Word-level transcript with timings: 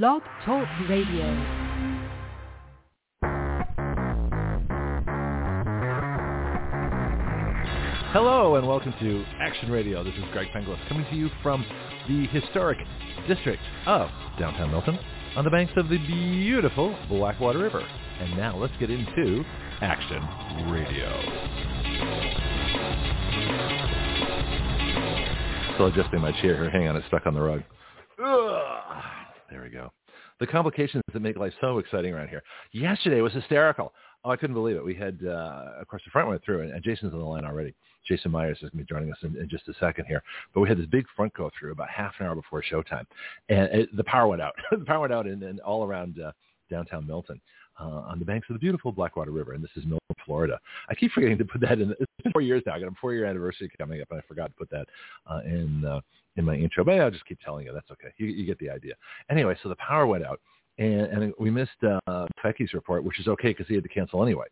Blog 0.00 0.22
Talk 0.46 0.66
Radio. 0.88 1.26
Hello 8.10 8.54
and 8.56 8.66
welcome 8.66 8.94
to 9.00 9.22
Action 9.38 9.70
Radio. 9.70 10.02
This 10.02 10.14
is 10.14 10.24
Greg 10.32 10.48
Penglis 10.56 10.78
coming 10.88 11.04
to 11.10 11.14
you 11.14 11.28
from 11.42 11.62
the 12.08 12.26
historic 12.28 12.78
district 13.28 13.60
of 13.84 14.08
downtown 14.38 14.70
Milton 14.70 14.98
on 15.36 15.44
the 15.44 15.50
banks 15.50 15.74
of 15.76 15.90
the 15.90 15.98
beautiful 15.98 16.96
Blackwater 17.10 17.58
River. 17.58 17.86
And 18.18 18.34
now 18.34 18.56
let's 18.56 18.72
get 18.80 18.88
into 18.88 19.44
Action 19.82 20.22
Radio. 20.70 21.10
Still 25.74 25.88
adjusting 25.88 26.22
my 26.22 26.32
chair 26.40 26.56
here. 26.56 26.70
Hang 26.70 26.88
on, 26.88 26.96
it's 26.96 27.06
stuck 27.08 27.26
on 27.26 27.34
the 27.34 27.42
rug. 27.42 27.62
Ugh. 28.24 29.21
There 29.52 29.62
we 29.62 29.68
go. 29.68 29.92
The 30.40 30.46
complications 30.46 31.02
that 31.12 31.20
make 31.20 31.36
life 31.36 31.52
so 31.60 31.78
exciting 31.78 32.14
around 32.14 32.28
here. 32.28 32.42
Yesterday 32.72 33.20
was 33.20 33.34
hysterical. 33.34 33.92
Oh, 34.24 34.30
I 34.30 34.36
couldn't 34.36 34.54
believe 34.54 34.76
it. 34.76 34.84
We 34.84 34.94
had, 34.94 35.18
uh, 35.26 35.72
of 35.78 35.86
course, 35.88 36.00
the 36.06 36.10
front 36.10 36.28
went 36.28 36.42
through, 36.42 36.62
and, 36.62 36.72
and 36.72 36.82
Jason's 36.82 37.12
on 37.12 37.18
the 37.18 37.24
line 37.24 37.44
already. 37.44 37.74
Jason 38.08 38.30
Myers 38.30 38.56
is 38.62 38.70
going 38.70 38.70
to 38.70 38.76
be 38.78 38.84
joining 38.84 39.12
us 39.12 39.18
in, 39.22 39.36
in, 39.36 39.50
just 39.50 39.68
a 39.68 39.74
second 39.74 40.06
here. 40.06 40.22
But 40.54 40.60
we 40.60 40.70
had 40.70 40.78
this 40.78 40.86
big 40.86 41.04
front 41.14 41.34
go 41.34 41.50
through 41.58 41.72
about 41.72 41.90
half 41.90 42.14
an 42.18 42.26
hour 42.26 42.34
before 42.34 42.62
showtime, 42.62 43.04
and 43.50 43.68
it, 43.72 43.94
the 43.94 44.04
power 44.04 44.26
went 44.26 44.40
out. 44.40 44.54
the 44.70 44.86
power 44.86 45.00
went 45.00 45.12
out 45.12 45.26
in, 45.26 45.42
in 45.42 45.60
all 45.60 45.84
around 45.84 46.18
uh, 46.18 46.32
downtown 46.70 47.06
Milton. 47.06 47.38
Uh, 47.80 48.02
on 48.06 48.18
the 48.18 48.24
banks 48.24 48.48
of 48.50 48.54
the 48.54 48.60
beautiful 48.60 48.92
Blackwater 48.92 49.30
River, 49.30 49.54
and 49.54 49.64
this 49.64 49.70
is 49.76 49.84
Milton, 49.84 49.98
Florida. 50.26 50.60
I 50.90 50.94
keep 50.94 51.10
forgetting 51.12 51.38
to 51.38 51.44
put 51.44 51.62
that 51.62 51.80
in. 51.80 51.90
It's 51.98 52.12
been 52.22 52.30
four 52.32 52.42
years 52.42 52.62
now. 52.66 52.74
I 52.74 52.80
got 52.80 52.88
a 52.88 52.94
four-year 53.00 53.24
anniversary 53.24 53.70
coming 53.78 54.00
up, 54.02 54.08
and 54.10 54.20
I 54.20 54.22
forgot 54.28 54.48
to 54.48 54.52
put 54.52 54.68
that 54.70 54.86
uh, 55.26 55.40
in 55.44 55.84
uh, 55.84 56.00
in 56.36 56.44
my 56.44 56.54
intro. 56.54 56.84
But 56.84 57.00
I'll 57.00 57.10
just 57.10 57.26
keep 57.26 57.40
telling 57.40 57.66
you. 57.66 57.72
That's 57.72 57.90
okay. 57.90 58.12
You, 58.18 58.26
you 58.26 58.44
get 58.44 58.58
the 58.58 58.70
idea. 58.70 58.94
Anyway, 59.30 59.56
so 59.62 59.68
the 59.68 59.76
power 59.76 60.06
went 60.06 60.24
out, 60.24 60.40
and, 60.78 61.06
and 61.06 61.34
we 61.38 61.50
missed 61.50 61.70
uh, 61.82 62.26
Fecky's 62.44 62.72
report, 62.74 63.04
which 63.04 63.20
is 63.20 63.28
okay 63.28 63.48
because 63.48 63.66
he 63.68 63.74
had 63.74 63.82
to 63.82 63.88
cancel 63.88 64.22
anyway. 64.22 64.46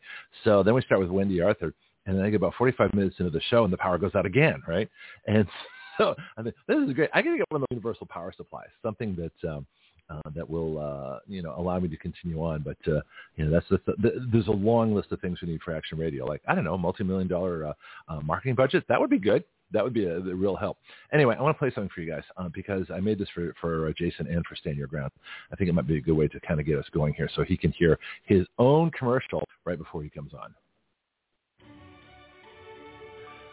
So 0.45 0.63
then 0.63 0.75
we 0.75 0.83
start 0.83 1.01
with 1.01 1.11
Wendy 1.11 1.41
Arthur, 1.41 1.75
and 2.07 2.17
then 2.17 2.25
I 2.25 2.31
get 2.31 2.37
about 2.37 2.55
45 2.57 2.95
minutes 2.95 3.17
into 3.19 3.31
the 3.31 3.41
show, 3.49 3.65
and 3.65 3.73
the 3.73 3.79
power 3.79 3.99
goes 3.99 4.15
out 4.15 4.27
again, 4.27 4.63
right? 4.67 4.89
And 5.27 5.47
so 5.99 6.15
I 6.37 6.43
mean, 6.43 6.55
this 6.67 6.79
is 6.79 6.95
great. 6.95 7.11
I 7.15 7.23
got 7.23 7.33
to 7.33 7.39
get 7.39 7.47
one 7.51 7.63
of 7.63 7.69
those 7.71 7.77
universal 7.77 8.07
power 8.07 8.33
supplies, 8.37 8.69
something 8.83 9.17
that 9.17 9.51
um, 9.51 9.67
uh, 10.11 10.31
that 10.35 10.49
will 10.49 10.79
uh, 10.79 11.19
you 11.27 11.43
know 11.43 11.55
allow 11.57 11.79
me 11.79 11.89
to 11.89 11.97
continue 11.97 12.43
on. 12.43 12.63
But 12.63 12.93
uh, 12.93 13.01
you 13.37 13.45
know 13.45 13.51
that's 13.51 13.67
the, 13.69 13.81
the, 13.99 14.27
there's 14.33 14.49
a 14.49 14.53
long 14.53 14.95
list 14.95 15.13
of 15.13 15.21
things 15.21 15.41
we 15.41 15.49
need 15.49 15.63
for 15.63 15.75
Action 15.75 15.99
Radio, 15.99 16.27
like 16.27 16.43
I 16.49 16.55
don't 16.55 16.65
know, 16.65 16.77
multi-million 16.77 17.29
dollar 17.29 17.67
uh, 17.67 17.73
uh, 18.09 18.21
marketing 18.21 18.55
budget. 18.55 18.85
That 18.89 19.01
would 19.01 19.11
be 19.11 19.19
good. 19.19 19.45
That 19.73 19.85
would 19.85 19.95
be 19.95 20.07
a, 20.07 20.17
a 20.17 20.35
real 20.35 20.57
help. 20.57 20.79
Anyway, 21.13 21.37
I 21.39 21.43
want 21.43 21.57
to 21.57 21.59
play 21.59 21.71
something 21.73 21.91
for 21.95 22.01
you 22.01 22.11
guys 22.11 22.25
uh, 22.37 22.49
because 22.53 22.87
I 22.93 23.01
made 23.01 23.19
this 23.19 23.29
for 23.35 23.55
for 23.61 23.93
Jason 23.95 24.27
and 24.27 24.45
for 24.47 24.57
Stand 24.57 24.77
Your 24.77 24.89
Ground. 24.89 25.13
I 25.53 25.57
think 25.57 25.71
it 25.71 25.73
might 25.75 25.87
be 25.87 25.99
a 25.99 26.03
good 26.03 26.17
way 26.17 26.29
to 26.29 26.41
kind 26.41 26.61
of 26.61 26.67
get 26.67 26.79
us 26.79 26.87
going 26.93 27.15
here, 27.15 27.31
so 27.35 27.45
he 27.45 27.57
can 27.57 27.73
hear 27.73 27.99
his 28.25 28.47
own 28.59 28.91
commercial 28.91 29.45
right 29.65 29.79
before 29.79 30.03
he 30.03 30.11
comes 30.11 30.33
on. 30.35 30.55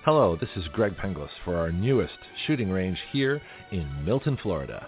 Hello, 0.06 0.38
this 0.40 0.50
is 0.56 0.64
Greg 0.70 0.96
Penglis 0.96 1.28
for 1.44 1.58
our 1.58 1.70
newest 1.70 2.18
shooting 2.46 2.70
range 2.70 2.98
here 3.12 3.42
in 3.74 4.06
Milton, 4.06 4.38
Florida. 4.42 4.88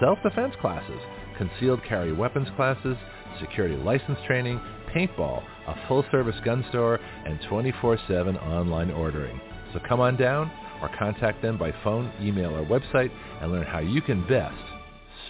self-defense 0.00 0.54
classes, 0.60 1.00
concealed 1.36 1.82
carry 1.84 2.12
weapons 2.12 2.48
classes, 2.56 2.96
security 3.40 3.76
license 3.76 4.18
training, 4.26 4.60
paintball, 4.94 5.42
a 5.66 5.88
full-service 5.88 6.36
gun 6.44 6.64
store, 6.68 6.98
and 7.26 7.38
24-7 7.50 8.42
online 8.42 8.90
ordering. 8.90 9.40
So 9.72 9.80
come 9.88 10.00
on 10.00 10.16
down 10.16 10.50
or 10.80 10.90
contact 10.98 11.42
them 11.42 11.58
by 11.58 11.72
phone, 11.82 12.12
email, 12.20 12.54
or 12.54 12.64
website 12.64 13.10
and 13.40 13.50
learn 13.50 13.66
how 13.66 13.80
you 13.80 14.00
can 14.00 14.26
best 14.28 14.54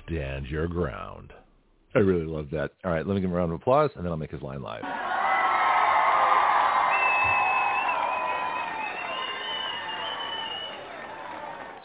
stand 0.05 0.47
your 0.47 0.69
ground. 0.69 1.33
I 1.95 2.01
really 2.01 2.27
love 2.27 2.49
that. 2.53 2.73
All 2.85 2.91
right, 2.91 3.07
let 3.07 3.15
me 3.15 3.21
give 3.21 3.31
him 3.31 3.35
a 3.35 3.39
round 3.39 3.53
of 3.53 3.61
applause, 3.61 3.91
and 3.95 4.05
then 4.05 4.11
I'll 4.11 4.19
make 4.19 4.33
his 4.33 4.43
line 4.43 4.63
live. 4.63 4.83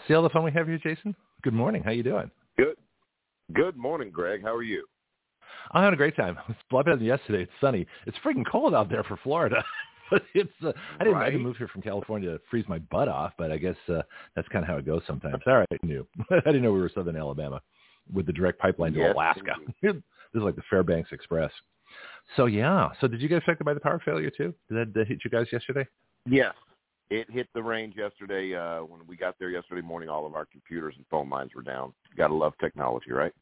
See 0.08 0.16
all 0.16 0.24
the 0.24 0.30
fun 0.30 0.44
we 0.44 0.52
have 0.52 0.68
here, 0.68 0.80
Jason? 0.80 1.16
Good 1.44 1.54
morning. 1.54 1.84
How 1.84 1.92
you 1.92 2.02
doing? 2.02 2.32
Good. 2.60 2.76
Good 3.54 3.78
morning, 3.78 4.12
Greg. 4.12 4.42
How 4.44 4.54
are 4.54 4.64
you? 4.64 4.86
I'm 5.72 5.82
having 5.82 5.94
a 5.94 5.98
great 5.98 6.18
time. 6.18 6.38
It's 6.50 6.60
a 6.70 6.76
lot 6.76 6.84
better 6.84 6.98
than 6.98 7.06
yesterday. 7.06 7.44
It's 7.44 7.52
sunny. 7.62 7.88
It's 8.06 8.18
freaking 8.18 8.44
cold 8.50 8.76
out 8.76 8.90
there 8.90 9.04
for 9.04 9.18
Florida. 9.24 9.64
but 10.12 10.24
it's 10.34 10.52
uh, 10.62 10.74
I 11.00 11.06
didn't 11.06 11.14
right. 11.14 11.28
I 11.28 11.30
didn't 11.30 11.44
move 11.44 11.56
here 11.56 11.70
from 11.70 11.82
California 11.82 12.32
to 12.32 12.42
freeze 12.52 12.66
my 12.68 12.80
butt 12.80 13.08
off, 13.08 13.32
but 13.38 13.50
I 13.50 13.58
guess 13.58 13.78
uh, 13.88 14.02
that's 14.36 14.48
kind 14.50 14.66
of 14.66 14.68
how 14.68 14.76
it 14.76 14.86
goes 14.86 15.02
sometimes. 15.08 15.42
All 15.48 15.56
right, 15.56 15.68
I 15.72 15.86
knew. 15.86 16.06
I 16.32 16.42
didn't 16.46 16.62
know 16.62 16.74
we 16.74 16.82
were 16.82 16.92
southern 16.94 17.16
Alabama 17.16 17.62
with 18.14 18.26
the 18.26 18.34
direct 18.34 18.60
pipeline 18.60 18.92
to 18.92 19.00
Yes, 19.00 19.14
Alaska. 19.16 19.54
this 19.82 19.94
is 19.94 20.42
like 20.42 20.58
the 20.58 20.64
Fairbanks 20.70 21.14
Express. 21.14 21.52
So 22.36 22.48
yeah. 22.48 22.90
So 23.00 23.08
did 23.08 23.22
you 23.22 23.30
get 23.30 23.38
affected 23.38 23.64
by 23.64 23.74
the 23.74 23.80
power 23.80 24.02
failure 24.04 24.32
too? 24.32 24.54
Did 24.70 24.94
that 24.94 25.02
uh, 25.02 25.06
hit 25.06 25.20
you 25.24 25.32
guys 25.32 25.48
yesterday? 25.54 25.88
Yes. 26.26 26.54
It 27.10 27.30
hit 27.30 27.48
the 27.56 27.64
range 27.64 27.96
yesterday. 27.98 28.56
Uh, 28.56 28.84
when 28.84 29.02
we 29.08 29.18
got 29.18 29.36
there 29.40 29.50
yesterday 29.50 29.82
morning, 29.82 30.10
all 30.10 30.28
of 30.28 30.36
our 30.36 30.46
computers 30.46 30.94
and 30.96 31.06
phone 31.10 31.30
lines 31.30 31.52
were 31.56 31.64
down. 31.64 31.94
Gotta 32.16 32.36
love 32.36 32.54
technology, 32.60 33.12
right? 33.12 33.34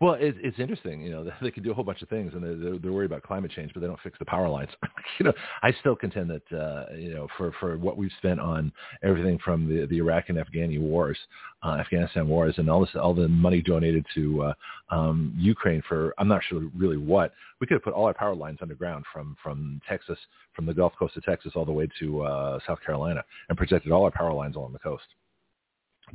Well, 0.00 0.14
it, 0.14 0.36
it's 0.38 0.58
interesting. 0.58 1.02
You 1.02 1.10
know, 1.10 1.30
they 1.42 1.50
can 1.50 1.62
do 1.62 1.70
a 1.70 1.74
whole 1.74 1.84
bunch 1.84 2.02
of 2.02 2.08
things, 2.08 2.32
and 2.34 2.42
they're, 2.42 2.78
they're 2.78 2.92
worried 2.92 3.10
about 3.10 3.22
climate 3.22 3.50
change, 3.50 3.72
but 3.74 3.80
they 3.80 3.86
don't 3.86 4.00
fix 4.02 4.18
the 4.18 4.24
power 4.24 4.48
lines. 4.48 4.70
you 5.18 5.24
know, 5.24 5.32
I 5.62 5.72
still 5.80 5.96
contend 5.96 6.30
that 6.30 6.56
uh, 6.56 6.94
you 6.94 7.14
know, 7.14 7.28
for 7.36 7.52
for 7.60 7.76
what 7.78 7.96
we've 7.96 8.12
spent 8.18 8.40
on 8.40 8.72
everything 9.02 9.38
from 9.44 9.68
the 9.68 9.86
the 9.86 9.98
Iraq 9.98 10.28
and 10.28 10.38
Afghani 10.38 10.80
wars, 10.80 11.18
uh, 11.62 11.76
Afghanistan 11.80 12.28
wars, 12.28 12.54
and 12.58 12.68
all 12.68 12.80
this, 12.80 12.90
all 12.94 13.14
the 13.14 13.28
money 13.28 13.62
donated 13.62 14.04
to 14.14 14.42
uh, 14.42 14.54
um, 14.90 15.34
Ukraine 15.36 15.82
for 15.88 16.14
I'm 16.18 16.28
not 16.28 16.42
sure 16.48 16.62
really 16.76 16.98
what. 16.98 17.32
We 17.60 17.66
could 17.66 17.74
have 17.74 17.84
put 17.84 17.94
all 17.94 18.06
our 18.06 18.14
power 18.14 18.34
lines 18.34 18.58
underground 18.62 19.04
from 19.12 19.36
from 19.42 19.80
Texas, 19.88 20.18
from 20.54 20.66
the 20.66 20.74
Gulf 20.74 20.92
Coast 20.98 21.16
of 21.16 21.24
Texas, 21.24 21.52
all 21.54 21.64
the 21.64 21.72
way 21.72 21.88
to 22.00 22.22
uh, 22.22 22.58
South 22.66 22.78
Carolina, 22.84 23.24
and 23.48 23.58
protected 23.58 23.92
all 23.92 24.04
our 24.04 24.10
power 24.10 24.32
lines 24.32 24.56
along 24.56 24.72
the 24.72 24.78
coast. 24.78 25.04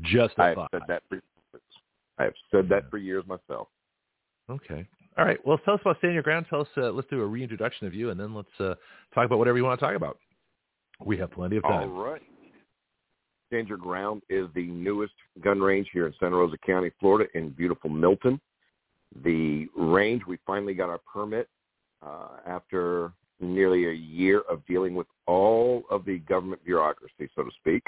Just 0.02 0.36
a 0.38 0.44
I 0.44 0.56
thought. 0.56 0.70
said 0.72 0.82
that 0.88 1.04
I 2.20 2.24
have 2.24 2.34
said 2.52 2.70
that 2.70 2.90
for 2.90 2.98
years 2.98 3.24
myself. 3.28 3.70
Okay. 4.50 4.86
All 5.18 5.26
right. 5.26 5.40
Well, 5.46 5.58
tell 5.66 5.76
us 5.76 5.82
about 5.82 5.98
Stand 6.00 6.14
Your 6.14 6.24
Ground. 6.24 6.46
Tell 6.50 6.62
us. 6.62 6.68
Uh, 6.78 6.92
let's 6.92 7.08
do 7.10 7.22
a 7.22 7.26
reintroduction 7.26 7.88
of 7.88 7.94
you, 7.94 8.10
and 8.10 8.20
then 8.20 8.34
let's 8.34 8.48
uh, 8.60 8.76
talk 9.14 9.26
about 9.26 9.40
whatever 9.40 9.58
you 9.58 9.64
want 9.64 9.80
to 9.80 9.86
talk 9.86 9.96
about. 9.96 10.18
We 11.04 11.18
have 11.18 11.32
plenty 11.32 11.58
of 11.58 11.64
time. 11.64 11.92
right. 11.94 12.22
Stand 13.48 13.68
Your 13.68 13.78
Ground 13.78 14.22
is 14.30 14.48
the 14.54 14.68
newest 14.68 15.14
gun 15.44 15.60
range 15.60 15.88
here 15.92 16.06
in 16.08 16.14
Santa 16.20 16.36
Rosa 16.36 16.58
County, 16.66 16.92
Florida, 17.00 17.30
in 17.36 17.50
beautiful 17.50 17.90
Milton. 17.90 18.40
The 19.24 19.68
range, 19.76 20.22
we 20.28 20.38
finally 20.46 20.74
got 20.74 20.90
our 20.90 21.00
permit 21.12 21.48
uh, 22.06 22.38
after 22.46 23.12
nearly 23.40 23.88
a 23.88 23.94
year 23.94 24.42
of 24.50 24.66
dealing 24.68 24.94
with 24.94 25.08
all 25.26 25.84
of 25.90 26.06
the 26.06 26.20
government 26.20 26.64
bureaucracy, 26.64 27.30
so 27.36 27.44
to 27.44 27.52
speak. 27.60 27.84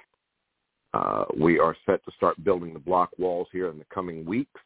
Uh, 0.93 1.25
we 1.39 1.59
are 1.59 1.75
set 1.85 2.03
to 2.05 2.11
start 2.17 2.43
building 2.43 2.73
the 2.73 2.79
block 2.79 3.09
walls 3.17 3.47
here 3.51 3.69
in 3.69 3.77
the 3.77 3.85
coming 3.93 4.25
weeks. 4.25 4.59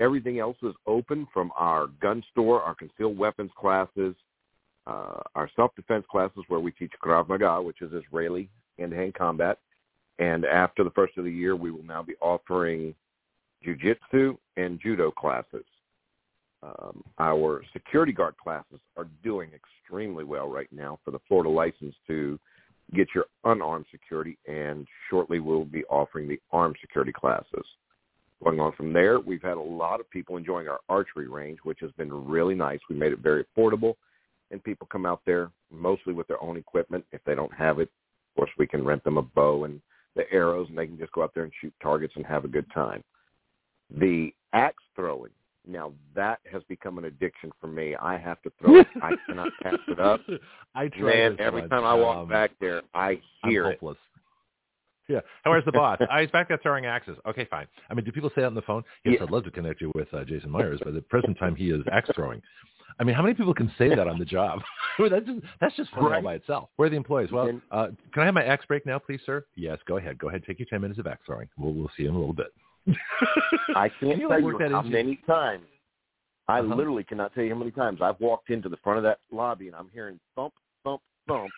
Everything 0.00 0.38
else 0.38 0.56
is 0.62 0.74
open 0.86 1.26
from 1.32 1.50
our 1.56 1.88
gun 2.00 2.22
store, 2.30 2.62
our 2.62 2.74
concealed 2.74 3.18
weapons 3.18 3.50
classes, 3.58 4.14
uh, 4.86 5.20
our 5.34 5.50
self-defense 5.56 6.04
classes 6.10 6.44
where 6.48 6.60
we 6.60 6.70
teach 6.72 6.92
Krav 7.02 7.28
Maga, 7.28 7.60
which 7.60 7.82
is 7.82 7.92
Israeli 7.92 8.48
hand-to-hand 8.78 9.14
combat. 9.14 9.58
And 10.18 10.44
after 10.44 10.84
the 10.84 10.90
first 10.90 11.16
of 11.16 11.24
the 11.24 11.30
year, 11.30 11.56
we 11.56 11.70
will 11.70 11.84
now 11.84 12.02
be 12.02 12.14
offering 12.20 12.94
jujitsu 13.66 14.36
and 14.56 14.80
judo 14.80 15.10
classes. 15.10 15.64
Um, 16.62 17.04
our 17.18 17.62
security 17.72 18.12
guard 18.12 18.36
classes 18.36 18.80
are 18.96 19.06
doing 19.22 19.50
extremely 19.54 20.24
well 20.24 20.48
right 20.48 20.68
now 20.72 20.98
for 21.04 21.12
the 21.12 21.20
Florida 21.28 21.50
license 21.50 21.94
to 22.08 22.38
get 22.94 23.08
your 23.14 23.26
unarmed 23.44 23.86
security, 23.90 24.38
and 24.46 24.86
shortly 25.10 25.40
we'll 25.40 25.64
be 25.64 25.84
offering 25.84 26.28
the 26.28 26.40
armed 26.52 26.76
security 26.80 27.12
classes. 27.12 27.64
Going 28.42 28.60
on 28.60 28.72
from 28.72 28.92
there, 28.92 29.18
we've 29.18 29.42
had 29.42 29.56
a 29.56 29.60
lot 29.60 30.00
of 30.00 30.08
people 30.10 30.36
enjoying 30.36 30.68
our 30.68 30.80
archery 30.88 31.28
range, 31.28 31.58
which 31.64 31.78
has 31.80 31.90
been 31.92 32.12
really 32.26 32.54
nice. 32.54 32.78
We 32.88 32.96
made 32.96 33.12
it 33.12 33.18
very 33.18 33.44
affordable, 33.44 33.94
and 34.50 34.62
people 34.62 34.86
come 34.90 35.06
out 35.06 35.20
there 35.26 35.50
mostly 35.72 36.12
with 36.12 36.28
their 36.28 36.42
own 36.42 36.56
equipment. 36.56 37.04
If 37.12 37.20
they 37.24 37.34
don't 37.34 37.52
have 37.52 37.80
it, 37.80 37.90
of 37.90 38.36
course, 38.36 38.50
we 38.56 38.66
can 38.66 38.84
rent 38.84 39.02
them 39.04 39.18
a 39.18 39.22
bow 39.22 39.64
and 39.64 39.80
the 40.14 40.30
arrows, 40.32 40.68
and 40.68 40.78
they 40.78 40.86
can 40.86 40.98
just 40.98 41.12
go 41.12 41.22
out 41.22 41.32
there 41.34 41.44
and 41.44 41.52
shoot 41.60 41.74
targets 41.82 42.14
and 42.16 42.24
have 42.26 42.44
a 42.44 42.48
good 42.48 42.66
time. 42.72 43.02
The 43.90 44.32
axe 44.52 44.82
throwing. 44.94 45.32
Now 45.68 45.92
that 46.16 46.40
has 46.50 46.62
become 46.64 46.96
an 46.98 47.04
addiction 47.04 47.52
for 47.60 47.66
me. 47.66 47.94
I 47.94 48.16
have 48.16 48.40
to 48.42 48.50
throw 48.58 48.80
it. 48.80 48.86
I 49.02 49.12
cannot 49.26 49.48
pass 49.62 49.74
it 49.86 50.00
up. 50.00 50.20
I 50.74 50.88
try 50.88 51.10
Man, 51.14 51.36
every 51.38 51.60
much. 51.62 51.70
time 51.70 51.84
I 51.84 51.94
walk 51.94 52.16
Um, 52.18 52.28
back 52.28 52.52
there, 52.60 52.82
I 52.94 53.20
hear 53.44 53.66
I'm 53.66 53.72
it. 53.72 53.96
Yeah. 55.08 55.20
How 55.44 55.50
where's 55.50 55.64
the 55.64 55.72
boss? 55.72 55.98
I 56.10 56.22
he's 56.22 56.30
back 56.30 56.48
there 56.48 56.58
throwing 56.62 56.86
axes. 56.86 57.16
Okay, 57.26 57.46
fine. 57.50 57.66
I 57.90 57.94
mean, 57.94 58.04
do 58.04 58.12
people 58.12 58.30
say 58.30 58.42
that 58.42 58.46
on 58.46 58.54
the 58.54 58.62
phone? 58.62 58.82
Yes, 59.04 59.16
Yeah. 59.18 59.24
I'd 59.24 59.30
love 59.30 59.44
to 59.44 59.50
connect 59.50 59.80
you 59.80 59.90
with 59.94 60.12
uh, 60.12 60.24
Jason 60.24 60.50
Myers, 60.50 60.78
but 60.80 60.88
at 60.88 60.94
the 60.94 61.00
present 61.02 61.38
time 61.38 61.54
he 61.54 61.70
is 61.70 61.82
axe 61.92 62.10
throwing. 62.14 62.42
I 63.00 63.04
mean, 63.04 63.14
how 63.14 63.22
many 63.22 63.34
people 63.34 63.54
can 63.54 63.70
say 63.78 63.88
that 63.94 64.08
on 64.08 64.18
the 64.18 64.24
job? 64.24 64.60
I 64.98 65.02
mean, 65.02 65.10
that's 65.12 65.26
just 65.26 65.38
that's 65.60 65.76
just 65.76 65.90
funny 65.90 66.04
all 66.06 66.10
Right. 66.10 66.24
by 66.24 66.34
itself. 66.34 66.68
Where 66.76 66.86
are 66.86 66.90
the 66.90 66.96
employees? 66.96 67.30
Well, 67.30 67.60
uh, 67.70 67.88
can 68.12 68.22
I 68.22 68.26
have 68.26 68.34
my 68.34 68.44
axe 68.44 68.64
break 68.66 68.84
now, 68.86 68.98
please, 68.98 69.20
sir? 69.24 69.44
Yes, 69.54 69.78
go 69.86 69.96
ahead. 69.98 70.18
Go 70.18 70.28
ahead. 70.28 70.42
Take 70.46 70.58
your 70.58 70.66
ten 70.66 70.80
minutes 70.80 70.98
of 70.98 71.06
axe 71.06 71.22
throwing. 71.26 71.48
We'll 71.56 71.72
we'll 71.74 71.90
see 71.96 72.02
you 72.04 72.08
in 72.10 72.14
a 72.14 72.18
little 72.18 72.34
bit. 72.34 72.48
I 73.74 73.88
Can 74.00 74.08
can't 74.08 74.20
you, 74.20 74.28
tell 74.28 74.40
you 74.40 74.58
how 74.70 74.82
many 74.82 75.16
times. 75.26 75.64
I 76.48 76.60
Uh-huh. 76.60 76.74
literally 76.74 77.04
cannot 77.04 77.34
tell 77.34 77.44
you 77.44 77.52
how 77.52 77.58
many 77.58 77.70
times 77.70 78.00
I've 78.00 78.18
walked 78.20 78.48
into 78.50 78.68
the 78.70 78.78
front 78.78 78.96
of 78.98 79.02
that 79.04 79.18
lobby 79.30 79.66
and 79.66 79.76
I'm 79.76 79.90
hearing 79.92 80.18
thump, 80.34 80.54
thump, 80.82 81.02
thump, 81.26 81.50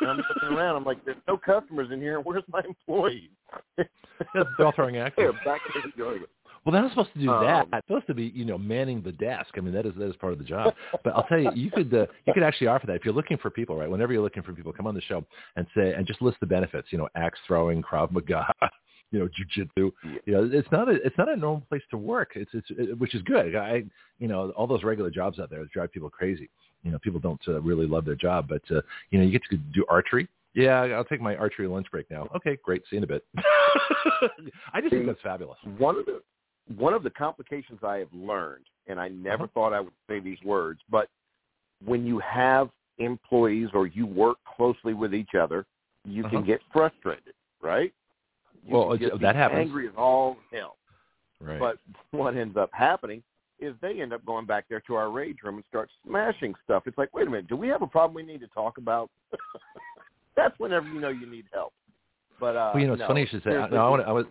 and 0.00 0.10
I'm 0.10 0.16
looking 0.16 0.48
around. 0.58 0.76
I'm 0.76 0.84
like, 0.84 1.04
"There's 1.04 1.18
no 1.28 1.36
customers 1.36 1.88
in 1.92 2.00
here. 2.00 2.20
Where's 2.20 2.44
my 2.50 2.62
employees?" 2.66 3.28
They're 3.76 4.66
all 4.66 4.72
throwing 4.72 4.96
axes. 4.96 5.16
They're 5.18 5.32
back 5.44 5.60
in 5.74 5.82
the 5.82 5.86
enjoyment. 5.92 6.30
Well, 6.64 6.72
they're 6.74 6.82
not 6.82 6.90
supposed 6.90 7.12
to 7.14 7.20
do 7.20 7.26
that. 7.26 7.62
Um, 7.62 7.68
It's 7.72 7.86
supposed 7.86 8.06
to 8.08 8.14
be, 8.14 8.32
you 8.34 8.44
know, 8.44 8.58
manning 8.58 9.00
the 9.02 9.12
desk. 9.12 9.48
I 9.56 9.60
mean, 9.60 9.72
that 9.72 9.86
is 9.86 9.94
that 9.96 10.08
is 10.08 10.16
part 10.16 10.32
of 10.34 10.38
the 10.38 10.44
job. 10.44 10.74
But 11.04 11.14
I'll 11.16 11.24
tell 11.24 11.38
you, 11.38 11.50
you 11.54 11.70
could 11.70 11.92
uh, 11.92 12.06
you 12.26 12.34
could 12.34 12.42
actually 12.42 12.66
offer 12.66 12.86
that 12.86 12.96
if 12.96 13.04
you're 13.04 13.14
looking 13.14 13.38
for 13.38 13.50
people, 13.50 13.76
right? 13.76 13.90
Whenever 13.90 14.12
you're 14.12 14.22
looking 14.22 14.42
for 14.42 14.52
people, 14.52 14.72
come 14.72 14.86
on 14.86 14.94
the 14.94 15.00
show 15.02 15.24
and 15.56 15.66
say 15.74 15.94
and 15.94 16.06
just 16.06 16.20
list 16.22 16.38
the 16.40 16.46
benefits. 16.46 16.88
You 16.90 16.98
know, 16.98 17.08
axe 17.14 17.38
throwing, 17.46 17.82
Krav 17.82 18.10
Maga, 18.10 18.46
you 19.10 19.18
know, 19.18 19.28
jujitsu. 19.28 19.92
Yeah. 20.04 20.18
You 20.26 20.32
know, 20.32 20.50
it's 20.52 20.70
not 20.70 20.88
a 20.88 20.92
it's 21.04 21.18
not 21.18 21.28
a 21.28 21.36
normal 21.36 21.62
place 21.68 21.82
to 21.90 21.96
work. 21.96 22.32
It's 22.34 22.50
it's 22.54 22.66
it, 22.70 22.98
which 22.98 23.14
is 23.14 23.22
good. 23.22 23.56
I 23.56 23.84
you 24.18 24.28
know 24.28 24.50
all 24.50 24.66
those 24.66 24.84
regular 24.84 25.10
jobs 25.10 25.38
out 25.38 25.50
there 25.50 25.64
drive 25.66 25.92
people 25.92 26.10
crazy. 26.10 26.48
You 26.82 26.92
know, 26.92 26.98
people 26.98 27.20
don't 27.20 27.40
uh, 27.46 27.60
really 27.60 27.86
love 27.86 28.04
their 28.04 28.14
job, 28.14 28.48
but 28.48 28.62
uh, 28.70 28.80
you 29.10 29.18
know, 29.18 29.24
you 29.24 29.32
get 29.32 29.42
to 29.50 29.56
do 29.56 29.84
archery. 29.88 30.28
Yeah, 30.54 30.80
I'll 30.80 31.04
take 31.04 31.20
my 31.20 31.36
archery 31.36 31.68
lunch 31.68 31.88
break 31.90 32.10
now. 32.10 32.28
Okay, 32.34 32.58
great. 32.64 32.82
See 32.90 32.96
you 32.96 32.98
in 32.98 33.04
a 33.04 33.06
bit. 33.06 33.24
I 34.72 34.80
just 34.80 34.90
think 34.92 35.06
that's 35.06 35.20
fabulous. 35.22 35.58
One 35.78 35.96
of 35.96 36.06
the 36.06 36.22
one 36.76 36.94
of 36.94 37.02
the 37.02 37.10
complications 37.10 37.80
I 37.82 37.98
have 37.98 38.12
learned, 38.12 38.66
and 38.86 39.00
I 39.00 39.08
never 39.08 39.44
Uh-huh. 39.44 39.52
thought 39.54 39.72
I 39.72 39.80
would 39.80 39.92
say 40.08 40.20
these 40.20 40.38
words, 40.44 40.80
but 40.88 41.08
when 41.84 42.06
you 42.06 42.18
have 42.20 42.70
employees 42.98 43.68
or 43.74 43.86
you 43.86 44.06
work 44.06 44.38
closely 44.56 44.94
with 44.94 45.14
each 45.14 45.34
other, 45.34 45.66
you 46.04 46.22
Uh-huh. 46.22 46.30
can 46.36 46.44
get 46.44 46.60
frustrated, 46.72 47.34
right? 47.60 47.92
You 48.70 48.76
Well, 48.76 49.18
that 49.20 49.36
happens. 49.36 49.60
Angry 49.60 49.88
as 49.88 49.94
all 49.96 50.36
hell. 50.52 50.76
Right. 51.40 51.58
But 51.58 51.78
what 52.10 52.36
ends 52.36 52.56
up 52.56 52.70
happening 52.72 53.22
is 53.58 53.74
they 53.80 54.00
end 54.00 54.12
up 54.12 54.24
going 54.24 54.46
back 54.46 54.64
there 54.68 54.80
to 54.86 54.94
our 54.94 55.10
rage 55.10 55.38
room 55.42 55.56
and 55.56 55.64
start 55.68 55.90
smashing 56.06 56.54
stuff. 56.64 56.84
It's 56.86 56.98
like, 56.98 57.14
wait 57.14 57.26
a 57.26 57.30
minute, 57.30 57.48
do 57.48 57.56
we 57.56 57.68
have 57.68 57.82
a 57.82 57.86
problem 57.86 58.14
we 58.14 58.22
need 58.22 58.40
to 58.40 58.48
talk 58.48 58.78
about? 58.78 59.10
That's 60.36 60.58
whenever 60.58 60.86
you 60.88 61.00
know 61.00 61.08
you 61.08 61.26
need 61.26 61.46
help. 61.52 61.72
But 62.38 62.56
uh, 62.56 62.70
Well, 62.74 62.80
you 62.80 62.86
know, 62.86 62.94
it's 62.94 63.00
no, 63.00 63.08
funny 63.08 63.22
you 63.22 63.26
should 63.26 63.42
say. 63.42 63.50
No, 63.50 63.86
I 63.86 63.90
want. 63.90 64.06
I 64.06 64.12
was, 64.12 64.24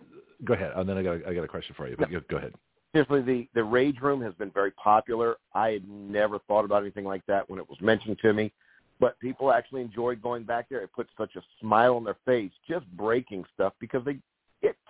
go 0.44 0.54
ahead, 0.54 0.72
and 0.74 0.88
then 0.88 0.98
I 0.98 1.02
got. 1.02 1.26
I 1.26 1.34
got 1.34 1.44
a 1.44 1.48
question 1.48 1.74
for 1.76 1.88
you. 1.88 1.96
But 1.96 2.10
you, 2.10 2.20
go 2.28 2.38
ahead. 2.38 2.52
seriously, 2.92 3.22
the 3.22 3.48
the 3.54 3.62
rage 3.62 4.00
room 4.00 4.20
has 4.22 4.34
been 4.34 4.50
very 4.50 4.72
popular. 4.72 5.36
I 5.54 5.70
had 5.70 5.88
never 5.88 6.40
thought 6.48 6.64
about 6.64 6.82
anything 6.82 7.04
like 7.04 7.24
that 7.26 7.48
when 7.48 7.60
it 7.60 7.68
was 7.68 7.80
mentioned 7.80 8.18
to 8.22 8.32
me, 8.32 8.52
but 8.98 9.18
people 9.20 9.52
actually 9.52 9.82
enjoyed 9.82 10.20
going 10.20 10.42
back 10.42 10.68
there. 10.68 10.80
It 10.80 10.90
puts 10.92 11.10
such 11.16 11.36
a 11.36 11.42
smile 11.60 11.94
on 11.94 12.04
their 12.04 12.16
face 12.26 12.50
just 12.68 12.86
breaking 12.96 13.44
stuff 13.54 13.74
because 13.78 14.04
they 14.04 14.18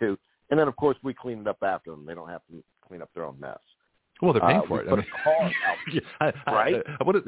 get 0.01 0.07
to, 0.07 0.19
and 0.51 0.59
then 0.59 0.69
of 0.69 0.77
course 0.77 0.97
we 1.03 1.15
clean 1.15 1.41
it 1.41 1.47
up 1.47 1.59
after 1.63 1.91
them. 1.91 2.05
They 2.07 2.15
don't 2.15 2.29
have 2.29 2.43
to 2.51 2.63
clean 2.87 3.03
up 3.03 3.11
their 3.15 3.25
own 3.25 3.39
mess. 3.39 3.59
Well, 4.23 4.33
they're 4.33 4.43
paying 4.43 4.59
Uh, 4.61 4.67
for 4.67 4.83
it. 4.83 4.89
I 4.93 4.97
mean, 4.97 5.07
out. 6.21 6.33
I, 6.47 6.51
I- 6.51 6.53
Right? 6.55 6.75
I, 6.75 7.05
it, 7.17 7.25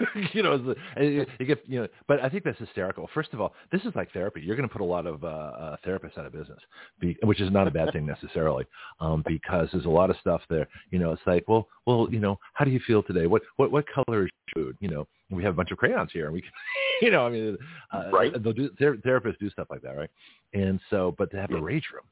you 0.32 0.44
know, 0.44 0.76
you 0.96 1.26
get 1.46 1.58
you 1.66 1.80
know, 1.80 1.88
but 2.06 2.20
I 2.22 2.28
think 2.28 2.44
that's 2.44 2.58
hysterical. 2.58 3.08
First 3.12 3.32
of 3.32 3.40
all, 3.40 3.52
this 3.72 3.80
is 3.82 3.92
like 3.96 4.12
therapy. 4.12 4.40
You're 4.40 4.54
going 4.54 4.68
to 4.68 4.72
put 4.72 4.80
a 4.80 4.84
lot 4.84 5.06
of 5.06 5.24
uh, 5.24 5.26
uh, 5.26 5.76
therapists 5.84 6.16
out 6.16 6.24
of 6.24 6.32
business, 6.32 6.60
be, 7.00 7.16
which 7.24 7.40
is 7.40 7.50
not 7.50 7.66
a 7.66 7.70
bad 7.72 7.92
thing 7.92 8.06
necessarily, 8.06 8.64
um, 9.00 9.24
because 9.26 9.68
there's 9.72 9.86
a 9.86 9.90
lot 9.90 10.08
of 10.08 10.16
stuff 10.20 10.40
there. 10.48 10.68
You 10.90 11.00
know, 11.00 11.10
it's 11.10 11.22
like, 11.26 11.44
well, 11.48 11.66
well, 11.84 12.06
you 12.12 12.20
know, 12.20 12.38
how 12.52 12.64
do 12.64 12.70
you 12.70 12.78
feel 12.86 13.02
today? 13.02 13.26
What 13.26 13.42
what 13.56 13.72
what 13.72 13.86
color 13.88 14.26
is 14.26 14.30
your 14.54 14.66
food? 14.66 14.76
You 14.78 14.88
know, 14.88 15.08
we 15.30 15.42
have 15.42 15.54
a 15.54 15.56
bunch 15.56 15.72
of 15.72 15.78
crayons 15.78 16.10
here, 16.12 16.26
and 16.26 16.34
we, 16.34 16.42
can, 16.42 16.50
you 17.02 17.10
know, 17.10 17.26
I 17.26 17.30
mean, 17.30 17.58
uh, 17.92 18.10
Right. 18.12 18.32
They'll 18.40 18.52
do 18.52 18.70
ther- 18.78 18.98
therapists 18.98 19.38
do 19.40 19.50
stuff 19.50 19.66
like 19.68 19.82
that, 19.82 19.96
right? 19.96 20.10
And 20.54 20.80
so, 20.90 21.14
but 21.18 21.30
to 21.32 21.36
have 21.36 21.50
a 21.52 21.60
rage 21.60 21.86
room 21.92 22.04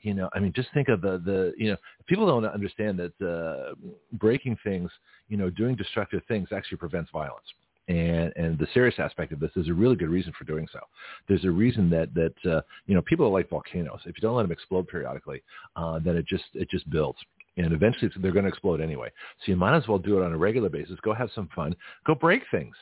you 0.00 0.14
know 0.14 0.28
i 0.34 0.40
mean 0.40 0.52
just 0.52 0.68
think 0.74 0.88
of 0.88 1.00
the 1.00 1.22
the 1.24 1.52
you 1.56 1.70
know 1.70 1.76
people 2.08 2.26
don't 2.26 2.44
understand 2.44 2.98
that 2.98 3.14
uh 3.24 3.72
breaking 4.14 4.58
things 4.64 4.90
you 5.32 5.38
know 5.38 5.48
doing 5.48 5.74
destructive 5.74 6.20
things 6.28 6.48
actually 6.54 6.76
prevents 6.76 7.10
violence. 7.10 7.46
And 7.88 8.32
and 8.36 8.56
the 8.58 8.68
serious 8.74 8.94
aspect 8.98 9.32
of 9.32 9.40
this 9.40 9.50
is 9.56 9.68
a 9.68 9.72
really 9.72 9.96
good 9.96 10.08
reason 10.08 10.32
for 10.38 10.44
doing 10.44 10.68
so. 10.72 10.78
There's 11.26 11.44
a 11.44 11.50
reason 11.50 11.90
that 11.90 12.14
that 12.14 12.34
uh, 12.48 12.60
you 12.86 12.94
know 12.94 13.02
people 13.02 13.26
are 13.26 13.30
like 13.30 13.50
volcanoes. 13.50 14.00
If 14.04 14.16
you 14.16 14.20
don't 14.20 14.36
let 14.36 14.42
them 14.42 14.52
explode 14.52 14.86
periodically 14.86 15.42
uh 15.74 15.98
then 15.98 16.16
it 16.16 16.26
just 16.26 16.44
it 16.54 16.68
just 16.70 16.88
builds. 16.90 17.18
And 17.56 17.72
eventually 17.72 18.06
it's, 18.06 18.16
they're 18.22 18.32
going 18.32 18.44
to 18.44 18.48
explode 18.48 18.80
anyway. 18.80 19.10
So 19.40 19.52
you 19.52 19.56
might 19.56 19.76
as 19.76 19.86
well 19.88 19.98
do 19.98 20.18
it 20.18 20.24
on 20.24 20.32
a 20.32 20.38
regular 20.38 20.70
basis. 20.70 20.96
Go 21.02 21.12
have 21.12 21.28
some 21.34 21.48
fun. 21.54 21.74
Go 22.06 22.14
break 22.14 22.42
things. 22.50 22.76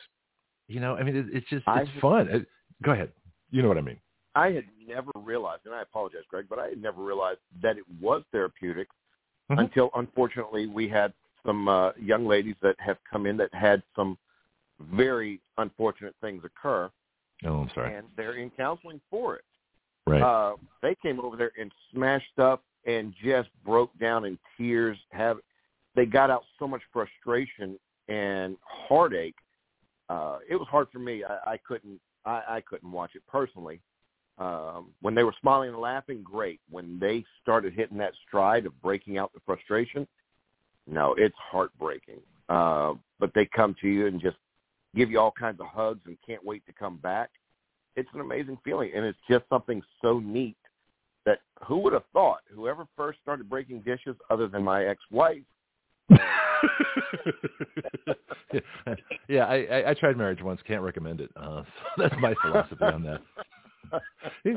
You 0.67 0.81
know 0.81 0.95
i 0.97 1.03
mean 1.03 1.15
it, 1.15 1.25
it's 1.31 1.49
just 1.49 1.67
I- 1.67 1.81
it's 1.81 1.91
fun. 2.01 2.27
It, 2.29 2.45
go 2.83 2.91
ahead. 2.91 3.11
You 3.49 3.61
know 3.61 3.69
what 3.69 3.77
i 3.77 3.81
mean. 3.81 3.99
I 4.35 4.51
had 4.51 4.65
never 4.93 5.11
realized, 5.15 5.63
and 5.65 5.73
I 5.73 5.81
apologize, 5.81 6.21
Greg, 6.29 6.45
but 6.49 6.59
I 6.59 6.67
had 6.69 6.81
never 6.81 7.01
realized 7.03 7.39
that 7.61 7.77
it 7.77 7.85
was 7.99 8.23
therapeutic 8.31 8.87
Mhm. 9.49 9.59
until, 9.59 9.89
unfortunately, 9.95 10.67
we 10.67 10.87
had 10.87 11.13
some 11.45 11.67
uh, 11.67 11.91
young 11.97 12.25
ladies 12.25 12.55
that 12.61 12.75
have 12.79 12.97
come 13.11 13.25
in 13.25 13.35
that 13.37 13.53
had 13.53 13.81
some 13.95 14.17
very 14.79 15.39
unfortunate 15.57 16.15
things 16.21 16.43
occur, 16.43 16.89
oh 17.45 17.61
i'm 17.61 17.69
sorry 17.75 17.95
and 17.95 18.07
they're 18.15 18.33
in 18.43 18.49
counseling 18.51 18.99
for 19.09 19.35
it. 19.35 19.45
right 20.07 20.21
Uh, 20.21 20.55
they 20.81 20.95
came 20.95 21.19
over 21.19 21.35
there 21.37 21.51
and 21.59 21.71
smashed 21.91 22.29
stuff 22.33 22.59
and 22.85 23.13
just 23.23 23.49
broke 23.63 23.91
down 23.99 24.25
in 24.25 24.39
tears. 24.57 24.97
Have 25.11 25.37
they 25.95 26.05
got 26.05 26.29
out 26.31 26.43
so 26.57 26.67
much 26.67 26.81
frustration 26.91 27.79
and 28.07 28.57
heartache? 28.63 29.35
Uh, 30.09 30.39
it 30.49 30.55
was 30.55 30.67
hard 30.67 30.87
for 30.91 30.99
me. 30.99 31.23
I, 31.23 31.53
I 31.53 31.57
couldn't. 31.57 31.99
I, 32.25 32.37
I 32.57 32.61
couldn't 32.61 32.91
watch 32.91 33.11
it 33.15 33.23
personally. 33.27 33.79
Um, 34.41 34.87
when 35.01 35.13
they 35.13 35.23
were 35.23 35.35
smiling 35.39 35.69
and 35.69 35.77
laughing, 35.79 36.23
great. 36.23 36.59
When 36.69 36.97
they 36.99 37.23
started 37.41 37.73
hitting 37.73 37.97
that 37.99 38.13
stride 38.27 38.65
of 38.65 38.81
breaking 38.81 39.17
out 39.17 39.31
the 39.33 39.39
frustration, 39.45 40.07
no, 40.87 41.13
it's 41.17 41.35
heartbreaking. 41.37 42.21
Uh, 42.49 42.93
but 43.19 43.31
they 43.35 43.45
come 43.45 43.75
to 43.81 43.87
you 43.87 44.07
and 44.07 44.19
just 44.19 44.37
give 44.95 45.11
you 45.11 45.19
all 45.19 45.31
kinds 45.31 45.59
of 45.59 45.67
hugs 45.67 46.01
and 46.05 46.17
can't 46.25 46.43
wait 46.43 46.65
to 46.65 46.73
come 46.73 46.97
back 46.97 47.29
it's 47.95 48.09
an 48.13 48.21
amazing 48.21 48.57
feeling 48.63 48.91
and 48.95 49.05
it's 49.05 49.19
just 49.29 49.43
something 49.49 49.81
so 50.01 50.19
neat 50.19 50.57
that 51.25 51.39
who 51.65 51.77
would 51.77 51.93
have 51.93 52.05
thought 52.13 52.39
whoever 52.53 52.87
first 52.95 53.19
started 53.21 53.49
breaking 53.49 53.81
dishes 53.81 54.15
other 54.29 54.47
than 54.47 54.63
my 54.63 54.85
ex-wife 54.85 55.43
yeah, 59.29 59.45
I, 59.45 59.91
I, 59.91 59.93
tried 59.93 60.17
marriage 60.17 60.41
once. 60.41 60.59
Can't 60.67 60.81
recommend 60.81 61.21
it. 61.21 61.31
Uh, 61.37 61.63
so 61.63 61.85
that's 61.97 62.13
my 62.19 62.33
philosophy 62.41 62.83
on 62.83 63.01
that. 63.03 63.21
Yeah, 63.91 63.99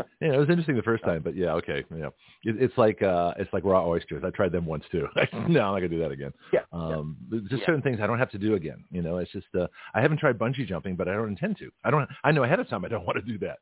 yeah, 0.20 0.34
it 0.34 0.38
was 0.38 0.48
interesting 0.48 0.76
the 0.76 0.82
first 0.82 1.04
time, 1.04 1.22
but 1.22 1.34
yeah, 1.36 1.52
okay, 1.54 1.84
yeah. 1.96 2.06
It, 2.44 2.60
it's 2.62 2.76
like 2.76 3.02
uh, 3.02 3.34
it's 3.38 3.52
like 3.52 3.64
raw 3.64 3.86
oysters. 3.86 4.22
I 4.24 4.30
tried 4.30 4.52
them 4.52 4.66
once 4.66 4.84
too. 4.90 5.06
no, 5.32 5.40
I'm 5.40 5.52
not 5.52 5.74
gonna 5.76 5.88
do 5.88 5.98
that 6.00 6.10
again. 6.10 6.32
yeah, 6.52 6.60
Um, 6.72 7.16
there's 7.30 7.42
just 7.44 7.60
Yeah. 7.60 7.66
certain 7.66 7.82
things 7.82 8.00
I 8.00 8.06
don't 8.06 8.18
have 8.18 8.30
to 8.30 8.38
do 8.38 8.54
again. 8.54 8.84
You 8.90 9.02
know, 9.02 9.18
it's 9.18 9.32
just 9.32 9.46
uh, 9.58 9.66
I 9.94 10.00
haven't 10.00 10.18
tried 10.18 10.38
bungee 10.38 10.66
jumping, 10.66 10.96
but 10.96 11.08
I 11.08 11.14
don't 11.14 11.28
intend 11.28 11.58
to. 11.58 11.70
I 11.84 11.90
don't. 11.90 12.08
I 12.22 12.32
know 12.32 12.44
ahead 12.44 12.60
of 12.60 12.68
time 12.68 12.84
I 12.84 12.88
don't 12.88 13.04
want 13.06 13.16
to 13.16 13.22
do 13.32 13.38
that. 13.38 13.58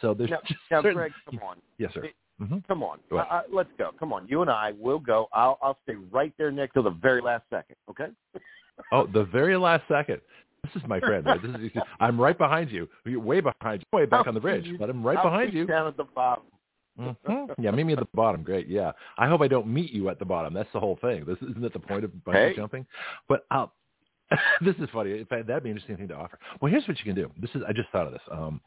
So 0.00 0.14
there's 0.14 0.30
now, 0.30 0.38
just 0.46 0.60
now 0.70 0.82
certain, 0.82 0.94
Greg 0.96 1.12
come 1.24 1.40
on 1.46 1.56
Yes, 1.78 1.92
sir. 1.94 2.04
It- 2.04 2.14
hmm 2.38 2.58
come 2.66 2.82
on 2.82 2.98
Go 3.10 3.18
ahead. 3.18 3.28
I, 3.30 3.42
let's 3.52 3.68
go 3.78 3.92
come 3.96 4.12
on 4.12 4.26
you 4.26 4.42
and 4.42 4.50
I 4.50 4.72
will 4.80 4.98
go 4.98 5.28
I'll 5.32 5.56
I'll 5.62 5.78
stay 5.84 5.94
right 6.10 6.32
there 6.36 6.50
Nick, 6.50 6.72
till 6.72 6.82
the 6.82 6.90
very 6.90 7.22
last 7.22 7.44
second 7.48 7.76
okay 7.88 8.06
Oh, 8.90 9.06
the 9.06 9.22
very 9.24 9.56
last 9.56 9.84
second. 9.88 10.20
This 10.64 10.82
is 10.82 10.88
my 10.88 11.00
friend. 11.08 11.24
Right? 11.26 11.40
This 11.40 11.54
is, 11.60 11.82
I'm 12.00 12.20
right 12.20 12.36
behind 12.36 12.70
you. 12.70 12.88
You're 13.04 13.20
way 13.20 13.40
behind 13.40 13.82
you, 13.82 13.98
way 13.98 14.06
back 14.06 14.26
on 14.26 14.34
the 14.34 14.40
bridge, 14.40 14.66
but 14.78 14.90
I'm 14.90 15.04
right 15.04 15.18
I'll 15.18 15.24
behind 15.24 15.52
you. 15.52 15.66
down 15.66 15.86
at 15.86 15.96
the 15.96 16.04
bottom 16.04 16.44
hmm 16.96 17.10
Yeah, 17.58 17.70
meet 17.72 17.84
me 17.84 17.92
at 17.94 17.98
the 17.98 18.08
bottom. 18.14 18.42
Great. 18.42 18.68
Yeah, 18.68 18.92
I 19.18 19.28
hope 19.28 19.40
I 19.40 19.48
don't 19.48 19.66
meet 19.66 19.90
you 19.92 20.08
at 20.10 20.18
the 20.18 20.24
bottom. 20.24 20.54
That's 20.54 20.68
the 20.72 20.80
whole 20.80 20.96
thing. 21.00 21.24
This 21.24 21.38
isn't 21.38 21.60
that 21.62 21.72
the 21.72 21.80
point 21.80 22.04
of 22.04 22.12
bungee 22.26 22.32
Hey. 22.50 22.54
jumping. 22.56 22.86
But 23.28 23.46
uh, 23.50 23.66
this 24.64 24.76
is 24.76 24.88
funny. 24.92 25.18
In 25.18 25.26
fact, 25.26 25.46
that'd 25.46 25.62
be 25.64 25.70
an 25.70 25.76
interesting 25.76 25.96
thing 25.96 26.08
to 26.08 26.14
offer. 26.14 26.38
Well, 26.60 26.70
here's 26.70 26.86
what 26.88 26.98
you 26.98 27.04
can 27.04 27.14
do. 27.14 27.30
This 27.40 27.50
is 27.54 27.62
I 27.68 27.72
just 27.72 27.88
thought 27.90 28.06
of 28.06 28.12
this. 28.12 28.22
Um, 28.30 28.60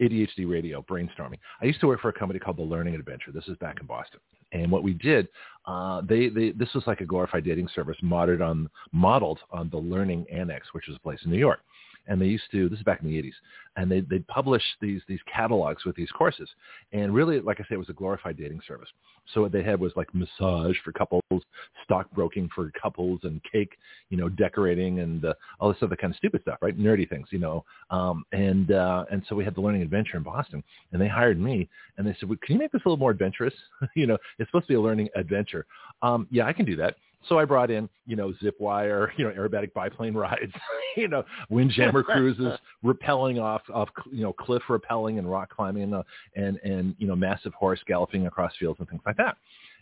ADHD 0.00 0.48
radio, 0.48 0.82
brainstorming. 0.82 1.38
I 1.60 1.66
used 1.66 1.80
to 1.80 1.86
work 1.86 2.00
for 2.00 2.08
a 2.08 2.12
company 2.12 2.38
called 2.38 2.56
The 2.56 2.62
Learning 2.62 2.94
Adventure. 2.94 3.32
This 3.32 3.48
is 3.48 3.56
back 3.58 3.78
in 3.80 3.86
Boston. 3.86 4.20
And 4.52 4.70
what 4.70 4.82
we 4.82 4.92
did, 4.94 5.28
uh, 5.66 6.02
they, 6.02 6.28
they, 6.28 6.50
this 6.50 6.68
was 6.74 6.84
like 6.86 7.00
a 7.00 7.06
glorified 7.06 7.44
dating 7.44 7.68
service 7.74 7.96
modeled 8.02 8.42
on, 8.42 8.68
modeled 8.92 9.38
on 9.50 9.70
the 9.70 9.78
Learning 9.78 10.26
Annex, 10.30 10.68
which 10.72 10.86
was 10.88 10.96
a 10.96 11.00
place 11.00 11.20
in 11.24 11.30
New 11.30 11.38
York 11.38 11.60
and 12.06 12.20
they 12.20 12.26
used 12.26 12.44
to 12.50 12.68
this 12.68 12.78
is 12.78 12.84
back 12.84 13.00
in 13.02 13.08
the 13.08 13.16
80s 13.16 13.32
and 13.76 13.90
they 13.90 14.00
they'd 14.00 14.26
publish 14.26 14.62
these 14.80 15.00
these 15.08 15.20
catalogs 15.32 15.84
with 15.84 15.96
these 15.96 16.10
courses. 16.10 16.48
And 16.92 17.14
really 17.14 17.40
like 17.40 17.60
i 17.60 17.62
say 17.64 17.74
it 17.74 17.78
was 17.78 17.88
a 17.88 17.94
glorified 17.94 18.36
dating 18.36 18.60
service. 18.66 18.88
So 19.32 19.40
what 19.40 19.52
they 19.52 19.62
had 19.62 19.78
was 19.80 19.92
like 19.96 20.08
massage 20.14 20.76
for 20.84 20.92
couples 20.92 21.22
stockbroking 21.84 22.48
for 22.54 22.70
couples 22.80 23.20
and 23.22 23.40
cake 23.50 23.76
you 24.10 24.16
know 24.16 24.28
decorating 24.28 25.00
and 25.00 25.24
uh, 25.24 25.34
all 25.60 25.72
this 25.72 25.82
other 25.82 25.96
kind 25.96 26.12
of 26.12 26.16
stupid 26.16 26.42
stuff 26.42 26.58
right? 26.60 26.78
Nerdy 26.78 27.08
things 27.08 27.28
you 27.30 27.38
know? 27.38 27.64
Um 27.90 28.24
and 28.32 28.72
uh 28.72 29.04
and 29.10 29.22
so 29.28 29.36
we 29.36 29.44
had 29.44 29.54
the 29.54 29.60
learning 29.60 29.82
adventure 29.82 30.16
in 30.16 30.22
boston 30.22 30.62
and 30.92 31.00
they 31.00 31.08
hired 31.08 31.40
me 31.40 31.68
and 31.96 32.06
they 32.06 32.16
said 32.18 32.28
well, 32.28 32.38
can 32.44 32.54
you 32.54 32.58
make 32.58 32.72
this 32.72 32.82
a 32.84 32.88
little 32.88 32.98
more 32.98 33.10
adventurous? 33.10 33.54
You 33.94 34.06
know 34.06 34.18
it's 34.38 34.48
supposed 34.48 34.66
to 34.66 34.72
be 34.72 34.74
a 34.74 34.80
learning 34.80 35.08
adventure. 35.16 35.66
Um 36.02 36.26
yeah 36.30 36.46
i 36.46 36.52
can 36.52 36.64
do 36.66 36.76
that 36.76 36.96
so 37.28 37.38
I 37.38 37.44
brought 37.44 37.70
in, 37.70 37.88
you 38.06 38.16
know, 38.16 38.32
zip 38.42 38.60
wire, 38.60 39.12
you 39.18 39.24
know, 39.24 39.30
aerobatic 39.30 39.72
biplane 39.72 40.14
rides, 40.14 40.52
you 40.96 41.08
know, 41.08 41.24
windjammer 41.50 42.02
cruises, 42.02 42.58
rappelling 42.84 43.40
off, 43.40 43.62
off, 43.72 43.88
you 44.10 44.22
know, 44.22 44.32
cliff 44.32 44.62
rappelling 44.68 45.18
and 45.18 45.30
rock 45.30 45.50
climbing, 45.54 45.94
uh, 45.94 46.02
and 46.36 46.58
and 46.64 46.94
you 46.98 47.06
know, 47.06 47.16
massive 47.16 47.54
horse 47.54 47.80
galloping 47.86 48.26
across 48.26 48.52
fields 48.58 48.78
and 48.80 48.88
things 48.88 49.02
like 49.06 49.16
that. 49.16 49.36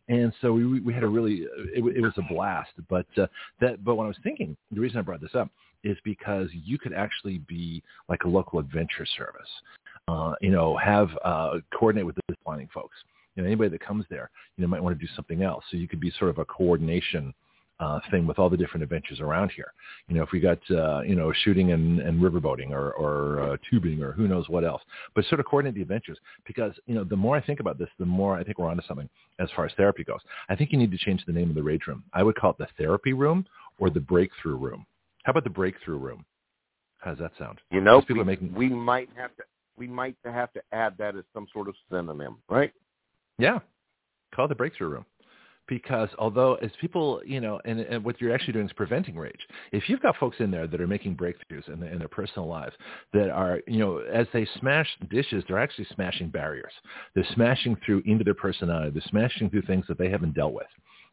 And 0.09 0.33
so 0.41 0.53
we 0.53 0.81
we 0.81 0.93
had 0.93 1.05
a 1.05 1.09
really 1.09 1.47
it, 1.75 1.85
it 1.97 2.01
was 2.01 2.13
a 2.17 2.33
blast. 2.33 2.73
But 2.89 3.07
uh, 3.17 3.27
that 3.61 3.85
but 3.85 3.95
when 3.95 4.07
I 4.07 4.09
was 4.09 4.19
thinking, 4.23 4.57
the 4.73 4.81
reason 4.81 4.99
I 4.99 5.03
brought 5.03 5.21
this 5.21 5.35
up 5.35 5.51
is 5.83 5.97
because 6.05 6.49
you 6.53 6.79
could 6.79 6.93
actually 6.93 7.39
be 7.39 7.83
like 8.09 8.25
a 8.25 8.29
local 8.29 8.59
adventure 8.59 9.07
service. 9.17 9.49
Uh, 10.09 10.35
you 10.41 10.51
know, 10.51 10.77
have 10.77 11.09
uh, 11.25 11.59
coordinate 11.73 12.05
with 12.05 12.17
the 12.17 12.35
planning 12.45 12.69
folks 12.75 12.97
you 13.35 13.43
know, 13.43 13.47
anybody 13.47 13.71
that 13.71 13.81
comes 13.81 14.05
there, 14.11 14.31
you 14.57 14.63
know, 14.63 14.69
might 14.69 14.83
want 14.83 14.99
to 14.99 15.05
do 15.05 15.11
something 15.15 15.43
else. 15.43 15.65
So 15.71 15.77
you 15.77 15.89
could 15.89 16.01
be 16.01 16.13
sort 16.19 16.31
of 16.31 16.39
a 16.39 16.45
coordination 16.45 17.35
uh, 17.81 17.99
thing 18.11 18.27
with 18.27 18.39
all 18.39 18.51
the 18.51 18.57
different 18.57 18.83
adventures 18.83 19.21
around 19.21 19.51
here. 19.57 19.73
You 20.09 20.17
know, 20.17 20.23
if 20.23 20.31
we 20.33 20.41
got, 20.41 20.59
uh, 20.71 21.01
you 21.01 21.15
know, 21.15 21.33
shooting 21.45 21.73
and, 21.73 22.01
and 22.01 22.21
riverboating 22.21 22.71
or, 22.71 22.93
or 22.93 23.41
uh, 23.41 23.57
tubing 23.71 24.03
or 24.03 24.13
who 24.13 24.29
knows 24.29 24.49
what 24.49 24.65
else, 24.65 24.83
but 25.15 25.25
sort 25.27 25.41
of 25.41 25.47
coordinate 25.47 25.75
the 25.75 25.83
adventures 25.83 26.19
because, 26.47 26.73
you 26.87 26.95
know, 26.95 27.05
the 27.05 27.17
more 27.17 27.37
I 27.37 27.41
think 27.41 27.59
about 27.59 27.79
this, 27.79 27.89
the 27.99 28.05
more 28.05 28.37
I 28.37 28.45
think 28.45 28.59
we're 28.59 28.69
onto 28.69 28.87
something 28.87 29.09
as 29.39 29.49
far 29.57 29.65
as 29.65 29.73
therapy 29.77 30.05
goes. 30.05 30.21
I 30.51 30.57
think 30.57 30.73
you 30.73 30.79
need 30.79 30.91
to 30.91 30.99
change 30.99 31.25
the 31.27 31.33
name 31.33 31.49
of 31.49 31.55
the 31.55 31.63
rage 31.63 31.87
room. 31.87 32.05
I 32.13 32.23
would 32.23 32.37
call 32.37 32.51
it 32.51 32.59
the 32.59 32.69
therapy 32.77 33.15
room 33.15 33.47
or 33.79 33.89
the 33.89 34.01
breakthrough 34.01 34.57
room. 34.57 34.85
How 35.23 35.31
about 35.31 35.45
the 35.45 35.51
breakthrough 35.51 35.99
room? 35.99 36.25
How 36.99 37.13
does 37.13 37.21
that 37.21 37.33
sound? 37.39 37.61
You 37.71 37.81
know, 37.81 38.03
people 38.03 38.17
we, 38.17 38.25
making... 38.25 38.55
we 38.55 38.69
might 38.69 39.09
have 39.17 39.35
to 39.37 39.43
we 39.79 39.87
might 39.87 40.17
have 40.25 40.53
to 40.53 40.61
add 40.73 40.95
that 40.99 41.17
as 41.17 41.25
some 41.33 41.47
sort 41.55 41.67
of 41.67 41.75
synonym, 41.91 42.37
right? 42.51 42.71
Yeah, 43.41 43.59
call 44.35 44.49
the 44.49 44.55
breakthrough 44.55 44.89
room. 44.89 45.07
Because 45.69 46.09
although 46.19 46.55
as 46.57 46.73
people, 46.81 47.23
you 47.25 47.41
know, 47.41 47.61
and, 47.65 47.79
and 47.79 48.05
what 48.05 48.21
you're 48.21 48.35
actually 48.35 48.55
doing 48.55 48.67
is 48.67 48.73
preventing 48.73 49.17
rage. 49.17 49.39
If 49.71 49.89
you've 49.89 50.03
got 50.03 50.17
folks 50.17 50.39
in 50.41 50.51
there 50.51 50.67
that 50.67 50.81
are 50.81 50.87
making 50.89 51.17
breakthroughs 51.17 51.69
in, 51.69 51.81
in 51.85 52.01
their 52.01 52.09
personal 52.09 52.49
lives 52.49 52.75
that 53.13 53.31
are, 53.31 53.61
you 53.69 53.79
know, 53.79 53.99
as 53.99 54.27
they 54.33 54.49
smash 54.59 54.89
dishes, 55.11 55.45
they're 55.47 55.61
actually 55.61 55.87
smashing 55.95 56.29
barriers. 56.29 56.73
They're 57.15 57.25
smashing 57.37 57.77
through 57.87 58.03
into 58.05 58.25
their 58.25 58.35
personality. 58.35 58.91
They're 58.91 59.11
smashing 59.11 59.51
through 59.51 59.63
things 59.63 59.85
that 59.87 59.97
they 59.97 60.11
haven't 60.11 60.35
dealt 60.35 60.55
with. 60.55 60.67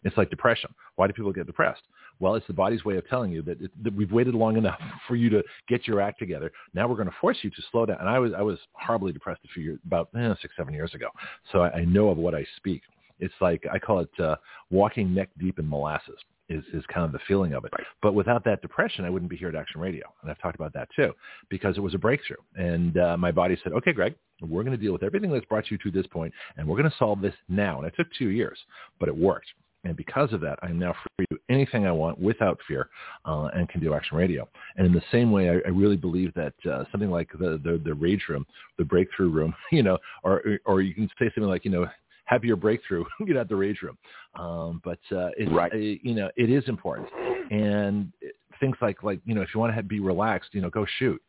It's 0.03 0.17
like 0.17 0.29
depression. 0.29 0.73
Why 0.95 1.07
do 1.07 1.13
people 1.13 1.33
get 1.33 1.47
depressed? 1.47 1.81
Well, 2.19 2.35
it's 2.35 2.47
the 2.47 2.53
body's 2.53 2.83
way 2.83 2.97
of 2.97 3.07
telling 3.07 3.31
you 3.31 3.41
that, 3.43 3.61
it, 3.61 3.71
that 3.83 3.95
we've 3.95 4.11
waited 4.11 4.35
long 4.35 4.57
enough 4.57 4.79
for 5.07 5.15
you 5.15 5.29
to 5.29 5.43
get 5.67 5.87
your 5.87 6.01
act 6.01 6.19
together. 6.19 6.51
Now 6.73 6.87
we're 6.87 6.95
going 6.95 7.09
to 7.09 7.15
force 7.19 7.37
you 7.41 7.49
to 7.49 7.61
slow 7.71 7.85
down. 7.85 7.97
And 7.99 8.09
I 8.09 8.19
was 8.19 8.31
I 8.37 8.41
was 8.41 8.59
horribly 8.73 9.11
depressed 9.11 9.41
a 9.45 9.47
few 9.49 9.63
years, 9.63 9.79
about 9.85 10.09
eh, 10.17 10.33
six 10.41 10.53
seven 10.57 10.73
years 10.73 10.93
ago, 10.93 11.07
so 11.51 11.61
I, 11.61 11.79
I 11.79 11.85
know 11.85 12.09
of 12.09 12.17
what 12.17 12.35
I 12.35 12.45
speak. 12.57 12.81
It's 13.19 13.33
like 13.41 13.63
I 13.71 13.79
call 13.79 13.99
it 13.99 14.19
uh, 14.19 14.35
walking 14.69 15.13
neck 15.13 15.29
deep 15.39 15.59
in 15.59 15.67
molasses. 15.67 16.17
Is, 16.49 16.63
is 16.71 16.81
kind 16.87 17.05
of 17.05 17.11
the 17.11 17.19
feeling 17.27 17.51
of 17.51 17.65
it. 17.65 17.73
Right. 17.77 17.85
But 18.01 18.13
without 18.13 18.45
that 18.45 18.61
depression, 18.61 19.03
I 19.03 19.09
wouldn't 19.09 19.29
be 19.29 19.35
here 19.35 19.49
at 19.49 19.55
Action 19.55 19.81
Radio. 19.81 20.05
And 20.21 20.31
I've 20.31 20.39
talked 20.39 20.55
about 20.55 20.71
that 20.75 20.87
too, 20.95 21.11
because 21.49 21.75
it 21.75 21.81
was 21.81 21.93
a 21.93 21.97
breakthrough. 21.97 22.37
And 22.55 22.97
uh, 22.97 23.17
my 23.17 23.33
body 23.33 23.59
said, 23.61 23.73
okay, 23.73 23.91
Greg, 23.91 24.15
we're 24.41 24.63
going 24.63 24.71
to 24.71 24.81
deal 24.81 24.93
with 24.93 25.03
everything 25.03 25.29
that's 25.29 25.43
brought 25.47 25.69
you 25.69 25.77
to 25.79 25.91
this 25.91 26.07
point, 26.07 26.33
and 26.55 26.65
we're 26.65 26.77
going 26.77 26.89
to 26.89 26.95
solve 26.97 27.19
this 27.19 27.33
now. 27.49 27.79
And 27.79 27.85
it 27.85 27.93
took 27.97 28.07
two 28.17 28.29
years, 28.29 28.57
but 28.97 29.09
it 29.09 29.17
worked. 29.17 29.47
And 29.83 29.95
because 29.95 30.33
of 30.33 30.41
that, 30.41 30.59
I'm 30.61 30.79
now 30.79 30.93
free 30.93 31.25
to 31.29 31.35
do 31.35 31.41
anything 31.49 31.85
I 31.85 31.91
want 31.91 32.19
without 32.19 32.59
fear 32.67 32.89
uh, 33.25 33.49
and 33.53 33.69
can 33.69 33.79
do 33.79 33.93
action 33.93 34.17
radio. 34.17 34.47
And 34.75 34.85
in 34.85 34.93
the 34.93 35.03
same 35.11 35.31
way, 35.31 35.49
I, 35.49 35.53
I 35.65 35.69
really 35.69 35.95
believe 35.95 36.33
that 36.33 36.53
uh, 36.69 36.83
something 36.91 37.09
like 37.09 37.29
the, 37.31 37.59
the, 37.63 37.81
the 37.83 37.93
rage 37.93 38.23
room, 38.27 38.45
the 38.77 38.83
breakthrough 38.83 39.29
room, 39.29 39.53
you 39.71 39.83
know, 39.83 39.97
or, 40.23 40.59
or 40.65 40.81
you 40.81 40.93
can 40.93 41.07
say 41.19 41.31
something 41.33 41.43
like, 41.43 41.63
you 41.63 41.71
know, 41.71 41.87
have 42.25 42.43
your 42.43 42.57
breakthrough, 42.57 43.05
you 43.19 43.33
know, 43.33 43.41
at 43.41 43.49
the 43.49 43.55
rage 43.55 43.81
room. 43.81 43.97
Um, 44.35 44.81
but 44.83 44.99
uh, 45.11 45.29
it's, 45.37 45.51
right. 45.51 45.71
uh, 45.71 45.77
you 45.77 46.15
know, 46.15 46.29
it 46.35 46.49
is 46.49 46.63
important. 46.67 47.07
And 47.49 48.11
things 48.59 48.75
like, 48.81 49.03
like, 49.03 49.19
you 49.25 49.35
know, 49.35 49.41
if 49.41 49.49
you 49.53 49.59
want 49.59 49.71
to 49.71 49.75
have, 49.75 49.87
be 49.87 49.99
relaxed, 49.99 50.49
you 50.53 50.61
know, 50.61 50.69
go 50.69 50.85
shoot, 50.99 51.21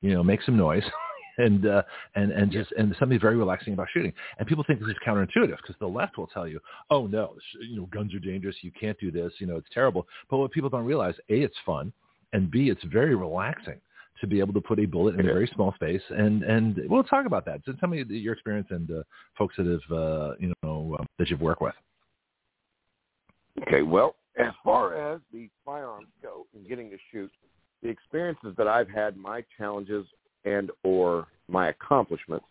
you 0.00 0.12
know, 0.12 0.22
make 0.22 0.42
some 0.42 0.56
noise. 0.56 0.84
and 1.38 1.66
uh, 1.66 1.82
and 2.14 2.32
and 2.32 2.50
just 2.50 2.72
and 2.72 2.94
something 2.98 3.20
very 3.20 3.36
relaxing 3.36 3.72
about 3.72 3.88
shooting. 3.92 4.12
And 4.38 4.46
people 4.46 4.64
think 4.66 4.80
this 4.80 4.88
is 4.88 4.96
counterintuitive 5.06 5.56
because 5.56 5.76
the 5.80 5.86
left 5.86 6.18
will 6.18 6.26
tell 6.26 6.46
you, 6.46 6.60
oh 6.90 7.06
no, 7.06 7.34
you 7.60 7.76
know, 7.76 7.86
guns 7.86 8.14
are 8.14 8.18
dangerous. 8.18 8.56
You 8.62 8.72
can't 8.78 8.98
do 8.98 9.10
this. 9.10 9.32
You 9.38 9.46
know, 9.46 9.56
it's 9.56 9.68
terrible. 9.72 10.06
But 10.30 10.38
what 10.38 10.50
people 10.52 10.70
don't 10.70 10.84
realize, 10.84 11.14
a, 11.28 11.40
it's 11.42 11.56
fun, 11.64 11.92
and 12.32 12.50
b, 12.50 12.70
it's 12.70 12.84
very 12.84 13.14
relaxing 13.14 13.80
to 14.20 14.26
be 14.26 14.40
able 14.40 14.54
to 14.54 14.60
put 14.60 14.78
a 14.80 14.86
bullet 14.86 15.14
in 15.14 15.20
a 15.20 15.24
very 15.24 15.50
small 15.54 15.72
space. 15.74 16.02
And 16.10 16.42
and 16.42 16.80
we'll 16.88 17.04
talk 17.04 17.26
about 17.26 17.44
that. 17.46 17.60
So 17.66 17.72
tell 17.72 17.88
me 17.88 18.04
your 18.08 18.32
experience 18.32 18.68
and 18.70 18.90
uh, 18.90 19.02
folks 19.36 19.54
that 19.58 19.66
have 19.66 19.96
uh, 19.96 20.34
you 20.38 20.52
know 20.62 20.96
um, 20.98 21.06
that 21.18 21.30
you've 21.30 21.40
worked 21.40 21.62
with. 21.62 21.74
Okay, 23.62 23.82
well, 23.82 24.16
as 24.38 24.52
far 24.62 25.14
as 25.14 25.20
the 25.32 25.48
firearms 25.64 26.08
go 26.22 26.46
and 26.54 26.68
getting 26.68 26.90
to 26.90 26.98
shoot, 27.10 27.32
the 27.82 27.88
experiences 27.88 28.54
that 28.58 28.68
I've 28.68 28.88
had, 28.88 29.16
my 29.16 29.42
challenges 29.56 30.06
and 30.46 30.70
or 30.82 31.26
my 31.48 31.68
accomplishments. 31.68 32.46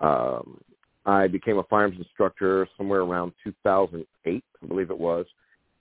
Um, 0.00 0.60
I 1.06 1.26
became 1.26 1.58
a 1.58 1.62
firearms 1.64 1.96
instructor 1.98 2.68
somewhere 2.76 3.00
around 3.00 3.32
2008, 3.42 4.44
I 4.62 4.66
believe 4.66 4.90
it 4.90 4.98
was, 4.98 5.24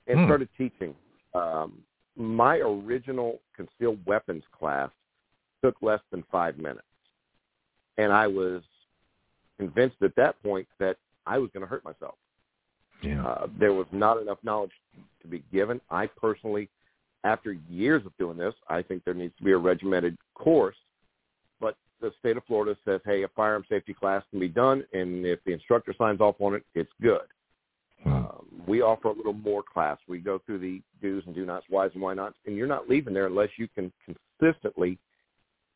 and 0.08 0.20
hmm. 0.20 0.26
started 0.26 0.50
teaching. 0.58 0.96
Um, 1.34 1.80
my 2.16 2.58
original 2.58 3.42
concealed 3.56 4.00
weapons 4.06 4.44
class 4.58 4.90
took 5.64 5.76
less 5.82 6.00
than 6.12 6.24
five 6.32 6.58
minutes, 6.58 6.88
and 7.98 8.14
I 8.14 8.28
was 8.28 8.62
convinced 9.60 9.98
at 10.02 10.16
that 10.16 10.42
point 10.42 10.68
that 10.80 10.98
I 11.26 11.38
was 11.38 11.50
going 11.54 11.62
to 11.62 11.68
hurt 11.68 11.84
myself. 11.84 12.16
Yeah. 13.04 13.26
Uh, 13.26 13.48
there 13.60 13.74
was 13.74 13.86
not 13.92 14.20
enough 14.22 14.40
knowledge 14.44 14.72
to 15.22 15.28
be 15.28 15.44
given. 15.52 15.82
I 15.92 16.08
personally, 16.08 16.70
after 17.24 17.54
years 17.70 18.04
of 18.06 18.18
doing 18.18 18.38
this, 18.38 18.54
I 18.70 18.82
think 18.82 19.04
there 19.04 19.14
needs 19.14 19.36
to 19.38 19.44
be 19.44 19.52
a 19.52 19.58
regimented 19.58 20.18
course 20.34 20.76
the 22.02 22.12
state 22.20 22.38
of 22.38 22.44
Florida 22.46 22.78
says, 22.86 23.02
hey, 23.06 23.24
a 23.24 23.28
firearm 23.30 23.64
safety 23.70 23.94
class 23.94 24.24
can 24.30 24.40
be 24.40 24.48
done, 24.48 24.84
and 24.94 25.26
if 25.26 25.40
the 25.46 25.54
instructor 25.54 25.94
signs 25.98 26.22
off 26.22 26.36
on 26.40 26.56
it, 26.56 26.64
it's 26.76 26.92
good. 27.02 27.28
Hmm. 28.04 28.14
Um, 28.14 28.46
we 28.68 28.82
offer 28.82 29.08
a 29.10 29.14
little 29.14 29.34
more 29.34 29.64
class. 29.64 29.98
We 30.08 30.20
go 30.20 30.40
through 30.46 30.60
the 30.60 30.82
do's 31.02 31.24
and 31.26 31.34
do 31.34 31.46
nots, 31.46 31.66
whys 31.70 31.92
and 31.94 32.02
why 32.02 32.14
nots, 32.14 32.36
and 32.46 32.56
you're 32.56 32.68
not 32.68 32.90
leaving 32.90 33.14
there 33.14 33.28
unless 33.28 33.50
you 33.58 33.68
can 33.68 33.92
consistently 34.40 35.00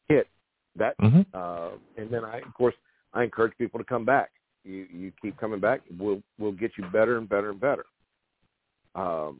hit 0.07 0.27
that. 0.75 0.97
Mm-hmm. 0.99 1.21
Uh, 1.33 1.77
and 1.97 2.11
then 2.11 2.23
I, 2.23 2.37
of 2.39 2.53
course, 2.53 2.75
I 3.13 3.23
encourage 3.23 3.57
people 3.57 3.79
to 3.79 3.85
come 3.85 4.05
back. 4.05 4.31
You 4.63 4.85
you 4.93 5.11
keep 5.21 5.37
coming 5.39 5.59
back. 5.59 5.81
We'll 5.97 6.21
we'll 6.37 6.51
get 6.51 6.71
you 6.77 6.85
better 6.91 7.17
and 7.17 7.27
better 7.27 7.49
and 7.49 7.59
better. 7.59 7.85
Um, 8.93 9.39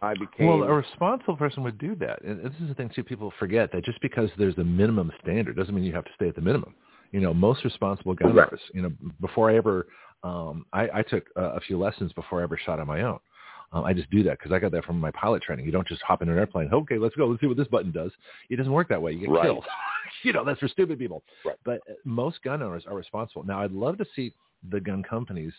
I 0.00 0.14
became 0.14 0.46
well. 0.46 0.62
A 0.62 0.72
responsible 0.72 1.36
person 1.36 1.62
would 1.64 1.78
do 1.78 1.96
that, 1.96 2.22
and 2.22 2.44
this 2.44 2.52
is 2.60 2.68
the 2.68 2.74
thing 2.74 2.90
too. 2.94 3.02
People 3.02 3.32
forget 3.38 3.72
that 3.72 3.84
just 3.84 4.00
because 4.00 4.30
there's 4.38 4.56
a 4.58 4.64
minimum 4.64 5.10
standard 5.22 5.56
doesn't 5.56 5.74
mean 5.74 5.84
you 5.84 5.92
have 5.92 6.04
to 6.04 6.10
stay 6.14 6.28
at 6.28 6.36
the 6.36 6.40
minimum. 6.40 6.74
You 7.10 7.20
know, 7.20 7.34
most 7.34 7.64
responsible 7.64 8.14
gun 8.14 8.34
right. 8.34 8.46
owners. 8.46 8.60
You 8.72 8.82
know, 8.82 8.92
before 9.20 9.50
I 9.50 9.56
ever, 9.56 9.86
um, 10.22 10.66
I, 10.72 10.88
I 10.94 11.02
took 11.02 11.24
uh, 11.36 11.52
a 11.54 11.60
few 11.60 11.78
lessons 11.78 12.12
before 12.12 12.40
I 12.40 12.42
ever 12.44 12.58
shot 12.64 12.78
on 12.78 12.86
my 12.86 13.02
own. 13.02 13.18
Um, 13.72 13.84
I 13.84 13.92
just 13.92 14.10
do 14.10 14.22
that 14.22 14.38
because 14.38 14.52
I 14.52 14.58
got 14.58 14.72
that 14.72 14.84
from 14.84 15.00
my 15.00 15.10
pilot 15.10 15.42
training. 15.42 15.66
You 15.66 15.72
don't 15.72 15.86
just 15.86 16.02
hop 16.02 16.22
in 16.22 16.28
an 16.28 16.38
airplane. 16.38 16.72
Okay, 16.72 16.96
let's 16.96 17.14
go. 17.16 17.26
Let's 17.26 17.40
see 17.40 17.46
what 17.46 17.56
this 17.56 17.68
button 17.68 17.90
does. 17.90 18.12
It 18.50 18.56
doesn't 18.56 18.72
work 18.72 18.88
that 18.88 19.02
way. 19.02 19.12
You 19.12 19.20
get 19.20 19.30
right. 19.30 19.44
killed. 19.44 19.64
you 20.22 20.32
know, 20.32 20.44
that's 20.44 20.60
for 20.60 20.68
stupid 20.68 20.98
people. 20.98 21.22
Right. 21.44 21.56
But 21.64 21.80
uh, 21.88 21.94
most 22.04 22.42
gun 22.42 22.62
owners 22.62 22.84
are 22.86 22.94
responsible. 22.94 23.44
Now, 23.44 23.62
I'd 23.62 23.72
love 23.72 23.98
to 23.98 24.06
see 24.14 24.32
the 24.70 24.80
gun 24.80 25.02
companies 25.02 25.52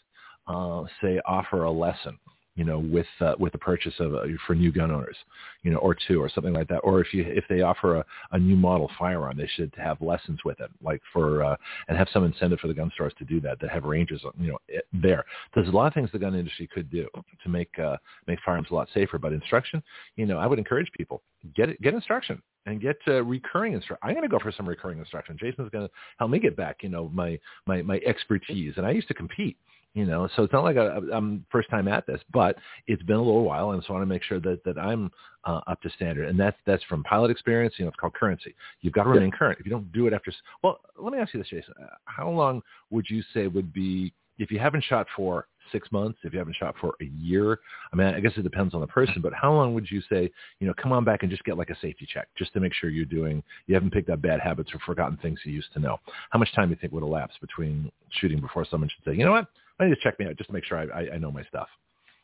uh, 0.48 0.84
say 1.02 1.20
offer 1.26 1.66
a 1.66 1.72
lesson 1.72 2.18
you 2.60 2.66
know, 2.66 2.78
with 2.78 3.08
uh, 3.22 3.36
with 3.40 3.54
the 3.54 3.58
purchase 3.58 3.94
of 4.00 4.14
uh, 4.14 4.24
for 4.46 4.54
new 4.54 4.70
gun 4.70 4.92
owners, 4.92 5.16
you 5.64 5.72
know, 5.72 5.78
or 5.78 5.96
two 5.96 6.22
or 6.22 6.28
something 6.28 6.52
like 6.52 6.68
that. 6.68 6.80
Or 6.80 7.00
if 7.00 7.14
you 7.14 7.24
if 7.26 7.46
they 7.48 7.62
offer 7.62 7.96
a, 7.96 8.06
a 8.34 8.38
new 8.38 8.58
model 8.58 8.92
firearm, 9.00 9.38
they 9.38 9.50
should 9.56 9.74
have 9.78 10.02
lessons 10.02 10.40
with 10.44 10.60
it, 10.60 10.70
like 10.84 11.02
for 11.14 11.42
uh, 11.42 11.56
and 11.88 11.98
have 11.98 12.10
some 12.12 12.26
incentive 12.26 12.60
for 12.60 12.68
the 12.68 12.74
gun 12.74 12.92
stores 12.94 13.14
to 13.18 13.24
do 13.24 13.40
that. 13.40 13.62
That 13.62 13.70
have 13.70 13.86
ranges, 13.86 14.22
you 14.38 14.52
know, 14.52 14.58
there. 14.92 15.24
There's 15.56 15.70
a 15.70 15.72
lot 15.72 15.88
of 15.88 15.94
things 15.94 16.10
the 16.12 16.20
gun 16.20 16.36
industry 16.36 16.68
could 16.68 16.92
do 16.92 17.08
to 17.42 17.50
make 17.50 17.80
uh, 17.80 17.96
make 18.28 18.40
firearms 18.46 18.68
a 18.72 18.74
lot 18.74 18.90
safer. 18.94 19.18
But 19.18 19.32
instruction, 19.32 19.82
you 20.18 20.26
know, 20.26 20.38
I 20.38 20.46
would 20.46 20.60
encourage 20.60 20.92
people 20.98 21.22
get 21.56 21.70
it, 21.70 21.82
get 21.82 21.94
instruction 21.94 22.42
and 22.66 22.82
get 22.82 22.98
uh, 23.08 23.24
recurring 23.24 23.72
instruction. 23.72 24.00
I'm 24.04 24.16
going 24.16 24.28
to 24.28 24.30
go 24.30 24.40
for 24.40 24.52
some 24.52 24.68
recurring 24.68 25.00
instruction. 25.00 25.38
Jason's 25.40 25.70
going 25.70 25.88
to 25.88 25.94
help 26.18 26.30
me 26.30 26.40
get 26.40 26.58
back, 26.58 26.84
you 26.84 26.90
know, 26.90 27.10
my 27.14 27.40
my 27.66 27.82
my 27.84 28.02
expertise. 28.06 28.74
And 28.76 28.86
I 28.86 28.92
used 28.92 29.08
to 29.08 29.14
compete 29.14 29.56
you 29.94 30.06
know 30.06 30.30
so 30.36 30.44
it's 30.44 30.54
not 30.54 30.64
like 30.64 30.78
I, 30.78 31.00
i'm 31.14 31.46
first 31.52 31.70
time 31.70 31.88
at 31.88 32.06
this 32.06 32.22
but 32.32 32.56
it's 32.88 33.02
been 33.04 33.16
a 33.16 33.22
little 33.22 33.44
while 33.44 33.72
and 33.72 33.84
so 33.84 33.90
i 33.90 33.94
want 33.94 34.04
to 34.04 34.14
make 34.14 34.24
sure 34.24 34.40
that 34.40 34.64
that 34.64 34.78
i'm 34.78 35.12
uh, 35.46 35.62
up 35.68 35.82
to 35.82 35.90
standard 35.92 36.28
and 36.28 36.40
that's 36.40 36.58
that's 36.66 36.84
from 36.84 37.04
pilot 37.04 37.32
experience 37.32 37.74
you 37.78 37.86
know 37.86 37.90
it's 37.90 37.98
called 37.98 38.14
currency. 38.14 38.54
You've 38.82 38.94
got 38.94 39.04
to 39.04 39.10
remain 39.10 39.30
yeah. 39.30 39.38
current. 39.38 39.60
If 39.60 39.66
you 39.66 39.72
don't 39.72 39.92
do 39.94 40.06
it 40.06 40.14
after 40.14 40.34
well 40.64 40.80
let 40.98 41.14
me 41.14 41.20
ask 41.20 41.34
you 41.34 41.40
this 41.40 41.50
jason. 41.50 41.74
How 42.06 42.30
long 42.30 42.62
would 42.90 43.06
you 43.10 43.24
say 43.34 43.48
would 43.48 43.74
be 43.74 44.14
if 44.38 44.52
you 44.52 44.60
haven't 44.60 44.84
shot 44.86 45.06
for 45.16 45.48
six 45.72 45.92
months, 45.92 46.18
if 46.24 46.34
you 46.34 46.40
haven't 46.40 46.56
shot 46.56 46.74
for 46.80 46.96
a 47.02 47.06
year, 47.06 47.60
I 47.92 47.96
mean, 47.96 48.08
I 48.08 48.20
guess 48.22 48.32
it 48.38 48.42
depends 48.42 48.74
on 48.74 48.82
the 48.82 48.88
person, 48.88 49.22
but 49.22 49.34
how 49.34 49.54
long 49.54 49.74
would 49.74 49.86
you 49.92 50.02
say, 50.10 50.32
you 50.60 50.68
know, 50.68 50.74
come 50.82 50.92
on 50.92 51.04
back 51.04 51.22
and 51.22 51.30
just 51.30 51.44
get 51.44 51.58
like 51.58 51.70
a 51.70 51.76
safety 51.80 52.08
check 52.12 52.28
just 52.38 52.54
to 52.54 52.60
make 52.60 52.74
sure 52.74 52.90
you're 52.90 53.06
doing, 53.06 53.44
you 53.68 53.76
haven't 53.76 53.92
picked 53.92 54.10
up 54.10 54.22
bad 54.22 54.40
habits 54.40 54.72
or 54.74 54.80
forgotten 54.86 55.18
things 55.18 55.40
you 55.44 55.52
used 55.52 55.72
to 55.74 55.80
know? 55.80 55.98
How 56.32 56.40
much 56.40 56.54
time 56.56 56.70
do 56.70 56.72
you 56.72 56.78
think 56.80 56.94
would 56.94 57.04
elapse 57.04 57.36
between 57.42 57.92
shooting 58.12 58.40
before 58.40 58.66
someone 58.66 58.90
should 58.90 59.12
say, 59.12 59.18
you 59.18 59.26
know 59.26 59.32
what, 59.32 59.48
I 59.80 59.86
need 59.86 59.96
to 59.96 60.02
check 60.02 60.20
me 60.20 60.26
out 60.26 60.36
just 60.38 60.50
to 60.50 60.54
make 60.54 60.66
sure 60.66 60.78
I, 60.78 61.02
I, 61.02 61.14
I 61.14 61.18
know 61.18 61.32
my 61.32 61.44
stuff. 61.44 61.68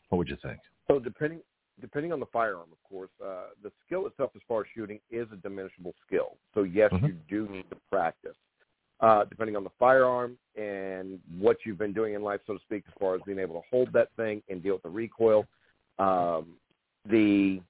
What 0.08 0.18
would 0.18 0.28
you 0.28 0.36
think? 0.42 0.58
So 0.88 0.98
depending 0.98 1.40
depending 1.80 2.12
on 2.12 2.20
the 2.20 2.26
firearm, 2.26 2.68
of 2.72 2.82
course, 2.88 3.10
uh, 3.22 3.48
the 3.62 3.70
skill 3.84 4.06
itself 4.06 4.30
as 4.34 4.42
far 4.48 4.62
as 4.62 4.66
shooting 4.74 4.98
is 5.10 5.26
a 5.32 5.36
diminishable 5.36 5.92
skill. 6.06 6.36
So 6.54 6.62
yes, 6.62 6.92
mm-hmm. 6.92 7.06
you 7.06 7.16
do 7.28 7.48
need 7.52 7.68
to 7.70 7.76
practice. 7.90 8.36
Uh, 9.00 9.24
depending 9.24 9.56
on 9.56 9.62
the 9.62 9.70
firearm 9.78 10.38
and 10.56 11.20
what 11.38 11.58
you've 11.66 11.76
been 11.76 11.92
doing 11.92 12.14
in 12.14 12.22
life, 12.22 12.40
so 12.46 12.54
to 12.54 12.60
speak, 12.60 12.84
as 12.88 12.94
far 12.98 13.14
as 13.14 13.20
being 13.26 13.38
able 13.38 13.60
to 13.60 13.66
hold 13.70 13.92
that 13.92 14.08
thing 14.16 14.42
and 14.48 14.62
deal 14.62 14.72
with 14.72 14.82
the 14.82 14.88
recoil, 14.88 15.46
um, 15.98 16.54
the 17.04 17.60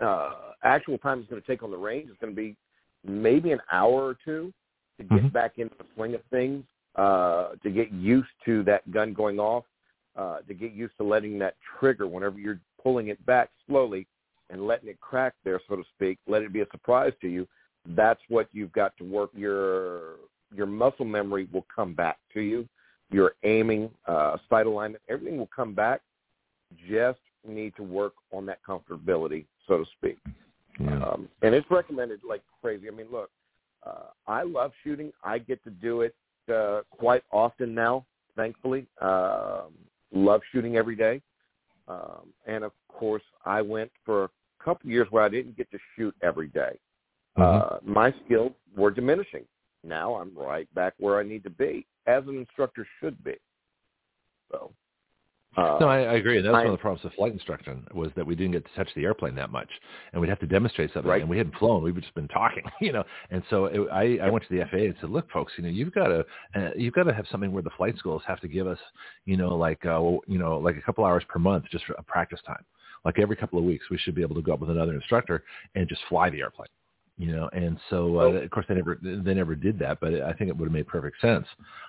uh, 0.00 0.30
actual 0.62 0.96
time 0.98 1.18
it's 1.18 1.28
going 1.28 1.42
to 1.42 1.46
take 1.46 1.64
on 1.64 1.72
the 1.72 1.76
range 1.76 2.08
is 2.08 2.16
going 2.20 2.32
to 2.32 2.40
be 2.40 2.56
maybe 3.04 3.50
an 3.50 3.60
hour 3.72 4.06
or 4.06 4.16
two 4.24 4.52
to 4.98 5.04
get 5.04 5.18
mm-hmm. 5.18 5.28
back 5.28 5.54
into 5.58 5.74
the 5.76 5.84
swing 5.96 6.14
of 6.14 6.20
things 6.30 6.64
uh, 6.96 7.50
to 7.62 7.70
get 7.70 7.90
used 7.92 8.28
to 8.44 8.62
that 8.64 8.90
gun 8.90 9.12
going 9.12 9.38
off, 9.38 9.64
uh, 10.16 10.38
to 10.40 10.54
get 10.54 10.72
used 10.72 10.96
to 10.98 11.04
letting 11.04 11.38
that 11.38 11.54
trigger 11.78 12.06
whenever 12.06 12.38
you're 12.38 12.60
pulling 12.82 13.08
it 13.08 13.24
back 13.24 13.50
slowly 13.66 14.06
and 14.50 14.66
letting 14.66 14.88
it 14.88 15.00
crack 15.00 15.34
there, 15.44 15.60
so 15.68 15.76
to 15.76 15.82
speak, 15.94 16.18
let 16.26 16.42
it 16.42 16.52
be 16.52 16.60
a 16.60 16.66
surprise 16.70 17.12
to 17.20 17.28
you. 17.28 17.48
That's 17.86 18.20
what 18.28 18.48
you've 18.52 18.72
got 18.72 18.96
to 18.98 19.04
work. 19.04 19.30
Your 19.34 20.16
your 20.54 20.66
muscle 20.66 21.06
memory 21.06 21.48
will 21.50 21.66
come 21.74 21.94
back 21.94 22.18
to 22.34 22.40
you. 22.40 22.68
Your 23.10 23.32
aiming, 23.42 23.90
uh, 24.06 24.36
sight 24.50 24.66
alignment, 24.66 25.02
everything 25.08 25.38
will 25.38 25.50
come 25.54 25.74
back. 25.74 26.02
Just 26.88 27.18
need 27.46 27.74
to 27.76 27.82
work 27.82 28.12
on 28.32 28.46
that 28.46 28.58
comfortability, 28.66 29.46
so 29.66 29.78
to 29.78 29.84
speak. 29.96 30.18
Yeah. 30.78 31.02
Um, 31.02 31.28
and 31.42 31.54
it's 31.54 31.70
recommended 31.70 32.20
like 32.26 32.42
crazy. 32.60 32.88
I 32.88 32.90
mean, 32.90 33.06
look, 33.10 33.30
uh, 33.84 34.10
I 34.26 34.42
love 34.42 34.72
shooting. 34.84 35.12
I 35.24 35.38
get 35.38 35.62
to 35.64 35.70
do 35.70 36.02
it 36.02 36.14
uh, 36.48 36.82
quite 36.90 37.22
often 37.30 37.74
now, 37.74 38.04
thankfully. 38.36 38.86
Um, 39.00 39.72
love 40.12 40.40
shooting 40.52 40.76
every 40.76 40.96
day. 40.96 41.20
Um, 41.88 42.32
and 42.46 42.64
of 42.64 42.72
course, 42.88 43.22
I 43.44 43.62
went 43.62 43.90
for 44.04 44.24
a 44.24 44.30
couple 44.64 44.90
years 44.90 45.08
where 45.10 45.22
I 45.22 45.28
didn't 45.28 45.56
get 45.56 45.70
to 45.72 45.78
shoot 45.96 46.14
every 46.22 46.48
day. 46.48 46.78
Mm-hmm. 47.38 47.42
Uh, 47.42 47.78
my 47.82 48.14
skills 48.24 48.52
were 48.76 48.90
diminishing. 48.90 49.44
Now 49.84 50.14
I'm 50.14 50.36
right 50.36 50.72
back 50.74 50.94
where 50.98 51.18
I 51.18 51.24
need 51.24 51.42
to 51.44 51.50
be, 51.50 51.86
as 52.06 52.22
an 52.26 52.36
instructor 52.38 52.86
should 53.00 53.22
be. 53.24 53.34
So 54.50 54.72
uh, 55.56 55.76
no, 55.80 55.88
I, 55.88 56.00
I 56.00 56.14
agree. 56.14 56.38
And 56.38 56.46
that 56.46 56.52
was 56.52 56.60
I, 56.60 56.64
one 56.64 56.72
of 56.72 56.78
the 56.78 56.82
problems 56.82 57.04
with 57.04 57.12
flight 57.14 57.32
instruction 57.32 57.86
was 57.92 58.10
that 58.16 58.26
we 58.26 58.34
didn't 58.34 58.52
get 58.52 58.64
to 58.64 58.74
touch 58.74 58.88
the 58.94 59.04
airplane 59.04 59.34
that 59.34 59.50
much, 59.50 59.68
and 60.12 60.20
we'd 60.20 60.30
have 60.30 60.40
to 60.40 60.46
demonstrate 60.46 60.92
something. 60.94 61.10
Right. 61.10 61.20
And 61.20 61.28
we 61.28 61.36
hadn't 61.36 61.56
flown; 61.56 61.82
we've 61.82 61.94
just 61.94 62.14
been 62.14 62.28
talking, 62.28 62.62
you 62.80 62.92
know. 62.92 63.04
And 63.30 63.42
so 63.50 63.66
it, 63.66 63.80
I, 63.92 64.18
I 64.26 64.30
went 64.30 64.44
to 64.48 64.56
the 64.56 64.64
FAA 64.70 64.76
and 64.78 64.94
said, 65.00 65.10
"Look, 65.10 65.30
folks, 65.30 65.52
you 65.56 65.64
know, 65.64 65.68
you've 65.68 65.92
got 65.92 66.08
to 66.08 66.24
uh, 66.54 66.70
you've 66.76 66.94
got 66.94 67.04
to 67.04 67.12
have 67.12 67.26
something 67.30 67.52
where 67.52 67.62
the 67.62 67.70
flight 67.76 67.96
schools 67.98 68.22
have 68.26 68.40
to 68.40 68.48
give 68.48 68.66
us, 68.66 68.78
you 69.26 69.36
know, 69.36 69.54
like 69.54 69.84
uh, 69.84 70.00
you 70.26 70.38
know, 70.38 70.58
like 70.58 70.76
a 70.76 70.82
couple 70.82 71.04
hours 71.04 71.24
per 71.28 71.38
month 71.38 71.64
just 71.70 71.84
for 71.84 71.94
a 71.94 72.02
practice 72.02 72.40
time. 72.46 72.64
Like 73.04 73.18
every 73.18 73.36
couple 73.36 73.58
of 73.58 73.64
weeks, 73.64 73.84
we 73.90 73.98
should 73.98 74.14
be 74.14 74.22
able 74.22 74.36
to 74.36 74.42
go 74.42 74.54
up 74.54 74.60
with 74.60 74.70
another 74.70 74.94
instructor 74.94 75.44
and 75.74 75.88
just 75.88 76.00
fly 76.08 76.30
the 76.30 76.40
airplane." 76.40 76.68
You 77.18 77.30
know, 77.30 77.48
and 77.52 77.78
so 77.90 78.20
uh, 78.20 78.24
of 78.24 78.50
course 78.50 78.66
they 78.68 78.74
never 78.74 78.98
they 79.02 79.34
never 79.34 79.54
did 79.54 79.78
that, 79.78 80.00
but 80.00 80.14
I 80.22 80.32
think 80.32 80.48
it 80.48 80.56
would 80.56 80.66
have 80.66 80.72
made 80.72 80.86
perfect 80.86 81.20
sense. 81.20 81.46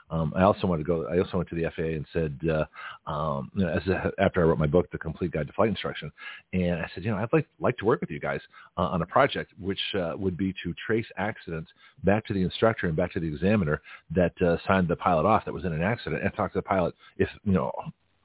Um, 0.10 0.34
I 0.36 0.44
also 0.44 0.68
wanted 0.68 0.84
to 0.84 0.88
go. 0.88 1.08
I 1.08 1.20
also 1.20 1.38
went 1.38 1.50
to 1.50 1.56
the 1.56 1.72
FAA 1.75 1.96
and 1.96 2.06
said, 2.12 2.39
uh, 2.50 3.10
um, 3.10 3.50
you 3.56 3.63
know, 3.63 3.72
as 3.72 3.88
a, 3.88 4.12
after 4.20 4.42
I 4.42 4.44
wrote 4.44 4.60
my 4.60 4.68
book, 4.68 4.92
The 4.92 4.98
Complete 4.98 5.32
Guide 5.32 5.48
to 5.48 5.53
Flight 5.53 5.70
Instruction, 5.70 6.12
and 6.51 6.75
I 6.75 6.89
said, 6.94 7.06
you 7.06 7.12
know, 7.12 7.18
I'd 7.18 7.32
like 7.32 7.48
like 7.60 7.77
to 7.77 7.86
work 7.86 8.01
with 8.01 8.12
you 8.12 8.20
guys 8.20 8.42
uh, 8.77 8.82
on 8.82 9.01
a 9.01 9.06
project 9.06 9.53
which 9.60 9.80
uh, 9.98 10.13
would 10.18 10.38
be 10.38 10.53
to 10.63 10.74
trace 10.86 11.08
accidents 11.18 11.72
back 12.03 12.25
to 12.27 12.33
the 12.33 12.42
instructor 12.42 12.88
and 12.88 12.96
back 12.96 13.14
to 13.14 13.20
the 13.22 13.27
examiner 13.27 13.81
that 14.14 14.40
uh, 14.42 14.57
signed 14.68 14.90
the 14.90 14.96
pilot 14.96 15.25
off 15.25 15.46
that 15.46 15.53
was 15.53 15.64
in 15.64 15.74
an 15.74 15.81
accident, 15.81 16.22
and 16.22 16.33
talk 16.33 16.51
to 16.51 16.59
the 16.59 16.64
pilot 16.64 16.94
if 17.18 17.29
you 17.46 17.53
know 17.53 17.72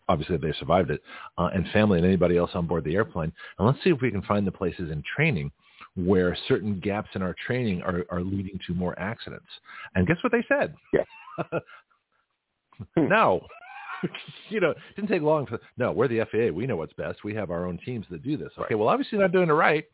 obviously 0.09 0.35
if 0.35 0.41
they 0.41 0.53
survived 0.59 0.91
it, 0.91 1.03
uh, 1.37 1.51
and 1.55 1.67
family 1.69 1.99
and 1.99 2.07
anybody 2.07 2.37
else 2.37 2.51
on 2.55 2.67
board 2.67 2.83
the 2.83 2.95
airplane. 2.95 3.33
And 3.59 3.67
let's 3.67 3.79
see 3.85 3.91
if 3.91 4.01
we 4.01 4.11
can 4.11 4.23
find 4.23 4.47
the 4.47 4.53
places 4.53 4.91
in 4.91 5.03
training 5.15 5.53
where 6.07 6.37
certain 6.47 6.79
gaps 6.81 7.11
in 7.15 7.23
our 7.23 7.35
training 7.47 7.83
are, 7.83 8.05
are 8.11 8.21
leading 8.21 8.59
to 8.67 8.75
more 8.75 8.99
accidents. 8.99 9.49
And 9.95 10.07
guess 10.07 10.17
what 10.23 10.33
they 10.33 10.45
said? 10.49 10.75
Yeah. 10.93 11.59
no. 12.97 13.47
you 14.49 14.61
know, 14.61 14.71
it 14.71 14.77
didn't 14.95 15.09
take 15.09 15.23
long. 15.23 15.47
For, 15.47 15.59
no, 15.77 15.91
we're 15.93 16.09
the 16.09 16.25
FAA. 16.31 16.55
We 16.55 16.67
know 16.67 16.77
what's 16.77 16.93
best. 16.93 17.25
We 17.25 17.35
have 17.35 17.51
our 17.51 17.67
own 17.67 17.79
teams 17.85 18.07
that 18.11 18.23
do 18.23 18.37
this. 18.37 18.51
Okay, 18.57 18.75
right. 18.75 18.79
well, 18.79 18.89
obviously 18.89 19.19
not 19.19 19.33
doing 19.33 19.49
it 19.49 19.53
right 19.53 19.85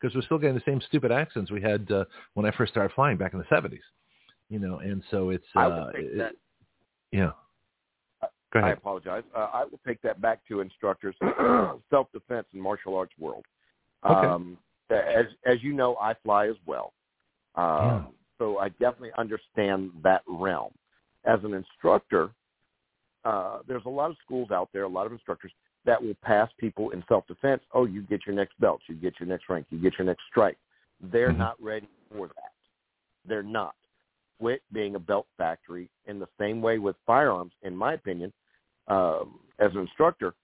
because 0.00 0.14
we're 0.14 0.22
still 0.22 0.38
getting 0.38 0.54
the 0.54 0.62
same 0.66 0.82
stupid 0.86 1.10
accidents 1.10 1.50
we 1.50 1.62
had 1.62 1.90
uh, 1.90 2.04
when 2.34 2.44
I 2.44 2.50
first 2.50 2.72
started 2.72 2.94
flying 2.94 3.16
back 3.16 3.32
in 3.32 3.38
the 3.38 3.46
70s. 3.46 3.80
You 4.50 4.58
know, 4.58 4.80
and 4.80 5.02
so 5.10 5.30
it's... 5.30 5.46
Uh, 5.56 5.60
I 5.60 5.66
will 5.68 5.92
take 5.92 6.04
it, 6.04 6.18
that. 6.18 6.32
Yeah. 7.10 7.30
I 8.52 8.70
apologize. 8.70 9.24
Uh, 9.34 9.48
I 9.52 9.64
will 9.64 9.80
take 9.84 10.00
that 10.02 10.20
back 10.20 10.46
to 10.46 10.60
instructors, 10.60 11.16
self-defense 11.90 12.46
and 12.52 12.62
martial 12.62 12.94
arts 12.94 13.12
world. 13.18 13.44
Okay. 14.04 14.28
Um, 14.28 14.58
as 14.90 15.26
as 15.46 15.62
you 15.62 15.72
know, 15.72 15.96
I 16.00 16.14
fly 16.22 16.48
as 16.48 16.56
well, 16.66 16.92
um, 17.54 17.64
yeah. 17.64 18.02
so 18.38 18.58
I 18.58 18.68
definitely 18.70 19.12
understand 19.18 19.90
that 20.02 20.22
realm. 20.26 20.72
As 21.24 21.40
an 21.42 21.54
instructor, 21.54 22.30
uh, 23.24 23.58
there's 23.66 23.84
a 23.86 23.90
lot 23.90 24.10
of 24.10 24.16
schools 24.24 24.50
out 24.50 24.68
there, 24.72 24.82
a 24.82 24.88
lot 24.88 25.06
of 25.06 25.12
instructors 25.12 25.52
that 25.86 26.02
will 26.02 26.16
pass 26.22 26.50
people 26.58 26.90
in 26.90 27.02
self-defense. 27.08 27.62
Oh, 27.72 27.86
you 27.86 28.02
get 28.02 28.20
your 28.26 28.34
next 28.34 28.58
belt, 28.60 28.80
you 28.88 28.94
get 28.94 29.14
your 29.18 29.28
next 29.28 29.48
rank, 29.48 29.66
you 29.70 29.78
get 29.78 29.94
your 29.98 30.06
next 30.06 30.22
stripe. 30.30 30.58
They're 31.00 31.30
mm-hmm. 31.30 31.38
not 31.38 31.62
ready 31.62 31.88
for 32.12 32.28
that. 32.28 32.52
They're 33.26 33.42
not. 33.42 33.74
Quit 34.38 34.62
being 34.72 34.96
a 34.96 34.98
belt 34.98 35.26
factory 35.38 35.88
in 36.06 36.18
the 36.18 36.28
same 36.38 36.60
way 36.60 36.78
with 36.78 36.96
firearms, 37.06 37.52
in 37.62 37.74
my 37.74 37.94
opinion. 37.94 38.32
Um, 38.86 39.38
as 39.60 39.70
an 39.72 39.78
instructor, 39.78 40.34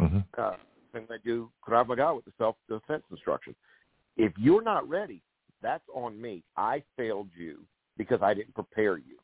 mm-hmm. 0.00 0.18
uh, 0.38 0.52
and 0.94 1.08
they 1.08 1.16
do 1.24 1.50
Krav 1.66 1.88
Maga 1.88 2.14
with 2.14 2.24
the 2.24 2.32
self-defense 2.38 3.02
instruction. 3.10 3.56
If 4.16 4.32
you're 4.36 4.62
not 4.62 4.88
ready, 4.88 5.22
that's 5.62 5.84
on 5.94 6.20
me. 6.20 6.42
I 6.56 6.82
failed 6.96 7.28
you 7.36 7.64
because 7.96 8.20
I 8.22 8.34
didn't 8.34 8.54
prepare 8.54 8.98
you. 8.98 9.16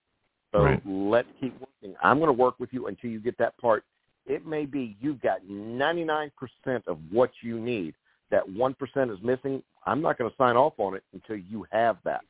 So 0.53 0.63
right. 0.63 0.81
let's 0.87 1.29
keep 1.41 1.55
working. 1.61 1.97
I'm 2.03 2.19
going 2.19 2.29
to 2.29 2.33
work 2.33 2.59
with 2.59 2.73
you 2.73 2.87
until 2.87 3.11
you 3.11 3.21
get 3.21 3.37
that 3.39 3.57
part. 3.59 3.85
It 4.27 4.47
may 4.47 4.67
be 4.67 4.97
you've 5.01 5.21
got 5.21 5.43
99% 5.47 6.31
of 6.87 6.99
what 7.11 7.31
you 7.43 7.59
need. 7.59 7.95
That 8.31 8.47
1% 8.47 9.13
is 9.13 9.19
missing. 9.23 9.63
I'm 9.87 10.03
not 10.03 10.19
going 10.19 10.31
to 10.31 10.37
sign 10.37 10.57
off 10.57 10.75
on 10.79 10.95
it 10.95 11.03
until 11.15 11.37
you 11.37 11.67
have 11.71 11.97
that 12.05 12.21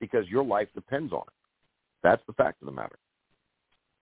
because 0.00 0.26
your 0.28 0.44
life 0.44 0.68
depends 0.74 1.12
on 1.12 1.22
it. 1.22 1.34
That's 2.02 2.22
the 2.26 2.32
fact 2.32 2.62
of 2.62 2.66
the 2.66 2.72
matter. 2.72 2.96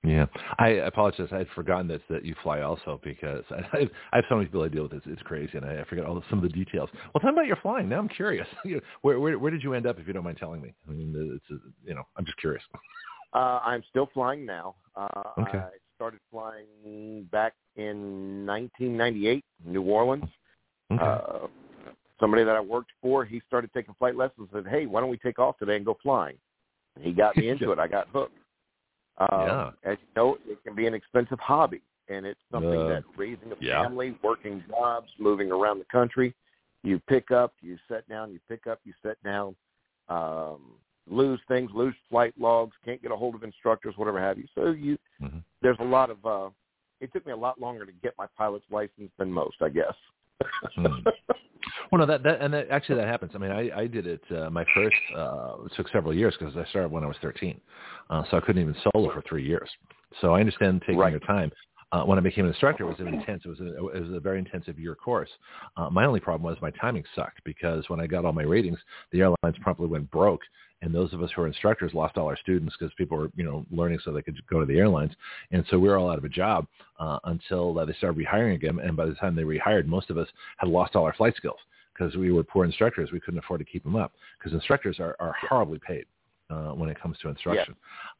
Yeah, 0.04 0.26
I 0.58 0.68
apologize. 0.68 1.28
I 1.32 1.38
had 1.38 1.48
forgotten 1.54 1.88
that 1.88 2.00
that 2.08 2.24
you 2.24 2.34
fly 2.42 2.60
also 2.60 3.00
because 3.02 3.44
I, 3.50 3.88
I 4.12 4.16
have 4.16 4.24
so 4.28 4.36
many 4.36 4.46
people 4.46 4.62
I 4.62 4.68
deal 4.68 4.84
with. 4.84 4.92
It's, 4.92 5.06
it's 5.06 5.22
crazy, 5.22 5.56
and 5.56 5.66
I, 5.66 5.80
I 5.80 5.84
forget 5.84 6.04
all 6.04 6.14
the, 6.14 6.22
some 6.30 6.38
of 6.38 6.42
the 6.42 6.48
details. 6.48 6.88
Well, 7.12 7.20
tell 7.20 7.32
me 7.32 7.38
about 7.38 7.46
your 7.46 7.56
flying. 7.56 7.88
Now 7.88 7.98
I'm 7.98 8.08
curious. 8.08 8.46
where, 9.02 9.18
where 9.18 9.38
where 9.38 9.50
did 9.50 9.64
you 9.64 9.74
end 9.74 9.86
up, 9.86 9.98
if 9.98 10.06
you 10.06 10.12
don't 10.12 10.24
mind 10.24 10.38
telling 10.38 10.60
me? 10.60 10.74
I 10.88 10.92
mean, 10.92 11.12
it's 11.34 11.62
you 11.84 11.94
know, 11.94 12.04
I'm 12.16 12.24
just 12.24 12.38
curious. 12.38 12.62
Uh, 13.32 13.60
I'm 13.62 13.82
still 13.90 14.08
flying 14.14 14.46
now. 14.46 14.76
Uh, 14.94 15.08
okay. 15.38 15.58
I 15.58 15.68
started 15.94 16.20
flying 16.30 17.28
back 17.30 17.52
in 17.74 18.46
1998, 18.46 19.44
New 19.66 19.82
Orleans. 19.82 20.24
Okay. 20.90 21.04
Uh, 21.04 21.46
somebody 22.18 22.44
that 22.44 22.56
I 22.56 22.60
worked 22.60 22.92
for, 23.02 23.26
he 23.26 23.42
started 23.46 23.70
taking 23.74 23.94
flight 23.98 24.16
lessons. 24.16 24.48
and 24.54 24.64
Said, 24.64 24.72
"Hey, 24.72 24.86
why 24.86 25.00
don't 25.00 25.10
we 25.10 25.18
take 25.18 25.38
off 25.38 25.58
today 25.58 25.76
and 25.76 25.84
go 25.84 25.98
flying?" 26.02 26.38
And 26.94 27.04
he 27.04 27.12
got 27.12 27.36
me 27.36 27.50
into 27.50 27.72
it. 27.72 27.78
I 27.78 27.88
got 27.88 28.08
hooked. 28.08 28.38
Um, 29.18 29.28
yeah. 29.30 29.70
As 29.84 29.98
you 30.00 30.08
know, 30.14 30.38
it 30.46 30.62
can 30.64 30.74
be 30.74 30.86
an 30.86 30.94
expensive 30.94 31.38
hobby. 31.40 31.82
and 32.08 32.24
it's 32.24 32.38
something 32.52 32.82
Uh, 32.82 32.86
that 32.86 33.02
raising 33.16 33.50
a 33.50 33.56
yeah. 33.58 33.82
family, 33.82 34.16
working 34.22 34.62
jobs, 34.68 35.10
moving 35.18 35.50
around 35.50 35.80
the 35.80 35.84
country, 35.86 36.32
you 36.84 37.00
pick 37.08 37.32
up, 37.32 37.52
you 37.60 37.76
set 37.88 38.08
down, 38.08 38.30
you 38.30 38.38
pick 38.48 38.68
up, 38.68 38.78
you 38.84 38.92
set 39.02 39.20
down, 39.24 39.56
um, 40.08 40.78
lose 41.08 41.40
things, 41.48 41.68
lose 41.74 41.96
flight 42.08 42.32
logs, 42.38 42.76
can't 42.84 43.02
get 43.02 43.10
a 43.10 43.16
hold 43.16 43.34
of 43.34 43.42
instructors, 43.42 43.96
whatever 43.96 44.20
have 44.20 44.38
you. 44.38 44.46
So 44.54 44.70
you, 44.70 44.96
Mhm. 45.20 45.42
there's 45.62 45.78
a 45.80 45.84
lot 45.84 46.10
of. 46.10 46.24
uh 46.24 46.50
It 47.00 47.12
took 47.12 47.26
me 47.26 47.32
a 47.32 47.36
lot 47.36 47.60
longer 47.60 47.84
to 47.84 47.92
get 47.92 48.14
my 48.16 48.26
pilot's 48.38 48.70
license 48.70 49.10
than 49.18 49.32
most, 49.32 49.60
I 49.60 49.68
guess. 49.68 49.96
Hmm. 50.76 51.00
Well, 51.90 52.00
no, 52.00 52.06
that, 52.06 52.22
that 52.22 52.40
and 52.40 52.52
that, 52.52 52.68
actually 52.70 52.96
that 52.96 53.08
happens. 53.08 53.32
I 53.34 53.38
mean, 53.38 53.50
I, 53.50 53.70
I 53.76 53.86
did 53.86 54.06
it. 54.06 54.22
Uh, 54.30 54.50
my 54.50 54.64
first 54.74 54.96
uh, 55.16 55.56
it 55.64 55.72
took 55.76 55.88
several 55.90 56.14
years 56.14 56.34
because 56.38 56.56
I 56.56 56.68
started 56.70 56.90
when 56.90 57.04
I 57.04 57.06
was 57.06 57.16
13, 57.22 57.60
uh, 58.10 58.22
so 58.30 58.36
I 58.36 58.40
couldn't 58.40 58.62
even 58.62 58.76
solo 58.92 59.12
for 59.12 59.22
three 59.28 59.46
years. 59.46 59.68
So 60.20 60.34
I 60.34 60.40
understand 60.40 60.80
taking 60.80 60.98
Right. 60.98 61.10
your 61.10 61.20
time. 61.20 61.52
Uh, 61.92 62.02
when 62.02 62.18
I 62.18 62.20
became 62.20 62.44
an 62.44 62.50
instructor, 62.50 62.84
it 62.84 62.88
was 62.88 62.98
an 62.98 63.14
intense. 63.14 63.42
It 63.44 63.48
was, 63.48 63.60
a, 63.60 63.76
it 63.76 64.02
was 64.02 64.12
a 64.12 64.20
very 64.20 64.40
intensive 64.40 64.78
year 64.78 64.96
course. 64.96 65.30
Uh, 65.76 65.88
my 65.88 66.04
only 66.04 66.18
problem 66.18 66.42
was 66.42 66.60
my 66.60 66.70
timing 66.72 67.04
sucked 67.14 67.42
because 67.44 67.88
when 67.88 68.00
I 68.00 68.08
got 68.08 68.24
all 68.24 68.32
my 68.32 68.42
ratings, 68.42 68.78
the 69.12 69.20
airlines 69.20 69.56
promptly 69.62 69.86
went 69.86 70.10
broke, 70.10 70.40
and 70.82 70.92
those 70.92 71.12
of 71.12 71.22
us 71.22 71.30
who 71.34 71.42
were 71.42 71.46
instructors 71.46 71.94
lost 71.94 72.18
all 72.18 72.26
our 72.26 72.36
students 72.36 72.74
because 72.76 72.92
people 72.94 73.16
were, 73.16 73.30
you 73.36 73.44
know, 73.44 73.64
learning 73.70 74.00
so 74.04 74.12
they 74.12 74.20
could 74.20 74.36
go 74.48 74.58
to 74.58 74.66
the 74.66 74.78
airlines, 74.78 75.12
and 75.52 75.64
so 75.70 75.78
we 75.78 75.88
were 75.88 75.96
all 75.96 76.10
out 76.10 76.18
of 76.18 76.24
a 76.24 76.28
job 76.28 76.66
uh, 76.98 77.20
until 77.24 77.78
uh, 77.78 77.84
they 77.84 77.92
started 77.94 78.20
rehiring 78.20 78.56
again. 78.56 78.80
And 78.80 78.96
by 78.96 79.06
the 79.06 79.14
time 79.14 79.36
they 79.36 79.42
rehired, 79.42 79.86
most 79.86 80.10
of 80.10 80.18
us 80.18 80.28
had 80.56 80.68
lost 80.68 80.96
all 80.96 81.04
our 81.04 81.14
flight 81.14 81.36
skills 81.36 81.58
because 81.96 82.16
we 82.16 82.32
were 82.32 82.42
poor 82.42 82.64
instructors. 82.64 83.10
We 83.12 83.20
couldn't 83.20 83.38
afford 83.38 83.60
to 83.60 83.64
keep 83.64 83.82
them 83.84 83.96
up 83.96 84.12
because 84.38 84.52
instructors 84.52 85.00
are, 85.00 85.16
are 85.20 85.34
horribly 85.48 85.78
paid 85.86 86.04
uh, 86.50 86.70
when 86.70 86.88
it 86.88 87.00
comes 87.00 87.18
to 87.22 87.28
instruction. 87.28 87.74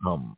Um, 0.07 0.37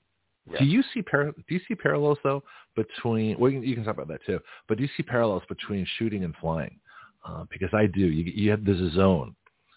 Yeah. 0.51 0.61
Do 0.61 0.65
you 0.65 0.83
see 0.95 1.03
par- 1.03 1.33
do 1.33 1.55
you 1.55 1.61
see 1.69 1.75
parallels 1.75 2.19
though 2.25 2.43
between? 2.75 3.39
Well, 3.39 3.51
you 3.51 3.61
can, 3.61 3.69
you 3.69 3.75
can 3.75 3.85
talk 3.85 3.95
about 3.95 4.09
that 4.09 4.25
too. 4.25 4.41
But 4.67 4.79
do 4.79 4.83
you 4.83 4.91
see 4.97 5.03
parallels 5.03 5.43
between 5.49 5.87
shooting 5.99 6.25
and 6.25 6.35
flying? 6.41 6.79
Uh, 7.27 7.45
because 7.51 7.69
I 7.75 7.85
do. 7.87 8.01
You, 8.01 8.25
you 8.25 8.51
have 8.51 8.65
there's 8.65 8.81
a 8.81 8.91
zone, 8.95 9.35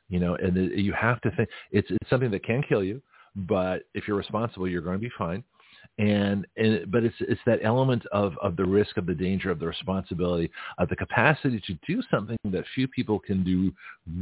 you 0.08 0.20
know, 0.20 0.36
and 0.36 0.56
it, 0.56 0.80
you 0.80 0.94
have 0.94 1.20
to 1.22 1.32
think 1.32 1.50
it's 1.72 1.90
it's 1.92 2.10
something 2.10 2.32
that 2.32 2.46
can 2.46 2.64
kill 2.64 2.84
you. 2.84 3.02
But 3.36 3.84
if 3.94 4.08
you're 4.08 4.18
responsible, 4.18 4.68
you're 4.68 4.82
going 4.82 4.98
to 4.98 5.02
be 5.02 5.12
fine 5.18 5.44
and, 6.02 6.48
and 6.58 6.92
but 6.92 7.04
it's 7.04 7.16
it's 7.20 7.42
that 7.46 7.60
element 7.64 8.04
of 8.12 8.34
of 8.42 8.56
the 8.56 8.66
risk 8.66 8.98
of 8.98 9.06
the 9.06 9.14
danger 9.14 9.52
of 9.52 9.60
the 9.60 9.68
responsibility 9.68 10.50
of 10.80 10.90
the 10.90 10.96
capacity 10.96 11.62
to 11.68 11.78
do 11.88 12.02
something 12.10 12.38
that 12.46 12.64
few 12.74 12.88
people 12.88 13.20
can 13.20 13.44
do 13.44 13.72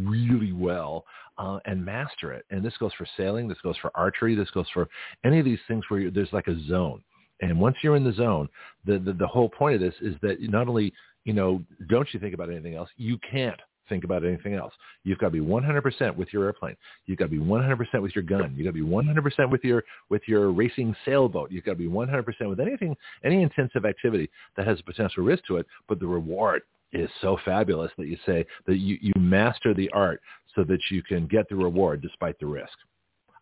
really 0.06 0.52
well 0.52 1.06
uh, 1.38 1.60
and 1.66 1.84
master 1.84 2.34
it. 2.34 2.44
And 2.50 2.64
this 2.66 2.76
goes 2.78 2.92
for 2.98 3.08
sailing 3.16 3.48
this 3.48 3.62
goes 3.64 3.78
for 3.78 3.92
archery 3.96 4.36
this 4.36 4.50
goes 4.52 4.68
for 4.74 4.90
any 5.24 5.40
of 5.40 5.46
these 5.46 5.60
things 5.70 5.86
where 5.88 6.12
there's 6.12 6.34
like 6.34 6.48
a 6.48 6.68
zone. 6.68 7.02
And 7.42 7.58
once 7.58 7.78
you're 7.82 7.96
in 7.96 8.04
the 8.04 8.14
zone 8.14 8.50
the, 8.86 9.00
the 9.00 9.14
the 9.14 9.28
whole 9.28 9.48
point 9.48 9.76
of 9.76 9.82
this 9.82 9.96
is 10.02 10.16
that 10.22 10.42
not 10.42 10.68
only 10.68 10.92
you 11.24 11.32
know 11.32 11.64
don't 11.88 12.14
you 12.14 12.20
think 12.20 12.34
about 12.34 12.50
anything 12.50 12.76
else 12.76 12.90
you 12.98 13.18
can't 13.32 13.60
think 13.90 14.04
about 14.04 14.24
anything 14.24 14.54
else. 14.54 14.74
You've 15.04 15.18
got 15.18 15.28
to 15.28 15.32
be 15.32 15.40
100% 15.40 16.16
with 16.16 16.32
your 16.32 16.46
airplane. 16.46 16.76
You've 17.06 17.18
got 17.18 17.26
to 17.26 17.32
be 17.32 17.40
100% 17.40 18.02
with 18.02 18.16
your 18.16 18.24
gun. 18.24 18.54
You've 18.56 18.66
got 18.66 18.78
to 18.78 18.84
be 18.84 18.90
100% 18.90 19.50
with 19.50 19.64
your 19.64 19.84
with 20.10 20.22
your 20.28 20.52
racing 20.52 20.96
sailboat. 21.06 21.52
You've 21.52 21.66
got 21.66 21.74
to 21.74 21.78
be 21.78 21.88
100% 21.88 22.26
with 22.48 22.60
anything, 22.60 22.96
any 23.24 23.42
intensive 23.42 23.86
activity 23.86 24.30
that 24.56 24.68
has 24.68 24.80
a 24.80 24.84
potential 24.84 25.24
risk 25.24 25.46
to 25.48 25.58
it. 25.58 25.66
But 25.88 26.00
the 26.00 26.08
reward 26.08 26.62
is 26.92 27.10
so 27.22 27.38
fabulous 27.46 27.92
that 27.98 28.08
you 28.08 28.18
say 28.26 28.46
that 28.66 28.78
you, 28.78 28.98
you 29.02 29.14
master 29.18 29.74
the 29.74 29.90
art 29.92 30.22
so 30.56 30.64
that 30.64 30.80
you 30.90 31.04
can 31.04 31.28
get 31.28 31.48
the 31.50 31.56
reward 31.56 32.02
despite 32.02 32.40
the 32.40 32.46
risk. 32.46 32.74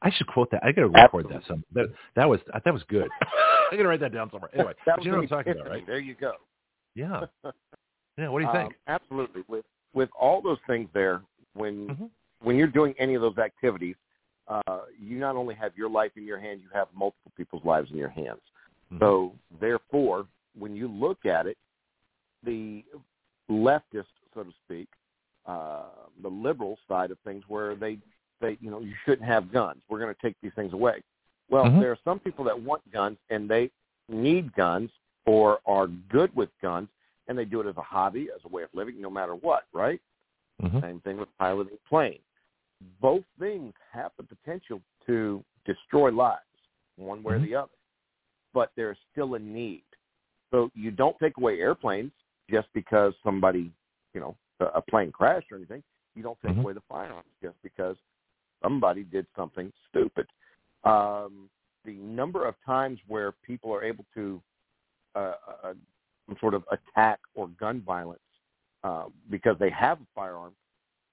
I 0.01 0.11
should 0.11 0.27
quote 0.27 0.51
that. 0.51 0.63
I 0.63 0.71
got 0.71 0.81
to 0.81 0.87
record 0.89 1.25
Absolutely. 1.25 1.33
that. 1.33 1.47
Some 1.47 1.63
that 1.73 1.85
that 2.15 2.29
was 2.29 2.39
that 2.53 2.73
was 2.73 2.83
good. 2.87 3.09
I 3.71 3.75
got 3.75 3.81
to 3.81 3.87
write 3.87 3.99
that 4.01 4.13
down 4.13 4.29
somewhere. 4.31 4.51
Anyway, 4.53 4.73
you 5.01 5.11
know 5.11 5.17
what 5.17 5.23
I'm 5.23 5.27
talking 5.27 5.53
about, 5.53 5.69
right? 5.69 5.87
There 5.87 5.99
you 5.99 6.15
go. 6.15 6.33
Yeah. 6.95 7.21
Yeah. 8.19 8.29
What 8.29 8.39
do 8.39 8.45
you 8.45 8.51
think? 8.51 8.69
Um, 8.87 8.95
absolutely. 8.95 9.43
With 9.47 9.63
with 9.93 10.09
all 10.19 10.41
those 10.41 10.59
things 10.67 10.89
there, 10.93 11.21
when 11.53 11.87
Mhm. 11.87 12.09
when 12.41 12.55
you're 12.55 12.67
doing 12.67 12.93
any 12.99 13.15
of 13.15 13.21
those 13.21 13.37
activities, 13.39 13.95
uh, 14.47 14.81
you 14.99 15.17
not 15.17 15.35
only 15.35 15.55
have 15.55 15.75
your 15.75 15.89
life 15.89 16.15
in 16.15 16.23
your 16.23 16.37
hand, 16.39 16.61
you 16.61 16.69
have 16.69 16.87
multiple 16.93 17.31
people's 17.35 17.65
lives 17.65 17.89
in 17.91 17.97
your 17.97 18.09
hands. 18.09 18.41
Mhm. 18.91 18.99
So 18.99 19.35
therefore, 19.59 20.27
when 20.53 20.75
you 20.75 20.87
look 20.87 21.25
at 21.25 21.47
it, 21.47 21.57
the 22.43 22.85
leftist, 23.49 24.05
so 24.33 24.43
to 24.43 24.51
speak, 24.65 24.87
uh, 25.45 25.89
the 26.21 26.29
liberal 26.29 26.77
side 26.87 27.09
of 27.09 27.19
things, 27.19 27.43
where 27.47 27.75
they 27.75 27.99
they 28.39 28.57
you 28.61 28.69
know 28.69 28.79
you 28.79 28.93
shouldn't 29.03 29.27
have 29.27 29.51
guns. 29.51 29.81
We're 29.89 29.99
going 29.99 30.13
to 30.13 30.21
take 30.21 30.35
these 30.41 30.53
things 30.53 30.73
away. 30.73 31.01
Well, 31.49 31.65
Mhm. 31.65 31.79
there 31.79 31.91
are 31.91 31.99
some 32.03 32.19
people 32.19 32.45
that 32.45 32.59
want 32.59 32.89
guns 32.91 33.17
and 33.29 33.49
they 33.49 33.71
need 34.09 34.53
guns 34.53 34.91
or 35.25 35.59
are 35.65 35.87
good 35.87 36.33
with 36.35 36.49
guns 36.61 36.89
and 37.27 37.37
they 37.37 37.45
do 37.45 37.61
it 37.61 37.67
as 37.67 37.77
a 37.77 37.81
hobby, 37.81 38.29
as 38.33 38.41
a 38.45 38.47
way 38.47 38.63
of 38.63 38.69
living, 38.73 39.01
no 39.01 39.09
matter 39.09 39.35
what, 39.35 39.65
right? 39.73 40.01
Mhm. 40.61 40.81
Same 40.81 40.99
thing 41.01 41.17
with 41.17 41.29
piloting 41.37 41.75
a 41.75 41.89
plane. 41.89 42.21
Both 42.99 43.25
things 43.39 43.73
have 43.91 44.11
the 44.17 44.23
potential 44.23 44.81
to 45.05 45.43
destroy 45.65 46.11
lives, 46.11 46.41
one 46.95 47.23
way 47.23 47.35
Mhm. 47.35 47.37
or 47.37 47.45
the 47.45 47.55
other. 47.55 47.73
But 48.53 48.71
there's 48.75 48.97
still 49.11 49.35
a 49.35 49.39
need. 49.39 49.83
So 50.51 50.71
you 50.73 50.91
don't 50.91 51.17
take 51.19 51.37
away 51.37 51.59
airplanes 51.59 52.13
just 52.49 52.71
because 52.73 53.13
somebody, 53.23 53.71
you 54.13 54.21
know, 54.21 54.37
a, 54.59 54.81
plane 54.81 55.11
crashed 55.11 55.51
or 55.51 55.57
anything. 55.57 55.83
You 56.15 56.23
don't 56.23 56.39
take 56.41 56.55
Mhm. 56.55 56.61
away 56.61 56.73
the 56.73 56.81
firearms 56.81 57.29
just 57.41 57.61
because 57.61 57.97
somebody 58.61 59.03
did 59.03 59.27
something 59.35 59.71
stupid. 59.87 60.27
Um, 60.83 61.49
the 61.83 61.97
number 61.97 62.45
of 62.45 62.59
times 62.61 62.99
where 63.07 63.33
people 63.33 63.73
are 63.73 63.83
able 63.83 64.05
to 64.15 64.41
uh, 65.15 65.35
uh, 65.63 65.73
some 66.27 66.37
sort 66.39 66.53
of 66.53 66.63
attack 66.71 67.19
or 67.35 67.47
gun 67.59 67.81
violence 67.85 68.19
uh, 68.83 69.05
because 69.29 69.55
they 69.59 69.69
have 69.69 69.99
a 69.99 70.05
firearm 70.13 70.53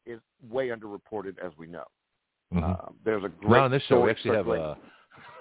is 0.06 0.20
way 0.50 0.68
underreported, 0.68 1.38
as 1.44 1.52
we 1.56 1.66
know. 1.66 1.84
Mhm. 2.52 2.62
Uh, 2.62 2.90
there's 3.04 3.24
a 3.24 3.28
great 3.28 3.62
on 3.62 3.70
this 3.70 3.82
show 3.84 4.02
we 4.02 4.10
actually 4.10 4.36
have 4.36 4.48
uh, 4.48 4.74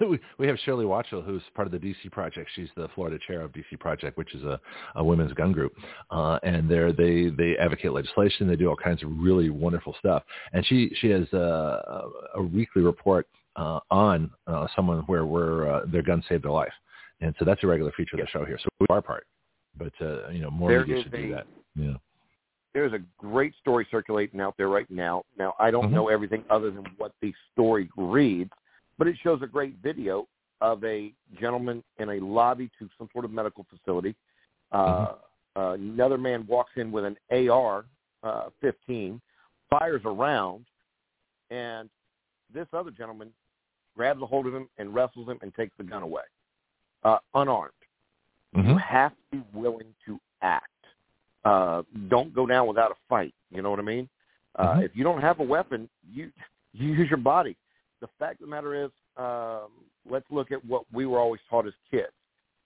we, 0.08 0.18
we 0.38 0.46
have 0.46 0.58
Shirley 0.60 0.84
Watchell, 0.84 1.24
who's 1.24 1.42
part 1.54 1.66
of 1.66 1.72
the 1.72 1.78
DC 1.78 2.10
Project. 2.10 2.50
She's 2.54 2.68
the 2.76 2.88
Florida 2.94 3.18
chair 3.26 3.42
of 3.42 3.52
DC 3.52 3.78
Project, 3.78 4.16
which 4.16 4.34
is 4.34 4.42
a, 4.42 4.60
a 4.96 5.04
women's 5.04 5.32
gun 5.32 5.52
group, 5.52 5.72
uh, 6.10 6.38
and 6.42 6.68
they 6.68 6.92
they 6.92 7.30
they 7.30 7.56
advocate 7.58 7.92
legislation. 7.92 8.48
They 8.48 8.56
do 8.56 8.68
all 8.68 8.76
kinds 8.76 9.02
of 9.02 9.10
really 9.18 9.50
wonderful 9.50 9.94
stuff. 9.98 10.22
And 10.52 10.64
she 10.66 10.90
she 11.00 11.10
has 11.10 11.30
a, 11.32 12.06
a 12.34 12.42
weekly 12.42 12.82
report 12.82 13.26
uh, 13.56 13.80
on 13.90 14.30
uh, 14.46 14.66
someone 14.74 15.00
where 15.02 15.26
where 15.26 15.72
uh, 15.72 15.80
their 15.86 16.02
gun 16.02 16.22
saved 16.28 16.44
their 16.44 16.52
life, 16.52 16.72
and 17.20 17.34
so 17.38 17.44
that's 17.44 17.62
a 17.62 17.66
regular 17.66 17.92
feature 17.92 18.16
of 18.16 18.20
the 18.20 18.26
show 18.28 18.44
here. 18.44 18.58
So 18.58 18.68
we 18.80 18.86
do 18.86 18.94
our 18.94 19.02
part, 19.02 19.26
but 19.76 19.92
uh, 20.00 20.28
you 20.30 20.40
know 20.40 20.50
more 20.50 20.70
There 20.70 20.86
media 20.86 21.02
should 21.02 21.12
do 21.12 21.34
that. 21.34 21.46
Yeah. 21.76 21.94
there's 22.72 22.92
a 22.92 22.98
great 23.18 23.54
story 23.60 23.86
circulating 23.90 24.40
out 24.40 24.54
there 24.56 24.68
right 24.68 24.90
now. 24.90 25.22
Now, 25.38 25.54
I 25.60 25.70
don't 25.70 25.90
Mhm. 25.90 25.92
know 25.92 26.08
everything 26.08 26.44
other 26.50 26.70
than 26.72 26.84
what 26.96 27.12
the 27.20 27.32
story 27.52 27.88
reads, 27.96 28.50
but 28.98 29.06
it 29.06 29.16
shows 29.18 29.42
a 29.42 29.46
great 29.46 29.76
video 29.76 30.26
of 30.60 30.82
a 30.84 31.12
gentleman 31.38 31.84
in 31.98 32.10
a 32.10 32.18
lobby 32.20 32.68
to 32.78 32.88
some 32.98 33.08
sort 33.12 33.24
of 33.24 33.30
medical 33.30 33.64
facility. 33.70 34.16
Uh, 34.72 35.14
uh, 35.56 35.76
another 35.78 36.18
man 36.18 36.44
walks 36.48 36.72
in 36.76 36.90
with 36.90 37.04
an 37.04 37.16
AR 37.30 37.84
uh, 38.24 38.50
15, 38.60 39.20
fires 39.70 40.02
around, 40.04 40.64
and 41.50 41.88
this 42.52 42.66
other 42.72 42.90
gentleman 42.90 43.32
grabs 43.94 44.20
a 44.22 44.26
hold 44.26 44.46
of 44.46 44.54
him 44.54 44.68
and 44.78 44.92
wrestles 44.94 45.28
him 45.28 45.38
and 45.42 45.54
takes 45.54 45.76
the 45.76 45.84
gun 45.84 46.02
away, 46.02 46.22
uh, 47.04 47.18
unarmed. 47.34 47.72
You 48.54 48.62
Mhm. 48.62 48.80
have 48.80 49.12
to 49.12 49.38
be 49.38 49.44
willing 49.52 49.94
to 50.06 50.20
act. 50.42 50.68
Uh, 51.44 51.82
don't 52.08 52.32
go 52.32 52.46
down 52.46 52.66
without 52.66 52.90
a 52.90 52.94
fight. 53.08 53.34
You 53.50 53.62
know 53.62 53.70
what 53.70 53.78
I 53.78 53.82
mean? 53.82 54.08
Uh, 54.54 54.76
Mhm. 54.76 54.84
If 54.84 54.96
you 54.96 55.04
don't 55.04 55.20
have 55.20 55.40
a 55.40 55.42
weapon, 55.42 55.88
you 56.08 56.32
you 56.72 56.92
use 56.92 57.08
your 57.08 57.18
body. 57.18 57.56
The 58.00 58.08
fact 58.18 58.40
of 58.40 58.46
the 58.46 58.50
matter 58.50 58.74
is, 58.74 58.90
um, 59.16 59.70
let's 60.08 60.28
look 60.30 60.52
at 60.52 60.64
what 60.64 60.84
we 60.92 61.06
were 61.06 61.18
always 61.18 61.40
taught 61.48 61.66
as 61.66 61.74
kids. 61.90 62.12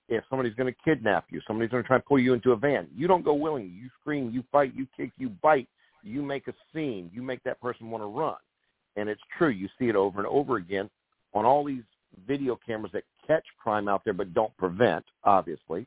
If 0.09 0.25
somebody's 0.29 0.55
going 0.55 0.73
to 0.73 0.81
kidnap 0.83 1.27
you, 1.31 1.41
somebody's 1.47 1.71
going 1.71 1.83
to 1.83 1.87
try 1.87 1.97
and 1.97 2.05
pull 2.05 2.19
you 2.19 2.33
into 2.33 2.53
a 2.53 2.57
van, 2.57 2.89
you 2.95 3.07
don't 3.07 3.23
go 3.23 3.35
willingly. 3.35 3.69
You 3.69 3.91
scream, 4.01 4.31
you 4.31 4.43
fight, 4.51 4.75
you 4.75 4.87
kick, 4.97 5.13
you 5.19 5.29
bite, 5.29 5.69
you 6.03 6.23
make 6.23 6.49
a 6.49 6.55
scene, 6.73 7.11
you 7.13 7.23
make 7.23 7.43
that 7.43 7.61
person 7.61 7.91
want 7.91 8.03
to 8.03 8.07
run. 8.07 8.37
And 8.97 9.09
it's 9.09 9.21
true. 9.37 9.51
You 9.51 9.69
see 9.79 9.89
it 9.89 9.97
over 9.97 10.19
and 10.19 10.27
over 10.27 10.57
again 10.57 10.89
on 11.35 11.45
all 11.45 11.63
these 11.63 11.85
video 12.27 12.57
cameras 12.57 12.93
that 12.93 13.05
catch 13.29 13.45
crime 13.63 13.87
out 13.89 14.03
there 14.05 14.15
but 14.15 14.35
don't 14.35 14.57
prevent, 14.57 15.05
obviously. 15.23 15.87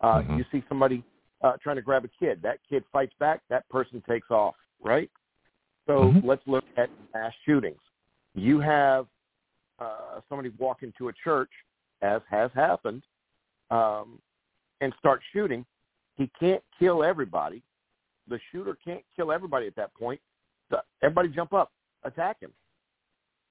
Uh, 0.00 0.20
Mhm. 0.22 0.38
You 0.38 0.44
see 0.52 0.62
somebody 0.68 1.02
uh, 1.42 1.56
trying 1.56 1.74
to 1.76 1.82
grab 1.82 2.04
a 2.04 2.08
kid. 2.08 2.40
That 2.42 2.58
kid 2.68 2.84
fights 2.92 3.14
back. 3.18 3.40
That 3.48 3.68
person 3.68 4.00
takes 4.02 4.30
off, 4.30 4.54
right? 4.80 5.10
So 5.86 6.12
Mhm. 6.12 6.24
let's 6.24 6.46
look 6.46 6.64
at 6.76 6.88
mass 7.12 7.34
shootings. 7.44 7.80
You 8.34 8.60
have 8.60 9.08
uh, 9.78 10.20
somebody 10.28 10.50
walk 10.50 10.84
into 10.84 11.08
a 11.08 11.12
church, 11.12 11.50
as 12.02 12.22
has 12.30 12.52
happened, 12.52 13.04
um, 13.70 14.22
and 14.80 14.94
start 15.00 15.20
shooting. 15.32 15.66
He 16.14 16.28
can't 16.38 16.62
kill 16.78 17.02
everybody. 17.02 17.64
The 18.28 18.38
shooter 18.50 18.76
can't 18.76 19.04
kill 19.16 19.32
everybody 19.32 19.66
at 19.66 19.74
that 19.74 19.92
point. 19.94 20.20
So 20.70 20.80
everybody 21.02 21.28
jump 21.30 21.52
up, 21.52 21.72
attack 22.04 22.38
him. 22.38 22.52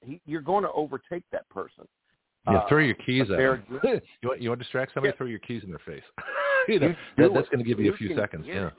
He, 0.02 0.22
you're 0.26 0.42
going 0.42 0.64
to 0.64 0.72
overtake 0.72 1.24
that 1.32 1.50
person. 1.50 1.86
Yeah, 2.48 2.58
Uh, 2.58 2.68
throw 2.68 2.80
your 2.80 2.96
keys 2.96 3.22
at 3.30 3.38
them. 3.38 3.64
you 4.22 4.30
want 4.30 4.42
you 4.42 4.50
want 4.50 4.60
to 4.60 4.64
distract 4.64 4.94
somebody? 4.94 5.12
Yeah. 5.14 5.18
Throw 5.18 5.28
your 5.28 5.40
keys 5.40 5.64
in 5.64 5.70
their 5.70 5.80
face. 5.86 6.04
you 6.68 6.80
know, 6.80 6.88
You 6.88 6.96
that, 7.18 7.34
that's 7.34 7.50
going 7.50 7.60
to 7.60 7.64
give 7.64 7.80
you 7.80 7.86
You 7.86 7.94
a 7.94 7.98
few 7.98 8.16
seconds. 8.16 8.46
Yeah, 8.48 8.72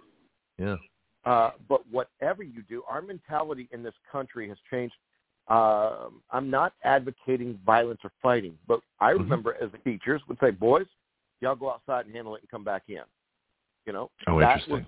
yeah. 0.58 0.76
Uh, 1.24 1.52
but 1.68 1.82
whatever 1.90 2.42
you 2.42 2.62
do, 2.68 2.82
our 2.88 3.00
mentality 3.00 3.68
in 3.72 3.82
this 3.82 3.94
country 4.10 4.48
has 4.48 4.58
changed. 4.68 4.94
Um, 5.48 6.22
I'm 6.30 6.50
not 6.50 6.72
advocating 6.84 7.58
violence 7.64 8.00
or 8.04 8.10
fighting, 8.20 8.58
but 8.66 8.80
I 9.00 9.12
Mhm. 9.12 9.18
remember 9.18 9.56
as 9.60 9.70
the 9.70 9.78
teachers 9.78 10.20
would 10.28 10.38
say, 10.40 10.50
"Boys, 10.50 10.86
y'all 11.40 11.54
go 11.56 11.70
outside 11.70 12.06
and 12.06 12.14
handle 12.14 12.34
it 12.36 12.42
and 12.42 12.50
come 12.50 12.64
back 12.64 12.88
in." 12.88 13.02
You 13.86 13.92
know, 13.92 14.10
Oh, 14.26 14.38
that 14.40 14.60
interesting. 14.60 14.74
was 14.74 14.84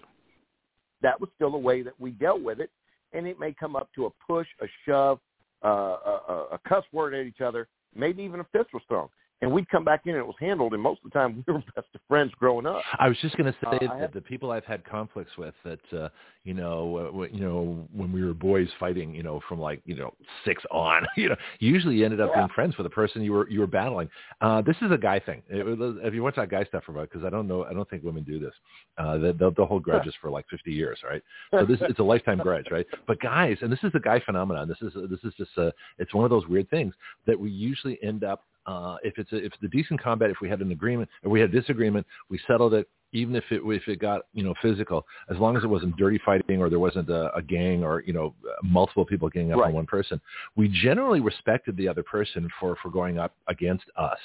that 1.02 1.20
was 1.20 1.28
still 1.34 1.50
the 1.50 1.58
way 1.58 1.82
that 1.82 1.98
we 2.00 2.12
dealt 2.12 2.40
with 2.40 2.60
it, 2.60 2.70
and 3.12 3.26
it 3.26 3.38
may 3.38 3.52
come 3.52 3.76
up 3.76 3.92
to 3.92 4.06
a 4.06 4.10
push, 4.26 4.48
a 4.60 4.66
shove, 4.84 5.20
uh, 5.62 5.68
a, 5.68 6.46
a 6.52 6.58
cuss 6.66 6.84
word 6.92 7.14
at 7.14 7.26
each 7.26 7.40
other, 7.40 7.68
maybe 7.94 8.22
even 8.22 8.40
a 8.40 8.44
was 8.72 8.82
thrown, 8.88 9.08
and 9.42 9.52
we'd 9.52 9.68
come 9.68 9.84
back 9.84 10.02
in 10.06 10.12
and 10.12 10.20
it 10.20 10.26
was 10.26 10.36
handled. 10.40 10.72
And 10.72 10.82
most 10.82 11.00
of 11.04 11.10
the 11.10 11.18
time, 11.18 11.44
we 11.46 11.52
were 11.52 11.60
best 11.74 11.88
of 11.94 12.00
friends 12.08 12.32
growing 12.38 12.66
up. 12.66 12.82
I 12.98 13.08
was 13.08 13.18
just 13.20 13.36
going 13.36 13.52
to 13.52 13.58
say 13.70 13.86
Uh, 13.86 13.98
that 14.00 14.12
the 14.14 14.20
people 14.20 14.50
I've 14.50 14.64
had 14.64 14.84
conflicts 14.84 15.36
with, 15.36 15.54
that 15.64 15.80
uh, 15.92 16.08
you 16.44 16.54
know, 16.54 16.96
uh, 16.96 17.04
w- 17.06 17.30
you 17.34 17.40
know, 17.40 17.86
when 17.92 18.12
we 18.12 18.24
were 18.24 18.34
boys 18.34 18.68
fighting, 18.78 19.14
you 19.14 19.22
know, 19.22 19.40
from 19.48 19.60
like 19.60 19.80
you 19.84 19.96
know 19.96 20.12
six 20.44 20.62
on, 20.70 21.06
you 21.16 21.28
know, 21.28 21.36
usually 21.58 21.96
you 21.96 22.04
ended 22.04 22.20
up 22.20 22.30
Yeah. 22.30 22.42
being 22.42 22.48
friends 22.54 22.76
with 22.78 22.84
the 22.84 22.90
person 22.90 23.22
you 23.22 23.32
were 23.32 23.48
you 23.50 23.60
were 23.60 23.66
battling. 23.66 24.08
Uh, 24.40 24.62
this 24.62 24.76
is 24.82 24.90
a 24.90 24.98
guy 24.98 25.18
thing. 25.18 25.42
It, 25.48 25.64
if 26.04 26.14
you 26.14 26.22
watch 26.22 26.36
that 26.36 26.50
guy 26.50 26.64
stuff 26.64 26.84
about, 26.88 27.10
because 27.10 27.24
I 27.24 27.30
don't 27.30 27.46
know, 27.48 27.64
I 27.64 27.72
don't 27.74 27.88
think 27.88 28.02
women 28.02 28.22
do 28.24 28.38
this. 28.38 28.54
Uh, 28.98 29.18
they, 29.18 29.32
they'll, 29.32 29.50
they'll 29.50 29.66
hold 29.66 29.82
grudges 29.82 30.14
for 30.20 30.30
like 30.30 30.46
50 30.48 30.72
years, 30.72 30.98
right? 31.04 31.22
So 31.50 31.64
this 31.66 31.78
it's 31.82 31.98
a 31.98 32.02
lifetime 32.02 32.38
grudge, 32.38 32.66
right? 32.70 32.86
But 33.06 33.20
guys, 33.20 33.56
and 33.60 33.70
this 33.70 33.80
is 33.82 33.92
the 33.92 34.00
guy 34.00 34.20
phenomenon. 34.20 34.68
This 34.68 34.80
is 34.80 34.92
this 35.10 35.20
is 35.24 35.34
just 35.36 35.50
a, 35.58 35.72
it's 35.98 36.14
one 36.14 36.24
of 36.24 36.30
those 36.30 36.46
weird 36.46 36.68
things 36.70 36.94
that 37.26 37.38
we 37.38 37.50
usually 37.50 37.98
end 38.02 38.24
up 38.24 38.42
uh, 38.66 38.96
if 39.02 39.18
it's 39.18 39.32
a, 39.32 39.36
if 39.36 39.52
it's 39.54 39.62
a 39.62 39.68
decent 39.68 40.02
combat, 40.02 40.30
if 40.30 40.38
we 40.40 40.48
had 40.48 40.60
an 40.60 40.72
agreement, 40.72 41.08
if 41.22 41.30
we 41.30 41.40
had 41.40 41.52
disagreement, 41.52 42.06
we 42.28 42.38
settled 42.46 42.74
it. 42.74 42.88
Even 43.12 43.36
if 43.36 43.44
it 43.52 43.60
if 43.64 43.86
it 43.86 44.00
got 44.00 44.22
you 44.32 44.42
know 44.42 44.54
physical, 44.60 45.06
as 45.30 45.36
long 45.38 45.56
as 45.56 45.62
it 45.62 45.68
wasn't 45.68 45.96
dirty 45.96 46.18
fighting 46.24 46.60
or 46.60 46.68
there 46.68 46.80
wasn't 46.80 47.08
a, 47.08 47.32
a 47.36 47.40
gang 47.40 47.84
or 47.84 48.02
you 48.04 48.12
know 48.12 48.34
multiple 48.64 49.04
people 49.06 49.28
getting 49.28 49.52
up 49.52 49.60
Right. 49.60 49.68
on 49.68 49.72
one 49.72 49.86
person, 49.86 50.20
we 50.56 50.66
generally 50.82 51.20
respected 51.20 51.76
the 51.76 51.86
other 51.86 52.02
person 52.02 52.48
for 52.58 52.74
for 52.82 52.90
going 52.90 53.20
up 53.20 53.32
against 53.46 53.84
us, 53.96 54.18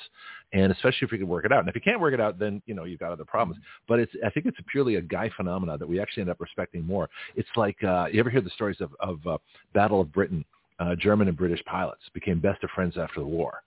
and 0.54 0.72
especially 0.72 1.06
if 1.06 1.12
we 1.12 1.20
could 1.20 1.28
work 1.28 1.46
it 1.46 1.52
out. 1.52 1.60
And 1.60 1.70
if 1.70 1.76
you 1.76 1.82
can't 1.82 2.02
work 2.02 2.16
it 2.16 2.20
out, 2.20 2.40
then 2.40 2.64
you 2.66 2.74
know 2.74 2.86
you've 2.86 3.00
got 3.00 3.12
other 3.12 3.26
problems. 3.26 3.62
But 3.88 4.00
it's 4.00 4.12
I 4.26 4.32
think 4.32 4.48
it's 4.48 4.58
purely 4.72 4.96
a 4.96 5.02
guy 5.02 5.30
phenomena 5.38 5.78
that 5.78 5.88
we 5.88 6.00
actually 6.00 6.22
end 6.22 6.32
up 6.32 6.40
respecting 6.42 6.84
more. 6.84 7.12
It's 7.36 7.50
like 7.56 7.84
uh, 7.84 8.08
you 8.12 8.20
ever 8.20 8.32
hear 8.32 8.42
the 8.42 8.50
stories 8.50 8.82
of 8.82 8.90
of 9.00 9.20
uh, 9.28 9.38
Battle 9.76 10.02
of 10.02 10.12
Britain? 10.12 10.44
Uh, 10.80 10.96
German 10.96 11.28
and 11.28 11.36
British 11.38 11.64
pilots 11.66 12.02
became 12.14 12.40
best 12.40 12.64
of 12.64 12.70
friends 12.72 12.98
after 12.98 13.20
the 13.20 13.26
war. 13.28 13.62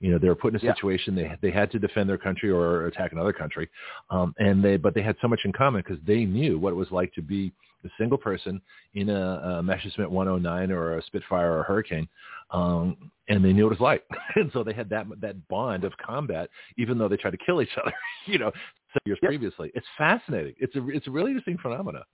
You 0.00 0.12
know, 0.12 0.18
they 0.18 0.28
were 0.28 0.36
put 0.36 0.54
in 0.54 0.60
a 0.60 0.62
Yeah. 0.64 0.74
situation 0.74 1.14
they 1.14 1.36
they 1.40 1.50
had 1.50 1.70
to 1.72 1.78
defend 1.78 2.08
their 2.08 2.18
country 2.18 2.50
or 2.50 2.86
attack 2.86 3.12
another 3.12 3.32
country, 3.32 3.68
um, 4.10 4.34
and 4.38 4.62
they 4.64 4.76
but 4.76 4.94
they 4.94 5.02
had 5.02 5.16
so 5.20 5.28
much 5.28 5.40
in 5.44 5.52
common 5.52 5.82
because 5.82 6.02
they 6.04 6.24
knew 6.24 6.58
what 6.58 6.70
it 6.70 6.76
was 6.76 6.90
like 6.92 7.12
to 7.14 7.22
be 7.22 7.52
a 7.84 7.88
single 7.98 8.18
person 8.18 8.60
in 8.94 9.08
a, 9.08 9.58
a 9.58 9.62
Messerschmitt 9.62 10.10
109 10.10 10.70
or 10.72 10.98
a 10.98 11.02
Spitfire 11.02 11.52
or 11.52 11.60
a 11.60 11.64
Hurricane, 11.64 12.08
um, 12.50 13.10
and 13.28 13.44
they 13.44 13.52
knew 13.52 13.64
what 13.64 13.72
it 13.72 13.80
was 13.80 13.84
like, 13.84 14.04
and 14.36 14.50
so 14.52 14.62
they 14.62 14.72
had 14.72 14.88
that 14.90 15.06
that 15.20 15.48
bond 15.48 15.82
of 15.84 15.92
combat, 15.98 16.48
even 16.76 16.96
though 16.96 17.08
they 17.08 17.16
tried 17.16 17.32
to 17.32 17.38
kill 17.44 17.60
each 17.62 17.76
other. 17.80 17.92
You 18.26 18.38
know, 18.38 18.52
some 18.92 19.00
years 19.06 19.18
Yep. 19.22 19.30
previously. 19.30 19.70
It's 19.74 19.86
fascinating. 19.96 20.54
It's 20.58 20.76
a 20.76 20.86
it's 20.90 21.06
a 21.06 21.10
really 21.10 21.30
interesting 21.30 21.56
phenomena. 21.58 22.04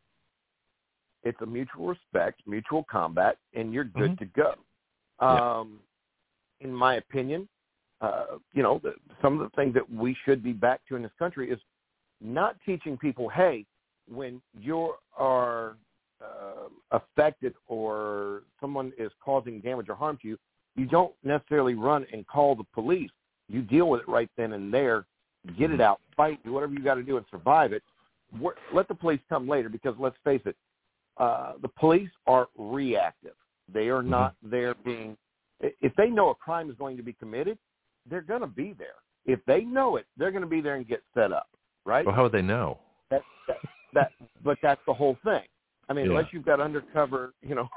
It's 1.24 1.40
a 1.40 1.46
mutual 1.46 1.88
respect, 1.88 2.40
mutual 2.46 2.84
combat, 2.84 3.36
and 3.54 3.72
you're 3.74 3.84
good 3.84 4.12
Mhm. 4.12 4.18
to 4.18 4.24
go. 4.26 4.54
Yeah. 5.20 5.58
Um, 5.58 5.80
in 6.60 6.72
my 6.72 6.96
opinion, 6.96 7.48
uh, 8.04 8.38
you 8.52 8.62
know, 8.62 8.80
the, 8.82 8.92
some 9.22 9.32
of 9.34 9.40
the 9.40 9.56
things 9.56 9.72
that 9.74 9.88
we 9.92 10.16
should 10.24 10.42
be 10.42 10.52
back 10.52 10.80
to 10.88 10.96
in 10.96 11.02
this 11.02 11.12
country 11.18 11.50
is 11.50 11.60
not 12.20 12.56
teaching 12.66 12.96
people, 12.96 13.28
hey, 13.28 13.64
when 14.10 14.40
you 14.58 14.92
are 15.16 15.76
uh, 16.22 16.68
affected 16.90 17.54
or 17.66 18.42
someone 18.60 18.92
is 18.98 19.10
causing 19.24 19.60
damage 19.60 19.88
or 19.88 19.94
harm 19.94 20.18
to 20.22 20.28
you, 20.28 20.38
you 20.76 20.86
don't 20.86 21.14
necessarily 21.22 21.74
run 21.74 22.04
and 22.12 22.26
call 22.26 22.54
the 22.54 22.64
police. 22.74 23.10
You 23.48 23.62
deal 23.62 23.88
with 23.88 24.00
it 24.02 24.08
right 24.08 24.30
then 24.36 24.52
and 24.52 24.72
there, 24.72 25.06
get 25.58 25.70
it 25.70 25.80
out, 25.80 26.00
fight, 26.16 26.42
do 26.44 26.52
whatever 26.52 26.72
you 26.72 26.82
got 26.82 26.94
to 26.94 27.02
do 27.02 27.16
and 27.16 27.26
survive 27.30 27.72
it. 27.72 27.82
Wor- 28.40 28.56
Let 28.72 28.88
the 28.88 28.94
police 28.94 29.20
come 29.28 29.48
later 29.48 29.68
because 29.68 29.94
let's 29.98 30.16
face 30.24 30.40
it, 30.44 30.56
uh, 31.18 31.52
the 31.62 31.68
police 31.68 32.10
are 32.26 32.48
reactive. 32.58 33.34
They 33.72 33.88
are 33.88 34.02
not 34.02 34.34
there 34.42 34.74
being. 34.84 35.16
If 35.60 35.94
they 35.96 36.08
know 36.08 36.30
a 36.30 36.34
crime 36.34 36.68
is 36.68 36.76
going 36.76 36.96
to 36.96 37.02
be 37.02 37.12
committed, 37.14 37.56
they're 38.08 38.20
going 38.22 38.40
to 38.40 38.46
be 38.46 38.74
there. 38.78 38.94
If 39.26 39.40
they 39.46 39.62
know 39.62 39.96
it, 39.96 40.06
they're 40.16 40.30
going 40.30 40.42
to 40.42 40.48
be 40.48 40.60
there 40.60 40.74
and 40.76 40.86
get 40.86 41.02
set 41.14 41.32
up, 41.32 41.48
right? 41.84 42.04
Well, 42.04 42.14
how 42.14 42.24
would 42.24 42.32
they 42.32 42.42
know? 42.42 42.78
That, 43.10 43.22
that, 43.48 43.56
that, 43.94 44.12
but 44.42 44.58
that's 44.62 44.80
the 44.86 44.92
whole 44.94 45.16
thing. 45.24 45.42
I 45.88 45.92
mean, 45.92 46.06
Yeah. 46.06 46.12
unless 46.12 46.32
you've 46.32 46.44
got 46.44 46.60
undercover, 46.60 47.32
you 47.42 47.54
know, 47.54 47.68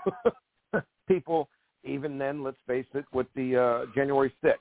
people. 1.08 1.50
Even 1.84 2.18
then, 2.18 2.44
let's 2.44 2.58
face 2.68 2.88
it, 2.96 3.06
with 3.14 3.28
the 3.34 3.56
uh, 3.56 3.86
January 3.96 4.34
sixth, 4.44 4.60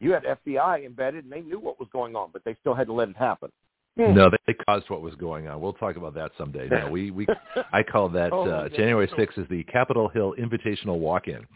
you 0.00 0.12
had 0.12 0.24
FBI 0.24 0.84
embedded, 0.84 1.22
and 1.24 1.32
they 1.32 1.40
knew 1.40 1.60
what 1.60 1.78
was 1.78 1.88
going 1.92 2.16
on, 2.16 2.30
but 2.32 2.42
they 2.44 2.56
still 2.60 2.74
had 2.74 2.88
to 2.88 2.92
let 2.92 3.08
it 3.08 3.16
happen. 3.16 3.50
No, 3.96 4.28
they 4.46 4.54
caused 4.54 4.90
what 4.90 5.02
was 5.02 5.14
going 5.14 5.46
on. 5.46 5.60
We'll 5.60 5.72
talk 5.74 5.94
about 5.96 6.14
that 6.14 6.32
someday. 6.36 6.68
No, 6.68 6.88
we 6.90 7.12
we 7.12 7.28
I 7.72 7.84
call 7.84 8.08
that 8.08 8.32
Oh, 8.32 8.42
uh, 8.50 8.68
yeah. 8.70 8.76
January 8.76 9.06
6th 9.06 9.38
is 9.38 9.48
the 9.48 9.62
Capitol 9.64 10.08
Hill 10.08 10.34
Invitational 10.36 10.98
Walk-In, 10.98 11.46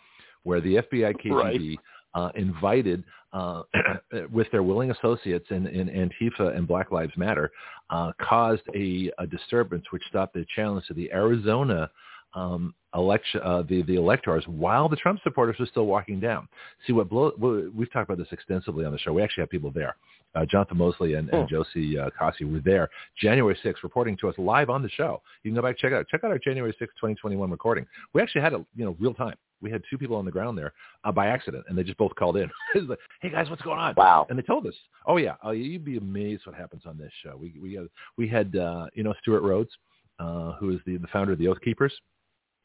where 0.45 0.61
the 0.61 0.77
FBI 0.77 1.15
KGB 1.21 1.77
uh, 2.15 2.31
invited, 2.37 3.03
uh, 3.33 3.63
with 4.33 4.51
their 4.51 4.63
willing 4.63 4.91
associates 4.91 5.47
in, 5.51 5.67
in 5.67 5.89
Antifa 5.89 6.57
and 6.57 6.67
Black 6.67 6.91
Lives 6.91 7.13
Matter, 7.17 7.51
uh, 7.91 8.13
caused 8.21 8.63
a, 8.75 9.11
a 9.19 9.27
disturbance 9.27 9.85
which 9.91 10.03
stopped 10.09 10.35
the 10.35 10.47
challenge 10.55 10.87
to 10.87 10.95
the 10.95 11.11
Arizona 11.13 11.91
um, 12.35 12.75
election, 12.95 13.41
uh, 13.43 13.63
the 13.63 13.83
the 13.83 13.97
electors, 13.97 14.45
while 14.47 14.89
the 14.89 14.97
Trump 14.97 15.21
supporters 15.23 15.57
were 15.59 15.67
still 15.67 15.87
walking 15.87 16.21
down. 16.21 16.49
See 16.87 16.93
what 16.93 17.09
blow, 17.09 17.33
we've 17.75 17.91
talked 17.93 18.11
about 18.11 18.19
this 18.19 18.33
extensively 18.33 18.85
on 18.85 18.93
the 18.93 18.99
show. 18.99 19.13
We 19.13 19.23
actually 19.23 19.43
have 19.43 19.51
people 19.51 19.71
there. 19.71 19.97
Uh, 20.35 20.45
Jonathan 20.45 20.77
Moseley 20.77 21.15
and, 21.15 21.31
and 21.31 21.49
Hmm. 21.49 21.55
Josie 21.55 21.99
uh, 21.99 22.11
Cossey 22.17 22.45
were 22.45 22.61
there 22.61 22.91
January 23.21 23.59
6th 23.65 23.83
reporting 23.83 24.17
to 24.19 24.29
us 24.29 24.35
live 24.37 24.69
on 24.69 24.83
the 24.83 24.91
show. 24.91 25.23
You 25.43 25.51
can 25.51 25.57
go 25.57 25.63
back 25.63 25.71
and 25.71 25.79
check 25.79 25.93
out. 25.93 26.07
Check 26.09 26.23
out 26.23 26.31
our 26.31 26.39
January 26.39 26.73
6th, 26.73 26.95
2021 27.01 27.51
recording. 27.51 27.87
We 28.13 28.21
actually 28.21 28.43
had 28.43 28.53
it, 28.53 28.61
you 28.77 28.85
know, 28.85 28.95
real 29.01 29.15
time. 29.15 29.37
We 29.61 29.71
had 29.71 29.83
two 29.91 29.99
people 29.99 30.17
on 30.17 30.25
the 30.25 30.31
ground 30.31 30.57
there 30.57 30.73
uh, 31.05 31.13
by 31.13 31.27
accident, 31.27 31.65
and 31.69 31.77
they 31.77 31.83
just 31.83 31.99
both 31.99 32.15
called 32.15 32.37
in. 32.37 32.51
It 32.75 32.81
was 32.81 32.89
like, 32.91 32.99
hey 33.21 33.31
guys, 33.31 33.51
what's 33.51 33.63
going 33.63 33.79
on? 33.79 33.95
Wow. 33.97 34.27
And 34.29 34.39
they 34.39 34.43
told 34.43 34.67
us, 34.67 34.75
oh 35.07 35.17
yeah, 35.17 35.35
oh, 35.43 35.51
you'd 35.51 35.85
be 35.85 35.97
amazed 35.97 36.43
what 36.47 36.55
happens 36.55 36.83
on 36.87 36.99
this 36.99 37.13
show. 37.25 37.37
We 37.37 37.55
we 37.61 37.75
had, 37.75 37.89
we 38.17 38.29
had 38.29 38.55
uh, 38.57 38.87
you 38.95 39.03
know 39.03 39.15
Stewart 39.21 39.43
Rhodes, 39.43 39.71
uh, 40.19 40.53
who 40.53 40.71
is 40.71 40.81
the 40.87 40.97
the 40.99 41.09
founder 41.09 41.33
of 41.33 41.39
the 41.39 41.49
Oath 41.49 41.61
Keepers. 41.65 41.95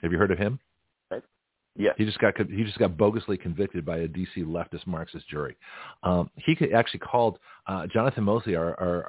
Have 0.01 0.12
you 0.12 0.17
heard 0.17 0.32
of 0.32 0.38
him? 0.38 0.60
Yes. 1.75 1.95
He 1.97 2.05
just 2.05 2.19
got 2.19 2.38
he 2.38 2.63
just 2.63 2.77
got 2.77 2.91
bogusly 2.91 3.39
convicted 3.39 3.83
by 3.83 3.97
a 3.99 4.07
DC 4.07 4.38
leftist 4.38 4.86
Marxist 4.86 5.27
jury. 5.27 5.55
Um, 6.03 6.29
he 6.36 6.55
could 6.55 6.71
actually 6.71 6.99
called 6.99 7.39
uh, 7.65 7.88
Jonathan 7.88 8.23
Moseley, 8.23 8.55
our 8.55 8.79
our, 8.79 9.05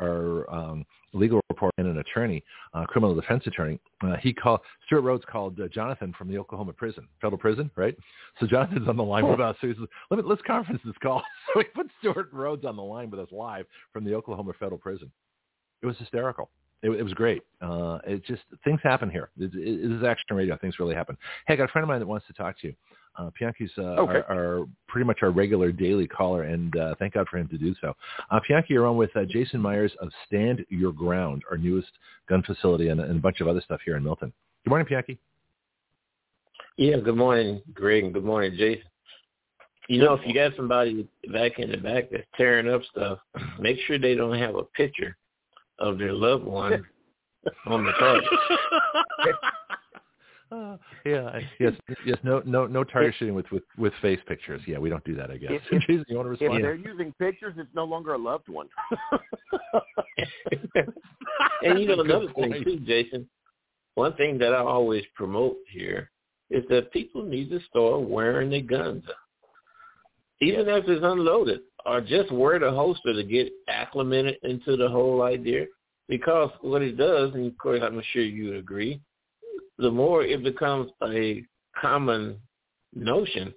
our 0.48 0.50
um, 0.50 0.86
legal 1.12 1.40
reporter 1.50 1.74
and 1.76 1.88
an 1.88 1.98
attorney, 1.98 2.42
uh, 2.72 2.86
criminal 2.86 3.14
defense 3.14 3.46
attorney. 3.46 3.78
Uh, 4.02 4.16
he 4.16 4.32
called 4.32 4.60
Stewart 4.86 5.04
Rhodes 5.04 5.24
called 5.30 5.60
uh, 5.60 5.68
Jonathan 5.68 6.14
from 6.16 6.28
the 6.28 6.38
Oklahoma 6.38 6.72
prison, 6.72 7.06
federal 7.20 7.38
prison, 7.38 7.70
right? 7.76 7.96
So 8.40 8.46
Jonathan's 8.46 8.88
on 8.88 8.96
the 8.96 9.04
line 9.04 9.28
with 9.28 9.40
us. 9.40 9.56
So 9.60 9.68
he 9.68 9.74
says, 9.74 9.86
Let 10.10 10.18
me, 10.18 10.24
let's 10.26 10.42
conference 10.42 10.80
this 10.84 10.94
call. 11.02 11.22
So 11.52 11.58
we 11.58 11.64
put 11.64 11.88
Stewart 12.00 12.32
Rhodes 12.32 12.64
on 12.64 12.76
the 12.76 12.82
line 12.82 13.10
with 13.10 13.20
us 13.20 13.28
live 13.30 13.66
from 13.92 14.04
the 14.04 14.14
Oklahoma 14.14 14.52
federal 14.58 14.78
prison. 14.78 15.10
It 15.82 15.86
was 15.86 15.96
hysterical. 15.98 16.50
It, 16.84 16.90
it 16.90 17.02
was 17.02 17.14
great. 17.14 17.42
Uh, 17.62 17.98
it 18.06 18.22
just 18.26 18.42
things 18.62 18.78
happen 18.82 19.08
here. 19.08 19.30
It, 19.38 19.54
it, 19.54 19.84
it 19.84 19.90
is 19.90 20.04
action 20.04 20.36
radio. 20.36 20.56
Things 20.58 20.78
really 20.78 20.94
happen. 20.94 21.16
Hey, 21.46 21.54
I 21.54 21.56
got 21.56 21.64
a 21.64 21.72
friend 21.72 21.82
of 21.82 21.88
mine 21.88 21.98
that 21.98 22.06
wants 22.06 22.26
to 22.26 22.34
talk 22.34 22.60
to 22.60 22.68
you. 22.68 22.74
Uh, 23.16 23.30
Pianki's 23.40 23.70
uh, 23.78 24.02
Okay. 24.02 24.20
our, 24.28 24.60
our 24.60 24.66
pretty 24.86 25.06
much 25.06 25.20
our 25.22 25.30
regular 25.30 25.72
daily 25.72 26.06
caller, 26.06 26.42
and 26.42 26.76
uh, 26.76 26.94
thank 26.98 27.14
God 27.14 27.26
for 27.30 27.38
him 27.38 27.48
to 27.48 27.56
do 27.56 27.74
so. 27.80 27.94
Uh, 28.30 28.38
Pianki, 28.46 28.70
you're 28.70 28.86
on 28.86 28.98
with 28.98 29.16
uh, 29.16 29.24
Jason 29.24 29.60
Myers 29.60 29.92
of 30.00 30.10
Stand 30.26 30.64
Your 30.68 30.92
Ground, 30.92 31.42
our 31.50 31.56
newest 31.56 31.88
gun 32.28 32.42
facility, 32.42 32.88
and, 32.88 33.00
and 33.00 33.16
a 33.16 33.20
bunch 33.20 33.40
of 33.40 33.48
other 33.48 33.62
stuff 33.62 33.80
here 33.84 33.96
in 33.96 34.04
Milton. 34.04 34.30
Good 34.64 34.70
morning, 34.70 34.86
Pianki. 34.86 35.16
Yeah, 36.76 36.96
good 36.98 37.16
morning, 37.16 37.62
Greg, 37.72 38.04
and 38.04 38.12
good 38.12 38.24
morning, 38.24 38.52
Jason. 38.58 38.82
You 39.88 40.00
know, 40.00 40.14
if 40.14 40.20
you 40.26 40.34
got 40.34 40.56
somebody 40.56 41.08
back 41.32 41.58
in 41.58 41.70
the 41.70 41.76
back 41.78 42.10
that's 42.10 42.24
tearing 42.36 42.68
up 42.68 42.82
stuff, 42.90 43.20
make 43.58 43.78
sure 43.86 43.98
they 43.98 44.14
don't 44.16 44.36
have 44.38 44.56
a 44.56 44.64
picture 44.64 45.16
of 45.84 45.98
their 45.98 46.12
loved 46.12 46.44
one 46.44 46.84
on 47.66 47.84
the 47.84 47.92
target. 47.92 48.24
Uh, 50.52 50.76
yeah, 51.04 51.40
yes, 51.58 51.72
yes. 52.06 52.18
No, 52.22 52.40
no, 52.44 52.66
no 52.66 52.84
target 52.84 53.14
shooting 53.18 53.34
with, 53.34 53.50
with 53.50 53.64
with 53.76 53.92
face 54.00 54.20
pictures. 54.28 54.60
Yeah, 54.66 54.78
we 54.78 54.88
don't 54.88 55.02
do 55.04 55.16
that. 55.16 55.30
I 55.30 55.36
guess. 55.36 55.50
If- 55.72 55.82
if- 55.88 56.06
you 56.08 56.16
want 56.16 56.38
to 56.38 56.44
If 56.44 56.62
they're 56.62 56.74
using 56.74 57.12
pictures, 57.18 57.54
it's 57.56 57.74
no 57.74 57.84
longer 57.84 58.12
a 58.12 58.18
loved 58.18 58.48
one. 58.48 58.68
and 61.62 61.80
you 61.80 61.88
know 61.88 61.96
Good 61.96 62.06
another 62.10 62.32
thing 62.34 62.62
too, 62.62 62.78
Jason. 62.86 63.28
One 63.94 64.14
thing 64.14 64.38
that 64.38 64.54
I 64.54 64.58
always 64.58 65.02
promote 65.14 65.56
here 65.68 66.10
is 66.50 66.62
that 66.68 66.92
people 66.92 67.24
need 67.24 67.48
to 67.50 67.58
start 67.68 68.02
wearing 68.02 68.50
their 68.50 68.60
guns, 68.60 69.04
even 70.40 70.68
if 70.68 70.84
it's 70.86 71.04
unloaded, 71.04 71.60
or 71.86 72.00
just 72.00 72.32
wear 72.32 72.58
the 72.58 72.70
holster 72.70 73.12
to 73.12 73.22
get 73.22 73.52
acclimated 73.68 74.36
into 74.42 74.76
the 74.76 74.88
whole 74.88 75.22
idea. 75.22 75.66
because 76.08 76.50
what 76.60 76.82
it 76.82 76.96
does, 76.98 77.32
and 77.34 77.46
of 77.46 77.56
course 77.58 77.80
I'm 77.82 78.02
sure 78.12 78.22
you 78.22 78.48
would 78.48 78.56
agree, 78.56 79.00
the 79.78 79.90
more 79.90 80.22
it 80.22 80.42
becomes 80.42 80.90
a 81.02 81.44
common 81.80 82.36
notion, 82.94 83.52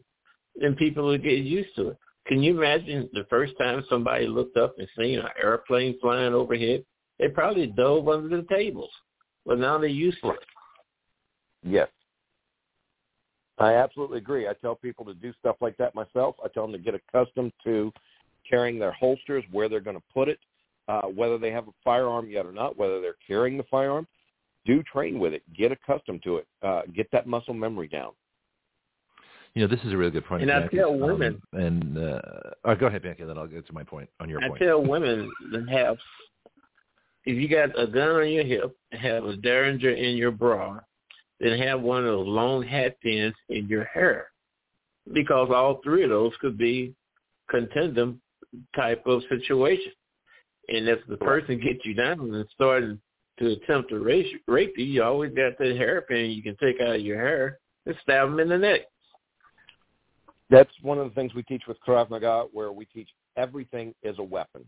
then 0.55 0.75
people 0.75 1.05
will 1.05 1.17
get 1.17 1.39
used 1.39 1.75
to 1.75 1.89
it. 1.89 1.97
Can 2.27 2.43
you 2.43 2.57
imagine 2.57 3.09
the 3.13 3.25
first 3.29 3.53
time 3.57 3.83
somebody 3.89 4.27
looked 4.27 4.57
up 4.57 4.75
and 4.77 4.87
seen 4.97 5.19
an 5.19 5.27
airplane 5.41 5.97
flying 6.01 6.33
overhead? 6.33 6.83
They 7.19 7.29
probably 7.29 7.67
dove 7.67 8.07
under 8.07 8.35
the 8.35 8.47
tables. 8.47 8.91
But 9.45 9.59
now 9.59 9.77
they're 9.77 9.89
used 9.89 10.19
to 10.21 10.31
it. 10.31 10.39
Yes. 11.63 11.87
I 13.59 13.73
absolutely 13.73 14.17
agree. 14.17 14.47
I 14.47 14.53
tell 14.53 14.75
people 14.75 15.05
to 15.05 15.13
do 15.13 15.33
stuff 15.39 15.55
like 15.61 15.77
that 15.77 15.95
myself. 15.95 16.35
I 16.43 16.47
tell 16.49 16.63
them 16.63 16.73
to 16.73 16.79
get 16.79 16.95
accustomed 16.95 17.53
to 17.63 17.91
carrying 18.49 18.79
their 18.79 18.91
holsters, 18.91 19.43
where 19.51 19.69
they're 19.69 19.79
going 19.79 19.97
to 19.97 20.03
put 20.13 20.29
it, 20.29 20.39
uh, 20.87 21.03
whether 21.03 21.37
they 21.37 21.51
have 21.51 21.67
a 21.67 21.71
firearm 21.83 22.29
yet 22.29 22.45
or 22.45 22.51
not, 22.51 22.77
whether 22.77 23.01
they're 23.01 23.15
carrying 23.25 23.57
the 23.57 23.65
firearm. 23.69 24.07
Do 24.65 24.83
train 24.83 25.17
with 25.19 25.33
it. 25.33 25.43
Get 25.55 25.71
accustomed 25.71 26.23
to 26.23 26.37
it. 26.37 26.47
Uh, 26.61 26.81
get 26.93 27.09
that 27.11 27.25
muscle 27.25 27.53
memory 27.53 27.87
down. 27.87 28.11
You 29.53 29.61
know, 29.61 29.67
this 29.73 29.83
is 29.85 29.93
a 29.93 29.97
really 29.97 30.11
good 30.11 30.25
point. 30.25 30.43
And 30.43 30.49
Bianca. 30.49 30.69
I 30.71 30.77
tell 30.77 30.93
women. 30.93 31.41
Um, 31.53 31.59
and 31.59 31.97
uh, 31.97 32.21
oh, 32.65 32.75
go 32.75 32.87
ahead, 32.87 33.01
Bianca. 33.01 33.25
Then 33.25 33.37
I'll 33.37 33.47
get 33.47 33.65
to 33.65 33.73
my 33.73 33.83
point 33.83 34.09
on 34.19 34.29
your 34.29 34.41
point. 34.41 34.61
I 34.61 34.65
tell 34.65 34.85
women 34.85 35.31
that 35.51 35.69
have, 35.69 35.97
if 37.25 37.37
you 37.37 37.47
got 37.47 37.79
a 37.79 37.87
gun 37.87 38.09
on 38.17 38.29
your 38.29 38.43
hip, 38.43 38.77
have 38.91 39.25
a 39.25 39.35
derringer 39.37 39.91
in 39.91 40.17
your 40.17 40.31
bra, 40.31 40.79
then 41.39 41.57
have 41.59 41.81
one 41.81 41.99
of 41.99 42.05
those 42.05 42.27
long 42.27 42.61
hat 42.61 42.99
pins 43.01 43.33
in 43.49 43.67
your 43.67 43.85
hair, 43.85 44.27
because 45.13 45.49
all 45.51 45.79
three 45.83 46.03
of 46.03 46.09
those 46.09 46.33
could 46.41 46.57
be 46.57 46.93
contendom 47.49 48.21
type 48.75 49.05
of 49.05 49.21
situation. 49.29 49.91
And 50.69 50.87
if 50.87 50.99
the 51.07 51.17
person 51.17 51.59
gets 51.59 51.85
you 51.85 51.93
down 51.93 52.19
and 52.19 52.45
starting 52.53 52.99
to 53.39 53.51
attempt 53.53 53.89
to 53.89 53.99
rape, 53.99 54.41
rape 54.47 54.73
you, 54.77 54.85
you 54.85 55.03
always 55.03 55.33
got 55.33 55.57
that 55.59 55.77
hairpin 55.77 56.31
you 56.31 56.43
can 56.43 56.57
take 56.57 56.81
out 56.81 56.95
of 56.95 57.01
your 57.01 57.17
hair 57.17 57.59
and 57.85 57.95
stab 58.01 58.29
them 58.29 58.39
in 58.39 58.49
the 58.49 58.57
neck. 58.57 58.81
That's 60.49 60.71
one 60.81 60.97
of 60.97 61.09
the 61.09 61.15
things 61.15 61.33
we 61.33 61.43
teach 61.43 61.63
with 61.67 61.77
Krav 61.85 62.09
Maga, 62.09 62.45
where 62.53 62.71
we 62.71 62.85
teach 62.85 63.09
everything 63.35 63.93
is 64.03 64.17
a 64.19 64.23
weapon. 64.23 64.65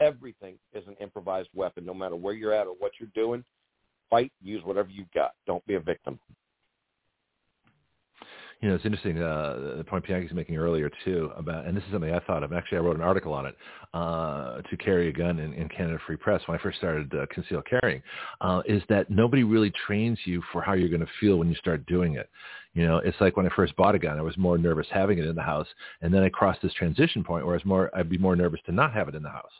Everything 0.00 0.56
is 0.72 0.84
an 0.88 0.96
improvised 1.00 1.48
weapon, 1.54 1.84
no 1.84 1.94
matter 1.94 2.16
where 2.16 2.34
you're 2.34 2.52
at 2.52 2.66
or 2.66 2.74
what 2.78 2.92
you're 2.98 3.08
doing. 3.14 3.44
Fight, 4.10 4.32
use 4.42 4.64
whatever 4.64 4.88
you've 4.90 5.10
got. 5.12 5.32
Don't 5.46 5.64
be 5.66 5.74
a 5.74 5.80
victim. 5.80 6.18
You 8.62 8.68
know, 8.68 8.76
it's 8.76 8.84
interesting 8.84 9.20
uh, 9.20 9.74
the 9.78 9.84
point 9.84 10.06
Bianchi's 10.06 10.32
making 10.32 10.56
earlier 10.56 10.88
too 11.04 11.32
about, 11.36 11.66
and 11.66 11.76
this 11.76 11.82
is 11.82 11.90
something 11.90 12.14
I 12.14 12.20
thought 12.20 12.44
of. 12.44 12.52
Actually, 12.52 12.78
I 12.78 12.80
wrote 12.82 12.94
an 12.94 13.02
article 13.02 13.32
on 13.32 13.46
it 13.46 13.56
uh, 13.92 14.62
to 14.62 14.76
carry 14.76 15.08
a 15.08 15.12
gun 15.12 15.40
in, 15.40 15.52
in 15.54 15.68
Canada 15.68 15.98
Free 16.06 16.14
Press 16.14 16.40
when 16.46 16.56
I 16.56 16.62
first 16.62 16.78
started 16.78 17.12
uh, 17.12 17.26
concealed 17.34 17.66
carrying. 17.68 18.00
Uh, 18.40 18.62
is 18.64 18.80
that 18.88 19.10
nobody 19.10 19.42
really 19.42 19.72
trains 19.84 20.16
you 20.24 20.40
for 20.52 20.62
how 20.62 20.74
you're 20.74 20.88
going 20.88 21.00
to 21.00 21.12
feel 21.18 21.38
when 21.38 21.48
you 21.48 21.56
start 21.56 21.84
doing 21.86 22.14
it. 22.14 22.30
You 22.74 22.86
know, 22.86 22.98
it's 22.98 23.20
like 23.20 23.36
when 23.36 23.46
I 23.46 23.50
first 23.56 23.74
bought 23.74 23.96
a 23.96 23.98
gun, 23.98 24.16
I 24.16 24.22
was 24.22 24.38
more 24.38 24.56
nervous 24.56 24.86
having 24.92 25.18
it 25.18 25.26
in 25.26 25.34
the 25.34 25.42
house, 25.42 25.66
and 26.00 26.14
then 26.14 26.22
I 26.22 26.28
crossed 26.28 26.62
this 26.62 26.72
transition 26.74 27.24
point 27.24 27.44
where 27.44 27.54
I 27.54 27.58
was 27.58 27.66
more, 27.66 27.90
I'd 27.96 28.08
be 28.08 28.16
more 28.16 28.36
nervous 28.36 28.60
to 28.66 28.72
not 28.72 28.92
have 28.92 29.08
it 29.08 29.16
in 29.16 29.24
the 29.24 29.28
house. 29.28 29.50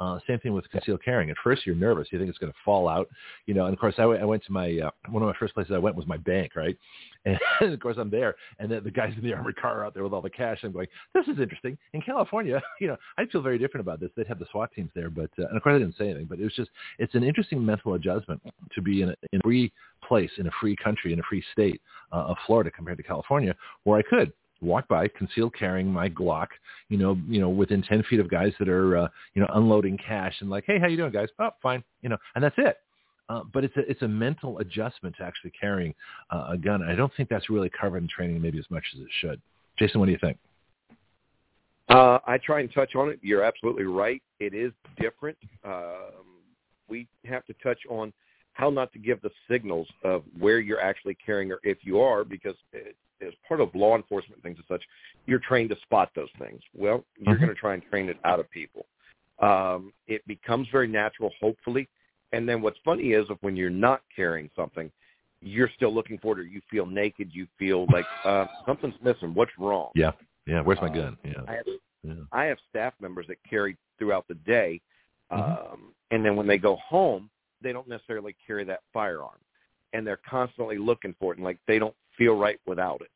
Uh, 0.00 0.18
same 0.26 0.40
thing 0.40 0.52
with 0.52 0.68
concealed 0.70 1.00
carrying. 1.04 1.30
At 1.30 1.36
first, 1.42 1.64
you're 1.64 1.76
nervous. 1.76 2.08
You 2.10 2.18
think 2.18 2.28
it's 2.28 2.38
going 2.38 2.52
to 2.52 2.58
fall 2.64 2.88
out, 2.88 3.08
you 3.46 3.54
know. 3.54 3.66
And 3.66 3.72
of 3.72 3.78
course, 3.78 3.94
I, 3.98 4.02
w- 4.02 4.20
I 4.20 4.24
went 4.24 4.44
to 4.44 4.52
my 4.52 4.78
uh, 4.80 4.90
one 5.10 5.22
of 5.22 5.28
my 5.28 5.34
first 5.38 5.54
places 5.54 5.72
I 5.72 5.78
went 5.78 5.94
was 5.94 6.06
my 6.06 6.16
bank, 6.16 6.56
right? 6.56 6.76
And 7.60 7.72
of 7.72 7.80
course, 7.80 7.96
I'm 7.98 8.10
there, 8.10 8.34
and 8.58 8.70
the, 8.70 8.82
the 8.82 8.90
guys 8.90 9.14
in 9.16 9.24
the 9.24 9.32
armored 9.32 9.56
car 9.56 9.80
are 9.80 9.86
out 9.86 9.94
there 9.94 10.04
with 10.04 10.12
all 10.12 10.20
the 10.20 10.28
cash. 10.28 10.58
I'm 10.62 10.72
going, 10.72 10.88
this 11.14 11.26
is 11.26 11.40
interesting. 11.40 11.78
In 11.94 12.02
California, 12.02 12.60
you 12.82 12.86
know, 12.86 12.98
I 13.16 13.24
feel 13.24 13.40
very 13.40 13.58
different 13.58 13.86
about 13.86 13.98
this. 13.98 14.10
They'd 14.14 14.26
have 14.26 14.38
the 14.38 14.46
SWAT 14.50 14.70
teams 14.74 14.90
there, 14.94 15.08
but 15.08 15.30
uh, 15.38 15.46
and 15.46 15.56
of 15.56 15.62
course, 15.62 15.74
I 15.74 15.78
didn't 15.78 15.96
say 15.96 16.10
anything. 16.10 16.26
But 16.26 16.38
it 16.38 16.44
was 16.44 16.52
just, 16.52 16.68
it's 16.98 17.14
an 17.14 17.24
interesting 17.24 17.64
mental 17.64 17.94
adjustment 17.94 18.42
to 18.74 18.82
be 18.82 19.00
in 19.00 19.08
a, 19.08 19.14
in 19.32 19.40
a 19.40 19.42
free 19.42 19.72
place, 20.06 20.30
in 20.36 20.48
a 20.48 20.50
free 20.60 20.76
country, 20.76 21.14
in 21.14 21.18
a 21.18 21.22
free 21.22 21.42
state 21.52 21.80
uh, 22.12 22.26
of 22.26 22.36
Florida 22.46 22.70
compared 22.70 22.98
to 22.98 23.04
California, 23.04 23.54
where 23.84 23.98
I 23.98 24.02
could 24.02 24.30
walk 24.60 24.88
by 24.88 25.08
concealed 25.08 25.54
carrying 25.58 25.86
my 25.86 26.08
Glock, 26.08 26.48
you 26.88 26.98
know, 26.98 27.16
you 27.28 27.40
know, 27.40 27.48
within 27.48 27.82
10 27.82 28.02
feet 28.04 28.20
of 28.20 28.30
guys 28.30 28.52
that 28.58 28.68
are, 28.68 28.96
uh, 28.96 29.08
you 29.34 29.42
know, 29.42 29.48
unloading 29.54 29.98
cash 29.98 30.34
and 30.40 30.50
like, 30.50 30.64
hey, 30.66 30.78
how 30.78 30.86
you 30.86 30.96
doing, 30.96 31.12
guys? 31.12 31.28
Oh, 31.38 31.50
fine, 31.62 31.82
you 32.02 32.08
know, 32.08 32.16
and 32.34 32.44
that's 32.44 32.56
it. 32.58 32.78
Uh, 33.28 33.40
but 33.54 33.64
it's 33.64 33.76
a 33.78 33.90
it's 33.90 34.02
a 34.02 34.08
mental 34.08 34.58
adjustment 34.58 35.16
to 35.16 35.24
actually 35.24 35.50
carrying 35.58 35.94
uh, 36.30 36.48
a 36.50 36.58
gun. 36.58 36.82
I 36.82 36.94
don't 36.94 37.12
think 37.16 37.30
that's 37.30 37.48
really 37.48 37.70
covered 37.70 38.02
in 38.02 38.08
training 38.08 38.40
maybe 38.40 38.58
as 38.58 38.66
much 38.70 38.84
as 38.94 39.00
it 39.00 39.08
should. 39.20 39.40
Jason, 39.78 39.98
what 39.98 40.06
do 40.06 40.12
you 40.12 40.18
think? 40.20 40.36
Uh, 41.88 42.18
I 42.26 42.38
try 42.38 42.60
and 42.60 42.72
touch 42.72 42.94
on 42.94 43.08
it. 43.08 43.18
You're 43.22 43.42
absolutely 43.42 43.84
right. 43.84 44.22
It 44.40 44.52
is 44.52 44.72
different. 45.00 45.38
Um, 45.64 46.42
we 46.88 47.08
have 47.24 47.46
to 47.46 47.54
touch 47.62 47.78
on 47.88 48.12
how 48.52 48.70
not 48.70 48.92
to 48.92 48.98
give 48.98 49.20
the 49.22 49.30
signals 49.50 49.88
of 50.02 50.22
where 50.38 50.60
you're 50.60 50.80
actually 50.80 51.16
carrying 51.24 51.50
or 51.50 51.60
if 51.62 51.78
you 51.82 52.00
are, 52.00 52.24
because 52.24 52.54
as 53.24 53.34
part 53.46 53.60
of 53.60 53.74
law 53.74 53.96
enforcement 53.96 54.42
things 54.42 54.58
and 54.58 54.66
such, 54.68 54.82
you're 55.26 55.38
trained 55.38 55.70
to 55.70 55.76
spot 55.82 56.10
those 56.14 56.30
things. 56.38 56.60
Well, 56.74 57.04
you're 57.18 57.36
Mhm. 57.36 57.40
going 57.40 57.54
to 57.54 57.60
try 57.60 57.74
and 57.74 57.82
train 57.84 58.08
it 58.08 58.18
out 58.24 58.40
of 58.40 58.50
people. 58.50 58.86
Um, 59.40 59.92
it 60.06 60.26
becomes 60.26 60.68
very 60.68 60.86
natural, 60.88 61.30
hopefully. 61.40 61.88
And 62.32 62.48
then 62.48 62.62
what's 62.62 62.78
funny 62.84 63.12
is 63.12 63.28
if 63.30 63.42
when 63.42 63.56
you're 63.56 63.70
not 63.70 64.02
carrying 64.14 64.50
something, 64.54 64.90
you're 65.40 65.68
still 65.76 65.92
looking 65.92 66.18
for 66.18 66.32
it, 66.32 66.40
or 66.40 66.44
you 66.44 66.60
feel 66.70 66.86
naked, 66.86 67.30
you 67.32 67.46
feel 67.58 67.86
like 67.92 68.08
uh, 68.24 68.46
something's 68.64 69.00
missing. 69.02 69.34
What's 69.34 69.52
wrong? 69.58 69.90
Yeah, 69.94 70.12
yeah. 70.46 70.62
Where's 70.62 70.80
my 70.80 70.88
Uh, 70.88 70.94
gun? 70.94 71.18
Yeah, 71.24 71.32
I 71.46 71.54
have 71.54 71.66
yeah. 72.02 72.12
I 72.32 72.44
have 72.44 72.58
staff 72.70 72.94
members 73.00 73.26
that 73.28 73.38
carry 73.48 73.76
throughout 73.98 74.26
the 74.28 74.34
day, 74.34 74.80
um, 75.30 75.40
Mhm. 75.40 75.92
and 76.10 76.24
then 76.24 76.36
when 76.36 76.46
they 76.46 76.58
go 76.58 76.76
home, 76.76 77.30
they 77.60 77.72
don't 77.72 77.88
necessarily 77.88 78.34
carry 78.46 78.64
that 78.64 78.82
firearm, 78.92 79.38
and 79.92 80.06
they're 80.06 80.20
constantly 80.28 80.78
looking 80.78 81.14
for 81.14 81.32
it, 81.32 81.36
and 81.36 81.44
like 81.44 81.58
they 81.66 81.78
don't 81.78 81.96
feel 82.16 82.36
right 82.36 82.60
without 82.66 83.00
it. 83.02 83.10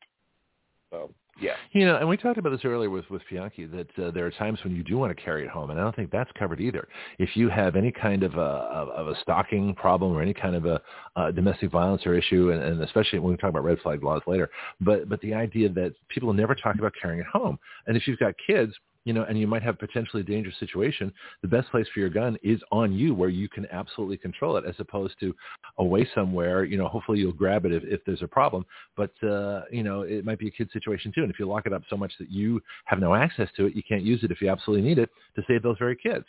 So 0.91 1.11
yeah, 1.41 1.53
You 1.71 1.85
know, 1.85 1.95
and 1.95 2.09
we 2.09 2.17
talked 2.17 2.37
about 2.37 2.49
this 2.49 2.65
earlier 2.65 2.89
with 2.89 3.09
with 3.09 3.21
Bianchi 3.29 3.65
that 3.65 3.87
uh, 3.97 4.11
there 4.11 4.25
are 4.25 4.31
times 4.31 4.59
when 4.63 4.75
you 4.75 4.83
do 4.83 4.97
want 4.97 5.15
to 5.15 5.23
carry 5.23 5.43
it 5.43 5.49
home, 5.49 5.69
and 5.69 5.79
I 5.79 5.83
don't 5.83 5.95
think 5.95 6.11
that's 6.11 6.29
covered 6.37 6.59
either. 6.59 6.87
If 7.17 7.37
you 7.37 7.47
have 7.49 7.77
any 7.77 7.91
kind 7.91 8.23
of 8.23 8.33
a 8.35 8.39
of, 8.39 9.07
a 9.07 9.15
stalking 9.21 9.73
problem 9.75 10.11
or 10.11 10.21
any 10.21 10.33
kind 10.33 10.55
of 10.55 10.65
a 10.65 10.81
uh, 11.15 11.31
domestic 11.31 11.71
violence 11.71 12.05
or 12.05 12.13
issue, 12.13 12.51
and, 12.51 12.61
and 12.61 12.81
especially 12.83 13.19
when 13.19 13.31
we 13.31 13.37
talk 13.37 13.51
about 13.51 13.63
red 13.63 13.79
flag 13.79 14.03
laws 14.03 14.21
later, 14.27 14.49
but 14.81 15.07
but 15.07 15.21
the 15.21 15.33
idea 15.33 15.69
that 15.69 15.93
people 16.09 16.33
never 16.33 16.55
talk 16.55 16.77
about 16.77 16.93
carrying 17.01 17.21
it 17.21 17.27
home, 17.27 17.57
and 17.87 17.95
if 17.95 18.05
you've 18.05 18.19
got 18.19 18.33
kids, 18.45 18.73
you 19.05 19.13
know, 19.13 19.23
and 19.23 19.39
you 19.39 19.47
might 19.47 19.63
have 19.63 19.75
a 19.75 19.77
potentially 19.77 20.23
dangerous 20.23 20.55
situation, 20.59 21.11
the 21.41 21.47
best 21.47 21.69
place 21.71 21.87
for 21.93 21.99
your 21.99 22.09
gun 22.09 22.37
is 22.43 22.59
on 22.71 22.91
you 22.91 23.13
where 23.13 23.29
you 23.29 23.47
can 23.47 23.65
absolutely 23.71 24.17
control 24.17 24.57
it 24.57 24.65
as 24.67 24.75
opposed 24.79 25.15
to 25.19 25.33
away 25.77 26.07
somewhere, 26.13 26.63
you 26.63 26.77
know, 26.77 26.87
hopefully 26.87 27.19
you'll 27.19 27.31
grab 27.31 27.65
it 27.65 27.71
if, 27.71 27.83
if 27.85 28.01
there's 28.05 28.21
a 28.21 28.27
problem, 28.27 28.65
but, 28.97 29.11
uh, 29.23 29.61
you 29.71 29.83
know, 29.83 30.01
it 30.01 30.25
might 30.25 30.39
be 30.39 30.47
a 30.47 30.51
kid 30.51 30.69
situation 30.73 31.11
too. 31.13 31.21
And 31.21 31.31
if 31.31 31.39
you 31.39 31.47
lock 31.47 31.65
it 31.65 31.73
up 31.73 31.83
so 31.89 31.97
much 31.97 32.11
that 32.19 32.29
you 32.29 32.61
have 32.85 32.99
no 32.99 33.15
access 33.15 33.47
to 33.57 33.65
it, 33.65 33.75
you 33.75 33.83
can't 33.87 34.03
use 34.03 34.23
it 34.23 34.31
if 34.31 34.41
you 34.41 34.49
absolutely 34.49 34.87
need 34.87 34.99
it 34.99 35.09
to 35.35 35.43
save 35.47 35.63
those 35.63 35.77
very 35.79 35.95
kids. 35.95 36.25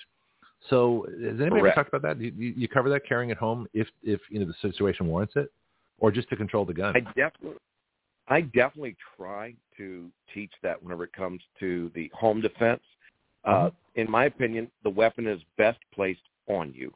So 0.69 1.07
has 1.23 1.41
anybody 1.41 1.61
ever 1.61 1.73
talked 1.73 1.93
about 1.93 2.03
that? 2.03 2.23
You, 2.23 2.33
you 2.37 2.55
you 2.57 2.69
cover 2.69 2.89
that 2.91 3.03
carrying 3.09 3.31
it 3.31 3.39
home 3.39 3.67
if, 3.73 3.89
if, 4.03 4.21
you 4.31 4.39
know, 4.39 4.47
the 4.47 4.55
situation 4.61 5.07
warrants 5.07 5.35
it 5.37 5.51
or 5.99 6.11
just 6.11 6.29
to 6.29 6.37
control 6.37 6.65
the 6.65 6.75
gun? 6.75 6.95
I 6.95 7.01
definitely, 7.01 7.57
I 8.31 8.43
definitely 8.43 8.97
try 9.17 9.55
to 9.77 10.09
teach 10.33 10.53
that 10.63 10.81
whenever 10.83 11.05
it 11.05 11.13
comes 11.13 11.41
to 11.59 11.91
the 11.95 12.11
home 12.15 12.41
defense. 12.41 12.81
Uh, 13.45 13.71
in 13.97 14.09
my 14.11 14.27
opinion, 14.27 14.71
the 14.85 14.91
weapon 14.91 15.27
is 15.27 15.41
best 15.59 15.79
placed 15.93 16.21
on 16.47 16.73
you. 16.75 16.93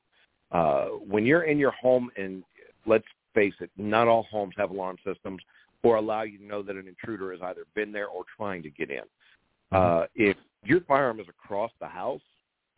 Uh, 0.52 0.86
when 1.06 1.26
you're 1.26 1.42
in 1.42 1.58
your 1.58 1.72
home, 1.72 2.10
and 2.16 2.44
let's 2.86 3.04
face 3.34 3.54
it, 3.60 3.70
not 3.76 4.06
all 4.06 4.26
homes 4.30 4.54
have 4.56 4.70
alarm 4.70 4.96
systems 5.04 5.42
or 5.82 5.96
allow 5.96 6.22
you 6.22 6.38
to 6.38 6.44
know 6.44 6.62
that 6.62 6.76
an 6.76 6.86
intruder 6.86 7.32
has 7.32 7.40
either 7.42 7.64
been 7.74 7.90
there 7.90 8.06
or 8.06 8.22
trying 8.36 8.62
to 8.62 8.70
get 8.70 8.90
in. 8.90 9.02
Uh, 9.72 10.06
if 10.14 10.36
your 10.64 10.80
firearm 10.82 11.18
is 11.18 11.26
across 11.28 11.70
the 11.80 11.86
house 11.86 12.22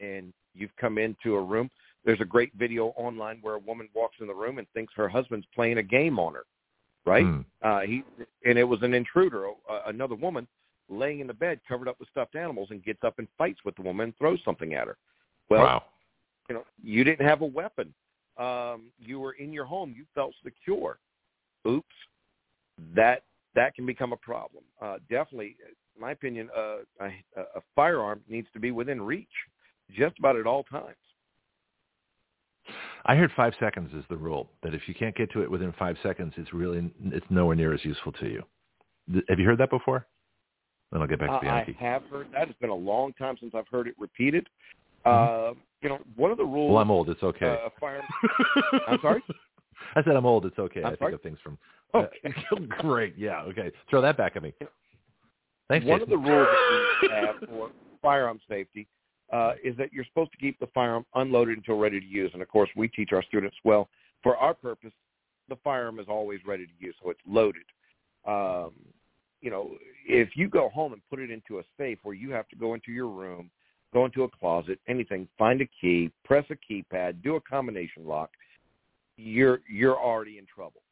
and 0.00 0.32
you've 0.54 0.74
come 0.80 0.96
into 0.96 1.34
a 1.36 1.42
room, 1.42 1.70
there's 2.04 2.20
a 2.20 2.24
great 2.24 2.52
video 2.54 2.86
online 2.96 3.38
where 3.42 3.54
a 3.54 3.58
woman 3.58 3.88
walks 3.94 4.16
in 4.20 4.26
the 4.26 4.34
room 4.34 4.58
and 4.58 4.66
thinks 4.72 4.94
her 4.96 5.08
husband's 5.08 5.46
playing 5.54 5.78
a 5.78 5.82
game 5.82 6.18
on 6.18 6.32
her, 6.32 6.44
right? 7.06 7.24
Hmm. 7.24 7.40
Uh, 7.62 7.80
he 7.80 8.02
and 8.44 8.58
it 8.58 8.64
was 8.64 8.82
an 8.82 8.92
intruder, 8.92 9.48
uh, 9.70 9.80
another 9.86 10.14
woman 10.14 10.46
laying 10.88 11.20
in 11.20 11.26
the 11.26 11.34
bed 11.34 11.60
covered 11.68 11.88
up 11.88 11.98
with 11.98 12.08
stuffed 12.10 12.36
animals, 12.36 12.68
and 12.70 12.84
gets 12.84 13.02
up 13.02 13.18
and 13.18 13.28
fights 13.38 13.60
with 13.64 13.74
the 13.76 13.82
woman 13.82 14.04
and 14.04 14.18
throws 14.18 14.40
something 14.44 14.74
at 14.74 14.86
her. 14.86 14.96
Well, 15.48 15.62
wow. 15.62 15.82
you 16.48 16.54
know, 16.56 16.64
you 16.82 17.04
didn't 17.04 17.26
have 17.26 17.42
a 17.42 17.46
weapon. 17.46 17.94
Um, 18.36 18.90
you 18.98 19.18
were 19.20 19.32
in 19.32 19.52
your 19.52 19.64
home. 19.64 19.94
You 19.96 20.04
felt 20.14 20.34
secure. 20.44 20.98
Oops, 21.66 21.86
that 22.94 23.22
that 23.54 23.74
can 23.74 23.86
become 23.86 24.12
a 24.12 24.16
problem. 24.16 24.64
Uh, 24.80 24.98
definitely, 25.08 25.56
in 25.94 26.00
my 26.00 26.10
opinion, 26.12 26.50
uh, 26.56 26.78
a, 27.00 27.06
a 27.40 27.62
firearm 27.74 28.20
needs 28.28 28.48
to 28.52 28.60
be 28.60 28.70
within 28.70 29.00
reach, 29.00 29.28
just 29.96 30.18
about 30.18 30.36
at 30.36 30.46
all 30.46 30.64
times. 30.64 30.96
I 33.08 33.14
heard 33.14 33.30
five 33.36 33.54
seconds 33.60 33.92
is 33.94 34.04
the 34.10 34.16
rule. 34.16 34.50
That 34.62 34.74
if 34.74 34.82
you 34.88 34.94
can't 34.94 35.14
get 35.16 35.30
to 35.32 35.42
it 35.42 35.50
within 35.50 35.72
five 35.78 35.96
seconds, 36.02 36.34
it's 36.36 36.52
really 36.52 36.90
it's 37.04 37.26
nowhere 37.30 37.54
near 37.56 37.72
as 37.72 37.84
useful 37.84 38.12
to 38.12 38.26
you. 38.26 38.42
Th- 39.12 39.24
Have 39.28 39.38
you 39.38 39.46
heard 39.46 39.58
that 39.58 39.70
before? 39.70 40.06
Then 40.92 41.00
I'll 41.02 41.06
get 41.08 41.20
back 41.20 41.40
to 41.40 41.48
Uh, 41.48 41.52
I 41.52 41.76
have 41.78 42.02
heard 42.04 42.28
that. 42.32 42.48
It's 42.48 42.58
been 42.58 42.70
a 42.70 42.74
long 42.74 43.12
time 43.14 43.36
since 43.40 43.54
I've 43.54 43.68
heard 43.68 43.86
it 43.86 43.94
repeated. 43.98 44.48
Uh, 45.04 45.52
you 45.82 45.88
know, 45.88 45.98
one 46.16 46.32
of 46.32 46.36
the 46.38 46.44
rules. 46.44 46.72
Well, 46.72 46.82
I'm 46.82 46.90
old. 46.90 47.08
It's 47.10 47.22
okay. 47.22 47.46
Uh, 47.64 47.68
fire. 47.78 48.02
I'm 48.88 49.00
sorry. 49.00 49.22
I 49.94 50.02
said 50.02 50.16
I'm 50.16 50.26
old. 50.26 50.46
It's 50.46 50.58
okay. 50.58 50.80
I'm 50.80 50.94
I 50.94 50.96
sorry? 50.96 51.12
think 51.12 51.14
of 51.14 51.22
things 51.22 51.38
from. 51.42 51.58
Uh, 51.94 51.98
Okay. 51.98 52.34
great. 52.80 53.14
Yeah. 53.16 53.42
Okay. 53.42 53.70
Throw 53.88 54.00
that 54.02 54.16
back 54.16 54.34
at 54.36 54.42
me. 54.42 54.52
Thanks, 55.68 55.86
One 55.86 56.00
Jason. 56.00 56.02
of 56.02 56.08
the 56.22 56.28
rules 56.30 56.48
that 56.48 56.98
we 57.02 57.08
have 57.10 57.36
for 57.48 57.70
firearm 58.02 58.40
safety 58.48 58.86
uh, 59.32 59.52
is 59.62 59.76
that 59.76 59.92
you're 59.92 60.04
supposed 60.04 60.32
to 60.32 60.38
keep 60.38 60.58
the 60.58 60.68
firearm 60.68 61.04
unloaded 61.14 61.58
until 61.58 61.78
ready 61.78 62.00
to 62.00 62.06
use. 62.06 62.30
And 62.32 62.42
of 62.42 62.48
course, 62.48 62.70
we 62.76 62.88
teach 62.88 63.12
our 63.12 63.22
students 63.22 63.56
well. 63.64 63.88
For 64.22 64.36
our 64.36 64.54
purpose, 64.54 64.92
the 65.48 65.56
firearm 65.62 65.98
is 65.98 66.06
always 66.08 66.40
ready 66.46 66.66
to 66.66 66.72
use, 66.78 66.94
so 67.02 67.10
it's 67.10 67.20
loaded. 67.26 67.64
Um, 68.26 68.72
you 69.40 69.50
know, 69.50 69.76
if 70.06 70.30
you 70.34 70.48
go 70.48 70.68
home 70.68 70.92
and 70.92 71.02
put 71.08 71.20
it 71.20 71.30
into 71.30 71.58
a 71.58 71.62
safe 71.78 71.98
where 72.02 72.14
you 72.14 72.30
have 72.32 72.48
to 72.48 72.56
go 72.56 72.74
into 72.74 72.90
your 72.90 73.08
room, 73.08 73.50
go 73.92 74.04
into 74.04 74.24
a 74.24 74.28
closet, 74.28 74.80
anything, 74.88 75.28
find 75.38 75.60
a 75.60 75.68
key, 75.80 76.10
press 76.24 76.44
a 76.50 76.56
keypad, 76.72 77.22
do 77.22 77.36
a 77.36 77.40
combination 77.40 78.06
lock, 78.06 78.30
you're 79.16 79.60
you're 79.68 79.98
already 79.98 80.38
in 80.38 80.46
trouble. 80.46 80.82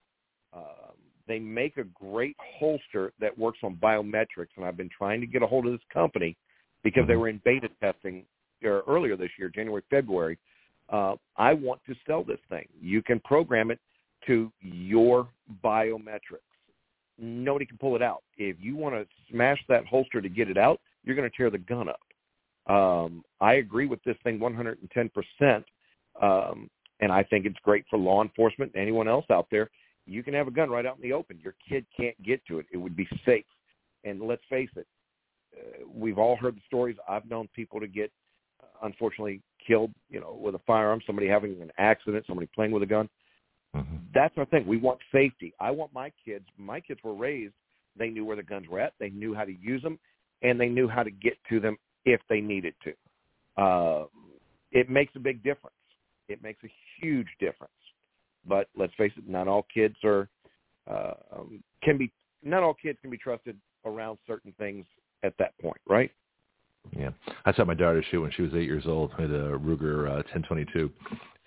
Um, 0.53 0.95
they 1.27 1.39
make 1.39 1.79
a 1.79 1.85
great 1.85 2.37
holster 2.59 3.13
that 3.21 3.37
works 3.37 3.59
on 3.63 3.77
biometrics, 3.77 4.55
and 4.57 4.65
I've 4.65 4.77
been 4.77 4.91
trying 4.97 5.21
to 5.21 5.27
get 5.27 5.43
a 5.43 5.47
hold 5.47 5.67
of 5.67 5.73
this 5.73 5.81
company 5.93 6.37
because 6.85 7.07
they 7.09 7.15
Mhm. 7.15 7.19
were 7.19 7.29
in 7.29 7.39
beta 7.39 7.69
testing 7.81 8.25
uh, 8.65 8.81
earlier 8.87 9.17
this 9.17 9.37
year, 9.39 9.49
January, 9.49 9.83
February. 9.91 10.39
Uh, 10.89 11.17
I 11.37 11.53
want 11.55 11.85
to 11.87 11.95
sell 12.07 12.23
this 12.23 12.41
thing. 12.49 12.69
You 12.81 13.03
can 13.03 13.19
program 13.21 13.71
it 13.71 13.81
to 14.27 14.53
your 14.61 15.29
biometrics. 15.63 16.41
Nobody 17.19 17.67
can 17.67 17.79
pull 17.79 17.97
it 17.97 18.03
out. 18.03 18.23
If 18.37 18.57
you 18.61 18.77
want 18.77 18.95
to 18.95 19.07
smash 19.31 19.63
that 19.69 19.87
holster 19.87 20.21
to 20.21 20.29
get 20.29 20.49
it 20.49 20.57
out, 20.57 20.81
you're 21.05 21.17
going 21.17 21.29
to 21.31 21.37
tear 21.37 21.51
the 21.51 21.59
gun 21.59 21.89
up. 21.89 22.01
Um, 22.67 23.25
I 23.41 23.55
agree 23.55 23.87
with 23.87 24.03
this 24.05 24.17
thing 24.25 24.39
110%, 24.39 25.65
um, 26.23 26.71
and 27.01 27.13
I 27.13 27.23
think 27.23 27.45
it's 27.45 27.59
great 27.61 27.85
for 27.91 27.99
law 27.99 28.23
enforcement 28.23 28.73
and 28.75 28.81
anyone 28.81 29.09
else 29.09 29.27
out 29.31 29.47
there. 29.51 29.71
You 30.07 30.23
can 30.23 30.35
have 30.35 30.49
a 30.49 30.51
gun 30.51 30.71
right 30.71 30.87
out 30.87 30.97
in 30.97 31.03
the 31.03 31.13
open. 31.13 31.39
Your 31.43 31.55
kid 31.67 31.87
can't 31.95 32.21
get 32.23 32.45
to 32.47 32.59
it. 32.59 32.67
It 32.73 32.79
would 32.79 32.97
be 32.97 33.09
safe. 33.27 33.45
And 34.05 34.23
let's 34.23 34.43
face 34.49 34.71
it, 34.77 34.87
we've 35.93 36.19
all 36.19 36.37
heard 36.37 36.57
the 36.57 36.63
stories. 36.67 36.97
I've 37.09 37.29
known 37.29 37.49
people 37.55 37.81
to 37.81 37.87
get, 37.87 38.11
uh, 38.63 38.87
unfortunately, 38.87 39.41
killed, 39.67 39.93
you 40.11 40.21
know, 40.21 40.39
with 40.41 40.55
a 40.55 40.61
firearm, 40.67 41.01
somebody 41.07 41.29
having 41.29 41.61
an 41.63 41.71
accident, 41.79 42.25
somebody 42.27 42.49
playing 42.55 42.73
with 42.73 42.83
a 42.83 42.87
gun. 42.87 43.09
Mhm. 43.75 44.13
That's 44.13 44.37
our 44.39 44.45
thing. 44.47 44.67
We 44.67 44.77
want 44.77 45.01
safety. 45.11 45.53
I 45.59 45.71
want 45.71 45.93
my 45.93 46.11
kids. 46.25 46.47
My 46.57 46.81
kids 46.81 47.03
were 47.03 47.15
raised. 47.15 47.55
They 47.97 48.11
knew 48.11 48.25
where 48.25 48.37
the 48.37 48.43
guns 48.43 48.69
were 48.69 48.81
at. 48.81 48.95
They 48.99 49.11
knew 49.11 49.35
how 49.35 49.45
to 49.45 49.53
use 49.53 49.83
them, 49.83 49.99
and 50.43 50.61
they 50.61 50.69
knew 50.69 50.89
how 50.89 51.03
to 51.03 51.11
get 51.11 51.43
to 51.49 51.61
them 51.61 51.77
if 52.05 52.21
they 52.29 52.41
needed 52.41 52.75
to. 52.85 52.95
Uh, 53.57 54.07
it 54.73 54.89
makes 54.91 55.15
a 55.17 55.21
big 55.21 55.43
difference. 55.43 55.77
It 56.29 56.43
makes 56.43 56.63
a 56.65 56.73
huge 57.01 57.29
difference. 57.39 57.73
But 58.47 58.69
let's 58.77 58.95
face 58.95 59.13
it, 59.17 59.29
not 59.29 59.49
all 59.49 59.63
kids 59.73 59.97
are 60.05 60.29
uh, 60.87 61.15
um, 61.33 61.63
can 61.83 61.97
be. 61.97 62.13
Not 62.43 62.63
all 62.63 62.75
kids 62.75 62.99
can 63.01 63.11
be 63.11 63.17
trusted 63.17 63.59
around 63.87 64.19
certain 64.27 64.53
things 64.59 64.87
at 65.25 65.35
that 65.39 65.59
point, 65.59 65.81
right? 65.89 66.11
Yeah, 66.97 67.11
I 67.47 67.53
saw 67.55 67.65
my 67.65 67.75
daughter 67.75 68.05
shoot 68.11 68.21
when 68.21 68.31
she 68.31 68.43
was 68.43 68.53
eight 68.55 68.67
years 68.67 68.85
old 68.87 69.11
with 69.19 69.31
a 69.31 69.59
Ruger 69.59 70.07
uh, 70.07 70.23
1022, 70.31 70.91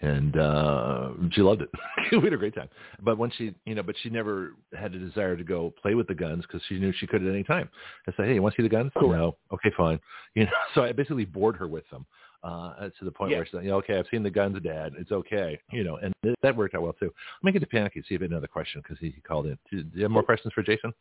and 0.02 0.36
uh, 0.36 1.12
she 1.32 1.42
loved 1.42 1.62
it. 1.62 1.70
we 2.12 2.22
had 2.24 2.34
a 2.34 2.38
great 2.38 2.56
time. 2.56 2.68
But 3.04 3.20
when 3.20 3.30
she, 3.38 3.54
you 3.66 3.76
know, 3.76 3.84
but 3.84 3.96
she 4.02 4.10
never 4.10 4.54
had 4.78 4.96
a 4.96 5.00
desire 5.00 5.38
to 5.38 5.44
go 5.44 5.74
play 5.80 5.94
with 5.94 6.08
the 6.08 6.16
guns 6.16 6.44
because 6.48 6.62
she 6.68 6.80
knew 6.80 6.92
she 6.92 7.06
could 7.06 7.24
at 7.24 7.32
any 7.32 7.44
time. 7.44 7.70
I 8.08 8.14
said, 8.18 8.26
"Hey, 8.26 8.34
you 8.34 8.42
want 8.42 8.56
to 8.56 8.62
see 8.62 8.68
the 8.68 8.76
guns?" 8.76 8.92
Correct. 8.98 9.12
No. 9.14 9.38
Okay, 9.54 9.72
fine. 9.78 10.00
You 10.36 10.46
know, 10.46 10.52
so 10.76 10.84
I 10.84 10.92
basically 10.92 11.26
bored 11.26 11.56
her 11.56 11.68
with 11.68 11.90
them 11.90 12.06
uh, 12.44 12.90
to 13.00 13.06
the 13.06 13.12
point 13.12 13.32
Yeah. 13.32 13.38
where 13.38 13.46
she's 13.46 13.54
like, 13.56 13.66
"Yeah, 13.66 13.74
okay, 13.74 13.98
I've 13.98 14.06
seen 14.12 14.24
the 14.24 14.30
guns, 14.30 14.58
Dad. 14.64 14.94
It's 15.00 15.12
okay." 15.12 15.60
You 15.72 15.84
know, 15.84 15.98
and 15.98 16.14
th- 16.24 16.36
that 16.44 16.56
worked 16.56 16.74
out 16.76 16.82
well 16.84 16.94
too. 16.94 17.12
Let 17.42 17.46
me 17.46 17.52
get 17.52 17.60
to 17.60 17.68
Bianchi 17.68 18.02
see 18.02 18.16
if 18.16 18.22
he 18.22 18.24
had 18.26 18.32
another 18.32 18.48
question 18.48 18.82
because 18.82 18.98
he, 19.00 19.10
he 19.12 19.22
called 19.22 19.46
in. 19.48 19.58
Do, 19.72 19.84
do 19.84 19.98
you 19.98 20.04
have 20.04 20.12
more 20.12 20.24
questions 20.24 20.54
for 20.54 20.64
Jason? 20.64 20.94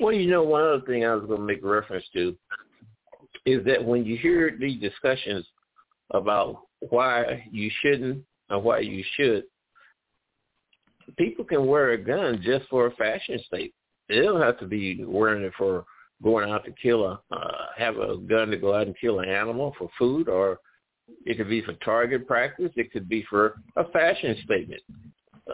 Well, 0.00 0.12
you 0.12 0.30
know, 0.30 0.44
one 0.44 0.62
other 0.62 0.82
thing 0.86 1.04
I 1.04 1.14
was 1.14 1.26
going 1.26 1.40
to 1.40 1.46
make 1.46 1.64
reference 1.64 2.04
to 2.12 2.36
is 3.44 3.64
that 3.64 3.84
when 3.84 4.04
you 4.04 4.16
hear 4.16 4.56
these 4.58 4.80
discussions 4.80 5.46
about 6.12 6.62
why 6.80 7.46
you 7.50 7.70
shouldn't 7.82 8.24
or 8.50 8.60
why 8.60 8.80
you 8.80 9.02
should, 9.16 9.44
people 11.16 11.44
can 11.44 11.66
wear 11.66 11.92
a 11.92 11.98
gun 11.98 12.40
just 12.42 12.68
for 12.68 12.86
a 12.86 12.92
fashion 12.92 13.40
statement. 13.46 13.72
They 14.08 14.20
don't 14.20 14.40
have 14.40 14.58
to 14.60 14.66
be 14.66 15.04
wearing 15.04 15.42
it 15.42 15.52
for 15.58 15.84
going 16.22 16.50
out 16.50 16.64
to 16.64 16.72
kill 16.72 17.04
a, 17.04 17.20
uh, 17.30 17.66
have 17.76 17.96
a 17.96 18.18
gun 18.18 18.50
to 18.50 18.56
go 18.56 18.74
out 18.74 18.86
and 18.86 18.96
kill 19.00 19.20
an 19.20 19.28
animal 19.28 19.74
for 19.78 19.88
food, 19.98 20.28
or 20.28 20.60
it 21.26 21.36
could 21.36 21.48
be 21.48 21.62
for 21.62 21.74
target 21.74 22.26
practice. 22.26 22.70
It 22.76 22.92
could 22.92 23.08
be 23.08 23.24
for 23.28 23.60
a 23.76 23.88
fashion 23.90 24.36
statement. 24.44 24.82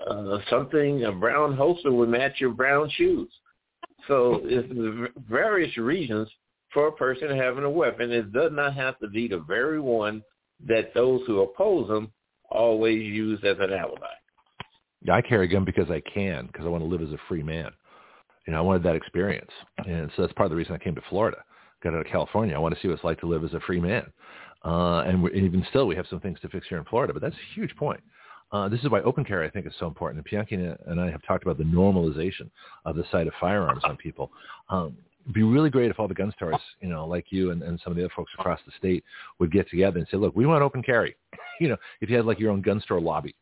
Uh, 0.09 0.39
something, 0.51 1.05
a 1.05 1.13
brown 1.13 1.57
holster 1.57 1.93
would 1.93 2.09
match 2.09 2.35
your 2.39 2.51
brown 2.51 2.91
shoes. 2.91 3.33
So 4.09 4.41
it's 4.45 5.13
various 5.29 5.77
reasons 5.77 6.29
for 6.73 6.89
a 6.89 6.93
person 6.93 7.37
having 7.37 7.65
a 7.65 7.71
weapon. 7.71 8.11
It 8.11 8.33
does 8.33 8.53
not 8.53 8.75
have 8.75 8.99
to 8.99 9.09
be 9.09 9.29
the 9.29 9.39
very 9.39 9.81
one 9.81 10.23
that 10.67 10.93
those 10.95 11.23
who 11.27 11.41
oppose 11.41 11.89
them 11.89 12.13
always 12.51 13.03
use 13.03 13.41
as 13.45 13.57
an 13.61 13.73
alibi. 13.73 14.07
I 15.11 15.21
carry 15.21 15.47
a 15.47 15.49
gun 15.49 15.65
because 15.65 15.91
I 15.91 16.01
can, 16.13 16.47
because 16.47 16.65
I 16.65 16.69
want 16.69 16.83
to 16.83 16.89
live 16.89 17.03
as 17.03 17.13
a 17.13 17.19
free 17.29 17.43
man. 17.43 17.71
You 18.47 18.53
know, 18.53 18.59
I 18.59 18.63
wanted 18.63 18.83
that 18.85 18.97
experience, 18.97 19.51
and 19.87 20.11
so 20.17 20.23
that's 20.23 20.33
part 20.35 20.47
of 20.47 20.51
the 20.51 20.57
reason 20.57 20.75
I 20.75 20.79
came 20.79 20.95
to 20.95 21.03
Florida. 21.09 21.39
Got 21.83 21.95
out 21.95 22.07
of 22.07 22.13
California. 22.13 22.55
I 22.55 22.59
want 22.59 22.75
to 22.75 22.81
see 22.81 22.89
what 22.89 22.95
it's 22.95 23.05
like 23.05 23.21
to 23.21 23.27
live 23.27 23.45
as 23.45 23.53
a 23.55 23.61
free 23.61 23.81
man. 23.81 24.07
Uh, 24.65 25.01
and, 25.01 25.23
and 25.25 25.45
even 25.45 25.65
still, 25.69 25.87
we 25.87 25.97
have 25.97 26.07
some 26.09 26.21
things 26.21 26.41
to 26.41 26.49
fix 26.49 26.67
here 26.69 26.79
in 26.79 26.85
Florida, 26.85 27.13
but 27.13 27.21
that's 27.21 27.35
a 27.35 27.55
huge 27.55 27.75
point. 27.77 28.01
Uh, 28.53 28.69
this 28.69 28.81
is 28.81 28.91
why 28.91 29.01
open 29.01 29.25
carry, 29.25 29.47
I 29.47 29.51
think, 29.51 29.67
is 29.67 29.73
so 29.81 29.87
important. 29.87 30.19
And 30.19 30.31
Bianchi 30.31 30.55
and 30.87 31.01
I 31.01 31.11
have 31.11 31.23
talked 31.27 31.43
about 31.43 31.59
the 31.59 31.65
normalization 31.65 32.51
of 32.85 32.97
the 32.97 33.05
sight 33.11 33.27
of 33.27 33.33
firearms 33.41 33.83
on 33.85 33.97
people. 33.97 34.31
Um, 34.69 34.97
it'd 35.25 35.35
be 35.35 35.43
really 35.43 35.71
great 35.71 35.91
if 35.91 35.99
all 35.99 36.07
the 36.07 36.15
gun 36.15 36.33
stores, 36.37 36.61
you 36.81 36.89
know, 36.89 37.07
like 37.07 37.27
you 37.31 37.51
and, 37.51 37.63
and 37.63 37.81
some 37.83 37.91
of 37.91 37.97
the 37.97 38.05
other 38.05 38.13
folks 38.15 38.33
across 38.39 38.61
the 38.67 38.73
state 38.79 39.03
would 39.39 39.51
get 39.51 39.69
together 39.69 39.99
and 39.99 40.07
say, 40.11 40.17
look, 40.17 40.37
we 40.37 40.47
want 40.47 40.63
open 40.63 40.83
carry. 40.83 41.17
you 41.61 41.69
know, 41.69 41.77
if 42.01 42.11
you 42.11 42.17
had 42.17 42.27
like 42.27 42.39
your 42.39 42.51
own 42.51 42.63
gun 42.63 42.81
store 42.81 43.01
lobby, 43.01 43.35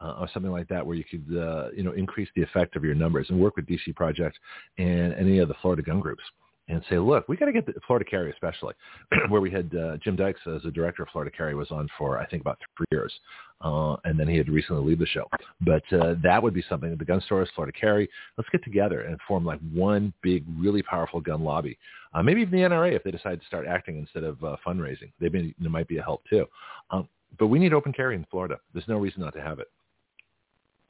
uh, 0.00 0.16
or 0.18 0.28
something 0.34 0.52
like 0.52 0.68
that, 0.68 0.84
where 0.84 0.96
you 0.96 1.04
could, 1.04 1.24
uh, 1.38 1.68
you 1.74 1.82
know, 1.82 1.92
increase 1.92 2.28
the 2.34 2.42
effect 2.42 2.76
of 2.76 2.84
your 2.84 2.94
numbers 2.94 3.26
and 3.30 3.38
work 3.38 3.56
with 3.56 3.66
DC 3.66 3.94
Project 3.94 4.36
and 4.76 5.14
any 5.14 5.38
of 5.38 5.48
the 5.48 5.54
Florida 5.62 5.82
gun 5.82 6.00
groups 6.00 6.22
and 6.68 6.82
say, 6.88 6.98
look, 6.98 7.28
we 7.28 7.36
got 7.36 7.46
to 7.46 7.52
get 7.52 7.66
the 7.66 7.74
Florida 7.86 8.08
Carry, 8.08 8.30
especially 8.30 8.74
where 9.28 9.40
we 9.40 9.50
had 9.50 9.70
uh, 9.74 9.96
Jim 9.98 10.16
Dykes 10.16 10.40
as 10.46 10.62
the 10.62 10.70
director 10.70 11.02
of 11.02 11.08
Florida 11.10 11.34
Carry 11.34 11.54
was 11.54 11.70
on 11.70 11.88
for 11.98 12.18
I 12.18 12.26
think 12.26 12.40
about 12.40 12.58
three 12.76 12.86
years, 12.90 13.12
uh, 13.60 13.96
and 14.04 14.18
then 14.18 14.28
he 14.28 14.36
had 14.36 14.48
recently 14.48 14.82
leave 14.82 14.98
the 14.98 15.06
show. 15.06 15.28
But 15.60 15.82
uh, 15.92 16.14
that 16.22 16.42
would 16.42 16.54
be 16.54 16.64
something. 16.68 16.96
The 16.96 17.04
gun 17.04 17.20
stores, 17.20 17.48
Florida 17.54 17.76
Carry, 17.78 18.08
let's 18.38 18.48
get 18.50 18.64
together 18.64 19.02
and 19.02 19.18
form 19.28 19.44
like 19.44 19.60
one 19.72 20.12
big, 20.22 20.44
really 20.58 20.82
powerful 20.82 21.20
gun 21.20 21.42
lobby. 21.44 21.78
Uh, 22.14 22.22
maybe 22.22 22.40
even 22.40 22.58
the 22.58 22.66
NRA 22.66 22.92
if 22.92 23.02
they 23.02 23.10
decide 23.10 23.40
to 23.40 23.46
start 23.46 23.66
acting 23.66 23.98
instead 23.98 24.24
of 24.24 24.42
uh, 24.42 24.56
fundraising. 24.66 25.12
They 25.20 25.28
may, 25.28 25.54
there 25.60 25.70
might 25.70 25.88
be 25.88 25.98
a 25.98 26.02
help 26.02 26.22
too. 26.30 26.46
Um, 26.90 27.08
but 27.38 27.48
we 27.48 27.58
need 27.58 27.72
open 27.72 27.92
carry 27.92 28.14
in 28.14 28.24
Florida. 28.30 28.58
There's 28.72 28.88
no 28.88 28.98
reason 28.98 29.20
not 29.20 29.34
to 29.34 29.42
have 29.42 29.58
it. 29.58 29.68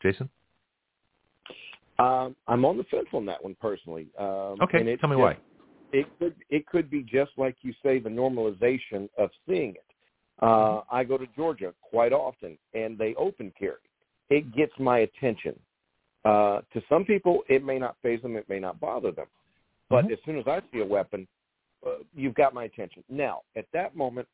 Jason? 0.02 0.28
Um, 1.98 2.36
I'm 2.48 2.64
on 2.64 2.76
the 2.76 2.84
fence 2.84 3.06
on 3.12 3.24
that 3.26 3.42
one 3.42 3.56
personally. 3.60 4.08
Um, 4.18 4.56
Okay, 4.62 4.96
tell 4.96 5.08
me 5.08 5.16
why. 5.16 5.36
It 5.94 6.06
could 6.18 6.34
it 6.50 6.66
could 6.66 6.90
be 6.90 7.04
just 7.04 7.30
like 7.36 7.56
you 7.62 7.72
say, 7.80 8.00
the 8.00 8.08
normalization 8.08 9.08
of 9.16 9.30
seeing 9.46 9.70
it. 9.70 9.84
Uh, 10.42 10.80
I 10.90 11.04
go 11.04 11.16
to 11.16 11.26
Georgia 11.36 11.72
quite 11.80 12.12
often, 12.12 12.58
and 12.74 12.98
they 12.98 13.14
open 13.14 13.52
carry. 13.56 13.76
It 14.28 14.52
gets 14.56 14.72
my 14.80 14.98
attention. 15.00 15.56
Uh, 16.24 16.62
to 16.72 16.82
some 16.88 17.04
people, 17.04 17.44
it 17.48 17.62
may 17.64 17.78
not 17.78 17.94
phase 18.02 18.20
them, 18.22 18.34
it 18.34 18.48
may 18.48 18.58
not 18.58 18.80
bother 18.80 19.12
them, 19.12 19.28
but 19.88 20.06
Mhm. 20.06 20.12
as 20.14 20.18
soon 20.24 20.36
as 20.36 20.48
I 20.48 20.60
see 20.72 20.80
a 20.80 20.84
weapon, 20.84 21.28
uh, 21.86 21.98
you've 22.12 22.34
got 22.34 22.54
my 22.54 22.64
attention. 22.64 23.04
Now, 23.08 23.42
at 23.54 23.70
that 23.70 23.94
moment, 23.94 24.26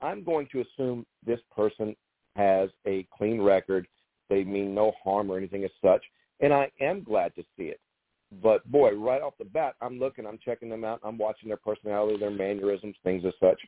I'm 0.00 0.22
going 0.22 0.46
to 0.48 0.60
assume 0.60 1.04
this 1.24 1.40
person 1.50 1.96
has 2.36 2.70
a 2.86 3.02
clean 3.04 3.40
record. 3.42 3.88
They 4.28 4.44
mean 4.44 4.72
no 4.72 4.92
harm 5.02 5.32
or 5.32 5.36
anything 5.36 5.64
as 5.64 5.72
such, 5.82 6.04
and 6.38 6.52
I 6.54 6.70
am 6.78 7.02
glad 7.02 7.34
to 7.34 7.42
see 7.56 7.70
it. 7.74 7.80
But 8.42 8.70
boy, 8.70 8.92
right 8.94 9.22
off 9.22 9.34
the 9.38 9.44
bat, 9.46 9.74
I'm 9.80 9.98
looking, 9.98 10.26
I'm 10.26 10.38
checking 10.44 10.68
them 10.68 10.84
out, 10.84 11.00
I'm 11.02 11.16
watching 11.16 11.48
their 11.48 11.56
personality, 11.56 12.18
their 12.18 12.30
mannerisms, 12.30 12.94
things 13.02 13.24
as 13.24 13.32
such. 13.40 13.58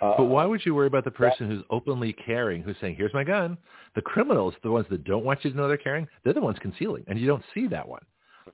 Uh, 0.00 0.14
But 0.16 0.24
why 0.24 0.46
would 0.46 0.64
you 0.64 0.74
worry 0.74 0.86
about 0.86 1.04
the 1.04 1.10
person 1.10 1.50
who's 1.50 1.62
openly 1.70 2.12
carrying, 2.12 2.62
who's 2.62 2.76
saying, 2.80 2.94
"Here's 2.96 3.12
my 3.12 3.24
gun"? 3.24 3.58
The 3.94 4.02
criminals, 4.02 4.54
the 4.62 4.70
ones 4.70 4.86
that 4.90 5.04
don't 5.04 5.24
want 5.24 5.44
you 5.44 5.50
to 5.50 5.56
know 5.56 5.66
they're 5.68 5.76
carrying, 5.76 6.06
they're 6.22 6.32
the 6.32 6.40
ones 6.40 6.58
concealing, 6.60 7.04
and 7.08 7.18
you 7.18 7.26
don't 7.26 7.44
see 7.52 7.66
that 7.66 7.86
one. 7.86 8.02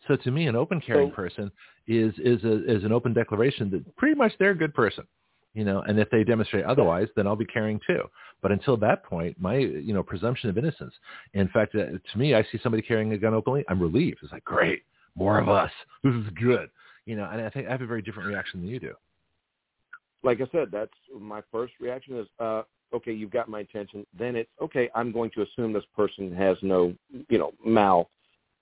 So 0.08 0.16
to 0.16 0.30
me, 0.30 0.46
an 0.48 0.56
open 0.56 0.80
carrying 0.80 1.10
So- 1.10 1.14
person 1.14 1.52
is 1.86 2.18
is 2.18 2.42
a, 2.44 2.64
is 2.64 2.82
an 2.84 2.92
open 2.92 3.12
declaration 3.12 3.70
that 3.70 3.96
pretty 3.96 4.14
much 4.16 4.32
they're 4.38 4.52
a 4.52 4.56
good 4.56 4.74
person, 4.74 5.06
you 5.52 5.64
know. 5.64 5.82
And 5.82 5.98
if 6.00 6.08
they 6.10 6.24
demonstrate 6.24 6.64
otherwise, 6.64 7.08
then 7.14 7.26
I'll 7.26 7.36
be 7.36 7.44
carrying 7.44 7.78
too. 7.86 8.10
But 8.40 8.50
until 8.50 8.76
that 8.78 9.04
point, 9.04 9.38
my 9.38 9.56
you 9.58 9.92
know 9.92 10.02
presumption 10.02 10.48
of 10.50 10.58
innocence. 10.58 10.94
In 11.34 11.46
fact, 11.48 11.74
uh, 11.74 11.84
to 12.12 12.18
me, 12.18 12.34
I 12.34 12.42
see 12.44 12.58
somebody 12.58 12.82
carrying 12.82 13.12
a 13.12 13.18
gun 13.18 13.34
openly, 13.34 13.64
I'm 13.68 13.80
relieved. 13.80 14.18
It's 14.22 14.32
like 14.32 14.44
great, 14.44 14.82
more 15.16 15.38
of 15.38 15.48
us. 15.48 15.70
This 16.02 16.14
is 16.14 16.30
good, 16.40 16.70
you 17.06 17.16
know. 17.16 17.28
And 17.32 17.40
I 17.40 17.48
think 17.50 17.66
I 17.66 17.70
have 17.70 17.80
a 17.80 17.86
very 17.86 18.02
different 18.02 18.26
reaction 18.28 18.60
than 18.60 18.68
you 18.68 18.78
do. 18.80 18.94
like 20.22 20.40
I 20.40 20.46
said, 20.52 20.68
that's 20.72 20.92
my 21.18 21.42
first 21.52 21.74
reaction 21.80 22.18
is, 22.18 22.26
uh, 22.40 22.62
okay, 22.94 23.12
you've 23.12 23.30
got 23.30 23.48
my 23.48 23.60
attention. 23.60 24.06
Then 24.18 24.36
it's 24.36 24.50
okay. 24.60 24.88
I'm 24.94 25.12
going 25.12 25.30
to 25.32 25.42
assume 25.42 25.72
this 25.72 25.84
person 25.94 26.34
has 26.34 26.56
no, 26.62 26.94
you 27.28 27.38
know, 27.38 27.52
mal, 27.64 28.10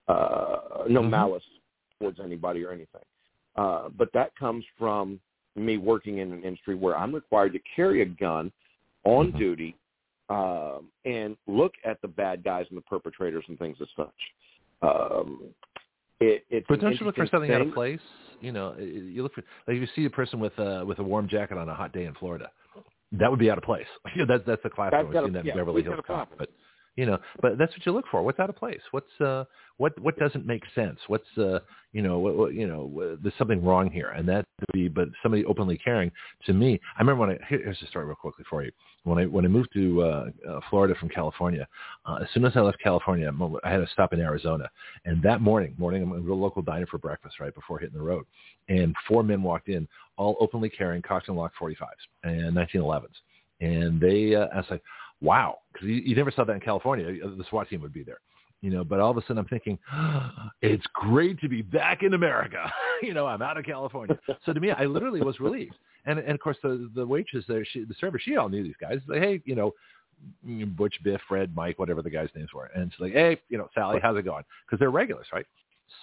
uh, 0.08 0.84
no 0.88 1.02
Mhm. 1.02 1.10
malice 1.10 1.44
towards 2.00 2.18
anybody 2.18 2.64
or 2.64 2.72
anything. 2.72 3.04
Uh, 3.56 3.88
but 3.90 4.12
that 4.12 4.34
comes 4.34 4.64
from 4.78 5.20
me 5.54 5.76
working 5.76 6.18
in 6.18 6.32
an 6.32 6.42
industry 6.42 6.74
where 6.74 6.96
I'm 6.96 7.14
required 7.14 7.52
to 7.52 7.60
carry 7.76 8.00
a 8.02 8.06
gun 8.06 8.50
on 9.04 9.32
Mhm. 9.32 9.38
duty 9.38 9.76
um, 10.28 10.90
and 11.04 11.36
look 11.46 11.74
at 11.84 12.00
the 12.00 12.08
bad 12.08 12.42
guys 12.42 12.66
and 12.70 12.76
the 12.78 12.82
perpetrators 12.82 13.44
and 13.48 13.58
things 13.58 13.80
as 13.80 13.88
such. 13.90 14.34
Um, 14.80 15.54
it, 16.22 16.44
it's 16.50 16.66
But 16.68 16.80
don't 16.80 16.98
you 16.98 17.06
look 17.06 17.16
for 17.16 17.26
something 17.26 17.50
out 17.52 17.60
of 17.62 17.72
place? 17.74 18.00
You 18.40 18.52
know, 18.52 18.74
you 18.76 19.22
look 19.22 19.34
for 19.34 19.42
like 19.68 19.76
if 19.76 19.80
you 19.80 19.88
see 19.94 20.04
a 20.06 20.10
person 20.10 20.40
with 20.40 20.58
a 20.58 20.84
with 20.84 20.98
a 20.98 21.02
warm 21.02 21.28
jacket 21.28 21.58
on 21.58 21.68
a 21.68 21.74
hot 21.74 21.92
day 21.92 22.06
in 22.06 22.14
Florida, 22.14 22.50
that 23.12 23.30
would 23.30 23.38
be 23.38 23.50
out 23.50 23.58
of 23.58 23.64
place. 23.64 23.86
You 24.16 24.24
know, 24.26 24.36
that's 24.36 24.46
that's 24.46 24.62
the 24.62 24.70
classic. 24.70 24.92
That's 24.92 25.08
We've 25.08 25.16
a- 25.16 25.24
seen 25.26 25.32
that 25.34 25.46
in 25.46 25.56
Beverly 25.56 25.82
Hills 25.82 26.00
Cop, 26.06 26.30
but 26.36 26.48
you 26.96 27.06
know, 27.06 27.18
but 27.40 27.56
that's 27.56 27.72
what 27.72 27.86
you 27.86 27.92
look 27.92 28.04
for. 28.10 28.22
What's 28.22 28.38
out 28.38 28.50
of 28.50 28.56
place? 28.56 28.80
What's 28.90 29.20
uh 29.20 29.44
what 29.78 29.98
what 30.00 30.18
doesn't 30.18 30.46
make 30.46 30.62
sense? 30.74 30.98
What's 31.06 31.26
uh 31.38 31.60
you 31.92 32.02
know 32.02 32.18
what, 32.18 32.36
what 32.36 32.54
you 32.54 32.66
know 32.66 32.84
what, 32.84 33.22
there's 33.22 33.34
something 33.38 33.64
wrong 33.64 33.90
here, 33.90 34.10
and 34.10 34.28
that 34.28 34.44
be 34.72 34.88
but 34.88 35.08
somebody 35.22 35.44
openly 35.46 35.78
caring 35.78 36.12
to 36.46 36.52
me. 36.52 36.78
I 36.96 37.00
remember 37.00 37.20
when 37.20 37.30
I 37.30 37.38
here's 37.48 37.80
a 37.82 37.86
story 37.86 38.04
real 38.04 38.14
quickly 38.16 38.44
for 38.48 38.62
you. 38.62 38.70
When 39.04 39.18
I 39.18 39.24
when 39.24 39.44
I 39.46 39.48
moved 39.48 39.70
to 39.72 40.02
uh, 40.02 40.24
uh, 40.48 40.60
Florida 40.68 40.94
from 41.00 41.08
California, 41.08 41.66
uh, 42.04 42.18
as 42.22 42.28
soon 42.34 42.44
as 42.44 42.52
I 42.56 42.60
left 42.60 42.78
California, 42.82 43.32
I 43.64 43.70
had 43.70 43.78
to 43.78 43.88
stop 43.92 44.12
in 44.12 44.20
Arizona, 44.20 44.70
and 45.06 45.22
that 45.22 45.40
morning, 45.40 45.74
morning 45.78 46.02
I'm 46.02 46.10
going 46.10 46.24
to 46.24 46.32
a 46.32 46.34
local 46.34 46.60
diner 46.60 46.86
for 46.86 46.98
breakfast 46.98 47.40
right 47.40 47.54
before 47.54 47.78
hitting 47.78 47.96
the 47.96 48.04
road, 48.04 48.26
and 48.68 48.94
four 49.08 49.22
men 49.22 49.42
walked 49.42 49.68
in, 49.68 49.88
all 50.18 50.36
openly 50.40 50.68
carrying 50.68 51.02
Coxton 51.02 51.36
Lock 51.36 51.52
45s 51.60 51.76
and 52.22 52.54
1911s, 52.54 53.06
and 53.62 53.98
they 53.98 54.34
uh, 54.34 54.46
I 54.52 54.58
was 54.58 54.66
like, 54.70 54.82
wow, 55.22 55.58
because 55.72 55.88
you, 55.88 55.94
you 55.94 56.16
never 56.16 56.30
saw 56.30 56.44
that 56.44 56.52
in 56.52 56.60
California. 56.60 57.24
Uh, 57.24 57.28
the 57.36 57.44
SWAT 57.48 57.68
team 57.68 57.80
would 57.80 57.92
be 57.92 58.02
there 58.02 58.18
you 58.62 58.70
know 58.70 58.82
but 58.82 59.00
all 59.00 59.10
of 59.10 59.16
a 59.18 59.20
sudden 59.22 59.38
i'm 59.38 59.46
thinking 59.46 59.78
it's 60.62 60.84
great 60.94 61.38
to 61.40 61.48
be 61.48 61.60
back 61.60 62.02
in 62.02 62.14
america. 62.14 62.72
You 63.02 63.14
know 63.14 63.26
i'm 63.26 63.42
out 63.42 63.58
of 63.58 63.64
california. 63.64 64.16
So 64.46 64.52
to 64.52 64.60
me 64.60 64.70
i 64.70 64.84
literally 64.84 65.20
was 65.20 65.40
relieved. 65.40 65.74
And 66.06 66.20
and 66.20 66.30
of 66.30 66.38
course 66.38 66.56
the 66.62 66.88
the 66.94 67.04
waitress 67.04 67.44
there 67.48 67.64
she 67.64 67.82
the 67.82 67.94
server 68.00 68.16
she 68.16 68.36
all 68.36 68.48
knew 68.48 68.62
these 68.62 68.76
guys. 68.80 69.00
Like 69.08 69.20
hey 69.20 69.42
you 69.44 69.56
know 69.56 69.74
mm, 70.46 70.76
butch 70.76 70.94
biff 71.02 71.20
fred 71.26 71.52
mike 71.56 71.80
whatever 71.80 72.00
the 72.00 72.10
guys 72.10 72.28
names 72.36 72.50
were. 72.54 72.70
And 72.76 72.92
she's 72.92 73.00
like 73.00 73.12
hey 73.12 73.40
you 73.48 73.58
know 73.58 73.68
sally 73.74 73.98
how's 74.00 74.16
it 74.16 74.22
going? 74.22 74.44
Because 74.64 74.78
they're 74.78 74.92
regulars 74.92 75.26
right? 75.32 75.44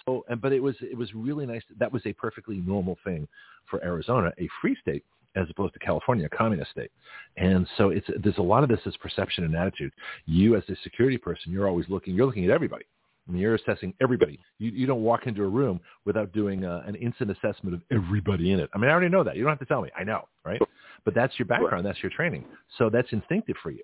So 0.04 0.26
and 0.28 0.42
but 0.42 0.52
it 0.52 0.62
was 0.62 0.76
it 0.82 0.94
was 0.94 1.14
really 1.14 1.46
nice. 1.46 1.62
That 1.78 1.90
was 1.90 2.04
a 2.04 2.12
perfectly 2.12 2.58
normal 2.58 2.98
thing 3.02 3.26
for 3.70 3.82
arizona 3.82 4.32
a 4.38 4.46
free 4.60 4.76
state 4.82 5.04
as 5.36 5.46
opposed 5.50 5.72
to 5.74 5.78
California, 5.78 6.26
a 6.26 6.36
communist 6.36 6.70
state. 6.70 6.90
And 7.36 7.66
so 7.76 7.90
it's 7.90 8.06
there's 8.22 8.38
a 8.38 8.42
lot 8.42 8.62
of 8.62 8.68
this 8.68 8.80
is 8.86 8.96
perception 8.96 9.44
and 9.44 9.54
attitude. 9.54 9.92
You 10.26 10.56
as 10.56 10.62
a 10.68 10.76
security 10.82 11.18
person, 11.18 11.52
you're 11.52 11.68
always 11.68 11.86
looking, 11.88 12.14
you're 12.14 12.26
looking 12.26 12.44
at 12.44 12.50
everybody. 12.50 12.84
I 13.28 13.32
mean, 13.32 13.42
you're 13.42 13.54
assessing 13.54 13.94
everybody. 14.00 14.40
You, 14.58 14.70
you 14.70 14.86
don't 14.86 15.02
walk 15.02 15.26
into 15.26 15.44
a 15.44 15.48
room 15.48 15.78
without 16.04 16.32
doing 16.32 16.64
uh, 16.64 16.82
an 16.86 16.96
instant 16.96 17.30
assessment 17.30 17.74
of 17.74 17.82
everybody 17.92 18.50
in 18.50 18.58
it. 18.58 18.68
I 18.74 18.78
mean, 18.78 18.90
I 18.90 18.92
already 18.92 19.08
know 19.08 19.22
that. 19.22 19.36
You 19.36 19.42
don't 19.42 19.52
have 19.52 19.60
to 19.60 19.66
tell 19.66 19.82
me. 19.82 19.90
I 19.96 20.02
know, 20.02 20.26
right? 20.44 20.60
But 21.04 21.14
that's 21.14 21.38
your 21.38 21.46
background. 21.46 21.86
That's 21.86 22.02
your 22.02 22.10
training. 22.10 22.44
So 22.76 22.90
that's 22.90 23.08
instinctive 23.12 23.56
for 23.62 23.70
you. 23.70 23.82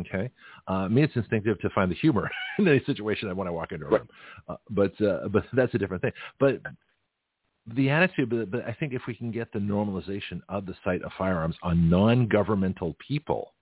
Okay. 0.00 0.30
Uh, 0.68 0.88
me, 0.88 1.02
it's 1.02 1.14
instinctive 1.16 1.60
to 1.60 1.70
find 1.70 1.90
the 1.90 1.94
humor 1.94 2.30
in 2.58 2.66
any 2.66 2.82
situation 2.84 3.28
I 3.28 3.32
when 3.32 3.46
I 3.46 3.50
walk 3.50 3.72
into 3.72 3.86
a 3.86 3.90
room. 3.90 4.08
Uh, 4.48 4.56
but 4.70 4.98
uh, 5.00 5.28
but 5.28 5.44
that's 5.52 5.74
a 5.74 5.78
different 5.78 6.02
thing. 6.02 6.12
But 6.38 6.60
the 7.66 7.90
attitude, 7.90 8.30
but, 8.30 8.50
but 8.50 8.64
I 8.66 8.72
think 8.72 8.92
if 8.92 9.02
we 9.06 9.14
can 9.14 9.30
get 9.30 9.52
the 9.52 9.58
normalization 9.58 10.40
of 10.48 10.66
the 10.66 10.74
sight 10.84 11.02
of 11.02 11.12
firearms 11.16 11.56
on 11.62 11.88
non-governmental 11.88 12.96
people, 13.06 13.52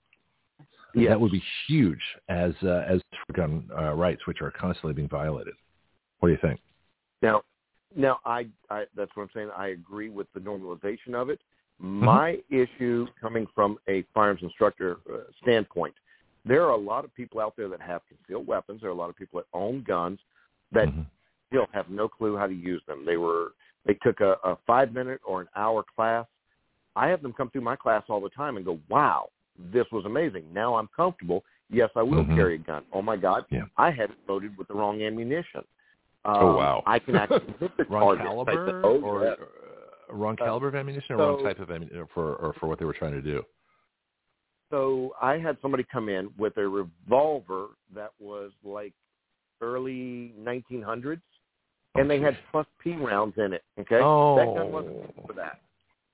Yes. 0.92 1.10
that 1.10 1.20
would 1.20 1.30
be 1.30 1.42
huge 1.68 2.00
as 2.28 2.52
uh, 2.64 2.84
as 2.88 3.00
for 3.24 3.32
gun 3.34 3.68
uh, 3.78 3.92
rights, 3.94 4.26
which 4.26 4.40
are 4.40 4.50
constantly 4.50 4.92
being 4.92 5.08
violated. 5.08 5.54
What 6.18 6.30
do 6.30 6.32
you 6.32 6.38
think? 6.42 6.58
Now, 7.22 7.42
now 7.94 8.18
I, 8.24 8.46
I 8.70 8.86
that's 8.96 9.10
what 9.14 9.24
I'm 9.24 9.30
saying. 9.32 9.50
I 9.56 9.68
agree 9.68 10.08
with 10.08 10.26
the 10.34 10.40
normalization 10.40 11.14
of 11.14 11.30
it. 11.30 11.38
Mm-hmm. 11.80 12.04
My 12.04 12.38
issue 12.50 13.06
coming 13.20 13.46
from 13.54 13.78
a 13.88 14.04
firearms 14.12 14.42
instructor 14.42 14.96
uh, 15.08 15.18
standpoint, 15.42 15.94
there 16.44 16.64
are 16.64 16.72
a 16.72 16.76
lot 16.76 17.04
of 17.04 17.14
people 17.14 17.40
out 17.40 17.54
there 17.56 17.68
that 17.68 17.80
have 17.80 18.02
concealed 18.08 18.46
weapons. 18.48 18.80
There 18.80 18.90
are 18.90 18.92
a 18.92 18.96
lot 18.96 19.10
of 19.10 19.16
people 19.16 19.40
that 19.40 19.46
own 19.56 19.84
guns 19.86 20.18
that 20.72 20.88
Mhm. 20.88 21.06
still 21.46 21.66
have 21.72 21.88
no 21.88 22.08
clue 22.08 22.36
how 22.36 22.48
to 22.48 22.54
use 22.54 22.82
them. 22.86 23.04
They 23.04 23.16
were 23.16 23.52
they 23.86 23.94
took 23.94 24.20
a, 24.20 24.36
a 24.44 24.56
five 24.66 24.92
minute 24.92 25.20
or 25.24 25.40
an 25.40 25.48
hour 25.56 25.84
class. 25.96 26.26
I 26.96 27.08
have 27.08 27.22
them 27.22 27.32
come 27.32 27.50
through 27.50 27.62
my 27.62 27.76
class 27.76 28.02
all 28.08 28.20
the 28.20 28.30
time 28.30 28.56
and 28.56 28.64
go, 28.64 28.78
"Wow, 28.88 29.30
this 29.72 29.86
was 29.92 30.04
amazing. 30.04 30.44
Now 30.52 30.74
I'm 30.74 30.88
comfortable. 30.94 31.44
Yes, 31.70 31.90
I 31.94 32.02
will 32.02 32.24
Mhm. 32.24 32.34
carry 32.34 32.56
a 32.56 32.58
gun. 32.58 32.84
Oh 32.92 33.02
my 33.02 33.16
God, 33.16 33.44
Yeah. 33.50 33.66
I 33.76 33.90
had 33.90 34.10
it 34.10 34.18
loaded 34.28 34.56
with 34.58 34.68
the 34.68 34.74
wrong 34.74 35.02
ammunition. 35.02 35.64
Oh, 36.24 36.48
Um, 36.48 36.56
wow. 36.56 36.82
I 36.86 36.98
can 36.98 37.16
actually 37.16 37.54
hit 37.60 37.76
the 37.76 37.84
Wrong 37.84 38.02
target. 38.02 38.26
I 38.26 38.28
caliber 38.28 38.66
said, 38.66 38.74
oh, 38.84 39.00
or 39.00 39.24
yeah. 39.24 39.30
uh, 39.32 40.14
wrong 40.14 40.34
Uh, 40.40 40.44
caliber 40.44 40.68
of 40.68 40.74
ammunition 40.74 41.14
or 41.14 41.18
wrong 41.18 41.42
type 41.44 41.60
of 41.60 41.70
ammunition 41.70 42.06
for 42.12 42.34
or 42.36 42.52
for 42.54 42.66
what 42.66 42.78
they 42.78 42.84
were 42.84 42.92
trying 42.92 43.12
to 43.12 43.22
do? 43.22 43.44
So 44.70 45.14
I 45.20 45.38
had 45.38 45.56
somebody 45.62 45.84
come 45.84 46.08
in 46.08 46.30
with 46.38 46.56
a 46.56 46.68
revolver 46.68 47.68
that 47.94 48.12
was 48.18 48.52
like 48.62 48.92
early 49.60 50.32
1900s, 50.38 51.22
and 51.96 52.08
they 52.08 52.20
had 52.20 52.36
plus 52.50 52.66
P 52.82 52.94
rounds 52.96 53.34
in 53.38 53.52
it. 53.52 53.62
Okay, 53.78 54.00
Oh. 54.00 54.36
that 54.36 54.46
gun 54.54 54.72
wasn't 54.72 55.26
for 55.26 55.32
that. 55.34 55.60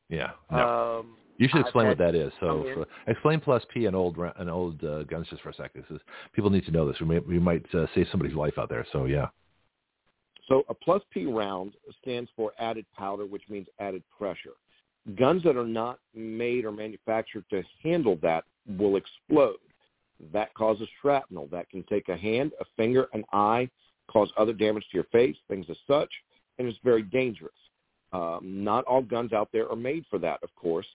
Yeah. 0.08 0.30
No. 0.50 0.98
Um, 1.00 1.16
you 1.38 1.48
should 1.48 1.60
explain 1.60 1.88
what 1.88 1.98
that 1.98 2.14
is. 2.14 2.32
So 2.40 2.64
for, 2.74 2.86
explain 3.10 3.40
plus 3.40 3.62
P 3.72 3.86
and 3.86 3.94
old 3.94 4.16
and 4.38 4.48
old 4.48 4.82
uh, 4.82 5.02
guns 5.02 5.26
just 5.28 5.42
for 5.42 5.50
a 5.50 5.54
second. 5.54 5.84
This 5.88 5.96
is, 5.96 6.02
people 6.32 6.48
need 6.48 6.64
to 6.64 6.70
know 6.70 6.88
this. 6.88 6.98
We 7.00 7.06
may, 7.06 7.18
we 7.18 7.38
might 7.38 7.66
uh, 7.74 7.86
save 7.94 8.06
somebody's 8.10 8.36
life 8.36 8.54
out 8.58 8.68
there. 8.68 8.86
So 8.92 9.04
yeah. 9.04 9.26
So 10.48 10.64
a 10.68 10.74
plus 10.74 11.02
P 11.10 11.26
round 11.26 11.74
stands 12.00 12.30
for 12.36 12.52
added 12.58 12.86
powder, 12.96 13.26
which 13.26 13.42
means 13.50 13.66
added 13.80 14.02
pressure. 14.16 14.54
Guns 15.18 15.42
that 15.42 15.56
are 15.56 15.66
not 15.66 15.98
made 16.14 16.64
or 16.64 16.72
manufactured 16.72 17.44
to 17.50 17.62
handle 17.82 18.18
that 18.22 18.44
will 18.78 18.96
explode. 18.96 19.56
That 20.32 20.54
causes 20.54 20.88
shrapnel. 21.02 21.48
That 21.52 21.68
can 21.68 21.82
take 21.84 22.08
a 22.08 22.16
hand, 22.16 22.52
a 22.60 22.64
finger, 22.76 23.08
an 23.12 23.24
eye, 23.32 23.68
cause 24.10 24.30
other 24.36 24.52
damage 24.52 24.84
to 24.90 24.96
your 24.96 25.04
face, 25.04 25.36
things 25.48 25.66
as 25.70 25.76
such, 25.86 26.10
and 26.58 26.68
it's 26.68 26.78
very 26.84 27.02
dangerous. 27.02 27.52
Um, 28.12 28.40
not 28.42 28.84
all 28.84 29.02
guns 29.02 29.32
out 29.32 29.48
there 29.52 29.68
are 29.70 29.76
made 29.76 30.04
for 30.08 30.18
that, 30.20 30.42
of 30.42 30.54
course. 30.56 30.86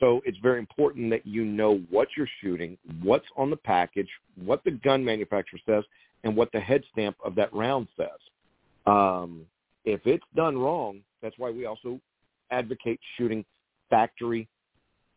So 0.00 0.20
it's 0.24 0.38
very 0.38 0.58
important 0.58 1.10
that 1.10 1.26
you 1.26 1.44
know 1.44 1.80
what 1.90 2.08
you're 2.16 2.28
shooting, 2.40 2.78
what's 3.02 3.26
on 3.36 3.50
the 3.50 3.56
package, 3.56 4.08
what 4.44 4.62
the 4.64 4.70
gun 4.70 5.04
manufacturer 5.04 5.58
says, 5.66 5.84
and 6.24 6.36
what 6.36 6.52
the 6.52 6.60
head 6.60 6.84
stamp 6.92 7.16
of 7.24 7.34
that 7.34 7.52
round 7.52 7.88
says. 7.96 8.08
Um, 8.86 9.44
if 9.84 10.00
it's 10.06 10.24
done 10.36 10.56
wrong, 10.56 11.00
that's 11.22 11.36
why 11.38 11.50
we 11.50 11.66
also 11.66 12.00
advocate 12.50 13.00
shooting 13.16 13.44
factory 13.90 14.48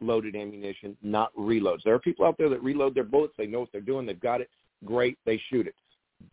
loaded 0.01 0.35
ammunition, 0.35 0.97
not 1.03 1.35
reloads. 1.35 1.83
There 1.83 1.93
are 1.93 1.99
people 1.99 2.25
out 2.25 2.37
there 2.37 2.49
that 2.49 2.63
reload 2.63 2.95
their 2.95 3.03
bullets. 3.03 3.33
They 3.37 3.45
know 3.45 3.59
what 3.59 3.69
they're 3.71 3.81
doing. 3.81 4.05
They've 4.05 4.19
got 4.19 4.41
it. 4.41 4.49
Great. 4.83 5.17
They 5.25 5.39
shoot 5.49 5.67
it. 5.67 5.75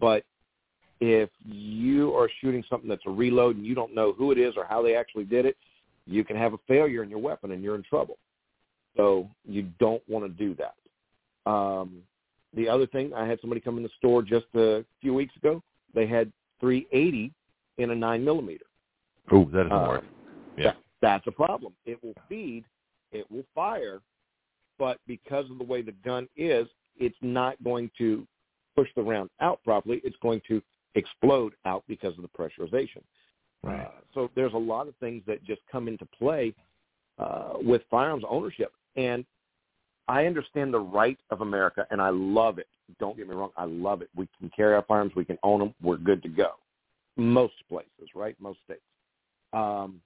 But 0.00 0.24
if 1.00 1.30
you 1.44 2.14
are 2.14 2.28
shooting 2.40 2.64
something 2.68 2.88
that's 2.88 3.02
a 3.06 3.10
reload 3.10 3.56
and 3.56 3.66
you 3.66 3.74
don't 3.74 3.94
know 3.94 4.12
who 4.12 4.32
it 4.32 4.38
is 4.38 4.54
or 4.56 4.64
how 4.64 4.82
they 4.82 4.94
actually 4.94 5.24
did 5.24 5.46
it, 5.46 5.56
you 6.06 6.24
can 6.24 6.36
have 6.36 6.54
a 6.54 6.58
failure 6.66 7.02
in 7.02 7.10
your 7.10 7.18
weapon 7.18 7.52
and 7.52 7.62
you're 7.62 7.76
in 7.76 7.82
trouble. 7.82 8.18
So 8.96 9.28
you 9.44 9.70
don't 9.78 10.02
want 10.08 10.24
to 10.24 10.28
do 10.28 10.56
that. 10.56 11.50
Um, 11.50 12.02
the 12.54 12.68
other 12.68 12.86
thing, 12.86 13.12
I 13.14 13.26
had 13.26 13.40
somebody 13.40 13.60
come 13.60 13.76
in 13.76 13.82
the 13.82 13.90
store 13.98 14.22
just 14.22 14.46
a 14.54 14.84
few 15.00 15.14
weeks 15.14 15.36
ago. 15.36 15.62
They 15.94 16.06
had 16.06 16.32
380 16.60 17.32
in 17.78 17.90
a 17.90 17.94
nine 17.94 18.24
millimeter. 18.24 18.64
Oh, 19.30 19.44
that 19.46 19.68
doesn't 19.68 19.72
Uh, 19.72 19.88
work. 19.88 20.04
Yeah. 20.56 20.64
that- 20.64 20.76
that's 21.00 21.26
a 21.26 21.32
problem. 21.32 21.74
It 21.84 22.02
will 22.02 22.14
feed, 22.28 22.64
it 23.12 23.30
will 23.30 23.44
fire, 23.54 24.00
but 24.78 24.98
because 25.06 25.48
of 25.50 25.58
the 25.58 25.64
way 25.64 25.82
the 25.82 25.92
gun 25.92 26.28
is, 26.36 26.68
it's 26.96 27.20
not 27.22 27.62
going 27.62 27.90
to 27.98 28.26
push 28.74 28.92
the 28.94 29.02
round 29.02 29.30
out 29.40 29.62
properly. 29.62 29.98
It's 29.98 30.16
going 30.16 30.40
to 30.48 30.62
explode 30.94 31.54
out 31.64 31.84
because 31.88 32.14
of 32.16 32.22
the 32.22 32.28
pressurization. 32.28 33.02
Right. 33.62 33.86
Uh, 33.86 33.90
so 34.14 34.30
there's 34.34 34.54
a 34.54 34.58
lot 34.58 34.88
of 34.88 34.94
things 34.96 35.22
that 35.26 35.44
just 35.44 35.60
come 35.70 35.88
into 35.88 36.06
play 36.06 36.54
uh, 37.18 37.54
with 37.60 37.82
firearms 37.90 38.24
ownership. 38.28 38.72
And 38.96 39.24
I 40.06 40.26
understand 40.26 40.72
the 40.72 40.80
right 40.80 41.18
of 41.30 41.40
America, 41.42 41.86
and 41.90 42.00
I 42.00 42.10
love 42.10 42.58
it. 42.58 42.68
Don't 42.98 43.16
get 43.16 43.28
me 43.28 43.34
wrong, 43.34 43.50
I 43.56 43.64
love 43.64 44.00
it. 44.00 44.08
We 44.16 44.28
can 44.38 44.50
carry 44.54 44.74
our 44.74 44.82
firearms, 44.82 45.12
we 45.14 45.24
can 45.24 45.38
own 45.42 45.60
them, 45.60 45.74
we're 45.82 45.98
good 45.98 46.22
to 46.22 46.28
go. 46.28 46.52
Most 47.16 47.54
places, 47.68 48.08
right? 48.14 48.34
Most 48.40 48.60
states. 48.64 48.80
Um, 49.52 50.00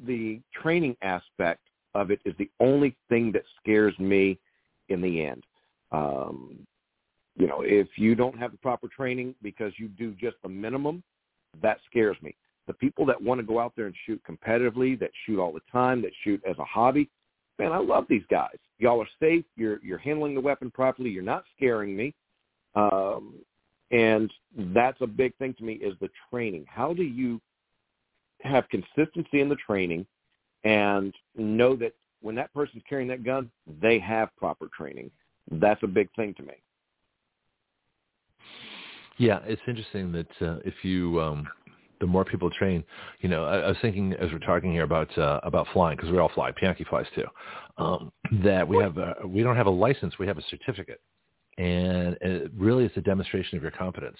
the 0.00 0.40
training 0.62 0.96
aspect 1.02 1.60
of 1.94 2.10
it 2.10 2.20
is 2.24 2.34
the 2.38 2.50
only 2.60 2.96
thing 3.08 3.32
that 3.32 3.42
scares 3.60 3.98
me 3.98 4.38
in 4.88 5.00
the 5.00 5.24
end. 5.24 5.44
Um, 5.92 6.66
you 7.36 7.46
know, 7.46 7.62
if 7.62 7.88
you 7.96 8.14
don't 8.14 8.38
have 8.38 8.52
the 8.52 8.58
proper 8.58 8.88
training 8.88 9.34
because 9.42 9.72
you 9.76 9.88
do 9.88 10.14
just 10.20 10.36
the 10.42 10.48
minimum, 10.48 11.02
that 11.62 11.78
scares 11.88 12.16
me. 12.22 12.34
The 12.66 12.74
people 12.74 13.04
that 13.06 13.20
want 13.20 13.40
to 13.40 13.46
go 13.46 13.58
out 13.58 13.74
there 13.76 13.86
and 13.86 13.94
shoot 14.06 14.20
competitively, 14.28 14.98
that 15.00 15.10
shoot 15.26 15.38
all 15.38 15.52
the 15.52 15.60
time, 15.70 16.00
that 16.02 16.12
shoot 16.22 16.40
as 16.48 16.56
a 16.58 16.64
hobby, 16.64 17.10
man, 17.58 17.72
I 17.72 17.78
love 17.78 18.06
these 18.08 18.22
guys. 18.30 18.56
Y'all 18.78 19.02
are 19.02 19.08
safe. 19.20 19.44
You're 19.56 19.80
you're 19.82 19.98
handling 19.98 20.34
the 20.34 20.40
weapon 20.40 20.70
properly. 20.70 21.10
You're 21.10 21.22
not 21.22 21.44
scaring 21.56 21.96
me. 21.96 22.14
Um, 22.74 23.34
and 23.90 24.32
that's 24.72 25.00
a 25.00 25.06
big 25.06 25.36
thing 25.36 25.54
to 25.58 25.64
me 25.64 25.74
is 25.74 25.94
the 26.00 26.10
training. 26.30 26.64
How 26.68 26.92
do 26.92 27.02
you 27.02 27.40
have 28.42 28.68
consistency 28.68 29.40
in 29.40 29.48
the 29.48 29.56
training 29.56 30.06
and 30.64 31.14
know 31.36 31.76
that 31.76 31.92
when 32.20 32.34
that 32.36 32.52
person's 32.54 32.82
carrying 32.88 33.08
that 33.08 33.24
gun, 33.24 33.50
they 33.80 33.98
have 33.98 34.34
proper 34.36 34.68
training? 34.76 35.10
That's 35.50 35.82
a 35.82 35.86
big 35.86 36.08
thing 36.16 36.34
to 36.34 36.42
me. 36.42 36.54
Yeah, 39.18 39.40
it's 39.44 39.62
interesting 39.68 40.12
that 40.12 40.30
uh, 40.40 40.58
if 40.64 40.74
you 40.82 41.20
um, 41.20 41.48
the 42.00 42.06
more 42.06 42.24
people 42.24 42.50
train, 42.50 42.84
you 43.20 43.28
know, 43.28 43.44
I, 43.44 43.58
I 43.58 43.68
was 43.68 43.76
thinking 43.80 44.12
as 44.14 44.32
we're 44.32 44.38
talking 44.40 44.72
here 44.72 44.82
about 44.82 45.16
uh, 45.16 45.40
about 45.42 45.66
flying 45.72 45.96
because 45.96 46.10
we 46.10 46.18
all 46.18 46.30
fly. 46.34 46.50
Bianchi 46.60 46.84
flies 46.84 47.06
too. 47.14 47.24
Um, 47.78 48.12
that 48.42 48.66
we 48.66 48.78
have 48.78 48.98
a, 48.98 49.16
we 49.26 49.42
don't 49.42 49.56
have 49.56 49.66
a 49.66 49.70
license, 49.70 50.18
we 50.18 50.26
have 50.26 50.38
a 50.38 50.42
certificate 50.50 51.00
and 51.58 52.16
it 52.20 52.50
really 52.56 52.84
it's 52.84 52.96
a 52.96 53.00
demonstration 53.00 53.56
of 53.56 53.62
your 53.62 53.70
competence. 53.70 54.16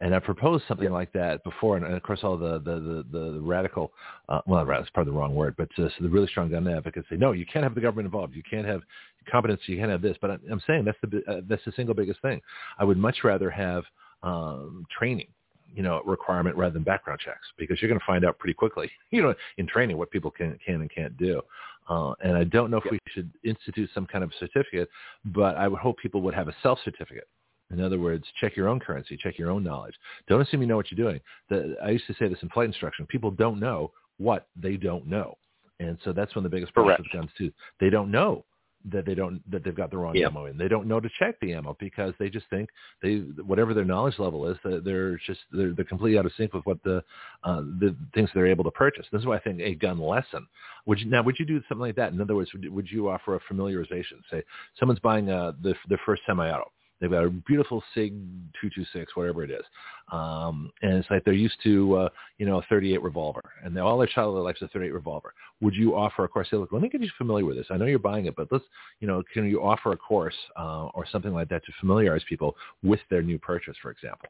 And 0.00 0.14
I 0.14 0.18
proposed 0.18 0.64
something 0.66 0.90
like 0.90 1.12
that 1.12 1.44
before, 1.44 1.76
and, 1.76 1.86
of 1.86 2.02
course 2.02 2.20
all 2.22 2.36
the 2.36 2.58
the 2.58 3.04
the, 3.10 3.18
the 3.32 3.40
radical, 3.40 3.92
uh, 4.28 4.40
well, 4.46 4.66
that's 4.66 4.90
probably 4.90 5.12
the 5.12 5.18
wrong 5.18 5.34
word, 5.34 5.54
but 5.56 5.68
uh, 5.78 5.88
so 5.88 5.94
the 6.00 6.08
really 6.08 6.26
strong 6.26 6.50
gun 6.50 6.66
advocates 6.66 7.06
say, 7.08 7.16
no, 7.16 7.32
you 7.32 7.46
can't 7.46 7.62
have 7.62 7.74
the 7.74 7.80
government 7.80 8.06
involved, 8.06 8.34
you 8.34 8.42
can't 8.48 8.66
have 8.66 8.82
competence, 9.30 9.60
you 9.66 9.76
can't 9.76 9.90
have 9.90 10.02
this. 10.02 10.16
But 10.20 10.32
I'm 10.50 10.62
saying 10.66 10.84
that's 10.84 10.98
the 11.02 11.22
uh, 11.28 11.40
that's 11.48 11.64
the 11.64 11.72
single 11.72 11.94
biggest 11.94 12.20
thing. 12.22 12.40
I 12.78 12.84
would 12.84 12.98
much 12.98 13.18
rather 13.24 13.50
have 13.50 13.84
um, 14.22 14.86
training 14.96 15.28
you 15.74 15.82
know, 15.82 16.02
requirement 16.04 16.56
rather 16.56 16.72
than 16.74 16.82
background 16.82 17.20
checks 17.24 17.46
because 17.58 17.80
you're 17.80 17.88
going 17.88 17.98
to 17.98 18.06
find 18.06 18.24
out 18.24 18.38
pretty 18.38 18.54
quickly, 18.54 18.90
you 19.10 19.22
know, 19.22 19.34
in 19.58 19.66
training 19.66 19.96
what 19.96 20.10
people 20.10 20.30
can 20.30 20.58
can 20.64 20.80
and 20.80 20.90
can't 20.94 21.16
do. 21.16 21.40
Uh, 21.88 22.12
and 22.22 22.36
I 22.36 22.44
don't 22.44 22.70
know 22.70 22.78
if 22.78 22.90
we 22.90 22.98
should 23.08 23.30
institute 23.44 23.90
some 23.94 24.06
kind 24.06 24.22
of 24.22 24.32
certificate, 24.38 24.88
but 25.24 25.56
I 25.56 25.68
would 25.68 25.80
hope 25.80 25.98
people 25.98 26.22
would 26.22 26.34
have 26.34 26.48
a 26.48 26.54
self-certificate. 26.62 27.28
In 27.70 27.80
other 27.80 27.98
words, 27.98 28.24
check 28.40 28.56
your 28.56 28.68
own 28.68 28.78
currency, 28.78 29.16
check 29.16 29.38
your 29.38 29.50
own 29.50 29.64
knowledge. 29.64 29.94
Don't 30.28 30.42
assume 30.42 30.60
you 30.60 30.68
know 30.68 30.76
what 30.76 30.90
you're 30.90 31.04
doing. 31.04 31.20
The, 31.48 31.76
I 31.82 31.90
used 31.90 32.06
to 32.06 32.14
say 32.14 32.28
this 32.28 32.38
in 32.42 32.50
flight 32.50 32.66
instruction. 32.66 33.06
People 33.06 33.30
don't 33.30 33.58
know 33.58 33.92
what 34.18 34.46
they 34.54 34.76
don't 34.76 35.06
know. 35.06 35.36
And 35.80 35.98
so 36.04 36.12
that's 36.12 36.36
one 36.36 36.44
of 36.44 36.50
the 36.50 36.54
biggest 36.54 36.74
problems 36.74 36.98
with 36.98 37.12
guns 37.12 37.30
too. 37.36 37.50
They 37.80 37.90
don't 37.90 38.10
know 38.10 38.44
that 38.90 39.06
they 39.06 39.14
don't 39.14 39.40
that 39.50 39.64
they've 39.64 39.74
got 39.74 39.90
the 39.90 39.98
wrong 39.98 40.16
ammo 40.16 40.46
in. 40.46 40.56
They 40.56 40.68
don't 40.68 40.86
know 40.86 41.00
to 41.00 41.08
check 41.18 41.36
the 41.40 41.52
ammo 41.52 41.76
because 41.78 42.14
they 42.18 42.28
just 42.28 42.46
think 42.50 42.68
they 43.02 43.18
whatever 43.44 43.74
their 43.74 43.84
knowledge 43.84 44.18
level 44.18 44.46
is, 44.48 44.56
they're 44.64 45.18
just 45.26 45.40
they're, 45.52 45.72
they're 45.72 45.84
completely 45.84 46.18
out 46.18 46.26
of 46.26 46.32
sync 46.36 46.52
with 46.52 46.64
what 46.64 46.82
the 46.82 47.02
uh, 47.44 47.60
the 47.60 47.96
things 48.14 48.30
they're 48.34 48.46
able 48.46 48.64
to 48.64 48.70
purchase. 48.70 49.06
This 49.12 49.20
is 49.20 49.26
why 49.26 49.36
I 49.36 49.40
think 49.40 49.60
a 49.60 49.74
gun 49.74 49.98
lesson. 49.98 50.46
Would 50.86 51.00
you 51.00 51.06
now 51.06 51.22
would 51.22 51.36
you 51.38 51.46
do 51.46 51.60
something 51.68 51.86
like 51.86 51.96
that? 51.96 52.12
In 52.12 52.20
other 52.20 52.34
words, 52.34 52.52
would, 52.52 52.68
would 52.68 52.90
you 52.90 53.08
offer 53.08 53.36
a 53.36 53.40
familiarization? 53.52 54.20
Say 54.30 54.42
someone's 54.78 55.00
buying 55.00 55.30
uh, 55.30 55.52
the 55.62 55.74
their 55.88 56.00
first 56.04 56.22
semi-auto 56.26 56.70
They've 57.02 57.10
got 57.10 57.24
a 57.24 57.30
beautiful 57.30 57.82
SIG 57.96 58.12
226, 58.60 59.16
whatever 59.16 59.42
it 59.42 59.50
is. 59.50 59.64
Um, 60.12 60.70
and 60.82 60.92
it's 60.94 61.10
like 61.10 61.24
they're 61.24 61.34
used 61.34 61.56
to, 61.64 61.96
uh, 61.96 62.08
you 62.38 62.46
know, 62.46 62.60
a 62.60 62.62
38 62.68 63.02
revolver. 63.02 63.42
And 63.64 63.76
all 63.76 63.98
their 63.98 64.06
childhood 64.06 64.44
life 64.44 64.54
is 64.60 64.62
a 64.62 64.68
38 64.68 64.92
revolver. 64.94 65.34
Would 65.62 65.74
you 65.74 65.96
offer 65.96 66.22
a 66.22 66.28
course? 66.28 66.46
Say, 66.48 66.58
look, 66.58 66.70
let 66.70 66.80
me 66.80 66.88
get 66.88 67.00
you 67.00 67.10
familiar 67.18 67.44
with 67.44 67.56
this. 67.56 67.66
I 67.70 67.76
know 67.76 67.86
you're 67.86 67.98
buying 67.98 68.26
it, 68.26 68.36
but 68.36 68.46
let's, 68.52 68.64
you 69.00 69.08
know, 69.08 69.20
can 69.34 69.46
you 69.46 69.60
offer 69.60 69.90
a 69.90 69.96
course 69.96 70.36
uh, 70.56 70.90
or 70.94 71.04
something 71.10 71.32
like 71.32 71.48
that 71.48 71.64
to 71.64 71.72
familiarize 71.80 72.22
people 72.28 72.54
with 72.84 73.00
their 73.10 73.20
new 73.20 73.38
purchase, 73.40 73.76
for 73.82 73.90
example? 73.90 74.28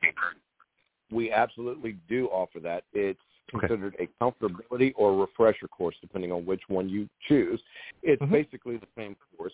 We 1.11 1.31
absolutely 1.31 1.99
do 2.09 2.29
offer 2.29 2.59
that. 2.61 2.85
It's 2.95 3.20
considered 3.51 3.95
okay. 3.97 4.09
a 4.09 4.25
comfortability 4.25 4.95
or 4.97 5.14
refresher 5.14 5.68
course, 5.68 5.97
depending 6.01 6.33
on 6.33 6.47
which 6.47 6.62
one 6.68 6.89
you 6.89 7.07
choose. 7.29 7.61
It's 8.03 8.23
mm-hmm. 8.23 8.33
basically 8.33 8.79
the 8.79 8.87
same 8.97 9.14
course 9.37 9.53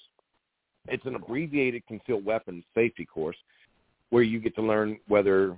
it's 0.86 1.04
an 1.06 1.14
abbreviated 1.14 1.86
concealed 1.86 2.24
weapons 2.24 2.64
safety 2.74 3.04
course 3.04 3.36
where 4.10 4.22
you 4.22 4.40
get 4.40 4.54
to 4.54 4.62
learn 4.62 4.98
whether 5.08 5.56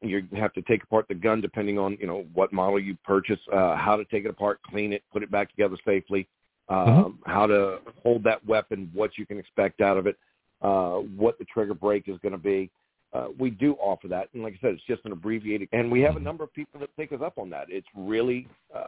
you 0.00 0.26
have 0.36 0.52
to 0.54 0.62
take 0.62 0.82
apart 0.82 1.06
the 1.08 1.14
gun 1.14 1.40
depending 1.40 1.78
on 1.78 1.96
you 2.00 2.06
know 2.06 2.24
what 2.34 2.52
model 2.52 2.80
you 2.80 2.96
purchase, 3.04 3.38
uh, 3.52 3.76
how 3.76 3.96
to 3.96 4.04
take 4.06 4.24
it 4.24 4.28
apart, 4.28 4.60
clean 4.62 4.92
it, 4.92 5.02
put 5.12 5.22
it 5.22 5.30
back 5.30 5.50
together 5.50 5.76
safely, 5.84 6.26
mm-hmm. 6.70 7.30
how 7.30 7.46
to 7.46 7.78
hold 8.02 8.24
that 8.24 8.44
weapon, 8.46 8.90
what 8.94 9.16
you 9.16 9.26
can 9.26 9.38
expect 9.38 9.80
out 9.80 9.96
of 9.96 10.06
it, 10.06 10.16
uh, 10.62 10.96
what 11.16 11.38
the 11.38 11.44
trigger 11.44 11.74
break 11.74 12.08
is 12.08 12.18
going 12.22 12.32
to 12.32 12.38
be. 12.38 12.70
Uh, 13.12 13.26
we 13.38 13.50
do 13.50 13.74
offer 13.74 14.08
that, 14.08 14.28
and 14.32 14.42
like 14.42 14.54
I 14.54 14.58
said, 14.62 14.70
it's 14.72 14.82
just 14.88 15.04
an 15.04 15.12
abbreviated, 15.12 15.68
and 15.72 15.92
we 15.92 16.00
have 16.00 16.12
a 16.12 16.14
mm-hmm. 16.14 16.24
number 16.24 16.44
of 16.44 16.52
people 16.54 16.80
that 16.80 16.88
take 16.96 17.12
us 17.12 17.20
up 17.22 17.36
on 17.36 17.50
that. 17.50 17.66
It's 17.68 17.86
really 17.94 18.48
uh, 18.74 18.82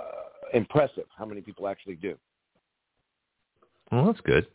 impressive 0.55 1.05
how 1.17 1.27
many 1.27 1.43
people 1.43 1.69
actually 1.69 1.97
do. 1.97 2.17
Well, 3.93 4.07
that's 4.07 4.21
good. 4.21 4.47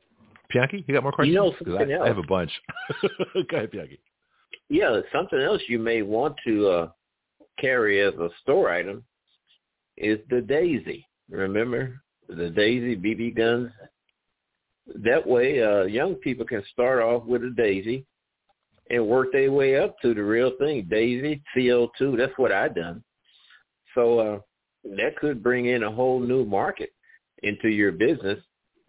Bianchi, 0.52 0.84
you 0.88 0.94
got 0.94 1.04
more 1.04 1.12
questions? 1.12 1.34
You 1.34 1.40
know, 1.40 1.54
something 1.64 1.92
I, 1.92 1.96
else. 1.96 2.04
I 2.06 2.08
have 2.08 2.18
a 2.18 2.24
bunch. 2.24 2.52
Go 3.50 3.58
ahead, 3.58 3.72
Bianchi. 3.72 4.00
Yeah, 4.70 5.00
something 5.14 5.40
else 5.40 5.62
you 5.68 5.80
may 5.80 6.02
want 6.02 6.36
to 6.46 6.68
uh, 6.68 6.90
carry 7.60 8.02
as 8.02 8.14
a 8.16 8.30
store 8.42 8.72
item 8.72 9.04
is 9.98 10.20
the 10.30 10.42
Daisy. 10.42 11.08
Remember 11.30 12.02
the 12.28 12.50
Daisy 12.50 12.96
BB 12.96 13.36
guns? 13.36 13.72
That 15.04 15.26
way, 15.26 15.62
uh, 15.62 15.84
young 15.84 16.16
people 16.16 16.46
can 16.46 16.64
start 16.72 17.02
off 17.02 17.26
with 17.26 17.44
a 17.44 17.54
Daisy 17.56 18.06
and 18.90 19.08
work 19.08 19.32
their 19.32 19.52
way 19.52 19.78
up 19.80 19.96
to 20.02 20.14
the 20.16 20.24
real 20.24 20.52
thing. 20.60 20.88
Daisy, 20.90 21.44
CO2, 21.56 22.18
that's 22.18 22.38
what 22.38 22.52
I 22.52 22.70
done. 22.70 23.04
So 23.94 24.20
uh, 24.20 24.40
that 24.84 25.18
could 25.18 25.44
bring 25.44 25.68
in 25.68 25.84
a 25.84 25.92
whole 25.92 26.20
new 26.20 26.44
market 26.46 26.92
into 27.44 27.70
your 27.70 27.92
business 27.92 28.40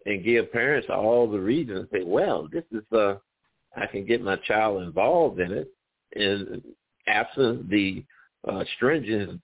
and 0.05 0.23
give 0.23 0.51
parents 0.51 0.87
all 0.89 1.29
the 1.29 1.39
reasons. 1.39 1.87
Say, 1.91 2.03
well, 2.03 2.47
this 2.51 2.63
is 2.71 2.83
uh, 2.91 3.15
I 3.75 3.85
can 3.85 4.05
get 4.05 4.21
my 4.21 4.35
child 4.37 4.83
involved 4.83 5.39
in 5.39 5.51
it, 5.51 5.67
and 6.15 6.61
absent 7.07 7.69
the 7.69 8.03
uh, 8.47 8.63
stringent 8.75 9.41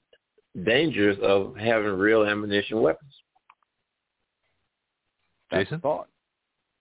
dangers 0.66 1.18
of 1.22 1.56
having 1.56 1.92
real 1.92 2.24
ammunition 2.24 2.82
weapons. 2.82 3.14
Jason, 5.52 5.80
thought. 5.80 6.08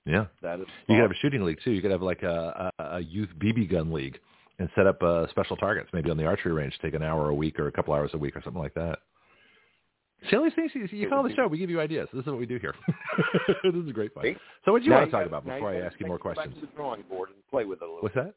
Yeah, 0.04 0.26
that 0.42 0.60
is. 0.60 0.66
You 0.88 0.96
could 0.96 1.02
have 1.02 1.10
a 1.10 1.16
shooting 1.20 1.44
league 1.44 1.58
too. 1.64 1.72
You 1.72 1.82
could 1.82 1.90
have 1.90 2.02
like 2.02 2.22
a, 2.22 2.72
a, 2.78 2.84
a 2.84 3.00
youth 3.00 3.30
BB 3.38 3.70
gun 3.70 3.92
league 3.92 4.18
and 4.58 4.68
set 4.74 4.86
up 4.86 5.02
uh, 5.02 5.28
special 5.28 5.56
targets, 5.56 5.90
maybe 5.92 6.10
on 6.10 6.16
the 6.16 6.24
archery 6.24 6.52
range, 6.52 6.78
take 6.80 6.94
an 6.94 7.02
hour 7.02 7.28
a 7.28 7.34
week 7.34 7.58
or 7.58 7.66
a 7.66 7.72
couple 7.72 7.92
hours 7.92 8.10
a 8.14 8.18
week 8.18 8.36
or 8.36 8.42
something 8.42 8.62
like 8.62 8.74
that. 8.74 9.00
Silly 10.30 10.50
things. 10.50 10.70
You 10.74 11.08
call 11.08 11.22
the 11.22 11.34
show. 11.34 11.46
We 11.46 11.58
give 11.58 11.70
you 11.70 11.80
ideas. 11.80 12.08
This 12.12 12.22
is 12.22 12.26
what 12.26 12.38
we 12.38 12.46
do 12.46 12.58
here. 12.58 12.74
this 13.64 13.74
is 13.74 13.92
great 13.92 14.12
fun. 14.14 14.36
So 14.64 14.72
what 14.72 14.80
do 14.80 14.84
you 14.84 14.90
now 14.90 14.98
want 14.98 15.06
to 15.08 15.10
talk 15.12 15.20
gotta, 15.20 15.26
about 15.26 15.44
before 15.44 15.70
I 15.70 15.80
ask 15.80 15.98
you 16.00 16.06
more 16.06 16.18
questions? 16.18 16.46
Back 16.46 16.54
to 16.60 16.66
the 16.66 16.72
drawing 16.74 17.02
board 17.02 17.30
and 17.30 17.38
play 17.50 17.64
with 17.64 17.82
it 17.82 17.84
a 17.84 17.86
little. 17.86 18.00
What's 18.00 18.14
that? 18.14 18.34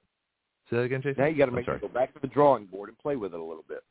Say 0.70 0.78
that 0.78 0.84
again, 0.84 1.02
Jason. 1.02 1.24
Now 1.24 1.28
you 1.28 1.38
got 1.38 1.48
to 1.48 1.52
make 1.52 1.68
it 1.68 1.82
go 1.82 1.88
back 1.88 2.14
to 2.14 2.20
the 2.20 2.28
drawing 2.28 2.66
board 2.66 2.90
and 2.90 2.98
play 3.00 3.16
with 3.16 3.34
it 3.34 3.40
a 3.40 3.44
little 3.44 3.66
bit. 3.68 3.84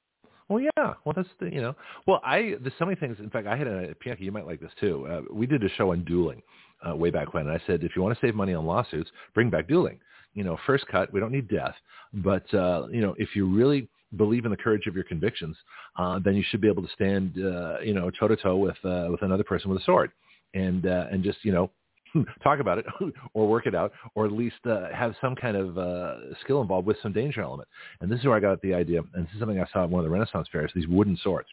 Well, 0.49 0.61
yeah. 0.61 0.94
Well, 1.05 1.12
that's 1.14 1.28
the 1.40 1.53
you 1.53 1.61
know. 1.61 1.74
Well, 2.07 2.20
I 2.24 2.55
there's 2.61 2.72
so 2.78 2.86
many 2.86 2.96
things. 2.96 3.18
In 3.18 3.30
fact, 3.30 3.46
I 3.46 3.57
had 3.57 3.66
a 3.66 3.94
Bianchi. 4.03 4.24
You 4.24 4.32
might 4.32 4.46
like 4.46 4.61
this 4.61 4.70
too. 4.80 5.07
Uh, 5.07 5.20
we 5.32 5.46
did 5.46 5.62
a 5.62 5.68
show 5.70 5.92
on 5.92 6.05
dueling 6.05 6.42
uh, 6.88 6.96
way 6.96 7.11
back 7.11 7.34
when, 7.34 7.46
and 7.46 7.53
I 7.53 7.61
said 7.66 7.84
if 7.84 7.94
you 7.94 8.03
want 8.03 8.18
to 8.18 8.26
save 8.26 8.34
money 8.34 8.55
on 8.55 8.64
lawsuits, 8.64 9.11
bring 9.34 9.51
back 9.51 9.68
dueling. 9.68 9.99
You 10.34 10.44
know, 10.44 10.57
first 10.66 10.86
cut. 10.86 11.12
We 11.12 11.20
don't 11.20 11.32
need 11.32 11.49
death, 11.49 11.74
but 12.14 12.53
uh, 12.55 12.86
you 12.90 13.01
know, 13.01 13.14
if 13.18 13.34
you 13.34 13.46
really 13.46 13.88
believe 14.16 14.44
in 14.44 14.50
the 14.50 14.56
courage 14.56 14.86
of 14.86 14.94
your 14.94 15.04
convictions, 15.04 15.56
uh, 15.98 16.18
then 16.24 16.34
you 16.34 16.44
should 16.48 16.61
be 16.61 16.68
able 16.68 16.82
to 16.82 16.92
stand, 16.94 17.34
uh, 17.38 17.80
you 17.80 17.94
know, 17.94 18.11
toe 18.11 18.28
to 18.28 18.36
toe 18.36 18.56
with 18.56 18.76
uh, 18.84 19.09
with 19.11 19.22
another 19.22 19.44
person 19.44 19.70
with 19.70 19.80
a 19.80 19.84
sword, 19.84 20.11
and 20.54 20.86
uh, 20.86 21.06
and 21.11 21.22
just 21.22 21.38
you 21.42 21.52
know 21.52 21.70
talk 22.42 22.61
about 22.61 22.78
it 22.78 22.86
or 23.34 23.48
work 23.48 23.66
it 23.66 23.74
out 23.74 23.92
or 24.14 24.26
at 24.26 24.32
least 24.32 24.56
uh, 24.66 24.88
have 24.94 25.14
some 25.20 25.34
kind 25.34 25.56
of 25.56 25.78
uh, 25.78 26.34
skill 26.42 26.61
involved 26.61 26.86
with 26.86 26.96
some 27.02 27.12
danger 27.12 27.40
element. 27.40 27.68
And 28.00 28.11
this 28.11 28.20
is 28.20 28.26
where 28.26 28.36
I 28.36 28.40
got 28.40 28.61
the 28.62 28.74
idea, 28.74 29.00
and 29.14 29.26
this 29.26 29.32
is 29.34 29.40
something 29.40 29.61
I 29.61 29.66
saw 29.72 29.84
at 29.84 29.90
one 29.90 30.00
of 30.00 30.04
the 30.04 30.12
Renaissance 30.12 30.48
fairs, 30.50 30.70
these 30.74 30.88
wooden 30.88 31.18
swords. 31.22 31.48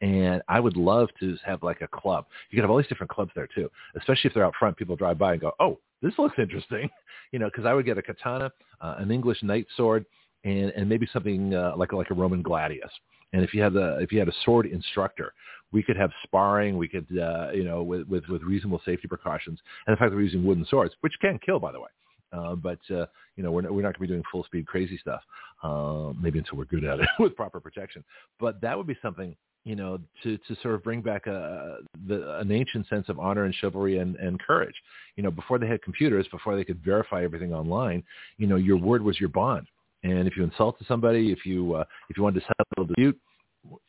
And 0.00 0.42
I 0.48 0.60
would 0.60 0.76
love 0.76 1.08
to 1.20 1.36
have 1.46 1.62
like 1.62 1.80
a 1.80 1.88
club. 1.88 2.26
You 2.50 2.56
could 2.56 2.64
have 2.64 2.70
all 2.70 2.76
these 2.76 2.88
different 2.88 3.10
clubs 3.10 3.30
there 3.34 3.48
too, 3.54 3.70
especially 3.96 4.28
if 4.28 4.34
they're 4.34 4.44
out 4.44 4.54
front. 4.58 4.76
People 4.76 4.96
drive 4.96 5.18
by 5.18 5.32
and 5.32 5.40
go, 5.40 5.52
oh, 5.60 5.78
this 6.02 6.12
looks 6.18 6.38
interesting. 6.38 6.88
You 7.32 7.40
know, 7.40 7.46
because 7.46 7.64
I 7.64 7.72
would 7.72 7.84
get 7.84 7.98
a 7.98 8.02
katana, 8.02 8.52
uh, 8.80 8.94
an 8.98 9.10
English 9.10 9.42
knight 9.42 9.66
sword, 9.76 10.06
and, 10.44 10.70
and 10.76 10.88
maybe 10.88 11.08
something 11.12 11.54
uh, 11.54 11.72
like 11.76 11.92
like 11.92 12.10
a 12.10 12.14
Roman 12.14 12.42
gladius. 12.42 12.90
And 13.32 13.42
if 13.42 13.52
you 13.52 13.62
had 13.62 13.74
a 13.74 13.98
if 14.00 14.12
you 14.12 14.18
had 14.18 14.28
a 14.28 14.34
sword 14.44 14.66
instructor, 14.66 15.32
we 15.72 15.82
could 15.82 15.96
have 15.96 16.10
sparring. 16.22 16.76
We 16.78 16.88
could 16.88 17.06
uh, 17.18 17.50
you 17.52 17.64
know 17.64 17.82
with, 17.82 18.06
with 18.06 18.24
with 18.28 18.42
reasonable 18.42 18.80
safety 18.84 19.08
precautions, 19.08 19.58
and 19.86 19.94
the 19.94 19.98
fact 19.98 20.10
that 20.10 20.16
we're 20.16 20.22
using 20.22 20.44
wooden 20.44 20.66
swords, 20.66 20.94
which 21.00 21.14
can 21.20 21.38
kill 21.44 21.58
by 21.58 21.72
the 21.72 21.80
way. 21.80 21.88
Uh, 22.32 22.54
but 22.54 22.78
uh, 22.90 23.06
you 23.36 23.42
know 23.42 23.50
we're 23.50 23.62
not, 23.62 23.72
we're 23.72 23.82
not 23.82 23.88
going 23.88 23.94
to 23.94 24.00
be 24.00 24.06
doing 24.06 24.22
full 24.30 24.44
speed 24.44 24.66
crazy 24.66 24.98
stuff. 24.98 25.22
Uh, 25.62 26.12
maybe 26.20 26.38
until 26.38 26.58
we're 26.58 26.64
good 26.66 26.84
at 26.84 27.00
it 27.00 27.08
with 27.18 27.34
proper 27.34 27.58
protection. 27.58 28.04
But 28.38 28.60
that 28.60 28.76
would 28.76 28.86
be 28.86 28.96
something 29.02 29.34
you 29.64 29.76
know 29.76 29.98
to 30.22 30.36
to 30.36 30.56
sort 30.62 30.74
of 30.74 30.84
bring 30.84 31.00
back 31.00 31.26
a 31.26 31.78
the, 32.06 32.38
an 32.38 32.52
ancient 32.52 32.86
sense 32.88 33.08
of 33.08 33.18
honor 33.18 33.44
and 33.44 33.54
chivalry 33.54 33.98
and, 33.98 34.16
and 34.16 34.40
courage. 34.40 34.74
You 35.16 35.22
know 35.22 35.30
before 35.30 35.58
they 35.58 35.66
had 35.66 35.82
computers, 35.82 36.26
before 36.30 36.54
they 36.54 36.64
could 36.64 36.84
verify 36.84 37.24
everything 37.24 37.52
online, 37.52 38.02
you 38.38 38.46
know 38.46 38.56
your 38.56 38.76
word 38.76 39.02
was 39.02 39.18
your 39.18 39.30
bond. 39.30 39.66
And 40.04 40.28
if 40.28 40.36
you 40.36 40.44
insulted 40.44 40.86
somebody, 40.86 41.32
if 41.32 41.44
you 41.44 41.74
uh, 41.74 41.84
if 42.08 42.16
you 42.16 42.22
wanted 42.22 42.40
to 42.40 42.46
settle 42.46 42.84
a 42.84 42.86
dispute, 42.86 43.18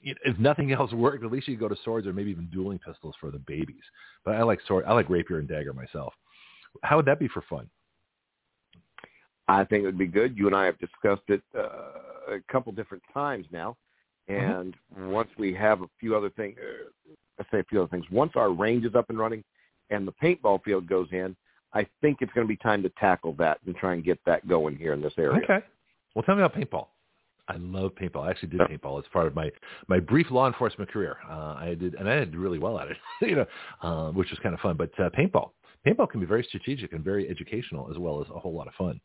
if 0.01 0.39
nothing 0.39 0.71
else 0.71 0.91
worked, 0.93 1.23
at 1.23 1.31
least 1.31 1.47
you 1.47 1.55
could 1.55 1.69
go 1.69 1.75
to 1.75 1.81
swords 1.83 2.07
or 2.07 2.13
maybe 2.13 2.31
even 2.31 2.47
dueling 2.51 2.79
pistols 2.79 3.15
for 3.19 3.31
the 3.31 3.39
babies. 3.39 3.83
But 4.23 4.35
I 4.35 4.43
like 4.43 4.59
sword. 4.67 4.85
I 4.87 4.93
like 4.93 5.09
rapier 5.09 5.39
and 5.39 5.47
dagger 5.47 5.73
myself. 5.73 6.13
How 6.83 6.95
would 6.95 7.05
that 7.05 7.19
be 7.19 7.27
for 7.27 7.43
fun? 7.49 7.69
I 9.47 9.63
think 9.65 9.83
it 9.83 9.85
would 9.85 9.97
be 9.97 10.07
good. 10.07 10.37
You 10.37 10.47
and 10.47 10.55
I 10.55 10.65
have 10.65 10.79
discussed 10.79 11.23
it 11.27 11.41
uh, 11.55 12.33
a 12.33 12.39
couple 12.51 12.71
different 12.71 13.03
times 13.13 13.45
now, 13.51 13.77
mm-hmm. 14.29 14.51
and 14.51 14.73
mm-hmm. 14.97 15.11
once 15.11 15.29
we 15.37 15.53
have 15.53 15.81
a 15.81 15.87
few 15.99 16.15
other 16.15 16.29
things, 16.31 16.57
uh, 16.59 17.13
let's 17.37 17.51
say 17.51 17.59
a 17.59 17.63
few 17.65 17.81
other 17.81 17.89
things. 17.89 18.05
Once 18.09 18.31
our 18.35 18.51
range 18.51 18.85
is 18.85 18.95
up 18.95 19.09
and 19.09 19.19
running, 19.19 19.43
and 19.89 20.07
the 20.07 20.13
paintball 20.13 20.63
field 20.63 20.87
goes 20.87 21.09
in, 21.11 21.35
I 21.73 21.85
think 22.01 22.19
it's 22.21 22.31
going 22.31 22.47
to 22.47 22.51
be 22.51 22.57
time 22.57 22.81
to 22.83 22.89
tackle 22.97 23.33
that 23.33 23.59
and 23.65 23.75
try 23.75 23.93
and 23.93 24.03
get 24.03 24.19
that 24.25 24.47
going 24.47 24.77
here 24.77 24.93
in 24.93 25.01
this 25.01 25.13
area. 25.17 25.41
Okay. 25.43 25.59
Well, 26.15 26.23
tell 26.23 26.35
me 26.35 26.41
about 26.41 26.55
paintball. 26.55 26.87
I 27.47 27.57
love 27.57 27.91
paintball. 27.93 28.25
I 28.25 28.31
actually 28.31 28.49
did 28.49 28.61
paintball 28.61 28.97
as 28.97 29.05
part 29.13 29.27
of 29.27 29.35
my 29.35 29.51
my 29.87 29.99
brief 29.99 30.31
law 30.31 30.47
enforcement 30.47 30.89
career. 30.89 31.17
Uh, 31.29 31.55
I 31.59 31.75
did, 31.79 31.93
and 31.95 32.09
I 32.09 32.19
did 32.19 32.35
really 32.35 32.57
well 32.57 32.79
at 32.79 32.87
it, 32.87 32.97
you 33.21 33.35
know, 33.35 33.45
uh, 33.83 34.11
which 34.11 34.31
was 34.31 34.39
kind 34.39 34.55
of 34.55 34.61
fun. 34.61 34.77
But 34.77 34.91
uh, 34.99 35.09
paintball, 35.11 35.51
paintball 35.85 36.09
can 36.09 36.19
be 36.19 36.25
very 36.25 36.43
strategic 36.43 36.93
and 36.93 37.03
very 37.03 37.29
educational 37.29 37.91
as 37.91 37.99
well 37.99 38.19
as 38.21 38.27
a 38.33 38.39
whole 38.39 38.53
lot 38.53 38.67
of 38.67 38.73
fun. 38.73 38.99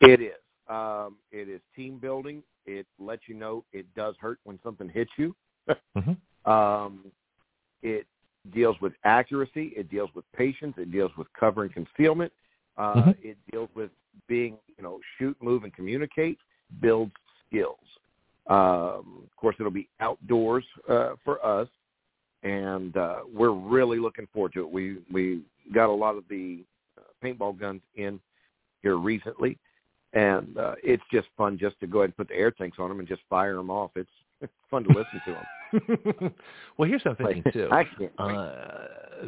It 0.00 0.20
is. 0.20 0.32
Um, 0.68 1.16
it 1.30 1.48
is 1.48 1.60
team 1.76 1.98
building. 1.98 2.42
It 2.64 2.86
lets 2.98 3.22
you 3.28 3.36
know 3.36 3.64
it 3.72 3.86
does 3.94 4.16
hurt 4.18 4.40
when 4.42 4.58
something 4.64 4.88
hits 4.88 5.12
you. 5.16 5.36
mm-hmm. 5.96 6.50
um, 6.50 7.04
it 7.82 8.06
deals 8.52 8.76
with 8.80 8.94
accuracy. 9.04 9.72
It 9.76 9.88
deals 9.90 10.10
with 10.14 10.24
patience. 10.32 10.74
It 10.76 10.90
deals 10.90 11.12
with 11.16 11.28
cover 11.38 11.62
and 11.62 11.72
concealment. 11.72 12.32
Uh, 12.76 12.94
mm-hmm. 12.94 13.10
It 13.22 13.36
deals 13.50 13.70
with 13.74 13.90
being, 14.28 14.56
you 14.76 14.84
know, 14.84 15.00
shoot, 15.18 15.36
move, 15.40 15.64
and 15.64 15.74
communicate. 15.74 16.38
Builds 16.80 17.12
skills. 17.48 17.78
Um, 18.48 19.22
of 19.24 19.36
course, 19.36 19.56
it'll 19.58 19.72
be 19.72 19.88
outdoors 20.00 20.64
uh, 20.88 21.14
for 21.24 21.44
us, 21.44 21.68
and 22.42 22.96
uh, 22.96 23.20
we're 23.32 23.52
really 23.52 23.98
looking 23.98 24.28
forward 24.32 24.52
to 24.54 24.60
it. 24.60 24.70
We 24.70 24.98
we 25.12 25.42
got 25.74 25.88
a 25.88 25.92
lot 25.92 26.16
of 26.16 26.24
the 26.28 26.64
uh, 26.96 27.02
paintball 27.24 27.58
guns 27.58 27.82
in 27.96 28.20
here 28.82 28.96
recently, 28.96 29.58
and 30.12 30.56
uh, 30.58 30.74
it's 30.82 31.02
just 31.12 31.26
fun 31.36 31.58
just 31.58 31.78
to 31.80 31.86
go 31.86 31.98
ahead 31.98 32.10
and 32.10 32.16
put 32.16 32.28
the 32.28 32.34
air 32.34 32.50
tanks 32.50 32.78
on 32.78 32.88
them 32.88 33.00
and 33.00 33.08
just 33.08 33.22
fire 33.28 33.54
them 33.54 33.70
off. 33.70 33.90
It's, 33.96 34.08
it's 34.40 34.52
fun 34.70 34.84
to 34.84 34.88
listen 34.90 35.20
to 35.24 35.32
them. 35.32 36.34
well, 36.78 36.88
here's 36.88 37.02
something 37.02 37.26
like, 37.26 37.44
too. 37.52 37.68
I 37.70 37.84
can't 37.84 38.12
uh, 38.18 38.52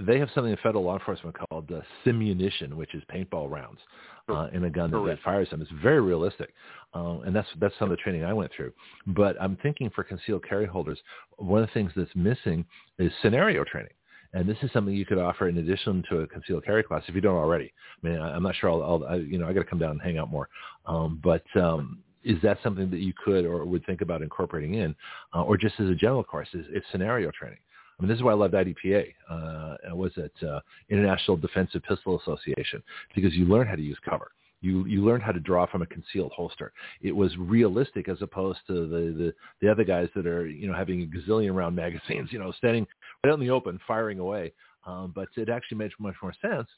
they 0.07 0.19
have 0.19 0.29
something 0.35 0.53
in 0.53 0.59
federal 0.63 0.85
law 0.85 0.99
enforcement 0.99 1.37
called 1.39 1.71
uh, 1.73 1.81
simunition, 2.05 2.75
which 2.75 2.95
is 2.95 3.03
paintball 3.13 3.51
rounds 3.51 3.81
uh, 4.29 4.49
in 4.53 4.65
a 4.65 4.71
gun 4.71 4.91
that, 4.91 5.03
that 5.07 5.19
fires 5.23 5.49
them. 5.51 5.63
It's 5.63 5.71
very 5.83 6.01
realistic, 6.01 6.53
um, 6.95 7.23
and 7.25 7.35
that's 7.35 7.49
that's 7.61 7.75
some 7.79 7.91
of 7.91 7.97
the 7.97 8.03
training 8.03 8.25
I 8.25 8.33
went 8.33 8.53
through. 8.55 8.73
But 9.07 9.37
I'm 9.41 9.57
thinking 9.63 9.91
for 9.91 10.05
concealed 10.05 10.45
carry 10.47 10.67
holders, 10.67 10.99
one 11.37 11.63
of 11.63 11.69
the 11.69 11.75
things 11.75 11.93
that's 11.97 12.15
missing 12.15 12.65
is 12.99 13.11
scenario 13.23 13.65
training. 13.65 13.93
And 14.35 14.47
this 14.47 14.59
is 14.63 14.71
something 14.73 14.95
you 14.95 15.07
could 15.07 15.17
offer 15.17 15.49
in 15.49 15.57
addition 15.57 16.05
to 16.11 16.19
a 16.19 16.27
concealed 16.27 16.65
carry 16.65 16.83
class 16.83 17.03
if 17.09 17.15
you 17.15 17.23
don't 17.23 17.37
already. 17.37 17.73
I 18.05 18.07
mean, 18.07 18.19
I, 18.19 18.37
am 18.37 18.43
not 18.43 18.55
sure. 18.57 18.71
I'll, 18.71 18.83
I'll 18.83 19.05
I, 19.05 19.15
you 19.17 19.39
know, 19.39 19.49
I 19.49 19.55
got 19.55 19.61
to 19.61 19.67
come 19.67 19.79
down 19.79 19.93
and 19.93 20.03
hang 20.03 20.19
out 20.19 20.31
more. 20.31 20.51
Um, 20.85 21.19
but 21.25 21.45
um, 21.57 22.03
is 22.25 22.41
that 22.43 22.59
something 22.63 22.91
that 22.91 23.01
you 23.01 23.13
could 23.25 23.45
or 23.45 23.65
would 23.65 23.85
think 23.87 24.01
about 24.01 24.23
incorporating 24.23 24.75
in, 24.75 24.95
uh, 25.35 25.43
or 25.43 25.57
just 25.57 25.75
as 25.79 25.89
a 25.89 25.95
general 25.95 26.25
course, 26.25 26.49
is, 26.55 26.67
is 26.73 26.83
scenario 26.91 27.31
training? 27.31 27.59
I 27.99 28.03
mean, 28.03 28.09
this 28.09 28.17
is 28.17 28.23
why 28.23 28.33
I 28.33 28.37
loved 28.37 28.55
IDPA. 28.55 29.13
Uh, 29.29 29.77
I 29.91 29.93
was 29.93 30.13
at 30.17 30.47
uh, 30.47 30.61
International 30.89 31.37
Defensive 31.37 31.83
Pistol 31.83 32.21
Association 32.21 32.83
because 33.15 33.35
you 33.35 33.45
learn 33.45 33.67
how 33.67 33.75
to 33.75 33.83
use 33.83 33.99
cover. 34.09 34.31
You 34.61 34.87
you 34.87 35.05
learned 35.05 35.23
how 35.23 35.31
to 35.33 35.39
draw 35.39 35.67
from 35.67 35.83
a 35.83 35.87
concealed 35.87 36.33
holster. 36.35 36.73
It 37.01 37.15
was 37.15 37.37
realistic 37.37 38.09
as 38.09 38.21
opposed 38.23 38.59
to 38.67 38.89
the, 38.89 39.15
the 39.17 39.35
the 39.61 39.71
other 39.71 39.85
guys 39.85 40.09
that 40.17 40.27
are 40.27 40.49
you 40.49 40.67
know 40.67 40.75
having 40.75 41.03
a 41.03 41.07
gazillion 41.07 41.55
round 41.55 41.77
magazines, 41.87 42.31
you 42.33 42.39
know, 42.41 42.53
standing 42.53 42.87
right 43.23 43.31
out 43.31 43.41
in 43.41 43.47
the 43.47 43.51
open 43.51 43.79
firing 43.87 44.19
away. 44.19 44.53
Um, 44.87 45.13
but 45.15 45.29
it 45.37 45.49
actually 45.49 45.79
makes 45.79 45.95
much 46.01 46.15
more 46.23 46.35
sense 46.43 46.69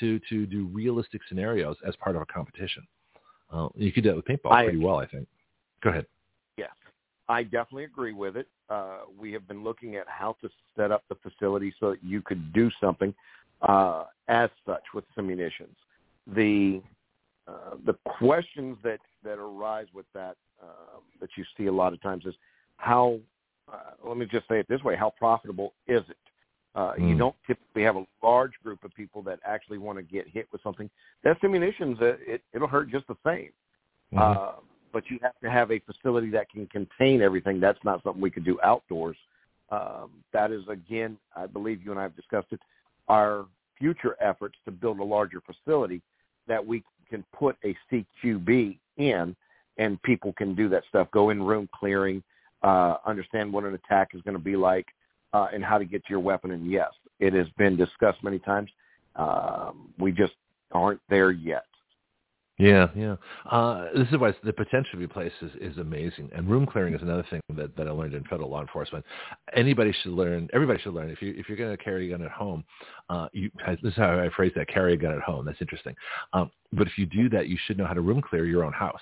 to 0.00 0.18
to 0.30 0.46
do 0.46 0.66
realistic 0.66 1.20
scenarios 1.28 1.76
as 1.86 1.94
part 1.96 2.16
of 2.16 2.22
a 2.22 2.26
competition. 2.26 2.86
Uh, 3.52 3.68
you 3.74 3.92
could 3.92 4.04
do 4.04 4.10
it 4.10 4.16
with 4.16 4.24
paintball 4.24 4.52
I, 4.52 4.64
pretty 4.64 4.78
well, 4.78 4.96
I 4.96 5.06
think. 5.06 5.26
Go 5.82 5.90
ahead. 5.90 6.06
Yes, 6.56 6.70
I 7.28 7.42
definitely 7.42 7.84
agree 7.84 8.12
with 8.12 8.36
it. 8.36 8.46
Uh, 8.68 9.00
we 9.18 9.32
have 9.32 9.48
been 9.48 9.64
looking 9.64 9.96
at 9.96 10.06
how 10.08 10.36
to 10.42 10.50
set 10.76 10.90
up 10.90 11.04
the 11.08 11.14
facility 11.16 11.72
so 11.80 11.90
that 11.90 12.02
you 12.02 12.20
could 12.20 12.52
do 12.52 12.70
something 12.80 13.14
uh, 13.62 14.04
as 14.28 14.50
such 14.66 14.82
with 14.94 15.04
simunitions. 15.16 15.74
The 16.34 16.82
uh, 17.46 17.76
the 17.86 17.94
questions 18.18 18.76
that 18.84 19.00
that 19.24 19.38
arise 19.38 19.86
with 19.94 20.06
that 20.14 20.36
uh, 20.62 20.98
that 21.20 21.30
you 21.36 21.44
see 21.56 21.66
a 21.66 21.72
lot 21.72 21.92
of 21.92 22.02
times 22.02 22.26
is 22.26 22.34
how. 22.76 23.18
Uh, 23.70 24.08
let 24.08 24.16
me 24.16 24.24
just 24.24 24.48
say 24.48 24.58
it 24.58 24.66
this 24.68 24.82
way: 24.82 24.96
How 24.96 25.12
profitable 25.18 25.74
is 25.86 26.02
it? 26.08 26.16
Uh, 26.78 26.92
mm. 26.92 27.00
You 27.00 27.12
hmm. 27.14 27.18
don't 27.18 27.36
typically 27.44 27.82
have 27.82 27.96
a 27.96 28.06
large 28.22 28.52
group 28.62 28.84
of 28.84 28.94
people 28.94 29.20
that 29.22 29.40
actually 29.44 29.78
want 29.78 29.98
to 29.98 30.02
get 30.02 30.28
hit 30.28 30.46
with 30.52 30.62
something. 30.62 30.88
That's 31.24 31.42
munitions. 31.42 31.98
Uh, 32.00 32.14
it, 32.20 32.40
it'll 32.54 32.68
hurt 32.68 32.88
just 32.88 33.08
the 33.08 33.16
same. 33.26 33.50
Mm-hmm. 34.14 34.18
Uh, 34.18 34.52
but 34.92 35.02
you 35.10 35.18
have 35.20 35.38
to 35.42 35.50
have 35.50 35.72
a 35.72 35.80
facility 35.80 36.30
that 36.30 36.48
can 36.48 36.68
contain 36.68 37.20
everything. 37.20 37.58
That's 37.58 37.82
not 37.82 38.04
something 38.04 38.22
we 38.22 38.30
could 38.30 38.44
do 38.44 38.60
outdoors. 38.62 39.16
Um, 39.70 40.10
that 40.32 40.52
is, 40.52 40.62
again, 40.68 41.18
I 41.36 41.46
believe 41.46 41.82
you 41.84 41.90
and 41.90 41.98
I 41.98 42.04
have 42.04 42.14
discussed 42.14 42.52
it, 42.52 42.60
our 43.08 43.46
future 43.76 44.16
efforts 44.20 44.54
to 44.64 44.70
build 44.70 45.00
a 45.00 45.04
larger 45.04 45.40
facility 45.40 46.00
that 46.46 46.64
we 46.64 46.84
can 47.10 47.24
put 47.36 47.56
a 47.64 47.76
CQB 47.90 48.78
in 48.98 49.34
and 49.78 50.00
people 50.02 50.32
can 50.32 50.54
do 50.54 50.68
that 50.68 50.84
stuff, 50.88 51.08
go 51.10 51.30
in 51.30 51.42
room 51.42 51.68
clearing, 51.74 52.22
uh, 52.62 52.96
understand 53.04 53.52
what 53.52 53.64
an 53.64 53.74
attack 53.74 54.10
is 54.14 54.22
going 54.22 54.36
to 54.36 54.42
be 54.42 54.56
like, 54.56 54.86
uh, 55.32 55.48
and 55.52 55.64
how 55.64 55.78
to 55.78 55.84
get 55.84 56.04
to 56.04 56.10
your 56.10 56.20
weapon. 56.20 56.50
And 56.50 56.70
yes, 56.70 56.90
it 57.20 57.32
has 57.32 57.46
been 57.56 57.76
discussed 57.76 58.22
many 58.22 58.38
times. 58.38 58.70
Um, 59.16 59.92
we 59.98 60.12
just 60.12 60.34
aren't 60.72 61.00
there 61.08 61.30
yet. 61.30 61.64
Yeah, 62.58 62.88
yeah. 62.96 63.14
Uh, 63.48 63.86
this 63.96 64.08
is 64.08 64.18
why 64.18 64.34
the 64.42 64.52
potential 64.52 64.90
to 64.92 64.96
be 64.96 65.06
placed 65.06 65.36
is, 65.42 65.52
is 65.60 65.78
amazing. 65.78 66.28
And 66.34 66.50
room 66.50 66.66
clearing 66.66 66.92
is 66.92 67.02
another 67.02 67.24
thing 67.30 67.40
that, 67.54 67.76
that 67.76 67.86
I 67.86 67.92
learned 67.92 68.14
in 68.14 68.24
federal 68.24 68.50
law 68.50 68.60
enforcement. 68.60 69.04
Anybody 69.54 69.94
should 70.02 70.12
learn. 70.12 70.48
Everybody 70.52 70.80
should 70.82 70.92
learn. 70.92 71.08
If 71.08 71.22
you 71.22 71.34
if 71.36 71.48
you're 71.48 71.56
going 71.56 71.76
to 71.76 71.82
carry 71.82 72.08
a 72.08 72.16
gun 72.16 72.26
at 72.26 72.32
home, 72.32 72.64
uh, 73.10 73.28
you, 73.32 73.48
this 73.80 73.92
is 73.92 73.96
how 73.96 74.18
I 74.18 74.28
phrase 74.34 74.50
that: 74.56 74.66
carry 74.66 74.94
a 74.94 74.96
gun 74.96 75.12
at 75.12 75.20
home. 75.20 75.46
That's 75.46 75.60
interesting. 75.60 75.94
Um, 76.32 76.50
but 76.72 76.88
if 76.88 76.98
you 76.98 77.06
do 77.06 77.28
that, 77.28 77.46
you 77.46 77.56
should 77.64 77.78
know 77.78 77.86
how 77.86 77.94
to 77.94 78.00
room 78.00 78.20
clear 78.20 78.44
your 78.44 78.64
own 78.64 78.72
house, 78.72 79.00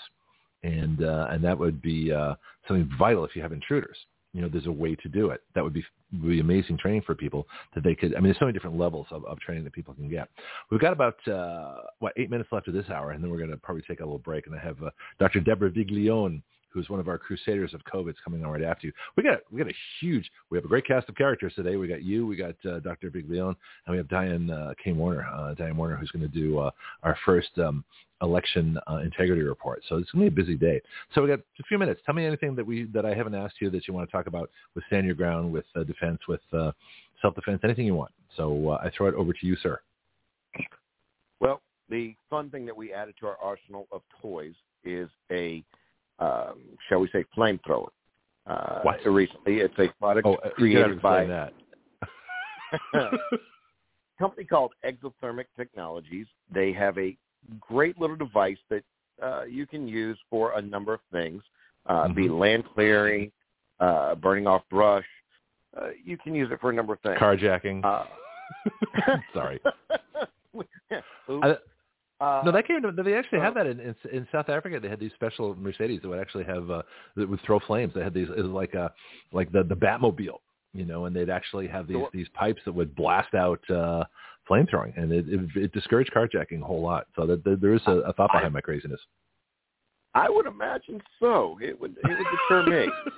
and 0.62 1.02
uh, 1.02 1.28
and 1.30 1.42
that 1.42 1.58
would 1.58 1.80
be 1.80 2.12
uh, 2.12 2.34
something 2.68 2.90
vital 2.98 3.24
if 3.24 3.34
you 3.34 3.40
have 3.40 3.52
intruders 3.52 3.96
you 4.36 4.42
know, 4.42 4.48
there's 4.48 4.66
a 4.66 4.72
way 4.72 4.94
to 4.94 5.08
do 5.08 5.30
it. 5.30 5.42
That 5.54 5.64
would 5.64 5.72
be 5.72 5.82
would 6.12 6.28
be 6.28 6.40
amazing 6.40 6.76
training 6.76 7.02
for 7.06 7.14
people 7.14 7.46
that 7.74 7.82
they 7.82 7.94
could. 7.94 8.14
I 8.14 8.16
mean, 8.16 8.24
there's 8.24 8.38
so 8.38 8.44
many 8.44 8.52
different 8.52 8.78
levels 8.78 9.06
of, 9.10 9.24
of 9.24 9.40
training 9.40 9.64
that 9.64 9.72
people 9.72 9.94
can 9.94 10.10
get. 10.10 10.28
We've 10.70 10.78
got 10.78 10.92
about 10.92 11.26
uh, 11.26 11.76
what 12.00 12.12
eight 12.18 12.30
minutes 12.30 12.50
left 12.52 12.68
of 12.68 12.74
this 12.74 12.90
hour, 12.90 13.12
and 13.12 13.24
then 13.24 13.30
we're 13.30 13.38
going 13.38 13.50
to 13.50 13.56
probably 13.56 13.82
take 13.88 14.00
a 14.00 14.04
little 14.04 14.18
break. 14.18 14.46
And 14.46 14.54
I 14.54 14.58
have 14.58 14.82
uh, 14.82 14.90
Dr. 15.18 15.40
Deborah 15.40 15.70
Viglione 15.70 16.42
who's 16.76 16.90
one 16.90 17.00
of 17.00 17.08
our 17.08 17.16
crusaders 17.16 17.72
of 17.72 17.80
COVID, 17.90 18.12
coming 18.22 18.44
on 18.44 18.50
right 18.50 18.62
after 18.62 18.86
you. 18.86 18.92
We 19.16 19.22
got 19.22 19.38
we 19.50 19.58
got 19.58 19.70
a 19.70 19.74
huge. 19.98 20.30
We 20.50 20.58
have 20.58 20.66
a 20.66 20.68
great 20.68 20.86
cast 20.86 21.08
of 21.08 21.14
characters 21.14 21.54
today. 21.56 21.76
We 21.76 21.88
got 21.88 22.02
you, 22.02 22.26
we 22.26 22.36
got 22.36 22.54
uh, 22.70 22.80
Dr. 22.80 23.10
Viglione, 23.10 23.56
and 23.86 23.92
we 23.92 23.96
have 23.96 24.08
Diane 24.08 24.50
uh, 24.50 24.74
Kane 24.82 24.98
Warner, 24.98 25.26
uh, 25.26 25.54
Diane 25.54 25.78
Warner, 25.78 25.96
who's 25.96 26.10
going 26.10 26.28
to 26.30 26.38
do 26.38 26.58
uh, 26.58 26.70
our 27.02 27.16
first 27.24 27.48
um, 27.56 27.82
election 28.22 28.78
uh, 28.90 28.96
integrity 28.98 29.42
report. 29.42 29.82
So 29.88 29.96
it's 29.96 30.10
going 30.10 30.24
to 30.24 30.30
be 30.30 30.40
a 30.40 30.44
busy 30.44 30.56
day. 30.56 30.80
So 31.14 31.22
we 31.22 31.28
got 31.28 31.40
a 31.40 31.62
few 31.68 31.78
minutes. 31.78 32.00
Tell 32.06 32.14
me 32.14 32.24
anything 32.24 32.54
that 32.56 32.66
we 32.66 32.84
that 32.94 33.04
I 33.04 33.14
haven't 33.14 33.34
asked 33.34 33.56
you 33.60 33.70
that 33.70 33.86
you 33.86 33.94
want 33.94 34.08
to 34.08 34.12
talk 34.12 34.26
about 34.26 34.50
with 34.74 34.84
stand 34.86 35.06
your 35.06 35.14
ground, 35.14 35.52
with 35.52 35.66
uh, 35.74 35.84
defense, 35.84 36.18
with 36.28 36.40
uh, 36.52 36.72
self 37.22 37.34
defense, 37.34 37.60
anything 37.64 37.86
you 37.86 37.94
want. 37.94 38.12
So 38.36 38.70
uh, 38.70 38.80
I 38.82 38.90
throw 38.96 39.08
it 39.08 39.14
over 39.14 39.32
to 39.32 39.46
you, 39.46 39.56
sir. 39.56 39.80
Well, 41.40 41.60
the 41.88 42.14
fun 42.30 42.50
thing 42.50 42.66
that 42.66 42.76
we 42.76 42.92
added 42.92 43.14
to 43.20 43.26
our 43.26 43.36
arsenal 43.42 43.86
of 43.92 44.02
toys 44.22 44.54
is 44.84 45.08
a 45.30 45.64
um, 46.18 46.60
shall 46.88 47.00
we 47.00 47.08
say, 47.12 47.24
flamethrower. 47.36 47.88
Uh, 48.46 48.80
what? 48.82 49.04
Recently, 49.04 49.56
it's 49.56 49.74
a 49.78 49.88
product 49.98 50.26
oh, 50.26 50.34
uh, 50.34 50.50
created 50.50 51.02
by 51.02 51.26
that. 51.26 51.52
a 52.94 53.10
company 54.18 54.44
called 54.44 54.72
Exothermic 54.84 55.46
Technologies. 55.56 56.26
They 56.52 56.72
have 56.72 56.96
a 56.98 57.16
great 57.60 57.98
little 58.00 58.16
device 58.16 58.58
that 58.70 58.82
uh, 59.22 59.44
you 59.44 59.66
can 59.66 59.88
use 59.88 60.18
for 60.30 60.58
a 60.58 60.62
number 60.62 60.94
of 60.94 61.00
things, 61.12 61.42
uh, 61.86 62.04
mm-hmm. 62.04 62.14
be 62.14 62.28
land 62.28 62.64
clearing, 62.74 63.30
uh, 63.80 64.14
burning 64.14 64.46
off 64.46 64.62
brush. 64.70 65.04
Uh, 65.76 65.88
you 66.04 66.16
can 66.18 66.34
use 66.34 66.50
it 66.50 66.60
for 66.60 66.70
a 66.70 66.72
number 66.72 66.94
of 66.94 67.00
things. 67.00 67.18
Carjacking. 67.18 67.84
Uh, 67.84 68.04
Sorry. 69.34 69.60
I, 71.28 71.56
uh, 72.18 72.42
no, 72.44 72.52
that 72.52 72.66
came. 72.66 72.80
To, 72.82 72.90
they 72.90 73.14
actually 73.14 73.40
had 73.40 73.54
that 73.54 73.66
in, 73.66 73.78
in 73.78 73.94
in 74.10 74.26
South 74.32 74.48
Africa. 74.48 74.80
They 74.80 74.88
had 74.88 75.00
these 75.00 75.12
special 75.14 75.54
Mercedes 75.54 76.00
that 76.02 76.08
would 76.08 76.18
actually 76.18 76.44
have 76.44 76.70
uh, 76.70 76.82
that 77.16 77.28
would 77.28 77.40
throw 77.44 77.60
flames. 77.60 77.92
They 77.94 78.02
had 78.02 78.14
these 78.14 78.28
it 78.34 78.40
was 78.40 78.52
like 78.52 78.72
a 78.74 78.90
like 79.32 79.52
the 79.52 79.64
the 79.64 79.76
Batmobile, 79.76 80.38
you 80.72 80.86
know, 80.86 81.04
and 81.04 81.14
they'd 81.14 81.28
actually 81.28 81.66
have 81.68 81.86
these 81.86 82.04
these 82.14 82.28
pipes 82.32 82.62
that 82.64 82.72
would 82.72 82.94
blast 82.94 83.34
out 83.34 83.60
uh, 83.68 84.04
flame 84.46 84.66
throwing, 84.68 84.92
and 84.96 85.12
it, 85.12 85.26
it, 85.28 85.40
it 85.56 85.72
discouraged 85.72 86.12
carjacking 86.14 86.62
a 86.62 86.64
whole 86.64 86.82
lot. 86.82 87.06
So 87.16 87.26
that, 87.26 87.42
that 87.44 87.60
there 87.60 87.74
is 87.74 87.82
a, 87.86 87.92
a 87.92 88.12
thought 88.12 88.28
behind 88.32 88.46
I, 88.46 88.50
my 88.50 88.60
craziness. 88.60 89.00
I 90.14 90.28
would 90.30 90.46
imagine 90.46 91.02
so. 91.20 91.58
It 91.60 91.78
would 91.80 91.96
it 92.02 92.08
would 92.08 92.26
deter 92.66 92.86
me. 92.86 92.92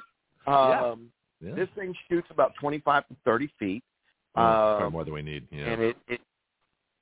Um, 0.46 1.10
Yeah. 1.42 1.54
This 1.54 1.68
thing 1.74 1.94
shoots 2.08 2.28
about 2.30 2.54
25 2.58 3.06
to 3.08 3.16
30 3.26 3.50
feet. 3.58 3.84
Oh, 4.34 4.40
far 4.40 4.86
Um, 4.86 4.92
more 4.94 5.04
than 5.04 5.12
we 5.12 5.20
need. 5.20 5.46
Yeah. 5.50 5.66
and 5.66 5.82
it, 5.82 5.96
it 6.08 6.20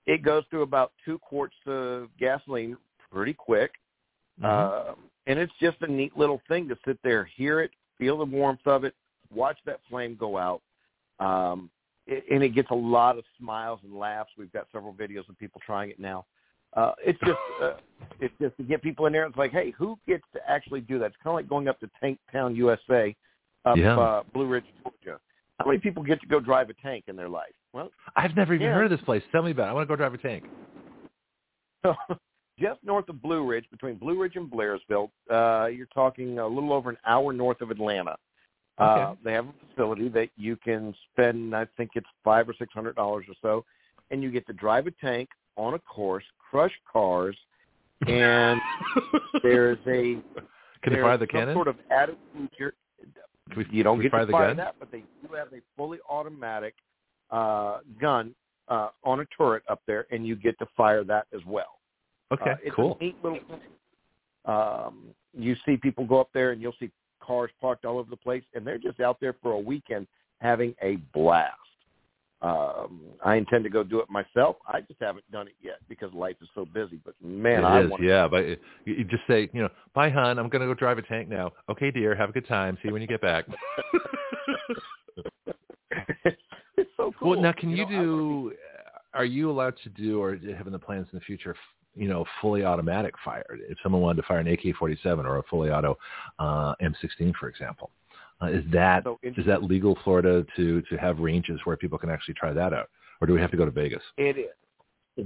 it 0.06 0.22
goes 0.22 0.42
through 0.50 0.62
about 0.62 0.92
two 1.04 1.18
quarts 1.20 1.54
of 1.66 2.08
gasoline 2.18 2.76
pretty 3.10 3.32
quick. 3.34 3.72
Mhm. 4.42 4.90
Um, 4.90 4.96
and 5.28 5.38
it's 5.38 5.52
just 5.60 5.76
a 5.82 5.86
neat 5.86 6.16
little 6.16 6.40
thing 6.48 6.68
to 6.68 6.76
sit 6.84 6.98
there, 7.04 7.24
hear 7.24 7.60
it, 7.60 7.70
feel 7.98 8.18
the 8.18 8.24
warmth 8.24 8.66
of 8.66 8.82
it, 8.84 8.94
watch 9.32 9.58
that 9.64 9.80
flame 9.88 10.16
go 10.16 10.36
out. 10.36 10.60
Um, 11.20 11.70
it, 12.06 12.24
and 12.30 12.42
it 12.42 12.50
gets 12.50 12.70
a 12.70 12.74
lot 12.74 13.18
of 13.18 13.24
smiles 13.38 13.80
and 13.82 13.94
laughs. 13.94 14.30
We've 14.38 14.52
got 14.52 14.66
several 14.72 14.92
videos 14.92 15.28
of 15.28 15.38
people 15.38 15.60
trying 15.64 15.90
it 15.90 16.00
now. 16.00 16.26
Uh, 16.74 16.92
it's 17.04 17.18
just 17.20 17.38
uh, 17.62 17.72
it's 18.20 18.34
just 18.40 18.56
to 18.58 18.62
get 18.62 18.82
people 18.82 19.06
in 19.06 19.12
there. 19.12 19.26
It's 19.26 19.36
like, 19.36 19.52
hey, 19.52 19.72
who 19.76 19.98
gets 20.06 20.24
to 20.34 20.40
actually 20.48 20.80
do 20.80 20.98
that? 20.98 21.06
It's 21.06 21.16
kind 21.22 21.32
of 21.32 21.34
like 21.34 21.48
going 21.48 21.68
up 21.68 21.80
to 21.80 21.90
Tank 22.00 22.18
Town, 22.30 22.54
USA, 22.54 23.14
up 23.64 23.76
Yeah. 23.76 23.98
uh, 23.98 24.22
Blue 24.34 24.46
Ridge, 24.46 24.64
Georgia. 24.82 25.20
How 25.58 25.66
many 25.66 25.78
people 25.78 26.02
get 26.02 26.20
to 26.20 26.26
go 26.26 26.38
drive 26.38 26.68
a 26.68 26.74
tank 26.74 27.04
in 27.08 27.16
their 27.16 27.28
life? 27.28 27.52
Well, 27.72 27.90
I've 28.14 28.36
never 28.36 28.52
even 28.54 28.66
Yeah. 28.66 28.74
heard 28.74 28.84
of 28.84 28.90
this 28.90 29.04
place. 29.04 29.22
Tell 29.32 29.42
me 29.42 29.52
about 29.52 29.68
it. 29.68 29.70
I 29.70 29.72
want 29.72 29.88
to 29.88 29.92
go 29.92 29.96
drive 29.96 30.12
a 30.12 30.18
tank. 30.18 30.44
So 31.82 31.94
just 32.60 32.82
north 32.84 33.08
of 33.08 33.22
Blue 33.22 33.44
Ridge, 33.46 33.64
between 33.70 33.96
Blue 33.96 34.20
Ridge 34.20 34.36
and 34.36 34.50
Blairsville, 34.50 35.10
uh, 35.30 35.66
you're 35.66 35.86
talking 35.86 36.38
a 36.38 36.46
little 36.46 36.72
over 36.72 36.90
an 36.90 36.98
hour 37.06 37.32
north 37.32 37.60
of 37.62 37.70
Atlanta. 37.70 38.16
Uh, 38.78 38.84
Okay. 38.84 39.20
they 39.24 39.32
have 39.32 39.46
a 39.48 39.52
facility 39.70 40.08
that 40.10 40.28
you 40.36 40.56
can 40.56 40.94
spend, 41.12 41.54
I 41.56 41.66
think 41.76 41.92
it's 41.94 42.06
five 42.22 42.48
or 42.48 42.54
six 42.54 42.72
hundred 42.74 42.96
dollars 42.96 43.24
or 43.28 43.34
so, 43.40 43.64
and 44.10 44.22
you 44.22 44.30
get 44.30 44.46
to 44.48 44.52
drive 44.52 44.86
a 44.86 44.90
tank 44.92 45.28
on 45.56 45.74
a 45.74 45.78
course, 45.78 46.24
crush 46.50 46.72
cars, 46.90 47.36
and 48.06 48.60
there's 49.42 49.78
a 49.86 50.20
Can 50.82 50.92
there's 50.92 51.02
fire 51.02 51.16
the 51.18 51.26
cannon? 51.26 51.54
sort 51.54 51.68
of 51.68 51.76
added 51.90 52.16
feature. 52.34 52.74
Can 53.50 53.58
we- 53.58 53.66
you 53.76 53.82
don't 53.82 54.00
get 54.02 54.10
fire 54.10 54.20
to 54.20 54.26
the 54.26 54.32
fire 54.32 54.48
gun? 54.48 54.56
that, 54.58 54.74
but 54.78 54.90
they 54.90 55.04
do 55.26 55.34
have 55.34 55.52
a 55.52 55.60
fully 55.76 55.98
automatic 56.10 56.74
uh, 57.30 57.78
gun 58.00 58.34
uh, 58.68 58.90
on 59.04 59.20
a 59.20 59.24
turret 59.36 59.62
up 59.68 59.80
there, 59.86 60.06
and 60.10 60.26
you 60.26 60.36
get 60.36 60.58
to 60.58 60.66
fire 60.76 61.02
that 61.04 61.26
as 61.34 61.40
well. 61.46 61.78
Okay, 62.32 62.50
Uh, 62.50 62.54
it's 62.62 62.74
cool. 62.76 62.98
a 63.00 63.04
neat 63.04 63.16
little 63.22 63.38
thing. 63.48 63.60
Um, 64.44 65.14
you 65.32 65.56
see 65.64 65.76
people 65.76 66.04
go 66.04 66.20
up 66.20 66.28
there, 66.34 66.50
and 66.50 66.60
you'll 66.60 66.74
see 66.78 66.90
cars 67.26 67.50
parked 67.60 67.84
all 67.84 67.98
over 67.98 68.08
the 68.10 68.16
place, 68.16 68.44
and 68.54 68.66
they're 68.66 68.78
just 68.78 69.00
out 69.00 69.18
there 69.20 69.34
for 69.42 69.52
a 69.52 69.58
weekend 69.58 70.06
having 70.40 70.74
a 70.82 70.96
blast. 71.12 71.54
Um, 72.42 73.00
I 73.24 73.36
intend 73.36 73.64
to 73.64 73.70
go 73.70 73.82
do 73.82 74.00
it 74.00 74.10
myself. 74.10 74.56
I 74.68 74.82
just 74.82 75.00
haven't 75.00 75.24
done 75.32 75.48
it 75.48 75.54
yet 75.62 75.78
because 75.88 76.12
life 76.12 76.36
is 76.42 76.48
so 76.54 76.66
busy. 76.66 77.00
But 77.02 77.14
man, 77.22 77.60
It 77.60 77.66
I 77.66 77.80
is, 77.82 77.90
want 77.90 78.02
yeah. 78.02 78.28
But 78.28 78.44
you, 78.44 78.58
you 78.84 79.04
just 79.04 79.22
say, 79.26 79.48
you 79.54 79.62
know, 79.62 79.70
bye, 79.94 80.10
hon. 80.10 80.38
I'm 80.38 80.50
going 80.50 80.60
to 80.60 80.66
go 80.66 80.74
drive 80.74 80.98
a 80.98 81.02
tank 81.02 81.28
now. 81.28 81.52
Okay, 81.70 81.90
dear. 81.90 82.14
Have 82.14 82.28
a 82.28 82.32
good 82.32 82.46
time. 82.46 82.76
See 82.82 82.88
you 82.88 82.92
when 82.92 83.00
you 83.00 83.08
get 83.08 83.22
back. 83.22 83.46
it's 86.76 86.90
so 86.96 87.12
cool. 87.18 87.30
Well, 87.30 87.40
now 87.40 87.52
can 87.52 87.70
you, 87.70 87.78
know, 87.78 87.82
I 87.82 87.96
wanna 87.96 88.04
do? 88.04 88.52
Are 89.14 89.24
you 89.24 89.50
allowed 89.50 89.74
to 89.84 89.88
do, 89.88 90.20
or 90.20 90.38
having 90.56 90.72
the 90.72 90.78
plans 90.78 91.08
in 91.12 91.18
the 91.18 91.24
future? 91.24 91.56
F- 91.96 92.00
You 92.02 92.08
know, 92.08 92.24
fully 92.40 92.64
automatic 92.64 93.14
fire. 93.24 93.44
If 93.68 93.78
someone 93.82 94.02
wanted 94.02 94.22
to 94.22 94.28
fire 94.28 94.38
an 94.38 94.48
AK-47 94.48 95.24
or 95.24 95.38
a 95.38 95.42
fully 95.44 95.70
auto 95.70 95.98
uh, 96.38 96.74
M16, 96.82 97.34
for 97.38 97.48
example, 97.48 97.90
uh, 98.42 98.46
is 98.46 98.64
that 98.72 99.04
So 99.04 99.18
in- 99.22 99.34
is 99.36 99.46
that 99.46 99.62
legal, 99.62 99.98
Florida, 100.04 100.44
to 100.56 100.82
to 100.82 100.96
have 100.96 101.18
ranges 101.18 101.60
where 101.64 101.76
people 101.76 101.98
can 101.98 102.10
actually 102.10 102.34
try 102.34 102.52
that 102.52 102.72
out, 102.72 102.88
or 103.20 103.26
do 103.26 103.32
we 103.32 103.40
have 103.40 103.50
to 103.50 103.56
go 103.56 103.64
to 103.64 103.70
Vegas? 103.70 104.02
It 104.16 104.36
is. 104.38 104.50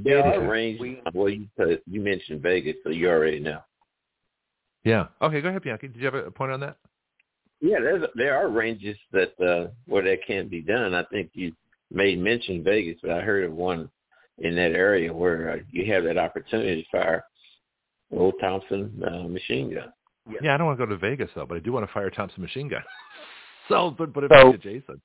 There 0.05 0.19
Yeah. 0.19 0.37
are 0.37 0.49
ranges. 0.49 0.81
We- 0.81 1.03
Well, 1.13 1.29
you 1.29 1.49
said, 1.57 1.83
you 1.87 2.01
mentioned 2.01 2.43
Vegas, 2.43 2.77
so 2.85 2.91
you 2.91 3.09
already 3.11 3.41
know. 3.41 3.61
Yeah. 4.85 5.09
Okay, 5.21 5.41
go 5.41 5.49
ahead, 5.49 5.63
Bianchi. 5.63 5.89
Did 5.89 5.97
you 5.97 6.05
have 6.07 6.15
a 6.15 6.31
point 6.31 6.53
on 6.53 6.61
that? 6.61 6.77
Yeah, 7.61 7.81
there's 7.81 8.09
there 8.15 8.39
are 8.39 8.49
ranges 8.49 8.97
that 9.13 9.39
uh, 9.41 9.69
where 9.87 10.03
that 10.05 10.25
can 10.25 10.49
be 10.49 10.63
done. 10.63 10.95
I 10.95 11.03
think 11.05 11.31
you 11.35 11.53
made 11.91 12.19
mention 12.19 12.63
Vegas, 12.63 12.99
but 13.03 13.11
I 13.11 13.21
heard 13.21 13.45
of 13.45 13.53
one 13.53 13.91
in 14.41 14.55
that 14.57 14.73
area 14.73 15.13
where 15.13 15.51
uh, 15.53 15.57
you 15.71 15.93
have 15.93 16.05
that 16.05 16.19
opportunity 16.19 16.83
to 16.83 16.89
fire 16.91 17.25
old 18.13 18.35
Thompson 18.41 19.03
uh, 19.07 19.29
machine 19.29 19.73
gun. 19.75 19.93
Yes. 20.29 20.41
Yeah, 20.43 20.55
I 20.55 20.57
don't 20.57 20.67
want 20.67 20.79
to 20.79 20.87
go 20.87 20.91
to 20.91 20.99
Vegas 20.99 21.31
though, 21.35 21.47
but 21.47 21.57
I 21.57 21.61
do 21.61 21.73
want 21.73 21.87
to 21.87 21.93
fire 21.93 22.07
a 22.07 22.11
Thompson 22.11 22.43
machine 22.43 22.69
gun. 22.69 22.83
so, 23.69 23.95
but 23.97 24.13
but 24.13 24.25
if 24.25 24.31
So- 24.33 24.49
it's 24.51 24.65
adjacent. 24.65 25.01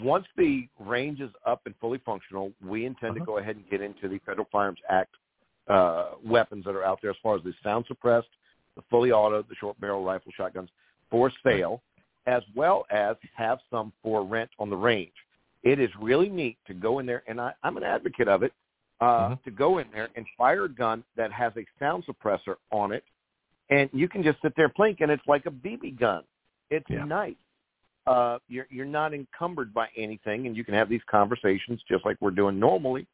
Once 0.00 0.26
the 0.36 0.68
range 0.80 1.20
is 1.20 1.30
up 1.46 1.62
and 1.64 1.74
fully 1.80 1.98
functional, 2.04 2.52
we 2.62 2.84
intend 2.84 3.14
to 3.14 3.20
Uh-huh. 3.22 3.32
go 3.32 3.38
ahead 3.38 3.56
and 3.56 3.64
get 3.70 3.80
into 3.80 4.08
the 4.08 4.18
Federal 4.26 4.46
Firearms 4.50 4.80
Act 4.90 5.14
uh, 5.68 6.10
weapons 6.24 6.64
that 6.64 6.74
are 6.74 6.84
out 6.84 6.98
there 7.00 7.10
as 7.10 7.16
far 7.22 7.36
as 7.36 7.42
the 7.44 7.54
sound 7.62 7.84
suppressed, 7.86 8.28
the 8.74 8.82
fully 8.90 9.12
auto, 9.12 9.42
the 9.42 9.54
short 9.54 9.80
barrel 9.80 10.04
rifle 10.04 10.32
shotguns 10.36 10.68
for 11.10 11.30
sale, 11.44 11.80
as 12.26 12.42
well 12.54 12.86
as 12.90 13.16
have 13.34 13.58
some 13.70 13.92
for 14.02 14.24
rent 14.24 14.50
on 14.58 14.68
the 14.68 14.76
range. 14.76 15.12
It 15.62 15.78
is 15.80 15.90
really 16.00 16.28
neat 16.28 16.56
to 16.66 16.74
go 16.74 16.98
in 16.98 17.06
there, 17.06 17.22
and 17.26 17.40
I, 17.40 17.52
I'm 17.62 17.76
an 17.76 17.82
advocate 17.82 18.28
of 18.28 18.42
it, 18.42 18.52
uh, 19.00 19.30
Mhm. 19.30 19.42
to 19.44 19.50
go 19.50 19.78
in 19.78 19.90
there 19.90 20.08
and 20.14 20.26
fire 20.36 20.64
a 20.64 20.68
gun 20.68 21.04
that 21.16 21.32
has 21.32 21.56
a 21.56 21.64
sound 21.78 22.04
suppressor 22.04 22.56
on 22.70 22.92
it, 22.92 23.04
and 23.70 23.90
you 23.92 24.08
can 24.08 24.22
just 24.22 24.40
sit 24.40 24.54
there 24.56 24.68
blink, 24.68 25.00
and 25.00 25.10
it's 25.10 25.26
like 25.26 25.46
a 25.46 25.50
BB 25.50 25.92
gun. 25.92 26.24
It's 26.70 26.88
Yeah. 26.88 27.04
nice. 27.04 27.36
Uh, 28.06 28.38
you're 28.48 28.66
you're 28.70 28.86
not 28.86 29.12
encumbered 29.12 29.74
by 29.74 29.88
anything, 29.96 30.46
and 30.46 30.56
you 30.56 30.64
can 30.64 30.74
have 30.74 30.88
these 30.88 31.04
conversations 31.04 31.82
just 31.82 32.04
like 32.06 32.16
we're 32.20 32.30
doing 32.30 32.58
normally, 32.58 33.06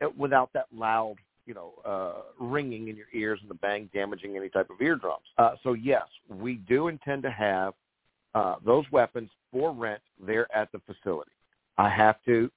uh, 0.00 0.08
without 0.16 0.50
that 0.54 0.66
loud, 0.72 1.18
you 1.44 1.52
know, 1.54 1.74
uh, 1.84 2.22
ringing 2.38 2.88
in 2.88 2.96
your 2.96 3.08
ears 3.12 3.40
and 3.42 3.50
the 3.50 3.54
bang 3.54 3.90
damaging 3.92 4.36
any 4.36 4.48
type 4.48 4.70
of 4.70 4.80
eardrums. 4.80 5.26
Uh, 5.36 5.56
so 5.62 5.74
yes, 5.74 6.08
we 6.28 6.54
do 6.54 6.88
intend 6.88 7.22
to 7.22 7.30
have 7.30 7.74
uh, 8.34 8.56
those 8.64 8.90
weapons 8.90 9.30
for 9.50 9.72
rent 9.72 10.02
there 10.18 10.46
at 10.54 10.70
the 10.72 10.78
facility. 10.80 11.30
I 11.78 11.88
have 11.88 12.16
to 12.26 12.50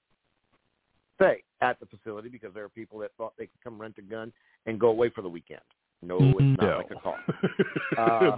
stay 1.15 1.43
at 1.61 1.79
the 1.79 1.85
facility 1.85 2.29
because 2.29 2.53
there 2.53 2.63
are 2.63 2.69
people 2.69 2.99
that 2.99 3.11
thought 3.17 3.33
they 3.37 3.45
could 3.45 3.61
come 3.63 3.79
rent 3.79 3.95
a 3.99 4.01
gun 4.01 4.33
and 4.65 4.79
go 4.79 4.89
away 4.89 5.09
for 5.09 5.21
the 5.21 5.29
weekend. 5.29 5.61
No, 6.03 6.17
it's 6.17 6.41
mm, 6.41 6.59
not 6.59 6.77
like 6.77 6.91
a 6.91 6.95
car. 6.95 7.17
Uh, 7.97 8.37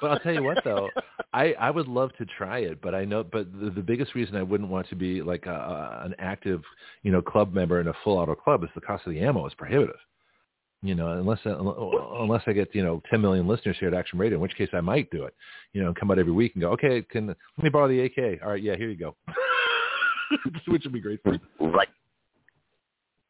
but 0.00 0.10
I'll 0.10 0.18
tell 0.18 0.34
you 0.34 0.42
what 0.42 0.58
though, 0.64 0.90
I 1.32 1.52
I 1.52 1.70
would 1.70 1.86
love 1.86 2.10
to 2.18 2.26
try 2.26 2.58
it, 2.58 2.82
but 2.82 2.92
I 2.92 3.04
know, 3.04 3.22
but 3.22 3.46
the, 3.52 3.70
the 3.70 3.80
biggest 3.80 4.16
reason 4.16 4.34
I 4.34 4.42
wouldn't 4.42 4.68
want 4.68 4.88
to 4.88 4.96
be 4.96 5.22
like 5.22 5.46
a, 5.46 5.50
a, 5.50 6.06
an 6.06 6.14
active, 6.18 6.60
you 7.04 7.12
know, 7.12 7.22
club 7.22 7.54
member 7.54 7.80
in 7.80 7.86
a 7.86 7.92
full 8.02 8.18
auto 8.18 8.34
club 8.34 8.64
is 8.64 8.70
the 8.74 8.80
cost 8.80 9.06
of 9.06 9.12
the 9.12 9.20
ammo 9.20 9.46
is 9.46 9.54
prohibitive. 9.54 9.96
You 10.82 10.96
know, 10.96 11.12
unless 11.12 11.38
uh, 11.46 11.50
uh, 11.50 12.22
unless 12.22 12.42
I 12.48 12.52
get 12.52 12.74
you 12.74 12.82
know 12.82 13.00
10 13.10 13.20
million 13.20 13.46
listeners 13.46 13.76
here 13.78 13.88
at 13.88 13.94
Action 13.94 14.18
Radio, 14.18 14.38
in 14.38 14.42
which 14.42 14.56
case 14.56 14.70
I 14.72 14.80
might 14.80 15.08
do 15.10 15.22
it. 15.22 15.34
You 15.72 15.82
know, 15.82 15.86
and 15.86 15.96
come 15.96 16.10
out 16.10 16.18
every 16.18 16.32
week 16.32 16.52
and 16.54 16.62
go, 16.62 16.70
okay, 16.72 17.00
can 17.02 17.28
let 17.28 17.36
me 17.62 17.70
borrow 17.70 17.86
the 17.86 18.00
AK? 18.00 18.42
All 18.42 18.50
right, 18.50 18.62
yeah, 18.62 18.76
here 18.76 18.90
you 18.90 18.96
go. 18.96 19.14
which 20.68 20.84
would 20.84 20.92
be 20.92 21.00
great 21.00 21.20
for 21.22 21.34
you. 21.34 21.40
right. 21.72 21.88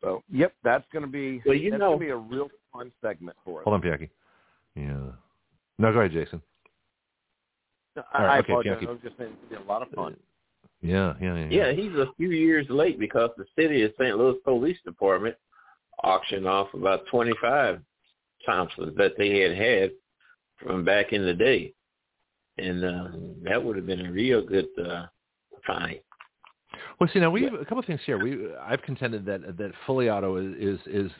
So, 0.02 0.22
yep, 0.30 0.54
that's 0.64 0.84
going 0.92 1.04
to 1.04 1.10
be 1.10 1.42
Well, 1.44 1.54
you 1.56 1.70
that's 1.70 1.80
know- 1.80 1.88
going 1.96 2.00
to 2.00 2.04
be 2.06 2.10
a 2.10 2.16
real 2.16 2.48
fun 2.72 2.90
segment 3.02 3.36
for 3.44 3.60
us. 3.60 3.64
Hold 3.64 3.74
on, 3.74 3.80
Bianchi. 3.80 4.10
Yeah. 4.74 4.96
No, 5.78 5.92
go 5.92 6.00
ahead, 6.00 6.12
Jason. 6.12 6.40
I, 7.96 8.00
All 8.18 8.24
right, 8.26 8.36
I 8.36 8.38
okay, 8.38 8.52
apologize. 8.52 8.70
Bianchi. 8.80 8.86
I 8.86 8.90
was 8.92 9.00
just 9.02 9.18
saying 9.18 9.30
it's 9.32 9.50
going 9.50 9.60
to 9.60 9.66
be 9.66 9.68
a 9.68 9.72
lot 9.72 9.82
of 9.82 9.88
fun. 9.90 10.16
Yeah, 10.80 11.14
yeah, 11.20 11.36
yeah. 11.36 11.66
Yeah, 11.66 11.72
he's 11.72 11.92
a 11.92 12.06
few 12.16 12.30
years 12.30 12.66
late 12.70 12.98
because 12.98 13.30
the 13.36 13.44
city 13.58 13.82
of 13.82 13.92
St. 14.00 14.16
Louis 14.16 14.36
Police 14.44 14.78
Department 14.84 15.36
auctioned 16.02 16.46
off 16.46 16.72
about 16.72 17.00
25 17.10 17.80
Thompsons 18.46 18.96
that 18.96 19.12
they 19.18 19.40
had 19.40 19.54
had 19.54 19.90
from 20.62 20.82
back 20.84 21.12
in 21.12 21.26
the 21.26 21.34
day. 21.34 21.74
And 22.56 22.84
uh, 22.84 23.08
that 23.42 23.62
would 23.62 23.76
have 23.76 23.86
been 23.86 24.06
a 24.06 24.10
real 24.12 24.42
good 24.46 24.68
uh, 24.82 25.06
find. 25.66 25.98
Well, 27.00 27.08
see, 27.14 27.18
now 27.18 27.30
we 27.30 27.42
have 27.44 27.54
a 27.54 27.64
couple 27.64 27.78
of 27.78 27.86
things 27.86 28.00
here. 28.04 28.22
We 28.22 28.54
I've 28.56 28.82
contended 28.82 29.24
that 29.24 29.56
that 29.56 29.72
fully 29.86 30.10
auto 30.10 30.36
is 30.36 30.54
is, 30.58 30.80
is 30.86 31.10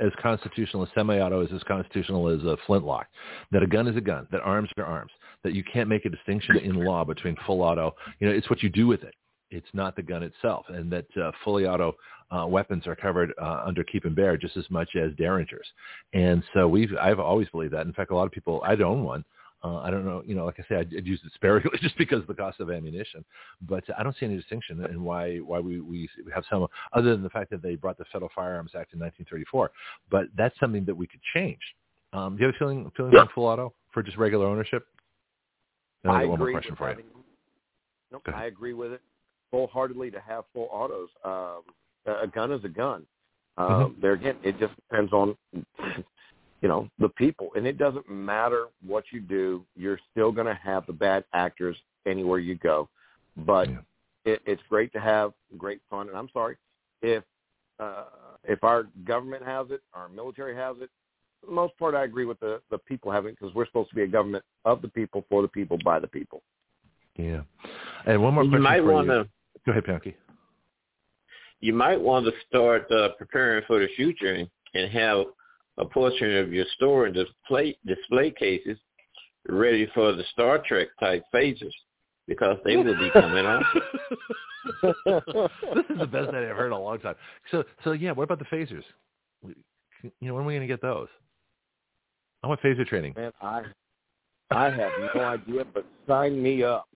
as 0.00 0.12
constitutional 0.22 0.82
as 0.82 0.90
semi-auto 0.94 1.40
is 1.40 1.48
as 1.52 1.62
constitutional 1.62 2.28
as 2.28 2.42
a 2.44 2.58
flintlock. 2.66 3.06
That 3.50 3.62
a 3.62 3.66
gun 3.66 3.88
is 3.88 3.96
a 3.96 4.02
gun. 4.02 4.28
That 4.30 4.42
arms 4.42 4.68
are 4.76 4.84
arms. 4.84 5.10
That 5.44 5.54
you 5.54 5.64
can't 5.64 5.88
make 5.88 6.04
a 6.04 6.10
distinction 6.10 6.58
in 6.58 6.84
law 6.84 7.04
between 7.04 7.36
full 7.46 7.62
auto. 7.62 7.96
You 8.20 8.28
know, 8.28 8.34
it's 8.34 8.50
what 8.50 8.62
you 8.62 8.68
do 8.68 8.86
with 8.86 9.02
it. 9.02 9.14
It's 9.50 9.66
not 9.72 9.96
the 9.96 10.02
gun 10.02 10.22
itself, 10.22 10.66
and 10.68 10.92
that 10.92 11.06
uh, 11.16 11.32
fully 11.42 11.64
auto 11.64 11.94
uh, 12.30 12.46
weapons 12.46 12.86
are 12.86 12.94
covered 12.94 13.32
uh, 13.40 13.62
under 13.66 13.82
keep 13.82 14.04
and 14.04 14.14
bear 14.14 14.36
just 14.36 14.58
as 14.58 14.68
much 14.68 14.90
as 14.94 15.12
derringers. 15.16 15.66
And 16.12 16.44
so 16.52 16.68
we've 16.68 16.92
I've 17.00 17.18
always 17.18 17.48
believed 17.48 17.72
that. 17.72 17.86
In 17.86 17.94
fact, 17.94 18.10
a 18.10 18.14
lot 18.14 18.26
of 18.26 18.32
people 18.32 18.60
I'd 18.62 18.82
own 18.82 19.04
one. 19.04 19.24
Uh, 19.64 19.78
I 19.78 19.90
don't 19.90 20.04
know, 20.04 20.22
you 20.24 20.36
know, 20.36 20.44
like 20.44 20.60
I 20.60 20.64
say, 20.68 20.76
I'd, 20.76 20.94
I'd 20.96 21.06
use 21.06 21.20
it 21.24 21.32
sparingly 21.34 21.76
just 21.82 21.98
because 21.98 22.20
of 22.20 22.28
the 22.28 22.34
cost 22.34 22.60
of 22.60 22.70
ammunition. 22.70 23.24
But 23.68 23.82
I 23.98 24.04
don't 24.04 24.14
see 24.18 24.26
any 24.26 24.36
distinction 24.36 24.84
in 24.84 25.02
why 25.02 25.38
why 25.38 25.58
we, 25.58 25.80
we 25.80 26.08
have 26.32 26.44
some, 26.48 26.66
other 26.92 27.10
than 27.10 27.22
the 27.24 27.30
fact 27.30 27.50
that 27.50 27.60
they 27.62 27.74
brought 27.74 27.98
the 27.98 28.04
Federal 28.12 28.30
Firearms 28.34 28.70
Act 28.76 28.92
in 28.92 29.00
1934. 29.00 29.70
But 30.10 30.26
that's 30.36 30.58
something 30.60 30.84
that 30.84 30.94
we 30.94 31.08
could 31.08 31.20
change. 31.34 31.58
Um, 32.12 32.36
do 32.36 32.42
you 32.42 32.46
have 32.46 32.54
a 32.54 32.58
feeling 32.58 32.90
feeling 32.96 33.12
Yeah. 33.12 33.20
on 33.22 33.28
full 33.34 33.46
auto 33.46 33.74
for 33.92 34.02
just 34.02 34.16
regular 34.16 34.46
ownership? 34.46 34.86
And 36.04 36.12
I 36.12 36.16
I 36.16 36.20
got 36.22 36.30
one 36.30 36.38
more 36.38 36.48
agree 36.48 36.54
question 36.54 36.72
with 36.72 36.78
for 36.78 36.90
you. 36.90 37.04
Nope, 38.12 38.22
I 38.32 38.44
agree 38.44 38.74
with 38.74 38.92
it 38.92 39.02
wholeheartedly 39.50 40.10
to 40.12 40.20
have 40.20 40.44
full 40.52 40.68
autos. 40.70 41.08
Um, 41.24 41.62
a 42.06 42.22
a 42.22 42.26
gun 42.26 42.52
is 42.52 42.64
a 42.64 42.68
gun. 42.68 43.04
Um, 43.56 43.66
Mm-hmm. 43.68 44.00
There 44.00 44.12
again, 44.12 44.36
it 44.44 44.58
just 44.60 44.74
depends 44.76 45.12
on 45.12 45.36
you 46.60 46.68
know, 46.68 46.88
the 46.98 47.08
people. 47.10 47.50
And 47.56 47.66
it 47.66 47.78
doesn't 47.78 48.08
matter 48.08 48.66
what 48.84 49.04
you 49.12 49.20
do, 49.20 49.64
you're 49.76 50.00
still 50.10 50.32
going 50.32 50.46
to 50.46 50.58
have 50.62 50.86
the 50.86 50.92
bad 50.92 51.24
actors 51.32 51.76
anywhere 52.06 52.38
you 52.38 52.56
go. 52.56 52.88
But 53.36 53.70
yeah. 53.70 53.76
it, 54.24 54.42
it's 54.46 54.62
great 54.68 54.92
to 54.92 55.00
have 55.00 55.32
great 55.56 55.80
fun. 55.88 56.08
And 56.08 56.16
I'm 56.16 56.28
sorry 56.32 56.56
if 57.02 57.22
uh, 57.78 58.04
if 58.44 58.64
our 58.64 58.88
government 59.04 59.44
has 59.44 59.68
it, 59.70 59.82
our 59.94 60.08
military 60.08 60.54
has 60.56 60.76
it. 60.80 60.90
For 61.40 61.46
the 61.46 61.52
most 61.52 61.78
part, 61.78 61.94
I 61.94 62.04
agree 62.04 62.24
with 62.24 62.40
the 62.40 62.60
the 62.70 62.78
people 62.78 63.12
having 63.12 63.34
because 63.38 63.54
we're 63.54 63.66
supposed 63.66 63.90
to 63.90 63.94
be 63.94 64.02
a 64.02 64.08
government 64.08 64.44
of 64.64 64.82
the 64.82 64.88
people, 64.88 65.24
for 65.28 65.42
the 65.42 65.48
people, 65.48 65.78
by 65.84 66.00
the 66.00 66.08
people. 66.08 66.42
Yeah. 67.16 67.42
And 68.06 68.22
one 68.22 68.34
more 68.34 68.44
you 68.44 68.50
question 68.50 68.62
might 68.62 68.80
for 68.80 68.92
want 68.92 69.06
you. 69.06 69.12
to. 69.12 69.28
Go 69.66 69.72
ahead, 69.72 69.84
Bianchi. 69.84 70.16
You 71.60 71.72
might 71.72 72.00
want 72.00 72.24
to 72.26 72.32
start 72.48 72.90
uh, 72.90 73.10
preparing 73.18 73.64
for 73.66 73.80
the 73.80 73.88
future 73.96 74.32
and, 74.32 74.48
and 74.74 74.90
have 74.92 75.26
a 75.78 75.84
portion 75.84 76.36
of 76.36 76.52
your 76.52 76.66
store 76.74 77.06
and 77.06 77.14
display 77.14 77.76
display 77.86 78.30
cases 78.30 78.78
ready 79.48 79.88
for 79.94 80.12
the 80.12 80.24
Star 80.32 80.62
Trek 80.66 80.88
type 81.00 81.24
phasers 81.34 81.72
because 82.26 82.58
they 82.64 82.76
will 82.76 82.98
be 82.98 83.10
coming 83.10 83.46
off. 83.46 83.64
this 84.82 84.94
is 85.90 85.98
the 85.98 86.08
best 86.10 86.28
idea 86.28 86.50
I've 86.50 86.56
heard 86.56 86.66
in 86.66 86.72
a 86.72 86.80
long 86.80 86.98
time. 86.98 87.14
So, 87.50 87.64
so 87.84 87.92
yeah, 87.92 88.12
what 88.12 88.24
about 88.24 88.38
the 88.38 88.44
phasers? 88.56 88.84
You 89.42 89.54
know, 90.20 90.34
when 90.34 90.44
are 90.44 90.46
we 90.46 90.54
going 90.54 90.60
to 90.60 90.72
get 90.72 90.82
those? 90.82 91.08
I 92.42 92.46
want 92.46 92.60
phaser 92.60 92.86
training. 92.86 93.14
Man, 93.16 93.32
I 93.40 93.62
I 94.50 94.70
have 94.70 94.92
no 95.14 95.20
idea, 95.22 95.64
but 95.72 95.84
sign 96.06 96.42
me 96.42 96.62
up. 96.62 96.87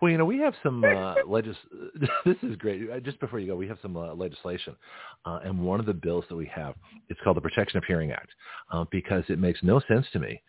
Well, 0.00 0.12
you 0.12 0.18
know, 0.18 0.24
we 0.24 0.38
have 0.38 0.54
some 0.62 0.84
uh, 0.84 1.14
legis. 1.26 1.56
this 2.24 2.36
is 2.42 2.56
great. 2.56 2.88
Uh, 2.90 3.00
just 3.00 3.18
before 3.18 3.40
you 3.40 3.48
go, 3.48 3.56
we 3.56 3.66
have 3.68 3.78
some 3.82 3.96
uh, 3.96 4.14
legislation, 4.14 4.76
uh, 5.24 5.40
and 5.44 5.58
one 5.58 5.80
of 5.80 5.86
the 5.86 5.94
bills 5.94 6.24
that 6.28 6.36
we 6.36 6.46
have 6.46 6.74
it's 7.08 7.20
called 7.24 7.36
the 7.36 7.40
Protection 7.40 7.78
of 7.78 7.84
Hearing 7.84 8.12
Act, 8.12 8.30
uh, 8.70 8.84
because 8.90 9.24
it 9.28 9.38
makes 9.38 9.60
no 9.62 9.80
sense 9.88 10.06
to 10.12 10.20
me 10.20 10.40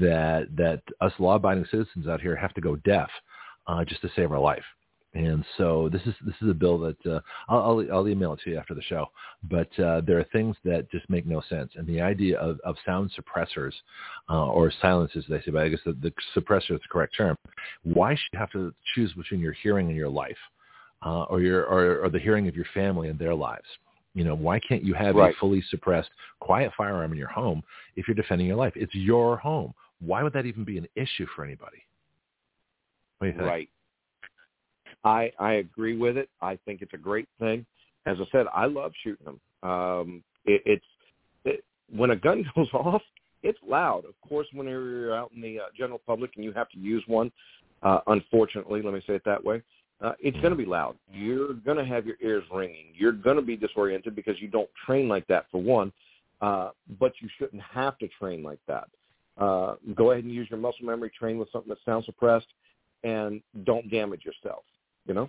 that 0.00 0.48
that 0.56 0.82
us 1.00 1.12
law-abiding 1.18 1.64
citizens 1.70 2.06
out 2.06 2.20
here 2.20 2.36
have 2.36 2.52
to 2.54 2.60
go 2.60 2.76
deaf 2.76 3.08
uh, 3.66 3.84
just 3.84 4.02
to 4.02 4.10
save 4.14 4.30
our 4.30 4.40
life. 4.40 4.64
And 5.18 5.44
so 5.56 5.88
this 5.92 6.02
is 6.06 6.14
this 6.24 6.36
is 6.40 6.48
a 6.48 6.54
bill 6.54 6.78
that 6.78 7.04
uh, 7.04 7.18
I'll, 7.48 7.62
I'll, 7.62 7.92
I'll 7.92 8.08
email 8.08 8.34
it 8.34 8.40
to 8.44 8.50
you 8.50 8.56
after 8.56 8.72
the 8.72 8.82
show. 8.82 9.06
But 9.50 9.68
uh, 9.80 10.00
there 10.06 10.16
are 10.20 10.26
things 10.32 10.54
that 10.64 10.88
just 10.92 11.10
make 11.10 11.26
no 11.26 11.42
sense, 11.48 11.72
and 11.74 11.88
the 11.88 12.00
idea 12.00 12.38
of, 12.38 12.60
of 12.64 12.76
sound 12.86 13.10
suppressors 13.18 13.72
uh, 14.30 14.46
or 14.46 14.72
silencers, 14.80 15.24
they 15.28 15.40
say, 15.40 15.50
but 15.50 15.62
I 15.62 15.70
guess 15.70 15.80
the, 15.84 15.94
the 15.94 16.12
suppressor 16.36 16.74
is 16.74 16.80
the 16.82 16.88
correct 16.88 17.16
term. 17.16 17.36
Why 17.82 18.14
should 18.14 18.32
you 18.32 18.38
have 18.38 18.52
to 18.52 18.72
choose 18.94 19.12
between 19.14 19.40
your 19.40 19.54
hearing 19.54 19.88
and 19.88 19.96
your 19.96 20.08
life, 20.08 20.36
uh, 21.04 21.24
or 21.24 21.40
your 21.40 21.64
or, 21.64 22.04
or 22.04 22.10
the 22.10 22.20
hearing 22.20 22.46
of 22.46 22.54
your 22.54 22.66
family 22.72 23.08
and 23.08 23.18
their 23.18 23.34
lives? 23.34 23.66
You 24.14 24.22
know, 24.22 24.36
why 24.36 24.60
can't 24.60 24.84
you 24.84 24.94
have 24.94 25.16
right. 25.16 25.34
a 25.34 25.38
fully 25.40 25.64
suppressed, 25.68 26.10
quiet 26.38 26.70
firearm 26.76 27.10
in 27.10 27.18
your 27.18 27.28
home 27.28 27.64
if 27.96 28.06
you're 28.06 28.14
defending 28.14 28.46
your 28.46 28.56
life? 28.56 28.74
It's 28.76 28.94
your 28.94 29.36
home. 29.36 29.74
Why 30.00 30.22
would 30.22 30.34
that 30.34 30.46
even 30.46 30.62
be 30.62 30.78
an 30.78 30.86
issue 30.94 31.26
for 31.34 31.44
anybody? 31.44 31.82
What 33.18 33.26
do 33.26 33.32
you 33.32 33.38
think? 33.38 33.48
Right. 33.48 33.68
I 35.04 35.32
I 35.38 35.54
agree 35.54 35.96
with 35.96 36.16
it. 36.16 36.28
I 36.40 36.58
think 36.64 36.82
it's 36.82 36.94
a 36.94 36.98
great 36.98 37.28
thing. 37.38 37.64
As 38.06 38.16
I 38.20 38.24
said, 38.32 38.46
I 38.54 38.66
love 38.66 38.92
shooting 39.02 39.26
them. 39.26 39.70
Um, 39.70 40.24
it, 40.44 40.62
it's 40.64 40.84
it, 41.44 41.64
when 41.94 42.10
a 42.10 42.16
gun 42.16 42.44
goes 42.54 42.68
off, 42.72 43.02
it's 43.42 43.58
loud. 43.66 44.04
Of 44.04 44.14
course, 44.26 44.46
when 44.52 44.66
you're 44.66 45.14
out 45.14 45.30
in 45.34 45.40
the 45.40 45.60
uh, 45.60 45.64
general 45.76 46.00
public 46.06 46.32
and 46.36 46.44
you 46.44 46.52
have 46.52 46.68
to 46.70 46.78
use 46.78 47.04
one, 47.06 47.30
uh, 47.82 48.00
unfortunately, 48.06 48.82
let 48.82 48.94
me 48.94 49.02
say 49.06 49.14
it 49.14 49.22
that 49.24 49.42
way, 49.42 49.62
uh, 50.00 50.12
it's 50.20 50.36
going 50.38 50.50
to 50.50 50.56
be 50.56 50.64
loud. 50.64 50.96
You're 51.12 51.54
going 51.54 51.76
to 51.76 51.84
have 51.84 52.06
your 52.06 52.16
ears 52.22 52.44
ringing. 52.52 52.86
You're 52.94 53.12
going 53.12 53.36
to 53.36 53.42
be 53.42 53.56
disoriented 53.56 54.14
because 54.16 54.40
you 54.40 54.48
don't 54.48 54.70
train 54.86 55.08
like 55.08 55.26
that 55.28 55.46
for 55.50 55.60
one. 55.60 55.92
Uh, 56.40 56.70
but 57.00 57.12
you 57.20 57.28
shouldn't 57.36 57.62
have 57.62 57.98
to 57.98 58.08
train 58.08 58.44
like 58.44 58.60
that. 58.68 58.88
Uh, 59.38 59.74
go 59.96 60.12
ahead 60.12 60.22
and 60.22 60.32
use 60.32 60.46
your 60.50 60.58
muscle 60.58 60.84
memory. 60.84 61.10
Train 61.16 61.36
with 61.36 61.50
something 61.50 61.68
that 61.68 61.78
sounds 61.84 62.06
suppressed, 62.06 62.46
and 63.02 63.40
don't 63.64 63.90
damage 63.90 64.24
yourself 64.24 64.62
you 65.08 65.14
know? 65.14 65.28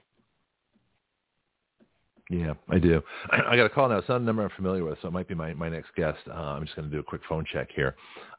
Yeah, 2.29 2.53
I 2.69 2.77
do. 2.77 3.01
I 3.31 3.55
got 3.55 3.65
a 3.65 3.69
call 3.69 3.89
now. 3.89 3.97
It's 3.97 4.09
not 4.09 4.21
a 4.21 4.23
number 4.23 4.43
I'm 4.43 4.51
familiar 4.55 4.83
with, 4.83 4.99
so 5.01 5.07
it 5.07 5.11
might 5.11 5.27
be 5.27 5.33
my, 5.33 5.53
my 5.55 5.69
next 5.69 5.95
guest. 5.95 6.19
Uh, 6.27 6.33
I'm 6.33 6.63
just 6.63 6.75
going 6.75 6.87
to 6.87 6.93
do 6.93 6.99
a 6.99 7.03
quick 7.03 7.21
phone 7.27 7.43
check 7.51 7.69
here. 7.75 7.95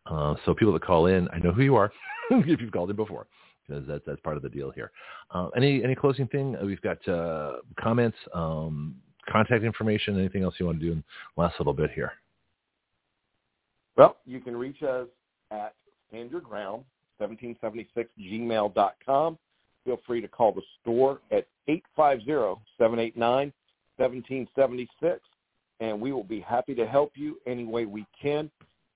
Uh, 0.07 0.37
so 0.45 0.55
people 0.55 0.73
that 0.75 0.85
call 0.85 1.07
in, 1.07 1.29
I 1.33 1.39
know 1.39 1.51
who 1.51 1.63
you 1.63 1.75
are 1.75 1.91
if 2.31 2.61
you've 2.61 2.71
called 2.71 2.91
in 2.91 2.97
before, 2.97 3.27
because 3.67 3.85
that's 3.89 4.05
that's 4.07 4.21
part 4.21 4.37
of 4.37 4.43
the 4.43 4.49
deal 4.49 4.71
here. 4.71 4.93
Uh, 5.33 5.49
any 5.57 5.83
any 5.83 5.95
closing 5.95 6.29
thing? 6.29 6.57
Uh, 6.57 6.65
we've 6.65 6.81
got 6.83 7.07
uh, 7.09 7.57
comments, 7.81 8.17
um, 8.33 8.95
contact 9.29 9.65
information, 9.65 10.19
anything 10.19 10.45
else 10.45 10.55
you 10.59 10.67
want 10.67 10.79
to 10.79 10.87
do 10.87 10.93
in 10.93 11.05
the 11.37 11.43
last 11.43 11.59
little 11.59 11.75
bit 11.75 11.91
here? 11.91 12.13
Well, 13.97 14.17
you 14.25 14.41
can 14.41 14.57
reach 14.57 14.83
us 14.83 15.09
at 15.51 15.75
standyourground 16.13 16.85
1776 17.19 18.09
gmail.com 18.19 19.39
feel 19.85 20.01
free 20.07 20.21
to 20.21 20.29
call 20.29 20.53
the 20.53 20.63
store 20.81 21.21
at 21.31 21.47
850-789-1776, 21.99 23.53
and 25.81 26.01
we 26.01 26.13
will 26.13 26.25
be 26.25 26.41
happy 26.41 26.75
to 26.75 26.87
help 26.87 27.13
you 27.15 27.39
any 27.47 27.65
way 27.65 27.85
we 27.87 28.07
can. 28.21 28.51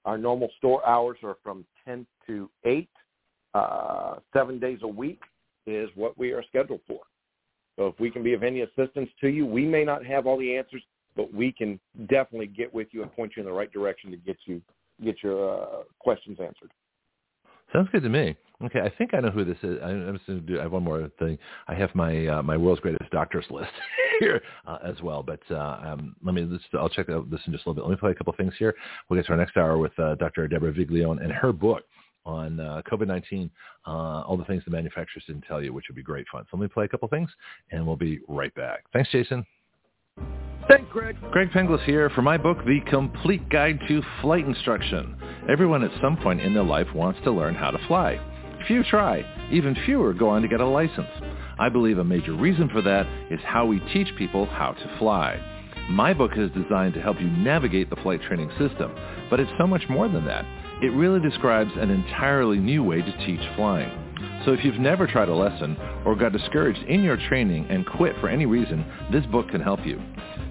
Our 0.04 0.18
normal 0.18 0.50
store 0.58 0.86
hours 0.86 1.18
are 1.22 1.36
from 1.42 1.64
10 1.84 2.06
to 2.26 2.50
8. 2.64 2.88
Uh, 3.54 4.16
seven 4.32 4.58
days 4.58 4.80
a 4.82 4.88
week 4.88 5.20
is 5.66 5.88
what 5.94 6.18
we 6.18 6.32
are 6.32 6.42
scheduled 6.48 6.80
for. 6.86 7.00
So 7.76 7.86
if 7.86 7.98
we 7.98 8.10
can 8.10 8.22
be 8.22 8.34
of 8.34 8.42
any 8.42 8.62
assistance 8.62 9.08
to 9.20 9.28
you, 9.28 9.46
we 9.46 9.64
may 9.64 9.84
not 9.84 10.04
have 10.04 10.26
all 10.26 10.38
the 10.38 10.56
answers, 10.56 10.82
but 11.16 11.32
we 11.32 11.52
can 11.52 11.80
definitely 12.08 12.48
get 12.48 12.72
with 12.72 12.88
you 12.90 13.02
and 13.02 13.12
point 13.14 13.32
you 13.36 13.42
in 13.42 13.46
the 13.46 13.52
right 13.52 13.72
direction 13.72 14.10
to 14.10 14.16
get 14.16 14.36
you 14.46 14.60
get 15.02 15.16
your 15.22 15.60
uh, 15.60 15.82
questions 15.98 16.38
answered. 16.40 16.70
Sounds 17.72 17.88
good 17.90 18.02
to 18.02 18.08
me. 18.08 18.36
Okay, 18.64 18.80
I 18.80 18.90
think 18.96 19.12
I 19.12 19.20
know 19.20 19.30
who 19.30 19.44
this 19.44 19.58
is. 19.62 19.78
I, 19.82 19.90
am 19.90 20.14
just 20.14 20.26
to 20.26 20.40
do. 20.40 20.58
I 20.58 20.62
have 20.62 20.72
one 20.72 20.84
more 20.84 21.10
thing. 21.18 21.38
I 21.68 21.74
have 21.74 21.94
my 21.94 22.26
uh, 22.26 22.42
my 22.42 22.56
world's 22.56 22.80
greatest 22.80 23.10
doctors 23.10 23.44
list 23.50 23.72
here 24.20 24.40
uh, 24.66 24.78
as 24.84 25.00
well. 25.02 25.22
But 25.22 25.40
uh, 25.50 25.80
um, 25.84 26.16
let 26.24 26.34
me. 26.34 26.48
I'll 26.74 26.88
check 26.88 27.08
out 27.10 27.30
this 27.30 27.40
in 27.46 27.52
just 27.52 27.66
a 27.66 27.68
little 27.68 27.74
bit. 27.74 27.88
Let 27.88 27.90
me 27.90 28.00
play 28.00 28.12
a 28.12 28.14
couple 28.14 28.32
things 28.36 28.54
here. 28.58 28.74
We'll 29.08 29.18
get 29.18 29.26
to 29.26 29.32
our 29.32 29.38
next 29.38 29.56
hour 29.56 29.76
with 29.76 29.98
uh, 29.98 30.14
Dr. 30.14 30.48
Deborah 30.48 30.72
Viglione 30.72 31.22
and 31.22 31.32
her 31.32 31.52
book 31.52 31.82
on 32.26 32.58
uh, 32.58 32.80
COVID-19, 32.90 33.50
uh, 33.86 33.90
all 33.90 34.38
the 34.38 34.46
things 34.46 34.62
the 34.64 34.70
manufacturers 34.70 35.24
didn't 35.26 35.42
tell 35.42 35.62
you, 35.62 35.74
which 35.74 35.86
would 35.88 35.94
be 35.94 36.02
great 36.02 36.26
fun. 36.32 36.42
So 36.50 36.56
let 36.56 36.62
me 36.62 36.68
play 36.68 36.86
a 36.86 36.88
couple 36.88 37.06
things, 37.08 37.28
and 37.70 37.86
we'll 37.86 37.96
be 37.96 38.20
right 38.28 38.54
back. 38.54 38.84
Thanks, 38.94 39.10
Jason. 39.10 39.44
Thanks, 40.66 40.90
Greg. 40.90 41.16
Greg 41.30 41.50
Penglis 41.50 41.84
here 41.84 42.08
for 42.10 42.22
my 42.22 42.38
book, 42.38 42.56
The 42.64 42.80
Complete 42.88 43.46
Guide 43.50 43.78
to 43.88 44.02
Flight 44.22 44.46
Instruction. 44.46 45.16
Everyone 45.50 45.84
at 45.84 45.90
some 46.00 46.16
point 46.16 46.40
in 46.40 46.54
their 46.54 46.64
life 46.64 46.86
wants 46.94 47.20
to 47.24 47.30
learn 47.30 47.54
how 47.54 47.70
to 47.70 47.86
fly. 47.86 48.18
Few 48.66 48.82
try. 48.84 49.22
Even 49.52 49.76
fewer 49.84 50.14
go 50.14 50.30
on 50.30 50.40
to 50.40 50.48
get 50.48 50.60
a 50.60 50.66
license. 50.66 51.08
I 51.58 51.68
believe 51.68 51.98
a 51.98 52.04
major 52.04 52.32
reason 52.32 52.70
for 52.70 52.80
that 52.80 53.06
is 53.30 53.40
how 53.44 53.66
we 53.66 53.78
teach 53.92 54.08
people 54.16 54.46
how 54.46 54.72
to 54.72 54.98
fly. 54.98 55.38
My 55.90 56.14
book 56.14 56.32
is 56.36 56.50
designed 56.52 56.94
to 56.94 57.02
help 57.02 57.20
you 57.20 57.26
navigate 57.26 57.90
the 57.90 57.96
flight 57.96 58.22
training 58.22 58.48
system, 58.58 58.94
but 59.28 59.38
it's 59.38 59.50
so 59.58 59.66
much 59.66 59.82
more 59.90 60.08
than 60.08 60.24
that. 60.24 60.46
It 60.82 60.94
really 60.94 61.20
describes 61.20 61.72
an 61.76 61.90
entirely 61.90 62.58
new 62.58 62.82
way 62.82 63.02
to 63.02 63.26
teach 63.26 63.40
flying. 63.54 63.92
So 64.46 64.52
if 64.52 64.64
you've 64.64 64.80
never 64.80 65.06
tried 65.06 65.28
a 65.28 65.34
lesson 65.34 65.76
or 66.06 66.16
got 66.16 66.32
discouraged 66.32 66.82
in 66.84 67.02
your 67.02 67.18
training 67.28 67.66
and 67.68 67.86
quit 67.86 68.14
for 68.20 68.28
any 68.28 68.46
reason, 68.46 68.84
this 69.12 69.26
book 69.26 69.50
can 69.50 69.60
help 69.60 69.84
you. 69.84 70.00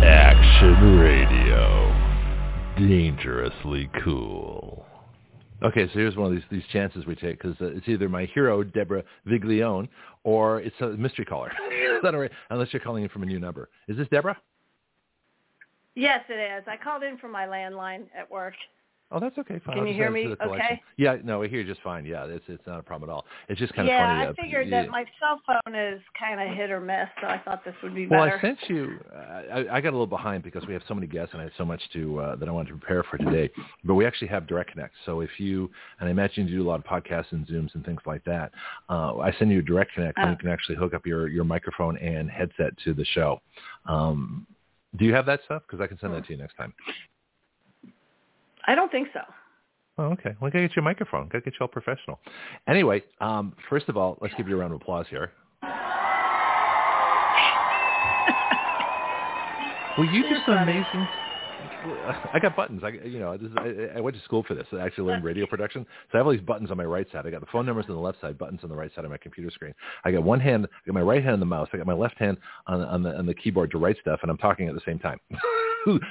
Action 0.04 0.98
Radio. 0.98 1.92
Dangerously 2.78 3.90
cool. 4.04 4.86
Okay, 5.62 5.86
so 5.86 5.92
here's 5.94 6.16
one 6.16 6.26
of 6.26 6.32
these 6.32 6.44
these 6.50 6.66
chances 6.72 7.06
we 7.06 7.14
take 7.14 7.40
because 7.40 7.56
uh, 7.60 7.66
it's 7.66 7.88
either 7.88 8.08
my 8.08 8.26
hero 8.26 8.62
Deborah 8.62 9.02
Viglione 9.26 9.88
or 10.24 10.60
it's 10.60 10.76
a 10.80 10.88
mystery 10.88 11.24
caller. 11.24 11.50
Unless 12.50 12.72
you're 12.72 12.80
calling 12.80 13.04
in 13.04 13.08
from 13.08 13.22
a 13.22 13.26
new 13.26 13.38
number. 13.38 13.68
Is 13.88 13.96
this 13.96 14.08
Deborah? 14.08 14.36
Yes, 15.94 16.20
it 16.28 16.34
is. 16.34 16.64
I 16.68 16.76
called 16.76 17.02
in 17.02 17.16
from 17.16 17.32
my 17.32 17.46
landline 17.46 18.04
at 18.16 18.30
work. 18.30 18.54
Oh, 19.12 19.20
that's 19.20 19.38
okay. 19.38 19.60
Fine. 19.64 19.76
Can 19.76 19.84
I'll 19.84 19.86
you 19.86 19.94
hear 19.94 20.10
me 20.10 20.24
to 20.24 20.30
the 20.30 20.36
collection. 20.36 20.66
okay? 20.66 20.82
Yeah, 20.96 21.16
no, 21.22 21.38
we 21.38 21.48
hear 21.48 21.60
you 21.60 21.66
just 21.66 21.80
fine. 21.82 22.04
Yeah, 22.04 22.24
it's 22.24 22.44
it's 22.48 22.66
not 22.66 22.80
a 22.80 22.82
problem 22.82 23.08
at 23.08 23.12
all. 23.12 23.24
It's 23.48 23.60
just 23.60 23.72
kind 23.72 23.86
of 23.86 23.92
yeah, 23.92 24.04
funny. 24.04 24.26
I 24.26 24.30
uh, 24.30 24.32
figured 24.34 24.68
yeah. 24.68 24.82
that 24.82 24.90
my 24.90 25.04
cell 25.20 25.40
phone 25.46 25.76
is 25.76 26.00
kind 26.18 26.40
of 26.40 26.56
hit 26.56 26.72
or 26.72 26.80
miss, 26.80 27.06
so 27.20 27.28
I 27.28 27.38
thought 27.38 27.64
this 27.64 27.74
would 27.84 27.94
be 27.94 28.06
better. 28.06 28.22
Well. 28.22 28.36
I 28.36 28.40
sent 28.40 28.58
you. 28.68 28.98
I, 29.14 29.66
I 29.70 29.80
got 29.80 29.90
a 29.90 29.96
little 29.96 30.08
behind 30.08 30.42
because 30.42 30.66
we 30.66 30.72
have 30.72 30.82
so 30.88 30.94
many 30.94 31.06
guests 31.06 31.34
and 31.34 31.40
I 31.40 31.44
had 31.44 31.52
so 31.56 31.64
much 31.64 31.80
to 31.92 32.18
uh, 32.18 32.36
that 32.36 32.48
I 32.48 32.52
wanted 32.52 32.70
to 32.70 32.78
prepare 32.78 33.04
for 33.04 33.16
today. 33.16 33.48
But 33.84 33.94
we 33.94 34.04
actually 34.04 34.28
have 34.28 34.48
Direct 34.48 34.72
Connect. 34.72 34.94
So 35.04 35.20
if 35.20 35.30
you 35.38 35.70
and 36.00 36.08
I 36.08 36.10
imagine 36.10 36.48
you 36.48 36.56
do 36.56 36.62
a 36.62 36.68
lot 36.68 36.80
of 36.80 36.84
podcasts 36.84 37.30
and 37.30 37.46
Zooms 37.46 37.72
and 37.76 37.84
things 37.84 38.00
like 38.06 38.24
that, 38.24 38.50
uh, 38.90 39.18
I 39.18 39.32
send 39.38 39.52
you 39.52 39.60
a 39.60 39.62
Direct 39.62 39.92
Connect 39.94 40.18
and 40.18 40.26
Oh. 40.26 40.30
you 40.32 40.36
can 40.36 40.48
actually 40.48 40.76
hook 40.76 40.94
up 40.94 41.06
your 41.06 41.28
your 41.28 41.44
microphone 41.44 41.96
and 41.98 42.28
headset 42.28 42.76
to 42.78 42.92
the 42.92 43.04
show. 43.04 43.40
Um, 43.86 44.48
do 44.96 45.04
you 45.04 45.14
have 45.14 45.26
that 45.26 45.40
stuff? 45.44 45.62
Because 45.62 45.80
I 45.80 45.86
can 45.86 45.98
send 45.98 46.12
that 46.14 46.26
to 46.26 46.32
you 46.32 46.38
next 46.38 46.56
time. 46.56 46.74
I 48.66 48.74
don't 48.74 48.90
think 48.90 49.08
so. 49.12 49.20
Oh, 49.98 50.04
okay. 50.12 50.34
Well, 50.40 50.50
gotta 50.50 50.66
get 50.66 50.76
your 50.76 50.82
microphone. 50.82 51.28
Gotta 51.28 51.40
get 51.42 51.54
you 51.54 51.58
all 51.62 51.68
professional. 51.68 52.18
Anyway, 52.68 53.02
um, 53.20 53.54
first 53.70 53.88
of 53.88 53.96
all, 53.96 54.18
let's 54.20 54.34
give 54.34 54.48
you 54.48 54.56
a 54.56 54.58
round 54.58 54.72
of 54.74 54.80
applause 54.80 55.06
here. 55.08 55.32
Well, 59.96 60.06
you 60.08 60.20
You're 60.24 60.34
just 60.34 60.44
funny. 60.44 60.72
amazing. 60.72 61.08
I 62.32 62.38
got 62.40 62.54
buttons. 62.56 62.82
I, 62.84 62.90
you 63.06 63.18
know, 63.18 63.36
this 63.36 63.50
is, 63.50 63.56
I, 63.56 63.98
I 63.98 64.00
went 64.00 64.16
to 64.16 64.22
school 64.24 64.42
for 64.46 64.54
this. 64.54 64.66
I 64.72 64.80
actually 64.80 65.04
learned 65.04 65.24
radio 65.24 65.46
production. 65.46 65.86
So 66.10 66.10
I 66.14 66.16
have 66.18 66.26
all 66.26 66.32
these 66.32 66.40
buttons 66.42 66.70
on 66.70 66.76
my 66.76 66.84
right 66.84 67.06
side. 67.12 67.26
I 67.26 67.30
got 67.30 67.40
the 67.40 67.46
phone 67.50 67.64
numbers 67.64 67.86
on 67.88 67.94
the 67.94 68.00
left 68.00 68.20
side, 68.20 68.36
buttons 68.36 68.60
on 68.62 68.68
the 68.68 68.76
right 68.76 68.90
side 68.94 69.04
of 69.04 69.10
my 69.10 69.16
computer 69.16 69.50
screen. 69.50 69.72
I 70.04 70.10
got 70.10 70.22
one 70.22 70.40
hand, 70.40 70.66
I 70.70 70.86
got 70.86 70.94
my 70.94 71.00
right 71.02 71.22
hand 71.22 71.34
on 71.34 71.40
the 71.40 71.46
mouse. 71.46 71.68
I 71.72 71.78
got 71.78 71.86
my 71.86 71.94
left 71.94 72.18
hand 72.18 72.36
on, 72.66 72.82
on 72.82 73.02
the 73.02 73.16
on 73.16 73.24
the 73.24 73.34
keyboard 73.34 73.70
to 73.70 73.78
write 73.78 73.96
stuff, 74.00 74.20
and 74.22 74.30
I'm 74.30 74.36
talking 74.36 74.68
at 74.68 74.74
the 74.74 74.82
same 74.84 74.98
time. 74.98 75.18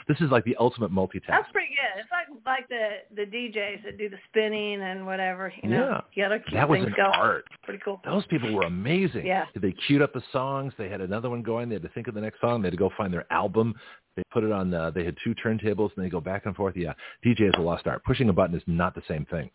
this 0.08 0.20
is 0.22 0.32
like 0.32 0.44
the 0.46 0.56
ultimate 0.60 0.92
multitask. 0.92 1.28
That's 1.28 1.52
pretty 1.52 1.70
good. 1.70 2.02
It's 2.02 2.10
like 2.12 2.26
like 2.46 2.70
the 2.70 3.16
the 3.16 3.30
DJs 3.30 3.84
that 3.84 3.98
do 3.98 4.10
the 4.10 4.18
spinning 4.30 4.82
and 4.82 5.06
whatever. 5.06 5.52
You 5.62 5.70
know, 5.70 6.02
you 6.14 6.24
gotta 6.24 6.40
keep 6.40 6.54
that 6.54 6.68
was 6.68 6.80
an 6.80 6.94
going. 6.96 7.12
art. 7.14 7.46
Pretty 7.64 7.80
cool. 7.84 8.02
Those 8.06 8.26
people 8.28 8.54
were 8.54 8.64
amazing. 8.64 9.26
Yeah. 9.26 9.46
They 9.56 9.74
queued 9.88 10.02
up 10.02 10.14
the 10.14 10.24
songs. 10.32 10.74
They 10.78 10.90
had 10.90 11.02
another 11.02 11.30
one 11.30 11.42
going. 11.42 11.70
They 11.70 11.76
had 11.76 11.84
to 11.84 11.90
think 11.90 12.08
of 12.08 12.14
the 12.14 12.22
next 12.22 12.42
song. 12.42 12.62
They 12.62 12.68
had 12.68 12.74
to 12.74 12.78
go 12.78 12.90
find 12.98 13.14
their 13.14 13.32
album. 13.32 13.76
They 14.16 14.24
put 14.32 14.44
it 14.44 14.52
on. 14.52 14.74
Uh, 14.74 14.92
they 14.92 15.04
had 15.04 15.16
two 15.24 15.36
turntables, 15.36 15.92
and 15.96 16.06
they 16.06 16.10
go 16.10 16.22
back 16.22 16.46
and 16.46 16.56
forth. 16.56 16.76
Yeah, 16.78 16.94
DJ 17.26 17.50
is 17.50 17.54
a 17.58 17.62
lost 17.62 17.86
art. 17.88 18.04
Pushing 18.06 18.30
a 18.30 18.34
button 18.34 18.56
is 18.56 18.64
not 18.68 18.96
the 18.96 19.04
same 19.08 19.26
thing. 19.26 19.50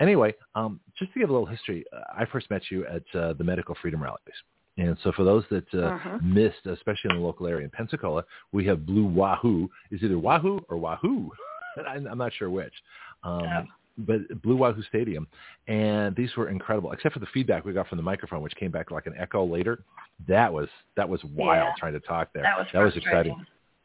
Anyway, 0.00 0.34
um, 0.54 0.80
just 0.98 1.12
to 1.14 1.20
give 1.20 1.30
a 1.30 1.32
little 1.32 1.46
history, 1.46 1.84
uh, 1.92 2.00
I 2.16 2.24
first 2.26 2.48
met 2.50 2.62
you 2.70 2.86
at 2.86 3.02
uh, 3.18 3.32
the 3.32 3.44
Medical 3.44 3.76
Freedom 3.82 4.02
Rallies. 4.02 4.34
And 4.76 4.96
so 5.04 5.12
for 5.12 5.24
those 5.24 5.44
that 5.50 5.72
uh, 5.74 5.86
Uh-huh. 5.94 6.18
missed, 6.22 6.66
especially 6.66 7.10
in 7.10 7.16
the 7.16 7.22
local 7.22 7.46
area 7.46 7.64
in 7.64 7.70
Pensacola, 7.70 8.24
we 8.52 8.64
have 8.66 8.84
Blue 8.84 9.04
Wahoo. 9.06 9.68
Is 9.90 10.02
either 10.02 10.18
Wahoo 10.18 10.60
or 10.68 10.76
Wahoo. 10.78 11.30
I'm 11.88 12.18
not 12.18 12.32
sure 12.34 12.50
which. 12.50 12.74
Um, 13.22 13.46
Oh. 13.46 13.64
But 13.96 14.42
Blue 14.42 14.56
Wahoo 14.56 14.82
Stadium, 14.82 15.28
and 15.68 16.16
these 16.16 16.34
were 16.36 16.48
incredible, 16.48 16.90
except 16.90 17.12
for 17.12 17.20
the 17.20 17.26
feedback 17.26 17.64
we 17.64 17.72
got 17.72 17.86
from 17.86 17.96
the 17.96 18.02
microphone, 18.02 18.42
which 18.42 18.56
came 18.56 18.72
back 18.72 18.90
like 18.90 19.06
an 19.06 19.14
echo 19.16 19.44
later. 19.44 19.84
That 20.26 20.52
was 20.52 20.68
that 20.96 21.08
was 21.08 21.22
wild 21.22 21.68
Yeah. 21.68 21.74
trying 21.78 21.92
to 21.92 22.00
talk 22.00 22.32
there. 22.32 22.42
That 22.42 22.58
was 22.58 22.66
that 22.72 22.82
was 22.82 22.96
exciting. 22.96 23.36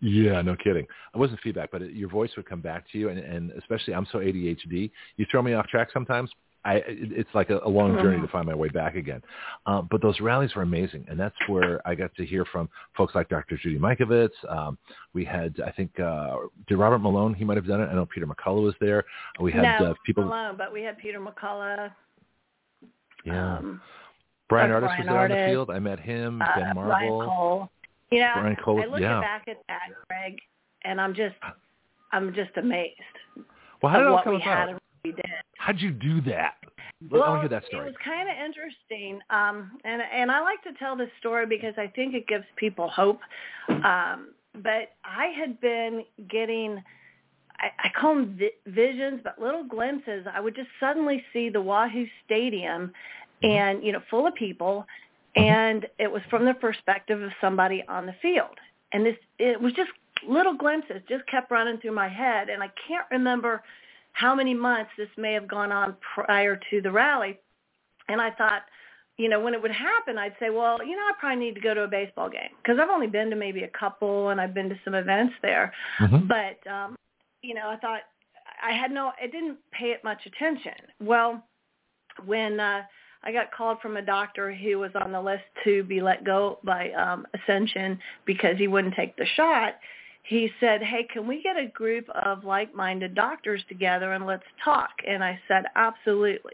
Yeah, 0.02 0.42
no 0.42 0.56
kidding. 0.56 0.86
It 1.14 1.18
wasn't 1.18 1.40
feedback, 1.42 1.70
but 1.72 1.84
it, 1.84 1.92
your 1.92 2.10
voice 2.10 2.32
would 2.38 2.48
come 2.50 2.60
back 2.62 2.90
to 2.92 2.98
you, 2.98 3.10
and, 3.10 3.20
and 3.20 3.52
especially 3.52 3.94
I'm 3.94 4.08
so 4.12 4.18
ADHD, 4.18 4.90
you 5.18 5.26
throw 5.30 5.44
me 5.44 5.54
off 5.54 5.68
track 5.68 5.90
sometimes. 5.94 6.32
I 6.66 6.84
it's 6.88 7.30
like 7.34 7.50
a, 7.50 7.60
a 7.64 7.70
long 7.70 7.96
journey 7.98 8.18
Mhm. 8.18 8.24
to 8.24 8.28
find 8.28 8.46
my 8.46 8.54
way 8.54 8.68
back 8.68 8.96
again. 8.96 9.22
Um, 9.66 9.88
but 9.90 10.02
those 10.02 10.20
rallies 10.20 10.54
were 10.56 10.62
amazing, 10.62 11.06
and 11.08 11.18
that's 11.20 11.36
where 11.48 11.82
I 11.88 11.96
got 11.96 12.14
to 12.16 12.26
hear 12.26 12.44
from 12.46 12.70
folks 12.98 13.16
like 13.16 13.30
Dr. 13.30 13.58
Judy 13.58 13.80
Mikovits. 13.80 14.32
Um, 14.50 14.78
we 15.14 15.24
had, 15.24 15.56
I 15.66 15.72
think, 15.72 15.98
uh, 16.00 16.36
did 16.68 16.78
Robert 16.78 17.00
Malone? 17.00 17.34
He 17.34 17.46
might 17.46 17.56
have 17.58 17.66
done 17.68 17.80
it. 17.82 17.88
I 17.88 17.94
know 17.94 18.06
Peter 18.06 18.28
McCullough 18.28 18.64
was 18.64 18.76
there. 18.82 19.06
We 19.40 19.52
had 19.54 19.80
no, 19.80 19.92
uh, 19.92 19.94
people. 20.06 20.26
alone, 20.26 20.56
but 20.58 20.74
we 20.74 20.84
had 20.84 20.98
Peter 20.98 21.20
McCullough. 21.22 21.92
Yeah, 23.26 23.58
Um, 23.58 23.82
Brian. 24.50 24.72
Ardis 24.72 24.82
was 24.82 25.06
Brian 25.06 25.08
there 25.08 25.20
on 25.22 25.30
the 25.48 25.52
field. 25.52 25.70
I 25.72 25.80
met 25.80 26.00
him. 26.00 26.42
uh, 26.42 26.46
ben 26.56 26.76
Marble. 26.76 27.26
Cole. 27.26 27.72
You 28.12 28.20
know, 28.20 28.34
Ryan 28.38 28.56
Cole, 28.58 28.82
I 28.82 28.86
look 28.86 29.00
yeah. 29.00 29.22
back 29.22 29.48
at 29.48 29.58
that, 29.68 29.90
Greg, 30.08 30.40
and 30.84 31.00
I'm 31.00 31.14
just, 31.14 31.36
I'm 32.12 32.34
just 32.34 32.50
amazed 32.58 32.96
Well, 33.82 33.92
how 33.92 34.00
did 34.00 34.06
it 34.06 34.10
all 34.10 34.24
come 34.24 34.36
about? 34.36 34.79
We 35.04 35.12
did. 35.12 35.26
How'd 35.58 35.80
you 35.80 35.92
do 35.92 36.22
that? 36.22 36.56
Well, 37.10 37.36
me 37.36 37.40
hear 37.42 37.50
that 37.50 37.66
story. 37.66 37.84
it 37.84 37.86
was 37.86 37.96
kind 38.04 38.30
of 38.30 38.36
interesting, 38.36 39.20
um, 39.30 39.80
and 39.86 40.02
and 40.02 40.30
I 40.30 40.42
like 40.42 40.62
to 40.64 40.74
tell 40.78 40.98
this 40.98 41.10
story 41.20 41.46
because 41.46 41.74
I 41.78 41.88
think 41.88 42.14
it 42.14 42.28
gives 42.28 42.44
people 42.58 42.90
hope. 42.90 43.20
Um, 43.70 44.32
but 44.56 44.92
I 45.06 45.28
had 45.38 45.62
been 45.62 46.04
getting, 46.30 46.84
I, 47.58 47.68
I 47.86 47.90
call 47.98 48.16
them 48.16 48.38
vi- 48.38 48.72
visions, 48.72 49.22
but 49.24 49.40
little 49.40 49.64
glimpses. 49.64 50.26
I 50.34 50.42
would 50.42 50.56
just 50.56 50.68
suddenly 50.80 51.24
see 51.32 51.50
the 51.50 51.62
Wahoo 51.62 52.06
Stadium, 52.26 52.92
and 53.44 53.82
you 53.82 53.94
know, 53.94 54.02
full 54.10 54.28
of 54.28 54.36
people, 54.36 54.86
and 55.38 55.86
it 56.00 56.12
was 56.12 56.22
from 56.30 56.44
the 56.44 56.54
perspective 56.54 57.22
of 57.22 57.32
somebody 57.40 57.82
on 57.88 58.08
the 58.08 58.16
field, 58.22 58.58
and 58.92 59.06
this 59.06 59.16
it 59.38 59.62
was 59.62 59.72
just 59.72 59.92
little 60.28 60.54
glimpses, 60.54 61.02
just 61.08 61.26
kept 61.28 61.50
running 61.50 61.78
through 61.78 61.94
my 61.94 62.10
head, 62.10 62.50
and 62.50 62.62
I 62.62 62.70
can't 62.88 63.06
remember 63.10 63.64
how 64.14 64.36
many 64.36 64.54
months 64.54 64.92
this 64.98 65.10
may 65.18 65.34
have 65.34 65.48
gone 65.48 65.72
on 65.72 65.96
prior 66.14 66.60
to 66.70 66.82
the 66.82 66.92
rally. 66.92 67.40
And 68.08 68.22
I 68.22 68.32
thought, 68.32 68.64
you 69.18 69.30
know, 69.30 69.40
when 69.40 69.54
it 69.54 69.62
would 69.62 69.72
happen, 69.72 70.18
I'd 70.18 70.36
say, 70.40 70.50
well, 70.50 70.84
you 70.84 70.96
know, 70.96 71.04
I 71.04 71.12
probably 71.20 71.44
need 71.44 71.56
to 71.56 71.62
go 71.62 71.74
to 71.74 71.82
a 71.82 71.88
baseball 71.88 72.30
game 72.30 72.52
because 72.62 72.80
I've 72.82 72.90
only 72.90 73.08
been 73.08 73.30
to 73.30 73.36
maybe 73.36 73.64
a 73.64 73.70
couple 73.70 74.30
and 74.30 74.40
I've 74.40 74.54
been 74.54 74.70
to 74.70 74.80
some 74.84 74.96
events 74.96 75.34
there. 75.42 75.74
Mhm. 76.00 76.28
But, 76.28 76.66
um, 76.72 76.96
you 77.42 77.54
know, 77.54 77.70
I 77.70 77.78
thought 77.78 78.02
I 78.62 78.72
had 78.72 78.92
no, 78.92 79.12
I 79.22 79.28
didn't 79.28 79.58
pay 79.72 79.92
it 79.92 80.04
much 80.04 80.26
attention. 80.26 80.74
Well, 81.00 81.44
when 82.26 82.60
uh, 82.60 82.84
I 83.24 83.32
got 83.32 83.52
called 83.52 83.80
from 83.82 83.98
a 83.98 84.02
doctor 84.02 84.54
who 84.54 84.80
was 84.80 84.92
on 84.96 85.12
the 85.12 85.22
list 85.22 85.44
to 85.64 85.84
be 85.84 86.02
let 86.02 86.24
go 86.24 86.60
by 86.64 86.92
um, 86.92 87.26
Ascension 87.34 88.00
because 88.26 88.58
he 88.58 88.68
wouldn't 88.68 88.96
take 88.96 89.16
the 89.18 89.26
shot, 89.36 89.76
he 90.30 90.52
said, 90.60 90.84
hey, 90.84 91.08
can 91.12 91.26
we 91.26 91.42
get 91.42 91.58
a 91.58 91.66
group 91.66 92.08
of 92.10 92.44
like-minded 92.44 93.16
doctors 93.16 93.64
together 93.68 94.14
and 94.14 94.28
let's 94.28 94.44
talk? 94.64 94.92
And 95.08 95.24
I 95.24 95.40
said, 95.48 95.64
absolutely. 95.76 96.54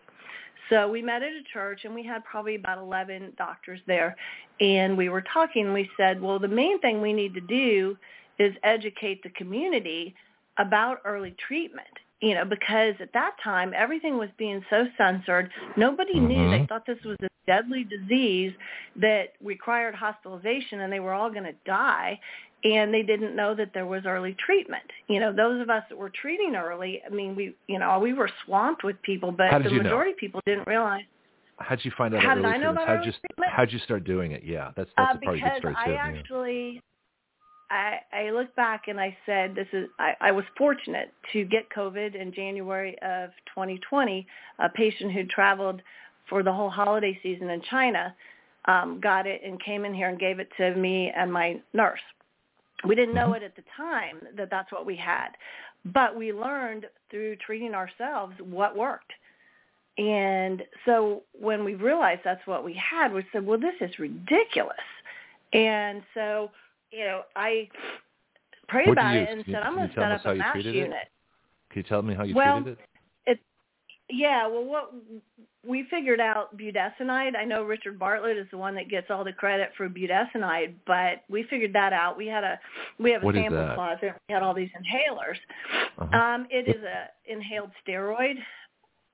So 0.70 0.90
we 0.90 1.02
met 1.02 1.22
at 1.22 1.34
a 1.34 1.44
church 1.52 1.82
and 1.84 1.94
we 1.94 2.02
had 2.02 2.24
probably 2.24 2.56
about 2.56 2.78
11 2.78 3.34
doctors 3.38 3.82
there. 3.86 4.16
And 4.62 4.98
we 4.98 5.10
were 5.10 5.24
talking. 5.34 5.74
We 5.74 5.90
said, 5.98 6.22
well, 6.22 6.40
the 6.40 6.48
main 6.48 6.80
thing 6.80 7.02
we 7.02 7.12
need 7.12 7.34
to 7.34 7.42
do 7.42 7.98
is 8.40 8.54
educate 8.64 9.22
the 9.24 9.30
community 9.32 10.16
about 10.58 11.02
early 11.04 11.36
treatment. 11.46 11.88
You 12.22 12.36
know, 12.36 12.46
because 12.46 12.96
at 13.02 13.12
that 13.14 13.36
time 13.44 13.74
everything 13.76 14.18
was 14.18 14.30
being 14.38 14.64
so 14.70 14.86
censored, 14.98 15.52
nobody 15.76 16.18
knew. 16.18 16.50
They 16.50 16.60
Mhm. 16.60 16.70
thought 16.70 16.86
this 16.86 17.04
was 17.04 17.18
a 17.22 17.28
deadly 17.46 17.84
disease 17.84 18.54
that 18.96 19.34
required 19.44 19.94
hospitalization, 19.94 20.80
and 20.80 20.92
they 20.92 21.02
were 21.02 21.12
all 21.14 21.30
going 21.30 21.44
to 21.44 21.56
die 21.66 22.18
and 22.66 22.92
they 22.92 23.04
didn't 23.04 23.36
know 23.36 23.54
that 23.54 23.72
there 23.76 23.86
was 23.86 24.04
early 24.08 24.36
treatment. 24.44 24.84
You 25.08 25.20
know, 25.20 25.32
those 25.32 25.62
of 25.62 25.70
us 25.70 25.84
that 25.90 25.98
were 25.98 26.10
treating 26.10 26.56
early, 26.56 27.00
I 27.06 27.14
mean, 27.14 27.36
we, 27.36 27.56
you 27.68 27.78
know, 27.78 28.00
we 28.00 28.12
were 28.14 28.30
swamped 28.44 28.84
with 28.84 29.00
people, 29.04 29.32
but 29.32 29.52
the 29.64 29.70
you 29.70 29.78
know? 29.78 29.84
majority 29.84 30.12
of 30.12 30.18
people 30.18 30.42
didn't 30.48 30.68
realize. 30.68 31.04
How'd 31.58 31.80
you 31.84 31.92
find 31.96 32.16
out 32.16 32.24
How 32.24 32.34
about 32.34 32.36
did 32.36 32.46
early 32.46 32.54
I 32.56 32.58
know 32.58 32.72
about 32.72 32.88
How'd 32.88 33.06
you 33.06 33.12
treatment? 33.12 33.52
how'd 33.52 33.72
you 33.72 33.80
start 33.80 34.04
doing 34.04 34.32
it? 34.32 34.44
Yeah, 34.44 34.72
that's 34.76 34.90
that's 34.98 35.16
Uh, 35.16 35.20
a 35.22 35.26
part 35.26 35.38
the 35.38 35.44
because 35.62 35.76
I 35.78 35.86
too. 35.86 35.92
yeah. 35.92 35.98
actually, 36.02 36.82
I, 37.70 38.00
I 38.12 38.30
look 38.32 38.54
back 38.56 38.88
and 38.88 39.00
I 39.00 39.16
said, 39.28 39.54
this 39.54 39.68
is, 39.72 39.88
I, 40.00 40.14
I 40.20 40.32
was 40.32 40.44
fortunate 40.58 41.14
to 41.34 41.46
get 41.46 41.70
COVID 41.70 42.16
in 42.16 42.34
January 42.34 42.96
of 43.04 43.30
2020. 43.54 44.26
A 44.60 44.70
patient 44.70 45.12
who 45.14 45.24
traveled 45.26 45.82
for 46.30 46.42
the 46.42 46.52
whole 46.52 46.70
holiday 46.72 47.18
season 47.22 47.50
in 47.52 47.62
China 47.70 48.16
um, 48.66 49.00
got 49.00 49.28
it 49.28 49.42
and 49.46 49.62
came 49.64 49.86
in 49.86 49.94
here 49.94 50.10
and 50.10 50.20
gave 50.20 50.40
it 50.40 50.50
to 50.58 50.76
me 50.76 51.12
and 51.16 51.32
my 51.32 51.60
nurse. 51.74 52.00
We 52.88 52.96
didn't 52.96 53.16
know 53.16 53.28
mm-hmm. 53.28 53.44
it 53.44 53.44
at 53.44 53.56
the 53.56 53.64
time 53.76 54.20
that 54.38 54.50
that's 54.50 54.72
what 54.72 54.86
we 54.86 54.96
had, 54.96 55.30
but 55.86 56.16
we 56.16 56.34
learned 56.34 56.86
through 57.10 57.38
treating 57.38 57.74
ourselves 57.74 58.34
what 58.40 58.76
worked. 58.76 59.12
And 59.98 60.64
so 60.86 61.24
when 61.40 61.64
we 61.64 61.76
realized 61.76 62.22
that's 62.26 62.46
what 62.46 62.66
we 62.66 62.74
had, 62.74 63.14
we 63.14 63.26
said, 63.32 63.46
well, 63.46 63.60
this 63.60 63.76
is 63.80 63.98
ridiculous. 63.98 64.76
And 65.54 66.04
so, 66.14 66.52
you 66.92 67.06
know, 67.06 67.22
I 67.36 67.70
prayed 68.68 68.88
what 68.88 68.94
about 68.94 69.16
it 69.16 69.30
and 69.30 69.44
said, 69.46 69.56
I'm 69.56 69.76
going 69.76 69.88
to 69.88 69.96
set 69.96 70.12
up 70.12 70.26
a 70.26 70.36
MASH 70.36 70.66
unit. 70.66 70.92
It? 70.92 71.08
Can 71.72 71.78
you 71.82 71.84
tell 71.84 72.02
me 72.02 72.14
how 72.14 72.24
you 72.24 72.36
well, 72.36 72.62
treated 72.62 72.80
it? 72.80 72.86
Yeah, 74.10 74.48
well, 74.48 74.64
what 74.64 74.94
we 75.68 75.86
figured 75.90 76.20
out 76.20 76.56
budesonide. 76.58 77.36
I 77.36 77.44
know 77.44 77.64
Richard 77.64 77.98
Bartlett 77.98 78.38
is 78.38 78.46
the 78.52 78.58
one 78.58 78.76
that 78.76 78.90
gets 78.90 79.08
all 79.10 79.24
the 79.24 79.34
credit 79.34 79.70
for 79.76 79.90
budesonide, 79.90 80.76
but 80.86 81.24
we 81.28 81.44
figured 81.50 81.74
that 81.74 81.92
out. 81.92 82.18
We 82.18 82.28
had 82.28 82.44
a 82.44 82.60
we 83.00 83.12
have 83.12 83.24
a 83.24 83.26
what 83.26 83.36
sample 83.36 83.74
closet. 83.74 84.14
We 84.28 84.34
had 84.34 84.44
all 84.44 84.54
these 84.54 84.70
inhalers. 84.70 85.38
Uh-huh. 85.98 86.18
Um, 86.18 86.48
it 86.52 86.68
is 86.68 86.84
a 86.84 87.08
inhaled 87.32 87.72
steroid 87.88 88.36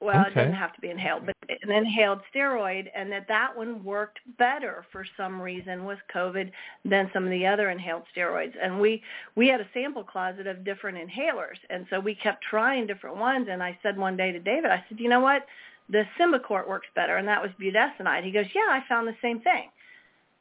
well, 0.02 0.22
okay. 0.22 0.32
it 0.32 0.36
doesn't 0.36 0.54
have 0.54 0.74
to 0.74 0.82
be 0.82 0.90
inhaled, 0.90 1.28
but 1.28 1.36
an 1.48 1.72
inhaled 1.72 2.22
steroid, 2.34 2.88
and 2.96 3.12
that 3.12 3.28
that 3.28 3.56
one 3.56 3.84
worked 3.84 4.20
better 4.40 4.84
for 4.92 5.06
some 5.16 5.40
reason 5.40 5.86
with 5.86 6.00
COVID 6.14 6.52
than 6.84 7.10
some 7.14 7.24
of 7.24 7.30
the 7.30 7.46
other 7.46 7.70
inhaled 7.70 8.04
steroids. 8.16 8.54
And 8.62 8.82
we 8.82 9.04
we 9.36 9.48
had 9.48 9.62
a 9.62 9.68
sample 9.74 10.04
closet 10.04 10.48
of 10.48 10.66
different 10.66 10.98
inhalers, 10.98 11.58
and 11.70 11.86
so 11.90 12.00
we 12.00 12.16
kept 12.16 12.44
trying 12.44 12.88
different 12.88 13.18
ones. 13.18 13.48
And 13.50 13.62
I 13.62 13.78
said 13.84 13.98
one 13.98 14.18
day 14.18 14.32
to 14.32 14.40
David, 14.40 14.72
I 14.72 14.84
said, 14.90 15.00
you 15.00 15.08
know 15.08 15.20
what, 15.20 15.46
the 15.90 16.04
Symbicort 16.20 16.68
works 16.68 16.88
better, 16.96 17.18
and 17.18 17.28
that 17.28 17.42
was 17.42 17.52
budesonide. 17.62 18.24
He 18.24 18.32
goes, 18.32 18.46
yeah, 18.56 18.70
I 18.70 18.82
found 18.90 19.08
the 19.08 19.16
same 19.22 19.42
thing. 19.42 19.70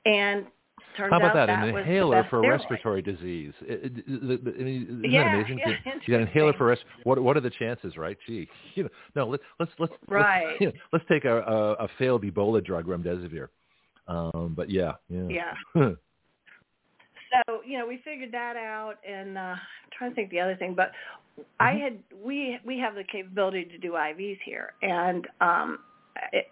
And 0.07 0.47
Turns 0.97 1.11
How 1.11 1.17
about 1.19 1.35
that? 1.35 1.47
that? 1.47 1.69
An 1.69 1.77
inhaler 1.77 2.25
for 2.29 2.41
steroid. 2.41 2.49
respiratory 2.49 3.03
disease. 3.03 3.53
It, 3.63 3.93
it, 3.97 4.05
it, 4.07 4.41
I 4.59 4.63
mean, 4.63 4.83
isn't 4.83 5.11
yeah, 5.11 5.25
that 5.25 5.35
amazing? 5.35 5.59
Yeah, 5.59 5.73
you, 6.07 6.15
got 6.15 6.23
an 6.23 6.29
inhaler 6.29 6.53
for 6.55 6.67
res- 6.67 6.79
what? 7.05 7.23
What 7.23 7.37
are 7.37 7.41
the 7.41 7.51
chances, 7.51 7.97
right? 7.97 8.17
Gee, 8.27 8.49
you 8.75 8.85
know, 8.85 8.89
no. 9.15 9.29
Let, 9.29 9.41
let's 9.59 9.73
let's 9.79 9.93
right. 10.09 10.47
Let's, 10.47 10.57
you 10.61 10.67
know, 10.69 10.73
let's 10.93 11.05
take 11.09 11.25
a, 11.25 11.39
a, 11.41 11.73
a 11.85 11.89
failed 11.99 12.25
Ebola 12.25 12.65
drug, 12.65 12.87
remdesivir. 12.87 13.49
Um, 14.09 14.55
but 14.57 14.71
yeah, 14.71 14.95
yeah. 15.09 15.29
Yeah. 15.29 15.55
so 15.75 17.61
you 17.65 17.79
know, 17.79 17.87
we 17.87 18.01
figured 18.05 18.33
that 18.33 18.57
out, 18.57 18.97
and 19.09 19.39
uh, 19.39 19.41
I'm 19.41 19.59
trying 19.97 20.11
to 20.11 20.15
think 20.17 20.31
the 20.31 20.41
other 20.41 20.57
thing, 20.57 20.75
but 20.75 20.91
I 21.59 21.73
Mm-hmm. 21.73 21.83
had 21.83 21.99
we 22.25 22.59
we 22.65 22.79
have 22.79 22.95
the 22.95 23.05
capability 23.05 23.65
to 23.65 23.79
do 23.79 23.93
IVs 23.93 24.39
here, 24.45 24.73
and 24.83 25.27
um, 25.41 25.79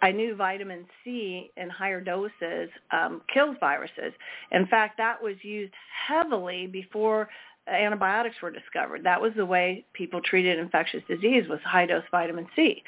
I 0.02 0.12
knew 0.12 0.34
vitamin 0.34 0.86
C 1.04 1.50
in 1.56 1.68
higher 1.68 2.00
doses 2.00 2.70
um, 2.90 3.22
kills 3.32 3.56
viruses. 3.60 4.12
In 4.52 4.66
fact, 4.66 4.96
that 4.98 5.22
was 5.22 5.34
used 5.42 5.72
heavily 6.06 6.66
before 6.66 7.28
antibiotics 7.68 8.36
were 8.42 8.50
discovered. 8.50 9.04
That 9.04 9.20
was 9.20 9.32
the 9.36 9.44
way 9.44 9.84
people 9.92 10.20
treated 10.22 10.58
infectious 10.58 11.02
disease 11.08 11.48
was 11.48 11.60
high 11.64 11.86
dose 11.86 12.04
vitamin 12.10 12.46
C. 12.56 12.82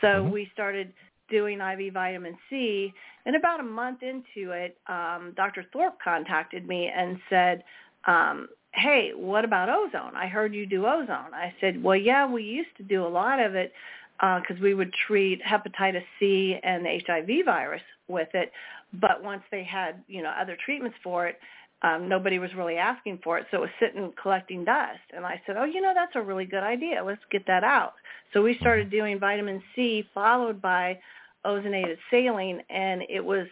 So 0.00 0.24
Mhm. 0.24 0.30
we 0.30 0.50
started 0.52 0.92
doing 1.28 1.60
IV 1.60 1.92
vitamin 1.92 2.36
C, 2.48 2.92
and 3.24 3.34
about 3.34 3.60
a 3.60 3.64
month 3.64 4.02
into 4.02 4.52
it, 4.52 4.78
um, 4.86 5.32
Dr. 5.36 5.64
Thorp 5.72 5.98
contacted 6.00 6.68
me 6.68 6.88
and 6.88 7.20
said, 7.28 7.64
um, 8.04 8.48
"Hey, 8.72 9.12
what 9.14 9.44
about 9.44 9.68
ozone? 9.68 10.14
I 10.14 10.28
heard 10.28 10.54
you 10.54 10.66
do 10.66 10.86
ozone." 10.86 11.34
I 11.34 11.52
said, 11.60 11.82
"Well, 11.82 11.96
yeah, 11.96 12.26
we 12.26 12.42
used 12.44 12.76
to 12.76 12.82
do 12.82 13.04
a 13.04 13.08
lot 13.08 13.40
of 13.40 13.54
it." 13.54 13.74
Because 14.20 14.56
uh, 14.58 14.62
we 14.62 14.74
would 14.74 14.92
treat 15.06 15.42
hepatitis 15.42 16.04
C 16.18 16.56
and 16.62 16.84
the 16.84 17.00
HIV 17.06 17.44
virus 17.44 17.82
with 18.08 18.28
it. 18.34 18.50
But 18.94 19.22
once 19.22 19.42
they 19.50 19.64
had, 19.64 20.02
you 20.08 20.22
know, 20.22 20.30
other 20.30 20.56
treatments 20.64 20.96
for 21.02 21.26
it, 21.26 21.38
um, 21.82 22.08
nobody 22.08 22.38
was 22.38 22.54
really 22.54 22.76
asking 22.76 23.20
for 23.22 23.38
it. 23.38 23.46
So 23.50 23.58
it 23.58 23.60
was 23.60 23.70
sitting 23.78 24.12
collecting 24.20 24.64
dust. 24.64 25.00
And 25.14 25.26
I 25.26 25.40
said, 25.46 25.56
oh, 25.58 25.64
you 25.64 25.80
know, 25.82 25.92
that's 25.94 26.12
a 26.14 26.22
really 26.22 26.46
good 26.46 26.62
idea. 26.62 27.04
Let's 27.04 27.20
get 27.30 27.46
that 27.46 27.64
out. 27.64 27.94
So 28.32 28.42
we 28.42 28.56
started 28.60 28.90
doing 28.90 29.20
vitamin 29.20 29.62
C 29.74 30.04
followed 30.14 30.62
by 30.62 30.98
ozonated 31.44 31.96
saline, 32.10 32.62
and 32.70 33.02
it 33.08 33.24
was 33.24 33.46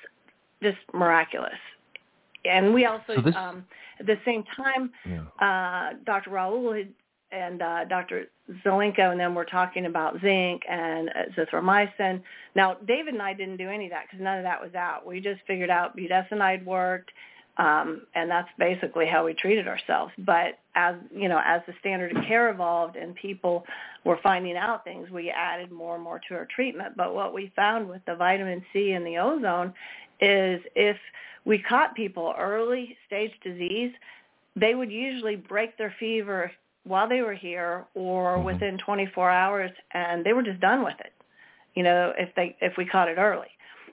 just 0.63 0.79
miraculous. 0.93 1.53
And 2.45 2.75
we 2.75 2.87
also, 2.87 3.15
So 3.17 3.21
this- 3.21 3.37
um, 3.37 3.65
at 4.01 4.07
the 4.07 4.19
same 4.25 4.43
time, 4.57 4.91
yeah. 5.07 5.23
uh, 5.41 5.95
Dr. 6.05 6.31
Raoult 6.31 6.77
had 6.77 6.89
and 7.35 7.63
uh, 7.63 7.85
Dr. 7.85 8.27
Zelenko 8.65 9.11
and 9.11 9.19
them 9.19 9.35
were 9.35 9.45
talking 9.45 9.87
about 9.87 10.21
zinc 10.21 10.63
and 10.69 11.11
zithromycin. 11.37 12.23
Now, 12.55 12.77
David 12.87 13.15
and 13.15 13.23
I 13.23 13.33
didn't 13.33 13.57
do 13.57 13.69
any 13.69 13.87
of 13.87 13.91
that 13.91 14.05
because 14.07 14.23
none 14.23 14.39
of 14.39 14.45
that 14.45 14.63
was 14.63 14.75
out. 14.75 15.07
We 15.07 15.21
just 15.21 15.41
figured 15.47 15.71
out 15.71 15.97
budesonide 15.97 16.65
worked, 16.65 17.11
um, 17.57 18.03
and 18.15 18.31
that's 18.31 18.49
basically 18.59 19.07
how 19.07 19.25
we 19.25 19.35
treated 19.35 19.67
ourselves. 19.67 20.13
But 20.19 20.59
as 20.75 20.97
you 21.15 21.29
know, 21.29 21.41
as 21.45 21.63
the 21.67 21.75
standard 21.81 22.17
of 22.17 22.25
care 22.25 22.51
evolved 22.51 22.97
and 22.97 23.15
people 23.15 23.65
were 24.05 24.19
finding 24.23 24.57
out 24.57 24.85
things, 24.85 25.11
we 25.11 25.31
added 25.31 25.73
more 25.73 25.95
and 25.95 26.05
more 26.05 26.21
to 26.29 26.35
our 26.35 26.47
treatment. 26.55 26.97
But 26.97 27.15
what 27.15 27.33
we 27.33 27.53
found 27.57 27.89
with 27.89 28.05
the 28.07 28.15
vitamin 28.15 28.63
C 28.73 28.93
and 28.93 29.07
the 29.07 29.19
ozone 29.19 29.73
is 30.21 30.61
if 30.75 30.97
we 31.45 31.59
caught 31.59 31.95
people 31.95 32.35
early 32.39 32.97
stage 33.07 33.33
disease, 33.43 33.93
they 34.57 34.75
would 34.75 34.91
usually 34.91 35.37
break 35.37 35.77
their 35.77 35.95
fever 35.99 36.51
while 36.85 37.09
they 37.09 37.23
were 37.23 37.35
here 37.35 37.85
or 37.95 38.39
Mhm. 38.39 38.45
within 38.45 38.79
24 38.79 39.31
hours 39.31 39.71
and 39.93 40.25
they 40.25 40.33
were 40.33 40.43
just 40.43 40.61
done 40.61 40.85
with 40.85 40.99
it 41.01 41.13
you 41.75 41.83
know 41.83 42.13
if 42.19 42.35
they 42.35 42.57
if 42.61 42.77
we 42.77 42.85
caught 42.85 43.09
it 43.09 43.19
early. 43.19 43.49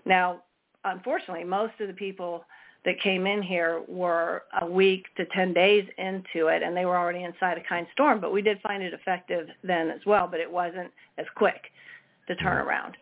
Now 0.05 0.43
unfortunately 0.85 1.43
most 1.43 1.80
of 1.80 1.88
the 1.88 1.93
people 1.93 2.45
that 2.84 2.99
came 2.99 3.27
in 3.27 3.43
here 3.43 3.81
were 3.88 4.43
a 4.61 4.65
week 4.65 5.05
to 5.15 5.26
10 5.26 5.53
days 5.53 5.88
into 5.99 6.47
it 6.47 6.63
and 6.63 6.76
they 6.76 6.85
were 6.85 6.97
already 6.97 7.23
in 7.23 7.34
cytokine 7.34 7.85
storm 7.91 8.19
but 8.19 8.31
we 8.31 8.41
did 8.41 8.59
find 8.61 8.81
it 8.81 8.93
effective 8.93 9.47
then 9.63 9.89
as 9.91 10.03
well 10.05 10.27
but 10.27 10.39
it 10.39 10.51
wasn't 10.51 10.91
as 11.18 11.26
quick 11.35 11.72
to 12.27 12.35
turn 12.35 12.57
around 12.57 12.97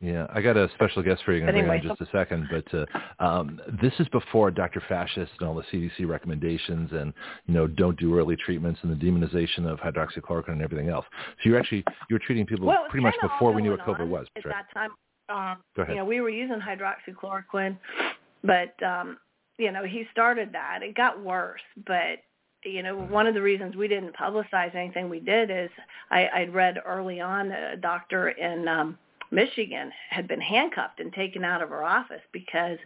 Yeah, 0.00 0.26
I 0.34 0.42
got 0.42 0.56
a 0.56 0.68
special 0.74 1.02
guest 1.02 1.22
for 1.24 1.32
you. 1.32 1.46
I'm 1.46 1.52
going 1.52 1.64
to 1.64 1.68
bring 1.68 1.78
anyway, 1.78 1.90
in 1.90 1.96
just 1.96 2.08
a 2.08 2.16
second, 2.16 2.48
but 2.50 2.74
uh, 2.74 3.24
um, 3.24 3.60
this 3.80 3.92
is 3.98 4.06
before 4.08 4.50
Dr. 4.50 4.82
Fascist 4.86 5.32
and 5.40 5.48
all 5.48 5.54
the 5.54 5.62
CDC 5.72 6.06
recommendations, 6.06 6.90
and 6.92 7.14
you 7.46 7.54
know, 7.54 7.66
don't 7.66 7.98
do 7.98 8.18
early 8.18 8.36
treatments 8.36 8.80
and 8.82 8.92
the 8.92 9.02
demonization 9.02 9.66
of 9.66 9.78
hydroxychloroquine 9.78 10.48
and 10.52 10.62
everything 10.62 10.90
else. 10.90 11.06
So 11.42 11.48
you're 11.48 11.58
actually 11.58 11.84
you 12.10 12.14
were 12.14 12.20
treating 12.20 12.44
people 12.44 12.66
well, 12.66 12.84
pretty 12.90 13.04
much 13.04 13.14
before 13.22 13.52
we 13.52 13.62
knew 13.62 13.70
what 13.70 13.80
COVID 13.80 14.08
was, 14.08 14.26
at 14.36 14.44
right? 14.44 14.54
that 14.54 14.78
time 14.78 14.90
um 15.28 15.58
Go 15.76 15.82
ahead. 15.82 15.94
you 15.94 16.00
know 16.00 16.04
we 16.04 16.20
were 16.20 16.30
using 16.30 16.60
hydroxychloroquine 16.60 17.78
but 18.42 18.74
um 18.82 19.18
you 19.58 19.72
know 19.72 19.84
he 19.84 20.04
started 20.12 20.52
that 20.52 20.80
it 20.82 20.94
got 20.94 21.22
worse 21.22 21.62
but 21.86 22.18
you 22.64 22.82
know 22.82 22.96
one 22.96 23.26
of 23.26 23.34
the 23.34 23.42
reasons 23.42 23.76
we 23.76 23.88
didn't 23.88 24.14
publicize 24.14 24.74
anything 24.74 25.08
we 25.08 25.20
did 25.20 25.50
is 25.50 25.70
i 26.10 26.28
i'd 26.34 26.52
read 26.52 26.78
early 26.84 27.20
on 27.20 27.50
a 27.52 27.76
doctor 27.76 28.30
in 28.30 28.68
um 28.68 28.98
Michigan 29.34 29.90
had 30.10 30.28
been 30.28 30.40
handcuffed 30.40 31.00
and 31.00 31.12
taken 31.12 31.44
out 31.44 31.60
of 31.62 31.68
her 31.70 31.84
office 31.84 32.22
because 32.32 32.78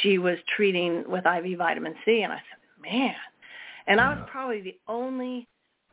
she 0.00 0.18
was 0.18 0.38
treating 0.54 1.04
with 1.08 1.24
IV 1.26 1.58
vitamin 1.58 1.94
C 2.04 2.22
and 2.22 2.32
I 2.32 2.36
said, 2.36 2.82
"Man." 2.92 3.14
And 3.86 4.00
I 4.00 4.10
was 4.10 4.18
probably 4.26 4.60
the 4.60 4.78
only 4.88 5.48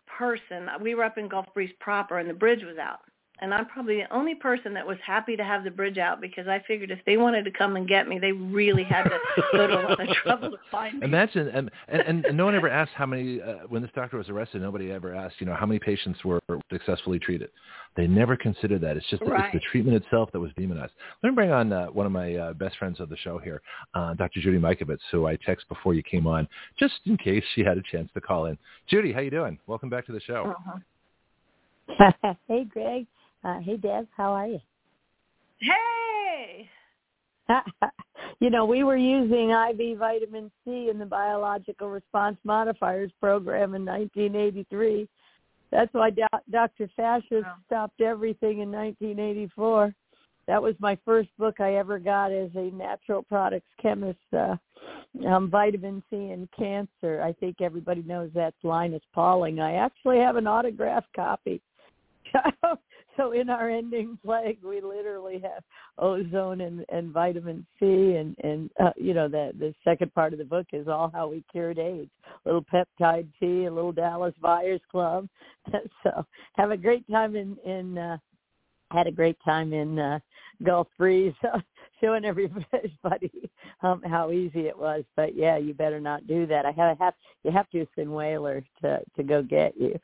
person. 0.06 0.70
We 0.82 0.96
were 0.96 1.04
up 1.04 1.18
in 1.18 1.28
Gulf 1.28 1.48
Breeze 1.54 1.74
proper 1.80 2.20
and 2.20 2.30
the 2.30 2.34
bridge 2.34 2.64
was 2.64 2.78
out. 2.78 3.00
And 3.44 3.54
I'm 3.54 3.66
probably 3.66 3.98
the 3.98 4.16
only 4.16 4.36
person 4.36 4.74
that 4.76 4.88
was 4.88 4.98
happy 5.06 5.36
to 5.36 5.44
have 5.44 5.66
the 5.66 5.70
bridge 5.70 5.98
out 5.98 6.22
because 6.22 6.48
I 6.48 6.64
figured 6.66 6.92
if 6.92 7.00
they 7.06 7.18
wanted 7.18 7.44
to 7.44 7.52
come 7.52 7.76
and 7.76 7.86
get 7.86 8.08
me, 8.08 8.18
they 8.18 8.32
really 8.32 8.86
had 8.86 9.04
to 9.04 9.20
go 9.52 9.68
to 9.68 9.74
a 9.74 9.84
lot 9.84 10.00
of 10.00 10.16
trouble 10.24 10.52
to 10.52 10.58
find 10.72 11.00
me. 11.00 11.06
Imagine, 11.06 11.50
and, 11.50 11.70
and, 11.90 12.26
and 12.26 12.38
no 12.38 12.46
one 12.46 12.56
ever 12.56 12.70
asked 12.70 12.94
how 12.96 13.06
many, 13.06 13.42
uh, 13.42 13.68
when 13.68 13.82
this 13.82 13.92
doctor 13.94 14.18
was 14.18 14.30
arrested, 14.30 14.62
nobody 14.62 14.94
ever 14.94 15.14
asked, 15.14 15.36
you 15.40 15.46
know, 15.46 15.56
how 15.56 15.66
many 15.66 15.78
patients 15.78 16.24
were 16.24 16.40
successfully 16.72 17.20
treated. 17.20 17.50
They 17.98 18.08
never 18.08 18.38
considered 18.38 18.80
that. 18.80 18.96
It's 18.96 19.10
just 19.10 19.22
Right. 19.24 19.54
it's 19.54 19.62
the 19.62 19.70
treatment 19.72 20.02
itself 20.02 20.32
that 20.32 20.40
was 20.40 20.52
demonized. 20.58 20.94
Let 21.22 21.32
me 21.32 21.36
bring 21.36 21.52
on 21.52 21.74
uh, 21.74 21.88
one 21.88 22.06
of 22.06 22.14
my 22.14 22.34
uh, 22.36 22.54
best 22.54 22.78
friends 22.78 23.02
of 23.02 23.10
the 23.10 23.18
show 23.18 23.40
here, 23.40 23.62
uh, 23.94 24.14
Dr. 24.14 24.40
Judy 24.40 24.58
Mikovits, 24.58 25.04
who 25.12 25.28
I 25.28 25.36
text 25.46 25.68
before 25.68 25.96
you 25.96 26.04
came 26.04 26.28
on, 26.28 26.48
just 26.80 26.94
in 27.08 27.18
case 27.18 27.44
she 27.56 27.62
had 27.62 27.78
a 27.78 27.84
chance 27.92 28.10
to 28.14 28.22
call 28.22 28.46
in. 28.46 28.58
Judy, 28.88 29.12
how 29.12 29.20
you 29.20 29.32
doing? 29.32 29.60
Welcome 29.68 29.90
back 29.90 30.06
to 30.06 30.14
the 30.14 30.22
show. 30.22 30.56
Uh-huh. 30.56 30.80
hey, 32.48 32.64
Greg. 32.64 33.06
Uh, 33.44 33.60
hey, 33.60 33.78
Deb. 33.78 34.08
How 34.16 34.32
are 34.32 34.48
you? 34.48 34.60
Hey! 35.60 36.70
you 38.40 38.50
know, 38.50 38.66
we 38.66 38.84
were 38.84 38.96
using 38.96 39.50
IV 39.52 39.98
vitamin 39.98 40.50
C 40.64 40.90
in 40.90 40.98
the 40.98 41.06
biological 41.06 41.90
response 41.90 42.38
modifiers 42.44 43.12
program 43.20 43.76
in 43.76 43.86
1983. 43.86 45.08
That's 45.72 45.94
why 45.94 46.10
Do- 46.12 46.26
Dr. 46.50 46.90
Fascist 46.96 47.44
Wow. 47.44 47.56
stopped 47.66 48.02
everything 48.02 48.60
in 48.60 48.72
1984. 48.72 49.94
That 50.48 50.62
was 50.62 50.76
my 50.80 50.98
first 51.06 51.30
book 51.38 51.60
I 51.60 51.76
ever 51.76 52.00
got 52.00 52.32
as 52.32 52.50
a 52.56 52.70
natural 52.72 53.24
products 53.24 53.70
chemist. 53.82 54.20
Uh, 54.32 54.56
um, 55.28 55.50
vitamin 55.50 56.04
C 56.10 56.16
and 56.16 56.50
cancer. 56.58 57.22
I 57.22 57.34
think 57.34 57.62
everybody 57.62 58.04
knows 58.04 58.30
that's 58.34 58.56
Linus 58.64 59.04
Pauling. 59.14 59.60
I 59.60 59.76
actually 59.76 60.18
have 60.18 60.36
an 60.36 60.48
autographed 60.48 61.14
copy. 61.16 61.62
so 63.18 63.32
in 63.32 63.50
our 63.50 63.70
ending 63.70 64.18
plague, 64.24 64.60
we 64.64 64.82
literally 64.82 65.40
have 65.40 65.64
ozone 65.98 66.62
and, 66.62 66.86
and 66.90 67.12
vitamin 67.12 67.66
C, 67.80 67.86
and 67.86 68.36
and 68.44 68.70
uh, 68.80 68.92
you 68.96 69.14
know 69.14 69.28
the 69.28 69.52
the 69.60 69.74
second 69.84 70.14
part 70.14 70.34
of 70.34 70.40
the 70.40 70.46
book 70.46 70.68
is 70.74 70.88
all 70.88 71.10
how 71.14 71.28
we 71.28 71.44
cured 71.52 71.80
AIDS. 71.80 72.12
A 72.46 72.50
little 72.50 72.66
peptide 72.66 73.28
T, 73.40 73.66
a 73.66 73.72
little 73.72 73.92
Dallas 73.92 74.36
Buyers 74.42 74.82
Club. 74.90 75.28
so 76.04 76.26
have 76.56 76.72
a 76.72 76.78
great 76.78 77.10
time 77.10 77.36
in 77.36 77.58
in. 77.66 77.98
Uh, 77.98 78.18
had 78.92 79.08
a 79.08 79.12
great 79.12 79.38
time 79.44 79.74
in 79.74 79.98
uh, 79.98 80.20
Gulf 80.62 80.88
Breeze, 81.00 81.34
showing 82.02 82.26
everybody 82.26 83.50
um, 83.82 84.04
how 84.06 84.32
easy 84.32 84.68
it 84.68 84.78
was. 84.78 85.04
But 85.16 85.36
yeah, 85.36 85.58
you 85.58 85.74
better 85.74 86.00
not 86.00 86.28
do 86.28 86.46
that. 86.46 86.66
I 86.66 86.72
have, 86.72 86.98
have 87.00 87.14
you 87.44 87.52
have 87.52 87.70
to 87.72 87.88
send 87.96 88.14
whaler 88.14 88.64
to 88.82 89.00
to 89.16 89.24
go 89.24 89.42
get 89.42 89.76
you 89.78 90.00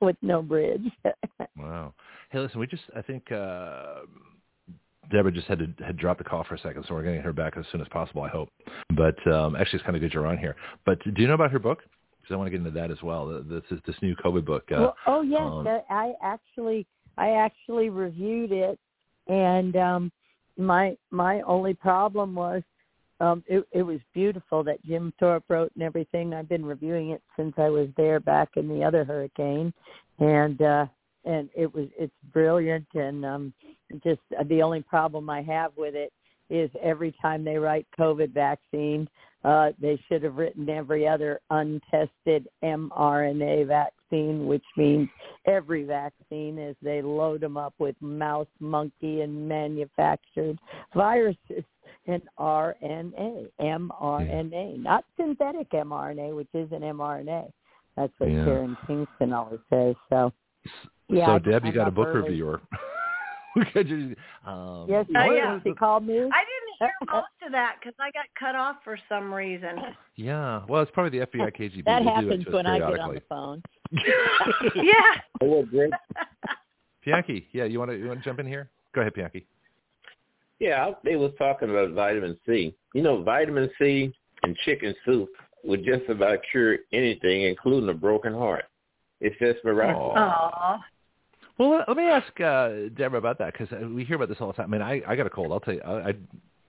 with 0.00 0.16
no 0.22 0.40
bridge. 0.40 0.88
wow. 1.56 1.92
Hey, 2.32 2.40
listen, 2.40 2.58
we 2.58 2.66
just 2.66 2.84
I 2.96 3.02
think. 3.02 3.30
uh 3.30 4.00
Deborah 5.10 5.32
just 5.32 5.46
had 5.46 5.58
to 5.58 5.84
had 5.84 5.96
dropped 5.96 6.18
the 6.18 6.24
call 6.24 6.44
for 6.44 6.54
a 6.54 6.58
second, 6.58 6.84
so 6.86 6.94
we're 6.94 7.02
getting 7.02 7.20
her 7.20 7.32
back 7.32 7.56
as 7.56 7.64
soon 7.70 7.80
as 7.80 7.88
possible. 7.88 8.22
I 8.22 8.28
hope. 8.28 8.48
But 8.96 9.18
um, 9.30 9.56
actually, 9.56 9.78
it's 9.78 9.84
kind 9.84 9.96
of 9.96 10.00
good 10.00 10.14
you're 10.14 10.26
on 10.26 10.38
here. 10.38 10.56
But 10.86 11.02
do 11.02 11.20
you 11.20 11.28
know 11.28 11.34
about 11.34 11.50
her 11.50 11.58
book? 11.58 11.80
Because 12.20 12.34
I 12.34 12.36
want 12.36 12.46
to 12.46 12.50
get 12.50 12.64
into 12.64 12.70
that 12.70 12.90
as 12.90 13.02
well. 13.02 13.42
This 13.46 13.62
is 13.70 13.80
this 13.86 13.96
new 14.00 14.14
COVID 14.16 14.44
book. 14.44 14.62
Uh, 14.70 14.78
well, 14.78 14.96
oh 15.06 15.22
yes, 15.22 15.42
um, 15.42 15.66
I 15.90 16.12
actually 16.22 16.86
I 17.18 17.30
actually 17.30 17.90
reviewed 17.90 18.52
it, 18.52 18.78
and 19.26 19.76
um, 19.76 20.12
my 20.56 20.96
my 21.10 21.42
only 21.42 21.74
problem 21.74 22.34
was 22.34 22.62
um, 23.20 23.42
it, 23.46 23.66
it 23.72 23.82
was 23.82 23.98
beautiful 24.14 24.62
that 24.64 24.82
Jim 24.84 25.12
Thorp 25.20 25.42
wrote 25.48 25.72
and 25.74 25.82
everything. 25.82 26.32
I've 26.32 26.48
been 26.48 26.64
reviewing 26.64 27.10
it 27.10 27.22
since 27.36 27.54
I 27.58 27.68
was 27.68 27.88
there 27.96 28.20
back 28.20 28.50
in 28.56 28.68
the 28.68 28.84
other 28.84 29.04
hurricane, 29.04 29.74
and 30.20 30.62
uh, 30.62 30.86
and 31.24 31.48
it 31.54 31.72
was 31.72 31.88
it's 31.98 32.12
brilliant. 32.32 32.86
And 32.94 33.24
um, 33.24 33.54
just 34.04 34.20
uh, 34.38 34.44
the 34.48 34.62
only 34.62 34.82
problem 34.82 35.30
I 35.30 35.42
have 35.42 35.72
with 35.76 35.94
it 35.94 36.12
is 36.50 36.70
every 36.82 37.14
time 37.22 37.44
they 37.44 37.56
write 37.56 37.86
COVID 37.98 38.32
vaccine, 38.32 39.08
uh, 39.44 39.70
they 39.80 40.00
should 40.08 40.22
have 40.22 40.36
written 40.36 40.68
every 40.68 41.08
other 41.08 41.40
untested 41.50 42.46
mRNA 42.62 43.66
vaccine, 43.66 44.46
which 44.46 44.64
means 44.76 45.08
every 45.46 45.84
vaccine 45.84 46.58
as 46.58 46.76
they 46.82 47.02
load 47.02 47.40
them 47.40 47.56
up 47.56 47.74
with 47.78 47.96
mouse, 48.00 48.46
monkey, 48.60 49.22
and 49.22 49.48
manufactured 49.48 50.58
viruses 50.94 51.64
and 52.06 52.22
RNA, 52.38 53.48
mRNA, 53.60 54.76
yeah. 54.76 54.82
not 54.82 55.04
synthetic 55.16 55.70
mRNA, 55.70 56.36
which 56.36 56.48
is 56.54 56.70
an 56.72 56.80
mRNA. 56.80 57.50
That's 57.96 58.12
what 58.18 58.30
yeah. 58.30 58.44
Karen 58.44 58.76
Kingston 58.86 59.32
always 59.32 59.60
says. 59.70 59.94
So, 60.08 60.32
yeah. 61.08 61.26
So, 61.26 61.32
I, 61.32 61.38
Deb, 61.38 61.64
I 61.64 61.66
you 61.68 61.72
got 61.72 61.88
a 61.88 61.90
book 61.90 62.08
early. 62.08 62.30
reviewer. 62.30 62.60
um, 64.46 64.86
yes, 64.88 65.04
uh, 65.14 65.30
yeah. 65.30 65.60
She 65.62 65.72
called 65.74 66.06
me. 66.06 66.14
I 66.14 66.18
didn't 66.20 66.32
hear 66.78 66.90
most 67.06 67.26
of 67.44 67.52
that 67.52 67.76
because 67.78 67.94
I 68.00 68.10
got 68.10 68.24
cut 68.38 68.54
off 68.54 68.76
for 68.82 68.98
some 69.08 69.32
reason. 69.32 69.76
Yeah, 70.16 70.62
well, 70.68 70.82
it's 70.82 70.90
probably 70.92 71.18
the 71.18 71.26
FBI 71.26 71.54
KGB. 71.56 71.84
that 71.84 72.02
happens 72.02 72.46
when 72.50 72.66
I 72.66 72.78
get 72.78 73.00
on 73.00 73.14
the 73.14 73.22
phone. 73.28 73.62
yeah. 74.74 75.20
Hello, 75.40 75.64
Greg. 75.68 75.90
Pianki, 77.06 77.44
yeah, 77.52 77.64
you 77.64 77.78
want 77.78 77.90
to 77.90 77.98
you 77.98 78.08
want 78.08 78.20
to 78.20 78.24
jump 78.24 78.38
in 78.38 78.46
here? 78.46 78.70
Go 78.94 79.02
ahead, 79.02 79.14
Pianki. 79.14 79.44
Yeah, 80.58 80.92
they 81.04 81.16
was 81.16 81.32
talking 81.38 81.70
about 81.70 81.90
vitamin 81.90 82.38
C. 82.46 82.74
You 82.94 83.02
know, 83.02 83.22
vitamin 83.22 83.68
C 83.78 84.14
and 84.44 84.56
chicken 84.64 84.94
soup 85.04 85.28
would 85.64 85.84
just 85.84 86.08
about 86.08 86.38
cure 86.50 86.78
anything, 86.92 87.42
including 87.42 87.88
a 87.88 87.94
broken 87.94 88.32
heart. 88.32 88.64
It's 89.20 89.38
just 89.38 89.64
miraculous. 89.64 90.16
Aww. 90.16 90.80
Well, 91.58 91.84
let 91.86 91.96
me 91.96 92.04
ask 92.04 92.40
uh, 92.40 92.88
Deborah 92.96 93.18
about 93.18 93.38
that 93.38 93.52
because 93.52 93.68
uh, 93.72 93.86
we 93.86 94.04
hear 94.04 94.16
about 94.16 94.28
this 94.28 94.38
all 94.40 94.48
the 94.48 94.54
time. 94.54 94.72
I 94.72 94.78
mean, 94.78 94.82
I, 94.82 95.02
I 95.06 95.16
got 95.16 95.26
a 95.26 95.30
cold. 95.30 95.52
I'll 95.52 95.60
tell 95.60 95.74
you, 95.74 95.82
I, 95.82 96.08
I, 96.08 96.12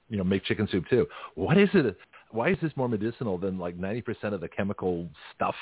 you 0.10 0.18
know, 0.18 0.24
make 0.24 0.44
chicken 0.44 0.68
soup 0.72 0.86
too. 0.90 1.08
What 1.36 1.58
is 1.58 1.70
it? 1.74 1.98
Why 2.32 2.50
is 2.50 2.58
this 2.62 2.72
more 2.76 2.90
medicinal 2.90 3.38
than 3.38 3.58
like 3.58 3.78
ninety 3.78 4.02
percent 4.02 4.34
of 4.34 4.42
the 4.42 4.50
chemical 4.50 5.08
stuff, 5.36 5.56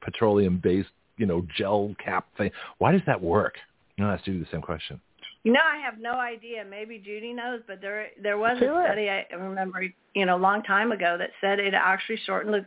petroleum-based, 0.00 0.90
you 1.16 1.26
know, 1.26 1.46
gel 1.56 1.94
cap 2.02 2.26
thing? 2.36 2.50
Why 2.78 2.92
does 2.92 3.02
that 3.06 3.20
work? 3.20 3.54
You 3.96 4.04
know, 4.04 4.10
I 4.10 4.14
ask 4.14 4.26
you 4.26 4.38
the 4.38 4.46
same 4.52 4.62
question. 4.62 5.00
You 5.44 5.52
know, 5.52 5.60
I 5.60 5.78
have 5.78 5.98
no 5.98 6.12
idea. 6.12 6.64
Maybe 6.68 6.98
Judy 6.98 7.32
knows, 7.32 7.60
but 7.66 7.80
there 7.80 8.08
there 8.22 8.38
was 8.38 8.58
sure. 8.58 8.82
a 8.82 8.86
study 8.86 9.08
I 9.08 9.26
remember, 9.34 9.84
you 10.14 10.26
know, 10.26 10.36
a 10.36 10.38
long 10.38 10.62
time 10.62 10.92
ago 10.92 11.16
that 11.18 11.30
said 11.40 11.58
it 11.58 11.74
actually 11.74 12.20
shortened 12.26 12.54
the 12.54 12.66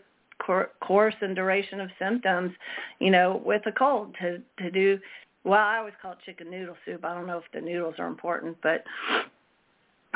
course 0.80 1.16
and 1.22 1.36
duration 1.36 1.80
of 1.80 1.90
symptoms, 2.00 2.52
you 3.00 3.12
know, 3.12 3.42
with 3.46 3.62
a 3.68 3.72
cold 3.72 4.16
to 4.22 4.42
to 4.60 4.72
do 4.72 5.00
well, 5.44 5.60
I 5.60 5.78
always 5.78 5.94
call 6.02 6.14
it 6.14 6.20
chicken 6.26 6.52
noodle 6.52 6.76
soup. 6.86 7.04
I 7.04 7.14
don't 7.14 7.28
know 7.28 7.38
if 7.38 7.52
the 7.54 7.62
noodles 7.62 7.96
are 7.98 8.08
important, 8.08 8.58
but 8.62 8.84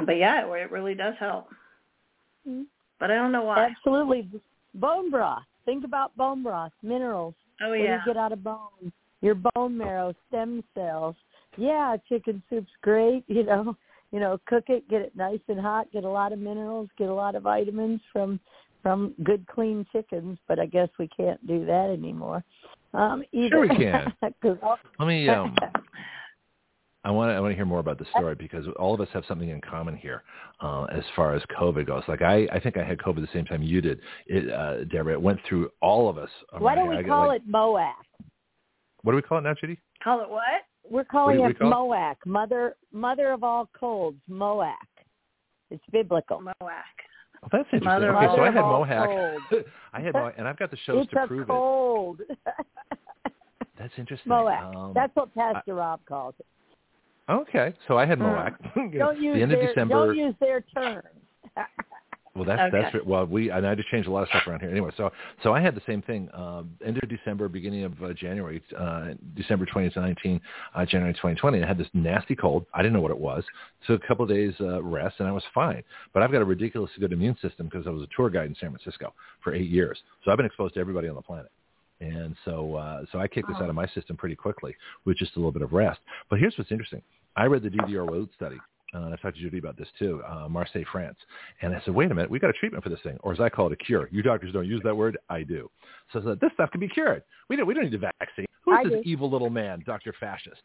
but 0.06 0.18
yeah, 0.18 0.46
it 0.46 0.72
really 0.72 0.94
does 0.94 1.16
help. 1.20 1.48
Mm-hmm. 2.48 2.64
But 3.00 3.12
I 3.12 3.16
don't 3.16 3.32
know 3.32 3.44
why. 3.44 3.70
Absolutely, 3.70 4.30
bone 4.76 5.10
broth. 5.10 5.44
Think 5.66 5.84
about 5.84 6.16
bone 6.16 6.44
broth, 6.44 6.72
minerals. 6.84 7.34
Oh 7.62 7.74
yeah. 7.74 7.98
What 7.98 8.06
you 8.06 8.14
get 8.14 8.18
out 8.18 8.32
of 8.32 8.44
bone? 8.44 8.92
Your 9.22 9.36
bone 9.36 9.78
marrow, 9.78 10.14
stem 10.28 10.64
cells. 10.76 11.16
Yeah, 11.58 11.96
chicken 12.08 12.44
soup's 12.50 12.72
great. 12.82 13.24
You 13.28 13.44
know, 13.44 13.76
you 14.12 14.20
know, 14.20 14.40
cook 14.46 14.66
it, 14.68 14.88
get 14.90 15.02
it 15.02 15.16
nice 15.16 15.40
and 15.48 15.60
hot, 15.60 15.92
get 15.92 16.04
a 16.04 16.10
lot 16.10 16.32
of 16.32 16.40
minerals, 16.40 16.90
get 16.98 17.10
a 17.10 17.14
lot 17.14 17.36
of 17.36 17.44
vitamins 17.44 18.02
from 18.14 18.40
from 18.84 19.16
good 19.24 19.46
clean 19.48 19.86
chickens. 19.92 20.38
But 20.48 20.60
I 20.60 20.68
guess 20.68 20.90
we 21.00 21.08
can't 21.08 21.46
do 21.48 21.66
that 21.66 21.90
anymore. 21.90 22.44
Um, 22.96 23.24
either. 23.32 23.50
Sure, 23.50 23.62
we 23.62 23.70
can. 23.70 24.14
Let 25.00 25.08
me. 25.08 25.30
Um, 25.36 25.56
I 27.04 27.12
want 27.12 27.30
to. 27.30 27.36
I 27.36 27.40
want 27.40 27.52
to 27.52 27.56
hear 27.56 27.66
more 27.66 27.80
about 27.80 28.00
the 28.00 28.06
story 28.18 28.34
because 28.34 28.66
all 28.80 28.96
of 28.96 29.00
us 29.00 29.08
have 29.14 29.24
something 29.28 29.50
in 29.50 29.62
common 29.62 29.96
here, 29.96 30.24
uh, 30.60 30.86
as 30.86 31.04
far 31.16 31.36
as 31.36 31.44
COVID 31.60 31.86
goes. 31.86 32.02
Like 32.08 32.24
I, 32.24 32.48
I 32.52 32.60
think 32.60 32.78
I 32.78 32.84
had 32.84 32.98
COVID 32.98 33.22
the 33.22 33.28
same 33.32 33.46
time 33.46 33.62
you 33.62 33.80
did, 33.80 34.00
it, 34.26 34.52
uh, 34.52 34.86
Deborah. 34.86 35.14
It 35.14 35.22
went 35.22 35.40
through 35.48 35.70
all 35.84 36.10
of 36.10 36.18
us. 36.18 36.30
Why 36.58 36.74
don't 36.74 36.90
we 36.90 37.04
call 37.04 37.28
like, 37.28 37.42
it 37.42 37.52
MOAC? 37.52 37.92
What 39.04 39.12
do 39.12 39.18
we 39.18 39.22
call 39.22 39.38
it 39.38 39.42
now, 39.42 39.54
Judy? 39.54 39.80
Call 40.04 40.22
it 40.22 40.30
what? 40.30 40.42
We're 40.90 41.04
calling 41.04 41.38
what 41.38 41.52
it 41.52 41.60
MOAC, 41.60 42.16
Mother 42.26 42.76
Mother 42.92 43.34
of 43.34 43.44
all 43.44 43.70
colds, 43.80 44.18
MOAC. 44.28 44.74
It's 45.70 45.84
biblical. 45.92 46.42
MOAC. 46.42 46.96
Well, 47.52 47.64
that's 47.64 47.74
interesting. 47.74 47.86
Mother 47.86 48.16
okay, 48.16 48.36
so 48.36 48.42
I 48.42 48.46
had 48.52 48.62
Mohawk. 48.62 49.42
I 49.94 50.02
had 50.02 50.16
and 50.38 50.48
I've 50.48 50.58
got 50.58 50.72
the 50.72 50.78
shows 50.86 51.04
it's 51.04 51.12
to 51.12 51.28
prove 51.28 51.42
a 51.42 51.46
cold. 51.46 52.22
it. 52.28 52.38
That's 53.78 53.94
interesting. 53.98 54.30
Mohawk. 54.30 54.76
Um, 54.76 54.94
that's 54.96 55.14
what 55.16 55.36
Pastor 55.36 55.74
I, 55.74 55.78
Rob 55.78 56.00
calls 56.08 56.34
it. 56.40 56.46
Okay, 57.30 57.74
so 57.90 57.98
I 57.98 58.06
had 58.06 58.20
Mohawk. 58.20 58.54
don't 58.76 59.22
use 59.22 59.36
the 59.36 59.42
end 59.42 59.52
their, 59.52 59.62
of 59.62 59.68
December. 59.68 59.94
Don't 59.94 60.16
use 60.16 60.34
their 60.40 60.62
terms. 60.62 61.06
Well, 62.36 62.44
that's 62.44 62.74
okay. 62.74 62.90
that's 62.92 63.06
well, 63.06 63.26
we 63.26 63.50
and 63.50 63.66
I 63.66 63.76
just 63.76 63.88
changed 63.88 64.10
a 64.10 64.12
lot 64.12 64.24
of 64.24 64.30
stuff 64.30 64.44
around 64.46 64.60
here 64.60 64.70
anyway. 64.70 64.92
So 64.98 65.10
so 65.42 65.54
I 65.54 65.62
had 65.62 65.74
the 65.74 65.82
same 65.88 66.02
thing. 66.02 66.30
Um, 66.34 66.76
end 66.86 66.98
of 67.02 67.08
December, 67.08 67.48
beginning 67.48 67.86
of 67.86 68.04
uh, 68.04 68.14
January, 68.14 68.62
uh, 68.78 69.12
December 69.36 69.66
2019, 69.66 70.42
uh, 70.76 70.86
January 70.86 71.14
2020. 71.14 71.64
I 71.64 71.68
had 71.68 71.78
this 71.78 71.88
nasty 71.94 72.36
cold. 72.36 72.66
I 72.74 72.82
didn't 72.82 72.94
know 72.94 73.02
what 73.02 73.12
it 73.12 73.18
was. 73.18 73.46
Took 73.88 74.04
a 74.04 74.08
couple 74.08 74.24
of 74.24 74.30
days 74.30 74.54
uh, 74.60 74.84
rest, 74.84 75.16
and 75.20 75.30
I 75.30 75.32
was 75.32 75.44
fine. 75.54 75.82
But 76.14 76.24
I've 76.24 76.32
got 76.32 76.42
a 76.42 76.46
ridiculously 76.46 77.00
good 77.00 77.14
immune 77.14 77.38
system 77.42 77.68
because 77.68 77.88
I 77.88 77.92
was 77.92 78.04
a 78.04 78.08
tour 78.14 78.30
guide 78.30 78.48
in 78.48 78.56
San 78.60 78.72
Francisco 78.72 79.14
for 79.42 79.54
eight 79.54 79.70
years. 79.70 79.98
So 80.24 80.32
I've 80.32 80.38
been 80.38 80.46
exposed 80.46 80.74
to 80.74 80.82
everybody 80.82 81.08
on 81.08 81.16
the 81.16 81.22
planet. 81.22 81.52
And 82.02 82.36
so, 82.44 82.76
uh, 82.76 83.06
so 83.12 83.20
I 83.20 83.28
kicked 83.28 83.48
this 83.48 83.58
out 83.62 83.70
of 83.70 83.76
my 83.76 83.88
system 83.88 84.18
pretty 84.18 84.36
quickly 84.36 84.76
with 85.06 85.18
just 85.18 85.36
a 85.38 85.40
little 85.40 85.54
bit 85.54 85.62
of 85.62 85.72
rest. 85.72 86.00
But 86.30 86.40
here's 86.40 86.54
what's 86.58 86.72
interesting. 86.72 87.02
I 87.38 87.46
read 87.46 87.64
the 87.64 87.70
Didier 87.70 88.04
Raoult 88.04 88.30
study, 88.36 88.58
uh, 88.96 89.06
and 89.06 89.14
I 89.14 89.18
talked 89.18 89.36
to 89.36 89.42
Judy 89.42 89.58
about 89.58 89.78
this 89.78 89.88
too, 90.00 90.22
uh, 90.28 90.48
Marseille, 90.48 90.86
France. 90.92 91.18
And 91.62 91.76
I 91.76 91.82
said, 91.84 91.94
wait 91.94 92.12
a 92.12 92.16
minute, 92.16 92.30
we 92.30 92.40
got 92.40 92.50
a 92.50 92.54
treatment 92.54 92.84
for 92.84 92.90
this 92.90 93.00
thing, 93.04 93.18
or 93.22 93.34
as 93.34 93.40
I 93.40 93.50
call 93.50 93.68
it, 93.68 93.74
a 93.74 93.76
cure. 93.76 94.08
You 94.12 94.22
doctors 94.22 94.54
don't 94.54 94.68
use 94.68 94.82
that 94.84 94.96
word. 94.96 95.18
I 95.30 95.44
do. 95.44 95.70
So 96.14 96.22
I 96.22 96.24
said, 96.24 96.40
this 96.40 96.52
stuff 96.54 96.72
can 96.72 96.80
be 96.80 96.88
cured. 96.88 97.24
We 97.50 97.56
don't, 97.56 97.68
we 97.68 97.74
don't 97.74 97.84
need 97.84 97.94
a 97.94 97.98
vaccine. 97.98 98.46
Who's 98.64 98.78
this 98.84 99.04
do. 99.04 99.10
evil 99.10 99.30
little 99.30 99.50
man, 99.50 99.84
Dr. 99.86 100.14
Fascist? 100.20 100.62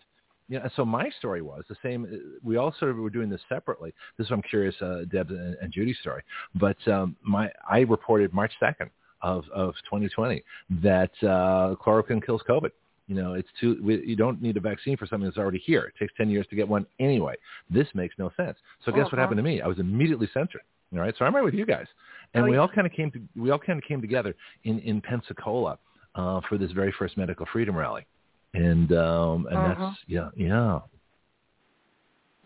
you 0.48 0.58
Yeah, 0.58 0.68
so 0.76 0.84
my 0.84 1.10
story 1.18 1.42
was 1.42 1.64
the 1.68 1.76
same. 1.82 2.06
We 2.42 2.56
all 2.56 2.74
sort 2.78 2.92
of 2.92 2.98
were 2.98 3.10
doing 3.10 3.28
this 3.28 3.40
separately. 3.48 3.92
This 4.16 4.26
is 4.26 4.30
what 4.30 4.36
I'm 4.38 4.42
curious, 4.42 4.74
uh, 4.80 5.02
Deb 5.10 5.30
and, 5.30 5.56
and 5.60 5.72
Judy's 5.72 5.98
story. 6.00 6.22
But 6.54 6.76
um, 6.88 7.16
my 7.22 7.50
I 7.68 7.80
reported 7.80 8.32
March 8.32 8.52
2nd 8.62 8.90
of, 9.22 9.44
of 9.54 9.74
2020 9.84 10.42
that 10.82 11.10
uh, 11.22 11.74
chloroquine 11.76 12.24
kills 12.24 12.42
COVID. 12.48 12.70
You 13.10 13.16
know, 13.16 13.34
it's 13.34 13.48
too. 13.60 13.76
We, 13.82 14.06
you 14.06 14.14
don't 14.14 14.40
need 14.40 14.56
a 14.56 14.60
vaccine 14.60 14.96
for 14.96 15.04
something 15.04 15.26
that's 15.28 15.36
already 15.36 15.58
here. 15.58 15.82
It 15.82 15.94
takes 15.98 16.12
10 16.16 16.30
years 16.30 16.46
to 16.46 16.54
get 16.54 16.68
one 16.68 16.86
anyway. 17.00 17.34
This 17.68 17.88
makes 17.92 18.14
no 18.18 18.30
sense. 18.36 18.56
So 18.84 18.92
guess 18.92 19.00
Uh-huh. 19.00 19.08
what 19.10 19.18
happened 19.18 19.38
to 19.38 19.42
me? 19.42 19.60
I 19.60 19.66
was 19.66 19.80
immediately 19.80 20.28
censored. 20.32 20.60
All 20.92 21.00
right, 21.00 21.12
so 21.18 21.24
I'm 21.24 21.34
right 21.34 21.42
with 21.44 21.54
you 21.54 21.66
guys, 21.66 21.86
and 22.34 22.44
Oh, 22.44 22.48
we 22.48 22.54
yeah. 22.54 22.60
all 22.62 22.68
kind 22.68 22.86
of 22.86 22.92
came 22.92 23.10
to 23.10 23.20
we 23.36 23.50
all 23.50 23.58
kind 23.58 23.78
of 23.80 23.84
came 23.84 24.00
together 24.00 24.32
in 24.62 24.78
in 24.80 25.00
Pensacola 25.00 25.76
uh, 26.14 26.40
for 26.48 26.56
this 26.56 26.70
very 26.70 26.92
first 26.92 27.16
medical 27.16 27.46
freedom 27.52 27.76
rally, 27.76 28.06
and 28.54 28.92
um, 28.92 29.46
and 29.50 29.56
Uh-huh. 29.58 29.84
that's 29.86 29.98
yeah 30.06 30.30
yeah 30.36 30.80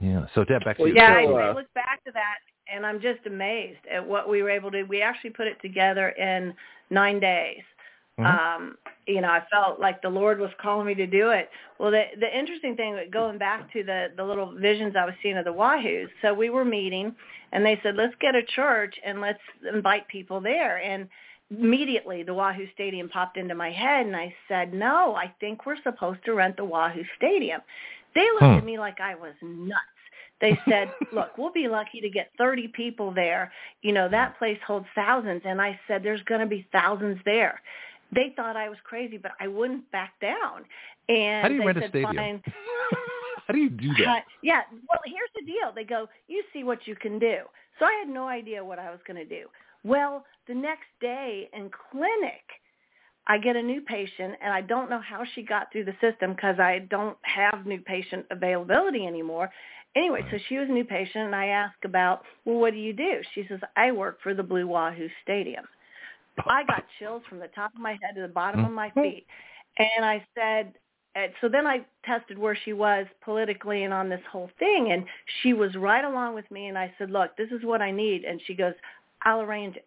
yeah. 0.00 0.26
So 0.34 0.44
Deb, 0.44 0.64
back 0.64 0.76
to 0.76 0.82
Well, 0.82 0.88
you. 0.92 0.96
Yeah, 0.96 1.08
So, 1.24 1.36
I, 1.36 1.42
I 1.46 1.50
uh, 1.50 1.54
look 1.54 1.72
back 1.74 2.02
to 2.04 2.12
that. 2.12 2.38
and 2.74 2.86
I'm 2.86 3.00
just 3.00 3.26
amazed 3.26 3.80
at 3.90 4.04
what 4.06 4.28
we 4.30 4.42
were 4.42 4.50
able 4.50 4.70
to. 4.70 4.82
We 4.84 5.02
actually 5.02 5.30
put 5.30 5.46
it 5.46 5.60
together 5.60 6.08
in 6.10 6.54
nine 6.90 7.20
days. 7.20 7.62
Mm-hmm. 8.18 8.26
Um, 8.26 8.76
you 9.06 9.20
know, 9.20 9.28
I 9.28 9.42
felt 9.50 9.80
like 9.80 10.00
the 10.00 10.08
Lord 10.08 10.38
was 10.38 10.50
calling 10.60 10.86
me 10.86 10.94
to 10.94 11.06
do 11.06 11.30
it. 11.30 11.50
Well, 11.78 11.90
the 11.90 12.04
the 12.18 12.38
interesting 12.38 12.76
thing, 12.76 12.96
going 13.12 13.38
back 13.38 13.72
to 13.72 13.82
the 13.82 14.08
the 14.16 14.24
little 14.24 14.54
visions 14.56 14.94
I 14.96 15.04
was 15.04 15.14
seeing 15.22 15.36
of 15.36 15.44
the 15.44 15.52
Wahoos. 15.52 16.08
So 16.22 16.32
we 16.32 16.48
were 16.48 16.64
meeting, 16.64 17.14
and 17.52 17.64
they 17.64 17.78
said, 17.82 17.96
let's 17.96 18.14
get 18.20 18.34
a 18.34 18.42
church 18.42 18.94
and 19.04 19.20
let's 19.20 19.40
invite 19.72 20.06
people 20.08 20.40
there. 20.40 20.78
And 20.78 21.08
immediately 21.50 22.22
the 22.22 22.34
Wahoo 22.34 22.66
Stadium 22.72 23.08
popped 23.08 23.36
into 23.36 23.54
my 23.54 23.70
head, 23.70 24.06
and 24.06 24.16
I 24.16 24.34
said, 24.48 24.72
no, 24.72 25.14
I 25.14 25.34
think 25.40 25.66
we're 25.66 25.82
supposed 25.82 26.24
to 26.26 26.34
rent 26.34 26.56
the 26.56 26.64
Wahoo 26.64 27.04
Stadium. 27.16 27.60
They 28.14 28.26
looked 28.32 28.44
hmm. 28.44 28.58
at 28.58 28.64
me 28.64 28.78
like 28.78 29.00
I 29.00 29.14
was 29.16 29.34
nuts. 29.42 29.80
They 30.40 30.58
said, 30.68 30.92
look, 31.12 31.36
we'll 31.38 31.52
be 31.52 31.68
lucky 31.68 32.00
to 32.00 32.10
get 32.10 32.30
30 32.38 32.68
people 32.68 33.12
there. 33.12 33.52
You 33.82 33.92
know, 33.92 34.08
that 34.08 34.38
place 34.38 34.58
holds 34.66 34.86
thousands. 34.94 35.42
And 35.44 35.60
I 35.60 35.78
said, 35.86 36.02
there's 36.02 36.22
going 36.22 36.40
to 36.40 36.46
be 36.46 36.66
thousands 36.72 37.18
there. 37.24 37.60
They 38.14 38.32
thought 38.36 38.56
I 38.56 38.68
was 38.68 38.78
crazy, 38.84 39.18
but 39.18 39.32
I 39.40 39.48
wouldn't 39.48 39.90
back 39.90 40.12
down. 40.20 40.64
And 41.08 41.42
How 41.42 41.48
do 41.48 41.54
you 41.54 41.60
they 41.60 41.66
rent 41.66 41.78
said, 41.78 41.84
a 41.84 41.88
stadium? 41.88 42.14
Fine. 42.16 42.42
How 43.46 43.52
do 43.52 43.60
you 43.60 43.70
do 43.70 43.88
that? 43.98 44.08
Uh, 44.08 44.20
yeah. 44.42 44.62
Well, 44.88 45.00
here's 45.04 45.30
the 45.34 45.44
deal. 45.44 45.72
They 45.74 45.84
go, 45.84 46.08
you 46.28 46.42
see 46.52 46.64
what 46.64 46.86
you 46.86 46.96
can 46.96 47.18
do. 47.18 47.38
So 47.78 47.84
I 47.84 47.92
had 48.04 48.12
no 48.12 48.26
idea 48.26 48.64
what 48.64 48.78
I 48.78 48.90
was 48.90 49.00
going 49.06 49.16
to 49.16 49.24
do. 49.24 49.46
Well, 49.82 50.24
the 50.48 50.54
next 50.54 50.86
day 51.00 51.50
in 51.52 51.70
clinic, 51.90 52.42
I 53.26 53.38
get 53.38 53.56
a 53.56 53.62
new 53.62 53.80
patient, 53.80 54.34
and 54.42 54.52
I 54.52 54.60
don't 54.60 54.90
know 54.90 55.00
how 55.00 55.24
she 55.34 55.42
got 55.42 55.72
through 55.72 55.84
the 55.84 55.96
system 56.00 56.34
because 56.34 56.58
I 56.58 56.80
don't 56.90 57.16
have 57.22 57.66
new 57.66 57.80
patient 57.80 58.26
availability 58.30 59.06
anymore. 59.06 59.50
Anyway, 59.96 60.20
so 60.30 60.38
she 60.48 60.58
was 60.58 60.68
a 60.68 60.72
new 60.72 60.84
patient, 60.84 61.26
and 61.26 61.34
I 61.34 61.46
asked 61.46 61.84
about, 61.84 62.22
well, 62.44 62.58
what 62.58 62.72
do 62.72 62.78
you 62.78 62.92
do? 62.92 63.20
She 63.34 63.46
says, 63.48 63.60
I 63.76 63.92
work 63.92 64.18
for 64.22 64.34
the 64.34 64.42
Blue 64.42 64.66
Wahoo 64.66 65.08
Stadium. 65.22 65.64
I 66.46 66.64
got 66.64 66.84
chills 66.98 67.22
from 67.28 67.38
the 67.38 67.48
top 67.48 67.74
of 67.74 67.80
my 67.80 67.92
head 67.92 68.14
to 68.16 68.22
the 68.22 68.28
bottom 68.28 68.64
of 68.64 68.72
my 68.72 68.88
mm-hmm. 68.88 69.02
feet. 69.02 69.26
And 69.78 70.04
I 70.04 70.24
said, 70.34 70.74
and 71.14 71.32
so 71.40 71.48
then 71.48 71.66
I 71.66 71.84
tested 72.04 72.38
where 72.38 72.58
she 72.64 72.72
was 72.72 73.06
politically 73.22 73.84
and 73.84 73.94
on 73.94 74.08
this 74.08 74.20
whole 74.30 74.50
thing, 74.58 74.90
and 74.92 75.04
she 75.42 75.52
was 75.52 75.74
right 75.76 76.04
along 76.04 76.34
with 76.34 76.50
me. 76.50 76.66
And 76.66 76.76
I 76.76 76.92
said, 76.98 77.10
"Look, 77.10 77.36
this 77.36 77.50
is 77.50 77.64
what 77.64 77.80
I 77.80 77.92
need," 77.92 78.24
and 78.24 78.40
she 78.46 78.54
goes, 78.54 78.74
"I'll 79.22 79.40
arrange 79.40 79.76
it." 79.76 79.86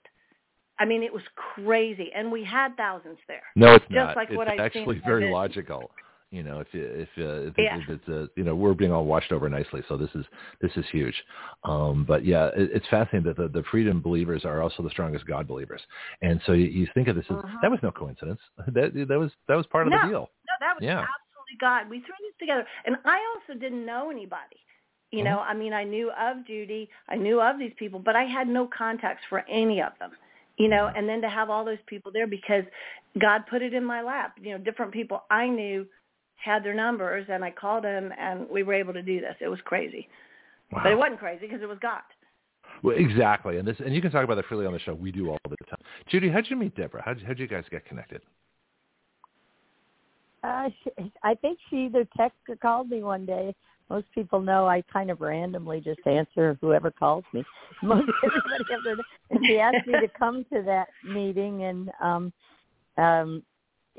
I 0.79 0.85
mean, 0.85 1.03
it 1.03 1.11
was 1.11 1.23
crazy, 1.35 2.11
and 2.15 2.31
we 2.31 2.45
had 2.45 2.77
thousands 2.77 3.17
there. 3.27 3.43
No, 3.55 3.73
it's 3.73 3.83
just 3.85 3.93
not. 3.93 4.15
Like 4.15 4.29
it's 4.29 4.37
what 4.37 4.47
actually 4.47 5.01
very 5.05 5.31
logical 5.31 5.91
you 6.31 6.43
know 6.43 6.59
if 6.59 6.67
if 6.73 7.07
uh, 7.17 7.47
if, 7.47 7.53
yeah. 7.57 7.77
if 7.77 7.89
it's 7.89 8.07
a 8.09 8.27
you 8.35 8.43
know 8.43 8.53
we're 8.53 8.73
being 8.73 8.91
all 8.91 9.05
washed 9.05 9.31
over 9.31 9.49
nicely 9.49 9.81
so 9.87 9.95
this 9.95 10.09
is 10.13 10.25
this 10.61 10.71
is 10.75 10.85
huge. 10.91 11.15
Um 11.63 12.05
but 12.07 12.25
yeah 12.25 12.47
it, 12.47 12.69
it's 12.73 12.87
fascinating 12.89 13.23
that 13.23 13.37
the, 13.37 13.47
the 13.47 13.63
freedom 13.71 14.01
believers 14.01 14.43
are 14.43 14.61
also 14.61 14.83
the 14.83 14.89
strongest 14.89 15.25
god 15.25 15.47
believers. 15.47 15.81
And 16.21 16.41
so 16.45 16.51
you, 16.51 16.65
you 16.65 16.87
think 16.93 17.07
of 17.07 17.15
this 17.15 17.25
as 17.29 17.37
uh-huh. 17.37 17.57
that 17.61 17.71
was 17.71 17.79
no 17.81 17.91
coincidence. 17.91 18.39
That 18.67 18.93
that 19.07 19.17
was 19.17 19.31
that 19.47 19.55
was 19.55 19.65
part 19.67 19.87
of 19.87 19.91
no, 19.91 20.01
the 20.01 20.07
deal. 20.07 20.29
No 20.47 20.53
that 20.59 20.75
was 20.75 20.83
yeah. 20.83 20.99
absolutely 20.99 21.57
god. 21.61 21.89
We 21.89 21.99
threw 21.99 22.15
this 22.19 22.35
together. 22.39 22.65
And 22.85 22.97
i 23.05 23.19
also 23.35 23.57
didn't 23.59 23.85
know 23.85 24.11
anybody. 24.11 24.57
You 25.11 25.23
know 25.23 25.37
mm-hmm. 25.37 25.51
i 25.51 25.53
mean 25.53 25.73
i 25.73 25.85
knew 25.85 26.11
of 26.11 26.45
judy. 26.45 26.89
I 27.07 27.15
knew 27.15 27.41
of 27.41 27.57
these 27.57 27.73
people 27.79 27.99
but 27.99 28.15
i 28.17 28.23
had 28.23 28.49
no 28.49 28.67
contacts 28.67 29.23
for 29.29 29.45
any 29.47 29.81
of 29.81 29.93
them 29.99 30.11
you 30.57 30.67
know 30.67 30.91
and 30.93 31.07
then 31.07 31.21
to 31.21 31.29
have 31.29 31.49
all 31.49 31.63
those 31.63 31.77
people 31.87 32.11
there 32.11 32.27
because 32.27 32.65
god 33.17 33.43
put 33.49 33.61
it 33.61 33.73
in 33.73 33.85
my 33.85 34.01
lap. 34.01 34.33
You 34.41 34.51
know 34.51 34.57
different 34.57 34.91
people 34.91 35.23
i 35.31 35.47
knew 35.47 35.87
had 36.37 36.63
their 36.63 36.73
numbers, 36.73 37.25
and 37.29 37.43
I 37.43 37.51
called 37.51 37.83
them, 37.83 38.11
and 38.17 38.47
we 38.49 38.63
were 38.63 38.73
able 38.73 38.93
to 38.93 39.01
do 39.01 39.19
this. 39.19 39.35
It 39.41 39.47
was 39.47 39.59
crazy, 39.65 40.07
wow. 40.71 40.81
but 40.83 40.91
it 40.91 40.97
wasn't 40.97 41.19
crazy 41.19 41.47
because 41.47 41.61
it 41.61 41.67
was 41.67 41.79
God. 41.81 42.01
Well, 42.83 42.95
exactly, 42.97 43.57
and 43.57 43.67
this, 43.67 43.77
and 43.83 43.93
you 43.93 44.01
can 44.01 44.11
talk 44.11 44.23
about 44.23 44.35
that 44.35 44.45
freely 44.45 44.65
on 44.65 44.73
the 44.73 44.79
show. 44.79 44.93
We 44.93 45.11
do 45.11 45.29
all 45.29 45.39
the 45.49 45.55
time. 45.69 45.79
Judy, 46.09 46.29
how'd 46.29 46.45
you 46.49 46.55
meet 46.55 46.75
Deborah? 46.75 47.01
How'd, 47.03 47.21
how'd 47.25 47.39
you 47.39 47.47
guys 47.47 47.63
get 47.71 47.85
connected? 47.85 48.21
Uh, 50.43 50.69
she, 50.83 51.11
I 51.23 51.33
think 51.35 51.57
she 51.69 51.85
either 51.85 52.07
texted 52.17 52.49
or 52.49 52.55
called 52.57 52.89
me 52.89 53.03
one 53.03 53.25
day. 53.25 53.55
Most 53.89 54.05
people 54.13 54.41
know 54.41 54.67
I 54.67 54.83
kind 54.91 55.09
of 55.09 55.21
randomly 55.21 55.81
just 55.81 55.99
answer 56.05 56.57
whoever 56.61 56.91
calls 56.91 57.23
me. 57.33 57.43
Most 57.83 58.09
everybody 58.23 58.63
ever. 58.89 59.01
And 59.31 59.45
she 59.45 59.59
asked 59.59 59.87
me 59.87 59.93
to 59.93 60.07
come 60.17 60.45
to 60.53 60.61
that 60.63 60.87
meeting, 61.03 61.63
and 61.63 61.89
um, 62.01 62.33
um, 62.97 63.43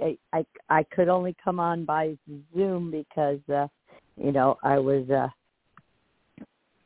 I, 0.02 0.16
I 0.32 0.44
I 0.68 0.82
could 0.84 1.08
only 1.08 1.34
come 1.42 1.60
on 1.60 1.84
by 1.84 2.16
Zoom 2.54 2.90
because 2.90 3.40
uh, 3.52 3.66
you 4.16 4.32
know 4.32 4.56
I 4.62 4.78
was 4.78 5.08
uh, 5.10 5.28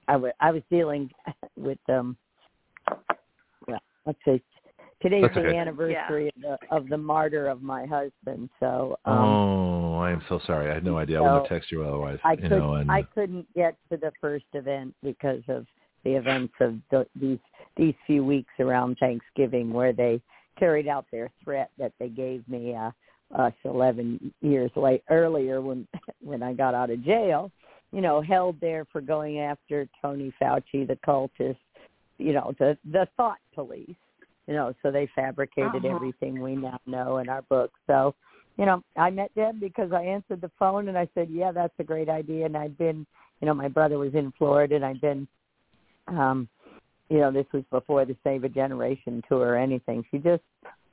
I 0.09 0.17
was 0.17 0.33
I 0.41 0.51
was 0.51 0.63
dealing 0.71 1.11
with 1.57 1.79
um 1.89 2.17
well 3.69 3.81
let's 4.07 4.19
say 4.25 4.43
today's 5.01 5.23
That's 5.23 5.35
the 5.35 5.41
okay. 5.49 5.57
anniversary 5.57 6.31
yeah. 6.37 6.55
of 6.55 6.59
the 6.61 6.77
of 6.77 6.89
the 6.89 6.99
martyr 6.99 7.49
of 7.49 7.63
my 7.63 7.87
husband 7.87 8.49
so 8.61 8.99
um, 9.05 9.19
oh 9.19 9.99
I 9.99 10.11
am 10.11 10.23
so 10.29 10.41
sorry 10.47 10.71
I 10.71 10.75
had 10.75 10.85
no 10.85 10.97
idea 10.99 11.19
so 11.19 11.25
I 11.25 11.33
wouldn't 11.33 11.51
have 11.51 11.63
texted 11.63 11.73
you 11.73 11.85
otherwise 11.85 12.19
I 12.25 12.33
you 12.33 12.39
could 12.39 12.51
know 12.51 12.75
and 12.75 12.91
I 12.91 13.03
couldn't 13.03 13.47
get 13.55 13.77
to 13.91 13.97
the 13.97 14.13
first 14.21 14.47
event 14.55 14.95
because 15.03 15.43
of 15.49 15.67
the 16.05 16.13
events 16.13 16.55
of 16.61 16.77
the, 16.91 17.07
these 17.15 17.39
these 17.77 17.95
few 18.07 18.25
weeks 18.25 18.53
around 18.59 18.97
Thanksgiving 18.99 19.73
where 19.73 19.93
they 19.93 20.21
carried 20.59 20.89
out 20.89 21.07
their 21.11 21.31
threat 21.43 21.71
that 21.79 21.93
they 21.99 22.09
gave 22.09 22.47
me 22.49 22.75
uh 22.75 22.91
us 23.35 23.53
11 23.65 24.33
years 24.41 24.71
late 24.77 25.03
earlier 25.11 25.61
when 25.61 25.87
when 26.23 26.43
I 26.43 26.53
got 26.53 26.75
out 26.75 26.91
of 26.91 27.05
jail, 27.05 27.51
you 27.93 28.01
know, 28.01 28.21
held 28.21 28.61
there 28.61 28.85
for 28.91 29.01
going 29.01 29.41
after 29.41 29.89
Tony 30.01 30.33
Fauci, 30.41 30.87
the 30.87 30.99
cultist, 31.07 31.57
you 32.19 32.33
know, 32.33 32.55
the 32.59 32.77
the 32.91 33.07
thought 33.17 33.39
police, 33.55 33.97
you 34.47 34.55
know, 34.55 34.75
so 34.83 34.91
they 34.91 35.09
fabricated 35.15 35.85
uh-huh. 35.85 35.95
everything 35.95 36.41
we 36.41 36.57
now 36.57 36.79
know 36.87 37.19
in 37.19 37.29
our 37.29 37.43
book. 37.43 37.71
So, 37.87 38.15
you 38.59 38.67
know, 38.67 38.83
I 38.97 39.11
met 39.11 39.31
them 39.35 39.59
because 39.61 39.93
I 39.93 40.03
answered 40.03 40.41
the 40.41 40.51
phone 40.59 40.89
and 40.89 40.99
I 40.99 41.09
said, 41.15 41.29
"Yeah, 41.31 41.53
that's 41.53 41.75
a 41.79 41.85
great 41.85 42.09
idea." 42.09 42.47
And 42.47 42.57
I'd 42.57 42.77
been, 42.79 43.07
you 43.41 43.47
know, 43.47 43.55
my 43.55 43.69
brother 43.69 43.99
was 43.99 44.15
in 44.15 44.33
Florida 44.39 44.77
and 44.77 44.85
I'd 44.85 45.01
been 45.01 45.27
um 46.09 46.49
you 47.13 47.19
know, 47.19 47.31
this 47.31 47.47
was 47.53 47.63
before 47.71 48.07
the 48.07 48.17
Save 48.25 48.45
a 48.45 48.49
Generation 48.49 49.23
tour 49.29 49.49
or 49.49 49.57
anything. 49.57 50.03
She 50.11 50.17
just 50.17 50.43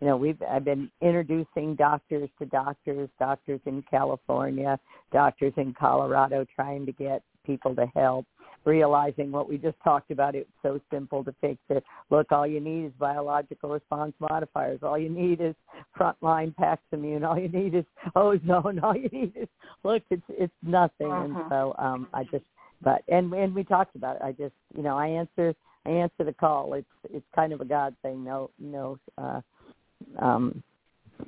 you 0.02 0.08
know 0.08 0.16
we've 0.16 0.42
i've 0.50 0.64
been 0.64 0.90
introducing 1.02 1.76
doctors 1.76 2.30
to 2.40 2.46
doctors 2.46 3.10
doctors 3.20 3.60
in 3.66 3.84
california 3.90 4.80
doctors 5.12 5.52
in 5.58 5.74
colorado 5.74 6.46
trying 6.56 6.86
to 6.86 6.94
get 6.94 7.22
people 7.46 7.76
to 7.76 7.86
help 7.96 8.26
realizing 8.66 9.32
what 9.32 9.50
we 9.50 9.58
just 9.58 9.78
talked 9.84 10.12
about. 10.12 10.36
It's 10.36 10.50
so 10.62 10.80
simple 10.92 11.24
to 11.24 11.34
fix 11.42 11.60
it. 11.70 11.84
Look 12.10 12.32
all 12.32 12.46
you 12.46 12.60
need 12.60 12.86
is 12.88 12.92
biological 13.00 13.70
response 13.70 14.14
modifiers. 14.20 14.80
All 14.84 14.98
you 14.98 15.10
need 15.10 15.40
is 15.42 15.56
frontline 15.98 16.54
paximune 16.56 17.28
all 17.28 17.40
you 17.40 17.50
need 17.50 17.76
is 17.76 17.86
ozone. 18.16 18.80
All 18.84 18.96
you 18.96 19.10
need 19.12 19.34
is 19.36 19.48
look 19.84 20.04
it's 20.10 20.22
it's 20.30 20.54
nothing. 20.62 21.12
Uh-huh. 21.12 21.24
and 21.24 21.36
so 21.50 21.76
um 21.80 22.08
i 22.14 22.24
just 22.26 22.46
but 22.82 23.02
and 23.08 23.34
and 23.34 23.54
we 23.54 23.64
talked 23.64 23.96
about 23.96 24.18
it. 24.18 24.22
I 24.24 24.32
just 24.32 24.54
you 24.76 24.84
know 24.84 24.98
i 24.98 25.08
answer 25.08 25.56
answer 25.86 26.24
the 26.24 26.34
call 26.34 26.74
it's 26.74 26.88
it's 27.12 27.26
kind 27.36 27.54
of 27.54 27.62
a 27.62 27.66
god 27.66 27.96
thing 28.02 28.24
no 28.24 28.50
no 28.60 28.98
uh 29.18 29.42
um, 30.20 30.64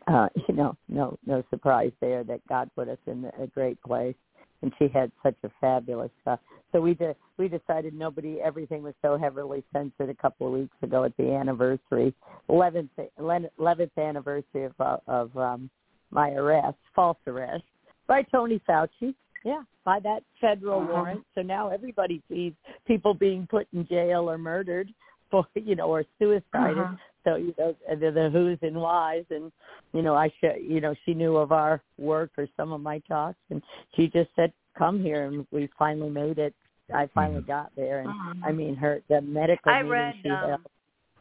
uh, 0.07 0.27
you 0.47 0.55
know, 0.55 0.75
no 0.89 1.17
no 1.25 1.43
surprise 1.49 1.91
there 1.99 2.23
that 2.23 2.45
God 2.47 2.69
put 2.75 2.89
us 2.89 2.97
in 3.07 3.29
a 3.39 3.47
great 3.47 3.81
place, 3.81 4.15
and 4.61 4.71
she 4.79 4.87
had 4.87 5.11
such 5.23 5.35
a 5.43 5.49
fabulous. 5.59 6.11
Uh, 6.25 6.37
so 6.71 6.81
we 6.81 6.93
de- 6.93 7.15
we 7.37 7.47
decided 7.47 7.93
nobody 7.93 8.39
everything 8.41 8.83
was 8.83 8.93
so 9.01 9.17
heavily 9.17 9.63
censored 9.73 10.09
a 10.09 10.15
couple 10.15 10.47
of 10.47 10.53
weeks 10.53 10.75
ago 10.81 11.03
at 11.03 11.15
the 11.17 11.31
anniversary, 11.31 12.13
eleventh 12.49 12.91
eleventh 13.17 13.97
anniversary 13.97 14.65
of 14.65 14.73
uh, 14.79 14.97
of 15.07 15.35
um, 15.37 15.69
my 16.11 16.31
arrest, 16.31 16.77
false 16.95 17.17
arrest 17.27 17.63
by 18.07 18.21
Tony 18.23 18.61
Fauci. 18.67 19.13
Yeah, 19.43 19.63
by 19.83 19.99
that 20.01 20.23
federal 20.39 20.81
uh-huh. 20.81 20.91
warrant. 20.91 21.25
So 21.35 21.41
now 21.41 21.69
everybody 21.69 22.21
sees 22.29 22.53
people 22.85 23.13
being 23.13 23.47
put 23.49 23.67
in 23.73 23.87
jail 23.87 24.29
or 24.29 24.37
murdered 24.37 24.93
for 25.31 25.47
you 25.55 25.75
know 25.75 25.87
or 25.87 26.03
suicided 26.19 26.77
uh-huh. 26.77 26.95
so 27.23 27.35
you 27.37 27.55
know 27.57 27.75
the, 27.89 28.11
the 28.11 28.29
who's 28.31 28.59
and 28.61 28.75
whys 28.79 29.23
and 29.31 29.51
you 29.93 30.01
know 30.01 30.13
i 30.13 30.27
sh- 30.27 30.61
you 30.61 30.81
know 30.81 30.93
she 31.05 31.13
knew 31.13 31.37
of 31.37 31.51
our 31.51 31.81
work 31.97 32.29
or 32.37 32.47
some 32.57 32.73
of 32.73 32.81
my 32.81 32.99
talks 33.07 33.39
and 33.49 33.63
she 33.95 34.07
just 34.07 34.29
said 34.35 34.51
come 34.77 35.01
here 35.01 35.25
and 35.25 35.47
we 35.51 35.69
finally 35.79 36.09
made 36.09 36.37
it 36.37 36.53
i 36.93 37.07
finally 37.15 37.39
mm-hmm. 37.39 37.47
got 37.47 37.71
there 37.77 38.01
and 38.01 38.09
uh-huh. 38.09 38.33
i 38.45 38.51
mean 38.51 38.75
her 38.75 39.01
the 39.09 39.21
medical 39.21 39.71
I 39.71 39.79
read 39.79 40.15
she 40.21 40.29
um, 40.29 40.49
held 40.49 40.61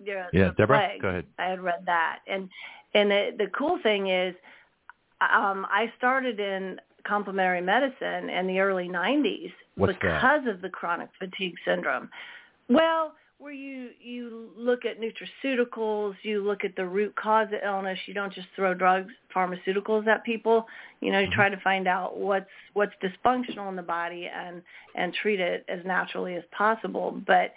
yeah, 0.03 0.27
Yeah, 0.33 0.49
the 0.49 0.55
Deborah, 0.55 0.89
plague. 0.89 1.03
go 1.03 1.09
ahead. 1.09 1.27
I 1.39 1.51
had 1.51 1.61
read 1.61 1.83
that, 1.85 2.21
and 2.27 2.49
and 2.95 3.11
the 3.11 3.31
the 3.37 3.47
cool 3.49 3.79
thing 3.83 4.09
is, 4.09 4.35
um, 5.21 5.67
I 5.71 5.93
started 5.99 6.41
in 6.41 6.81
complementary 7.05 7.61
medicine 7.61 8.31
in 8.31 8.47
the 8.47 8.59
early 8.61 8.89
'90s 8.89 9.53
What's 9.77 9.95
because 9.95 10.43
of 10.47 10.61
the 10.63 10.69
chronic 10.69 11.09
fatigue 11.19 11.55
syndrome. 11.65 12.11
Well, 12.69 13.15
where 13.41 13.53
you 13.53 13.91
you 14.01 14.51
look 14.57 14.81
at 14.85 14.99
nutraceuticals, 15.01 16.15
you 16.23 16.45
look 16.45 16.63
at 16.63 16.77
the 16.77 16.85
root 16.85 17.15
cause 17.17 17.49
of 17.49 17.61
illness. 17.65 17.99
You 18.07 18.13
don't 18.13 18.33
just 18.33 18.49
throw 18.55 18.75
drugs, 18.75 19.13
pharmaceuticals 19.35 20.07
at 20.07 20.25
people. 20.25 20.67
You 21.01 21.11
know, 21.11 21.21
you 21.21 21.27
Mm-hmm. 21.27 21.35
try 21.35 21.49
to 21.49 21.61
find 21.61 21.89
out 21.89 22.19
what's 22.19 22.51
what's 22.75 22.93
dysfunctional 23.03 23.69
in 23.71 23.77
the 23.77 23.83
body 23.83 24.29
and 24.33 24.63
and 24.95 25.15
treat 25.15 25.41
it 25.41 25.65
as 25.69 25.81
naturally 25.87 26.35
as 26.35 26.45
possible. 26.57 27.19
But 27.27 27.55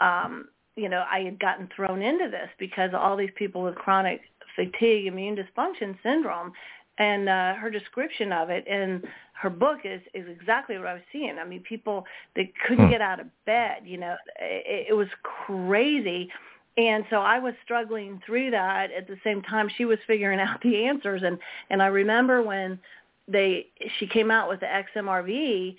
um, 0.00 0.48
you 0.76 0.88
know, 0.88 1.04
I 1.10 1.20
had 1.20 1.40
gotten 1.40 1.68
thrown 1.74 2.00
into 2.00 2.28
this 2.30 2.48
because 2.58 2.90
all 2.96 3.16
these 3.16 3.30
people 3.36 3.62
with 3.62 3.74
chronic 3.74 4.20
fatigue 4.54 5.06
immune 5.06 5.36
dysfunction 5.36 5.98
syndrome 6.04 6.52
and 6.98 7.28
uh, 7.28 7.54
her 7.54 7.70
description 7.70 8.32
of 8.32 8.50
it 8.50 8.66
in 8.66 9.02
her 9.40 9.50
book 9.50 9.80
is 9.84 10.00
is 10.14 10.26
exactly 10.28 10.78
what 10.78 10.86
I 10.86 10.94
was 10.94 11.02
seeing. 11.12 11.38
I 11.38 11.44
mean, 11.44 11.60
people 11.60 12.04
that 12.36 12.46
couldn't 12.66 12.86
hmm. 12.86 12.90
get 12.90 13.00
out 13.00 13.20
of 13.20 13.26
bed, 13.44 13.82
you 13.84 13.98
know, 13.98 14.16
it, 14.40 14.86
it 14.90 14.94
was 14.94 15.08
crazy. 15.22 16.30
And 16.76 17.04
so 17.08 17.16
I 17.16 17.38
was 17.38 17.54
struggling 17.64 18.20
through 18.26 18.50
that 18.50 18.90
at 18.90 19.06
the 19.06 19.16
same 19.22 19.42
time 19.42 19.68
she 19.76 19.84
was 19.84 19.98
figuring 20.06 20.40
out 20.46 20.60
the 20.62 20.84
answers 20.84 21.22
and 21.24 21.38
and 21.70 21.82
I 21.82 21.86
remember 21.86 22.42
when 22.42 22.78
they 23.26 23.66
she 23.98 24.06
came 24.06 24.30
out 24.30 24.48
with 24.48 24.60
the 24.60 24.66
XMRV 24.66 25.76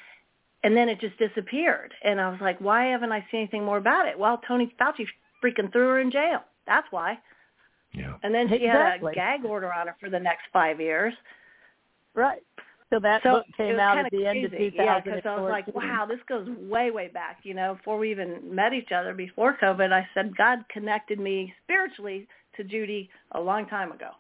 and 0.66 0.76
then 0.76 0.90
it 0.90 1.00
just 1.00 1.18
disappeared. 1.20 1.94
And 2.04 2.20
I 2.20 2.28
was 2.30 2.40
like, 2.42 2.60
why 2.60 2.86
haven't 2.86 3.12
I 3.12 3.20
seen 3.30 3.42
anything 3.42 3.64
more 3.64 3.78
about 3.78 4.08
it? 4.08 4.18
Well, 4.18 4.42
Tony 4.48 4.74
Fauci 4.82 5.06
freaking 5.44 5.72
threw 5.72 5.90
her 5.90 6.00
in 6.00 6.10
jail. 6.10 6.40
That's 6.66 6.88
why. 6.90 7.20
Yeah. 7.98 8.16
And 8.24 8.34
then 8.34 8.48
she 8.50 8.56
exactly. 8.56 9.14
had 9.16 9.38
a 9.38 9.40
gag 9.40 9.46
order 9.46 9.74
on 9.74 9.88
her 9.88 9.96
for 10.00 10.10
the 10.10 10.20
next 10.20 10.44
five 10.52 10.80
years. 10.80 11.14
Right. 12.14 12.44
So 12.92 13.00
that 13.00 13.24
so 13.24 13.32
book 13.32 13.46
came 13.58 13.80
out 13.80 13.98
at 13.98 14.06
the 14.12 14.18
crazy. 14.18 14.28
end 14.28 14.46
of 14.46 14.52
2014. 14.52 14.86
Yeah, 14.86 15.00
because 15.00 15.22
I 15.26 15.42
was 15.42 15.50
like, 15.50 15.76
wow, 15.76 16.06
this 16.08 16.20
goes 16.30 16.48
way, 16.70 16.92
way 16.92 17.08
back. 17.08 17.40
You 17.44 17.56
know, 17.56 17.76
before 17.76 17.98
we 17.98 18.12
even 18.12 18.54
met 18.54 18.74
each 18.74 18.92
other, 18.96 19.14
before 19.14 19.58
COVID, 19.62 19.92
I 19.92 20.08
said 20.14 20.38
God 20.38 20.60
connected 20.72 21.20
me 21.20 21.54
spiritually 21.64 22.28
to 22.58 22.64
Judy 22.64 23.10
a 23.32 23.42
long 23.42 23.66
time 23.68 23.92
ago. 23.92 24.12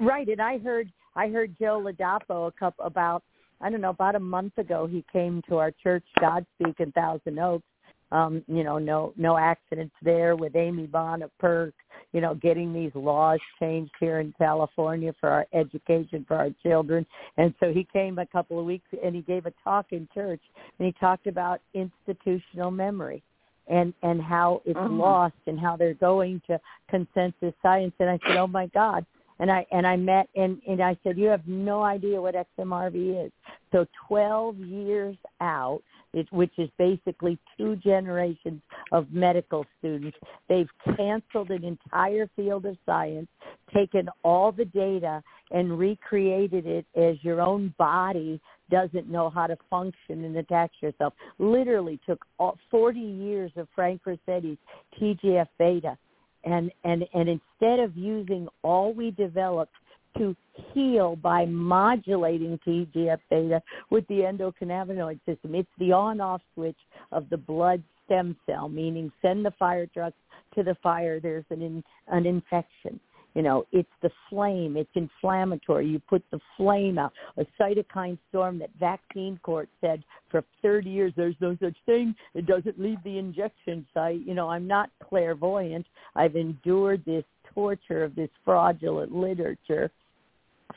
Right, 0.00 0.28
and 0.28 0.40
I 0.40 0.58
heard 0.58 0.90
I 1.14 1.28
heard 1.28 1.54
Joe 1.58 1.80
Ladapo 1.80 2.48
a 2.48 2.52
couple 2.58 2.84
about 2.84 3.22
I 3.60 3.70
don't 3.70 3.80
know 3.80 3.90
about 3.90 4.16
a 4.16 4.20
month 4.20 4.58
ago. 4.58 4.86
He 4.86 5.04
came 5.12 5.42
to 5.48 5.58
our 5.58 5.70
church 5.70 6.04
Godspeak 6.18 6.80
in 6.80 6.92
Thousand 6.92 7.38
Oaks, 7.38 7.64
um, 8.12 8.42
you 8.48 8.64
know, 8.64 8.78
no 8.78 9.12
no 9.16 9.36
accidents 9.36 9.94
there 10.02 10.36
with 10.36 10.56
Amy 10.56 10.86
Bonnet 10.86 11.30
Perk, 11.38 11.74
you 12.12 12.20
know, 12.20 12.34
getting 12.34 12.72
these 12.72 12.90
laws 12.94 13.38
changed 13.60 13.92
here 14.00 14.20
in 14.20 14.34
California 14.36 15.14
for 15.20 15.28
our 15.28 15.46
education 15.52 16.24
for 16.26 16.36
our 16.36 16.50
children. 16.62 17.06
And 17.36 17.54
so 17.60 17.72
he 17.72 17.86
came 17.92 18.18
a 18.18 18.26
couple 18.26 18.58
of 18.58 18.66
weeks 18.66 18.88
and 19.04 19.14
he 19.14 19.22
gave 19.22 19.46
a 19.46 19.52
talk 19.62 19.86
in 19.90 20.08
church 20.12 20.40
and 20.78 20.86
he 20.86 20.92
talked 20.98 21.26
about 21.26 21.60
institutional 21.74 22.70
memory 22.70 23.22
and 23.68 23.94
and 24.02 24.20
how 24.20 24.60
it's 24.64 24.76
uh-huh. 24.76 24.88
lost 24.88 25.34
and 25.46 25.58
how 25.58 25.76
they're 25.76 25.94
going 25.94 26.42
to 26.48 26.60
consensus 26.88 27.54
science 27.62 27.94
and 28.00 28.10
I 28.10 28.18
said, 28.26 28.36
"Oh 28.36 28.48
my 28.48 28.66
god, 28.68 29.06
and 29.38 29.50
I 29.50 29.64
and 29.70 29.86
I 29.86 29.96
met 29.96 30.28
and 30.34 30.60
and 30.68 30.82
I 30.82 30.96
said, 31.04 31.16
"You 31.16 31.28
have 31.28 31.46
no 31.46 31.82
idea 31.82 32.20
what 32.20 32.34
XMRV 32.34 33.26
is." 33.26 33.32
So 33.72 33.86
12 34.08 34.56
years 34.58 35.16
out, 35.40 35.80
it, 36.12 36.26
which 36.32 36.52
is 36.58 36.68
basically 36.78 37.38
two 37.56 37.76
generations 37.76 38.60
of 38.92 39.12
medical 39.12 39.64
students. 39.78 40.16
They've 40.48 40.68
canceled 40.96 41.50
an 41.50 41.64
entire 41.64 42.28
field 42.36 42.66
of 42.66 42.76
science, 42.84 43.28
taken 43.74 44.08
all 44.24 44.52
the 44.52 44.64
data, 44.64 45.22
and 45.50 45.78
recreated 45.78 46.66
it 46.66 46.86
as 46.96 47.16
your 47.22 47.40
own 47.40 47.74
body 47.78 48.40
doesn't 48.70 49.10
know 49.10 49.30
how 49.30 49.46
to 49.46 49.56
function 49.68 50.24
and 50.24 50.36
attach 50.36 50.70
yourself. 50.80 51.12
Literally 51.38 51.98
took 52.06 52.24
all, 52.38 52.56
40 52.70 53.00
years 53.00 53.50
of 53.56 53.68
Frank 53.74 54.02
Ruscetti's 54.06 54.58
TGF 55.00 55.48
beta. 55.58 55.96
And, 56.44 56.72
and, 56.84 57.04
and 57.12 57.28
instead 57.28 57.80
of 57.80 57.96
using 57.96 58.48
all 58.62 58.94
we 58.94 59.10
developed 59.10 59.74
to 60.18 60.36
heal 60.72 61.16
by 61.16 61.46
modulating 61.46 62.58
TGF 62.66 63.18
beta 63.30 63.62
with 63.90 64.06
the 64.08 64.20
endocannabinoid 64.20 65.20
system. 65.26 65.54
It's 65.54 65.68
the 65.78 65.92
on-off 65.92 66.42
switch 66.54 66.78
of 67.12 67.28
the 67.30 67.36
blood 67.36 67.82
stem 68.04 68.36
cell, 68.46 68.68
meaning 68.68 69.12
send 69.22 69.44
the 69.44 69.52
fire 69.52 69.86
trucks 69.86 70.16
to 70.54 70.62
the 70.62 70.76
fire. 70.82 71.20
There's 71.20 71.44
an 71.50 71.62
in, 71.62 71.84
an 72.08 72.26
infection. 72.26 73.00
You 73.34 73.42
know, 73.42 73.64
it's 73.70 73.88
the 74.02 74.10
flame. 74.28 74.76
It's 74.76 74.90
inflammatory. 74.94 75.86
You 75.86 76.00
put 76.00 76.24
the 76.32 76.40
flame 76.56 76.98
out. 76.98 77.12
A 77.36 77.46
cytokine 77.60 78.18
storm 78.28 78.58
that 78.58 78.70
vaccine 78.78 79.38
court 79.44 79.68
said 79.80 80.02
for 80.30 80.42
30 80.62 80.90
years 80.90 81.12
there's 81.16 81.36
no 81.40 81.56
such 81.62 81.76
thing. 81.86 82.14
It 82.34 82.46
doesn't 82.46 82.80
leave 82.80 82.98
the 83.04 83.18
injection 83.18 83.86
site. 83.94 84.26
You 84.26 84.34
know, 84.34 84.48
I'm 84.48 84.66
not 84.66 84.90
clairvoyant. 85.08 85.86
I've 86.16 86.34
endured 86.34 87.04
this 87.04 87.24
torture 87.54 88.02
of 88.02 88.16
this 88.16 88.30
fraudulent 88.44 89.14
literature 89.14 89.90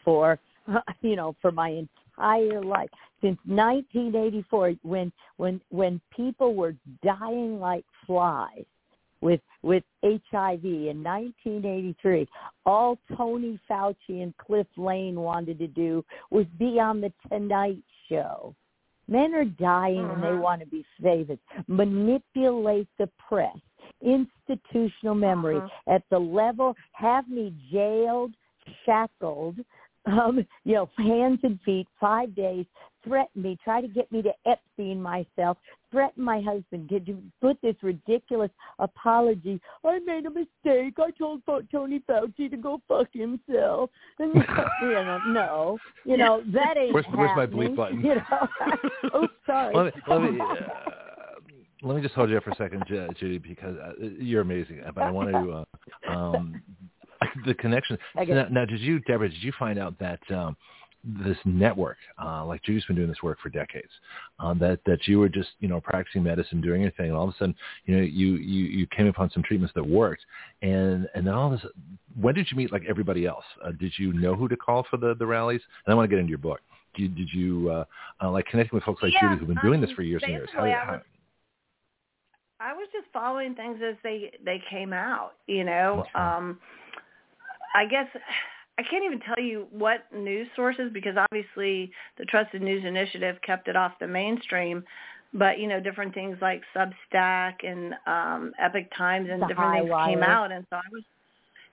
for 0.03 0.39
you 1.01 1.15
know 1.15 1.35
for 1.41 1.51
my 1.51 1.69
entire 1.69 2.61
life 2.61 2.89
since 3.21 3.37
1984 3.45 4.75
when 4.83 5.11
when 5.37 5.59
when 5.69 5.99
people 6.15 6.55
were 6.55 6.75
dying 7.03 7.59
like 7.59 7.85
flies 8.05 8.65
with 9.21 9.41
with 9.61 9.83
HIV 10.03 10.63
in 10.63 11.03
1983 11.03 12.27
all 12.65 12.99
Tony 13.15 13.59
Fauci 13.69 14.21
and 14.21 14.35
Cliff 14.37 14.67
Lane 14.77 15.15
wanted 15.15 15.57
to 15.59 15.67
do 15.67 16.03
was 16.29 16.45
be 16.59 16.79
on 16.79 17.01
the 17.01 17.11
Tonight 17.29 17.83
show 18.09 18.53
men 19.07 19.33
are 19.33 19.45
dying 19.45 19.99
and 19.99 20.23
they 20.23 20.27
uh-huh. 20.27 20.41
want 20.41 20.61
to 20.61 20.67
be 20.67 20.85
famous 21.01 21.39
manipulate 21.67 22.87
the 22.99 23.09
press 23.27 23.57
institutional 24.01 25.15
memory 25.15 25.57
uh-huh. 25.57 25.95
at 25.95 26.03
the 26.09 26.19
level 26.19 26.75
have 26.91 27.27
me 27.29 27.53
jailed 27.71 28.33
shackled 28.85 29.57
um, 30.05 30.45
you 30.63 30.73
know, 30.73 30.89
hands 30.97 31.39
and 31.43 31.59
feet, 31.61 31.87
five 31.99 32.35
days, 32.35 32.65
threaten 33.03 33.41
me, 33.41 33.57
try 33.63 33.81
to 33.81 33.87
get 33.87 34.11
me 34.11 34.21
to 34.21 34.31
Epstein 34.45 35.01
myself, 35.01 35.57
threaten 35.91 36.23
my 36.23 36.41
husband, 36.41 36.89
to 36.89 37.21
put 37.41 37.57
this 37.61 37.75
ridiculous 37.81 38.51
apology. 38.79 39.59
I 39.85 39.99
made 39.99 40.25
a 40.25 40.29
mistake. 40.29 40.95
I 40.97 41.11
told 41.17 41.41
Tony 41.71 42.01
Fauci 42.09 42.49
to 42.49 42.57
go 42.57 42.81
fuck 42.87 43.07
himself. 43.13 43.89
And 44.19 44.33
you 44.81 44.89
know, 44.89 45.19
no, 45.27 45.77
you 46.05 46.17
know 46.17 46.43
that 46.53 46.77
ain't 46.77 46.93
where's. 46.93 47.05
Where's 47.13 47.35
my 47.35 47.45
bleep 47.45 47.75
button? 47.75 48.01
You 48.01 48.15
know, 48.15 48.47
oh, 49.13 49.27
sorry. 49.45 49.75
Let 49.75 49.85
me, 49.85 50.01
let 50.07 50.21
me, 50.21 50.39
uh, 50.41 50.55
let 51.81 51.95
me 51.95 52.01
just 52.01 52.15
hold 52.15 52.29
you 52.29 52.37
up 52.37 52.43
for 52.43 52.51
a 52.51 52.55
second, 52.55 52.83
Judy, 52.87 53.37
because 53.37 53.75
uh, 53.77 53.91
you're 53.99 54.41
amazing. 54.41 54.81
But 54.93 55.03
I 55.03 55.11
want 55.11 55.31
to 55.31 55.65
uh, 56.09 56.11
um, 56.11 56.61
the 57.45 57.53
connection. 57.53 57.97
Now, 58.15 58.47
now, 58.49 58.65
did 58.65 58.79
you, 58.79 58.99
Deborah? 59.01 59.29
Did 59.29 59.43
you 59.43 59.51
find 59.57 59.79
out 59.79 59.97
that 59.99 60.19
um, 60.31 60.55
this 61.03 61.37
network, 61.45 61.97
uh, 62.23 62.45
like 62.45 62.63
Judy's 62.63 62.85
been 62.85 62.95
doing 62.95 63.09
this 63.09 63.21
work 63.21 63.37
for 63.41 63.49
decades, 63.49 63.89
um, 64.39 64.57
that 64.59 64.79
that 64.85 65.07
you 65.07 65.19
were 65.19 65.29
just 65.29 65.49
you 65.59 65.67
know 65.67 65.81
practicing 65.81 66.23
medicine, 66.23 66.61
doing 66.61 66.81
your 66.81 66.91
thing, 66.91 67.07
and 67.07 67.15
all 67.15 67.27
of 67.27 67.33
a 67.33 67.37
sudden 67.37 67.55
you 67.85 67.95
know 67.95 68.01
you 68.01 68.35
you 68.35 68.65
you 68.65 68.87
came 68.87 69.07
upon 69.07 69.29
some 69.31 69.43
treatments 69.43 69.73
that 69.75 69.85
worked, 69.85 70.23
and 70.61 71.07
and 71.13 71.27
then 71.27 71.33
all 71.33 71.53
of 71.53 71.59
this. 71.59 71.69
When 72.19 72.35
did 72.35 72.47
you 72.51 72.57
meet 72.57 72.71
like 72.71 72.83
everybody 72.87 73.25
else? 73.25 73.45
Uh, 73.63 73.71
did 73.71 73.93
you 73.97 74.13
know 74.13 74.35
who 74.35 74.47
to 74.47 74.55
call 74.55 74.85
for 74.89 74.97
the 74.97 75.15
the 75.15 75.25
rallies? 75.25 75.61
And 75.85 75.91
I 75.91 75.95
want 75.95 76.09
to 76.09 76.15
get 76.15 76.19
into 76.19 76.29
your 76.29 76.37
book. 76.37 76.61
Did, 76.95 77.01
you, 77.01 77.07
did 77.09 77.29
you 77.33 77.69
uh, 77.71 77.85
uh, 78.21 78.31
like 78.31 78.45
connecting 78.45 78.77
with 78.77 78.83
folks 78.83 79.03
like 79.03 79.13
yeah, 79.13 79.29
Judy 79.29 79.39
who've 79.39 79.47
been 79.47 79.57
doing 79.63 79.81
this 79.81 79.91
for 79.91 80.03
years 80.03 80.21
and 80.23 80.31
years? 80.31 80.49
How, 80.53 80.63
how, 80.63 81.01
I 82.59 82.73
was 82.73 82.87
just 82.93 83.07
following 83.11 83.55
things 83.55 83.79
as 83.85 83.95
they 84.03 84.31
they 84.45 84.61
came 84.69 84.93
out, 84.93 85.33
you 85.47 85.65
know. 85.65 86.05
Um 86.15 86.59
I 87.73 87.85
guess 87.85 88.07
I 88.79 88.81
can't 88.81 89.03
even 89.05 89.19
tell 89.19 89.39
you 89.39 89.67
what 89.69 90.05
news 90.11 90.47
sources 90.55 90.89
because 90.91 91.15
obviously 91.15 91.91
the 92.17 92.25
Trusted 92.25 92.61
News 92.61 92.83
Initiative 92.83 93.37
kept 93.45 93.67
it 93.67 93.75
off 93.75 93.93
the 93.99 94.07
mainstream. 94.07 94.83
But 95.31 95.59
you 95.59 95.67
know, 95.67 95.79
different 95.79 96.13
things 96.13 96.37
like 96.41 96.61
Substack 96.75 97.53
and 97.63 97.93
um, 98.07 98.51
Epoch 98.59 98.85
Times 98.97 99.29
and 99.31 99.41
the 99.41 99.47
different 99.47 99.73
things 99.73 99.89
wire. 99.91 100.07
came 100.07 100.23
out, 100.23 100.51
and 100.51 100.65
so 100.69 100.77
I 100.77 100.89
was 100.91 101.03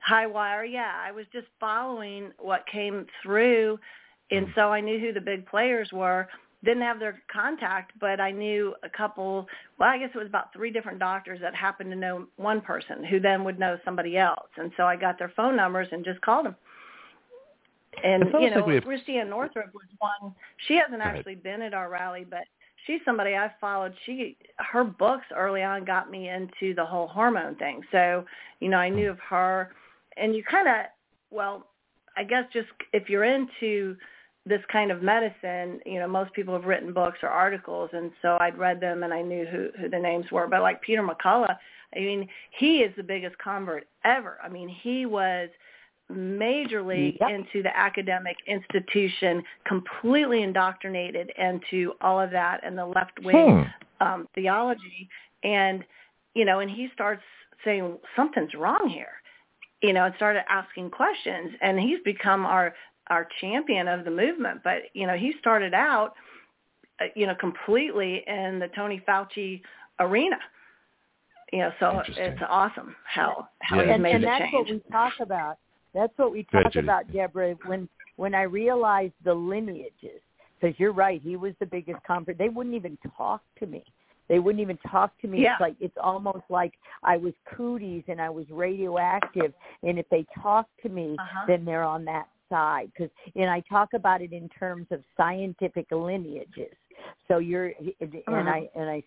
High 0.01 0.27
Wire. 0.27 0.65
Yeah, 0.65 0.93
I 0.99 1.13
was 1.13 1.27
just 1.33 1.47
following 1.59 2.33
what 2.39 2.65
came 2.71 3.07
through, 3.23 3.79
and 4.31 4.47
so 4.55 4.73
I 4.73 4.81
knew 4.81 4.99
who 4.99 5.13
the 5.13 5.21
big 5.21 5.47
players 5.47 5.91
were 5.93 6.29
didn't 6.65 6.83
have 6.83 6.99
their 6.99 7.23
contact, 7.33 7.93
but 7.99 8.21
I 8.21 8.31
knew 8.31 8.75
a 8.83 8.89
couple, 8.89 9.47
well, 9.79 9.89
I 9.89 9.99
guess 9.99 10.11
it 10.15 10.19
was 10.19 10.27
about 10.27 10.53
three 10.53 10.71
different 10.71 10.99
doctors 10.99 11.41
that 11.41 11.55
happened 11.55 11.91
to 11.91 11.97
know 11.97 12.27
one 12.37 12.61
person 12.61 13.03
who 13.03 13.19
then 13.19 13.45
would 13.45 13.59
know 13.59 13.79
somebody 13.85 14.19
else. 14.19 14.49
And 14.57 14.71
so 14.77 14.85
I 14.85 14.97
got 14.97 15.19
their 15.19 15.33
phone 15.35 15.57
numbers 15.57 15.89
and 15.91 16.05
just 16.05 16.21
called 16.21 16.47
them. 16.47 16.57
And, 18.05 18.25
you 18.41 18.51
know, 18.51 18.65
like 18.65 18.85
Christiane 18.85 19.31
Northrup 19.31 19.73
was 19.75 19.87
one. 19.99 20.35
She 20.69 20.75
hasn't 20.75 21.03
actually 21.03 21.35
been 21.35 21.63
at 21.63 21.75
our 21.75 21.89
rally, 21.89 22.25
but 22.29 22.45
she's 22.87 23.01
somebody 23.05 23.35
I 23.35 23.51
followed. 23.61 23.95
She, 24.07 24.37
her 24.59 24.85
books 24.85 25.27
early 25.35 25.63
on 25.63 25.85
got 25.85 26.11
me 26.11 26.29
into 26.29 26.75
the 26.75 26.85
whole 26.85 27.09
hormone 27.09 27.57
thing. 27.57 27.83
So, 27.91 28.25
you 28.61 28.69
know, 28.69 28.77
I 28.77 28.91
knew 28.91 29.11
of 29.11 29.19
her. 29.29 29.75
And 30.17 30.37
you 30.37 30.45
kind 30.45 30.69
of, 30.69 30.75
well, 31.31 31.67
I 32.17 32.25
guess 32.25 32.45
just 32.53 32.69
if 32.93 33.09
you're 33.09 33.25
into 33.25 33.97
this 34.47 34.61
kind 34.73 34.91
of 34.91 35.03
medicine, 35.03 35.81
you 35.85 35.99
know, 35.99 36.09
most 36.09 36.33
people 36.33 36.55
have 36.55 36.65
written 36.65 36.93
books 36.93 37.19
or 37.23 37.29
articles, 37.29 37.91
and 37.93 38.11
so 38.23 38.39
I'd 38.41 38.59
read 38.59 38.81
them 38.81 39.03
and 39.03 39.13
I 39.13 39.23
knew 39.23 39.47
who, 39.47 39.69
who 39.79 39.89
the 39.89 39.99
names 39.99 40.27
were. 40.33 40.47
But 40.47 40.63
like 40.63 40.81
Peter 40.81 41.03
McCullough, 41.03 41.57
I 41.95 41.99
mean, 41.99 42.29
he 42.59 42.79
is 42.79 42.95
the 42.97 43.03
biggest 43.03 43.37
convert 43.39 43.87
ever. 44.05 44.39
I 44.43 44.49
mean, 44.49 44.69
he 44.69 45.07
was 45.07 45.51
majorly 46.11 47.17
yep. 47.21 47.31
into 47.31 47.63
the 47.63 47.77
academic 47.77 48.37
institution, 48.47 49.43
completely 49.67 50.43
indoctrinated 50.43 51.31
into 51.39 51.93
all 52.01 52.21
of 52.21 52.31
that 52.31 52.61
and 52.65 52.77
the 52.77 52.87
left 52.87 53.19
wing 53.23 53.67
hmm. 54.01 54.07
um, 54.07 54.29
theology. 54.35 55.09
And 55.45 55.85
you 56.35 56.45
know, 56.45 56.61
and 56.61 56.71
he 56.71 56.89
starts 56.95 57.23
saying 57.65 57.99
something's 58.17 58.55
wrong 58.55 58.89
here, 58.89 59.21
you 59.83 59.93
know, 59.93 60.05
and 60.05 60.15
started 60.17 60.45
asking 60.49 60.91
questions, 60.91 61.53
and 61.61 61.79
he's 61.79 61.99
become 62.05 62.47
our 62.47 62.75
our 63.11 63.29
champion 63.41 63.89
of 63.89 64.05
the 64.05 64.11
movement. 64.11 64.61
But 64.65 64.83
you 64.95 65.07
know, 65.07 65.17
he 65.17 65.35
started 65.41 65.75
out, 65.75 66.15
uh, 67.01 67.07
you 67.15 67.27
know, 67.27 67.35
completely 67.39 68.25
in 68.27 68.59
the 68.59 68.69
Tony 68.75 69.03
Fauci 69.07 69.61
arena. 69.99 70.39
You 71.53 71.59
know, 71.59 71.73
so 71.81 72.01
it's 72.07 72.41
awesome 72.49 72.95
how 73.05 73.49
how 73.61 73.77
yeah. 73.77 73.83
he's 73.83 73.95
and, 73.95 74.03
made 74.03 74.15
and 74.15 74.25
the 74.25 74.29
that's 74.29 74.53
what 74.53 74.67
we 74.67 74.83
talk 74.91 75.13
about. 75.21 75.59
That's 75.93 76.13
what 76.17 76.31
we 76.31 76.47
talk 76.53 76.77
about, 76.77 77.13
Deborah. 77.13 77.57
When 77.67 77.89
when 78.17 78.35
I 78.35 78.43
realized 78.43 79.15
the 79.25 79.35
lineages, 79.35 80.23
because 80.61 80.79
you're 80.79 80.93
right, 80.93 81.21
he 81.23 81.37
was 81.37 81.53
the 81.59 81.67
biggest 81.67 81.99
convert. 82.07 82.39
They 82.39 82.49
wouldn't 82.49 82.77
even 82.77 82.97
talk 83.17 83.43
to 83.59 83.67
me. 83.67 83.83
They 84.29 84.39
wouldn't 84.39 84.63
even 84.63 84.79
talk 84.89 85.11
to 85.23 85.27
me. 85.27 85.43
Yeah. 85.43 85.55
It's 85.55 85.61
like 85.61 85.75
it's 85.81 85.97
almost 86.01 86.45
like 86.49 86.75
I 87.03 87.17
was 87.17 87.33
cooties 87.57 88.05
and 88.07 88.21
I 88.21 88.31
was 88.31 88.47
radioactive. 88.49 89.53
And 89.83 89.99
if 89.99 90.09
they 90.09 90.25
talk 90.41 90.67
to 90.83 90.89
me, 90.89 91.17
Uh-huh. 91.19 91.47
then 91.49 91.65
they're 91.65 91.83
on 91.83 92.05
that 92.05 92.29
side. 92.51 92.91
Because 92.93 93.11
and 93.35 93.49
I 93.49 93.61
talk 93.61 93.95
about 93.95 94.21
it 94.21 94.33
in 94.33 94.49
terms 94.51 94.87
of 94.91 95.03
scientific 95.17 95.87
lineages. 95.91 96.75
So 97.29 97.39
you're 97.39 97.69
and 98.01 98.13
Mhm. 98.29 98.49
I 98.49 98.69
and 98.75 98.91
I 98.91 99.03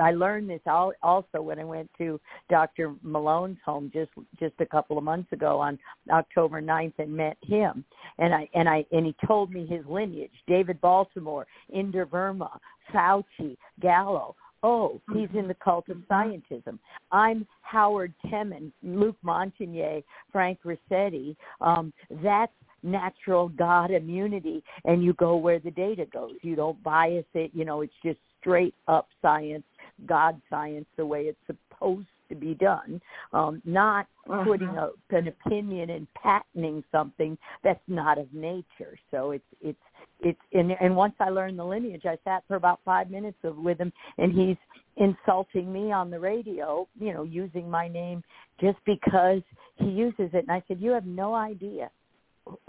I 0.00 0.12
learned 0.12 0.48
this 0.48 0.66
al- 0.66 0.94
also 1.02 1.42
when 1.42 1.58
I 1.58 1.64
went 1.64 1.90
to 1.98 2.18
Dr. 2.48 2.94
Malone's 3.02 3.60
home 3.64 3.90
just 3.92 4.10
just 4.38 4.54
a 4.60 4.66
couple 4.66 4.96
of 4.96 5.04
months 5.04 5.32
ago 5.32 5.60
on 5.60 5.78
October 6.10 6.60
9th 6.62 6.98
and 6.98 7.14
met 7.14 7.36
him 7.42 7.84
and 8.18 8.34
I 8.34 8.48
and 8.54 8.68
I 8.68 8.84
and 8.92 9.06
he 9.06 9.14
told 9.26 9.50
me 9.52 9.66
his 9.66 9.84
lineage 9.86 10.32
David 10.46 10.80
Baltimore 10.80 11.46
Inder 11.74 12.06
Verma 12.06 12.58
Fauci 12.92 13.56
Gallo 13.80 14.34
oh 14.62 15.00
he's 15.12 15.28
in 15.34 15.48
the 15.48 15.54
cult 15.54 15.88
of 15.88 15.98
scientism. 16.10 16.78
I'm 17.12 17.46
Howard 17.62 18.12
Temin 18.26 18.72
Luc 18.82 19.16
Montagnier 19.24 20.02
Frank 20.32 20.58
Ruscetti. 20.64 21.36
Um 21.60 21.92
that's 22.22 22.52
natural 22.82 23.48
God 23.48 23.90
immunity 23.90 24.62
and 24.84 25.02
you 25.02 25.12
go 25.14 25.36
where 25.36 25.58
the 25.58 25.70
data 25.70 26.06
goes. 26.06 26.34
You 26.42 26.56
don't 26.56 26.80
bias 26.82 27.26
it, 27.34 27.50
you 27.54 27.64
know, 27.64 27.80
it's 27.80 27.92
just 28.04 28.18
straight 28.40 28.74
up 28.86 29.08
science, 29.20 29.64
God 30.06 30.40
science 30.48 30.86
the 30.96 31.04
way 31.04 31.22
it's 31.22 31.38
supposed 31.46 32.06
to 32.28 32.34
be 32.34 32.54
done. 32.54 33.00
Um, 33.32 33.62
not 33.64 34.06
putting 34.44 34.68
a, 34.76 34.90
an 35.10 35.28
opinion 35.28 35.90
and 35.90 36.06
patenting 36.14 36.82
something 36.90 37.38
that's 37.62 37.80
not 37.88 38.18
of 38.18 38.32
nature. 38.32 38.98
So 39.10 39.30
it's 39.32 39.44
it's 39.60 39.78
it's 40.20 40.40
and, 40.52 40.72
and 40.80 40.96
once 40.96 41.14
I 41.20 41.30
learned 41.30 41.58
the 41.58 41.64
lineage, 41.64 42.06
I 42.06 42.18
sat 42.24 42.42
for 42.48 42.56
about 42.56 42.80
five 42.84 43.10
minutes 43.10 43.38
of, 43.44 43.56
with 43.56 43.78
him, 43.78 43.92
and 44.18 44.32
he's 44.32 44.56
insulting 44.96 45.72
me 45.72 45.92
on 45.92 46.10
the 46.10 46.18
radio, 46.18 46.88
you 46.98 47.12
know, 47.12 47.22
using 47.22 47.70
my 47.70 47.86
name 47.86 48.22
just 48.60 48.78
because 48.86 49.42
he 49.76 49.86
uses 49.90 50.30
it. 50.32 50.44
And 50.48 50.50
I 50.50 50.62
said, 50.66 50.80
you 50.80 50.90
have 50.92 51.04
no 51.06 51.34
idea 51.34 51.90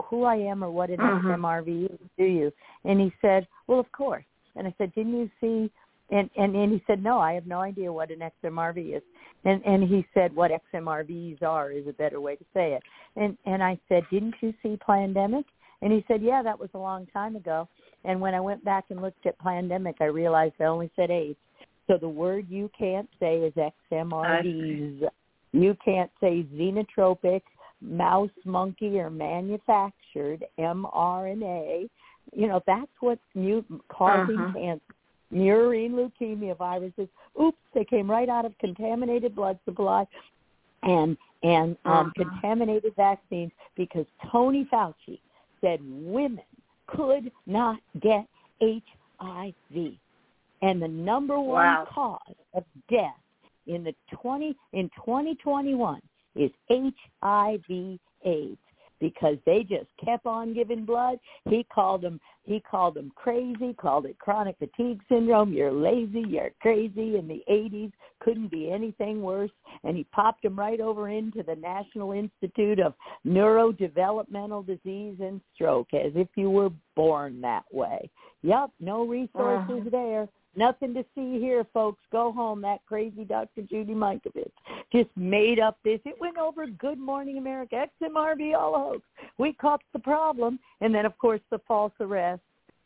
who 0.03 0.23
I 0.23 0.35
am 0.35 0.63
or 0.63 0.71
what 0.71 0.89
an 0.89 0.99
Mhm. 0.99 1.21
XMRV 1.23 1.85
is, 1.85 2.09
do 2.17 2.25
you? 2.25 2.51
And 2.83 2.99
he 2.99 3.13
said, 3.21 3.47
well, 3.67 3.79
of 3.79 3.91
course. 3.91 4.25
And 4.55 4.67
I 4.67 4.73
said, 4.77 4.93
didn't 4.93 5.17
you 5.17 5.29
see? 5.39 5.71
And, 6.09 6.29
and 6.37 6.55
and 6.55 6.71
he 6.71 6.81
said, 6.87 7.03
no, 7.03 7.19
I 7.19 7.33
have 7.33 7.45
no 7.47 7.59
idea 7.59 7.91
what 7.91 8.11
an 8.11 8.19
XMRV 8.43 8.95
is. 8.97 9.03
And 9.43 9.61
and 9.65 9.83
he 9.83 10.05
said, 10.13 10.33
what 10.35 10.51
XMRVs 10.73 11.43
are 11.43 11.71
is 11.71 11.85
a 11.87 11.93
better 11.93 12.21
way 12.21 12.35
to 12.37 12.45
say 12.53 12.73
it. 12.73 12.83
And 13.15 13.37
and 13.45 13.61
I 13.61 13.77
said, 13.89 14.03
didn't 14.09 14.35
you 14.41 14.53
see 14.63 14.77
Plandemic? 14.87 15.43
And 15.81 15.91
he 15.91 16.03
said, 16.07 16.23
yeah, 16.23 16.41
that 16.41 16.57
was 16.59 16.69
a 16.73 16.77
long 16.79 17.05
time 17.07 17.35
ago. 17.35 17.67
And 18.03 18.19
when 18.21 18.33
I 18.33 18.39
went 18.39 18.63
back 18.63 18.85
and 18.89 19.01
looked 19.01 19.25
at 19.25 19.37
Plandemic, 19.39 19.95
I 19.99 20.05
realized 20.05 20.55
I 20.59 20.65
only 20.65 20.89
said 20.95 21.11
AIDS. 21.11 21.37
So 21.87 21.97
the 21.97 22.09
word 22.09 22.47
you 22.49 22.69
can't 22.77 23.09
say 23.19 23.37
is 23.37 23.53
XMRVs. 23.91 25.03
You 25.53 25.75
can't 25.83 26.11
say 26.19 26.45
xenotropic, 26.53 27.41
mouse, 27.81 28.29
monkey, 28.43 28.99
or 28.99 29.09
manufactured 29.09 30.45
mRNA. 30.59 31.89
You 32.35 32.47
know, 32.47 32.61
that's 32.67 32.91
what's 32.99 33.21
mu- 33.35 33.61
causing 33.89 34.39
Uh-huh. 34.39 34.53
cancer. 34.59 34.81
Murine 35.33 35.91
leukemia 35.91 36.57
viruses. 36.57 37.07
Oops, 37.41 37.57
they 37.73 37.83
came 37.85 38.09
right 38.09 38.29
out 38.29 38.45
of 38.45 38.57
contaminated 38.59 39.35
blood 39.35 39.59
supply 39.65 40.05
and 40.83 41.17
and 41.43 41.77
um, 41.85 42.11
Uh-huh. 42.17 42.23
contaminated 42.41 42.95
vaccines 42.95 43.51
because 43.75 44.05
Tony 44.31 44.65
Fauci 44.71 45.19
said 45.61 45.79
women 45.83 46.43
could 46.87 47.31
not 47.45 47.79
get 48.01 48.25
HIV, 48.61 49.93
and 50.61 50.81
the 50.81 50.87
number 50.87 51.39
one 51.39 51.65
Wow. 51.65 51.87
cause 51.89 52.35
of 52.53 52.63
death 52.89 53.19
in 53.67 53.83
the 53.83 53.93
20 54.11 54.55
in 54.73 54.89
2021 54.95 56.01
is 56.35 56.51
HIV 56.69 57.99
AIDS 58.25 58.57
because 58.99 59.37
they 59.45 59.63
just 59.63 59.87
kept 60.03 60.25
on 60.25 60.53
giving 60.53 60.85
blood. 60.85 61.19
He 61.49 61.65
called 61.73 62.01
them 62.01 62.19
he 62.47 62.61
called 62.61 62.93
them 62.93 63.11
crazy, 63.13 63.73
called 63.73 64.05
it 64.05 64.17
chronic 64.19 64.57
fatigue 64.57 65.01
syndrome. 65.09 65.51
You're 65.51 65.71
lazy, 65.71 66.23
you're 66.25 66.51
crazy. 66.61 67.17
In 67.17 67.27
the 67.27 67.43
80s, 67.49 67.91
couldn't 68.21 68.49
be 68.49 68.71
anything 68.71 69.21
worse. 69.21 69.51
And 69.83 69.97
he 69.97 70.05
popped 70.05 70.43
them 70.43 70.57
right 70.57 70.79
over 70.79 71.09
into 71.09 71.43
the 71.43 71.55
National 71.55 72.13
Institute 72.13 72.79
of 72.79 72.93
Neurodevelopmental 73.25 74.65
Disease 74.65 75.17
and 75.19 75.41
Stroke, 75.53 75.93
as 75.93 76.13
if 76.15 76.29
you 76.35 76.49
were 76.49 76.69
born 76.95 77.41
that 77.41 77.65
way. 77.71 78.09
Yep, 78.43 78.71
no 78.79 79.05
resources 79.05 79.69
Uh-huh. 79.69 79.89
there. 79.89 80.29
Nothing 80.57 80.95
to 80.95 81.05
see 81.13 81.39
here, 81.39 81.65
folks. 81.71 82.01
Go 82.11 82.31
home. 82.31 82.61
That 82.63 82.79
crazy 82.87 83.23
Dr. 83.23 83.61
Judy 83.61 83.93
Mikovits 83.93 84.51
just 84.91 85.09
made 85.15 85.59
up 85.59 85.77
this. 85.85 85.99
It 86.03 86.19
went 86.19 86.37
over 86.39 86.65
Good 86.65 86.97
Morning 86.97 87.37
America, 87.37 87.85
XMRV, 88.01 88.57
all 88.57 88.75
a 88.75 88.79
hoax. 88.79 89.01
We 89.37 89.53
caught 89.53 89.81
the 89.93 89.99
problem. 89.99 90.59
And 90.81 90.93
then, 90.93 91.05
of 91.05 91.15
course, 91.19 91.41
the 91.51 91.59
false 91.67 91.93
arrest, 91.99 92.41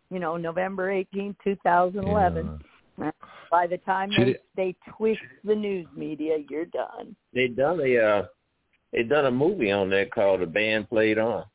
you 0.09 0.19
know, 0.19 0.35
November 0.35 0.91
eighteenth, 0.91 1.37
two 1.43 1.55
2011. 1.63 2.59
By 3.49 3.67
the 3.67 3.77
time 3.79 4.11
Judy- 4.11 4.35
they, 4.55 4.75
they 4.75 4.91
twist 4.97 5.21
the 5.45 5.55
news 5.55 5.87
media, 5.95 6.37
you're 6.49 6.65
done. 6.65 7.15
They 7.33 7.47
done 7.47 7.79
a 7.79 7.97
uh, 7.97 8.25
they 8.91 9.03
done 9.03 9.25
a 9.27 9.31
movie 9.31 9.71
on 9.71 9.89
that 9.91 10.11
called 10.13 10.41
"The 10.41 10.45
Band 10.45 10.89
Played 10.89 11.17
On." 11.19 11.45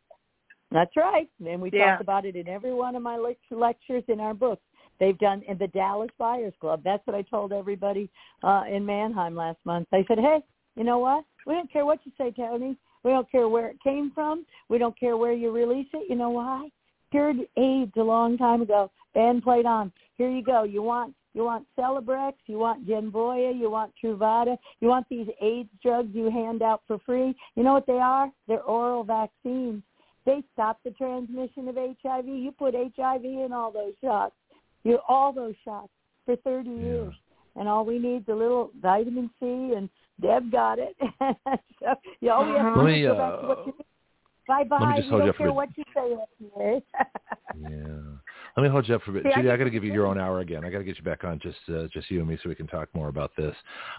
That's 0.72 0.96
right. 0.96 1.28
And 1.46 1.60
we 1.60 1.70
Yeah. 1.72 1.92
talk 1.92 2.00
about 2.00 2.24
it 2.24 2.36
in 2.36 2.48
every 2.48 2.72
one 2.72 2.96
of 2.96 3.02
my 3.02 3.16
lectures 3.50 4.02
in 4.08 4.18
our 4.18 4.34
books. 4.34 4.62
They've 4.98 5.18
done 5.18 5.42
in 5.48 5.58
the 5.58 5.68
Dallas 5.68 6.10
Buyers 6.18 6.54
Club. 6.60 6.80
That's 6.84 7.06
what 7.06 7.16
I 7.16 7.22
told 7.22 7.52
everybody 7.52 8.08
uh, 8.42 8.64
in 8.70 8.84
Mannheim 8.84 9.34
last 9.34 9.58
month. 9.64 9.88
I 9.92 10.04
said, 10.08 10.18
hey, 10.18 10.38
you 10.76 10.84
know 10.84 10.98
what? 10.98 11.24
We 11.46 11.54
don't 11.54 11.72
care 11.72 11.86
what 11.86 12.00
you 12.04 12.12
say, 12.18 12.32
Tony. 12.36 12.76
We 13.02 13.10
don't 13.10 13.30
care 13.30 13.48
where 13.48 13.68
it 13.68 13.82
came 13.82 14.10
from. 14.14 14.44
We 14.68 14.78
don't 14.78 14.98
care 14.98 15.16
where 15.16 15.32
you 15.32 15.50
release 15.52 15.88
it. 15.92 16.08
You 16.08 16.16
know 16.16 16.30
why? 16.30 16.68
Cured 17.10 17.36
AIDS 17.56 17.92
a 17.96 18.02
long 18.02 18.36
time 18.36 18.62
ago. 18.62 18.90
Band 19.14 19.42
played 19.42 19.66
on. 19.66 19.92
Here 20.16 20.30
you 20.30 20.42
go. 20.42 20.64
You 20.64 20.82
want 20.82 21.14
you 21.36 21.44
want 21.44 21.66
Celebrex, 21.78 22.32
you 22.46 22.58
want 22.58 22.88
Genvoya, 22.88 23.54
you 23.54 23.70
want 23.70 23.92
Truvada, 24.02 24.56
you 24.80 24.88
want 24.88 25.06
these 25.10 25.28
AIDS 25.42 25.68
drugs 25.82 26.08
you 26.14 26.30
hand 26.30 26.62
out 26.62 26.80
for 26.86 26.98
free. 27.04 27.36
You 27.56 27.62
know 27.62 27.74
what 27.74 27.86
they 27.86 27.98
are? 27.98 28.30
They're 28.48 28.62
oral 28.62 29.04
vaccines. 29.04 29.82
They 30.24 30.42
stop 30.54 30.78
the 30.82 30.92
transmission 30.92 31.68
of 31.68 31.76
HIV. 31.76 32.26
You 32.26 32.52
put 32.58 32.74
HIV 32.74 33.24
in 33.24 33.50
all 33.52 33.70
those 33.70 33.92
shots. 34.02 34.34
You 34.86 34.98
all 35.08 35.32
those 35.32 35.54
shots 35.64 35.88
for 36.24 36.36
30 36.36 36.70
years. 36.70 37.14
And 37.56 37.68
all 37.68 37.84
we 37.84 37.98
need 37.98 38.18
is 38.22 38.28
a 38.28 38.34
little 38.34 38.70
vitamin 38.80 39.30
C 39.40 39.46
and 39.74 39.88
Deb 40.20 40.52
got 40.52 40.78
it. 40.78 40.94
so 41.80 41.94
you 42.20 42.30
all 42.30 42.44
we 42.44 42.56
have 42.58 42.74
to 42.74 42.80
Let 42.80 42.86
do 42.86 42.92
me, 42.92 43.00
is 43.02 43.08
go 43.12 43.14
back 43.18 43.40
to 43.40 43.46
what 43.46 43.58
uh, 43.58 43.62
you 43.66 43.72
Bye 44.46 44.64
bye. 44.64 44.78
let 44.80 44.88
me 44.90 44.94
just 44.96 45.06
we 45.06 45.10
hold 45.10 45.20
you 45.22 45.26
don't 45.26 45.28
up 45.30 45.36
for 45.36 45.42
care 45.42 45.48
a- 45.48 45.52
what 45.54 45.68
you 45.76 45.84
say. 46.54 46.82
Yeah. 47.58 48.02
Let 48.56 48.62
me 48.62 48.70
hold 48.70 48.88
you 48.88 48.94
up 48.94 49.02
for 49.02 49.10
a 49.10 49.14
bit. 49.14 49.24
See, 49.24 49.32
I 49.32 49.34
Judy, 49.34 49.48
I 49.48 49.52
get 49.52 49.58
got 49.58 49.64
to 49.64 49.70
give 49.70 49.84
you 49.84 49.92
your 49.92 50.06
own 50.06 50.18
hour 50.18 50.40
again. 50.40 50.64
I 50.64 50.70
got 50.70 50.78
to 50.78 50.84
get 50.84 50.96
you 50.96 51.04
back 51.04 51.24
on 51.24 51.38
just 51.40 51.58
uh, 51.68 51.88
just 51.92 52.10
you 52.10 52.20
and 52.20 52.28
me 52.28 52.38
so 52.42 52.48
we 52.48 52.54
can 52.54 52.66
talk 52.66 52.88
more 52.94 53.08
about 53.08 53.32
this. 53.36 53.54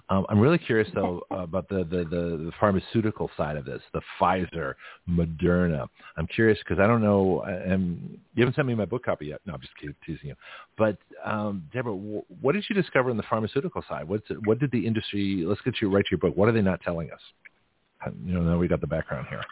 Um, 0.10 0.26
I'm 0.30 0.40
really 0.40 0.58
curious 0.58 0.90
though 0.96 1.22
about 1.30 1.70
the, 1.70 1.84
the, 1.84 1.98
the, 1.98 2.46
the 2.46 2.52
pharmaceutical 2.60 3.30
side 3.38 3.56
of 3.56 3.66
this, 3.66 3.82
the 3.94 4.02
Pfizer, 4.20 4.74
Moderna. 5.08 5.88
I'm 6.18 6.26
curious 6.26 6.58
because 6.60 6.82
I 6.82 6.88
don't 6.88 7.04
know, 7.04 7.42
and 7.42 8.18
you 8.34 8.42
haven't 8.42 8.56
sent 8.56 8.68
me 8.68 8.74
my 8.74 8.86
book 8.86 9.06
copy 9.06 9.28
yet. 9.28 9.42
No, 9.46 9.54
I'm 9.54 9.62
just 9.62 9.78
kidding, 9.78 9.96
teasing 10.04 10.30
you. 10.30 10.36
But 10.76 10.98
um, 11.24 11.64
Deborah, 11.72 11.94
w- 11.94 12.26
what 12.42 12.54
did 12.54 12.66
you 12.68 12.74
discover 12.74 13.12
in 13.12 13.18
the 13.18 13.24
pharmaceutical 13.30 13.84
side? 13.88 14.08
What's 14.08 14.28
it, 14.32 14.38
what 14.48 14.58
did 14.58 14.72
the 14.72 14.88
industry? 14.88 15.44
Let's 15.46 15.62
get 15.62 15.76
you 15.82 15.94
right 15.94 16.04
to 16.04 16.10
your 16.10 16.20
book. 16.20 16.36
What 16.36 16.50
are 16.50 16.54
they 16.54 16.62
not 16.62 16.82
telling 16.82 17.12
us? 17.12 17.22
You 18.26 18.34
know, 18.34 18.42
now 18.42 18.58
we 18.58 18.68
got 18.68 18.82
the 18.82 18.88
background 18.88 19.28
here. 19.30 19.44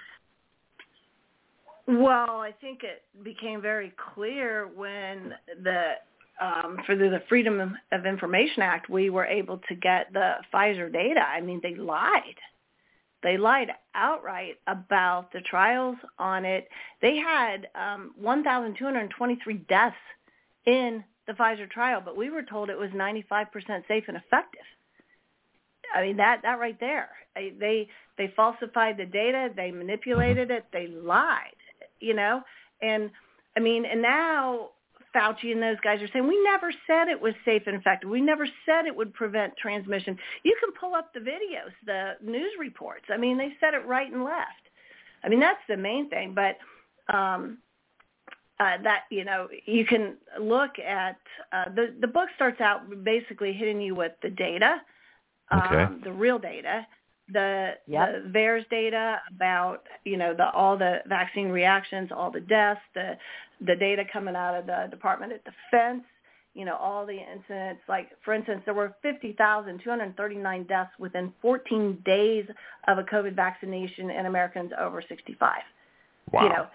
Well, 1.87 2.41
I 2.41 2.51
think 2.61 2.81
it 2.83 3.03
became 3.23 3.61
very 3.61 3.93
clear 4.13 4.67
when 4.75 5.33
the 5.63 5.93
um, 6.41 6.79
for 6.85 6.95
the 6.95 7.21
Freedom 7.29 7.77
of 7.93 8.05
Information 8.05 8.61
Act, 8.61 8.89
we 8.89 9.09
were 9.09 9.25
able 9.25 9.59
to 9.69 9.75
get 9.75 10.11
the 10.11 10.35
Pfizer 10.53 10.91
data. 10.91 11.21
I 11.21 11.39
mean, 11.39 11.61
they 11.63 11.75
lied. 11.75 12.35
They 13.23 13.37
lied 13.37 13.71
outright 13.93 14.57
about 14.67 15.31
the 15.31 15.39
trials 15.41 15.95
on 16.19 16.43
it. 16.43 16.67
They 17.01 17.15
had 17.15 17.69
um, 17.73 18.13
1,223 18.19 19.57
deaths 19.69 19.95
in 20.65 21.03
the 21.25 21.33
Pfizer 21.33 21.69
trial, 21.69 22.01
but 22.03 22.17
we 22.17 22.29
were 22.29 22.43
told 22.43 22.69
it 22.69 22.77
was 22.77 22.91
95% 22.91 23.47
safe 23.87 24.03
and 24.07 24.17
effective. 24.17 24.61
I 25.95 26.01
mean 26.01 26.17
that 26.17 26.41
that 26.43 26.59
right 26.59 26.79
there. 26.79 27.09
They 27.35 27.87
they 28.17 28.33
falsified 28.35 28.97
the 28.97 29.05
data, 29.05 29.49
they 29.55 29.71
manipulated 29.71 30.51
it, 30.51 30.65
they 30.71 30.87
lied, 30.87 31.55
you 31.99 32.13
know? 32.13 32.41
And 32.81 33.11
I 33.55 33.59
mean, 33.59 33.85
and 33.85 34.01
now 34.01 34.69
Fauci 35.15 35.51
and 35.51 35.61
those 35.61 35.79
guys 35.81 36.01
are 36.01 36.07
saying 36.11 36.27
we 36.27 36.41
never 36.43 36.73
said 36.87 37.07
it 37.07 37.19
was 37.19 37.33
safe 37.45 37.63
and 37.67 37.75
effective. 37.75 38.09
We 38.09 38.21
never 38.21 38.45
said 38.65 38.85
it 38.85 38.95
would 38.95 39.13
prevent 39.13 39.55
transmission. 39.57 40.17
You 40.43 40.55
can 40.59 40.71
pull 40.79 40.93
up 40.93 41.13
the 41.13 41.21
videos, 41.21 41.71
the 41.85 42.13
news 42.21 42.51
reports. 42.59 43.05
I 43.09 43.17
mean, 43.17 43.37
they 43.37 43.53
said 43.59 43.73
it 43.73 43.85
right 43.85 44.11
and 44.11 44.23
left. 44.23 44.49
I 45.23 45.29
mean, 45.29 45.39
that's 45.39 45.61
the 45.67 45.77
main 45.77 46.09
thing. 46.09 46.35
But 46.35 46.57
um, 47.13 47.59
uh, 48.59 48.77
that 48.83 49.03
you 49.09 49.23
know, 49.23 49.47
you 49.65 49.85
can 49.85 50.15
look 50.39 50.79
at 50.79 51.17
uh, 51.51 51.65
the 51.75 51.95
the 51.99 52.07
book 52.07 52.29
starts 52.35 52.61
out 52.61 52.81
basically 53.03 53.53
hitting 53.53 53.81
you 53.81 53.95
with 53.95 54.13
the 54.21 54.29
data, 54.29 54.81
okay. 55.53 55.83
um, 55.83 56.01
the 56.03 56.11
real 56.11 56.39
data, 56.39 56.85
the, 57.31 57.73
Yep. 57.87 58.23
the 58.23 58.29
VAERS 58.29 58.69
data 58.69 59.19
about 59.35 59.83
you 60.03 60.17
know 60.17 60.33
the 60.33 60.49
all 60.51 60.77
the 60.77 60.99
vaccine 61.07 61.49
reactions, 61.49 62.11
all 62.11 62.31
the 62.31 62.41
deaths, 62.41 62.81
the 62.93 63.17
the 63.61 63.75
data 63.75 64.03
coming 64.11 64.35
out 64.35 64.55
of 64.55 64.65
the 64.65 64.87
Department 64.91 65.33
of 65.33 65.39
Defense, 65.43 66.03
you 66.53 66.65
know 66.65 66.75
all 66.75 67.05
the 67.05 67.17
incidents. 67.17 67.81
Like 67.87 68.11
for 68.23 68.33
instance, 68.33 68.61
there 68.65 68.73
were 68.73 68.95
50,239 69.01 70.63
deaths 70.63 70.91
within 70.99 71.33
14 71.41 72.01
days 72.05 72.45
of 72.87 72.97
a 72.97 73.03
COVID 73.03 73.35
vaccination 73.35 74.09
in 74.11 74.25
Americans 74.27 74.71
over 74.79 75.01
65. 75.07 75.61
Wow. 76.31 76.43
You 76.43 76.49
know, 76.49 76.67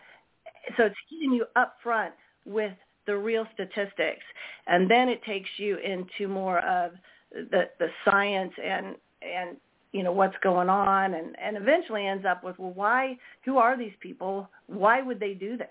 so 0.77 0.85
it's 0.87 0.97
hitting 1.09 1.33
you 1.33 1.47
up 1.57 1.77
front 1.83 2.13
with 2.45 2.73
the 3.07 3.17
real 3.17 3.47
statistics, 3.55 4.25
and 4.67 4.91
then 4.91 5.09
it 5.09 5.23
takes 5.25 5.49
you 5.59 5.77
into 5.79 6.29
more 6.29 6.59
of 6.61 6.93
the 7.33 7.69
the 7.79 7.89
science 8.05 8.53
and 8.63 8.97
and 9.23 9.57
you 9.93 10.03
know 10.03 10.13
what's 10.13 10.37
going 10.43 10.69
on 10.69 11.15
and 11.15 11.37
and 11.43 11.57
eventually 11.57 12.07
ends 12.07 12.25
up 12.25 12.45
with 12.45 12.59
well 12.59 12.73
why 12.73 13.17
who 13.45 13.59
are 13.59 13.77
these 13.77 13.93
people 14.01 14.49
why 14.67 15.03
would 15.03 15.19
they 15.19 15.35
do 15.35 15.57
this 15.57 15.69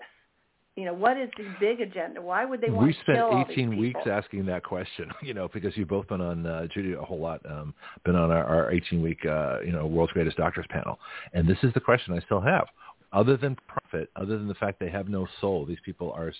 you 0.76 0.84
know 0.84 0.94
what 0.94 1.16
is 1.16 1.28
the 1.36 1.44
big 1.58 1.80
agenda 1.80 2.20
why 2.20 2.44
would 2.44 2.60
they 2.60 2.70
want 2.70 2.86
we 2.86 2.92
to 2.92 3.00
spent 3.00 3.18
kill 3.18 3.26
all 3.26 3.44
18 3.50 3.70
these 3.70 3.78
weeks 3.78 4.00
asking 4.06 4.46
that 4.46 4.62
question, 4.62 5.10
you 5.22 5.34
know, 5.34 5.48
because 5.52 5.76
you've 5.76 5.88
both 5.88 6.08
been 6.08 6.20
on 6.20 6.46
uh, 6.46 6.66
Judy 6.72 6.92
a 6.92 7.02
whole 7.02 7.18
lot, 7.20 7.40
um, 7.50 7.74
been 8.04 8.16
on 8.16 8.30
our, 8.30 8.44
our 8.44 8.72
18 8.72 9.02
week, 9.02 9.24
uh, 9.26 9.60
you 9.60 9.72
know, 9.72 9.86
World's 9.86 10.12
Greatest 10.12 10.36
Doctors 10.36 10.66
panel, 10.70 10.98
and 11.32 11.48
this 11.48 11.58
is 11.62 11.72
the 11.74 11.80
question 11.80 12.14
I 12.14 12.20
still 12.20 12.40
have. 12.40 12.66
Other 13.12 13.36
than 13.36 13.56
profit, 13.66 14.08
other 14.14 14.38
than 14.38 14.46
the 14.46 14.54
fact 14.54 14.78
they 14.78 14.88
have 14.88 15.08
no 15.08 15.26
soul, 15.40 15.66
these 15.66 15.80
people 15.84 16.12
are 16.12 16.32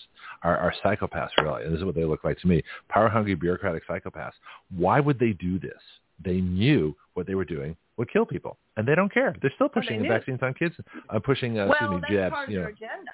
are, 0.43 0.57
are 0.57 0.73
psychopaths, 0.83 1.31
really. 1.41 1.65
And 1.65 1.73
this 1.73 1.79
is 1.79 1.85
what 1.85 1.95
they 1.95 2.05
look 2.05 2.23
like 2.23 2.39
to 2.39 2.47
me: 2.47 2.63
power 2.87 3.09
hungry, 3.09 3.35
bureaucratic 3.35 3.85
psychopaths. 3.85 4.31
Why 4.73 5.01
would 5.01 5.19
they 5.19 5.33
do 5.33 5.59
this? 5.59 5.73
They 6.23 6.41
knew 6.41 6.95
what 7.13 7.27
they 7.27 7.35
were 7.35 7.45
doing 7.45 7.75
would 7.97 8.11
kill 8.11 8.25
people, 8.25 8.57
and 8.77 8.87
they 8.87 8.95
don't 8.95 9.13
care. 9.13 9.35
They're 9.41 9.51
still 9.55 9.69
Well, 9.73 9.81
they 9.83 9.87
pushing 9.87 10.03
the 10.03 10.09
vaccines 10.09 10.39
on 10.41 10.53
kids, 10.53 10.75
uh, 11.09 11.19
pushing 11.19 11.59
uh, 11.59 11.67
well 11.67 11.73
excuse 11.73 11.91
me, 11.91 11.97
that's 12.01 12.13
jabs. 12.13 12.33
part 12.33 12.49
You 12.49 12.55
their 12.55 12.65
know, 12.65 12.71
agenda 12.71 13.11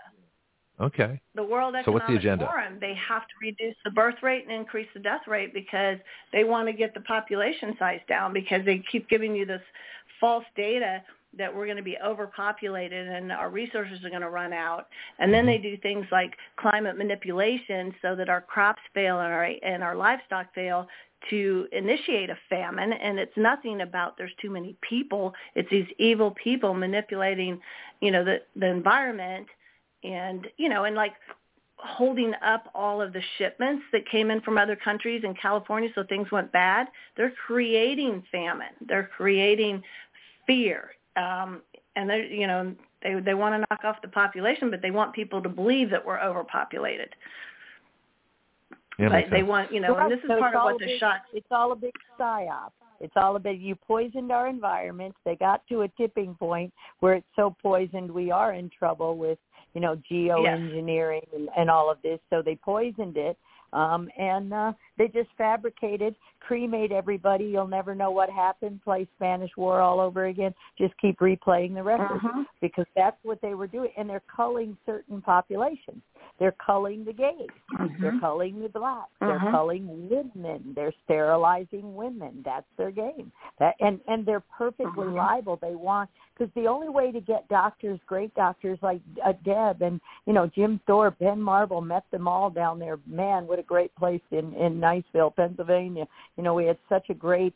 okay. 0.79 1.19
the 1.35 1.43
World 1.43 1.75
So 1.85 1.91
what's 1.91 2.05
the 2.07 2.13
Economic 2.13 2.19
agenda? 2.19 2.45
Forum, 2.45 2.77
they 2.79 2.93
have 2.95 3.23
to 3.23 3.33
reduce 3.41 3.75
the 3.83 3.91
birth 3.91 4.21
rate 4.21 4.43
and 4.43 4.51
increase 4.51 4.87
the 4.93 4.99
death 4.99 5.21
rate 5.27 5.53
because 5.53 5.97
they 6.31 6.43
want 6.43 6.67
to 6.67 6.73
get 6.73 6.93
the 6.93 7.01
population 7.01 7.75
size 7.79 8.01
down 8.07 8.33
because 8.33 8.63
they 8.65 8.83
keep 8.91 9.09
giving 9.09 9.35
you 9.35 9.45
this 9.45 9.61
false 10.19 10.45
data 10.55 11.01
that 11.37 11.53
we're 11.53 11.65
going 11.65 11.77
to 11.77 11.83
be 11.83 11.97
overpopulated 12.03 13.07
and 13.07 13.31
our 13.31 13.49
resources 13.49 14.03
are 14.03 14.09
going 14.09 14.21
to 14.21 14.29
run 14.29 14.53
out. 14.53 14.87
And 15.19 15.31
then 15.31 15.45
they 15.45 15.57
do 15.57 15.77
things 15.77 16.05
like 16.11 16.31
climate 16.55 16.97
manipulation 16.97 17.93
so 18.01 18.15
that 18.15 18.29
our 18.29 18.41
crops 18.41 18.81
fail 18.93 19.19
and 19.19 19.31
our, 19.31 19.51
and 19.61 19.83
our 19.83 19.95
livestock 19.95 20.53
fail 20.55 20.87
to 21.29 21.67
initiate 21.71 22.29
a 22.29 22.37
famine 22.49 22.93
and 22.93 23.19
it's 23.19 23.35
nothing 23.35 23.81
about 23.81 24.17
there's 24.17 24.31
too 24.41 24.49
many 24.49 24.75
people. 24.87 25.33
It's 25.55 25.69
these 25.69 25.87
evil 25.97 26.31
people 26.31 26.73
manipulating 26.73 27.59
you 28.01 28.11
know 28.11 28.23
the 28.23 28.41
the 28.55 28.67
environment 28.67 29.47
and 30.03 30.47
you 30.57 30.69
know 30.69 30.85
and 30.85 30.95
like 30.95 31.13
holding 31.77 32.33
up 32.43 32.71
all 32.73 33.01
of 33.01 33.13
the 33.13 33.21
shipments 33.37 33.83
that 33.91 34.07
came 34.09 34.31
in 34.31 34.41
from 34.41 34.57
other 34.57 34.75
countries 34.75 35.21
in 35.23 35.33
California 35.35 35.89
so 35.93 36.03
things 36.03 36.31
went 36.31 36.51
bad. 36.51 36.87
They're 37.15 37.33
creating 37.45 38.23
famine. 38.31 38.73
They're 38.87 39.09
creating 39.15 39.83
fear. 40.45 40.91
Um 41.15 41.61
and 41.95 42.09
they 42.09 42.29
you 42.31 42.47
know 42.47 42.73
they 43.03 43.19
they 43.19 43.33
want 43.33 43.55
to 43.55 43.59
knock 43.59 43.83
off 43.83 44.01
the 44.01 44.07
population 44.07 44.69
but 44.71 44.81
they 44.81 44.91
want 44.91 45.13
people 45.13 45.41
to 45.41 45.49
believe 45.49 45.89
that 45.89 46.05
we're 46.05 46.19
overpopulated 46.19 47.09
Yeah, 48.97 49.09
but 49.09 49.25
they 49.31 49.43
want 49.43 49.71
you 49.71 49.79
know 49.79 49.95
Right, 49.95 50.03
and 50.03 50.11
this 50.11 50.23
is 50.23 50.29
so 50.29 50.39
part 50.39 50.55
of 50.55 50.63
what 50.63 50.79
the 50.79 50.85
big- 50.85 50.99
shot 50.99 51.21
It's 51.33 51.47
all 51.51 51.71
a 51.71 51.75
big 51.75 51.93
psyop. 52.19 52.71
It's 52.99 53.13
all 53.15 53.35
about 53.35 53.59
you 53.59 53.75
poisoned 53.75 54.31
our 54.31 54.47
environment. 54.47 55.15
They 55.23 55.35
got 55.35 55.61
to 55.69 55.81
a 55.81 55.87
tipping 55.89 56.35
point 56.35 56.73
where 56.99 57.13
it's 57.13 57.27
so 57.35 57.55
poisoned 57.61 58.09
we 58.09 58.31
are 58.31 58.53
in 58.53 58.69
trouble 58.69 59.17
with, 59.17 59.37
you 59.73 59.81
know, 59.81 60.01
geoengineering 60.11 61.27
and, 61.35 61.49
and 61.55 61.69
all 61.69 61.91
of 61.91 62.01
this. 62.01 62.19
So 62.29 62.41
they 62.41 62.55
poisoned 62.55 63.17
it. 63.17 63.37
Um, 63.73 64.09
and 64.17 64.53
uh, 64.53 64.73
they 64.97 65.09
just 65.09 65.29
fabricated, 65.37 66.15
cremate 66.47 66.93
everybody. 66.93 67.43
You'll 67.43 67.67
never 67.67 67.93
know 67.93 68.09
what 68.09 68.29
happened. 68.29 68.81
Play 68.81 69.05
Spanish 69.17 69.51
War 69.57 69.81
all 69.81 69.99
over 69.99 70.27
again. 70.27 70.53
Just 70.77 70.97
keep 70.97 71.19
replaying 71.19 71.73
the 71.73 71.83
record 71.83 72.21
Mhm. 72.21 72.45
because 72.61 72.85
that's 72.95 73.21
what 73.23 73.41
they 73.41 73.53
were 73.53 73.67
doing. 73.67 73.91
And 73.97 74.09
they're 74.09 74.21
culling 74.33 74.77
certain 74.85 75.21
populations. 75.21 76.01
They're 76.39 76.53
culling 76.53 77.03
the 77.03 77.13
gays. 77.13 77.49
They're 77.99 78.13
Mhm. 78.13 78.19
culling 78.21 78.61
the 78.61 78.69
blacks. 78.69 79.11
They're 79.19 79.39
Mhm. 79.39 79.51
culling 79.51 80.09
women. 80.09 80.73
They're 80.73 80.93
sterilizing 81.03 81.95
women. 81.95 82.41
That's 82.43 82.67
their 82.77 82.91
game. 82.91 83.31
That, 83.59 83.75
and 83.79 83.99
and 84.07 84.25
they're 84.25 84.39
perfectly 84.39 85.07
Mhm. 85.07 85.15
liable. 85.15 85.57
They 85.57 85.75
want 85.75 86.09
because 86.33 86.53
the 86.53 86.67
only 86.67 86.89
way 86.89 87.11
to 87.11 87.19
get 87.19 87.47
doctors, 87.47 87.99
great 88.05 88.33
doctors 88.35 88.81
like 88.81 89.01
uh, 89.23 89.33
Deb 89.43 89.81
and 89.81 89.99
you 90.25 90.33
know 90.33 90.47
Jim 90.47 90.79
Thorp, 90.85 91.17
Ben 91.17 91.41
Marble, 91.41 91.81
met 91.81 92.09
them 92.11 92.27
all 92.27 92.49
down 92.49 92.79
there. 92.79 92.99
Man, 93.07 93.47
what 93.47 93.59
a 93.59 93.63
great 93.63 93.93
place 93.95 94.21
in 94.31 94.53
in 94.53 94.79
Niceville, 94.79 95.35
Pennsylvania. 95.35 96.07
You 96.37 96.43
know 96.43 96.53
we 96.53 96.65
had 96.65 96.77
such 96.87 97.09
a 97.09 97.13
great 97.13 97.53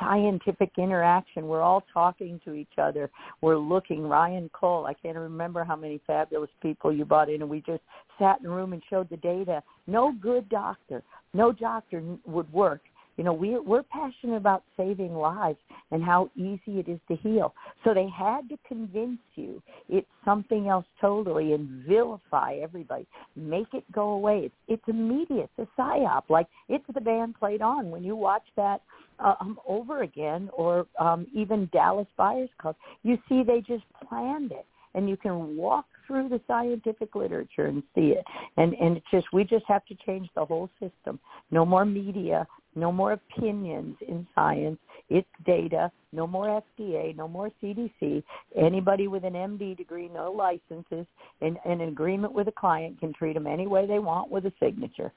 scientific 0.00 0.72
interaction. 0.76 1.46
We're 1.46 1.62
all 1.62 1.84
talking 1.92 2.40
to 2.44 2.54
each 2.54 2.78
other. 2.78 3.08
We're 3.40 3.56
looking. 3.56 4.06
Ryan 4.06 4.50
Cole, 4.52 4.86
I 4.86 4.94
can't 4.94 5.16
remember 5.16 5.64
how 5.64 5.76
many 5.76 6.00
fabulous 6.06 6.50
people 6.60 6.92
you 6.92 7.04
brought 7.04 7.28
in, 7.30 7.42
and 7.42 7.50
we 7.50 7.60
just 7.60 7.82
sat 8.18 8.40
in 8.40 8.46
a 8.46 8.50
room 8.50 8.72
and 8.72 8.82
showed 8.90 9.08
the 9.08 9.16
data. 9.16 9.62
No 9.86 10.12
good 10.20 10.48
doctor, 10.48 11.02
no 11.32 11.52
doctor 11.52 12.02
would 12.26 12.52
work. 12.52 12.80
You 13.16 13.24
know, 13.24 13.32
we, 13.32 13.58
we're 13.58 13.82
passionate 13.82 14.36
about 14.36 14.62
saving 14.76 15.14
lives 15.14 15.58
and 15.90 16.02
how 16.02 16.30
easy 16.36 16.80
it 16.80 16.88
is 16.88 17.00
to 17.08 17.16
heal. 17.16 17.54
So 17.84 17.94
they 17.94 18.08
had 18.08 18.48
to 18.50 18.58
convince 18.68 19.18
you 19.34 19.62
it's 19.88 20.06
something 20.24 20.68
else 20.68 20.84
totally 21.00 21.52
and 21.52 21.84
vilify 21.86 22.56
everybody. 22.62 23.06
Make 23.34 23.68
it 23.72 23.90
go 23.92 24.10
away. 24.10 24.42
It's, 24.44 24.54
it's 24.68 24.82
immediate. 24.88 25.50
It's 25.56 25.68
a 25.78 25.80
psyop. 25.80 26.24
Like 26.28 26.46
it's 26.68 26.84
the 26.92 27.00
band 27.00 27.36
played 27.38 27.62
on. 27.62 27.90
When 27.90 28.04
you 28.04 28.16
watch 28.16 28.44
that 28.56 28.82
um, 29.18 29.58
over 29.66 30.02
again 30.02 30.50
or 30.52 30.86
um, 30.98 31.26
even 31.34 31.70
Dallas 31.72 32.08
Buyers 32.16 32.50
Club, 32.58 32.76
you 33.02 33.18
see 33.28 33.42
they 33.42 33.60
just 33.60 33.84
planned 34.08 34.52
it 34.52 34.66
and 34.96 35.08
you 35.08 35.16
can 35.16 35.56
walk 35.56 35.84
through 36.06 36.28
the 36.28 36.40
scientific 36.48 37.14
literature 37.14 37.66
and 37.66 37.82
see 37.94 38.14
it. 38.16 38.24
And 38.56 38.74
and 38.74 38.96
it's 38.96 39.06
just 39.12 39.26
we 39.32 39.44
just 39.44 39.64
have 39.68 39.84
to 39.86 39.94
change 40.06 40.28
the 40.34 40.44
whole 40.44 40.68
system. 40.80 41.20
No 41.52 41.64
more 41.64 41.84
media, 41.84 42.46
no 42.74 42.90
more 42.90 43.12
opinions 43.12 43.96
in 44.08 44.26
science. 44.34 44.78
It's 45.08 45.28
data. 45.44 45.92
No 46.12 46.26
more 46.26 46.62
FDA, 46.80 47.14
no 47.14 47.28
more 47.28 47.50
CDC. 47.62 48.22
Anybody 48.56 49.06
with 49.06 49.24
an 49.24 49.34
MD 49.34 49.76
degree, 49.76 50.08
no 50.12 50.32
licenses, 50.32 51.06
and, 51.42 51.58
an 51.66 51.82
agreement 51.82 52.32
with 52.32 52.48
a 52.48 52.52
client 52.52 52.98
can 52.98 53.12
treat 53.12 53.34
them 53.34 53.46
any 53.46 53.66
way 53.66 53.86
they 53.86 53.98
want 53.98 54.30
with 54.30 54.46
a 54.46 54.52
signature. 54.58 55.12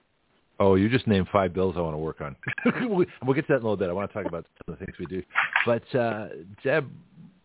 Oh, 0.59 0.75
you 0.75 0.89
just 0.89 1.07
named 1.07 1.29
five 1.31 1.53
bills 1.53 1.75
I 1.77 1.81
want 1.81 1.93
to 1.93 1.99
work 1.99 2.19
on. 2.19 2.35
We- 2.89 3.07
we'll 3.23 3.33
get 3.33 3.47
to 3.47 3.53
that 3.53 3.55
in 3.55 3.61
a 3.61 3.63
little 3.63 3.77
bit. 3.77 3.89
I 3.89 3.93
want 3.93 4.11
to 4.11 4.13
talk 4.13 4.25
about 4.25 4.45
some 4.65 4.73
of 4.73 4.79
the 4.79 4.85
things 4.85 4.97
we 4.99 5.05
do. 5.05 5.23
But 5.65 5.95
uh, 5.95 6.27
Deb, 6.63 6.89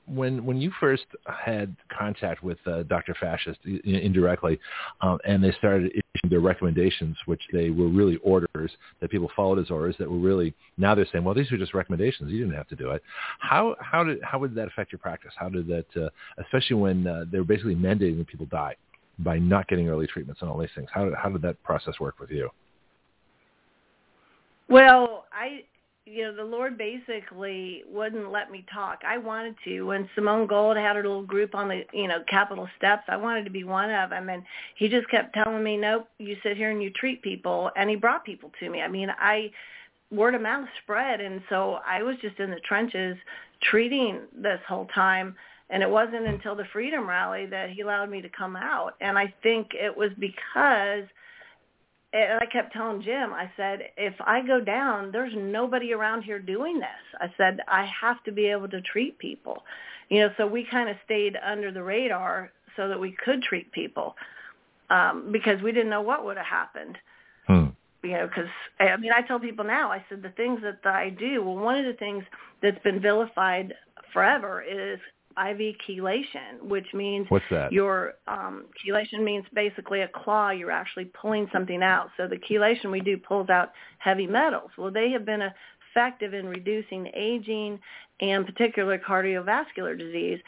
when 0.07 0.45
when 0.45 0.61
you 0.61 0.71
first 0.81 1.07
had 1.27 1.75
contact 1.97 2.43
with 2.43 2.59
uh, 2.67 2.83
Dr. 2.85 3.15
Fascist 3.19 3.59
indirectly, 3.65 4.61
um, 5.01 5.19
and 5.27 5.43
they 5.43 5.53
started 5.53 5.91
issuing 5.91 6.31
their 6.31 6.41
recommendations, 6.41 7.17
which 7.27 7.41
they 7.53 7.71
were 7.71 7.89
really 7.89 8.17
orders 8.17 8.71
that 9.01 9.11
people 9.11 9.31
followed 9.35 9.59
as 9.59 9.71
orders, 9.71 9.97
that 9.99 10.11
were 10.11 10.19
really 10.19 10.55
now 10.77 10.95
they're 10.95 11.07
saying, 11.13 11.25
well, 11.25 11.35
these 11.35 11.51
are 11.53 11.59
just 11.59 11.75
recommendations. 11.75 12.31
You 12.31 12.41
didn't 12.41 12.57
have 12.57 12.69
to 12.69 12.77
do 12.77 12.91
it. 12.91 13.03
How 13.41 13.77
how 13.81 14.05
did 14.05 14.19
how 14.23 14.39
would 14.39 14.55
that 14.55 14.69
affect 14.69 14.93
your 14.93 14.99
practice? 14.99 15.33
How 15.37 15.49
did 15.49 15.67
that, 15.69 15.97
uh, 15.97 16.11
especially 16.43 16.77
when 16.77 17.07
uh, 17.07 17.25
they 17.31 17.39
were 17.39 17.45
basically 17.45 17.77
mandating 17.77 18.19
that 18.19 18.27
people 18.27 18.47
die 18.47 18.77
by 19.21 19.39
not 19.39 19.69
getting 19.69 19.89
early 19.89 20.07
treatments 20.07 20.43
and 20.43 20.51
all 20.51 20.59
these 20.59 20.71
things? 20.75 20.89
How 20.93 21.05
did, 21.05 21.15
how 21.15 21.31
did 21.31 21.43
that 21.43 21.63
process 21.63 21.95
work 22.01 22.19
with 22.19 22.31
you? 22.31 22.51
Well, 24.69 25.27
I, 25.33 25.65
you 26.07 26.23
know, 26.23 26.37
the 26.37 26.45
Lord 26.45 26.77
basically 26.77 27.83
wouldn't 27.91 28.31
let 28.31 28.51
me 28.51 28.65
talk. 28.73 29.01
I 29.07 29.17
wanted 29.17 29.55
to. 29.65 29.83
When 29.83 30.09
Simone 30.15 30.47
Gold 30.47 30.77
had 30.77 30.97
her 30.97 31.03
little 31.03 31.23
group 31.23 31.55
on 31.55 31.69
the, 31.69 31.83
you 31.93 32.09
know, 32.09 32.23
Capitol 32.29 32.69
steps, 32.77 33.05
I 33.09 33.17
wanted 33.17 33.45
to 33.45 33.51
be 33.51 33.65
one 33.65 33.91
of 33.91 34.11
them. 34.11 34.29
And 34.29 34.43
he 34.77 34.89
just 34.89 35.09
kept 35.09 35.35
telling 35.35 35.65
me, 35.65 35.79
nope, 35.79 36.07
you 36.19 36.37
sit 36.43 36.59
here 36.59 36.71
and 36.71 36.83
you 36.83 36.91
treat 36.91 37.23
people. 37.23 37.71
And 37.77 37.89
he 37.89 37.97
brought 37.97 38.25
people 38.25 38.53
to 38.61 38.69
me. 38.69 38.83
I 38.83 38.89
mean, 38.89 39.09
I 39.19 39.51
word 40.11 40.35
of 40.35 40.43
mouth 40.43 40.69
spread, 40.83 41.21
and 41.21 41.43
so 41.49 41.79
I 41.87 42.03
was 42.03 42.17
just 42.21 42.39
in 42.39 42.51
the 42.51 42.61
trenches 42.61 43.17
treating 43.63 44.21
this 44.37 44.61
whole 44.69 44.87
time. 44.95 45.35
And 45.71 45.83
it 45.83 45.89
wasn't 45.89 46.27
until 46.27 46.55
the 46.55 46.67
Freedom 46.73 47.09
Rally 47.09 47.47
that 47.47 47.71
he 47.71 47.81
allowed 47.81 48.11
me 48.11 48.21
to 48.21 48.29
come 48.29 48.55
out. 48.55 48.93
And 49.01 49.19
I 49.19 49.33
think 49.43 49.69
it 49.73 49.97
was 49.97 50.11
because 50.19 51.05
and 52.15 52.41
I 52.41 52.47
kept 52.47 52.73
telling 52.73 53.03
Jim, 53.03 53.32
I 53.32 53.51
said, 53.57 53.81
if 53.97 54.15
I 54.20 54.41
go 54.47 54.61
down, 54.61 55.11
there's 55.11 55.32
nobody 55.36 55.93
around 55.93 56.23
here 56.23 56.39
doing 56.39 56.78
this. 56.78 57.20
I 57.20 57.27
said, 57.36 57.59
I 57.66 57.91
have 58.01 58.23
to 58.24 58.32
be 58.32 58.47
able 58.47 58.69
to 58.69 58.81
treat 58.81 59.19
people. 59.19 59.65
You 60.09 60.20
know, 60.20 60.28
so 60.36 60.47
we 60.47 60.65
kind 60.70 60.89
of 60.89 60.97
stayed 61.05 61.36
under 61.45 61.73
the 61.73 61.82
radar 61.82 62.53
so 62.77 62.89
that 62.89 63.01
we 63.01 63.16
could 63.24 63.43
treat 63.43 63.73
people 63.73 64.15
um, 64.91 65.31
because 65.32 65.61
we 65.61 65.73
didn't 65.73 65.91
know 65.91 66.03
what 66.03 66.24
would 66.24 66.36
have 66.36 66.47
happened. 66.47 66.97
Hmm. 67.49 67.66
You 68.05 68.12
know, 68.12 68.28
because 68.28 68.51
I 68.78 68.97
mean, 68.97 69.12
I 69.12 69.27
tell 69.27 69.41
people 69.41 69.65
now, 69.65 69.91
I 69.91 70.05
said 70.09 70.23
the 70.23 70.28
things 70.31 70.61
that 70.62 70.89
I 70.89 71.11
do. 71.11 71.43
Well, 71.43 71.57
one 71.57 71.78
of 71.78 71.86
the 71.86 71.99
things 71.99 72.23
that's 72.62 72.82
been 72.85 73.01
vilified 73.01 73.74
forever 74.12 74.62
is 74.62 75.01
IV 75.39 75.77
chelation, 75.89 76.62
which 76.62 76.86
means 76.94 77.27
What's 77.28 77.44
that? 77.51 77.73
your 77.73 78.15
um, 78.27 78.65
chelation 78.86 79.23
means 79.23 79.44
basically 79.55 80.02
a 80.02 80.09
claw. 80.09 80.51
You're 80.51 80.70
actually 80.70 81.06
pulling 81.06 81.48
something 81.52 81.82
out. 81.82 82.11
So 82.16 82.27
the 82.28 82.36
chelation 82.36 82.90
we 82.90 83.01
do 83.01 83.16
pulls 83.16 83.48
out 83.48 83.73
heavy 83.98 84.27
metals. 84.27 84.70
Well, 84.78 84.90
they 84.90 85.11
have 85.11 85.24
been 85.24 85.43
effective 85.90 86.35
in 86.35 86.47
reducing 86.47 87.09
aging 87.15 87.78
and 88.20 88.47
particular 88.47 88.98
cardiovascular 88.98 89.98
disease. 89.98 90.40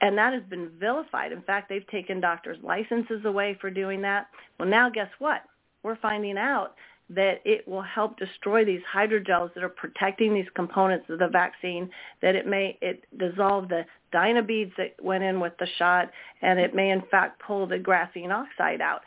And 0.00 0.18
that 0.18 0.32
has 0.32 0.42
been 0.50 0.70
vilified. 0.80 1.30
In 1.32 1.42
fact, 1.42 1.68
they've 1.68 1.86
taken 1.86 2.20
doctors' 2.20 2.58
licenses 2.62 3.24
away 3.24 3.56
for 3.60 3.70
doing 3.70 4.02
that. 4.02 4.26
Well, 4.58 4.68
now 4.68 4.90
guess 4.90 5.10
what? 5.18 5.42
We're 5.84 5.96
finding 5.96 6.38
out 6.38 6.74
that 7.10 7.40
it 7.44 7.66
will 7.66 7.82
help 7.82 8.18
destroy 8.18 8.64
these 8.64 8.80
hydrogels 8.94 9.52
that 9.54 9.62
are 9.62 9.68
protecting 9.68 10.34
these 10.34 10.46
components 10.54 11.06
of 11.10 11.18
the 11.18 11.28
vaccine, 11.28 11.90
that 12.22 12.34
it 12.34 12.46
may 12.46 12.78
it 12.80 13.04
dissolve 13.18 13.68
the 13.68 13.84
dynabeads 14.14 14.72
that 14.76 14.94
went 15.02 15.24
in 15.24 15.40
with 15.40 15.52
the 15.58 15.66
shot, 15.78 16.10
and 16.42 16.58
it 16.58 16.74
may 16.74 16.90
in 16.90 17.02
fact 17.10 17.40
pull 17.46 17.66
the 17.66 17.78
graphene 17.78 18.32
oxide 18.32 18.80
out. 18.80 19.00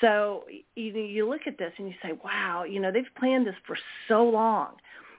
So 0.00 0.44
you, 0.74 0.92
you 0.92 1.28
look 1.28 1.42
at 1.46 1.58
this 1.58 1.72
and 1.78 1.88
you 1.88 1.94
say, 2.02 2.12
wow, 2.24 2.64
you 2.64 2.80
know, 2.80 2.90
they've 2.90 3.04
planned 3.18 3.46
this 3.46 3.54
for 3.66 3.76
so 4.08 4.24
long. 4.24 4.76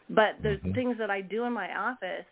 But 0.09 0.41
the 0.41 0.59
Mhm. 0.65 0.75
things 0.75 0.97
that 0.97 1.09
I 1.09 1.21
do 1.21 1.45
in 1.45 1.53
my 1.53 1.73
office, 1.75 2.25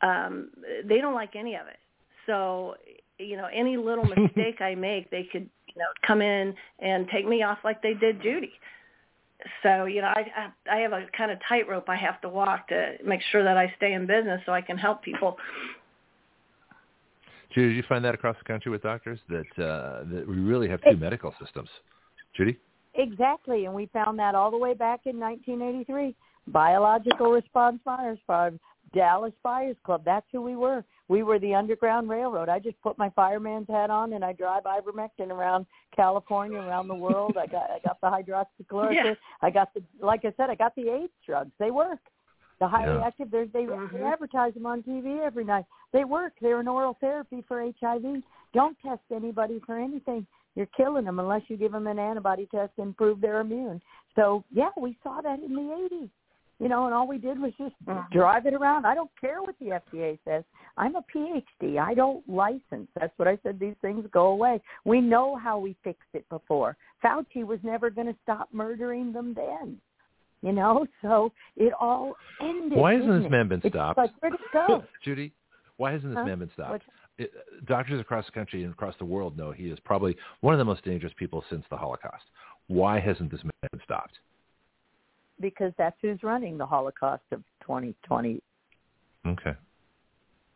um, 0.00 0.50
they 0.84 1.00
don't 1.00 1.14
like 1.14 1.36
any 1.36 1.54
of 1.54 1.66
it. 1.66 1.78
So, 2.26 2.76
you 3.18 3.36
know, 3.36 3.48
any 3.52 3.76
little 3.76 4.04
mistake 4.16 4.60
I 4.60 4.74
make, 4.74 5.10
they 5.10 5.24
could, 5.24 5.48
you 5.66 5.74
know, 5.76 5.86
come 6.06 6.22
in 6.22 6.54
and 6.78 7.08
take 7.08 7.26
me 7.26 7.42
off 7.42 7.58
like 7.64 7.82
they 7.82 7.94
did 7.94 8.22
Judy 8.22 8.52
so 9.62 9.84
you 9.86 10.00
know 10.00 10.08
I, 10.08 10.26
I 10.36 10.76
I 10.76 10.80
have 10.80 10.92
a 10.92 11.06
kind 11.16 11.30
of 11.30 11.38
tightrope 11.48 11.88
I 11.88 11.96
have 11.96 12.20
to 12.22 12.28
walk 12.28 12.68
to 12.68 12.94
make 13.04 13.20
sure 13.30 13.44
that 13.44 13.56
I 13.56 13.72
stay 13.76 13.92
in 13.92 14.06
business 14.06 14.40
so 14.46 14.52
I 14.52 14.60
can 14.60 14.78
help 14.78 15.02
people. 15.02 15.36
Judy, 17.54 17.68
did 17.68 17.76
you 17.76 17.84
find 17.88 18.04
that 18.04 18.14
across 18.14 18.36
the 18.38 18.44
country 18.44 18.70
with 18.70 18.82
doctors 18.82 19.18
that 19.28 19.62
uh, 19.62 20.04
that 20.12 20.24
we 20.26 20.36
really 20.36 20.68
have 20.68 20.80
two 20.82 20.96
medical 20.96 21.34
systems? 21.42 21.68
Judy? 22.36 22.58
Exactly, 22.94 23.64
and 23.64 23.74
we 23.74 23.86
found 23.92 24.18
that 24.18 24.34
all 24.34 24.50
the 24.50 24.58
way 24.58 24.74
back 24.74 25.00
in 25.06 25.18
1983. 25.18 26.14
Biological 26.48 27.30
Response 27.30 27.78
Fires 27.84 28.18
Farm, 28.26 28.58
Dallas 28.94 29.32
Buyers 29.42 29.76
Club. 29.84 30.02
That's 30.04 30.26
who 30.32 30.42
we 30.42 30.56
were. 30.56 30.84
We 31.12 31.22
were 31.22 31.38
the 31.38 31.54
Underground 31.54 32.08
Railroad. 32.08 32.48
I 32.48 32.58
just 32.58 32.80
put 32.80 32.96
my 32.96 33.10
fireman's 33.10 33.68
hat 33.68 33.90
on 33.90 34.14
and 34.14 34.24
I 34.24 34.32
drive 34.32 34.62
ivermectin 34.62 35.28
around 35.28 35.66
California, 35.94 36.58
around 36.58 36.88
the 36.88 36.94
world. 36.94 37.36
I 37.36 37.46
got 37.46 37.70
I 37.70 37.80
got 37.84 38.00
the 38.00 38.06
hydroxychloroquine. 38.06 38.94
Yeah. 38.94 39.14
I 39.42 39.50
got 39.50 39.74
the 39.74 39.82
like 40.00 40.24
I 40.24 40.32
said, 40.38 40.48
I 40.48 40.54
got 40.54 40.74
the 40.74 40.88
AIDS 40.88 41.12
drugs. 41.26 41.50
They 41.58 41.70
work. 41.70 41.98
The 42.60 42.66
highly 42.66 42.94
Yeah. 42.94 43.06
active. 43.06 43.30
There's 43.30 43.52
they, 43.52 43.66
they 43.66 43.72
Mhm. 43.72 44.10
advertise 44.10 44.54
them 44.54 44.64
on 44.64 44.82
TV 44.82 45.20
every 45.20 45.44
night. 45.44 45.66
They 45.92 46.04
work. 46.04 46.32
They're 46.40 46.60
an 46.60 46.68
oral 46.68 46.94
therapy 46.94 47.42
for 47.42 47.60
HIV. 47.60 48.22
Don't 48.54 48.78
test 48.80 49.02
anybody 49.14 49.60
for 49.66 49.78
anything. 49.78 50.26
You're 50.54 50.72
killing 50.74 51.04
them 51.04 51.18
unless 51.18 51.42
you 51.48 51.58
give 51.58 51.72
them 51.72 51.88
an 51.88 51.98
antibody 51.98 52.46
test 52.46 52.72
and 52.78 52.96
prove 52.96 53.20
they're 53.20 53.40
immune. 53.40 53.82
So 54.16 54.44
yeah, 54.50 54.70
we 54.78 54.96
saw 55.02 55.20
that 55.20 55.40
in 55.40 55.54
the 55.54 55.72
80s. 55.74 56.08
You 56.62 56.68
know, 56.68 56.84
and 56.86 56.94
all 56.94 57.08
we 57.08 57.18
did 57.18 57.40
was 57.40 57.52
just 57.58 57.74
drive 58.12 58.46
it 58.46 58.54
around. 58.54 58.86
I 58.86 58.94
don't 58.94 59.10
care 59.20 59.42
what 59.42 59.56
the 59.58 59.80
FDA 59.90 60.16
says. 60.24 60.44
I'm 60.76 60.94
a 60.94 61.02
PhD. 61.12 61.78
I 61.78 61.92
don't 61.92 62.26
license. 62.28 62.88
That's 62.98 63.12
what 63.16 63.26
I 63.26 63.36
said. 63.42 63.58
These 63.58 63.74
things 63.82 64.06
go 64.12 64.28
away. 64.28 64.60
We 64.84 65.00
know 65.00 65.34
how 65.36 65.58
we 65.58 65.74
fixed 65.82 66.08
it 66.14 66.24
before. 66.28 66.76
Fauci 67.04 67.44
was 67.44 67.58
never 67.64 67.90
going 67.90 68.06
to 68.06 68.14
stop 68.22 68.48
murdering 68.52 69.12
them 69.12 69.34
then. 69.34 69.78
You 70.40 70.52
know, 70.52 70.86
so 71.02 71.32
it 71.56 71.72
all 71.80 72.14
ended. 72.40 72.78
Why 72.78 72.94
hasn't 72.94 73.10
this 73.22 73.26
it? 73.26 73.30
man 73.32 73.48
been 73.48 73.62
stopped? 73.68 73.98
Like 73.98 74.10
where'd 74.20 74.34
it 74.34 74.40
go? 74.52 74.84
Judy, 75.04 75.32
why 75.78 75.90
hasn't 75.90 76.12
this 76.12 76.18
Huh? 76.18 76.26
man 76.26 76.38
been 76.38 76.50
stopped? 76.54 76.70
What- 76.70 76.82
It, 77.18 77.32
doctors 77.66 78.00
across 78.00 78.24
the 78.26 78.32
country 78.32 78.62
and 78.62 78.72
across 78.72 78.94
the 79.00 79.04
world 79.04 79.36
know 79.36 79.50
he 79.50 79.64
is 79.64 79.80
probably 79.80 80.16
one 80.42 80.54
of 80.54 80.58
the 80.58 80.64
most 80.64 80.84
dangerous 80.84 81.12
people 81.18 81.42
since 81.50 81.64
the 81.70 81.76
Holocaust. 81.76 82.24
Why 82.68 83.00
hasn't 83.00 83.32
this 83.32 83.42
man 83.42 83.52
been 83.72 83.80
stopped? 83.84 84.14
Because 85.42 85.72
that's 85.76 85.96
who's 86.00 86.22
running 86.22 86.56
the 86.56 86.64
Holocaust 86.64 87.24
of 87.32 87.42
2020 87.60 88.40
Okay. 89.26 89.54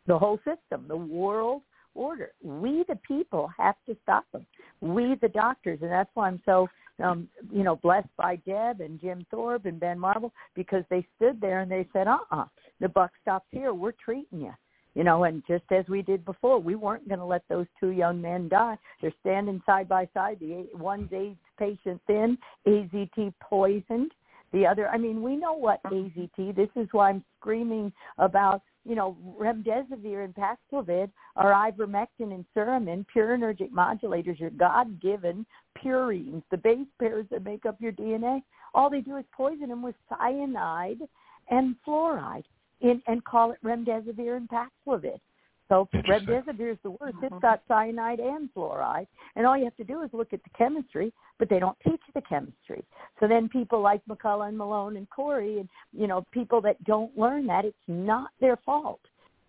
the 0.06 0.18
whole 0.18 0.38
system, 0.38 0.86
the 0.88 0.96
world 0.96 1.62
order. 1.94 2.32
We, 2.42 2.84
the 2.88 2.96
people, 3.06 3.50
have 3.56 3.76
to 3.86 3.96
stop 4.02 4.24
them. 4.32 4.46
We, 4.80 5.16
the 5.20 5.28
doctors, 5.28 5.78
and 5.82 5.90
that's 5.90 6.10
why 6.14 6.28
I'm 6.28 6.40
so, 6.44 6.68
um, 7.02 7.28
you 7.52 7.62
know, 7.62 7.76
blessed 7.76 8.08
by 8.16 8.36
Deb 8.36 8.80
and 8.80 9.00
Jim 9.00 9.26
Thorp 9.30 9.66
and 9.66 9.78
Ben 9.78 9.98
Marble 9.98 10.32
because 10.54 10.84
they 10.90 11.06
stood 11.16 11.40
there 11.40 11.60
and 11.60 11.70
they 11.70 11.86
said, 11.92 12.06
"Uh-uh, 12.06 12.46
the 12.80 12.88
buck 12.88 13.12
stops 13.22 13.46
here. 13.50 13.72
We're 13.72 13.92
treating 13.92 14.40
you." 14.40 14.54
You 14.94 15.04
know, 15.04 15.24
and 15.24 15.42
just 15.46 15.64
as 15.70 15.86
we 15.88 16.00
did 16.00 16.24
before, 16.24 16.58
we 16.58 16.74
weren't 16.74 17.06
going 17.06 17.18
to 17.18 17.26
let 17.26 17.46
those 17.48 17.66
two 17.78 17.90
young 17.90 18.20
men 18.20 18.48
die. 18.48 18.78
They're 19.02 19.12
standing 19.20 19.62
side 19.66 19.88
by 19.88 20.08
side. 20.14 20.38
The 20.40 20.68
one's 20.72 21.12
AIDS 21.12 21.38
patient 21.58 22.00
thin, 22.06 22.38
AZT 22.66 23.34
poisoned. 23.40 24.12
The 24.56 24.66
other, 24.66 24.88
I 24.88 24.96
mean, 24.96 25.20
we 25.22 25.36
know 25.36 25.52
what 25.52 25.82
AZT. 25.84 26.56
This 26.56 26.70
is 26.76 26.88
why 26.92 27.10
I'm 27.10 27.22
screaming 27.38 27.92
about, 28.16 28.62
you 28.86 28.94
know, 28.94 29.14
remdesivir 29.38 30.24
and 30.24 30.34
Paxlovid 30.34 31.10
or 31.36 31.52
ivermectin 31.52 32.32
and 32.32 32.46
Suramin, 32.56 33.04
purinergic 33.14 33.70
modulators, 33.70 34.40
your 34.40 34.48
God-given 34.48 35.44
purines, 35.78 36.42
the 36.50 36.56
base 36.56 36.86
pairs 36.98 37.26
that 37.30 37.44
make 37.44 37.66
up 37.66 37.76
your 37.80 37.92
DNA. 37.92 38.40
All 38.72 38.88
they 38.88 39.02
do 39.02 39.18
is 39.18 39.26
poison 39.30 39.68
them 39.68 39.82
with 39.82 39.94
cyanide 40.08 41.02
and 41.50 41.76
fluoride 41.86 42.44
and 42.80 43.24
call 43.24 43.50
it 43.50 43.58
remdesivir 43.62 44.38
and 44.38 44.48
Paxlovid. 44.48 45.20
So 45.68 45.88
Interesting. 45.92 46.28
remdesivir 46.28 46.72
is 46.72 46.78
the 46.82 46.90
worst. 46.92 47.16
It's 47.22 47.32
uh-huh. 47.32 47.40
got 47.40 47.62
cyanide 47.66 48.20
and 48.20 48.48
fluoride, 48.54 49.06
and 49.34 49.46
all 49.46 49.56
you 49.56 49.64
have 49.64 49.76
to 49.76 49.84
do 49.84 50.02
is 50.02 50.10
look 50.12 50.32
at 50.32 50.42
the 50.44 50.50
chemistry, 50.56 51.12
but 51.38 51.48
they 51.48 51.58
don't 51.58 51.76
teach 51.84 52.00
the 52.14 52.22
chemistry. 52.22 52.84
So 53.18 53.26
then 53.26 53.48
people 53.48 53.80
like 53.80 54.00
McCullough 54.08 54.48
and 54.48 54.56
Malone 54.56 54.96
and 54.96 55.08
Kory, 55.10 55.58
and 55.58 55.68
you 55.92 56.06
know 56.06 56.24
people 56.30 56.60
that 56.62 56.82
don't 56.84 57.16
learn 57.18 57.46
that, 57.48 57.64
it's 57.64 57.76
not 57.88 58.30
their 58.40 58.56
fault. 58.64 59.00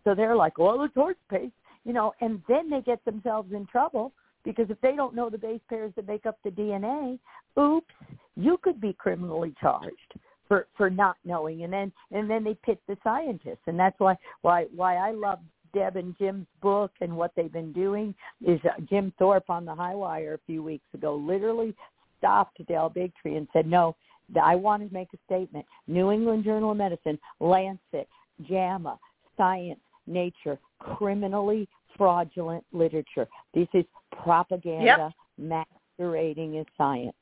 So 0.03 0.15
they're 0.15 0.35
like, 0.35 0.57
well, 0.57 0.81
it's 0.83 0.95
horse 0.95 1.17
paste, 1.29 1.53
you 1.83 1.93
know, 1.93 2.13
and 2.21 2.41
then 2.47 2.69
they 2.69 2.81
get 2.81 3.03
themselves 3.05 3.51
in 3.53 3.65
trouble 3.67 4.13
because 4.43 4.69
if 4.69 4.79
they 4.81 4.95
don't 4.95 5.13
know 5.13 5.29
the 5.29 5.37
base 5.37 5.59
pairs 5.69 5.91
that 5.97 6.07
make 6.07 6.25
up 6.25 6.39
the 6.43 6.49
DNA, 6.49 7.19
oops, 7.59 7.93
you 8.35 8.57
could 8.63 8.79
be 8.79 8.93
criminally 8.93 9.53
charged 9.59 10.13
for 10.47 10.67
for 10.77 10.89
not 10.89 11.17
knowing 11.25 11.63
and 11.63 11.73
then 11.73 11.91
and 12.11 12.29
then 12.29 12.43
they 12.43 12.55
pit 12.63 12.79
the 12.87 12.97
scientists 13.03 13.63
and 13.67 13.77
that's 13.77 13.99
why 13.99 14.15
why 14.41 14.65
why 14.73 14.95
I 14.95 15.11
love 15.11 15.39
Deb 15.73 15.95
and 15.95 16.17
Jim's 16.17 16.47
book 16.61 16.91
and 17.01 17.15
what 17.15 17.31
they've 17.35 17.51
been 17.51 17.73
doing 17.73 18.13
is 18.45 18.59
uh, 18.65 18.79
Jim 18.89 19.13
Thorp 19.19 19.49
on 19.49 19.65
the 19.65 19.75
High 19.75 19.95
Wire 19.95 20.35
a 20.35 20.39
few 20.45 20.63
weeks 20.63 20.85
ago 20.93 21.15
literally 21.15 21.75
stopped 22.17 22.65
Del 22.67 22.89
Bigtree 22.89 23.37
and 23.37 23.47
said, 23.53 23.67
"No, 23.67 23.95
I 24.41 24.55
want 24.55 24.87
to 24.87 24.93
make 24.93 25.09
a 25.13 25.17
statement. 25.25 25.65
New 25.87 26.11
England 26.11 26.43
Journal 26.43 26.71
of 26.71 26.77
Medicine, 26.77 27.19
Lancet, 27.39 28.07
JAMA, 28.49 28.97
Science, 29.35 29.79
Nature, 30.07 30.57
criminally 30.79 31.67
fraudulent 31.97 32.63
literature. 32.71 33.27
This 33.53 33.67
is 33.73 33.85
propaganda 34.23 35.13
masquerading 35.37 36.57
as 36.57 36.65
science." 36.77 37.13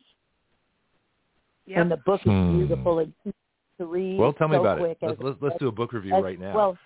Yep. 1.67 1.77
And 1.79 1.91
the 1.91 1.97
book 1.97 2.21
is 2.21 2.31
Hmm. 2.31 2.57
beautiful 2.57 2.99
and 2.99 3.13
easy 3.25 3.33
to 3.79 3.85
read. 3.85 4.19
Well, 4.19 4.33
tell 4.33 4.47
me 4.47 4.55
so 4.55 4.61
about 4.61 4.79
it. 4.79 4.97
Let's, 5.01 5.19
let's, 5.19 5.41
let's 5.41 5.57
do 5.57 5.67
a 5.67 5.71
book 5.71 5.93
review 5.93 6.13
as- 6.13 6.23
right 6.23 6.39
now. 6.39 6.55
Well, 6.55 6.77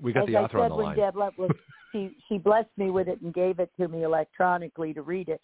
we 0.00 0.12
got 0.12 0.22
as 0.24 0.26
the 0.28 0.36
I 0.36 0.42
said 0.48 0.56
on 0.56 0.68
the 0.70 0.74
when 0.76 0.86
line. 0.86 0.96
Deb 0.96 1.16
left, 1.16 1.38
was 1.38 1.50
she 1.92 2.16
she 2.28 2.38
blessed 2.38 2.70
me 2.76 2.90
with 2.90 3.08
it 3.08 3.20
and 3.20 3.32
gave 3.34 3.58
it 3.58 3.70
to 3.78 3.88
me 3.88 4.02
electronically 4.02 4.92
to 4.94 5.02
read 5.02 5.28
it, 5.28 5.40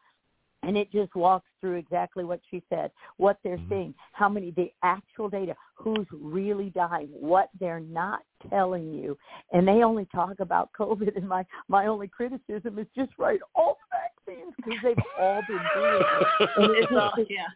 and 0.62 0.76
it 0.76 0.90
just 0.92 1.14
walks 1.14 1.48
through 1.60 1.76
exactly 1.76 2.24
what 2.24 2.40
she 2.50 2.62
said, 2.68 2.90
what 3.16 3.38
they're 3.42 3.58
Mhm. 3.58 3.68
seeing, 3.68 3.94
how 4.12 4.28
many 4.28 4.50
the 4.50 4.72
actual 4.82 5.28
data, 5.28 5.54
who's 5.74 6.06
really 6.12 6.70
dying, 6.70 7.08
what 7.08 7.50
they're 7.58 7.80
not 7.80 8.22
telling 8.48 8.92
you, 8.92 9.16
and 9.52 9.66
they 9.66 9.82
only 9.82 10.06
talk 10.06 10.40
about 10.40 10.70
COVID. 10.78 11.16
And 11.16 11.28
my 11.28 11.44
my 11.68 11.86
only 11.86 12.08
criticism 12.08 12.78
is 12.78 12.86
just 12.96 13.12
write 13.18 13.40
all 13.54 13.78
the 13.90 13.98
vaccines 13.98 14.54
because 14.56 14.78
they've 14.82 15.04
all 15.18 15.40
been 15.48 15.66
doing 15.74 16.02
it. 16.02 16.50
And 16.56 16.70
it's 16.70 16.90
It's 16.90 17.00
all, 17.00 17.12
yeah. 17.28 17.46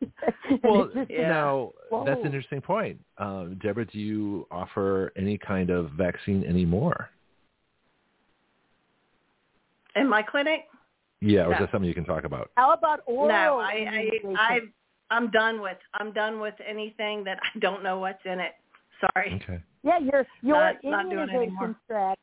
well, 0.64 0.90
yeah. 1.08 1.28
now 1.28 1.72
Whoa. 1.90 2.04
that's 2.04 2.20
an 2.20 2.26
interesting 2.26 2.60
point. 2.60 3.00
Um, 3.18 3.58
Deborah, 3.62 3.86
do 3.86 3.98
you 3.98 4.46
offer 4.50 5.12
any 5.16 5.38
kind 5.38 5.70
of 5.70 5.90
vaccine 5.92 6.44
anymore? 6.44 7.10
In 9.96 10.08
my 10.08 10.22
clinic? 10.22 10.66
Yeah, 11.20 11.46
or 11.46 11.52
is 11.52 11.58
that 11.60 11.70
something 11.70 11.88
you 11.88 11.94
can 11.94 12.04
talk 12.04 12.24
about? 12.24 12.50
How 12.56 12.72
about 12.72 13.00
oral? 13.06 13.28
no, 13.28 13.58
I. 13.58 13.86
I, 13.90 14.34
I, 14.36 14.58
I'm 15.10 15.30
done 15.30 15.60
with. 15.60 15.76
I'm 15.94 16.12
done 16.12 16.40
with 16.40 16.54
anything 16.66 17.24
that 17.24 17.38
I 17.42 17.58
don't 17.58 17.82
know 17.82 17.98
what's 17.98 18.24
in 18.24 18.40
it. 18.40 18.52
Sorry. 19.00 19.40
Okay. 19.42 19.62
Yeah, 19.82 19.98
your 19.98 20.26
your 20.42 20.56
Not- 20.56 20.84
not 20.84 21.10
doing 21.10 21.18
it 21.18 21.22
immunization 21.22 21.42
anymore. 21.42 21.76
strategy, 21.84 22.20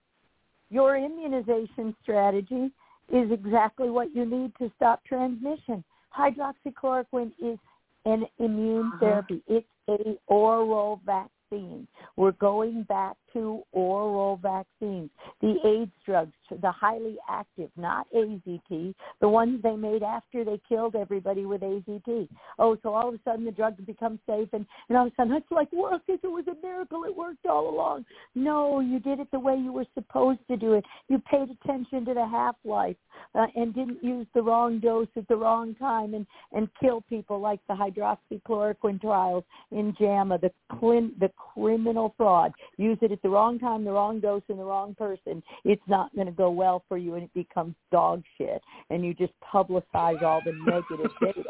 your 0.70 0.98
immunization 0.98 1.96
strategy 2.02 2.72
is 3.12 3.32
exactly 3.32 3.90
what 3.90 4.14
you 4.16 4.26
need 4.26 4.52
to 4.60 4.72
stop 4.76 5.04
transmission. 5.06 5.84
Hydroxychloroquine 6.18 7.32
is 7.40 7.60
an 8.06 8.26
immune 8.40 8.88
Uh-huh. 8.88 9.00
therapy. 9.00 9.44
It's 9.48 9.68
a 9.90 10.18
oral 10.28 11.00
vaccine. 11.06 11.88
We're 12.16 12.32
going 12.34 12.84
back 12.84 13.16
to 13.38 13.62
oral 13.72 14.38
vaccines. 14.38 15.12
The 15.42 15.56
AIDS 15.64 15.92
drugs, 16.06 16.34
the 16.50 16.72
highly 16.72 17.18
active, 17.30 17.70
not 17.78 18.08
AZT, 18.16 18.96
the 19.22 19.30
ones 19.30 19.62
they 19.62 19.76
made 19.76 20.02
after 20.02 20.44
they 20.44 20.60
killed 20.68 20.96
everybody 20.96 21.46
with 21.46 21.62
AZT. 21.62 22.28
Oh, 22.58 22.78
so 22.82 22.96
all 22.96 23.10
of 23.10 23.14
a 23.14 23.20
sudden 23.24 23.46
the 23.46 23.52
drug 23.52 23.74
becomes 23.86 24.20
safe, 24.28 24.50
and, 24.54 24.66
and 24.90 24.98
all 24.98 25.06
of 25.06 25.14
a 25.14 25.16
sudden 25.16 25.34
it's 25.34 25.52
like, 25.52 25.68
well, 25.72 26.02
because 26.06 26.20
it 26.24 26.28
was 26.28 26.46
a 26.48 26.66
miracle. 26.66 27.04
It 27.04 27.16
worked 27.16 27.46
all 27.46 27.70
along. 27.70 28.06
No, 28.34 28.80
you 28.80 29.00
did 29.00 29.20
it 29.20 29.28
the 29.32 29.40
way 29.40 29.56
you 29.56 29.72
were 29.72 29.86
supposed 29.94 30.40
to 30.50 30.58
do 30.58 30.74
it. 30.74 30.84
You 31.08 31.20
paid 31.20 31.50
attention 31.50 32.06
to 32.06 32.14
the 32.16 32.26
half-life 32.26 32.98
uh, 33.36 33.46
and 33.56 33.74
didn't 33.76 34.04
use 34.04 34.26
the 34.34 34.42
wrong 34.42 34.80
dose 34.80 35.08
at 35.16 35.28
the 35.28 35.36
wrong 35.36 35.76
time 35.76 36.16
and, 36.16 36.26
and 36.54 36.68
kill 36.80 37.02
people 37.02 37.40
like 37.40 37.60
the 37.68 37.76
hydroxychloroquine 37.76 39.00
trials 39.00 39.44
in 39.72 39.96
JAMA, 40.00 40.40
the, 40.40 40.52
clin- 40.72 41.18
the 41.20 41.30
criminal 41.38 42.14
fraud. 42.18 42.52
Use 42.78 42.98
it 43.02 43.12
at 43.12 43.22
the 43.22 43.27
wrong 43.30 43.60
time, 43.60 43.84
the 43.84 43.92
wrong 43.92 44.20
dose, 44.20 44.44
and 44.50 44.60
the 44.60 44.64
wrong 44.64 44.96
person. 44.96 45.42
It's 45.66 45.82
not 45.88 46.14
going 46.16 46.28
to 46.28 46.34
go 46.34 46.50
well 46.50 46.84
for 46.88 46.98
you, 46.98 47.16
and 47.16 47.24
it 47.24 47.34
becomes 47.34 47.76
dog 47.92 48.24
shit. 48.38 48.62
And 48.90 49.04
you 49.06 49.14
just 49.14 49.34
publicize 49.54 50.22
all 50.24 50.42
the 50.46 50.54
negative 50.66 51.12
data. 51.22 51.44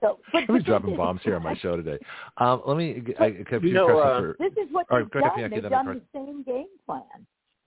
So, 0.00 0.18
but 0.32 0.44
I'm 0.48 0.54
this 0.54 0.64
dropping 0.64 0.92
is- 0.92 0.96
bombs 0.96 1.20
here 1.22 1.36
on 1.36 1.42
my 1.42 1.54
show 1.56 1.76
today. 1.76 1.98
Um, 2.38 2.62
let 2.66 2.76
me. 2.76 3.02
I, 3.18 3.24
I 3.24 3.26
have 3.50 3.58
a 3.58 3.60
few 3.60 3.68
You 3.68 3.74
know, 3.74 3.86
questions 3.86 4.04
uh, 4.04 4.20
for. 4.20 4.36
This 4.38 4.52
is 4.64 4.72
what 4.72 4.86
they've 4.90 4.98
right, 5.00 5.10
go 5.10 5.18
ahead, 5.18 5.30
done. 5.30 5.36
Bianchi, 5.38 5.54
They've 5.56 5.62
then 5.62 5.70
done 5.72 5.88
I'll 5.88 5.94
the 5.94 6.02
same 6.14 6.42
game 6.44 6.66
plan. 6.86 7.26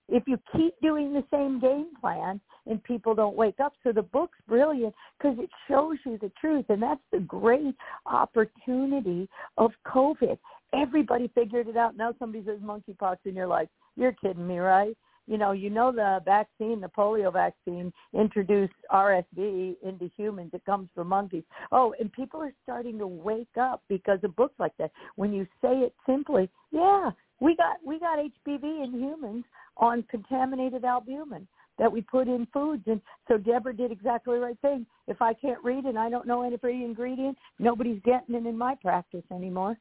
If 0.10 0.24
you 0.28 0.38
keep 0.56 0.74
doing 0.82 1.14
the 1.14 1.24
same 1.32 1.60
game 1.62 1.88
plan 2.02 2.42
and 2.66 2.84
people 2.84 3.16
don't 3.16 3.38
wake 3.38 3.60
up, 3.64 3.74
so 3.84 3.92
the 3.94 4.02
book's 4.02 4.38
brilliant 4.50 4.94
because 5.18 5.38
it 5.40 5.50
shows 5.68 5.98
you 6.06 6.18
the 6.18 6.32
truth, 6.42 6.66
and 6.70 6.82
that's 6.82 7.02
the 7.12 7.20
great 7.20 7.76
opportunity 8.06 9.30
of 9.58 9.72
COVID. 9.88 10.38
Everybody 10.74 11.30
figured 11.36 11.68
it 11.68 11.78
out. 11.78 11.96
Now 11.96 12.14
somebody 12.20 12.44
says 12.46 12.60
monkeypox, 12.60 13.18
and 13.26 13.36
you're 13.36 13.48
like, 13.48 13.70
"You're 13.96 14.14
kidding 14.14 14.48
me, 14.48 14.60
right?" 14.60 14.98
You 15.26 15.38
know, 15.38 15.52
you 15.54 15.70
know 15.70 15.92
the 15.92 16.22
vaccine, 16.26 16.82
the 16.82 16.90
polio 16.90 17.32
vaccine, 17.32 17.94
introduced 18.14 18.74
RSV 18.92 19.78
into 19.82 20.12
humans. 20.18 20.52
It 20.54 20.66
comes 20.66 20.90
from 20.94 21.08
monkeys. 21.08 21.44
Oh, 21.72 21.96
and 22.00 22.12
people 22.12 22.42
are 22.42 22.54
starting 22.64 22.98
to 22.98 23.08
wake 23.08 23.56
up 23.58 23.84
because 23.88 24.20
of 24.24 24.36
books 24.36 24.56
like 24.60 24.76
that. 24.80 24.92
When 25.16 25.32
you 25.32 25.46
say 25.62 25.78
it 25.78 25.94
simply, 26.06 26.50
yeah, 26.72 27.12
we 27.40 27.56
got 27.56 27.78
we 27.86 28.00
got 28.00 28.20
HPV 28.20 28.84
in 28.84 29.00
humans 29.00 29.46
on 29.78 30.04
contaminated 30.04 30.84
albumin 30.84 31.48
that 31.80 31.92
we 31.92 32.02
put 32.02 32.28
in 32.28 32.46
foods. 32.54 32.84
And 32.88 33.02
so 33.28 33.38
Deborah 33.38 33.76
did 33.76 33.92
exactly 33.92 34.36
the 34.36 34.46
right 34.46 34.60
thing. 34.62 34.86
If 35.08 35.22
I 35.22 35.34
can't 35.34 35.64
read 35.64 35.86
and 35.86 35.98
I 35.98 36.10
don't 36.10 36.28
know 36.28 36.44
any 36.44 36.56
every 36.56 36.84
ingredient, 36.84 37.38
nobody's 37.60 38.02
getting 38.04 38.36
it 38.36 38.46
in 38.46 38.58
my 38.58 38.76
practice 38.76 39.24
anymore. 39.32 39.78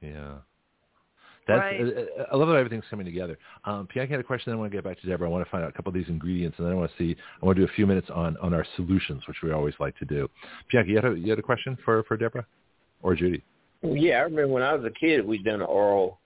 Yeah. 0.00 0.34
That's, 1.46 1.60
Right. 1.60 1.80
uh, 1.80 2.24
I 2.32 2.36
love 2.36 2.48
that 2.48 2.56
everything's 2.56 2.84
coming 2.90 3.06
together. 3.06 3.38
Um, 3.64 3.86
Bianchi 3.94 4.10
had 4.10 4.18
a 4.18 4.24
question. 4.24 4.50
Then 4.50 4.56
I 4.56 4.60
want 4.60 4.72
to 4.72 4.76
get 4.76 4.82
back 4.82 5.00
to 5.00 5.06
Deborah. 5.06 5.28
I 5.28 5.30
want 5.30 5.44
to 5.44 5.50
find 5.50 5.62
out 5.62 5.70
a 5.70 5.72
couple 5.72 5.90
of 5.90 5.94
these 5.94 6.08
ingredients, 6.08 6.58
and 6.58 6.66
then 6.66 6.72
I 6.72 6.76
want 6.76 6.90
to 6.90 6.96
see. 6.98 7.16
I 7.40 7.46
want 7.46 7.56
to 7.56 7.64
do 7.64 7.70
a 7.70 7.74
few 7.74 7.86
minutes 7.86 8.08
on, 8.12 8.36
on 8.38 8.52
our 8.52 8.66
solutions, 8.74 9.22
which 9.28 9.36
we 9.44 9.52
always 9.52 9.74
like 9.78 9.96
to 9.98 10.04
do. 10.04 10.28
Bianchi, 10.72 10.90
you 10.90 10.96
had 10.96 11.04
a, 11.04 11.16
you 11.16 11.30
had 11.30 11.38
a 11.38 11.42
question 11.42 11.78
for, 11.84 12.02
for 12.04 12.16
Deborah 12.16 12.46
or 13.02 13.14
Judy? 13.14 13.44
Yeah, 13.82 14.16
I 14.16 14.20
remember 14.22 14.48
when 14.48 14.64
I 14.64 14.74
was 14.74 14.84
a 14.84 14.90
kid, 14.90 15.24
we'd 15.24 15.44
done 15.44 15.62
oral, 15.62 16.18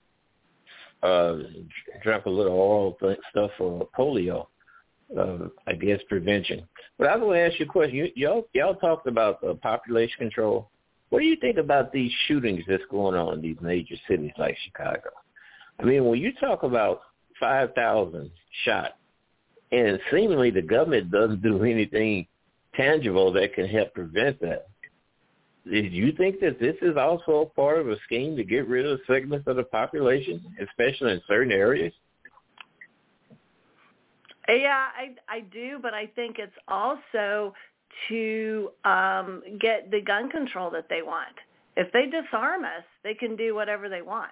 uh, 1.03 1.35
drank 2.01 2.25
a 2.25 2.29
little 2.29 2.53
oral 2.53 2.97
th- 2.99 3.19
stuff 3.29 3.51
for 3.59 3.87
polio, 3.95 4.47
uh, 5.15 5.49
I 5.67 5.73
guess 5.73 5.99
prevention. 6.09 6.67
But 6.97 7.09
I 7.09 7.15
was 7.15 7.25
going 7.25 7.39
to 7.39 7.45
ask 7.45 7.59
you 7.59 7.67
a 7.67 7.69
question. 7.69 7.95
You, 7.95 8.09
y'all, 8.15 8.47
y'all 8.53 8.73
talked 8.73 9.05
about 9.05 9.43
uh, 9.43 9.53
population 9.53 10.17
control. 10.17 10.70
What 11.11 11.19
do 11.19 11.25
you 11.25 11.35
think 11.35 11.57
about 11.57 11.91
these 11.91 12.11
shootings 12.27 12.63
that's 12.67 12.83
going 12.89 13.15
on 13.15 13.33
in 13.33 13.41
these 13.41 13.57
major 13.59 13.95
cities 14.07 14.31
like 14.37 14.55
Chicago? 14.63 15.09
I 15.77 15.83
mean, 15.83 16.05
when 16.05 16.19
you 16.19 16.31
talk 16.39 16.63
about 16.63 17.01
5,000 17.37 18.31
shot, 18.63 18.95
and 19.73 19.99
seemingly 20.09 20.51
the 20.51 20.61
government 20.61 21.11
doesn't 21.11 21.41
do 21.41 21.63
anything 21.65 22.27
tangible 22.75 23.33
that 23.33 23.53
can 23.53 23.67
help 23.67 23.93
prevent 23.93 24.39
that. 24.39 24.69
Do 25.65 25.75
you 25.75 26.13
think 26.13 26.39
that 26.39 26.61
this 26.61 26.75
is 26.81 26.95
also 26.95 27.51
part 27.57 27.79
of 27.79 27.89
a 27.89 27.97
scheme 28.05 28.37
to 28.37 28.43
get 28.45 28.69
rid 28.69 28.85
of 28.85 28.99
segments 29.05 29.47
of 29.47 29.57
the 29.57 29.63
population, 29.63 30.41
especially 30.61 31.11
in 31.11 31.21
certain 31.27 31.51
areas? 31.51 31.93
Yeah, 34.47 34.87
I 34.97 35.15
I 35.29 35.41
do, 35.41 35.77
but 35.81 35.93
I 35.93 36.07
think 36.07 36.37
it's 36.39 36.51
also 36.67 37.53
to 38.09 38.71
um 38.85 39.43
get 39.59 39.91
the 39.91 40.01
gun 40.01 40.29
control 40.29 40.69
that 40.71 40.87
they 40.89 41.01
want. 41.01 41.35
If 41.77 41.91
they 41.91 42.05
disarm 42.05 42.65
us, 42.65 42.83
they 43.03 43.13
can 43.13 43.35
do 43.35 43.55
whatever 43.55 43.89
they 43.89 44.01
want. 44.01 44.31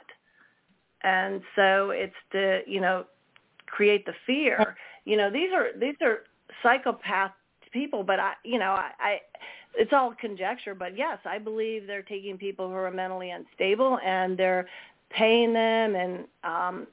And 1.03 1.41
so 1.56 1.91
it's 1.91 2.14
to, 2.34 2.61
you 2.68 2.81
know, 2.81 3.06
create 3.68 4.06
the 4.06 4.14
fear. 4.26 4.76
You 5.06 5.18
know, 5.18 5.31
these 5.31 5.52
are 5.53 5.69
these 5.80 5.95
are 6.02 6.19
psychopath 6.61 7.31
people, 7.72 8.03
but 8.03 8.19
I, 8.19 8.34
you 8.44 8.60
know, 8.60 8.72
I, 8.72 8.91
I 8.99 9.19
it's 9.76 9.94
all 9.94 10.14
conjecture, 10.19 10.76
but 10.76 10.98
yes, 10.98 11.19
I 11.26 11.38
believe 11.38 11.88
they're 11.88 12.02
taking 12.02 12.38
people 12.38 12.68
who 12.68 12.76
are 12.76 12.91
mentally 12.91 13.31
unstable 13.31 13.99
and 14.03 14.38
they're 14.38 14.68
paying 15.10 15.53
them 15.53 15.95
and 15.95 16.26
um 16.44 16.88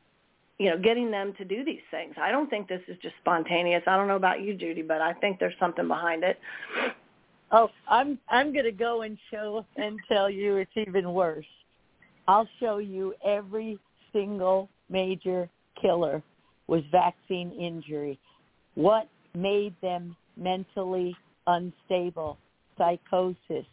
you 0.59 0.71
know, 0.71 0.79
getting 0.79 1.11
them 1.11 1.35
to 1.37 1.45
do 1.45 1.65
these 1.65 1.83
things. 1.91 2.15
I 2.21 2.31
don't 2.31 2.49
think 2.49 2.69
this 2.69 2.81
is 2.89 2.97
just 3.03 3.15
spontaneous. 3.21 3.83
I 3.87 3.97
don't 3.97 4.09
know 4.09 4.17
about 4.17 4.41
you, 4.41 4.55
Judy, 4.55 4.83
but 4.83 5.01
I 5.01 5.13
think 5.15 5.39
there's 5.39 5.55
something 5.61 5.87
behind 5.87 6.25
it. 6.25 6.39
Oh, 7.53 7.69
I'm 7.89 8.19
I'm 8.29 8.53
going 8.53 8.65
to 8.65 8.73
go 8.73 9.03
and 9.03 9.17
show 9.31 9.65
and 9.77 10.01
tell 10.09 10.29
you 10.29 10.57
it's 10.57 10.71
even 10.77 11.13
worse. 11.13 11.47
I'll 12.27 12.49
show 12.59 12.79
you 12.79 13.15
every 13.25 13.79
single 14.13 14.69
major 14.89 15.49
killer 15.81 16.23
was 16.67 16.83
vaccine 16.91 17.53
injury. 17.53 18.19
What 18.75 19.09
made 19.35 19.75
them 19.81 20.17
mentally 20.37 21.15
unstable? 21.47 22.39
Psychosis. 22.79 23.67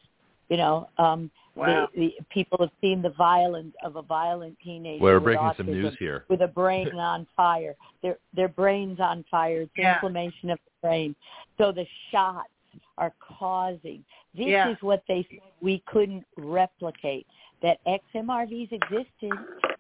You 0.50 0.58
know, 0.58 0.90
um 0.98 1.32
Wow. 1.56 1.88
the, 1.96 2.00
the 2.18 2.26
people 2.32 2.58
have 2.60 2.72
seen 2.82 3.02
the 3.02 3.12
violence 3.12 3.74
of 3.84 3.96
a 3.96 4.02
violent 4.02 4.58
teenager. 4.64 5.04
We're 5.04 5.16
with 5.16 5.24
breaking 5.24 5.52
some 5.58 5.68
news 5.68 5.96
here. 6.00 6.26
with 6.30 6.42
a 6.42 6.48
brain 6.48 6.90
on 6.96 7.28
fire. 7.36 7.76
Their 8.02 8.18
their 8.36 8.48
brains 8.48 9.00
on 9.00 9.24
fire. 9.30 9.62
It's 9.62 9.72
Yeah. 9.78 9.96
inflammation 9.96 10.50
of 10.50 10.60
the 10.66 10.88
brain. 10.88 11.16
So 11.58 11.72
the 11.72 11.86
shots 12.12 12.50
are 12.98 13.14
causing. 13.20 14.04
This 14.34 14.48
Yeah. 14.48 14.70
is 14.72 14.78
what 14.82 15.04
they 15.08 15.24
said 15.30 15.40
we 15.62 15.80
couldn't 15.86 16.26
replicate. 16.38 17.28
That 17.62 17.80
XMRVs 17.86 18.72
existed 18.72 19.32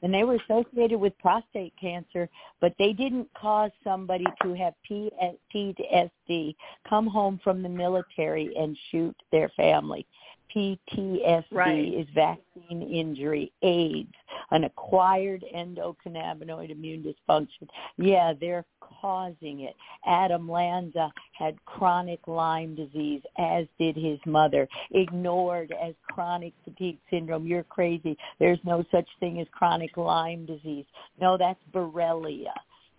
and 0.04 0.14
they 0.14 0.24
were 0.24 0.36
associated 0.36 1.00
with 1.00 1.18
prostate 1.18 1.74
cancer, 1.80 2.30
but 2.62 2.74
they 2.78 2.94
didn't 2.94 3.34
cause 3.34 3.72
somebody 3.84 4.26
to 4.42 4.54
have 4.54 4.74
PTSD, 4.90 6.56
come 6.88 7.08
home 7.08 7.40
from 7.44 7.62
the 7.64 7.70
military 7.70 8.56
and 8.56 8.78
shoot 8.92 9.16
their 9.32 9.50
family. 9.50 10.06
PTSD 10.54 11.46
Right. 11.52 11.94
is 11.94 12.08
vaccine 12.14 12.82
injury, 12.82 13.52
AIDS, 13.62 14.14
an 14.52 14.66
acquired 14.66 15.44
endocannabinoid 15.56 16.70
immune 16.70 17.04
dysfunction. 17.04 17.68
Yeah, 17.98 18.34
they're 18.40 18.66
causing 18.80 19.62
it. 19.62 19.76
Adam 20.06 20.50
Lanza 20.50 21.12
had 21.34 21.64
chronic 21.66 22.28
Lyme 22.28 22.76
disease, 22.76 23.22
as 23.38 23.66
did 23.80 23.96
his 23.96 24.20
mother, 24.26 24.68
ignored 24.92 25.74
as 25.82 25.94
chronic 26.12 26.54
fatigue 26.64 27.00
syndrome. 27.10 27.48
You're 27.48 27.64
crazy. 27.64 28.18
There's 28.40 28.60
no 28.64 28.84
such 28.92 29.08
thing 29.20 29.40
as 29.40 29.48
chronic 29.52 29.98
Lyme 29.98 30.46
disease. 30.46 30.86
No, 31.20 31.38
that's 31.38 31.60
Borrelia. 31.74 32.54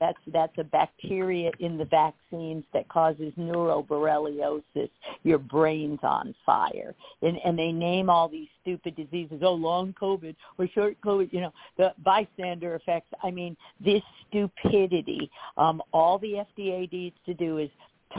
That's 0.04 0.18
that's 0.34 0.58
a 0.58 0.64
bacteria 0.64 1.50
in 1.60 1.78
the 1.78 1.86
vaccines 1.86 2.62
that 2.74 2.86
causes 2.90 3.32
neuroborreliosis. 3.38 4.90
Your 5.22 5.38
brain's 5.38 6.00
on 6.02 6.34
fire, 6.44 6.94
and 7.22 7.38
and 7.42 7.58
they 7.58 7.72
name 7.72 8.10
all 8.10 8.28
these 8.28 8.48
stupid 8.60 8.96
diseases. 8.96 9.40
Oh, 9.42 9.54
long 9.54 9.94
COVID 9.98 10.36
or 10.58 10.68
short 10.74 11.00
COVID. 11.02 11.32
You 11.32 11.40
know, 11.40 11.52
the 11.78 11.94
bystander 12.04 12.74
effects. 12.74 13.08
I 13.22 13.30
mean, 13.30 13.56
this 13.82 14.02
stupidity. 14.28 15.30
Um, 15.56 15.80
all 15.94 16.18
the 16.18 16.44
FDA 16.58 16.92
needs 16.92 17.16
to 17.24 17.32
do 17.32 17.56
is 17.56 17.70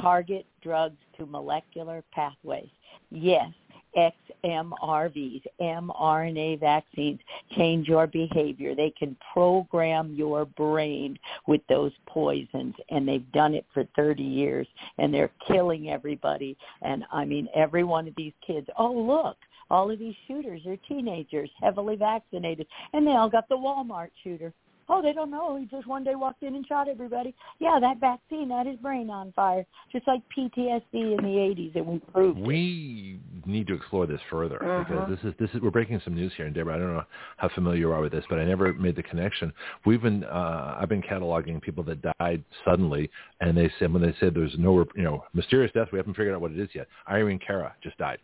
target 0.01 0.47
drugs 0.63 0.97
to 1.19 1.27
molecular 1.27 2.03
pathways. 2.13 2.69
Yes, 3.11 3.51
XMRVs, 3.95 5.43
mRNA 5.61 6.59
vaccines, 6.59 7.19
change 7.55 7.87
your 7.87 8.07
behavior. 8.07 8.75
They 8.75 8.93
can 8.97 9.15
program 9.33 10.13
your 10.13 10.45
brain 10.45 11.17
with 11.47 11.61
those 11.69 11.91
poisons, 12.07 12.75
and 12.89 13.07
they've 13.07 13.31
done 13.31 13.53
it 13.53 13.65
for 13.73 13.85
30 13.95 14.23
years, 14.23 14.67
and 14.97 15.13
they're 15.13 15.31
killing 15.47 15.89
everybody. 15.89 16.57
And 16.81 17.03
I 17.11 17.25
mean, 17.25 17.47
every 17.55 17.83
one 17.83 18.07
of 18.07 18.13
these 18.15 18.33
kids, 18.45 18.67
oh, 18.77 18.93
look, 18.93 19.37
all 19.69 19.89
of 19.89 19.97
these 19.97 20.15
shooters 20.27 20.61
are 20.67 20.77
teenagers, 20.87 21.49
heavily 21.61 21.95
vaccinated, 21.95 22.67
and 22.93 23.05
they 23.05 23.11
all 23.11 23.29
got 23.29 23.49
the 23.49 23.55
Walmart 23.55 24.09
shooter. 24.23 24.53
Oh, 24.87 25.01
they 25.01 25.13
don't 25.13 25.31
know. 25.31 25.57
He 25.57 25.65
just 25.65 25.87
one 25.87 26.03
day 26.03 26.13
walked 26.15 26.43
in 26.43 26.53
and 26.55 26.65
shot 26.67 26.87
everybody. 26.87 27.33
Yeah, 27.59 27.79
that 27.81 27.99
vaccine 27.99 28.51
had 28.51 28.67
his 28.67 28.77
brain 28.77 29.09
on 29.09 29.31
fire, 29.31 29.65
just 29.91 30.07
like 30.07 30.21
PTSD 30.35 30.83
in 30.93 31.17
the 31.17 31.37
80s, 31.39 31.75
and 31.75 31.87
we 31.87 31.99
proved 32.13 32.39
We 32.39 33.19
it. 33.43 33.47
need 33.47 33.65
to 33.67 33.73
explore 33.73 34.05
this 34.05 34.21
further 34.29 34.63
Uh-huh. 34.63 34.83
because 34.83 35.09
this 35.09 35.23
is 35.33 35.37
this 35.39 35.49
is 35.55 35.61
we're 35.61 35.71
breaking 35.71 35.99
some 36.01 36.13
news 36.13 36.31
here, 36.37 36.45
and 36.45 36.53
Deborah, 36.53 36.75
I 36.75 36.77
don't 36.77 36.93
know 36.93 37.03
how 37.37 37.49
familiar 37.49 37.79
you 37.79 37.91
are 37.91 38.01
with 38.01 38.11
this, 38.11 38.25
but 38.29 38.37
I 38.39 38.45
never 38.45 38.73
made 38.73 38.95
the 38.95 39.03
connection. 39.03 39.51
We've 39.85 40.01
been 40.01 40.23
uh, 40.23 40.77
I've 40.79 40.89
been 40.89 41.01
cataloging 41.01 41.61
people 41.61 41.83
that 41.85 42.01
died 42.19 42.43
suddenly, 42.63 43.09
and 43.41 43.57
they 43.57 43.71
said 43.79 43.91
when 43.91 44.01
they 44.03 44.13
said 44.19 44.33
there's 44.35 44.55
no 44.59 44.85
you 44.95 45.03
know 45.03 45.23
mysterious 45.33 45.71
death, 45.73 45.87
we 45.91 45.97
haven't 45.97 46.13
figured 46.13 46.35
out 46.35 46.41
what 46.41 46.51
it 46.51 46.59
is 46.59 46.69
yet. 46.75 46.87
Irene 47.09 47.39
Cara 47.39 47.73
just 47.81 47.97
died. 47.97 48.19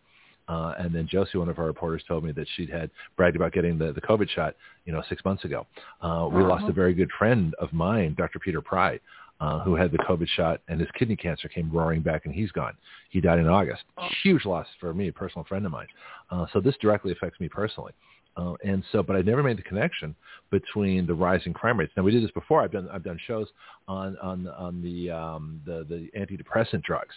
Uh, 0.48 0.74
and 0.78 0.94
then 0.94 1.08
Josie, 1.08 1.38
one 1.38 1.50
of 1.50 1.60
our 1.60 1.66
reporters, 1.66 2.04
told 2.08 2.24
me 2.24 2.32
that 2.34 2.48
she'd 2.56 2.70
had 2.70 2.90
bragged 3.16 3.36
about 3.36 3.54
getting 3.54 3.78
the, 3.78 3.94
the 3.94 4.02
COVID 4.02 4.30
shot, 4.30 4.56
you 4.86 4.94
know, 4.94 5.02
six 5.08 5.24
months 5.24 5.46
ago. 5.46 5.66
Uh, 6.02 6.28
we 6.32 6.44
lost 6.44 6.66
a 6.68 6.74
very 6.74 6.94
good 6.94 7.10
friend 7.18 7.54
of 7.60 7.72
mine, 7.72 8.16
Dr. 8.18 8.40
Peter 8.40 8.62
Pry, 8.62 9.00
uh, 9.40 9.60
who 9.62 9.76
had 9.76 9.92
the 9.92 9.98
COVID 10.00 10.28
shot, 10.28 10.62
and 10.68 10.80
his 10.80 10.90
kidney 10.98 11.16
cancer 11.16 11.48
came 11.48 11.72
roaring 11.72 12.02
back, 12.02 12.26
and 12.26 12.34
he's 12.34 12.52
gone. 12.52 12.74
He 13.10 13.22
died 13.22 13.40
in 13.40 13.48
August. 13.48 13.84
Huge 14.24 14.46
loss 14.46 14.68
for 14.80 14.94
me, 14.94 15.08
a 15.08 15.14
personal 15.14 15.46
friend 15.46 15.66
of 15.66 15.72
mine. 15.72 15.88
Uh, 16.30 16.46
so 16.54 16.60
this 16.60 16.76
directly 16.82 17.12
affects 17.12 17.40
me 17.40 17.50
personally. 17.50 17.94
Uh, 18.38 18.54
and 18.64 18.84
so, 18.92 19.04
but 19.04 19.16
I 19.16 19.22
never 19.22 19.44
made 19.44 19.58
the 19.58 19.64
connection 19.64 20.16
between 20.52 21.06
the 21.06 21.14
rising 21.14 21.54
crime 21.54 21.78
rates. 21.78 21.92
Now 21.98 22.04
we 22.04 22.12
did 22.12 22.24
this 22.24 22.32
before. 22.32 22.62
I've 22.62 22.72
done 22.72 22.88
I've 22.90 23.04
done 23.04 23.20
shows 23.28 23.48
on 23.90 24.18
on 24.22 24.48
on 24.48 24.82
the 24.82 25.12
um, 25.12 25.60
the 25.66 25.86
the 25.90 26.10
antidepressant 26.18 26.82
drugs. 26.84 27.14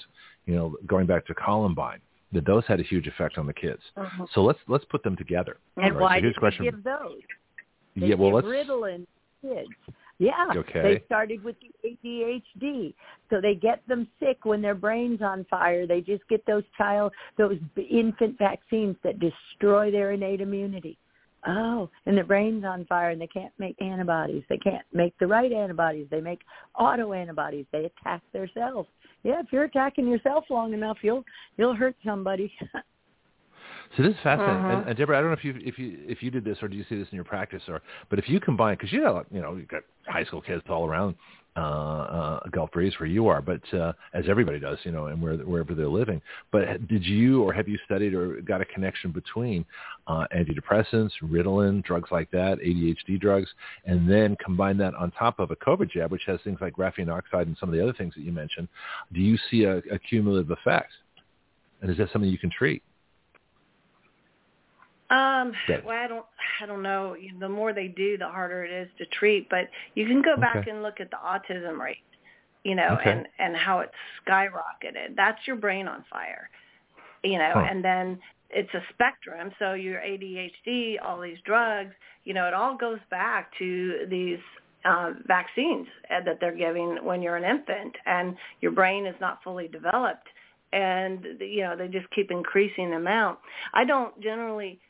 You 0.46 0.56
know, 0.56 0.76
going 0.86 1.06
back 1.06 1.24
to 1.26 1.34
Columbine 1.34 2.00
that 2.34 2.46
those 2.46 2.64
had 2.66 2.80
a 2.80 2.82
huge 2.82 3.06
effect 3.06 3.38
on 3.38 3.46
the 3.46 3.54
kids. 3.54 3.80
Uh-huh. 3.96 4.26
So 4.34 4.42
let's 4.42 4.58
let's 4.68 4.84
put 4.86 5.02
them 5.02 5.16
together. 5.16 5.56
And 5.76 5.94
right, 5.94 6.00
why 6.00 6.16
so 6.18 6.22
here's 6.22 6.34
did 6.34 6.40
question. 6.40 6.64
we 6.64 6.70
give 6.70 6.84
those? 6.84 7.20
They 7.96 8.06
yeah, 8.08 8.14
well, 8.16 8.34
let's. 8.34 8.46
Ritalin 8.46 9.06
kids. 9.42 9.68
Yeah, 10.18 10.46
Okay. 10.56 10.82
they 10.82 11.02
started 11.06 11.42
with 11.42 11.56
the 11.60 11.98
ADHD, 12.04 12.94
so 13.30 13.40
they 13.40 13.56
get 13.56 13.82
them 13.88 14.06
sick 14.20 14.44
when 14.44 14.62
their 14.62 14.76
brain's 14.76 15.20
on 15.22 15.44
fire. 15.50 15.88
They 15.88 16.00
just 16.00 16.22
get 16.28 16.46
those 16.46 16.62
child, 16.78 17.12
those 17.36 17.58
infant 17.76 18.38
vaccines 18.38 18.96
that 19.02 19.18
destroy 19.18 19.90
their 19.90 20.12
innate 20.12 20.40
immunity. 20.40 20.98
Oh, 21.46 21.90
and 22.06 22.16
their 22.16 22.24
brain's 22.24 22.64
on 22.64 22.86
fire, 22.86 23.10
and 23.10 23.20
they 23.20 23.26
can't 23.26 23.52
make 23.58 23.80
antibodies. 23.82 24.44
They 24.48 24.56
can't 24.58 24.86
make 24.92 25.18
the 25.18 25.26
right 25.26 25.52
antibodies. 25.52 26.06
They 26.10 26.20
make 26.20 26.40
auto 26.78 27.12
antibodies. 27.12 27.66
They 27.72 27.84
attack 27.86 28.22
themselves. 28.32 28.88
Yeah, 29.24 29.40
if 29.40 29.46
you're 29.50 29.64
attacking 29.64 30.06
yourself 30.06 30.44
long 30.50 30.74
enough, 30.74 30.98
you'll 31.02 31.24
you'll 31.56 31.74
hurt 31.74 31.96
somebody. 32.04 32.52
So 33.96 34.02
this 34.02 34.12
is 34.12 34.18
fascinating. 34.24 34.56
Uh-huh. 34.56 34.78
And, 34.78 34.88
and 34.88 34.98
Deborah, 34.98 35.18
I 35.18 35.20
don't 35.20 35.30
know 35.30 35.36
if 35.36 35.44
you 35.44 35.54
if 35.64 35.78
you 35.78 35.98
if 36.00 36.20
you 36.20 36.30
did 36.30 36.44
this 36.44 36.58
or 36.62 36.68
do 36.68 36.76
you 36.76 36.84
see 36.88 36.98
this 36.98 37.06
in 37.12 37.14
your 37.14 37.24
practice 37.24 37.62
or 37.68 37.80
but 38.10 38.18
if 38.18 38.28
you 38.28 38.40
combine 38.40 38.76
because 38.76 38.92
you 38.92 39.02
got 39.02 39.26
you 39.30 39.40
know 39.40 39.54
you 39.54 39.66
got 39.66 39.82
high 40.08 40.24
school 40.24 40.40
kids 40.40 40.62
all 40.68 40.84
around 40.84 41.14
uh, 41.56 41.60
uh, 41.60 42.40
Gulf 42.50 42.72
Breeze 42.72 42.94
where 42.98 43.08
you 43.08 43.28
are, 43.28 43.40
but 43.40 43.62
uh, 43.74 43.92
as 44.12 44.24
everybody 44.28 44.58
does, 44.58 44.78
you 44.82 44.90
know, 44.90 45.06
and 45.06 45.20
where, 45.22 45.36
wherever 45.36 45.74
they're 45.74 45.86
living. 45.86 46.20
But 46.50 46.88
did 46.88 47.04
you 47.04 47.42
or 47.42 47.52
have 47.52 47.68
you 47.68 47.78
studied 47.84 48.14
or 48.14 48.40
got 48.40 48.60
a 48.60 48.64
connection 48.64 49.12
between 49.12 49.64
uh, 50.06 50.26
antidepressants, 50.34 51.12
Ritalin, 51.22 51.84
drugs 51.84 52.10
like 52.10 52.30
that, 52.32 52.58
ADHD 52.58 53.20
drugs, 53.20 53.48
and 53.84 54.10
then 54.10 54.36
combine 54.44 54.76
that 54.78 54.94
on 54.94 55.10
top 55.12 55.38
of 55.38 55.50
a 55.50 55.56
COVID 55.56 55.90
jab, 55.90 56.10
which 56.10 56.24
has 56.26 56.40
things 56.42 56.58
like 56.60 56.74
graphene 56.74 57.08
oxide 57.08 57.46
and 57.46 57.56
some 57.58 57.68
of 57.68 57.74
the 57.74 57.82
other 57.82 57.94
things 57.94 58.14
that 58.14 58.22
you 58.22 58.32
mentioned? 58.32 58.68
Do 59.12 59.20
you 59.20 59.38
see 59.50 59.64
a, 59.64 59.78
a 59.92 59.98
cumulative 59.98 60.50
effect? 60.50 60.92
And 61.82 61.90
is 61.90 61.98
that 61.98 62.10
something 62.12 62.30
you 62.30 62.38
can 62.38 62.50
treat? 62.50 62.82
Um, 65.10 65.52
well, 65.84 65.96
I 65.98 66.08
don't, 66.08 66.26
I 66.62 66.66
don't 66.66 66.82
know. 66.82 67.14
The 67.38 67.48
more 67.48 67.72
they 67.72 67.88
do, 67.88 68.16
the 68.16 68.26
harder 68.28 68.64
it 68.64 68.72
is 68.72 68.88
to 68.98 69.06
treat. 69.06 69.48
But 69.50 69.68
you 69.94 70.06
can 70.06 70.22
go 70.22 70.36
back 70.36 70.56
Okay. 70.56 70.70
and 70.70 70.82
look 70.82 71.00
at 71.00 71.10
the 71.10 71.16
autism 71.18 71.78
rate, 71.78 71.98
you 72.64 72.74
know, 72.74 72.96
Okay. 73.00 73.10
and 73.10 73.26
and 73.38 73.56
how 73.56 73.80
it's 73.80 73.92
skyrocketed. 74.26 75.14
That's 75.16 75.38
your 75.46 75.56
brain 75.56 75.86
on 75.88 76.04
fire, 76.10 76.48
you 77.22 77.38
know. 77.38 77.52
Huh. 77.54 77.66
And 77.70 77.84
then 77.84 78.18
it's 78.50 78.72
a 78.74 78.82
spectrum. 78.94 79.52
So 79.58 79.74
your 79.74 80.00
ADHD, 80.00 80.96
all 81.04 81.20
these 81.20 81.38
drugs, 81.44 81.94
you 82.24 82.32
know, 82.34 82.46
it 82.46 82.54
all 82.54 82.76
goes 82.76 83.00
back 83.10 83.50
to 83.58 84.06
these 84.08 84.38
um, 84.86 85.22
vaccines 85.26 85.86
uh, 86.10 86.20
that 86.24 86.38
they're 86.40 86.56
giving 86.56 86.98
when 87.04 87.20
you're 87.22 87.36
an 87.36 87.44
infant, 87.44 87.94
and 88.06 88.36
your 88.60 88.72
brain 88.72 89.06
is 89.06 89.14
not 89.20 89.42
fully 89.42 89.68
developed. 89.68 90.28
And 90.72 91.24
you 91.40 91.62
know 91.62 91.76
they 91.76 91.86
just 91.88 92.10
keep 92.10 92.30
increasing 92.32 92.90
the 92.90 92.96
amount. 92.96 93.38
I 93.74 93.84
don't 93.84 94.18
generally 94.20 94.80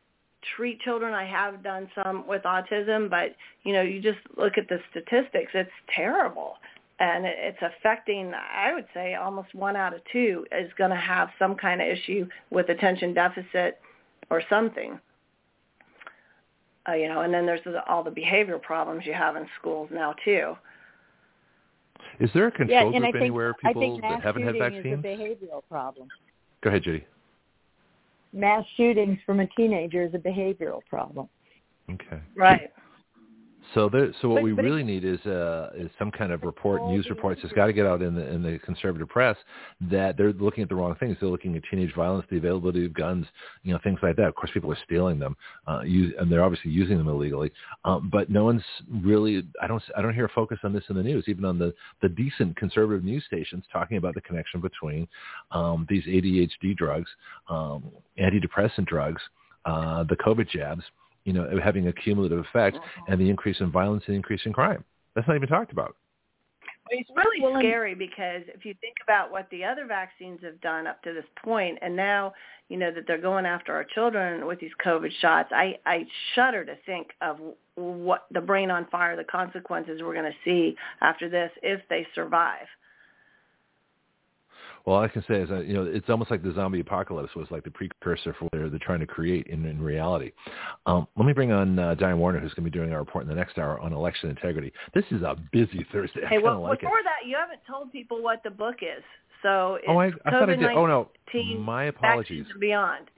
treat 0.56 0.80
children. 0.80 1.14
I 1.14 1.24
have 1.24 1.62
done 1.62 1.88
some 1.94 2.26
with 2.26 2.42
autism, 2.42 3.10
but 3.10 3.34
you 3.62 3.72
know, 3.72 3.82
you 3.82 4.00
just 4.00 4.18
look 4.36 4.58
at 4.58 4.68
the 4.68 4.78
statistics. 4.90 5.52
It's 5.54 5.70
terrible, 5.94 6.54
and 6.98 7.24
it's 7.26 7.58
affecting. 7.62 8.32
I 8.34 8.74
would 8.74 8.86
say 8.94 9.14
almost 9.14 9.54
one 9.54 9.76
out 9.76 9.94
of 9.94 10.00
two 10.12 10.46
is 10.52 10.70
going 10.78 10.90
to 10.90 10.96
have 10.96 11.28
some 11.38 11.54
kind 11.54 11.80
of 11.80 11.88
issue 11.88 12.26
with 12.50 12.68
attention 12.68 13.14
deficit 13.14 13.80
or 14.30 14.42
something. 14.48 14.98
Uh, 16.86 16.92
you 16.92 17.08
know, 17.08 17.22
and 17.22 17.32
then 17.32 17.46
there's 17.46 17.60
all 17.88 18.02
the 18.02 18.10
behavior 18.10 18.58
problems 18.58 19.04
you 19.06 19.14
have 19.14 19.36
in 19.36 19.46
schools 19.58 19.88
now 19.90 20.14
too. 20.24 20.54
Is 22.20 22.30
there 22.34 22.48
a 22.48 22.50
yeah, 22.50 22.56
control 22.56 22.96
and 22.96 23.04
I 23.04 23.10
group 23.10 23.12
think 23.12 23.22
anywhere 23.22 23.54
I 23.64 23.68
people 23.68 23.82
think 23.82 24.02
that 24.02 24.22
haven't 24.22 24.44
had 24.44 24.58
vaccines? 24.58 24.86
is 24.86 25.04
a 25.04 25.08
behavioral 25.08 25.62
problem. 25.68 26.08
Go 26.62 26.70
ahead, 26.70 26.82
Judy. 26.82 27.04
Mass 28.34 28.64
shootings 28.76 29.18
from 29.24 29.40
a 29.40 29.46
teenager 29.56 30.02
is 30.02 30.12
a 30.12 30.18
behavioral 30.18 30.84
problem. 30.90 31.28
Okay. 31.90 32.20
Right. 32.36 32.72
So 33.74 33.88
there, 33.88 34.12
so 34.22 34.28
what 34.28 34.36
But- 34.36 34.44
we 34.44 34.52
but 34.52 34.64
it- 34.64 34.68
really 34.68 34.84
need 34.84 35.04
is 35.04 35.20
uh, 35.26 35.72
is 35.74 35.90
some 35.98 36.10
kind 36.12 36.30
of 36.32 36.44
report, 36.44 36.82
news 36.84 37.10
reports. 37.10 37.40
It's 37.42 37.52
got 37.54 37.66
to 37.66 37.72
get 37.72 37.86
out 37.86 38.02
in 38.02 38.14
the 38.14 38.26
in 38.26 38.40
the 38.42 38.58
conservative 38.60 39.08
press 39.08 39.36
that 39.82 40.16
they're 40.16 40.32
looking 40.32 40.62
at 40.62 40.68
the 40.68 40.76
wrong 40.76 40.94
things. 40.96 41.16
They're 41.18 41.28
looking 41.28 41.56
at 41.56 41.62
teenage 41.70 41.92
violence, 41.94 42.24
the 42.30 42.36
availability 42.36 42.86
of 42.86 42.94
guns, 42.94 43.26
you 43.64 43.72
know, 43.72 43.80
things 43.82 43.98
like 44.02 44.14
that. 44.16 44.26
Of 44.28 44.36
course, 44.36 44.50
people 44.54 44.70
are 44.70 44.78
stealing 44.84 45.18
them, 45.18 45.36
uh, 45.66 45.80
use, 45.84 46.14
and 46.18 46.30
they're 46.30 46.44
obviously 46.44 46.70
using 46.70 46.98
them 46.98 47.08
illegally. 47.08 47.50
Um, 47.84 48.08
but 48.12 48.30
no 48.30 48.44
one's 48.44 48.64
really. 48.88 49.42
I 49.60 49.66
don't. 49.66 49.82
I 49.96 50.02
don't 50.02 50.14
hear 50.14 50.26
a 50.26 50.28
focus 50.30 50.58
on 50.62 50.72
this 50.72 50.84
in 50.88 50.94
the 50.96 51.02
news, 51.02 51.24
even 51.26 51.44
on 51.44 51.58
the 51.58 51.74
the 52.00 52.08
decent 52.08 52.56
conservative 52.56 53.02
news 53.02 53.24
stations 53.26 53.64
talking 53.72 53.96
about 53.96 54.14
the 54.14 54.20
connection 54.20 54.60
between 54.60 55.08
um, 55.50 55.84
these 55.88 56.04
ADHD 56.04 56.76
drugs, 56.76 57.10
um, 57.48 57.82
antidepressant 58.20 58.86
drugs, 58.86 59.22
uh, 59.64 60.04
the 60.04 60.16
COVID 60.16 60.48
jabs 60.48 60.84
you 61.24 61.32
know, 61.32 61.48
having 61.62 61.88
a 61.88 61.92
cumulative 61.92 62.38
effect 62.38 62.76
mm-hmm. 62.76 63.12
and 63.12 63.20
the 63.20 63.28
increase 63.28 63.60
in 63.60 63.70
violence 63.70 64.04
and 64.06 64.16
increase 64.16 64.42
in 64.44 64.52
crime. 64.52 64.84
That's 65.14 65.26
not 65.26 65.36
even 65.36 65.48
talked 65.48 65.72
about. 65.72 65.96
It's 66.90 67.08
really 67.16 67.40
Well, 67.40 67.60
scary 67.60 67.94
because 67.94 68.42
if 68.48 68.64
you 68.64 68.74
think 68.80 68.96
about 69.02 69.30
what 69.30 69.48
the 69.50 69.64
other 69.64 69.86
vaccines 69.86 70.40
have 70.42 70.60
done 70.60 70.86
up 70.86 71.02
to 71.04 71.14
this 71.14 71.24
point, 71.42 71.78
and 71.80 71.96
now 71.96 72.34
you 72.68 72.76
know 72.76 72.90
that 72.92 73.06
they're 73.06 73.20
going 73.20 73.46
after 73.46 73.74
our 73.74 73.84
children 73.84 74.46
with 74.46 74.60
these 74.60 74.70
COVID 74.84 75.10
shots, 75.20 75.48
I 75.50 75.78
I 75.86 76.06
shudder 76.34 76.64
to 76.64 76.76
think 76.84 77.08
of 77.22 77.38
what 77.76 78.26
the 78.30 78.40
brain 78.40 78.70
on 78.70 78.86
fire, 78.90 79.16
the 79.16 79.24
consequences 79.24 80.02
we're 80.02 80.14
going 80.14 80.30
to 80.30 80.38
see 80.44 80.76
after 81.00 81.28
this 81.28 81.50
if 81.62 81.80
they 81.88 82.06
survive. 82.14 82.66
Well, 84.84 84.96
all 84.96 85.02
I 85.02 85.08
can 85.08 85.24
say 85.26 85.36
is 85.36 85.48
that, 85.48 85.66
you 85.66 85.72
know, 85.72 85.84
it's 85.84 86.10
almost 86.10 86.30
like 86.30 86.42
the 86.42 86.52
zombie 86.52 86.80
apocalypse 86.80 87.34
was 87.34 87.46
like 87.50 87.64
the 87.64 87.70
precursor 87.70 88.34
for 88.34 88.44
what 88.44 88.52
they're, 88.52 88.68
they're 88.68 88.78
trying 88.78 89.00
to 89.00 89.06
create 89.06 89.46
in, 89.46 89.64
in 89.64 89.80
reality. 89.80 90.32
Um, 90.84 91.08
let 91.16 91.24
me 91.24 91.32
bring 91.32 91.52
on 91.52 91.78
uh, 91.78 91.94
Diane 91.94 92.18
Warner, 92.18 92.38
who's 92.38 92.52
going 92.52 92.64
to 92.66 92.70
be 92.70 92.78
doing 92.78 92.92
our 92.92 92.98
report 92.98 93.24
in 93.24 93.28
the 93.28 93.34
next 93.34 93.56
hour 93.56 93.78
on 93.80 93.94
election 93.94 94.28
integrity. 94.28 94.72
This 94.94 95.04
is 95.10 95.22
a 95.22 95.36
busy 95.52 95.86
Thursday. 95.90 96.20
Hey, 96.28 96.38
well, 96.38 96.60
like 96.60 96.80
it. 96.80 96.82
before 96.82 97.02
that, 97.02 97.26
you 97.26 97.34
haven't 97.34 97.60
told 97.66 97.92
people 97.92 98.22
what 98.22 98.42
the 98.44 98.50
book 98.50 98.76
is. 98.82 99.02
So 99.42 99.76
it's 99.76 99.84
Oh, 99.88 99.98
I, 99.98 100.08
I 100.26 100.30
thought 100.30 100.50
I 100.50 100.56
did. 100.56 100.64
Oh, 100.64 100.86
no. 100.86 101.08
COVID-19 101.32 101.60
My 101.60 101.84
apologies. 101.84 102.46
Beyond. 102.60 103.10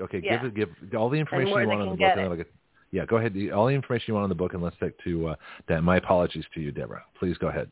Okay, 0.00 0.20
Yeah. 0.22 0.42
give 0.42 0.54
give 0.54 0.94
all 0.96 1.08
the 1.08 1.18
information 1.18 1.48
you 1.48 1.68
want 1.68 1.82
on 1.82 1.90
the 1.90 1.96
book. 1.96 2.12
And 2.12 2.20
I'll 2.20 2.36
get, 2.36 2.52
yeah, 2.92 3.04
go 3.04 3.16
ahead. 3.16 3.36
All 3.52 3.66
the 3.66 3.74
information 3.74 4.04
you 4.08 4.14
want 4.14 4.24
on 4.24 4.28
the 4.28 4.36
book, 4.36 4.54
and 4.54 4.62
let's 4.62 4.76
take 4.80 4.96
to 5.04 5.28
uh, 5.28 5.34
that. 5.68 5.82
My 5.82 5.96
apologies 5.96 6.44
to 6.54 6.60
you, 6.60 6.70
Deborah. 6.70 7.04
Please 7.18 7.36
go 7.38 7.48
ahead. 7.48 7.70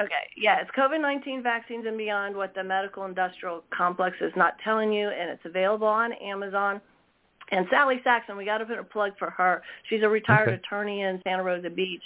Okay, 0.00 0.28
yeah, 0.36 0.60
it's 0.60 0.70
COVID-19 0.78 1.42
vaccines 1.42 1.84
and 1.86 1.98
beyond 1.98 2.36
what 2.36 2.54
the 2.54 2.62
medical 2.62 3.04
industrial 3.04 3.64
complex 3.76 4.16
is 4.20 4.32
not 4.36 4.54
telling 4.62 4.92
you, 4.92 5.08
and 5.08 5.28
it's 5.28 5.44
available 5.44 5.88
on 5.88 6.12
Amazon. 6.12 6.80
And 7.50 7.66
Sally 7.70 8.00
Saxon, 8.04 8.36
we 8.36 8.44
got 8.44 8.58
to 8.58 8.66
put 8.66 8.78
a 8.78 8.84
plug 8.84 9.12
for 9.18 9.30
her. 9.30 9.62
She's 9.88 10.02
a 10.02 10.08
retired 10.08 10.48
Okay. 10.48 10.60
attorney 10.64 11.00
in 11.02 11.20
Santa 11.24 11.42
Rosa 11.42 11.70
Beach, 11.70 12.02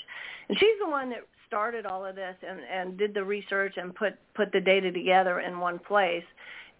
and 0.49 0.59
she's 0.59 0.79
the 0.81 0.89
one 0.89 1.11
that 1.11 1.27
started 1.47 1.85
all 1.85 2.07
of 2.07 2.15
this 2.15 2.35
and, 2.49 2.61
and 2.61 2.97
did 2.97 3.13
the 3.13 3.23
research 3.23 3.75
and 3.77 3.95
put 3.95 4.15
put 4.35 4.51
the 4.53 4.61
data 4.61 4.91
together 4.91 5.41
in 5.41 5.59
one 5.59 5.79
place. 5.79 6.25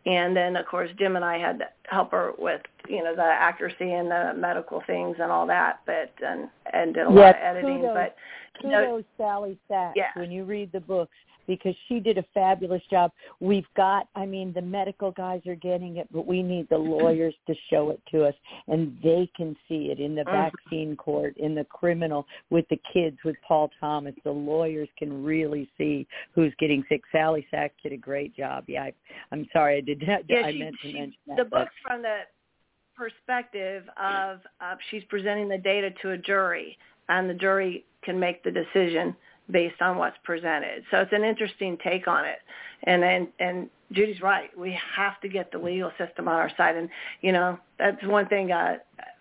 And 0.07 0.37
then 0.37 0.57
of 0.57 0.67
course 0.67 0.91
Jim 0.99 1.17
and 1.17 1.25
I 1.25 1.39
had 1.39 1.59
to 1.61 1.67
help 1.85 2.11
her 2.13 2.33
with 2.39 2.61
you 2.89 3.03
know 3.05 3.15
the 3.15 3.23
accuracy 3.23 3.93
and 3.93 4.11
the 4.11 4.33
medical 4.37 4.83
things 4.87 5.17
and 5.21 5.31
all 5.31 5.47
that, 5.47 5.81
but 5.87 6.13
and 6.27 6.49
and 6.73 6.95
did 6.95 7.07
a 7.07 7.11
yeah, 7.11 7.21
lot 7.21 7.37
of 7.37 7.43
editing. 7.43 7.77
kudos, 7.81 7.95
but 7.95 8.17
you 8.63 8.71
kudos 8.71 8.73
know, 8.73 9.03
Sally 9.17 9.59
Sachs 9.69 9.95
Yeah. 9.97 10.11
when 10.17 10.31
you 10.31 10.45
read 10.45 10.73
the 10.73 10.81
books 10.81 11.13
because 11.47 11.75
she 11.89 12.01
did 12.01 12.19
a 12.19 12.25
fabulous 12.35 12.83
job. 12.91 13.11
We've 13.41 13.67
got, 13.77 14.09
I 14.15 14.27
mean, 14.27 14.53
the 14.53 14.63
medical 14.63 15.11
guys 15.11 15.41
are 15.47 15.55
getting 15.57 15.97
it, 15.97 16.09
but 16.13 16.27
we 16.27 16.43
need 16.43 16.69
the 16.69 16.79
lawyers 16.79 17.35
to 17.47 17.55
show 17.71 17.91
it 17.91 18.01
to 18.13 18.25
us, 18.25 18.35
and 18.69 18.97
they 19.03 19.31
can 19.37 19.57
see 19.69 19.91
it 19.91 19.99
in 20.01 20.15
the 20.15 20.23
Mhm. 20.23 20.51
vaccine 20.53 20.97
court, 20.97 21.37
in 21.39 21.55
the 21.55 21.65
criminal, 21.65 22.27
with 22.51 22.67
the 22.69 22.81
kids, 22.93 23.19
with 23.25 23.37
Paul 23.47 23.71
Thomas. 23.81 24.15
The 24.25 24.31
lawyers 24.31 24.89
can 24.99 25.23
really 25.25 25.69
see 25.79 26.07
who's 26.35 26.53
getting 26.59 26.85
sick. 26.89 27.03
Sally 27.11 27.47
Sachs 27.51 27.75
did 27.83 27.93
a 27.93 27.97
great 27.97 28.35
job. 28.37 28.65
Yeah, 28.69 28.85
I, 28.85 28.93
I'm 29.33 29.49
sorry 29.53 29.79
I 29.79 29.81
did 29.81 30.07
not. 30.07 30.23
yeah, 30.29 30.43
I 30.47 30.53
she, 30.53 30.59
meant 30.59 30.77
to 30.83 30.89
she, 30.89 30.93
mention 30.95 31.19
that. 31.29 31.37
the 31.37 31.45
but- 31.45 31.65
book's 31.65 31.75
from 31.87 32.03
the 32.03 32.21
perspective 32.97 33.85
of 33.97 34.41
uh, 34.61 34.77
she's 34.91 35.03
presenting 35.05 35.49
the 35.49 35.59
data 35.59 35.91
to 36.03 36.11
a 36.11 36.19
jury, 36.19 36.77
and 37.09 37.29
the 37.29 37.35
jury 37.35 37.85
can 38.05 38.19
make 38.19 38.43
the 38.45 38.51
decision 38.51 39.17
based 39.53 39.81
on 39.81 39.99
what's 39.99 40.17
presented. 40.25 40.83
So 40.91 40.99
it's 40.99 41.13
an 41.13 41.25
interesting 41.25 41.79
take 41.85 42.09
on 42.09 42.25
it. 42.25 42.39
And 42.85 43.05
and 43.05 43.29
and 43.39 43.71
Judy's 43.93 44.21
right. 44.23 44.51
We 44.59 44.77
have 44.97 45.21
to 45.21 45.29
get 45.29 45.53
the 45.53 45.59
legal 45.59 45.93
system 45.99 46.27
on 46.27 46.35
our 46.35 46.51
side. 46.57 46.77
And 46.77 46.89
you 47.21 47.33
know 47.33 47.59
that's 47.79 48.03
one 48.05 48.27
thing. 48.29 48.51
Uh, 48.51 48.79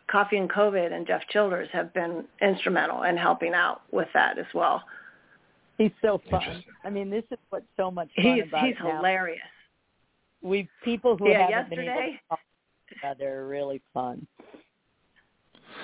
Coffee 0.10 0.38
and 0.38 0.50
COVID 0.50 0.92
and 0.92 1.08
Jeff 1.08 1.22
Childers 1.30 1.70
have 1.72 1.94
been 1.94 2.26
instrumental 2.42 3.04
in 3.04 3.16
helping 3.16 3.54
out 3.54 3.82
with 3.92 4.10
that 4.14 4.38
as 4.38 4.46
well. 4.54 4.84
He's 5.78 5.92
so 6.02 6.22
fun. 6.30 6.64
I 6.84 6.90
mean, 6.90 7.10
this 7.10 7.24
is 7.32 7.38
what's 7.50 7.66
so 7.78 7.90
much 7.90 8.10
fun 8.16 8.26
He's 8.36 8.44
about 8.48 8.66
he's 8.66 8.76
it 8.76 8.84
now. 8.84 8.98
hilarious. 8.98 9.40
We 10.42 10.68
people 10.84 11.16
who 11.18 11.30
Yeah, 11.30 11.48
haven't 11.50 11.70
been 11.70 11.80
able 11.80 11.86
yesterday. 11.92 12.20
to 12.24 12.30
talk 12.30 12.40
together 12.90 13.40
are 13.40 13.48
really 13.48 13.82
fun. 13.94 14.28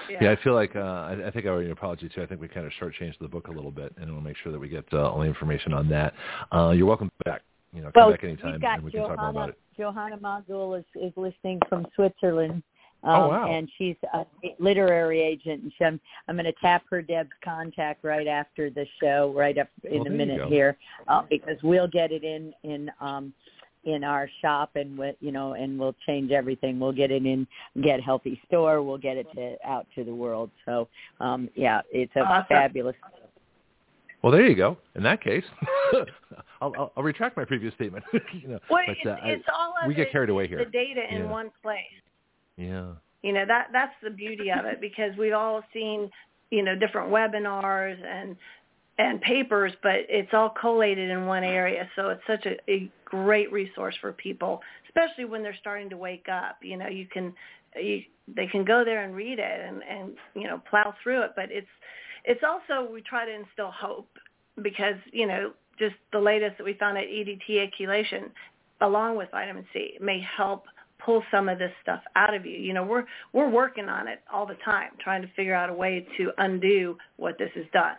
Yeah, 0.09 0.31
I 0.31 0.43
feel 0.43 0.53
like 0.53 0.75
uh, 0.75 0.79
I, 0.79 1.27
I 1.27 1.31
think 1.31 1.45
I 1.45 1.49
owe 1.49 1.59
you 1.59 1.65
an 1.65 1.71
apology 1.71 2.09
too. 2.09 2.21
I 2.21 2.25
think 2.25 2.41
we 2.41 2.47
kind 2.47 2.65
of 2.65 2.71
shortchanged 2.81 3.19
the 3.19 3.27
book 3.27 3.47
a 3.47 3.51
little 3.51 3.71
bit, 3.71 3.93
and 3.97 4.11
we'll 4.11 4.21
make 4.21 4.37
sure 4.37 4.51
that 4.51 4.59
we 4.59 4.69
get 4.69 4.85
uh, 4.93 5.09
all 5.09 5.19
the 5.19 5.25
information 5.25 5.73
on 5.73 5.89
that. 5.89 6.13
Uh, 6.51 6.71
you're 6.71 6.85
welcome 6.85 7.11
back. 7.25 7.41
You 7.73 7.81
know, 7.81 7.91
come 7.91 8.03
Well, 8.03 8.11
back 8.11 8.23
anytime, 8.23 8.63
and 8.63 8.83
we 8.83 8.91
can 8.91 9.01
talk 9.01 9.17
more 9.17 9.29
about 9.29 9.55
Johanna, 9.77 10.17
it. 10.17 10.17
Johanna 10.17 10.17
Magul 10.17 10.79
is, 10.79 10.85
is 10.95 11.13
listening 11.15 11.59
from 11.69 11.85
Switzerland. 11.95 12.63
Um, 13.03 13.13
Oh, 13.13 13.27
wow. 13.29 13.47
And 13.47 13.69
she's 13.77 13.95
a 14.13 14.25
literary 14.59 15.21
agent, 15.21 15.61
and 15.63 15.71
she, 15.77 15.85
I'm, 15.85 15.99
I'm 16.27 16.35
going 16.35 16.45
to 16.45 16.53
tap 16.53 16.83
her 16.89 17.01
Deb's 17.01 17.29
contact 17.43 18.03
right 18.03 18.27
after 18.27 18.69
the 18.71 18.85
show, 18.99 19.33
right 19.35 19.57
up 19.57 19.67
in 19.83 19.99
Well, 19.99 20.07
a 20.07 20.09
minute 20.09 20.47
here, 20.49 20.77
uh, 21.07 21.21
because 21.29 21.57
we'll 21.61 21.87
get 21.87 22.11
it 22.11 22.23
in 22.23 22.53
in 22.63 22.89
um, 22.99 23.33
in 23.87 24.03
our 24.03 24.29
shop, 24.41 24.71
and 24.75 24.97
we, 24.97 25.13
you 25.21 25.31
know, 25.31 25.53
and 25.53 25.79
we'll 25.79 25.95
change 26.05 26.31
everything. 26.31 26.79
We'll 26.79 26.91
get 26.91 27.09
it 27.09 27.25
in 27.25 27.47
Get 27.81 28.01
Healthy 28.01 28.39
Store. 28.47 28.83
We'll 28.83 28.97
get 28.97 29.17
it 29.17 29.27
to 29.35 29.55
out 29.65 29.87
to 29.95 30.03
the 30.03 30.13
world. 30.13 30.51
So, 30.65 30.87
um, 31.19 31.49
yeah, 31.55 31.81
it's 31.91 32.11
a 32.15 32.19
Awesome. 32.19 32.45
fabulous. 32.49 32.95
Well, 34.21 34.31
there 34.31 34.45
you 34.45 34.55
go. 34.55 34.77
In 34.95 35.03
that 35.03 35.23
case, 35.23 35.45
I'll, 36.61 36.73
I'll, 36.77 36.91
I'll 36.97 37.03
retract 37.03 37.37
my 37.37 37.45
previous 37.45 37.73
statement. 37.75 38.03
you 38.33 38.47
know, 38.49 38.59
Well, 38.69 38.83
but, 38.85 38.89
it's, 38.97 39.05
uh, 39.05 39.17
I- 39.23 39.29
it's 39.29 39.45
all 39.55 39.73
of 39.81 39.87
we 39.87 39.93
get 39.93 40.07
it- 40.07 40.11
carried 40.11 40.29
away 40.29 40.47
here. 40.47 40.57
The 40.63 40.71
data 40.71 41.01
in 41.09 41.23
Yeah. 41.23 41.31
one 41.31 41.49
place. 41.63 41.79
yeah. 42.57 42.87
You 43.23 43.33
know 43.33 43.45
that 43.47 43.69
that's 43.73 43.93
the 44.03 44.11
beauty 44.11 44.51
of 44.51 44.65
it 44.65 44.79
because 44.79 45.11
we've 45.17 45.33
all 45.33 45.63
seen 45.73 46.09
you 46.51 46.63
know 46.63 46.75
different 46.75 47.09
webinars 47.09 47.97
and 48.05 48.37
and 48.97 49.21
papers, 49.21 49.73
but 49.83 49.95
it's 50.09 50.33
all 50.33 50.49
collated 50.49 51.09
in 51.09 51.25
one 51.25 51.43
area. 51.43 51.87
So 51.95 52.09
it's 52.09 52.21
such 52.25 52.45
a, 52.45 52.57
a 52.71 52.91
great 53.05 53.51
resource 53.51 53.95
for 54.01 54.11
people, 54.11 54.61
especially 54.87 55.25
when 55.25 55.43
they're 55.43 55.57
starting 55.59 55.89
to 55.91 55.97
wake 55.97 56.27
up. 56.31 56.57
You 56.61 56.77
know, 56.77 56.87
you 56.87 57.05
can 57.05 57.33
you, 57.75 58.01
they 58.35 58.47
can 58.47 58.65
go 58.65 58.83
there 58.83 59.03
and 59.03 59.15
read 59.15 59.39
it 59.39 59.61
and 59.61 59.81
and 59.83 60.15
you 60.35 60.47
know 60.47 60.61
plow 60.69 60.93
through 61.03 61.23
it. 61.23 61.31
But 61.35 61.51
it's 61.51 61.67
it's 62.25 62.41
also 62.43 62.91
we 62.91 63.01
try 63.01 63.25
to 63.25 63.33
instill 63.33 63.71
hope 63.71 64.09
because 64.61 64.95
you 65.11 65.27
know 65.27 65.51
just 65.77 65.95
the 66.11 66.19
latest 66.19 66.57
that 66.57 66.63
we 66.63 66.73
found 66.73 66.97
at 66.97 67.05
EDTA 67.05 67.71
chelation, 67.79 68.31
along 68.81 69.15
with 69.15 69.29
vitamin 69.31 69.65
C, 69.73 69.97
may 70.01 70.25
help 70.35 70.65
pull 71.05 71.23
some 71.29 71.47
of 71.47 71.59
this 71.59 71.71
stuff 71.83 72.01
out 72.15 72.33
of 72.33 72.45
you. 72.47 72.57
You 72.57 72.73
know, 72.73 72.83
we're 72.83 73.05
we're 73.33 73.49
working 73.49 73.89
on 73.89 74.07
it 74.07 74.21
all 74.33 74.47
the 74.47 74.57
time, 74.65 74.91
trying 74.99 75.21
to 75.21 75.27
figure 75.35 75.53
out 75.53 75.69
a 75.69 75.73
way 75.73 76.07
to 76.17 76.31
undo 76.39 76.97
what 77.17 77.37
this 77.37 77.51
has 77.55 77.65
done. 77.73 77.95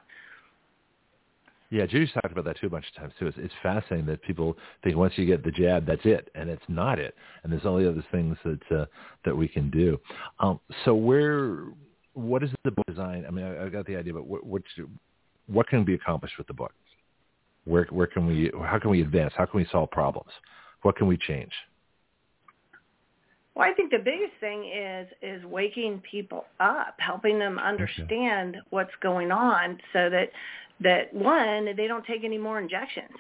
Yeah, 1.71 1.85
Judy's 1.85 2.13
talked 2.13 2.33
about 2.33 2.47
that 2.47 2.59
too 2.59 2.69
a 2.69 2.71
bunch 2.71 2.87
of 2.89 2.95
times 2.95 3.13
too. 3.19 3.27
It's, 3.27 3.37
it's 3.39 3.55
fascinating 3.63 4.07
that 4.07 4.23
people 4.23 4.57
think 4.83 4.97
once 4.97 5.13
you 5.17 5.27
get 5.27 5.45
the 5.45 5.51
jab, 5.51 5.87
that's 5.87 6.01
it, 6.05 6.31
and 6.35 6.49
it's 6.49 6.63
not 6.69 6.99
it. 6.99 7.15
And 7.43 7.53
there's 7.53 7.67
all 7.67 7.77
the 7.77 7.89
other 7.89 8.05
things 8.11 8.39
that 8.45 8.77
uh, 8.77 8.87
that 9.27 9.37
we 9.37 9.49
can 9.49 9.71
do. 9.71 10.01
Um, 10.41 10.61
so 10.85 10.95
where, 10.95 11.65
what 12.15 12.43
is 12.43 12.51
the 12.65 12.71
book 12.71 12.87
design? 12.87 13.25
I 13.29 13.31
mean, 13.31 13.45
I, 13.45 13.67
I 13.67 13.69
got 13.69 13.87
the 13.87 13.97
idea, 13.97 14.15
but 14.15 14.27
what 14.27 14.47
what, 14.47 14.63
what 15.47 15.69
can 15.69 15.85
be 15.85 15.95
accomplished 15.95 16.39
with 16.39 16.47
the 16.47 16.55
book? 16.55 16.73
Where 17.65 17.87
where 17.91 18.07
can 18.07 18.27
we? 18.27 18.51
How 18.65 18.79
can 18.79 18.91
we 18.91 19.03
advance? 19.03 19.35
How 19.37 19.45
can 19.45 19.61
we 19.61 19.67
solve 19.71 19.91
problems? 19.91 20.31
What 20.83 20.97
can 20.97 21.07
we 21.07 21.19
change? 21.19 21.53
Well, 23.55 23.69
I 23.69 23.75
think 23.75 23.91
the 23.91 23.99
biggest 23.99 24.33
thing 24.41 24.71
is 24.73 25.09
is 25.21 25.45
waking 25.45 26.01
people 26.11 26.47
up, 26.61 26.95
helping 26.99 27.39
them 27.39 27.59
understand 27.59 28.57
what's 28.71 28.93
going 29.03 29.33
on, 29.33 29.79
so 29.93 30.09
that 30.09 30.31
that 30.81 31.13
one 31.15 31.75
they 31.77 31.87
don't 31.87 32.05
take 32.07 32.25
any 32.25 32.39
more 32.39 32.59
injections, 32.61 33.11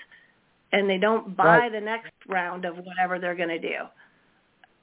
and 0.72 0.89
they 0.89 0.98
don't 0.98 1.36
buy 1.36 1.59
Right. 1.59 1.72
the 1.72 1.80
next 1.80 2.12
round 2.28 2.64
of 2.64 2.76
whatever 2.78 3.18
they're 3.18 3.35
going 3.35 3.48
to 3.51 3.59
do. 3.59 3.78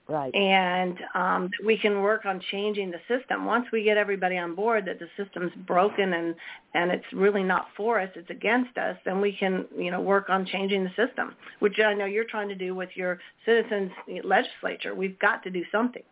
Right. 0.08 0.32
and 0.36 1.00
um, 1.16 1.50
we 1.66 1.80
can 1.80 2.04
work 2.04 2.26
on 2.28 2.40
changing 2.52 2.92
the 2.92 3.00
system. 3.08 3.44
Once 3.48 3.66
we 3.74 3.82
get 3.82 3.98
everybody 3.98 4.38
on 4.38 4.54
board 4.54 4.86
that 4.86 5.00
the 5.00 5.08
system's 5.18 5.52
broken 5.66 6.14
and 6.14 6.36
and 6.76 6.92
it's 6.92 7.12
really 7.12 7.42
not 7.42 7.70
for 7.76 8.00
us, 8.00 8.10
it's 8.16 8.30
against 8.30 8.78
us, 8.78 8.96
then 9.04 9.20
we 9.20 9.32
can 9.36 9.66
you 9.76 9.90
know 9.90 10.00
work 10.02 10.30
on 10.30 10.46
changing 10.46 10.84
the 10.84 10.92
system, 10.92 11.34
which 11.58 11.80
I 11.80 11.96
know 11.96 12.06
you're 12.06 12.24
trying 12.30 12.50
to 12.50 12.56
do 12.56 12.76
with 12.76 12.90
your 12.94 13.18
citizens 13.46 13.90
legislature. 14.24 14.94
We've 14.94 15.18
got 15.18 15.42
to 15.42 15.50
do 15.50 15.64
something. 15.72 16.04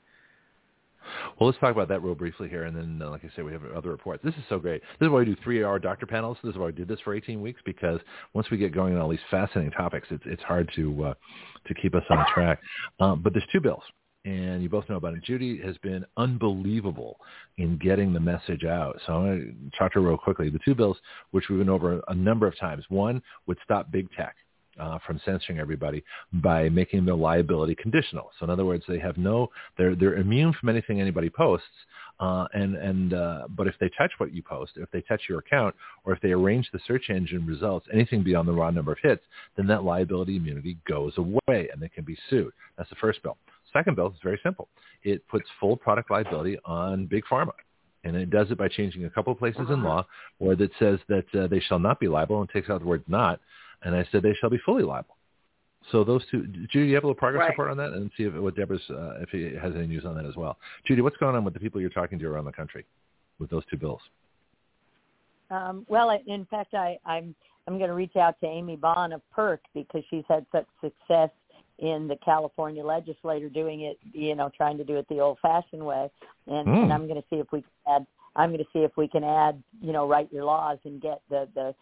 Well, 1.40 1.50
let's 1.50 1.60
talk 1.60 1.72
about 1.72 1.88
that 1.90 2.02
real 2.04 2.16
briefly 2.16 2.50
here, 2.50 2.64
and 2.64 2.76
then, 2.76 3.02
uh, 3.02 3.10
like 3.10 3.24
I 3.24 3.30
said, 3.36 3.46
we 3.46 3.52
have 3.52 3.64
other 3.76 3.90
reports. 3.90 4.24
This 4.24 4.36
is 4.36 4.44
so 4.50 4.60
great. 4.60 4.82
This 5.00 5.08
is 5.08 5.12
why 5.12 5.20
we 5.20 5.26
do 5.26 5.36
three-hour 5.44 5.80
doctor 5.80 6.06
panels. 6.06 6.38
This 6.44 6.52
is 6.52 6.58
why 6.58 6.68
we 6.68 6.72
did 6.72 6.88
this 6.88 7.00
for 7.02 7.16
18 7.16 7.42
weeks 7.42 7.62
because 7.66 8.00
once 8.34 8.50
we 8.50 8.58
get 8.58 8.74
going 8.74 8.96
on 8.96 9.02
all 9.02 9.10
these 9.10 9.20
fascinating 9.30 9.72
topics, 9.72 10.08
it's 10.12 10.24
it's 10.26 10.44
hard 10.44 10.70
to 10.76 11.06
uh, 11.06 11.14
to 11.68 11.74
keep 11.76 11.96
us 11.96 12.04
on 12.10 12.26
track. 12.34 12.60
Um, 13.00 13.22
but 13.22 13.34
there's 13.34 13.46
two 13.52 13.62
bills, 13.62 13.84
and 14.26 14.62
you 14.64 14.70
both 14.70 14.88
know 14.90 14.96
about 14.96 15.14
it. 15.14 15.24
Judy 15.24 15.60
has 15.64 15.78
been 15.80 16.06
unbelievable 16.18 17.18
in 17.58 17.78
getting 17.78 18.14
the 18.14 18.20
message 18.20 18.64
out. 18.64 19.00
So 19.06 19.14
I'm 19.14 19.26
going 19.26 19.70
to 19.72 19.78
talk 19.78 19.94
to 19.94 20.02
her 20.02 20.08
real 20.08 20.18
quickly. 20.18 20.50
The 20.50 20.60
two 20.64 20.76
bills, 20.76 20.98
which 21.32 21.50
we've 21.50 21.60
been 21.60 21.70
over 21.70 22.02
a 22.08 22.16
number 22.16 22.48
of 22.48 22.58
times, 22.58 22.86
one 22.90 23.22
would 23.48 23.58
stop 23.64 23.92
big 23.92 24.10
tech 24.12 24.36
uh, 24.80 25.00
from 25.06 25.20
censoring 25.26 25.60
everybody 25.60 26.04
by 26.34 26.70
making 26.70 27.06
their 27.06 27.16
liability 27.16 27.76
conditional. 27.76 28.32
So 28.40 28.45
in 28.45 28.50
other 28.50 28.66
words, 28.66 28.84
they 28.88 29.00
have 29.00 29.18
no, 29.18 29.50
they're 29.78 29.95
they're 29.95 30.16
immune 30.16 30.54
from 30.60 30.70
anything 30.70 31.02
anybody 31.02 31.30
posts. 31.30 31.68
Uh, 32.20 32.45
and 32.54 32.76
and 32.76 33.14
uh, 33.14 33.48
but 33.50 33.68
if 33.68 33.76
they 33.80 33.90
touch 33.98 34.12
what 34.18 34.34
you 34.34 34.44
post, 34.44 34.74
if 34.76 34.90
they 34.91 35.02
touch 35.02 35.22
your 35.28 35.40
account, 35.40 35.76
or 36.06 36.14
if 36.14 36.22
they 36.22 36.32
arrange 36.32 36.70
the 36.72 36.80
search 36.88 37.10
engine 37.10 37.45
results, 37.45 37.88
anything 37.91 38.24
beyond 38.24 38.48
the 38.48 38.52
raw 38.52 38.70
number 38.70 38.91
of 38.91 38.98
hits, 39.02 39.24
then 39.58 39.68
that 39.68 39.84
liability 39.84 40.38
immunity 40.38 40.78
goes 40.88 41.14
away, 41.18 41.70
and 41.72 41.82
they 41.82 41.90
can 41.90 42.04
be 42.04 42.18
sued. 42.30 42.52
That's 42.78 42.90
the 42.90 42.95
first 42.98 43.22
bill. 43.24 43.38
Second 43.74 43.95
bill 43.95 44.08
is 44.08 44.14
very 44.24 44.40
simple. 44.44 44.70
It 45.04 45.28
puts 45.28 45.45
full 45.60 45.76
product 45.76 46.12
liability 46.12 46.58
on 46.66 47.08
big 47.08 47.24
pharma. 47.30 47.52
And 48.06 48.16
it 48.18 48.30
does 48.30 48.52
it 48.52 48.58
by 48.58 48.68
changing 48.68 49.06
a 49.06 49.10
couple 49.10 49.32
of 49.32 49.40
places 49.40 49.66
in 49.70 49.82
law 49.82 50.06
where 50.38 50.58
that 50.58 50.72
says 50.78 51.00
that 51.08 51.26
uh, 51.34 51.48
they 51.48 51.62
shall 51.62 51.80
not 51.80 52.02
be 52.02 52.10
liable 52.10 52.41
and 52.41 52.50
takes 52.50 52.70
out 52.70 52.82
the 52.82 52.86
word 52.86 53.04
not 53.08 53.40
and 53.84 53.96
I 53.96 54.08
said 54.12 54.24
they 54.24 54.34
shall 54.40 54.50
be 54.50 54.60
fully 54.66 54.84
liable. 54.84 55.18
So 55.92 56.04
those 56.04 56.24
two, 56.32 56.48
Judy, 56.72 56.88
you 56.88 56.96
have 56.96 57.04
a 57.04 57.08
little 57.08 57.20
progress 57.20 57.42
Right. 57.42 57.50
report 57.50 57.70
on 57.70 57.78
that, 57.78 57.92
and 57.92 58.10
see 58.16 58.24
if 58.24 58.34
what 58.36 58.56
Deborah's 58.56 58.82
uh, 58.90 59.20
if 59.22 59.30
he 59.30 59.54
has 59.56 59.76
any 59.76 59.88
news 59.88 60.06
on 60.06 60.16
that 60.16 60.26
as 60.26 60.36
well. 60.36 60.58
Judy, 60.86 61.02
what's 61.02 61.18
going 61.18 61.36
on 61.36 61.44
with 61.44 61.54
the 61.54 61.60
people 61.60 61.82
you're 61.82 61.90
talking 61.90 62.18
to 62.20 62.26
around 62.28 62.46
the 62.46 62.54
country 62.54 62.86
with 63.40 63.50
those 63.50 63.64
two 63.70 63.78
bills? 63.78 64.02
Um, 65.52 65.86
well, 65.90 66.10
in 66.26 66.46
fact, 66.46 66.74
I, 66.74 66.98
I'm 67.06 67.36
I'm 67.68 67.78
going 67.78 67.90
to 67.90 67.96
reach 67.96 68.16
out 68.16 68.40
to 68.42 68.48
Amy 68.48 68.76
Bohn 68.76 69.14
of 69.14 69.22
PERC 69.36 69.60
because 69.74 70.04
she's 70.10 70.24
had 70.28 70.46
such 70.52 70.66
success 70.82 71.30
in 71.80 72.08
the 72.08 72.18
California 72.24 72.84
legislature 72.84 73.50
doing 73.50 73.82
it, 73.82 73.98
you 74.14 74.36
know, 74.36 74.50
trying 74.56 74.78
to 74.78 74.84
do 74.84 74.98
it 74.98 75.08
the 75.10 75.20
old-fashioned 75.20 75.84
way, 75.84 76.10
and, 76.48 76.68
Mm. 76.68 76.84
and 76.84 76.94
I'm 76.94 77.08
going 77.08 77.22
to 77.22 77.28
see 77.30 77.38
if 77.38 77.52
we 77.52 77.62
can 77.62 77.72
add. 77.96 78.08
I'm 78.36 78.50
going 78.52 78.64
to 78.64 78.70
see 78.74 78.80
if 78.80 78.96
we 78.98 79.08
can 79.08 79.24
add, 79.24 79.62
you 79.82 79.92
know, 79.92 80.08
write 80.08 80.32
your 80.32 80.44
laws 80.44 80.80
and 80.86 81.02
get 81.02 81.22
the 81.30 81.48
the 81.56 81.76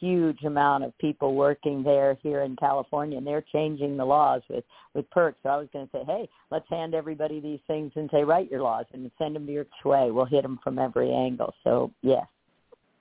huge 0.00 0.42
amount 0.44 0.84
of 0.84 0.96
people 0.98 1.34
working 1.34 1.82
there 1.82 2.16
here 2.22 2.42
in 2.42 2.56
California, 2.56 3.18
and 3.18 3.26
they're 3.26 3.44
changing 3.52 3.96
the 3.96 4.04
laws 4.04 4.42
with 4.48 4.64
with 4.94 5.08
perks. 5.10 5.38
So 5.42 5.48
I 5.48 5.56
was 5.56 5.68
going 5.72 5.86
to 5.86 5.92
say, 5.92 6.04
hey, 6.06 6.28
let's 6.50 6.68
hand 6.68 6.94
everybody 6.94 7.40
these 7.40 7.60
things 7.66 7.92
and 7.96 8.08
say, 8.12 8.24
write 8.24 8.50
your 8.50 8.62
laws 8.62 8.84
and 8.92 9.10
send 9.18 9.34
them 9.36 9.46
to 9.46 9.52
your 9.52 9.66
way. 9.84 10.10
We'll 10.10 10.24
hit 10.24 10.42
them 10.42 10.58
from 10.62 10.78
every 10.78 11.12
angle. 11.12 11.54
So 11.64 11.90
yes. 12.02 12.26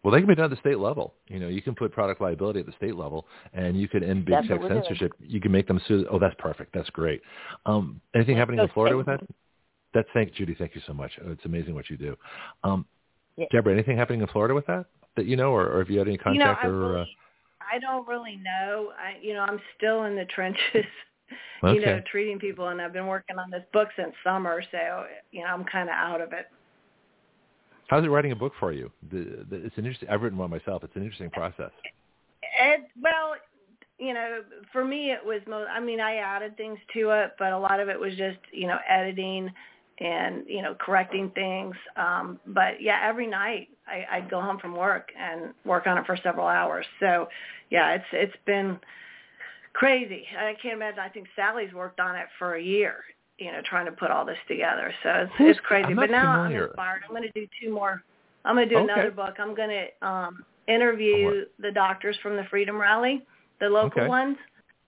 Well, 0.04 0.12
they 0.12 0.20
can 0.20 0.28
be 0.28 0.34
done 0.34 0.46
at 0.46 0.52
the 0.52 0.58
state 0.58 0.80
level. 0.80 1.14
You 1.28 1.40
know, 1.40 1.48
you 1.48 1.62
can 1.62 1.76
put 1.76 1.92
product 1.92 2.22
liability 2.22 2.60
at 2.60 2.66
the 2.66 2.72
state 2.72 2.96
level, 2.96 3.28
and 3.54 3.80
you 3.80 3.88
could 3.88 4.02
end 4.02 4.26
big 4.26 4.34
That's 4.34 4.48
tech 4.48 4.60
we're 4.60 4.70
doing. 4.70 4.82
censorship. 4.82 5.12
You 5.20 5.40
can 5.40 5.52
make 5.52 5.68
them 5.68 5.80
sue. 5.88 6.08
Oh, 6.10 6.18
that's 6.18 6.36
perfect. 6.40 6.74
That's 6.74 6.90
great. 6.90 7.22
Um, 7.68 8.02
anything 8.16 8.36
happening 8.36 8.60
in 8.60 8.68
Florida 8.70 8.98
with 8.98 9.06
that? 9.06 9.22
That's 9.94 10.08
thank 10.14 10.34
Judy. 10.34 10.56
Thank 10.58 10.74
you 10.74 10.82
so 10.88 10.94
much. 10.94 11.12
Oh, 11.24 11.32
It's 11.32 11.46
amazing 11.46 11.76
what 11.76 11.90
you 11.90 11.98
do. 11.98 12.18
Um, 12.64 12.86
Yeah. 13.38 13.46
Deborah, 13.52 13.74
anything 13.74 13.98
happening 13.98 14.22
in 14.22 14.28
Florida 14.28 14.56
with 14.56 14.66
that 14.68 14.86
that 15.16 15.26
you 15.26 15.36
know, 15.36 15.52
or, 15.52 15.70
or 15.70 15.80
have 15.80 15.90
you 15.90 16.00
had 16.00 16.08
any 16.08 16.18
contact? 16.18 16.36
you 16.36 16.40
know, 16.40 16.46
contact 16.54 16.66
I 16.66 16.70
or? 16.70 16.90
really, 16.92 17.02
uh, 17.02 17.06
I 17.74 17.80
don't 17.80 18.08
really 18.08 18.38
know. 18.38 18.92
I, 18.98 19.22
you 19.22 19.34
know, 19.34 19.42
I'm 19.42 19.60
still 19.78 20.06
in 20.06 20.16
the 20.16 20.26
trenches. 20.26 20.60
okay. 20.74 20.86
You 21.64 21.80
know, 21.80 22.02
treating 22.12 22.40
people, 22.40 22.70
and 22.70 22.82
I've 22.82 22.92
been 22.92 23.08
working 23.08 23.38
on 23.38 23.52
this 23.52 23.64
book 23.72 23.90
since 23.96 24.14
summer, 24.24 24.64
so 24.72 25.06
you 25.32 25.42
know, 25.42 25.48
I'm 25.48 25.64
kind 25.64 25.90
of 25.90 25.94
out 25.94 26.20
of 26.20 26.34
it. 26.34 26.48
How's 27.88 28.04
it 28.04 28.08
writing 28.08 28.32
a 28.32 28.36
book 28.36 28.54
for 28.60 28.72
you? 28.72 28.90
The, 29.12 29.46
the, 29.50 29.58
it's 29.58 29.78
an 29.78 29.86
interesting. 29.86 30.10
I've 30.10 30.22
written 30.22 30.38
one 30.38 30.50
myself. 30.50 30.84
It's 30.84 30.96
an 30.96 31.04
interesting 31.04 31.30
process. 31.30 31.72
It, 32.42 32.82
well, 33.02 33.36
you 34.00 34.14
know, 34.14 34.42
for 34.72 34.84
me, 34.84 35.12
it 35.12 35.20
was 35.24 35.42
most. 35.48 35.68
I 35.70 35.80
mean, 35.80 36.00
I 36.00 36.16
added 36.16 36.58
things 36.58 36.80
to 36.94 37.12
it, 37.12 37.32
but 37.38 37.54
a 37.54 37.60
lot 37.60 37.80
of 37.80 37.90
it 37.90 38.00
was 38.00 38.16
just 38.16 38.40
you 38.52 38.66
know 38.66 38.78
editing 38.90 39.52
and 40.00 40.44
you 40.48 40.62
know 40.62 40.76
correcting 40.80 41.30
things. 41.36 41.76
Um, 41.96 42.40
but 42.48 42.82
yeah, 42.82 43.00
every 43.04 43.28
night 43.28 43.68
I, 43.92 44.18
I'd 44.18 44.30
go 44.30 44.40
home 44.42 44.58
from 44.60 44.76
work 44.76 45.10
and 45.20 45.54
work 45.66 45.86
on 45.88 45.98
it 45.98 46.06
for 46.06 46.18
several 46.24 46.48
hours. 46.48 46.86
So 47.00 47.28
yeah, 47.70 47.94
it's 47.96 48.06
it's 48.14 48.36
been 48.46 48.80
crazy. 49.74 50.26
I 50.38 50.54
can't 50.62 50.76
imagine. 50.76 51.00
I 51.00 51.10
think 51.10 51.28
Sally's 51.36 51.74
worked 51.74 52.00
on 52.00 52.16
it 52.16 52.28
for 52.40 52.56
a 52.56 52.62
year. 52.62 52.96
You 53.38 53.52
know, 53.52 53.62
trying 53.68 53.88
to 53.88 53.92
put 53.92 54.12
all 54.12 54.24
this 54.26 54.38
together. 54.48 54.94
So 55.04 55.10
it's, 55.10 55.32
Who's- 55.38 55.52
it's 55.58 55.60
crazy. 55.66 55.94
But 55.94 56.12
now 56.12 56.34
familiar. 56.44 56.64
I'm 56.64 56.70
inspired. 56.70 57.02
I'm 57.08 57.16
going 57.16 57.24
to 57.24 57.32
do 57.40 57.48
two 57.62 57.74
more. 57.74 58.04
I'm 58.46 58.56
going 58.56 58.70
to 58.70 58.76
do 58.76 58.82
Okay. 58.82 58.94
another 58.94 59.12
book. 59.12 59.36
I'm 59.40 59.56
going 59.56 59.70
to 59.70 60.08
um, 60.08 60.46
interview 60.68 61.46
the 61.60 61.72
doctors 61.72 62.16
from 62.22 62.36
the 62.36 62.44
Freedom 62.52 62.80
Rally, 62.80 63.26
the 63.60 63.68
local 63.70 64.02
Okay. 64.02 64.08
ones, 64.08 64.38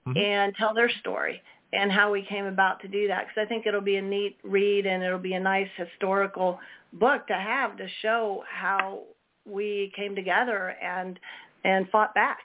Mhm. 0.08 0.18
and 0.18 0.56
tell 0.56 0.74
their 0.74 0.90
story 1.00 1.42
and 1.72 1.92
how 1.92 2.12
we 2.12 2.22
came 2.22 2.46
about 2.46 2.80
to 2.82 2.88
do 2.88 3.08
that. 3.08 3.28
Because 3.28 3.42
I 3.42 3.46
think 3.48 3.66
it'll 3.66 3.82
be 3.82 3.96
a 3.96 4.02
neat 4.02 4.38
read 4.44 4.86
and 4.86 5.02
it'll 5.04 5.18
be 5.18 5.34
a 5.34 5.40
nice 5.40 5.70
historical 5.76 6.60
book 6.94 7.28
to 7.28 7.34
have 7.34 7.78
to 7.78 7.88
show 8.02 8.44
how 8.50 9.04
we 9.46 9.92
came 9.96 10.16
together 10.16 10.76
and 10.82 11.20
and 11.66 11.90
fought 11.90 12.14
back. 12.14 12.40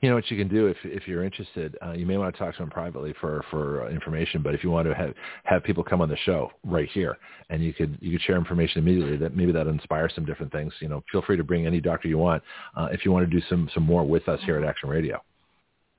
You 0.00 0.08
know 0.08 0.16
what 0.16 0.30
you 0.30 0.36
can 0.36 0.48
do 0.48 0.66
if 0.66 0.76
if 0.84 1.08
you're 1.08 1.24
interested. 1.24 1.76
Uh, 1.84 1.92
you 1.92 2.06
may 2.06 2.16
want 2.16 2.34
to 2.34 2.38
talk 2.38 2.54
to 2.56 2.62
them 2.62 2.70
privately 2.70 3.14
for 3.20 3.44
for 3.50 3.84
uh, 3.84 3.90
information. 3.90 4.42
But 4.42 4.54
if 4.54 4.62
you 4.62 4.70
want 4.70 4.86
to 4.86 4.94
have 4.94 5.14
have 5.44 5.64
people 5.64 5.82
come 5.82 6.00
on 6.00 6.08
the 6.08 6.16
show 6.18 6.52
right 6.64 6.88
here, 6.92 7.16
and 7.50 7.62
you 7.62 7.72
could 7.72 7.98
you 8.00 8.12
could 8.12 8.22
share 8.22 8.36
information 8.36 8.82
immediately 8.82 9.16
that 9.16 9.36
maybe 9.36 9.52
that 9.52 9.66
inspires 9.66 10.12
some 10.14 10.24
different 10.24 10.52
things. 10.52 10.72
You 10.80 10.88
know, 10.88 11.02
feel 11.10 11.22
free 11.22 11.36
to 11.36 11.44
bring 11.44 11.66
any 11.66 11.80
doctor 11.80 12.08
you 12.08 12.18
want. 12.18 12.42
Uh, 12.76 12.88
if 12.92 13.04
you 13.04 13.12
want 13.12 13.28
to 13.28 13.40
do 13.40 13.44
some 13.48 13.68
some 13.74 13.82
more 13.82 14.04
with 14.04 14.28
us 14.28 14.40
here 14.44 14.56
at 14.58 14.64
Action 14.64 14.88
Radio, 14.88 15.20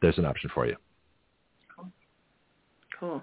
there's 0.01 0.17
an 0.17 0.25
option 0.25 0.49
for 0.53 0.67
you. 0.67 0.75
Cool. 2.99 3.21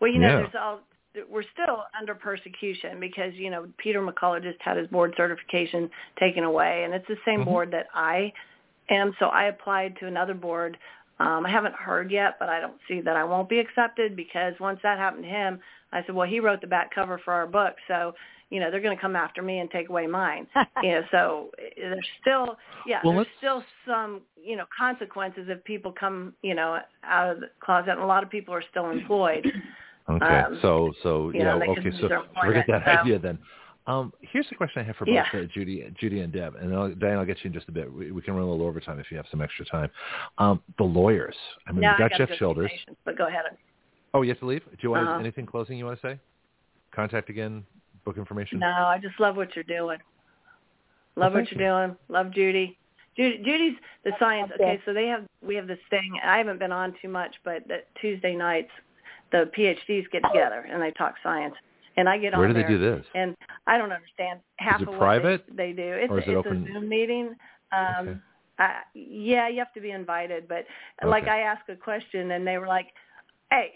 Well, 0.00 0.10
you 0.10 0.20
know, 0.20 0.28
Yeah. 0.28 0.36
there's 0.36 0.54
all 0.54 0.80
we're 1.28 1.44
still 1.52 1.84
under 1.98 2.14
persecution 2.14 3.00
because 3.00 3.34
you 3.34 3.50
know 3.50 3.66
Peter 3.78 4.00
McCullough 4.00 4.42
just 4.42 4.60
had 4.60 4.76
his 4.76 4.86
board 4.88 5.14
certification 5.16 5.90
taken 6.18 6.44
away, 6.44 6.84
and 6.84 6.94
it's 6.94 7.06
the 7.08 7.16
same 7.24 7.40
Mhm. 7.40 7.44
board 7.44 7.70
that 7.72 7.86
I 7.94 8.32
am. 8.90 9.14
So 9.18 9.26
I 9.26 9.44
applied 9.44 9.96
to 9.96 10.06
another 10.06 10.34
board. 10.34 10.76
Um, 11.18 11.44
I 11.44 11.50
haven't 11.50 11.74
heard 11.74 12.10
yet, 12.10 12.38
but 12.38 12.48
I 12.48 12.60
don't 12.60 12.80
see 12.88 13.00
that 13.02 13.16
I 13.16 13.24
won't 13.24 13.48
be 13.48 13.58
accepted 13.58 14.16
because 14.16 14.58
once 14.58 14.80
that 14.82 14.98
happened 14.98 15.24
to 15.24 15.28
him, 15.28 15.60
I 15.92 16.02
said, 16.04 16.14
well, 16.14 16.26
he 16.26 16.40
wrote 16.40 16.62
the 16.62 16.66
back 16.66 16.94
cover 16.94 17.18
for 17.18 17.34
our 17.34 17.46
book, 17.46 17.74
so 17.88 18.14
you 18.48 18.58
know 18.58 18.70
they're 18.70 18.80
going 18.80 18.96
to 18.96 19.00
come 19.00 19.16
after 19.16 19.42
me 19.42 19.58
and 19.58 19.70
take 19.70 19.88
away 19.88 20.06
mine. 20.06 20.46
you 20.82 20.90
know, 20.90 21.02
so 21.10 21.50
eh, 21.58 21.70
there's 21.76 22.08
still 22.20 22.56
yeah, 22.86 23.00
Well, 23.04 23.14
there's 23.14 23.26
still 23.38 23.62
some 23.86 24.22
you 24.42 24.56
know 24.56 24.66
consequences 24.76 25.46
if 25.48 25.62
people 25.64 25.92
come 25.92 26.34
you 26.42 26.54
know 26.54 26.78
out 27.04 27.30
of 27.30 27.40
the 27.40 27.50
closet, 27.60 27.90
and 27.90 28.00
a 28.00 28.06
lot 28.06 28.22
of 28.22 28.30
people 28.30 28.54
are 28.54 28.64
still 28.70 28.90
employed. 28.90 29.50
Okay. 30.16 30.24
Um, 30.26 30.58
so 30.62 30.92
so 31.02 31.30
you 31.30 31.40
yeah. 31.40 31.58
know, 31.58 31.72
okay. 31.72 31.90
So 32.00 32.08
their 32.08 32.20
forget 32.20 32.66
employment, 32.66 32.66
that 32.68 32.82
so- 32.84 33.00
idea 33.02 33.18
then. 33.18 33.38
Um, 33.86 34.12
here's 34.20 34.46
a 34.52 34.54
question 34.54 34.82
I 34.82 34.84
have 34.84 34.94
for 34.96 35.06
both 35.06 35.14
Yeah. 35.14 35.24
uh, 35.32 35.44
Judy, 35.52 35.90
Judy 35.98 36.20
and 36.20 36.32
Deb, 36.32 36.54
and 36.54 36.72
I'll, 36.72 36.94
Diane, 36.94 37.18
I'll 37.18 37.24
get 37.24 37.38
you 37.42 37.48
in 37.48 37.54
just 37.54 37.68
a 37.68 37.72
bit. 37.72 37.92
We, 37.92 38.12
we 38.12 38.22
can 38.22 38.34
run 38.34 38.44
a 38.44 38.50
little 38.50 38.64
overtime 38.66 39.00
if 39.00 39.10
you 39.10 39.16
have 39.16 39.26
some 39.30 39.40
extra 39.40 39.64
time. 39.64 39.90
Um, 40.38 40.62
the 40.78 40.84
lawyers. 40.84 41.34
I 41.66 41.72
mean, 41.72 41.80
now 41.80 41.92
we've 41.92 41.98
got 41.98 42.12
I 42.12 42.18
Jeff 42.18 42.28
got 42.28 42.38
Childers. 42.38 42.70
but 43.04 43.16
go 43.18 43.26
ahead. 43.26 43.42
Oh, 44.14 44.22
you 44.22 44.28
have 44.28 44.38
to 44.40 44.46
leave. 44.46 44.62
Do 44.64 44.76
you 44.82 44.90
want 44.90 45.08
Uh-huh. 45.08 45.18
anything 45.18 45.44
closing 45.46 45.76
you 45.78 45.86
want 45.86 46.00
to 46.00 46.06
say? 46.06 46.20
Contact 46.94 47.30
again, 47.30 47.64
book 48.04 48.16
information. 48.18 48.58
No, 48.60 48.66
I 48.68 48.98
just 49.02 49.18
love 49.18 49.34
what 49.36 49.56
you're 49.56 49.64
doing. 49.64 49.98
Well, 51.16 51.26
Love 51.26 51.32
what 51.32 51.50
you're 51.50 51.86
doing. 51.86 51.96
Love 52.08 52.30
Judy. 52.32 52.76
Judy. 53.16 53.38
Judy's 53.38 53.74
the 54.04 54.12
science. 54.20 54.52
Okay. 54.54 54.62
Okay, 54.64 54.82
so 54.84 54.92
they 54.92 55.06
have 55.06 55.24
we 55.42 55.54
have 55.56 55.66
this 55.66 55.78
thing. 55.88 56.12
I 56.22 56.38
haven't 56.38 56.58
been 56.58 56.70
on 56.72 56.94
too 57.02 57.08
much, 57.08 57.34
but 57.44 57.66
that 57.68 57.86
Tuesday 58.00 58.36
nights 58.36 58.70
the 59.32 59.50
PhDs 59.56 60.10
get 60.10 60.22
together 60.32 60.66
and 60.70 60.82
they 60.82 60.90
talk 60.92 61.14
science. 61.22 61.54
And 61.96 62.08
I 62.08 62.18
get 62.18 62.34
on 62.34 62.40
Where 62.40 62.48
on 62.48 62.54
do 62.54 62.62
they 62.62 62.68
do 62.68 62.78
this? 62.78 63.04
and 63.14 63.36
I 63.66 63.76
don't 63.76 63.92
understand 63.92 64.40
half 64.58 64.80
it 64.80 64.88
of 64.88 64.94
private, 64.94 65.44
what 65.48 65.56
they, 65.56 65.72
they 65.72 65.82
do. 65.82 65.92
It's, 65.92 66.10
or 66.10 66.18
is 66.18 66.24
it 66.26 66.30
it's 66.30 66.38
open? 66.38 66.68
a 66.68 66.72
Zoom 66.72 66.88
meeting. 66.88 67.34
Um, 67.72 68.08
Okay. 68.08 68.18
I, 68.58 68.80
yeah, 68.94 69.48
you 69.48 69.58
have 69.58 69.72
to 69.72 69.80
be 69.80 69.90
invited. 69.90 70.46
But 70.46 70.66
like 71.02 71.28
I 71.28 71.40
asked 71.40 71.68
a 71.70 71.76
question, 71.76 72.32
and 72.32 72.46
they 72.46 72.58
were 72.58 72.66
like, 72.66 72.88
"Hey, 73.50 73.72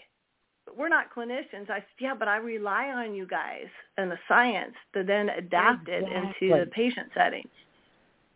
we're 0.77 0.89
not 0.89 1.13
clinicians." 1.13 1.69
I 1.69 1.79
said, 1.79 1.85
"Yeah, 1.99 2.13
but 2.13 2.27
I 2.27 2.37
rely 2.37 2.89
on 2.89 3.15
you 3.15 3.25
guys 3.25 3.67
and 3.97 4.11
the 4.11 4.19
science 4.27 4.75
to 4.93 5.03
then 5.03 5.29
adapt 5.29 5.89
it 5.89 6.03
into 6.03 6.55
the 6.55 6.69
patient 6.71 7.09
setting." 7.15 7.49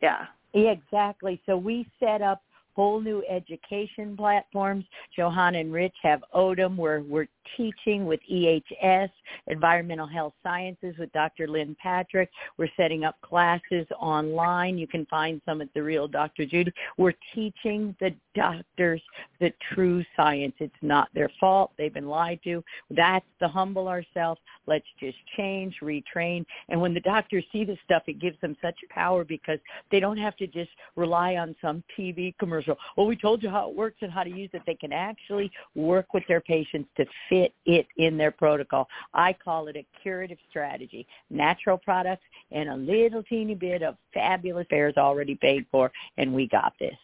Yeah. 0.01 0.25
Yeah, 0.53 0.71
exactly. 0.71 1.39
So 1.45 1.55
we 1.55 1.87
set 1.99 2.23
up 2.23 2.41
whole 2.75 3.01
new 3.01 3.23
education 3.29 4.15
platforms. 4.15 4.85
Johan 5.17 5.55
and 5.55 5.71
Rich 5.71 5.95
have 6.03 6.23
Odom 6.35 6.75
where 6.75 7.01
we're 7.01 7.27
teaching 7.57 8.05
with 8.05 8.19
EHS, 8.31 9.09
Environmental 9.47 10.07
Health 10.07 10.33
Sciences 10.43 10.95
with 10.97 11.11
Dr. 11.13 11.47
Lynn 11.47 11.75
Patrick. 11.81 12.29
We're 12.57 12.69
setting 12.77 13.03
up 13.03 13.19
classes 13.21 13.87
online. 13.99 14.77
You 14.77 14.87
can 14.87 15.05
find 15.07 15.41
some 15.45 15.61
at 15.61 15.69
the 15.73 15.83
real 15.83 16.07
Dr. 16.07 16.45
Judy. 16.45 16.71
We're 16.97 17.13
teaching 17.33 17.95
the 17.99 18.13
doctors 18.35 19.01
the 19.39 19.53
true 19.73 20.03
science. 20.15 20.53
It's 20.59 20.73
not 20.81 21.09
their 21.13 21.29
fault. 21.39 21.71
They've 21.77 21.93
been 21.93 22.07
lied 22.07 22.39
to. 22.43 22.63
That's 22.89 23.25
the 23.39 23.47
humble 23.47 23.87
ourselves. 23.87 24.39
Let's 24.67 24.85
just 24.99 25.17
change, 25.37 25.75
retrain. 25.81 26.45
And 26.69 26.79
when 26.79 26.93
the 26.93 26.99
doctors 26.99 27.43
see 27.51 27.63
this 27.63 27.77
stuff, 27.85 28.03
it 28.07 28.19
gives 28.19 28.39
them 28.41 28.55
such 28.61 28.75
power 28.89 29.23
because 29.23 29.59
they 29.91 29.99
don't 29.99 30.17
have 30.17 30.35
to 30.37 30.47
just 30.47 30.71
rely 30.95 31.35
on 31.35 31.55
some 31.61 31.83
TV 31.97 32.35
commercial. 32.37 32.77
Oh, 32.97 33.05
we 33.05 33.15
told 33.15 33.43
you 33.43 33.49
how 33.49 33.69
it 33.69 33.75
works 33.75 33.97
and 34.01 34.11
how 34.11 34.23
to 34.23 34.29
use 34.29 34.49
it. 34.53 34.61
They 34.65 34.75
can 34.75 34.93
actually 34.93 35.51
work 35.75 36.13
with 36.13 36.23
their 36.27 36.41
patients 36.41 36.89
to 36.97 37.05
fit 37.29 37.38
it 37.65 37.87
in 37.97 38.17
their 38.17 38.31
protocol. 38.31 38.87
I 39.13 39.33
call 39.33 39.67
it 39.67 39.75
a 39.75 39.85
curative 40.01 40.37
strategy. 40.49 41.07
Natural 41.29 41.77
products 41.77 42.23
and 42.51 42.69
a 42.69 42.75
little 42.75 43.23
teeny 43.23 43.55
bit 43.55 43.81
of 43.83 43.95
fabulous 44.13 44.67
fares 44.69 44.95
already 44.97 45.35
paid 45.35 45.65
for, 45.71 45.91
and 46.17 46.33
we 46.33 46.47
got 46.47 46.73
this. 46.79 46.97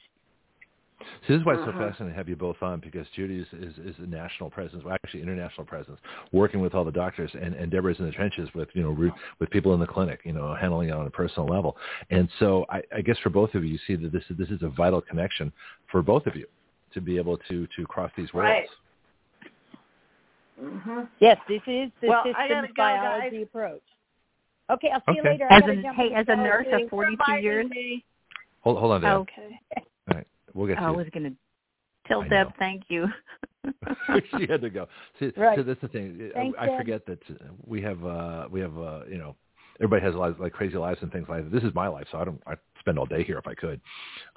So 0.99 1.33
this 1.33 1.39
is 1.39 1.45
why 1.45 1.53
it's 1.53 1.63
so 1.63 1.69
Uh-huh. 1.69 1.89
fascinating 1.89 2.13
to 2.13 2.17
have 2.17 2.29
you 2.29 2.35
both 2.35 2.61
on 2.61 2.79
because 2.79 3.05
Judy 3.15 3.39
is, 3.39 3.47
is, 3.53 3.77
is 3.79 3.95
a 3.99 4.07
national 4.07 4.49
presence, 4.49 4.83
well, 4.83 4.93
actually 5.03 5.21
international 5.21 5.65
presence, 5.65 5.99
working 6.31 6.61
with 6.61 6.73
all 6.73 6.85
the 6.85 6.91
doctors, 6.91 7.31
and, 7.33 7.53
and 7.53 7.71
Deborah's 7.71 7.99
in 7.99 8.05
the 8.05 8.11
trenches 8.11 8.49
with 8.55 8.69
you 8.73 8.81
know 8.81 8.91
re, 8.91 9.11
with 9.39 9.49
people 9.49 9.73
in 9.73 9.79
the 9.79 9.87
clinic, 9.87 10.21
you 10.23 10.33
know, 10.33 10.55
handling 10.55 10.89
it 10.89 10.93
on 10.93 11.05
a 11.05 11.09
personal 11.09 11.47
level. 11.47 11.75
And 12.09 12.29
so 12.39 12.65
I, 12.69 12.81
I 12.95 13.01
guess 13.01 13.17
for 13.19 13.29
both 13.29 13.53
of 13.55 13.63
you, 13.63 13.71
you 13.71 13.79
see 13.85 13.95
that 13.95 14.11
this 14.11 14.23
is 14.29 14.37
this 14.37 14.49
is 14.49 14.61
a 14.63 14.69
vital 14.69 15.01
connection 15.01 15.51
for 15.91 16.01
both 16.01 16.25
of 16.27 16.35
you 16.35 16.47
to 16.93 17.01
be 17.01 17.17
able 17.17 17.37
to 17.49 17.67
to 17.75 17.85
cross 17.85 18.11
these 18.15 18.33
worlds. 18.33 18.49
Right. 18.49 18.69
Mhm. 20.61 21.07
Yes, 21.19 21.37
this 21.47 21.61
is 21.67 21.91
the 22.01 22.07
Well, 22.07 22.21
I 22.21 22.47
gotta 22.47 22.47
systems 22.47 22.67
go, 22.69 22.83
biology 22.83 23.37
guys. 23.37 23.43
approach. 23.43 23.81
Okay, 24.69 24.89
I'll 24.89 25.01
see 25.07 25.17
you 25.17 25.23
later. 25.23 25.47
As 25.49 25.61
gotta 25.61 25.73
a 25.89 25.93
hey, 25.93 26.13
as 26.13 26.25
a 26.27 26.35
nurse 26.35 26.67
of 26.71 26.89
42 26.89 27.33
years. 27.41 27.67
Hold 28.61 28.79
hold 28.79 28.91
on, 28.93 29.01
Deb. 29.01 29.11
Okay. 29.21 29.59
All 29.77 30.15
right, 30.17 30.27
we'll 30.53 30.67
get 30.67 30.75
to 30.75 30.81
I 30.83 30.91
was 30.91 31.07
going 31.09 31.29
to 31.31 31.35
tell 32.07 32.23
I 32.23 32.27
Deb 32.29 32.47
know. 32.47 32.53
thank 32.57 32.83
you. 32.89 33.07
she 34.37 34.45
had 34.47 34.61
to 34.61 34.69
go. 34.69 34.87
See, 35.19 35.31
Right. 35.37 35.57
so 35.57 35.63
that's 35.63 35.81
the 35.81 35.87
thing. 35.87 36.31
Thanks, 36.33 36.57
I 36.59 36.67
Deb. 36.67 36.77
forget 36.77 37.05
that 37.05 37.19
uh, 37.29 37.45
we 37.65 37.81
have 37.81 38.03
uh 38.05 38.47
we 38.49 38.59
have 38.61 38.77
uh 38.77 39.01
you 39.09 39.17
know 39.17 39.35
everybody 39.79 40.01
has 40.03 40.15
lives 40.15 40.39
like 40.39 40.53
crazy 40.53 40.77
lives 40.77 40.99
and 41.01 41.11
things 41.11 41.27
like 41.29 41.43
that. 41.43 41.51
This 41.51 41.63
is 41.63 41.73
my 41.75 41.87
life, 41.87 42.07
so 42.11 42.17
I 42.19 42.25
don't 42.25 42.41
I 42.47 42.55
spend 42.79 42.97
all 42.97 43.05
day 43.05 43.23
here 43.23 43.37
if 43.37 43.47
I 43.47 43.53
could 43.55 43.79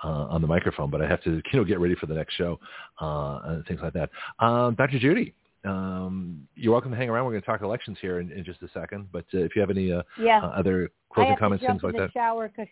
uh, 0.05 0.27
on 0.29 0.41
the 0.43 0.49
microphone, 0.49 0.91
but 0.91 1.01
I 1.01 1.07
have 1.09 1.23
to 1.25 1.41
you 1.53 1.59
know 1.59 1.65
get 1.65 1.79
ready 1.81 1.95
for 1.95 2.07
the 2.07 2.15
next 2.15 2.35
show 2.35 2.59
uh, 3.01 3.41
and 3.45 3.65
things 3.67 3.81
like 3.83 3.93
that. 3.95 4.11
Um, 4.41 4.75
Dr. 4.75 4.99
Judy, 4.99 5.35
um, 5.65 6.47
you're 6.55 6.73
welcome 6.73 6.91
to 6.91 6.97
hang 6.97 7.09
around. 7.09 7.25
We're 7.25 7.33
going 7.33 7.43
to 7.43 7.47
talk 7.47 7.63
elections 7.63 7.99
here 8.01 8.21
in, 8.21 8.31
in 8.31 8.45
just 8.45 8.63
a 8.63 8.69
second, 8.69 9.09
but 9.13 9.25
uh, 9.35 9.39
if 9.39 9.55
you 9.57 9.61
have 9.61 9.71
any 9.71 9.93
uh, 9.93 10.03
Yeah, 10.19 10.41
uh, 10.43 10.49
other 10.49 10.85
I 11.11 11.15
closing 11.15 11.37
comments, 11.37 11.65
things 11.67 11.83
like 11.83 11.97
that. 11.97 12.13
shower 12.13 12.49
'cause- 12.49 12.67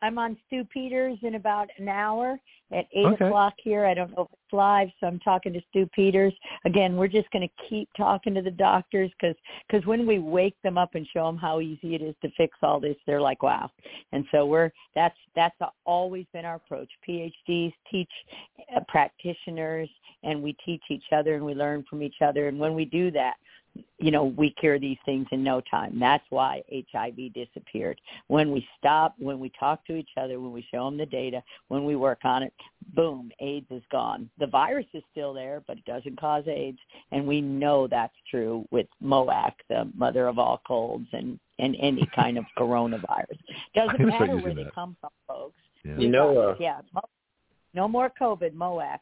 I'm 0.00 0.16
on 0.16 0.36
Stu 0.46 0.64
Peters 0.64 1.18
in 1.22 1.34
about 1.34 1.68
an 1.78 1.88
hour 1.88 2.38
at 2.72 2.86
eight 2.92 3.06
Okay. 3.06 3.26
o'clock 3.26 3.54
here. 3.58 3.86
I 3.86 3.94
don't 3.94 4.14
know 4.16 4.24
if 4.24 4.32
it's 4.32 4.52
live, 4.52 4.88
so 5.00 5.06
I'm 5.06 5.18
talking 5.20 5.52
to 5.52 5.60
Stu 5.70 5.86
Peters. 5.94 6.34
Again, 6.64 6.96
we're 6.96 7.08
just 7.08 7.30
going 7.30 7.48
to 7.48 7.68
keep 7.68 7.88
talking 7.96 8.34
to 8.34 8.42
the 8.42 8.50
doctors 8.50 9.10
because 9.18 9.36
because 9.66 9.86
when 9.86 10.06
we 10.06 10.18
wake 10.18 10.56
them 10.62 10.76
up 10.76 10.94
and 10.94 11.06
show 11.06 11.26
them 11.26 11.36
how 11.36 11.60
easy 11.60 11.94
it 11.94 12.02
is 12.02 12.14
to 12.22 12.30
fix 12.36 12.56
all 12.62 12.80
this, 12.80 12.96
they're 13.06 13.20
like, 13.20 13.42
wow. 13.42 13.70
And 14.12 14.24
so 14.30 14.46
we're 14.46 14.70
that's 14.94 15.16
that's 15.34 15.56
always 15.86 16.26
been 16.32 16.44
our 16.44 16.56
approach. 16.56 16.90
PhDs 17.08 17.72
teach 17.90 18.10
uh, 18.76 18.80
practitioners, 18.88 19.88
and 20.22 20.42
we 20.42 20.54
teach 20.64 20.82
each 20.90 21.12
other 21.12 21.34
and 21.36 21.44
we 21.44 21.54
learn 21.54 21.84
from 21.88 22.02
each 22.02 22.20
other. 22.22 22.48
And 22.48 22.58
when 22.58 22.74
we 22.74 22.84
do 22.84 23.10
that, 23.12 23.34
you 23.98 24.10
know, 24.10 24.24
we 24.24 24.50
cure 24.50 24.78
these 24.78 24.98
things 25.04 25.26
in 25.32 25.42
no 25.42 25.60
time. 25.60 25.98
That's 25.98 26.24
why 26.30 26.62
HIV 26.70 27.34
disappeared. 27.34 28.00
When 28.28 28.52
we 28.52 28.66
stop, 28.78 29.14
when 29.18 29.38
we 29.38 29.50
talk 29.58 29.84
to 29.86 29.96
each 29.96 30.10
other, 30.16 30.40
when 30.40 30.52
we 30.52 30.66
show 30.70 30.84
them 30.84 30.96
the 30.96 31.06
data, 31.06 31.42
when 31.68 31.84
we 31.84 31.96
work 31.96 32.20
on 32.24 32.42
it, 32.42 32.52
boom, 32.94 33.30
AIDS 33.40 33.66
is 33.70 33.82
gone. 33.90 34.30
The 34.38 34.46
virus 34.46 34.86
is 34.94 35.02
still 35.10 35.34
there, 35.34 35.62
but 35.66 35.78
it 35.78 35.84
doesn't 35.84 36.18
cause 36.18 36.44
AIDS, 36.46 36.78
and 37.12 37.26
we 37.26 37.40
know 37.40 37.86
that's 37.86 38.14
true 38.30 38.66
with 38.70 38.86
MOAC, 39.02 39.52
the 39.68 39.90
mother 39.96 40.28
of 40.28 40.38
all 40.38 40.60
colds, 40.66 41.06
and 41.12 41.38
and 41.58 41.76
any 41.80 42.08
kind 42.14 42.38
of 42.38 42.44
coronavirus. 42.56 43.38
Doesn't 43.74 43.90
I'm 43.90 43.96
gonna 43.96 44.12
start 44.12 44.30
matter 44.30 44.36
where 44.36 44.54
they 44.54 44.64
that. 44.64 44.74
come 44.74 44.96
from, 45.00 45.10
folks. 45.26 45.58
Yeah. 45.84 45.98
You 45.98 46.08
know, 46.08 46.38
uh, 46.38 46.54
yeah, 46.60 46.80
no 47.74 47.88
more 47.88 48.12
COVID, 48.20 48.52
MOAC, 48.52 48.98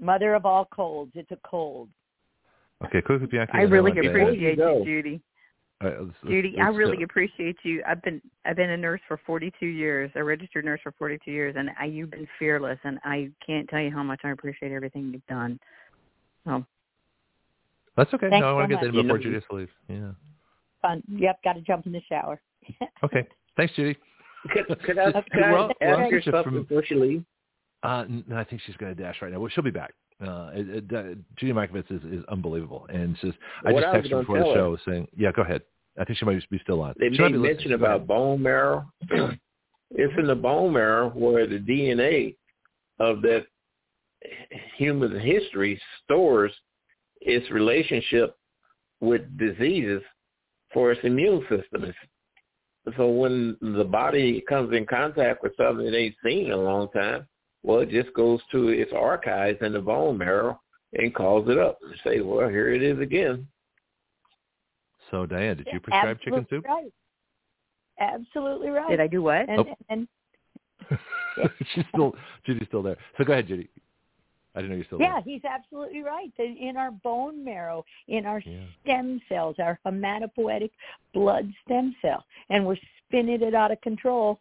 mother 0.00 0.34
of 0.34 0.46
all 0.46 0.64
colds. 0.64 1.12
It's 1.14 1.30
a 1.30 1.38
cold. 1.44 1.88
Okay, 2.86 3.02
quickly, 3.02 3.26
Bianchi. 3.26 3.52
I 3.54 3.62
really 3.62 3.90
appreciate 3.92 4.56
Go. 4.56 4.78
you, 4.78 4.84
Judy. 4.84 5.20
All 5.82 5.88
right, 5.88 6.00
let's- 6.00 6.14
let's- 6.22 6.30
Judy, 6.32 6.54
I 6.60 6.68
really 6.68 6.98
uh, 6.98 7.04
appreciate 7.04 7.56
you. 7.62 7.82
I've 7.86 8.02
been 8.02 8.20
I've 8.44 8.56
been 8.56 8.70
a 8.70 8.76
nurse 8.76 9.00
for 9.08 9.18
42 9.26 9.66
years, 9.66 10.10
a 10.14 10.22
registered 10.24 10.64
nurse 10.64 10.80
for 10.82 10.92
42 10.92 11.30
years, 11.30 11.54
and 11.56 11.70
I, 11.78 11.86
you've 11.86 12.10
been 12.10 12.28
fearless, 12.38 12.78
and 12.84 12.98
I 13.04 13.30
can't 13.44 13.68
tell 13.68 13.80
you 13.80 13.90
how 13.90 14.02
much 14.02 14.20
I 14.24 14.30
appreciate 14.30 14.72
everything 14.72 15.10
you've 15.12 15.26
done. 15.26 15.58
So 16.46 16.64
That's 17.96 18.12
okay. 18.14 18.28
Thanks 18.30 18.42
no, 18.42 18.50
I 18.50 18.52
want 18.52 18.64
so 18.64 18.68
to 18.68 18.74
get 18.74 18.80
that 18.92 18.98
in 18.98 19.06
before 19.06 19.18
You 19.18 19.30
know- 19.30 19.40
Judy 19.40 19.46
leaves. 19.50 19.72
Yeah. 19.88 20.10
Fun. 20.82 21.02
Yep, 21.08 21.42
got 21.44 21.52
to 21.54 21.60
jump 21.62 21.86
in 21.86 21.92
the 21.92 22.00
shower. 22.08 22.40
Okay. 23.04 23.26
Thanks, 23.56 23.74
Judy. 23.74 23.98
Could, 24.52 24.66
could 24.82 24.98
I, 24.98 25.12
Just- 25.12 25.30
could 25.30 25.42
I 25.42 25.52
well, 25.52 25.70
well, 25.80 25.98
ask 26.00 26.12
her 26.12 26.22
something 26.22 26.42
from- 26.44 26.62
before 26.62 26.84
she 26.84 26.94
leaves? 26.94 27.24
Uh, 27.82 28.04
no, 28.26 28.36
I 28.36 28.44
think 28.44 28.60
she's 28.66 28.76
going 28.76 28.94
to 28.94 29.02
dash 29.02 29.16
right 29.22 29.32
now. 29.32 29.40
Well, 29.40 29.50
she'll 29.54 29.64
be 29.64 29.70
back. 29.70 29.94
Uh, 30.20 30.50
it, 30.52 30.92
it, 30.92 31.18
Judy 31.36 31.52
Mikovits 31.52 31.90
is, 31.90 32.02
is 32.04 32.24
unbelievable, 32.28 32.86
and 32.90 33.16
just 33.22 33.38
I 33.64 33.72
What 33.72 33.82
just 33.82 33.94
texted 33.94 34.10
her 34.10 34.20
before 34.20 34.38
the 34.38 34.54
show 34.54 34.78
saying, 34.86 35.08
"Yeah, 35.16 35.32
go 35.32 35.42
ahead." 35.42 35.62
I 35.98 36.04
think 36.04 36.18
she 36.18 36.24
might 36.24 36.50
be 36.50 36.58
still 36.62 36.82
on. 36.82 36.94
They 36.98 37.10
she 37.10 37.22
made 37.22 37.34
mention 37.34 37.72
about 37.72 38.06
bone 38.06 38.42
marrow. 38.42 38.90
it's 39.10 40.14
in 40.18 40.26
the 40.26 40.34
bone 40.34 40.72
marrow 40.72 41.10
where 41.10 41.46
the 41.46 41.58
DNA 41.58 42.36
of 42.98 43.22
that 43.22 43.46
human 44.76 45.18
history 45.18 45.80
stores 46.04 46.52
its 47.20 47.50
relationship 47.50 48.36
with 49.00 49.22
diseases 49.38 50.02
for 50.72 50.92
its 50.92 51.00
immune 51.04 51.40
system. 51.42 51.84
It's- 51.84 52.94
So 52.96 53.08
when 53.08 53.56
the 53.60 53.84
body 53.84 54.42
comes 54.48 54.74
in 54.74 54.86
contact 54.86 55.42
with 55.42 55.56
something 55.56 55.86
it 55.86 55.94
ain't 55.94 56.14
seen 56.24 56.46
in 56.46 56.52
a 56.52 56.56
long 56.56 56.88
time, 56.90 57.26
well, 57.62 57.80
it 57.80 57.90
just 57.90 58.12
goes 58.14 58.40
to 58.52 58.68
its 58.68 58.92
archives 58.94 59.58
in 59.62 59.72
the 59.72 59.80
bone 59.80 60.18
marrow 60.18 60.60
and 60.94 61.14
calls 61.14 61.48
it 61.48 61.58
up 61.58 61.78
and 61.82 61.94
say, 62.04 62.20
well, 62.20 62.48
here 62.48 62.72
it 62.72 62.82
is 62.82 62.98
again. 62.98 63.46
So, 65.10 65.26
Diane, 65.26 65.56
did 65.56 65.66
you 65.72 65.80
prescribe 65.80 66.20
chicken 66.20 66.46
soup? 66.48 66.64
Right. 66.66 66.92
Absolutely 67.98 68.70
right. 68.70 68.88
did 68.88 69.00
I 69.00 69.06
do 69.06 69.22
what? 69.22 69.48
And, 69.48 69.60
Oh. 69.60 69.74
and 69.88 70.08
she's 71.74 71.84
still 71.92 72.14
Judy's 72.46 72.66
still 72.68 72.82
there. 72.82 72.96
So 73.18 73.24
go 73.24 73.32
ahead, 73.34 73.46
Judy. 73.46 73.68
I 74.54 74.60
didn't 74.60 74.70
know 74.70 74.76
you're 74.76 74.84
still 74.86 75.00
yeah, 75.00 75.20
he's 75.24 75.44
absolutely 75.44 76.02
right. 76.02 76.32
In 76.38 76.56
in 76.56 76.76
our 76.76 76.90
bone 76.90 77.44
marrow, 77.44 77.84
in 78.08 78.26
our. 78.26 78.40
Yeah. 78.44 78.64
stem 78.82 79.20
cells, 79.28 79.56
our 79.58 79.78
hematopoietic 79.86 80.70
blood 81.14 81.52
stem 81.64 81.94
cell, 82.02 82.24
and 82.48 82.66
we're 82.66 82.76
spinning 83.06 83.42
it 83.42 83.54
out 83.54 83.70
of 83.70 83.80
control. 83.80 84.40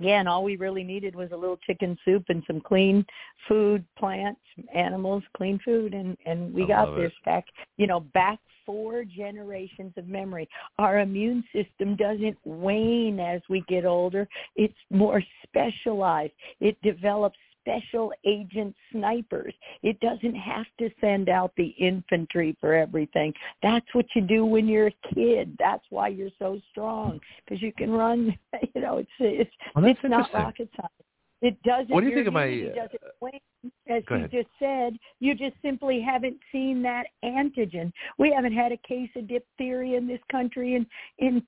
Yeah, 0.00 0.20
and 0.20 0.28
all 0.28 0.42
we 0.42 0.56
really 0.56 0.82
needed 0.82 1.14
was 1.14 1.30
a 1.32 1.36
little 1.36 1.58
chicken 1.58 1.98
soup 2.04 2.24
and 2.28 2.42
some 2.46 2.60
clean 2.60 3.04
food, 3.46 3.84
plants, 3.98 4.40
animals, 4.74 5.22
clean 5.36 5.60
food, 5.64 5.94
and 5.94 6.16
and 6.24 6.52
we 6.52 6.64
I 6.64 6.68
got 6.68 6.96
this 6.96 7.12
it. 7.12 7.24
back. 7.24 7.44
You 7.76 7.86
know, 7.86 8.00
back 8.00 8.38
four 8.64 9.04
generations 9.04 9.92
of 9.96 10.08
memory. 10.08 10.48
Our 10.78 11.00
immune 11.00 11.44
system 11.52 11.96
doesn't 11.96 12.38
wane 12.44 13.20
as 13.20 13.42
we 13.48 13.64
get 13.68 13.84
older. 13.84 14.28
It's 14.56 14.74
more 14.90 15.22
specialized. 15.44 16.32
It 16.60 16.80
develops 16.82 17.38
special 17.62 18.12
agent 18.24 18.74
snipers. 18.90 19.54
It 19.82 19.98
doesn't 20.00 20.34
have 20.34 20.66
to 20.78 20.90
send 21.00 21.28
out 21.28 21.52
the 21.56 21.74
infantry 21.78 22.56
for 22.60 22.74
everything. 22.74 23.32
That's 23.62 23.86
what 23.92 24.06
you 24.14 24.22
do 24.22 24.44
when 24.44 24.66
you're 24.68 24.88
a 24.88 25.14
kid. 25.14 25.56
That's 25.58 25.84
why 25.90 26.08
you're 26.08 26.30
so 26.38 26.60
strong 26.70 27.20
because 27.44 27.62
you 27.62 27.72
can 27.72 27.90
run. 27.90 28.36
You 28.74 28.80
know, 28.80 28.98
it's 28.98 29.10
it's 29.18 29.50
Well, 29.74 29.84
it's 29.86 30.00
not 30.04 30.32
rocket 30.32 30.68
science. 30.76 30.92
It 31.42 31.60
doesn't. 31.64 31.90
What 31.90 32.02
do 32.02 32.08
you 32.08 32.14
think 32.14 32.28
of 32.28 32.34
my, 32.34 32.44
uh, 32.44 33.26
as 33.88 34.02
you 34.08 34.28
just 34.28 34.48
said, 34.60 34.96
you 35.18 35.34
just 35.34 35.56
simply 35.60 36.00
haven't 36.00 36.36
seen 36.52 36.82
that 36.82 37.06
antigen. 37.24 37.92
We 38.16 38.32
haven't 38.32 38.52
had 38.52 38.70
a 38.70 38.76
case 38.76 39.10
of 39.16 39.26
diphtheria 39.26 39.98
in 39.98 40.06
this 40.06 40.20
country 40.30 40.76
in 40.76 40.86
in 41.18 41.42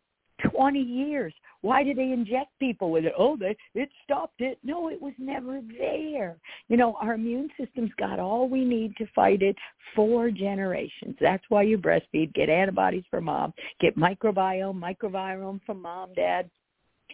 20 0.51 0.79
years. 0.79 1.33
Why 1.61 1.83
did 1.83 1.97
they 1.97 2.13
inject 2.13 2.51
people 2.59 2.91
with 2.91 3.07
it? 3.07 3.15
Oh, 3.17 3.37
they 3.37 3.57
it 3.75 3.89
stopped 4.05 4.41
it. 4.41 4.59
No, 4.63 4.91
it 4.91 5.01
was 5.01 5.15
never 5.19 5.61
there. 5.79 6.37
You 6.69 6.77
know, 6.77 6.97
our 7.01 7.15
immune 7.15 7.49
system's 7.59 7.93
got 7.99 8.19
all 8.19 8.49
we 8.49 8.65
need 8.65 8.97
to 8.97 9.07
fight 9.15 9.41
it 9.41 9.57
for 9.97 10.31
generations. 10.31 11.17
That's 11.21 11.45
why 11.49 11.63
you 11.63 11.79
breastfeed, 11.79 12.35
get 12.35 12.51
antibodies 12.51 13.05
from 13.11 13.25
mom, 13.25 13.55
get 13.81 13.97
microbiome, 13.97 14.79
microbiome 14.79 15.61
from 15.65 15.81
mom, 15.81 16.13
dad, 16.15 16.51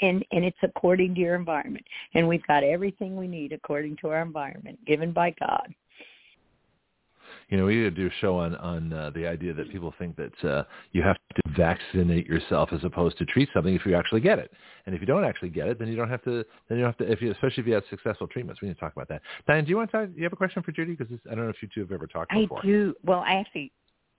and 0.02 0.24
and 0.32 0.44
it's 0.44 0.58
according 0.62 1.14
to 1.14 1.20
your 1.20 1.36
environment. 1.36 1.84
And 2.14 2.26
we've 2.26 2.46
got 2.46 2.64
everything 2.64 3.16
we 3.16 3.28
need 3.28 3.52
according 3.52 3.98
to 3.98 4.08
our 4.08 4.22
environment, 4.22 4.78
given 4.84 5.12
by 5.12 5.34
God. 5.38 5.72
You 7.50 7.58
know, 7.58 7.66
we 7.66 7.74
need 7.74 7.82
to 7.82 7.90
do 7.90 8.06
a 8.06 8.20
show 8.20 8.38
on 8.38 8.54
on 8.56 8.92
uh, 8.92 9.10
the 9.10 9.26
idea 9.26 9.52
that 9.52 9.70
people 9.70 9.92
think 9.98 10.16
that 10.16 10.48
uh, 10.48 10.64
you 10.92 11.02
have 11.02 11.16
to 11.16 11.42
vaccinate 11.56 12.26
yourself 12.26 12.70
as 12.72 12.84
opposed 12.84 13.18
to 13.18 13.24
treat 13.26 13.48
something 13.52 13.74
if 13.74 13.84
you 13.84 13.94
actually 13.94 14.20
get 14.20 14.38
it. 14.38 14.52
And 14.86 14.94
if 14.94 15.00
you 15.00 15.06
don't 15.06 15.24
actually 15.24 15.50
get 15.50 15.66
it, 15.66 15.78
then 15.78 15.88
you 15.88 15.96
don't 15.96 16.08
have 16.08 16.22
to. 16.24 16.44
Then 16.68 16.78
you 16.78 16.84
don't 16.84 16.96
have 16.96 17.06
to. 17.06 17.12
If 17.12 17.20
you, 17.20 17.32
especially 17.32 17.62
if 17.62 17.66
you 17.66 17.74
have 17.74 17.82
successful 17.90 18.28
treatments, 18.28 18.62
we 18.62 18.68
need 18.68 18.74
to 18.74 18.80
talk 18.80 18.92
about 18.92 19.08
that. 19.08 19.20
Diane, 19.46 19.64
do 19.64 19.70
you 19.70 19.76
want 19.76 19.90
to? 19.90 19.98
Talk, 19.98 20.06
do 20.08 20.16
you 20.16 20.22
have 20.22 20.32
a 20.32 20.36
question 20.36 20.62
for 20.62 20.70
Judy? 20.70 20.94
Because 20.94 21.12
I 21.30 21.34
don't 21.34 21.44
know 21.44 21.50
if 21.50 21.60
you 21.60 21.68
two 21.74 21.80
have 21.80 21.92
ever 21.92 22.06
talked 22.06 22.32
I 22.32 22.42
before. 22.42 22.60
I 22.60 22.66
do. 22.66 22.94
Well, 23.04 23.20
I 23.26 23.34
actually, 23.34 23.72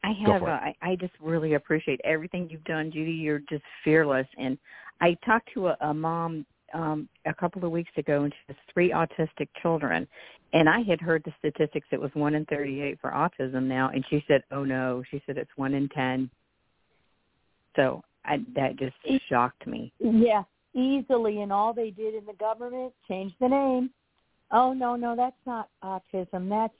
I 0.03 0.11
have. 0.11 0.41
for 0.41 0.49
Uh. 0.49 0.53
I, 0.55 0.75
I 0.81 0.95
just 0.97 1.13
really 1.21 1.53
appreciate 1.53 2.01
everything 2.03 2.49
you've 2.49 2.65
done, 2.65 2.91
Judy. 2.91 3.13
You're 3.13 3.43
just 3.49 3.63
fearless. 3.83 4.27
And 4.37 4.57
I 4.99 5.17
talked 5.25 5.49
to 5.53 5.69
a, 5.69 5.77
a 5.81 5.93
mom 5.93 6.45
um, 6.73 7.07
a 7.25 7.33
couple 7.33 7.63
of 7.65 7.71
weeks 7.71 7.91
ago, 7.97 8.23
and 8.23 8.33
she 8.33 8.53
has 8.53 8.57
three 8.73 8.91
autistic 8.91 9.47
children. 9.61 10.07
And 10.53 10.67
I 10.67 10.81
had 10.81 10.99
heard 10.99 11.23
the 11.23 11.33
statistics; 11.39 11.87
it 11.91 12.01
was 12.01 12.11
one 12.13 12.35
in 12.35 12.45
thirty-eight 12.45 12.99
for 12.99 13.11
autism 13.11 13.63
now, 13.63 13.89
and 13.89 14.03
she 14.09 14.23
said, 14.27 14.43
"Oh 14.51 14.63
no," 14.63 15.03
she 15.09 15.21
said 15.25 15.37
it's 15.37 15.51
one 15.55 15.73
in 15.73 15.87
ten. 15.89 16.29
So 17.75 18.03
I, 18.25 18.39
that 18.55 18.75
just 18.77 18.95
shocked 19.29 19.65
me. 19.65 19.93
Yeah, 19.99 20.43
easily. 20.73 21.41
And 21.41 21.53
all 21.53 21.73
they 21.73 21.89
did 21.89 22.15
in 22.15 22.25
the 22.25 22.33
government 22.33 22.93
changed 23.07 23.35
the 23.39 23.47
name. 23.47 23.91
Oh 24.51 24.73
no, 24.73 24.95
no, 24.95 25.15
that's 25.15 25.35
not 25.45 25.69
autism. 25.83 26.49
That's 26.49 26.73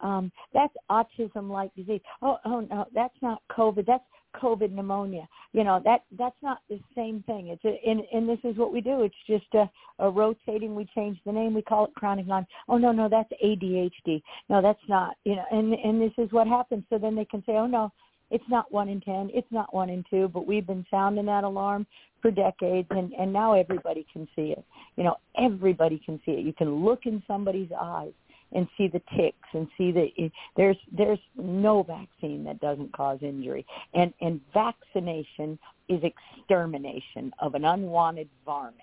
um 0.00 0.30
that's 0.54 0.74
autism 0.90 1.50
like 1.50 1.74
disease. 1.74 2.00
Oh 2.22 2.38
oh 2.44 2.60
no, 2.60 2.86
that's 2.94 3.16
not 3.22 3.42
COVID. 3.50 3.86
That's 3.86 4.04
COVID 4.34 4.72
pneumonia. 4.72 5.26
You 5.52 5.64
know 5.64 5.80
that 5.84 6.02
that's 6.18 6.36
not 6.42 6.58
the 6.68 6.78
same 6.94 7.22
thing. 7.26 7.48
It's 7.48 7.64
a, 7.64 7.80
and 7.88 8.00
and 8.12 8.28
this 8.28 8.38
is 8.44 8.56
what 8.56 8.72
we 8.72 8.80
do. 8.80 9.02
It's 9.02 9.14
just 9.26 9.46
a, 9.54 9.68
a 9.98 10.10
rotating. 10.10 10.74
We 10.74 10.88
change 10.94 11.18
the 11.24 11.32
name. 11.32 11.54
We 11.54 11.62
call 11.62 11.86
it 11.86 11.94
chronic 11.94 12.26
Lyme. 12.26 12.46
Oh 12.68 12.78
no, 12.78 12.92
no, 12.92 13.08
that's 13.08 13.30
ADHD. 13.44 14.22
No, 14.48 14.60
that's 14.60 14.82
not. 14.88 15.16
You 15.24 15.36
know, 15.36 15.44
and 15.50 15.74
and 15.74 16.00
this 16.00 16.12
is 16.18 16.32
what 16.32 16.46
happens. 16.46 16.84
So 16.90 16.98
then 16.98 17.14
they 17.14 17.24
can 17.24 17.42
say, 17.46 17.52
oh 17.52 17.66
no, 17.66 17.92
it's 18.30 18.44
not 18.48 18.70
one 18.72 18.88
in 18.88 19.00
ten. 19.00 19.30
It's 19.32 19.50
not 19.50 19.72
one 19.74 19.90
in 19.90 20.04
two. 20.10 20.28
But 20.28 20.46
we've 20.46 20.66
been 20.66 20.86
sounding 20.90 21.26
that 21.26 21.44
alarm 21.44 21.86
for 22.20 22.30
decades, 22.30 22.88
and 22.90 23.12
and 23.12 23.32
now 23.32 23.54
everybody 23.54 24.06
can 24.12 24.28
see 24.36 24.52
it. 24.56 24.64
You 24.96 25.04
know, 25.04 25.16
everybody 25.38 26.00
can 26.04 26.20
see 26.26 26.32
it. 26.32 26.44
You 26.44 26.52
can 26.52 26.84
look 26.84 27.06
in 27.06 27.22
somebody's 27.26 27.70
eyes 27.78 28.12
and 28.52 28.66
see 28.76 28.88
the 28.88 29.02
ticks 29.16 29.48
and 29.52 29.66
see 29.76 29.92
the 29.92 30.08
eh, 30.18 30.28
there's 30.56 30.76
there's 30.96 31.18
no 31.36 31.82
vaccine 31.82 32.44
that 32.44 32.60
doesn't 32.60 32.92
cause 32.92 33.18
injury. 33.22 33.66
And 33.94 34.12
and 34.20 34.40
vaccination 34.54 35.58
is 35.88 36.00
extermination 36.02 37.32
of 37.40 37.54
an 37.54 37.64
unwanted 37.64 38.28
varmint. 38.44 38.82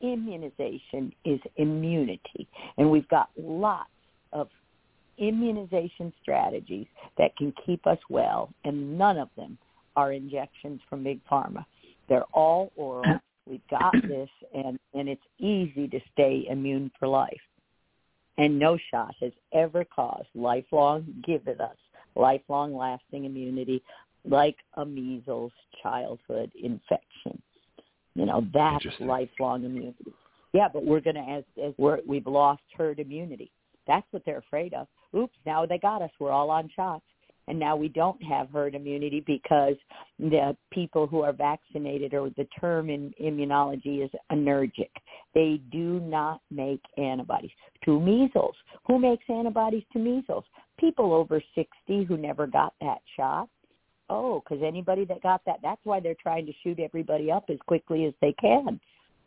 Immunization 0.00 1.12
is 1.24 1.40
immunity. 1.56 2.48
And 2.76 2.90
we've 2.90 3.08
got 3.08 3.28
lots 3.36 3.88
of 4.32 4.48
immunization 5.18 6.12
strategies 6.22 6.86
that 7.18 7.36
can 7.36 7.52
keep 7.64 7.86
us 7.86 7.98
well 8.08 8.50
and 8.64 8.98
none 8.98 9.18
of 9.18 9.28
them 9.36 9.58
are 9.94 10.12
injections 10.12 10.80
from 10.88 11.04
big 11.04 11.20
pharma. 11.30 11.64
They're 12.08 12.24
all 12.32 12.72
oral. 12.76 13.20
We've 13.46 13.66
got 13.68 13.92
this, 14.08 14.28
and 14.54 14.78
and 14.94 15.08
it's 15.08 15.22
easy 15.38 15.88
to 15.88 16.00
stay 16.12 16.46
immune 16.48 16.90
for 16.98 17.08
life. 17.08 17.40
And 18.42 18.58
no 18.58 18.76
shot 18.90 19.14
has 19.20 19.30
ever 19.52 19.84
caused 19.84 20.26
lifelong, 20.34 21.06
given 21.24 21.60
us 21.60 21.76
lifelong 22.16 22.74
lasting 22.74 23.24
immunity 23.24 23.80
like 24.28 24.56
a 24.74 24.84
measles 24.84 25.52
childhood 25.80 26.50
infection. 26.60 27.40
You 28.16 28.26
know, 28.26 28.44
that's 28.52 28.84
lifelong 28.98 29.64
immunity. 29.64 30.12
Yeah, 30.52 30.66
but 30.72 30.84
we're 30.84 30.98
going 30.98 31.14
to, 31.14 31.22
as, 31.22 31.44
as 31.62 31.72
we're, 31.78 32.00
we've 32.04 32.26
lost 32.26 32.62
herd 32.76 32.98
immunity. 32.98 33.52
That's 33.86 34.06
what 34.10 34.24
they're 34.26 34.38
afraid 34.38 34.74
of. 34.74 34.88
Oops, 35.16 35.36
now 35.46 35.64
they 35.64 35.78
got 35.78 36.02
us. 36.02 36.10
We're 36.18 36.32
all 36.32 36.50
on 36.50 36.68
shots 36.74 37.04
and 37.52 37.60
now 37.60 37.76
we 37.76 37.88
don't 37.88 38.20
have 38.22 38.48
herd 38.48 38.74
immunity 38.74 39.22
because 39.26 39.74
the 40.18 40.56
people 40.72 41.06
who 41.06 41.20
are 41.20 41.34
vaccinated 41.34 42.14
or 42.14 42.30
the 42.30 42.46
term 42.58 42.88
in 42.88 43.12
immunology 43.22 44.02
is 44.02 44.10
anergic. 44.32 44.88
They 45.34 45.60
do 45.70 46.00
not 46.00 46.40
make 46.50 46.80
antibodies 46.96 47.50
to 47.84 48.00
measles. 48.00 48.54
Who 48.86 48.98
makes 48.98 49.24
antibodies 49.28 49.82
to 49.92 49.98
measles? 49.98 50.44
People 50.80 51.12
over 51.12 51.42
60 51.54 52.04
who 52.04 52.16
never 52.16 52.46
got 52.46 52.72
that 52.80 53.02
shot. 53.18 53.50
Oh, 54.08 54.40
because 54.40 54.64
anybody 54.66 55.04
that 55.04 55.22
got 55.22 55.42
that, 55.44 55.58
that's 55.62 55.84
why 55.84 56.00
they're 56.00 56.16
trying 56.22 56.46
to 56.46 56.52
shoot 56.62 56.78
everybody 56.80 57.30
up 57.30 57.44
as 57.50 57.58
quickly 57.66 58.06
as 58.06 58.14
they 58.22 58.34
can 58.40 58.80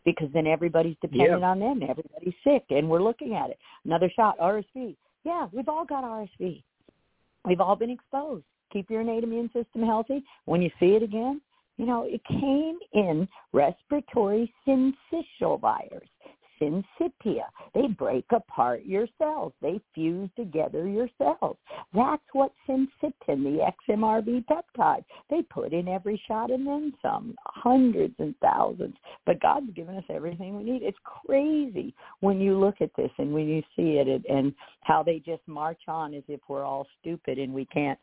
because 0.04 0.30
then 0.34 0.48
everybody's 0.48 0.98
dependent 1.00 1.44
on 1.44 1.60
them. 1.60 1.82
Everybody's 1.88 2.34
sick, 2.44 2.64
and 2.72 2.90
we're 2.90 3.04
looking 3.04 3.36
at 3.36 3.52
it. 3.52 3.60
Another 3.86 4.12
shot, 4.16 4.40
RSV. 4.40 4.96
Yeah, 5.24 5.46
we've 5.52 5.70
all 5.70 5.86
got 5.86 6.04
RSV. 6.04 6.64
We've 7.46 7.62
all 7.62 7.76
been 7.76 7.90
exposed. 7.90 8.46
Keep 8.72 8.90
your 8.90 9.02
innate 9.02 9.24
immune 9.24 9.50
system 9.54 9.84
healthy. 9.84 10.24
When 10.46 10.62
you 10.62 10.70
see 10.80 10.96
it 10.96 11.04
again, 11.04 11.42
you 11.78 11.86
know, 11.86 12.04
it 12.08 12.22
came 12.26 12.78
in 12.94 13.28
respiratory 13.54 14.54
syncytial 14.68 15.60
virus 15.60 16.10
syncytia. 16.62 17.46
They 17.74 17.88
break 17.88 18.26
apart 18.32 18.86
your 18.86 19.08
cells. 19.18 19.54
They 19.62 19.80
fuse 19.94 20.30
together 20.36 20.88
your 20.88 21.10
cells. 21.18 21.58
That's 21.94 22.22
what 22.34 22.52
syncytin, 22.68 23.12
the 23.28 23.72
XMRV 23.90 24.46
peptide, 24.46 25.04
they 25.30 25.42
put 25.44 25.74
in 25.74 25.88
every 25.88 26.22
shot 26.28 26.52
and 26.52 26.66
then 26.66 26.94
some, 27.02 27.36
hundreds 27.46 28.16
and 28.20 28.36
thousands. 28.42 28.96
But 29.26 29.42
God's 29.42 29.72
given 29.76 29.96
us 29.96 30.04
everything 30.10 30.58
we 30.58 30.64
need. 30.64 30.84
It's 30.84 30.98
crazy 31.04 31.94
when 32.20 32.40
you 32.40 32.60
look 32.60 32.82
at 32.82 32.92
this 32.96 33.12
and 33.18 33.34
when 33.34 33.48
you 33.48 33.62
see 33.76 33.98
it 34.00 34.24
and 34.30 34.54
how 34.82 35.04
they 35.04 35.20
just 35.20 35.42
march 35.48 35.82
on 35.88 36.14
as 36.14 36.24
if 36.28 36.40
we're 36.48 36.64
all 36.64 36.88
stupid 37.00 37.40
and 37.40 37.54
we 37.54 37.66
can't, 37.66 38.00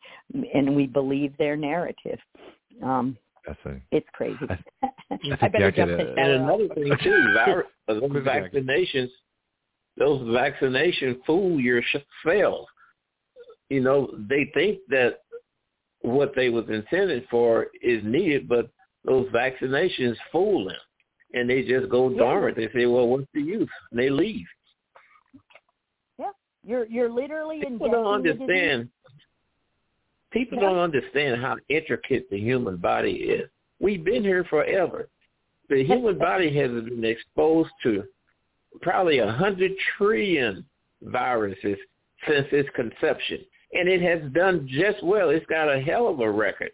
and 0.53 0.75
we 0.75 0.87
believe 0.87 1.37
their 1.37 1.55
narrative. 1.55 2.19
Um, 2.81 3.17
it's 3.91 4.07
crazy. 4.13 4.37
I, 4.49 4.57
I, 5.11 5.17
I 5.41 5.47
better 5.47 5.71
jump 5.71 5.91
in. 5.91 6.07
And 6.17 6.31
another 6.31 6.67
thing 6.73 6.95
too, 7.03 7.33
virus, 7.33 7.67
those 7.87 8.01
vaccinations, 8.01 9.09
those 9.97 10.27
vaccination 10.33 11.21
fool 11.25 11.59
your 11.59 11.81
cells. 12.25 12.67
You 13.69 13.81
know, 13.81 14.13
they 14.29 14.51
think 14.53 14.79
that 14.89 15.19
what 16.01 16.33
they 16.35 16.49
was 16.49 16.65
intended 16.69 17.25
for 17.29 17.67
is 17.81 18.03
needed, 18.03 18.47
but 18.47 18.69
those 19.05 19.27
vaccinations 19.29 20.15
fool 20.31 20.65
them, 20.65 20.75
and 21.33 21.49
they 21.49 21.63
just 21.63 21.89
go 21.89 22.09
yeah. 22.09 22.17
dormant. 22.17 22.57
They 22.57 22.69
say, 22.73 22.85
"Well, 22.85 23.07
what's 23.07 23.25
the 23.33 23.41
use?" 23.41 23.69
And 23.91 23.99
they 23.99 24.09
leave. 24.09 24.45
Yeah, 26.17 26.31
you're 26.63 26.85
you're 26.85 27.09
literally 27.09 27.61
People 27.61 27.89
don't 27.89 28.07
understand 28.07 28.89
People 30.33 30.59
don't 30.59 30.79
understand 30.79 31.39
how 31.39 31.57
intricate 31.69 32.27
the 32.31 32.39
human 32.39 32.77
body 32.77 33.11
is. 33.11 33.47
We've 33.79 34.03
been 34.03 34.23
here 34.23 34.43
forever. 34.49 35.07
The 35.69 35.85
human 35.85 36.17
body 36.17 36.53
has 36.57 36.71
been 36.71 37.05
exposed 37.05 37.69
to 37.83 38.03
probably 38.81 39.19
a 39.19 39.31
hundred 39.31 39.71
trillion 39.95 40.65
viruses 41.03 41.77
since 42.27 42.47
its 42.51 42.69
conception. 42.75 43.39
And 43.73 43.87
it 43.87 44.01
has 44.01 44.31
done 44.33 44.67
just 44.69 45.03
well. 45.03 45.29
It's 45.29 45.45
got 45.45 45.71
a 45.71 45.79
hell 45.79 46.07
of 46.07 46.19
a 46.19 46.29
record. 46.29 46.71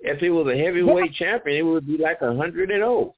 If 0.00 0.22
it 0.22 0.30
was 0.30 0.46
a 0.48 0.56
heavyweight 0.56 1.12
yeah. 1.12 1.26
champion, 1.26 1.58
it 1.58 1.62
would 1.62 1.86
be 1.86 1.98
like 1.98 2.20
a 2.22 2.34
hundred 2.34 2.70
and 2.70 2.82
oh. 2.82 3.14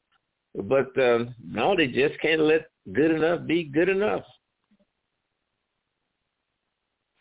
But 0.55 0.97
um, 0.99 1.35
no, 1.45 1.77
they 1.77 1.87
just 1.87 2.21
can't 2.21 2.43
let 2.43 2.67
good 2.93 3.11
enough 3.11 3.47
be 3.47 3.65
good 3.65 3.89
enough. 3.89 4.23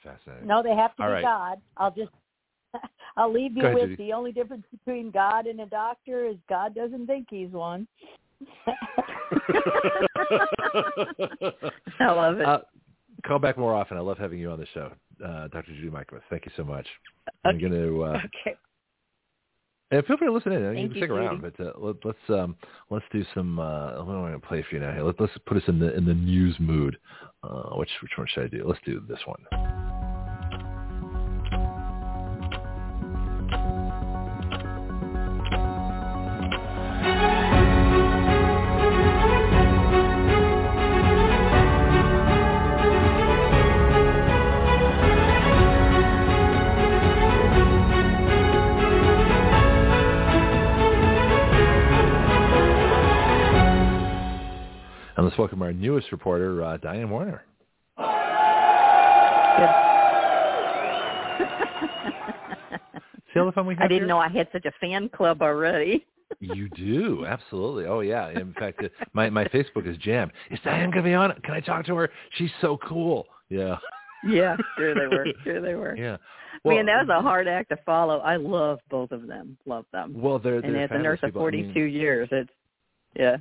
Fascinating. 0.03 0.47
No, 0.47 0.61
they 0.63 0.75
have 0.75 0.95
to 0.97 1.03
All 1.03 1.09
be 1.09 1.13
right. 1.13 1.23
God. 1.23 1.61
I'll 1.77 1.91
just 1.91 2.11
I'll 3.17 3.31
leave 3.31 3.55
you 3.55 3.63
ahead, 3.63 3.75
with 3.75 3.89
Judy. 3.89 4.07
the 4.07 4.13
only 4.13 4.31
difference 4.31 4.65
between 4.71 5.11
God 5.11 5.47
and 5.47 5.59
a 5.61 5.65
doctor 5.65 6.25
is 6.25 6.35
God 6.49 6.75
doesn't 6.75 7.07
think 7.07 7.27
he's 7.29 7.49
one. 7.49 7.87
I 11.99 12.11
love 12.11 12.39
it. 12.39 12.45
Uh, 12.45 12.59
call 13.25 13.39
back 13.39 13.57
more 13.57 13.73
often. 13.73 13.97
I 13.97 14.01
love 14.01 14.17
having 14.17 14.39
you 14.39 14.51
on 14.51 14.59
the 14.59 14.67
show, 14.73 14.91
uh, 15.25 15.47
Dr. 15.47 15.73
Judy 15.73 15.89
Mikovits. 15.89 16.21
Thank 16.29 16.45
you 16.45 16.51
so 16.55 16.63
much. 16.63 16.85
I'm 17.45 17.59
going 17.59 17.71
to. 17.71 18.03
Uh, 18.03 18.17
okay. 18.45 18.55
and 19.91 20.05
feel 20.05 20.17
free 20.17 20.27
to 20.27 20.33
listen 20.33 20.51
in. 20.51 20.61
You 20.61 20.73
Thank 20.73 20.91
can 20.91 20.97
you, 20.97 21.01
stick 21.01 21.09
around, 21.09 21.41
but 21.41 21.59
uh, 21.59 21.71
let, 21.77 21.95
let's 22.03 22.17
um, 22.29 22.55
let's 22.89 23.05
do 23.11 23.25
some. 23.33 23.59
Uh, 23.59 24.03
what 24.03 24.13
am 24.13 24.23
I 24.25 24.29
going 24.29 24.39
to 24.39 24.47
play 24.47 24.63
for 24.69 24.75
you 24.75 24.81
now? 24.81 24.91
Here, 24.91 25.03
let, 25.03 25.19
let's 25.19 25.33
put 25.45 25.57
us 25.57 25.63
in 25.67 25.79
the 25.79 25.95
in 25.95 26.05
the 26.05 26.13
news 26.13 26.55
mood. 26.59 26.97
Uh, 27.43 27.75
which 27.75 27.89
which 28.01 28.11
one 28.17 28.27
should 28.29 28.43
I 28.43 28.47
do? 28.47 28.63
Let's 28.65 28.81
do 28.85 29.01
this 29.07 29.19
one. 29.25 29.96
Let's 55.37 55.51
welcome 55.51 55.61
our 55.61 55.71
newest 55.73 56.11
reporter, 56.11 56.63
uh, 56.63 56.77
Diane 56.77 57.11
Warner. 57.11 57.43
See 63.33 63.39
all 63.39 63.45
the 63.45 63.51
fun 63.53 63.67
we 63.67 63.75
have 63.75 63.83
I 63.83 63.87
didn't 63.87 64.01
here? 64.01 64.07
know 64.07 64.17
I 64.17 64.29
had 64.29 64.47
such 64.51 64.65
a 64.65 64.71
fan 64.81 65.09
club 65.09 65.41
already. 65.41 66.05
You 66.41 66.67
do, 66.75 67.25
absolutely. 67.25 67.85
Oh 67.85 68.01
yeah. 68.01 68.29
In 68.29 68.53
fact, 68.53 68.83
uh, 68.83 68.89
my 69.13 69.29
my 69.29 69.45
Facebook 69.45 69.89
is 69.89 69.95
jammed. 69.97 70.33
Is 70.51 70.59
Diane 70.61 70.91
gonna 70.91 71.01
be 71.01 71.13
on? 71.13 71.31
it? 71.31 71.41
Can 71.41 71.53
I 71.53 71.61
talk 71.61 71.85
to 71.85 71.95
her? 71.95 72.11
She's 72.33 72.51
so 72.59 72.77
cool. 72.85 73.27
Yeah. 73.47 73.77
yeah, 74.27 74.57
sure 74.77 74.93
they 74.93 75.07
were. 75.07 75.25
Sure 75.45 75.61
they 75.61 75.75
were. 75.75 75.95
Yeah. 75.95 76.17
Man, 76.65 76.85
that 76.87 77.07
was 77.07 77.17
a 77.17 77.21
hard 77.21 77.47
act 77.47 77.69
to 77.69 77.77
follow. 77.85 78.19
I 78.19 78.35
love 78.35 78.79
both 78.89 79.11
of 79.13 79.25
them. 79.25 79.57
Love 79.65 79.85
them. 79.93 80.13
Well, 80.15 80.37
they're, 80.37 80.57
and 80.57 80.75
they're 80.75 80.83
as 80.83 80.91
a 80.91 80.97
nurse 80.97 81.19
of 81.23 81.29
fabulous 81.29 81.51
people. 81.53 81.69
I 81.69 81.73
42 81.73 81.79
mean, 81.79 81.93
years, 81.93 82.27
it's 82.33 82.49
yeah. 83.15 83.37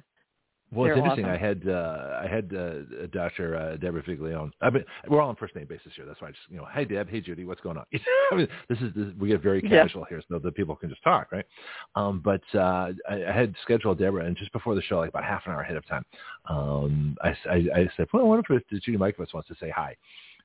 Well, 0.76 0.84
it's 0.86 0.94
They're 0.94 0.98
interesting. 0.98 1.24
awesome. 1.24 1.34
I 1.34 1.38
had 1.38 1.68
uh, 1.68 2.20
I 2.22 2.26
had 2.26 2.54
uh, 2.54 3.06
Dr. 3.10 3.56
Uh, 3.56 3.76
Deborah 3.76 4.02
Viglione. 4.02 4.50
I 4.60 4.68
mean, 4.68 4.84
we're 5.08 5.22
all 5.22 5.30
on 5.30 5.36
first 5.36 5.56
name 5.56 5.66
basis 5.66 5.92
here. 5.96 6.04
That's 6.04 6.20
why 6.20 6.28
I 6.28 6.30
just 6.32 6.42
you 6.50 6.58
know, 6.58 6.66
hey 6.72 6.84
Deb, 6.84 7.08
hey 7.08 7.22
Judy, 7.22 7.44
what's 7.46 7.62
going 7.62 7.78
on? 7.78 7.86
I 8.30 8.34
mean, 8.36 8.48
this 8.68 8.78
is 8.80 8.92
this, 8.94 9.06
we 9.18 9.28
get 9.28 9.42
very 9.42 9.62
Yeah. 9.64 9.84
casual 9.84 10.04
here, 10.04 10.22
so 10.28 10.38
that 10.38 10.54
people 10.54 10.76
can 10.76 10.90
just 10.90 11.02
talk, 11.02 11.32
right? 11.32 11.46
Um, 11.94 12.20
but 12.22 12.42
uh, 12.54 12.92
I, 13.08 13.24
I 13.28 13.32
had 13.32 13.54
scheduled 13.62 13.98
Deborah, 13.98 14.26
and 14.26 14.36
just 14.36 14.52
before 14.52 14.74
the 14.74 14.82
show, 14.82 14.98
like 14.98 15.08
about 15.08 15.24
half 15.24 15.46
an 15.46 15.52
hour 15.52 15.62
ahead 15.62 15.76
of 15.76 15.86
time, 15.86 16.04
um, 16.50 17.16
I, 17.22 17.34
I, 17.50 17.54
I 17.74 17.88
said, 17.96 18.08
well, 18.12 18.22
I 18.22 18.26
wonder 18.26 18.44
if 18.54 18.62
Judy 18.68 18.98
Mikovits 18.98 19.32
wants 19.32 19.48
to 19.48 19.56
say 19.58 19.70
hi. 19.74 19.96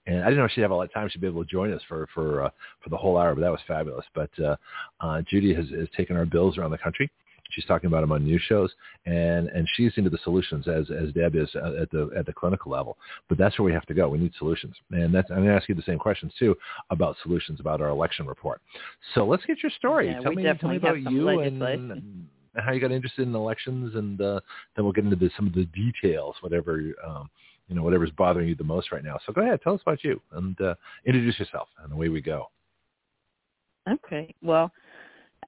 And 0.07 0.23
I 0.23 0.29
didn't 0.29 0.37
know 0.39 0.47
she'd 0.47 0.61
have 0.61 0.71
all 0.71 0.79
that 0.79 0.93
time. 0.93 1.09
She'd 1.09 1.21
be 1.21 1.27
able 1.27 1.43
to 1.43 1.49
join 1.49 1.71
us 1.73 1.81
for 1.87 2.07
for 2.13 2.45
uh, 2.45 2.49
for 2.81 2.89
the 2.89 2.97
whole 2.97 3.17
hour, 3.17 3.35
but 3.35 3.41
that 3.41 3.51
was 3.51 3.59
fabulous. 3.67 4.05
But 4.15 4.31
uh, 4.39 4.55
uh, 4.99 5.21
Judy 5.29 5.53
has, 5.53 5.69
has 5.69 5.87
taken 5.95 6.15
our 6.15 6.25
bills 6.25 6.57
around 6.57 6.71
the 6.71 6.77
country. 6.79 7.11
She's 7.51 7.65
talking 7.65 7.87
about 7.87 8.01
them 8.01 8.11
on 8.11 8.23
news 8.23 8.41
shows, 8.47 8.71
and 9.05 9.47
and 9.49 9.67
she's 9.75 9.91
into 9.95 10.09
the 10.09 10.19
solutions 10.23 10.67
as 10.67 10.89
as 10.91 11.13
Deb 11.13 11.35
is 11.35 11.49
at 11.55 11.89
the 11.91 12.09
at 12.15 12.25
the 12.25 12.33
clinical 12.33 12.71
level. 12.71 12.97
But 13.29 13.37
that's 13.37 13.57
where 13.57 13.65
we 13.65 13.73
have 13.73 13.85
to 13.87 13.93
go. 13.93 14.09
We 14.09 14.17
need 14.17 14.33
solutions, 14.37 14.75
and 14.91 15.13
that's 15.13 15.29
I'm 15.29 15.37
going 15.37 15.49
to 15.49 15.55
ask 15.55 15.69
you 15.69 15.75
the 15.75 15.81
same 15.83 15.99
questions 15.99 16.33
too 16.37 16.55
about 16.89 17.15
solutions 17.23 17.59
about 17.59 17.81
our 17.81 17.89
election 17.89 18.25
report. 18.25 18.61
So 19.15 19.25
let's 19.25 19.45
get 19.45 19.61
your 19.63 19.71
story. 19.77 20.07
Yeah, 20.07 20.19
tell 20.19 20.33
me 20.33 20.43
tell 20.59 20.69
me 20.69 20.77
about 20.77 21.01
you 21.01 21.25
legislation. 21.25 21.91
and 21.91 22.27
how 22.57 22.73
you 22.73 22.81
got 22.81 22.91
interested 22.91 23.27
in 23.27 23.33
elections, 23.33 23.95
and 23.95 24.19
uh, 24.19 24.39
then 24.75 24.83
we'll 24.83 24.91
get 24.93 25.05
into 25.05 25.15
the, 25.15 25.29
some 25.37 25.47
of 25.47 25.53
the 25.53 25.65
details, 25.65 26.35
whatever 26.41 26.81
um, 27.07 27.29
you 27.71 27.75
know, 27.75 27.83
whatever's 27.83 28.11
bothering 28.11 28.49
you 28.49 28.55
the 28.55 28.63
most 28.65 28.91
right 28.91 29.03
now. 29.03 29.17
So 29.25 29.31
go 29.31 29.41
ahead, 29.41 29.61
tell 29.63 29.73
us 29.73 29.81
about 29.81 30.03
you 30.03 30.21
and 30.33 30.59
uh, 30.59 30.75
introduce 31.05 31.39
yourself, 31.39 31.69
and 31.81 31.93
away 31.93 32.09
we 32.09 32.21
go. 32.21 32.49
Okay. 33.89 34.35
Well, 34.41 34.71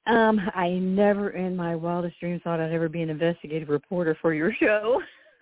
um, 0.06 0.40
I 0.56 0.70
never 0.70 1.32
in 1.32 1.56
my 1.56 1.76
wildest 1.76 2.20
dreams 2.20 2.42
thought 2.44 2.60
I'd 2.60 2.72
ever 2.72 2.90
be 2.90 3.02
an 3.02 3.10
investigative 3.10 3.70
reporter 3.70 4.18
for 4.22 4.34
your 4.34 4.54
show. 4.54 5.02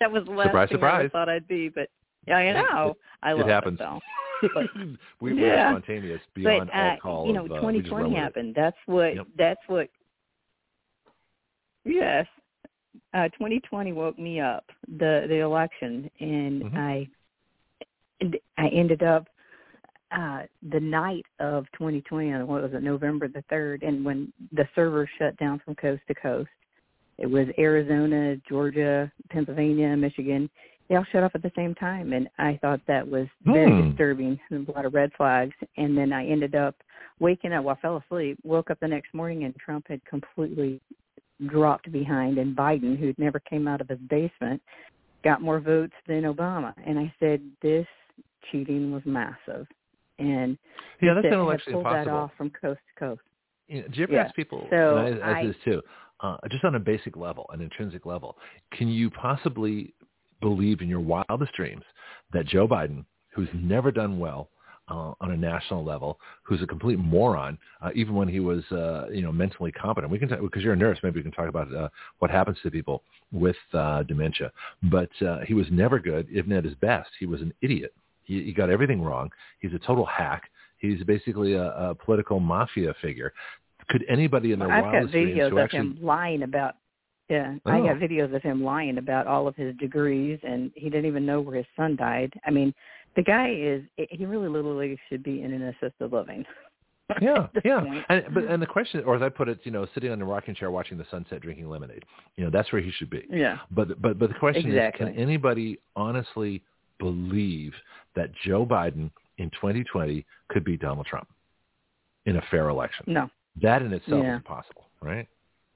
that 0.00 0.10
was 0.10 0.24
the 0.26 0.32
last 0.32 0.48
Surprise, 0.48 0.68
thing 0.68 0.76
I 0.76 0.80
surprise. 0.80 1.00
ever 1.00 1.08
thought 1.10 1.28
I'd 1.28 1.48
be, 1.48 1.68
but 1.68 1.88
yeah, 2.26 2.36
I 2.36 2.52
know. 2.52 2.96
I 3.22 3.32
it 3.32 3.34
love 3.38 3.48
happens. 3.48 3.80
it 3.80 3.84
though. 3.84 4.00
we, 5.20 5.32
we're 5.32 5.54
Yeah. 5.56 5.70
spontaneous 5.70 6.20
beyond 6.34 6.68
but 6.68 6.76
all 6.78 6.90
uh, 6.90 6.96
call 6.98 7.26
you 7.26 7.32
know, 7.32 7.44
of, 7.46 7.52
uh, 7.52 7.66
we 7.66 7.80
just 7.80 7.92
run 7.92 8.04
2020 8.04 8.08
with 8.10 8.18
it. 8.18 8.22
happened. 8.22 8.54
That's 8.54 8.76
what. 8.86 9.14
Yep. 9.16 9.26
That's 9.38 9.60
what. 9.68 9.88
Yes, 11.84 12.26
uh 13.14 13.28
2020 13.28 13.92
woke 13.92 14.18
me 14.18 14.40
up 14.40 14.64
the 14.98 15.26
the 15.28 15.36
election 15.36 16.10
and 16.20 16.62
Mhm. 16.62 16.76
I 16.76 17.08
I 18.58 18.68
ended 18.68 19.02
up 19.02 19.28
uh 20.12 20.42
the 20.70 20.80
night 20.80 21.24
of 21.40 21.64
2020 21.72 22.32
on 22.32 22.46
what 22.46 22.62
was 22.62 22.72
it 22.72 22.82
November 22.82 23.28
the 23.28 23.42
3rd 23.50 23.86
and 23.86 24.04
when 24.04 24.32
the 24.52 24.66
servers 24.74 25.08
shut 25.18 25.36
down 25.38 25.60
from 25.64 25.74
coast 25.74 26.02
to 26.08 26.14
coast. 26.14 26.48
It 27.18 27.26
was 27.26 27.46
Arizona, 27.58 28.36
Georgia, 28.48 29.10
Pennsylvania, 29.30 29.96
Michigan. 29.96 30.50
They 30.88 30.96
all 30.96 31.06
shut 31.10 31.24
off 31.24 31.34
at 31.34 31.42
the 31.42 31.52
same 31.56 31.74
time 31.74 32.12
and 32.12 32.28
I 32.38 32.58
thought 32.62 32.80
that 32.86 33.06
was 33.06 33.26
very 33.44 33.82
Hmm. 33.82 33.90
disturbing. 33.90 34.38
And 34.50 34.68
a 34.68 34.72
lot 34.72 34.84
of 34.86 34.94
red 34.94 35.12
flags 35.14 35.54
and 35.76 35.96
then 35.96 36.12
I 36.12 36.26
ended 36.26 36.54
up 36.54 36.76
waking 37.18 37.52
up 37.52 37.66
I 37.66 37.74
fell 37.76 37.96
asleep 37.96 38.38
woke 38.44 38.70
up 38.70 38.78
the 38.80 38.88
next 38.88 39.12
morning 39.12 39.44
and 39.44 39.56
Trump 39.56 39.88
had 39.88 40.04
completely 40.04 40.80
dropped 41.46 41.90
behind 41.90 42.38
and 42.38 42.56
Biden 42.56 42.96
who'd 42.96 43.18
never 43.18 43.40
came 43.40 43.66
out 43.66 43.80
of 43.80 43.88
his 43.88 43.98
basement 44.08 44.62
got 45.24 45.42
more 45.42 45.58
votes 45.58 45.94
than 46.06 46.22
Obama. 46.22 46.72
And 46.86 46.98
I 46.98 47.12
said 47.18 47.40
this 47.60 47.86
cheating 48.52 48.92
was 48.92 49.02
massive 49.04 49.66
and 50.18 50.58
Yeah, 51.02 51.14
that's 51.14 51.24
that 51.24 51.32
actually 51.32 51.74
pulled 51.74 51.86
that 51.86 51.90
impossible. 51.90 52.16
off 52.16 52.30
from 52.36 52.50
coast 52.50 52.80
to 52.94 52.98
coast 52.98 53.20
You 53.68 53.82
know, 53.82 53.88
do 53.88 53.98
you 53.98 54.02
ever 54.04 54.12
Yeah. 54.14 54.24
ask 54.24 54.34
people, 54.34 54.66
So 54.70 54.98
and 54.98 55.24
I, 55.24 55.28
I 55.30 55.38
I- 55.40 55.46
this 55.46 55.56
too, 55.64 55.82
uh, 56.20 56.36
just 56.50 56.64
on 56.64 56.74
a 56.74 56.80
basic 56.80 57.16
level, 57.16 57.46
an 57.52 57.60
intrinsic 57.60 58.06
level, 58.06 58.38
can 58.72 58.88
you 58.88 59.10
possibly 59.10 59.94
believe 60.40 60.80
in 60.80 60.88
your 60.88 61.00
wildest 61.00 61.52
dreams 61.54 61.84
that 62.32 62.46
Joe 62.46 62.66
Biden, 62.68 63.04
who's 63.30 63.48
never 63.54 63.90
done 63.90 64.18
well 64.18 64.50
uh, 64.88 65.12
on 65.20 65.32
a 65.32 65.36
national 65.36 65.84
level, 65.84 66.18
who's 66.42 66.62
a 66.62 66.66
complete 66.66 66.98
moron, 66.98 67.58
uh, 67.82 67.90
even 67.94 68.14
when 68.14 68.28
he 68.28 68.40
was, 68.40 68.64
uh, 68.72 69.08
you 69.10 69.22
know, 69.22 69.32
mentally 69.32 69.72
competent. 69.72 70.12
We 70.12 70.18
can 70.18 70.28
talk 70.28 70.40
because 70.40 70.62
you're 70.62 70.74
a 70.74 70.76
nurse. 70.76 70.98
Maybe 71.02 71.18
we 71.18 71.22
can 71.22 71.32
talk 71.32 71.48
about 71.48 71.74
uh, 71.74 71.88
what 72.20 72.30
happens 72.30 72.58
to 72.62 72.70
people 72.70 73.02
with 73.32 73.56
uh, 73.72 74.04
dementia. 74.04 74.52
But 74.84 75.10
uh, 75.22 75.40
he 75.40 75.54
was 75.54 75.66
never 75.70 75.98
good, 75.98 76.28
even 76.30 76.52
at 76.52 76.64
his 76.64 76.74
best. 76.74 77.10
He 77.18 77.26
was 77.26 77.40
an 77.40 77.52
idiot. 77.62 77.92
He, 78.26 78.42
he 78.44 78.52
got 78.52 78.68
everything 78.70 79.00
wrong. 79.02 79.30
He's 79.60 79.72
a 79.72 79.78
total 79.78 80.04
hack. 80.04 80.50
He's 80.78 81.02
basically 81.04 81.54
a, 81.54 81.70
a 81.70 81.94
political 81.94 82.38
mafia 82.38 82.94
figure. 83.00 83.32
Could 83.88 84.04
anybody 84.08 84.52
in 84.52 84.58
their 84.58 84.70
I've 84.70 84.84
got 84.84 85.12
videos 85.14 85.52
of 85.52 85.58
actually 85.58 85.78
him 85.78 85.98
lying 86.02 86.42
about 86.42 86.74
yeah, 87.28 87.54
I 87.66 87.80
Oh. 87.80 87.84
got 87.84 87.96
videos 87.96 88.32
of 88.34 88.42
him 88.42 88.62
lying 88.62 88.98
about 88.98 89.26
all 89.26 89.48
of 89.48 89.56
his 89.56 89.74
degrees 89.78 90.38
and 90.44 90.70
he 90.76 90.88
didn't 90.90 91.06
even 91.06 91.26
know 91.26 91.40
where 91.40 91.56
his 91.56 91.66
son 91.74 91.96
died. 91.96 92.32
I 92.46 92.50
mean, 92.52 92.72
the 93.16 93.22
guy 93.22 93.50
is 93.50 93.82
he 93.96 94.26
really 94.26 94.48
literally 94.48 94.96
should 95.08 95.22
be 95.24 95.42
in 95.42 95.52
an 95.52 95.62
assisted 95.62 96.12
living. 96.12 96.44
Yeah, 97.22 97.46
yeah. 97.64 98.02
And 98.08 98.24
but 98.34 98.44
and 98.46 98.60
the 98.60 98.66
question, 98.66 99.04
or 99.06 99.14
as 99.14 99.22
I 99.22 99.28
put 99.28 99.48
it, 99.48 99.60
you 99.62 99.70
know, 99.70 99.86
sitting 99.94 100.10
on 100.10 100.20
a 100.20 100.24
rocking 100.24 100.56
chair 100.56 100.72
watching 100.72 100.98
the 100.98 101.06
sunset, 101.08 101.40
drinking 101.40 101.68
lemonade. 101.70 102.04
You 102.34 102.42
know, 102.42 102.50
that's 102.50 102.72
where 102.72 102.82
he 102.82 102.90
should 102.90 103.10
be. 103.10 103.22
Yeah. 103.30 103.58
But 103.70 104.02
but 104.02 104.18
but 104.18 104.28
the 104.28 104.34
question 104.34 104.66
Exactly. 104.66 105.06
is, 105.06 105.12
can 105.12 105.22
anybody 105.22 105.78
honestly 105.94 106.64
believe 106.98 107.72
that 108.14 108.30
Joe 108.44 108.64
Biden 108.66 109.10
in 109.38 109.50
2020 109.50 110.24
could 110.48 110.64
beat 110.64 110.80
Donald 110.80 111.06
Trump 111.06 111.28
in 112.26 112.36
a 112.36 112.42
fair 112.50 112.68
election? 112.68 113.04
No. 113.08 113.28
That 113.62 113.82
in 113.82 113.92
itself 113.92 114.22
Yeah. 114.24 114.32
is 114.34 114.36
impossible, 114.38 114.88
right? 115.00 115.26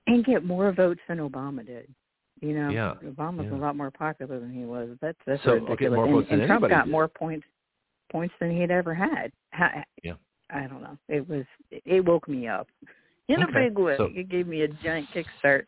And 0.07 0.25
get 0.25 0.45
more 0.45 0.73
votes 0.73 1.01
than 1.09 1.19
Obama 1.19 1.65
did. 1.65 1.93
You 2.41 2.55
know, 2.55 2.71
Yeah, 2.71 2.95
Obama's 3.05 3.51
yeah. 3.51 3.59
a 3.59 3.61
lot 3.61 3.77
more 3.77 3.91
popular 3.91 4.41
than 4.41 4.53
he 4.53 4.65
was. 4.65 4.97
That's 5.01 5.19
that's 5.27 5.43
So, 5.45 5.55
ridiculous. 5.55 5.79
okay, 5.81 5.89
more 6.11 6.21
and, 6.21 6.29
than 6.29 6.41
and 6.41 6.49
Trump 6.49 6.69
got 6.69 6.85
did. 6.87 6.91
more 6.91 7.07
points 7.09 7.47
points 8.11 8.35
than 8.41 8.51
he'd 8.51 8.71
ever 8.71 8.95
had. 8.95 9.31
Ha- 9.53 9.85
Yeah. 10.03 10.15
I 10.49 10.67
don't 10.67 10.83
know. 10.83 10.97
It 11.09 11.29
was 11.29 11.45
it 11.71 12.05
woke 12.05 12.27
me 12.29 12.49
up 12.49 12.67
in 13.29 13.43
Okay, 13.45 13.67
a 13.67 13.69
big 13.69 13.79
way. 13.79 13.97
so- 13.99 14.11
it 14.15 14.29
gave 14.29 14.47
me 14.47 14.63
a 14.63 14.69
giant 14.69 15.09
kickstart. 15.11 15.67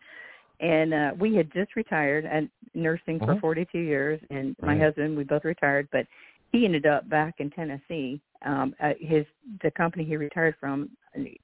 And 0.62 0.94
uh 0.94 1.10
we 1.18 1.34
had 1.34 1.52
just 1.52 1.76
retired 1.76 2.24
and 2.24 2.48
nursing 2.74 3.18
for 3.18 3.34
Mhm. 3.34 3.40
42 3.40 3.78
years 3.78 4.20
and 4.30 4.56
my 4.62 4.72
Right. 4.74 4.80
husband 4.80 5.16
we 5.16 5.24
both 5.24 5.44
retired 5.44 5.89
but 5.93 6.06
he 6.52 6.64
ended 6.64 6.86
up 6.86 7.09
back 7.09 7.34
in 7.40 7.51
Tennessee. 7.51 8.20
Um 8.44 8.74
uh, 8.80 8.94
his 8.98 9.26
the 9.62 9.70
company 9.72 10.05
he 10.05 10.16
retired 10.16 10.56
from 10.59 10.89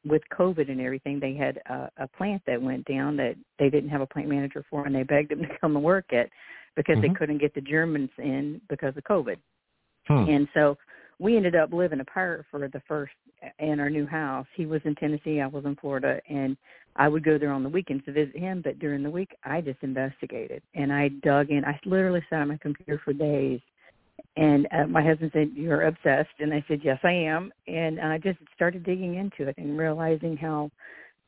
with 0.07 0.23
COVID 0.32 0.70
and 0.70 0.81
everything, 0.81 1.20
they 1.20 1.35
had 1.35 1.61
a, 1.66 1.90
a 1.99 2.09
plant 2.09 2.43
that 2.47 2.62
went 2.62 2.86
down 2.86 3.16
that 3.19 3.36
they 3.59 3.69
didn't 3.69 3.90
have 3.90 4.01
a 4.01 4.07
plant 4.07 4.28
manager 4.28 4.65
for, 4.70 4.86
and 4.86 4.95
they 4.95 5.03
begged 5.03 5.32
him 5.32 5.43
to 5.43 5.59
come 5.61 5.77
and 5.77 5.85
work 5.85 6.07
it 6.11 6.31
because 6.77 6.97
they 7.03 7.09
Mhm. 7.09 7.16
couldn't 7.19 7.39
get 7.39 7.55
the 7.55 7.61
Germans 7.61 8.11
in 8.19 8.61
because 8.70 8.97
of 8.97 9.05
COVID. 9.05 9.36
Hmm. 10.07 10.24
And 10.28 10.49
so 10.55 10.78
we 11.19 11.36
ended 11.36 11.57
up 11.57 11.73
living 11.73 12.01
apart 12.01 12.47
for 12.51 12.69
the 12.69 12.82
first 12.86 13.12
in 13.59 13.81
our 13.81 13.90
new 13.90 14.07
house. 14.07 14.47
He 14.55 14.66
was 14.66 14.81
in 14.85 14.95
Tennessee, 14.95 15.40
I 15.40 15.47
was 15.47 15.65
in 15.65 15.77
Florida, 15.77 16.20
and 16.28 16.57
I 16.97 17.09
would 17.09 17.24
go 17.24 17.39
there 17.39 17.53
on 17.53 17.62
the 17.62 17.69
weekends 17.69 18.05
to 18.05 18.12
visit 18.12 18.36
him. 18.36 18.62
But 18.62 18.78
during 18.78 19.03
the 19.03 19.11
week, 19.11 19.31
I 19.45 19.61
just 19.61 19.78
investigated 19.82 20.62
and 20.74 20.93
I 20.93 21.09
dug 21.23 21.51
in. 21.51 21.65
I 21.65 21.78
literally 21.85 22.23
sat 22.28 22.40
on 22.40 22.49
my 22.49 22.59
computer 22.59 23.01
for 23.05 23.12
days. 23.12 23.61
And 24.36 24.66
uh, 24.73 24.86
my 24.86 25.03
husband 25.03 25.31
said, 25.32 25.53
"You're 25.55 25.86
obsessed," 25.86 26.40
and 26.40 26.53
I 26.53 26.65
said, 26.66 26.81
"Yes, 26.82 26.99
I 27.05 27.12
am." 27.12 27.53
And 27.69 28.01
I 28.01 28.19
just 28.19 28.39
started 28.55 28.85
digging 28.85 29.15
into 29.15 29.49
it 29.49 29.57
and 29.59 29.78
realizing 29.78 30.36
how 30.36 30.70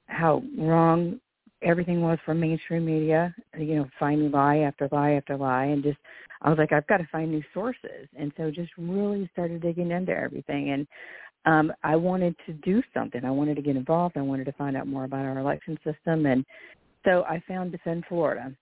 how 0.07 0.43
wrong 0.59 1.21
everything 1.63 2.01
was 2.01 2.19
from 2.25 2.41
mainstream 2.41 2.85
media. 2.85 3.35
You 3.59 3.77
know, 3.77 3.89
finding 3.99 4.31
lie 4.31 4.59
after 4.59 4.89
lie 4.93 5.13
after 5.13 5.37
lie, 5.37 5.67
and 5.67 5.83
just 5.83 5.99
I 6.43 6.49
was 6.49 6.59
like, 6.59 6.73
I've 6.73 6.87
got 6.87 6.99
to 6.99 7.09
find 7.13 7.31
new 7.31 7.43
sources. 7.53 8.09
And 8.19 8.33
so 8.37 8.51
just 8.51 8.71
really 8.79 9.29
started 9.33 9.61
digging 9.61 9.91
into 9.91 10.13
everything. 10.13 10.71
And 10.71 10.87
um, 11.47 11.73
I 11.83 11.97
wanted 11.97 12.35
to 12.47 12.53
do 12.55 12.83
something. 12.95 13.25
I 13.25 13.31
wanted 13.31 13.57
to 13.57 13.63
get 13.63 13.77
involved. 13.77 14.17
I 14.17 14.23
wanted 14.23 14.45
to 14.45 14.53
find 14.53 14.77
out 14.77 14.87
more 14.87 15.05
about 15.05 15.27
our 15.27 15.39
election 15.39 15.79
system. 15.85 16.27
And 16.27 16.45
so 17.05 17.25
I 17.29 17.43
found 17.47 17.73
Defend 17.73 18.05
Florida. 18.09 18.55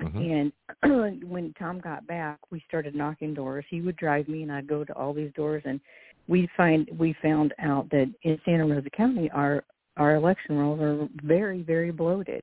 Mhm. 0.00 0.52
And 0.82 1.22
when 1.30 1.52
Tom 1.58 1.80
got 1.80 2.06
back, 2.06 2.38
we 2.50 2.62
started 2.68 2.94
knocking 2.94 3.34
doors. 3.34 3.64
He 3.68 3.80
would 3.80 3.96
drive 3.96 4.28
me, 4.28 4.42
and 4.42 4.52
I'd 4.52 4.68
go 4.68 4.84
to 4.84 4.92
all 4.94 5.12
these 5.12 5.32
doors, 5.34 5.62
and 5.66 5.80
we 6.28 6.48
find 6.56 6.88
we 6.96 7.16
found 7.20 7.52
out 7.58 7.90
that 7.90 8.12
in 8.22 8.40
Santa 8.44 8.64
Rosa 8.64 8.90
County, 8.90 9.28
our 9.30 9.64
our 9.98 10.14
election 10.14 10.56
rolls 10.56 10.80
are 10.80 11.08
very, 11.22 11.62
very 11.62 11.90
bloated. 11.90 12.42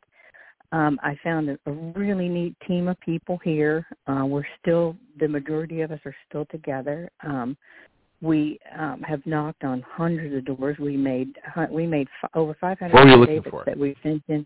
Um, 0.72 1.00
I 1.04 1.18
found 1.24 1.50
a, 1.50 1.72
really 1.72 2.28
neat 2.28 2.56
team 2.68 2.88
of 2.88 3.00
people 3.00 3.40
here. 3.44 3.86
Uh, 4.08 4.26
we're 4.26 4.46
still 4.62 4.96
the 5.20 5.28
majority 5.28 5.82
of 5.82 5.92
us 5.92 6.00
are 6.06 6.16
still 6.28 6.46
together. 6.52 7.10
Um, 7.24 7.56
we 8.22 8.60
um, 8.78 9.02
have 9.02 9.26
knocked 9.26 9.64
on 9.64 9.82
hundreds 9.88 10.36
of 10.36 10.58
doors. 10.58 10.78
We 10.80 10.98
made 10.98 11.30
we 11.70 11.86
made 11.86 12.08
f- 12.24 12.32
over 12.34 12.56
500 12.60 12.94
What 12.94 13.06
were 13.06 13.10
you 13.10 13.18
looking 13.18 13.52
for? 13.52 13.64
that 13.66 13.78
we 13.78 13.96
sent 14.04 14.24
in. 14.28 14.46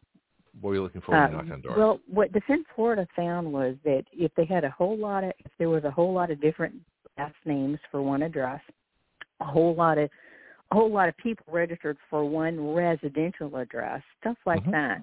What 0.60 0.70
were 0.70 0.76
you 0.76 0.84
looking 0.84 1.02
for 1.02 1.12
when 1.14 1.32
you 1.32 1.38
Uh, 1.38 1.42
knocked 1.42 1.52
on 1.52 1.62
doors? 1.62 1.78
Well, 1.78 2.00
what 2.12 2.32
Defend 2.32 2.66
Florida 2.76 3.08
found 3.16 3.52
was 3.52 3.76
that 3.86 4.04
if 4.12 4.32
they 4.36 4.46
had 4.46 4.64
a 4.66 4.70
whole 4.72 4.98
lot 4.98 5.24
of, 5.24 5.32
if 5.40 5.52
there 5.58 5.70
was 5.70 5.84
a 5.84 5.92
whole 5.92 6.14
lot 6.14 6.32
of 6.32 6.42
different 6.42 6.76
last 7.18 7.36
names 7.46 7.80
for 7.90 8.02
one 8.02 8.24
address, 8.24 8.62
a 9.40 9.46
whole 9.46 9.74
lot 9.76 9.98
of, 9.98 10.10
a 10.72 10.76
whole 10.76 10.92
lot 10.92 11.10
of 11.10 11.18
people 11.18 11.46
registered 11.52 11.98
for 12.10 12.24
one 12.26 12.74
residential 12.74 13.56
address, 13.58 14.02
stuff 14.20 14.38
like 14.46 14.64
Mhm. 14.64 14.72
that. 14.72 15.02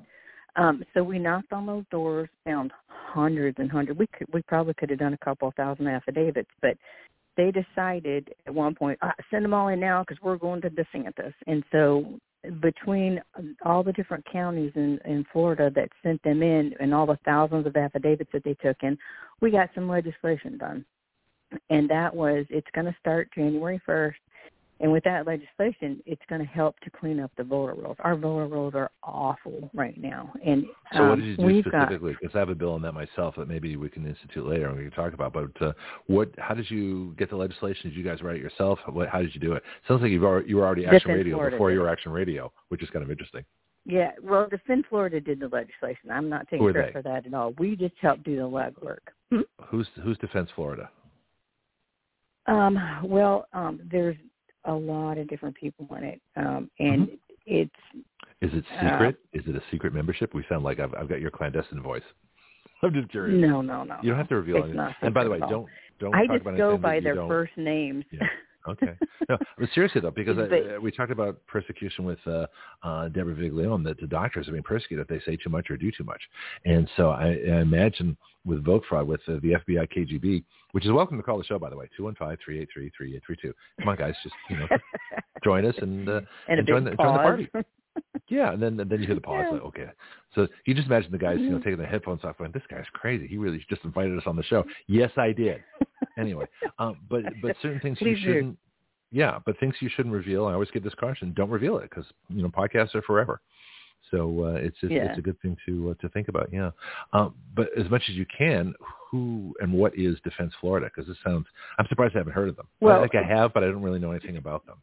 Um, 0.57 0.85
so 0.95 1.03
we 1.03 1.19
knocked 1.19 1.53
on 1.53 1.67
those 1.67 1.85
doors, 1.91 2.29
found 2.45 2.73
hundreds 2.87 3.59
and 3.59 3.71
hundreds. 3.71 3.99
We 3.99 4.07
could, 4.07 4.33
we 4.33 4.43
probably 4.43 4.75
could 4.75 4.91
have 4.91 4.99
done 4.99 5.13
a 5.13 5.19
couple 5.19 5.49
of 5.49 5.55
thousand 5.55 5.87
affidavits, 5.87 6.51
but 6.63 6.79
they 7.37 7.51
decided 7.51 8.33
at 8.47 8.55
one 8.55 8.75
point, 8.75 8.99
ah, 9.03 9.13
send 9.31 9.45
them 9.45 9.53
all 9.53 9.69
in 9.69 9.79
now 9.79 10.03
because 10.03 10.23
we're 10.23 10.37
going 10.37 10.63
to 10.63 10.71
DeSantis. 10.71 11.35
And 11.47 11.63
so 11.71 12.19
between 12.61 13.21
all 13.63 13.83
the 13.83 13.93
different 13.93 14.25
counties 14.25 14.73
in, 14.75 14.99
in 15.05 15.25
Florida 15.33 15.71
that 15.75 15.91
sent 16.03 16.23
them 16.23 16.43
in 16.43 16.75
and 16.81 16.95
all 16.95 17.07
the 17.07 17.19
thousands 17.25 17.67
of 17.67 17.77
affidavits 17.77 18.31
that 18.33 18.45
they 18.45 18.55
took 18.55 18.77
in, 18.83 18.97
we 19.41 19.51
got 19.51 19.69
some 19.75 19.89
legislation 19.89 20.57
done. 20.57 20.85
And 21.69 21.89
that 21.91 22.15
was, 22.15 22.47
it's 22.49 22.71
going 22.75 22.87
to 22.87 22.97
start 22.99 23.29
January 23.35 23.81
1st. 23.87 24.15
And 24.79 24.93
with 24.93 25.05
that 25.05 25.27
legislation, 25.27 26.03
it's 26.05 26.21
going 26.29 26.43
to 26.43 26.47
help 26.47 26.79
to 26.81 26.91
clean 26.91 27.19
up 27.19 27.31
the 27.39 27.45
voter 27.45 27.75
rolls. 27.75 27.97
Our 28.01 28.15
voter 28.15 28.47
rolls 28.47 28.75
are 28.75 28.91
awful 29.03 29.71
right 29.73 29.97
now. 29.97 30.33
And 30.45 30.67
So 30.93 30.99
um, 30.99 31.09
what 31.09 31.19
did 31.19 31.25
you 31.25 31.37
do 31.39 31.45
we've 31.45 31.65
got, 31.65 31.87
specifically? 31.87 32.15
Because 32.21 32.37
I 32.37 32.41
have 32.41 32.51
a 32.51 32.55
bill 32.55 32.73
on 32.73 32.83
that 32.83 32.93
myself 32.93 33.37
that 33.39 33.49
maybe 33.49 33.77
we 33.77 33.89
can 33.89 34.07
institute 34.07 34.47
later 34.47 34.69
and 34.69 34.77
we 34.77 34.85
can 34.85 34.93
talk 34.93 35.15
about. 35.15 35.33
But 35.33 35.63
uh, 35.63 35.73
what? 36.09 36.29
How 36.37 36.55
did 36.55 36.71
you 36.71 37.15
get 37.19 37.31
the 37.31 37.37
legislation? 37.37 37.89
Did 37.89 37.97
you 37.97 38.05
guys 38.05 38.21
write 38.21 38.37
it 38.37 38.43
yourself? 38.43 38.79
What, 38.87 39.09
how 39.09 39.21
did 39.21 39.35
you 39.35 39.41
do 39.41 39.55
it? 39.55 39.63
Sounds 39.89 40.03
like 40.03 40.11
you've 40.11 40.25
already, 40.25 40.49
you 40.49 40.57
were 40.57 40.67
already 40.67 40.85
Action 40.85 40.99
Defend 40.99 41.19
Radio 41.19 41.37
Florida 41.37 41.57
before 41.57 41.73
you 41.73 41.81
were 41.81 41.89
Action 41.89 42.13
Radio, 42.13 42.53
which 42.69 42.83
is 42.83 42.91
kind 42.91 43.03
of 43.03 43.11
interesting. 43.11 43.45
Yeah, 43.87 44.11
well, 44.21 44.49
Defend 44.49 44.85
Florida 44.91 45.21
did 45.21 45.41
the 45.41 45.49
legislation. 45.49 46.11
I'm 46.11 46.29
not 46.29 46.49
taking 46.51 46.71
credit 46.71 46.93
for 46.93 47.03
that 47.03 47.25
at 47.25 47.33
all. 47.33 47.55
We 47.59 47.77
just 47.77 47.95
helped 48.01 48.25
do 48.25 48.37
the 48.37 48.43
legwork. 48.43 48.99
Hmm? 49.31 49.41
Who's 49.69 49.87
Who's 50.03 50.19
Defend 50.19 50.49
Florida? 50.55 50.91
Um, 52.47 52.79
well, 53.05 53.47
um, 53.53 53.81
there's 53.91 54.17
a 54.67 54.73
lot 54.75 55.19
of 55.19 55.29
different 55.29 55.55
people 55.57 55.89
in 55.97 56.05
it, 56.05 56.21
um, 56.37 56.71
and 56.79 57.09
it's 57.47 57.71
Is 58.43 58.51
it 58.53 58.65
Uh, 58.79 58.91
secret? 58.91 59.17
is 59.33 59.43
it 59.47 59.55
a 59.57 59.63
secret 59.71 59.95
membership? 59.95 60.35
We 60.35 60.45
sound 60.49 60.63
like 60.65 60.79
I've, 60.81 60.95
I've 60.95 61.09
got 61.09 61.21
your 61.21 61.31
clandestine 61.31 61.81
voice. 61.83 62.03
I'm 62.83 62.93
just 62.93 63.09
curious. 63.11 63.41
no, 63.41 63.63
no, 63.63 63.85
no. 63.85 63.97
You 64.03 64.11
don't 64.11 64.19
have 64.19 64.29
to 64.29 64.37
reveal 64.37 64.57
It's 64.57 64.65
anything. 64.67 64.95
And 65.03 65.15
by 65.15 65.25
the 65.25 65.31
way, 65.31 65.39
don't 65.39 65.67
don't 65.99 66.15
I 66.15 66.27
talk 66.27 66.37
just 66.37 66.43
about 66.47 66.57
go 66.59 66.77
by 66.77 67.01
their 67.01 67.15
don't- 67.15 67.29
first 67.29 67.53
names. 67.57 68.05
Yeah. 68.11 68.27
Okay. 68.69 68.97
No, 69.29 69.39
but 69.59 69.69
seriously 69.75 70.01
though, 70.01 70.11
because 70.11 70.39
I, 70.39 70.77
uh, 70.77 70.81
we 70.81 70.91
talked 70.91 71.11
about 71.11 71.45
persecution 71.47 72.05
with 72.05 72.19
uh, 72.27 72.47
uh, 72.83 73.09
Deborah 73.09 73.35
Viglione, 73.35 73.85
that 73.85 74.01
the 74.01 74.07
doctors 74.07 74.49
are 74.49 74.53
being 74.53 74.63
persecuted 74.63 75.05
if 75.05 75.09
they 75.09 75.25
say 75.31 75.37
too 75.37 75.51
much 75.51 75.71
or 75.71 75.77
do 75.77 75.91
too 75.91 76.05
much. 76.05 76.21
And 76.65 76.89
so 76.97 77.11
I, 77.11 77.29
I 77.29 77.61
imagine 77.61 78.17
with 78.45 78.65
vote 78.65 78.85
fraud, 78.89 79.07
with 79.07 79.21
uh, 79.29 79.35
the 79.43 79.57
FBI, 79.67 79.89
KGB, 79.97 80.45
which 80.73 80.85
is 80.85 80.93
welcome 80.93 81.17
to 81.17 81.23
call 81.23 81.39
the 81.39 81.45
show 81.45 81.59
by 81.59 81.71
the 81.71 81.77
way, 81.77 81.89
two 81.97 82.05
one 82.05 82.15
five 82.15 82.39
three 82.45 82.61
eight 82.61 82.69
three 82.73 82.91
three 82.97 83.17
eight 83.17 83.23
three 83.27 83.37
two. 83.41 83.53
Come 83.81 83.89
on, 83.89 83.97
guys, 83.97 84.15
just 84.23 84.35
you 84.51 84.59
know, 84.59 84.69
join 85.45 85.65
us 85.65 85.75
and, 85.81 86.09
uh, 86.09 86.21
and, 86.49 86.59
and 86.61 86.69
join, 86.69 86.85
the, 86.85 86.91
join 86.91 87.13
the 87.13 87.19
party. 87.19 87.49
Yeah, 88.29 88.53
and 88.53 88.63
then 88.63 88.79
and 88.81 88.91
then 88.91 89.01
you 89.01 89.07
hear 89.07 89.15
the 89.15 89.21
pause. 89.21 89.45
Yeah. 89.47 89.53
Like, 89.53 89.63
okay, 89.63 89.87
so 90.35 90.49
you 90.65 90.75
just 90.75 90.87
imagine 90.87 91.13
the 91.13 91.19
guys, 91.19 91.39
you 91.39 91.51
know, 91.51 91.59
taking 91.59 91.79
their 91.79 91.87
headphones 91.87 92.25
off, 92.25 92.39
going, 92.39 92.51
"This 92.53 92.63
guy's 92.69 92.85
crazy. 92.93 93.27
He 93.27 93.37
really 93.37 93.65
just 93.69 93.85
invited 93.85 94.17
us 94.19 94.25
on 94.27 94.37
the 94.37 94.43
show." 94.43 94.65
Yes, 94.87 95.11
I 95.17 95.33
did. 95.33 95.63
Anyway, 96.19 96.47
um, 96.79 96.99
but 97.09 97.23
but 97.43 97.57
certain 97.63 97.81
things 97.81 97.99
you 98.01 98.17
shouldn't. 98.17 98.53
Do. 98.53 98.57
Yeah, 99.13 99.39
but 99.47 99.59
things 99.61 99.75
you 99.81 99.89
shouldn't 99.95 100.15
reveal. 100.15 100.47
I 100.47 100.53
always 100.53 100.71
get 100.71 100.83
this 100.83 100.95
caution: 100.95 101.33
don't 101.37 101.51
reveal 101.51 101.79
it 101.79 101.91
because 101.91 102.07
you 102.29 102.43
know 102.43 102.49
podcasts 102.49 102.95
are 102.95 103.03
forever. 103.03 103.41
So 104.11 104.45
uh, 104.45 104.59
it's 104.59 104.79
just, 104.81 104.93
yeah. 104.93 105.09
it's 105.09 105.19
a 105.19 105.23
good 105.23 105.41
thing 105.41 105.57
to 105.67 105.91
uh, 105.91 105.95
to 106.01 106.09
think 106.11 106.29
about. 106.29 106.49
Yeah, 106.53 106.71
um, 107.13 107.35
but 107.55 107.69
as 107.79 107.91
much 107.91 108.03
as 108.09 108.15
you 108.15 108.27
can, 108.37 108.73
who 109.11 109.55
and 109.61 109.73
what 109.73 109.97
is 109.97 110.17
Defend 110.23 110.53
Florida? 110.61 110.87
Because 110.87 111.09
this 111.09 111.17
sounds. 111.25 111.47
I'm 111.79 111.87
surprised 111.89 112.15
I 112.15 112.19
haven't 112.19 112.35
heard 112.35 112.49
of 112.49 112.57
them. 112.57 112.69
Well, 112.81 112.99
I 112.99 113.09
think 113.09 113.15
I 113.17 113.27
have, 113.27 113.53
but 113.53 113.65
I 113.65 113.67
don't 113.67 113.83
really 113.83 113.99
know 113.99 114.13
anything 114.13 114.37
about 114.37 114.65
them. 114.67 114.77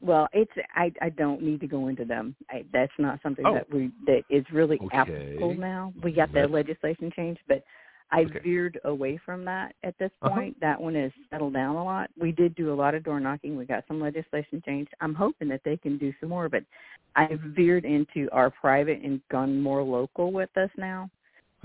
Well, 0.00 0.28
it's 0.32 0.52
I 0.74 0.92
I 1.00 1.08
don't 1.08 1.42
need 1.42 1.60
to 1.60 1.66
go 1.66 1.88
into 1.88 2.04
them. 2.04 2.36
I, 2.50 2.64
that's 2.72 2.92
not 2.98 3.18
something 3.22 3.46
oh. 3.46 3.54
that 3.54 3.72
we 3.72 3.90
that 4.06 4.22
is 4.30 4.44
really 4.52 4.78
okay. 4.84 4.96
applicable 4.96 5.54
now. 5.54 5.92
We 6.02 6.12
got 6.12 6.32
the 6.32 6.46
legislation 6.46 7.10
changed, 7.14 7.40
but 7.48 7.64
I 8.10 8.22
okay. 8.22 8.38
veered 8.42 8.80
away 8.84 9.20
from 9.24 9.44
that 9.44 9.74
at 9.82 9.98
this 9.98 10.10
uh-huh. 10.22 10.34
point. 10.34 10.56
Uh-huh. 10.60 10.72
That 10.72 10.80
one 10.80 10.94
has 10.94 11.12
settled 11.30 11.54
down 11.54 11.76
a 11.76 11.84
lot. 11.84 12.10
We 12.18 12.32
did 12.32 12.54
do 12.54 12.72
a 12.72 12.74
lot 12.74 12.94
of 12.94 13.04
door 13.04 13.20
knocking. 13.20 13.56
We 13.56 13.66
got 13.66 13.84
some 13.86 14.00
legislation 14.00 14.62
changed. 14.64 14.90
I'm 15.00 15.14
hoping 15.14 15.48
that 15.48 15.60
they 15.64 15.76
can 15.76 15.98
do 15.98 16.12
some 16.20 16.30
more, 16.30 16.48
but 16.48 16.62
I 17.16 17.26
mm-hmm. 17.26 17.54
veered 17.54 17.84
into 17.84 18.28
our 18.32 18.50
private 18.50 19.02
and 19.02 19.20
gone 19.30 19.60
more 19.60 19.82
local 19.82 20.32
with 20.32 20.50
us 20.56 20.70
now. 20.76 21.10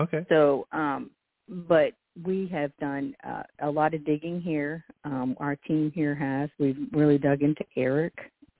Okay. 0.00 0.26
So, 0.28 0.66
um, 0.72 1.10
but 1.48 1.92
we 2.24 2.48
have 2.52 2.76
done 2.78 3.14
uh, 3.26 3.42
a 3.60 3.70
lot 3.70 3.94
of 3.94 4.04
digging 4.04 4.40
here. 4.40 4.84
Um, 5.04 5.36
our 5.38 5.56
team 5.56 5.92
here 5.94 6.14
has. 6.14 6.50
We've 6.58 6.76
really 6.92 7.18
dug 7.18 7.42
into 7.42 7.64
ERIC. 7.76 8.12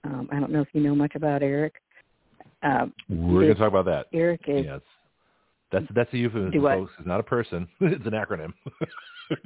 Um, 0.03 0.29
I 0.31 0.39
don't 0.39 0.51
know 0.51 0.61
if 0.61 0.67
you 0.73 0.81
know 0.81 0.95
much 0.95 1.15
about 1.15 1.41
ERIC. 1.41 1.73
Um, 2.63 2.93
We're 3.09 3.43
going 3.43 3.47
to 3.47 3.55
talk 3.55 3.69
about 3.69 3.85
that. 3.85 4.07
ERIC 4.13 4.41
is 4.47 4.65
yes. 4.65 4.81
That's 5.71 5.85
that's 5.95 6.13
a 6.13 6.17
euphemism, 6.17 6.61
folks. 6.79 6.93
It's 6.99 7.07
not 7.07 7.19
a 7.19 7.23
person. 7.23 7.67
it's 7.81 8.05
an 8.05 8.13
acronym. 8.13 8.53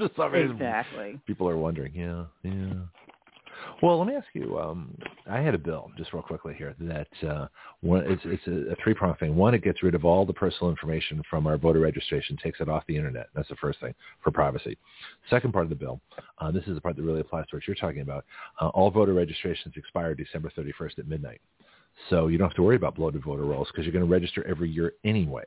exactly. 0.53 1.19
People 1.25 1.47
are 1.47 1.57
wondering. 1.57 1.93
Yeah, 1.95 2.25
yeah. 2.43 2.73
Well, 3.81 3.97
let 3.97 4.07
me 4.07 4.15
ask 4.15 4.27
you. 4.33 4.57
Um, 4.59 4.97
I 5.29 5.39
had 5.39 5.53
a 5.53 5.57
bill 5.57 5.91
just 5.97 6.13
real 6.13 6.21
quickly 6.23 6.53
here 6.57 6.75
that 6.79 7.07
uh, 7.27 7.47
one, 7.81 8.03
it's, 8.05 8.21
it's 8.25 8.47
a, 8.47 8.73
a 8.73 8.75
three 8.83 8.93
prong 8.93 9.15
thing. 9.15 9.35
One, 9.35 9.53
it 9.53 9.63
gets 9.63 9.83
rid 9.83 9.95
of 9.95 10.05
all 10.05 10.25
the 10.25 10.33
personal 10.33 10.69
information 10.69 11.21
from 11.29 11.47
our 11.47 11.57
voter 11.57 11.79
registration, 11.79 12.37
takes 12.41 12.59
it 12.59 12.69
off 12.69 12.83
the 12.87 12.95
internet. 12.95 13.27
That's 13.35 13.49
the 13.49 13.55
first 13.55 13.79
thing 13.79 13.93
for 14.23 14.31
privacy. 14.31 14.77
Second 15.29 15.53
part 15.53 15.63
of 15.65 15.69
the 15.69 15.75
bill, 15.75 15.99
uh, 16.39 16.51
this 16.51 16.63
is 16.67 16.75
the 16.75 16.81
part 16.81 16.95
that 16.95 17.03
really 17.03 17.21
applies 17.21 17.45
to 17.49 17.55
what 17.55 17.67
you're 17.67 17.75
talking 17.75 18.01
about. 18.01 18.25
Uh, 18.59 18.67
all 18.69 18.91
voter 18.91 19.13
registrations 19.13 19.73
expire 19.77 20.13
December 20.13 20.51
31st 20.57 20.99
at 20.99 21.07
midnight, 21.07 21.41
so 22.09 22.27
you 22.27 22.37
don't 22.37 22.49
have 22.49 22.55
to 22.55 22.63
worry 22.63 22.75
about 22.75 22.95
bloated 22.95 23.23
voter 23.23 23.43
rolls 23.43 23.67
because 23.71 23.85
you're 23.85 23.93
going 23.93 24.05
to 24.05 24.11
register 24.11 24.45
every 24.47 24.69
year 24.69 24.93
anyway. 25.03 25.45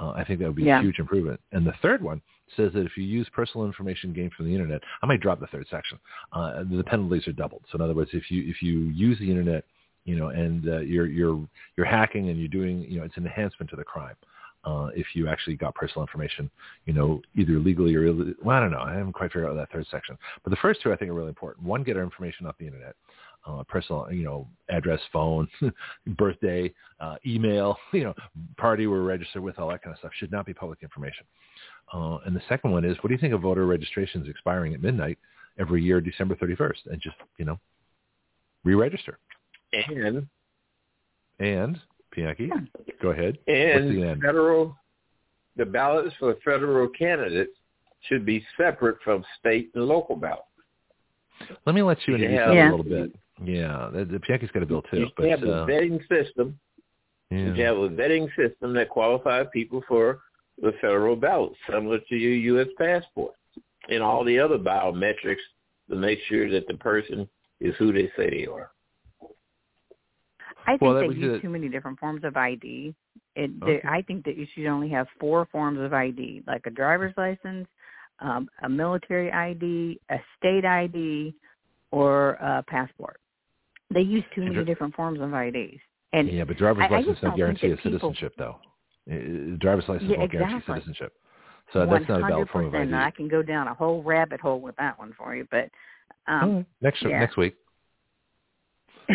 Uh, 0.00 0.10
I 0.10 0.24
think 0.24 0.38
that 0.40 0.46
would 0.46 0.56
be 0.56 0.64
yeah. 0.64 0.78
a 0.78 0.82
huge 0.82 0.98
improvement. 0.98 1.40
And 1.52 1.66
the 1.66 1.74
third 1.82 2.02
one 2.02 2.22
says 2.56 2.72
that 2.74 2.86
if 2.86 2.96
you 2.96 3.04
use 3.04 3.28
personal 3.32 3.66
information 3.66 4.12
gained 4.12 4.32
from 4.32 4.46
the 4.46 4.52
internet, 4.52 4.80
I 5.02 5.06
might 5.06 5.20
drop 5.20 5.40
the 5.40 5.46
third 5.48 5.66
section. 5.70 5.98
Uh, 6.32 6.62
the 6.70 6.84
penalties 6.84 7.26
are 7.26 7.32
doubled. 7.32 7.62
So 7.70 7.76
in 7.76 7.82
other 7.82 7.94
words, 7.94 8.10
if 8.12 8.30
you 8.30 8.48
if 8.48 8.62
you 8.62 8.80
use 8.90 9.18
the 9.18 9.28
internet, 9.30 9.64
you 10.04 10.16
know, 10.16 10.28
and 10.28 10.68
uh, 10.68 10.78
you're 10.78 11.06
you're 11.06 11.46
you're 11.76 11.86
hacking 11.86 12.28
and 12.28 12.38
you're 12.38 12.48
doing, 12.48 12.82
you 12.88 12.98
know, 12.98 13.04
it's 13.04 13.16
an 13.16 13.26
enhancement 13.26 13.70
to 13.70 13.76
the 13.76 13.84
crime. 13.84 14.16
Uh, 14.64 14.88
if 14.94 15.06
you 15.14 15.28
actually 15.28 15.56
got 15.56 15.74
personal 15.74 16.02
information, 16.02 16.50
you 16.84 16.92
know, 16.92 17.22
either 17.36 17.58
legally 17.58 17.94
or 17.94 18.04
Ill- 18.06 18.34
well, 18.42 18.56
I 18.56 18.60
don't 18.60 18.70
know. 18.70 18.80
I 18.80 18.94
haven't 18.94 19.12
quite 19.12 19.30
figured 19.32 19.48
out 19.48 19.54
that 19.54 19.70
third 19.70 19.86
section. 19.90 20.18
But 20.42 20.50
the 20.50 20.56
first 20.56 20.82
two 20.82 20.92
I 20.92 20.96
think 20.96 21.10
are 21.10 21.14
really 21.14 21.28
important. 21.28 21.64
One, 21.64 21.84
get 21.84 21.96
our 21.96 22.02
information 22.02 22.46
off 22.46 22.56
the 22.58 22.66
internet 22.66 22.96
uh, 23.46 23.62
personal, 23.68 24.06
you 24.10 24.24
know, 24.24 24.46
address, 24.68 25.00
phone, 25.12 25.48
birthday, 26.06 26.72
uh, 27.00 27.16
email, 27.26 27.76
you 27.92 28.04
know, 28.04 28.14
party 28.56 28.86
we're 28.86 29.02
registered 29.02 29.42
with, 29.42 29.58
all 29.58 29.68
that 29.68 29.82
kind 29.82 29.94
of 29.94 29.98
stuff 29.98 30.12
should 30.18 30.32
not 30.32 30.46
be 30.46 30.54
public 30.54 30.80
information. 30.82 31.24
Uh, 31.92 32.18
and 32.26 32.36
the 32.36 32.42
second 32.48 32.70
one 32.70 32.84
is, 32.84 32.96
what 32.98 33.08
do 33.08 33.14
you 33.14 33.20
think 33.20 33.32
of 33.32 33.40
voter 33.40 33.66
registrations 33.66 34.28
expiring 34.28 34.74
at 34.74 34.82
midnight 34.82 35.18
every 35.58 35.82
year, 35.82 36.00
December 36.00 36.34
31st, 36.34 36.86
and 36.90 37.00
just, 37.00 37.16
you 37.38 37.44
know, 37.44 37.58
re-register? 38.64 39.18
And? 39.72 40.26
And, 41.40 41.80
Bianchi, 42.14 42.50
go 43.00 43.10
ahead. 43.10 43.38
And, 43.46 44.20
federal, 44.20 44.76
the 45.56 45.64
ballots 45.64 46.14
for 46.18 46.34
the 46.34 46.40
federal 46.44 46.88
candidates 46.88 47.52
should 48.08 48.26
be 48.26 48.44
separate 48.56 48.98
from 49.02 49.24
state 49.38 49.70
and 49.74 49.84
local 49.84 50.16
ballots. 50.16 50.42
Let 51.66 51.74
me 51.74 51.82
let 51.82 51.98
you 52.06 52.14
in 52.14 52.22
yeah. 52.22 52.52
yeah. 52.52 52.68
a 52.68 52.70
little 52.70 52.84
bit. 52.84 53.14
Yeah, 53.44 53.90
the, 53.92 54.04
the 54.04 54.18
Bianchi's 54.18 54.50
got 54.50 54.62
a 54.62 54.66
bill 54.66 54.82
too. 54.82 54.98
You 54.98 55.08
but, 55.16 55.28
have 55.28 55.42
a 55.42 55.62
uh, 55.62 55.66
vetting 55.66 56.00
system. 56.08 56.58
Yeah. 57.30 57.54
You 57.54 57.64
have 57.64 57.76
a 57.76 57.88
vetting 57.88 58.28
system 58.36 58.72
that 58.74 58.88
qualifies 58.88 59.46
people 59.52 59.82
for 59.86 60.20
the 60.60 60.72
federal 60.80 61.14
ballot, 61.14 61.52
similar 61.70 61.98
to 62.08 62.16
your 62.16 62.32
U.S. 62.56 62.68
passport 62.78 63.34
and 63.88 64.02
all 64.02 64.24
the 64.24 64.38
other 64.38 64.58
biometrics 64.58 65.36
to 65.88 65.96
make 65.96 66.18
sure 66.28 66.50
that 66.50 66.66
the 66.66 66.74
person 66.74 67.28
is 67.60 67.74
who 67.78 67.92
they 67.92 68.10
say 68.16 68.30
they 68.30 68.46
are. 68.46 68.70
I 70.66 70.72
think 70.72 70.82
well, 70.82 70.94
they 70.94 71.14
use 71.14 71.40
too 71.40 71.48
many 71.48 71.68
different 71.68 71.98
forms 71.98 72.24
of 72.24 72.36
ID. 72.36 72.94
It, 73.36 73.50
okay. 73.62 73.80
I 73.88 74.02
think 74.02 74.24
that 74.24 74.36
you 74.36 74.46
should 74.54 74.66
only 74.66 74.88
have 74.90 75.06
four 75.18 75.46
forms 75.50 75.80
of 75.80 75.94
ID, 75.94 76.42
like 76.46 76.66
a 76.66 76.70
driver's 76.70 77.14
license, 77.16 77.66
um, 78.20 78.48
a 78.62 78.68
military 78.68 79.30
ID, 79.32 80.00
a 80.10 80.16
state 80.36 80.64
ID, 80.64 81.34
or 81.90 82.30
a 82.32 82.62
passport. 82.66 83.18
They 83.92 84.00
use 84.00 84.24
too 84.34 84.42
many 84.42 84.64
different 84.64 84.94
forms 84.94 85.20
of 85.20 85.32
IDs. 85.32 85.80
And 86.12 86.30
yeah, 86.30 86.44
but 86.44 86.56
driver's 86.56 86.90
license 86.90 87.18
I 87.22 87.26
don't 87.26 87.36
guarantee 87.36 87.70
a 87.70 87.76
citizenship, 87.82 88.32
people, 88.36 88.60
though. 89.06 89.56
Driver's 89.58 89.84
license 89.88 90.10
yeah, 90.10 90.18
won't 90.18 90.32
exactly. 90.32 90.60
guarantee 90.60 90.72
citizenship. 90.72 91.12
So 91.72 91.86
that's 91.86 92.08
not 92.08 92.22
a 92.22 92.26
valid 92.26 92.48
form 92.48 92.66
of 92.66 92.74
ID. 92.74 92.92
I 92.94 93.10
can 93.10 93.28
go 93.28 93.42
down 93.42 93.68
a 93.68 93.74
whole 93.74 94.02
rabbit 94.02 94.40
hole 94.40 94.60
with 94.60 94.76
that 94.76 94.98
one 94.98 95.12
for 95.16 95.36
you, 95.36 95.46
but 95.50 95.68
um, 96.26 96.64
next 96.80 97.02
yeah. 97.02 97.18
next 97.18 97.36
week. 97.36 97.56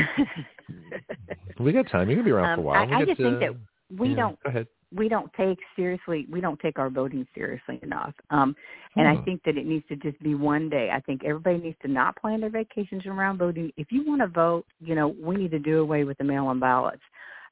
we 1.60 1.72
got 1.72 1.90
time. 1.90 2.10
You're 2.10 2.18
gonna 2.18 2.26
be 2.26 2.32
around 2.32 2.60
um, 2.60 2.64
for 2.64 2.76
a 2.76 2.82
um, 2.82 2.90
while. 2.90 3.02
I, 3.02 3.06
just 3.06 3.18
to, 3.18 3.24
think 3.24 3.40
that 3.40 3.56
we 3.98 4.10
yeah, 4.10 4.16
don't. 4.16 4.44
Go 4.44 4.50
ahead 4.50 4.68
we 4.96 5.10
don't 5.10 5.32
take 5.34 5.60
seriously 5.76 6.28
we 6.32 6.42
don't 6.42 6.60
take 6.60 6.80
our 6.80 6.90
voting 6.90 7.28
seriously 7.34 7.80
enough. 7.84 8.14
Um 8.30 8.56
and 8.96 9.08
hmm. 9.08 9.22
i 9.22 9.26
think 9.26 9.42
that 9.44 9.58
it 9.58 9.66
needs 9.66 9.86
to 9.90 9.96
just 9.96 10.22
be 10.22 10.36
one 10.36 10.70
day. 10.70 10.90
I 10.94 11.00
think 11.00 11.24
everybody 11.24 11.58
needs 11.58 11.78
to 11.82 11.88
not 11.88 12.16
plan 12.16 12.42
their 12.42 12.50
vacations 12.50 13.06
around 13.06 13.38
voting. 13.38 13.72
If 13.78 13.92
you 13.92 14.04
want 14.06 14.22
to 14.22 14.28
vote 14.28 14.66
you 14.80 14.96
know 14.96 15.16
we 15.20 15.36
need 15.36 15.52
to 15.52 15.60
do 15.60 15.80
away 15.80 16.04
with 16.04 16.18
the 16.18 16.24
mail 16.24 16.52
in 16.52 16.60
ballots. 16.60 17.02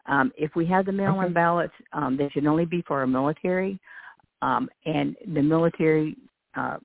Um 0.05 0.31
if 0.37 0.55
we 0.55 0.65
have 0.67 0.85
the 0.85 0.91
mail 0.91 1.19
in 1.19 1.25
okay. 1.25 1.33
ballots 1.33 1.73
um 1.93 2.17
they 2.17 2.29
should 2.29 2.45
only 2.45 2.65
be 2.65 2.83
for 2.87 2.99
our 2.99 3.07
military. 3.07 3.79
Um 4.41 4.69
and 4.85 5.15
the 5.33 5.41
military 5.41 6.17
uh 6.55 6.77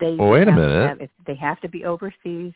they 0.00 0.14
well, 0.14 0.30
wait 0.30 0.48
a 0.48 0.52
minute. 0.52 0.88
have, 0.88 1.00
if 1.00 1.10
they 1.26 1.34
have 1.34 1.60
to 1.60 1.68
be 1.68 1.84
overseas 1.84 2.52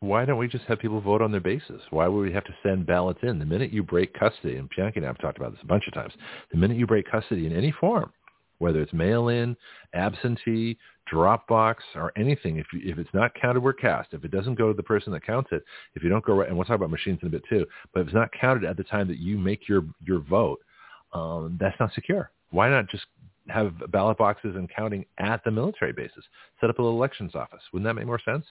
why 0.00 0.24
don't 0.24 0.38
we 0.38 0.48
just 0.48 0.64
have 0.64 0.78
people 0.78 1.00
vote 1.00 1.20
on 1.20 1.30
their 1.30 1.40
basis? 1.42 1.82
Why 1.90 2.08
would 2.08 2.22
we 2.22 2.32
have 2.32 2.44
to 2.44 2.54
send 2.62 2.86
ballots 2.86 3.20
in? 3.22 3.38
The 3.38 3.44
minute 3.44 3.70
you 3.70 3.82
break 3.82 4.18
custody, 4.18 4.56
and 4.56 4.68
Bianchi 4.74 4.96
and 4.96 5.04
I 5.04 5.08
have 5.08 5.18
talked 5.18 5.36
about 5.36 5.52
this 5.52 5.60
a 5.62 5.66
bunch 5.66 5.86
of 5.86 5.92
times, 5.92 6.14
the 6.50 6.56
minute 6.56 6.78
you 6.78 6.86
break 6.86 7.10
custody 7.10 7.46
in 7.46 7.54
any 7.54 7.70
form, 7.70 8.10
whether 8.58 8.80
it's 8.80 8.94
mail-in, 8.94 9.56
absentee, 9.92 10.78
Dropbox, 11.12 11.76
or 11.96 12.12
anything, 12.16 12.56
if, 12.56 12.66
if 12.72 12.98
it's 12.98 13.12
not 13.12 13.34
counted, 13.34 13.60
we're 13.60 13.74
cast. 13.74 14.14
If 14.14 14.24
it 14.24 14.30
doesn't 14.30 14.54
go 14.54 14.68
to 14.68 14.74
the 14.74 14.82
person 14.82 15.12
that 15.12 15.26
counts 15.26 15.50
it, 15.52 15.62
if 15.94 16.02
you 16.02 16.08
don't 16.08 16.24
go 16.24 16.34
right, 16.34 16.48
and 16.48 16.56
we'll 16.56 16.64
talk 16.64 16.76
about 16.76 16.90
machines 16.90 17.18
in 17.20 17.28
a 17.28 17.30
bit 17.30 17.42
too, 17.50 17.66
but 17.92 18.00
if 18.00 18.06
it's 18.06 18.14
not 18.14 18.30
counted 18.32 18.64
at 18.64 18.78
the 18.78 18.84
time 18.84 19.06
that 19.08 19.18
you 19.18 19.36
make 19.36 19.68
your, 19.68 19.82
your 20.00 20.20
vote, 20.20 20.60
um, 21.12 21.58
that's 21.60 21.78
not 21.78 21.92
secure. 21.92 22.30
Why 22.52 22.70
not 22.70 22.88
just 22.88 23.04
have 23.48 23.74
ballot 23.90 24.16
boxes 24.16 24.56
and 24.56 24.70
counting 24.74 25.04
at 25.18 25.44
the 25.44 25.50
military 25.50 25.92
bases? 25.92 26.24
Set 26.58 26.70
up 26.70 26.78
a 26.78 26.82
little 26.82 26.96
elections 26.96 27.34
office. 27.34 27.60
Wouldn't 27.72 27.86
that 27.86 27.94
make 27.94 28.06
more 28.06 28.20
sense? 28.24 28.46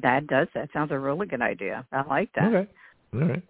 That 0.00 0.26
does. 0.26 0.48
That 0.54 0.70
sounds 0.72 0.90
a 0.92 0.98
really 0.98 1.26
good 1.26 1.42
idea. 1.42 1.86
I 1.92 2.02
like 2.06 2.30
that. 2.34 2.44
Okay. 2.44 2.70
All 3.14 3.20
right. 3.20 3.42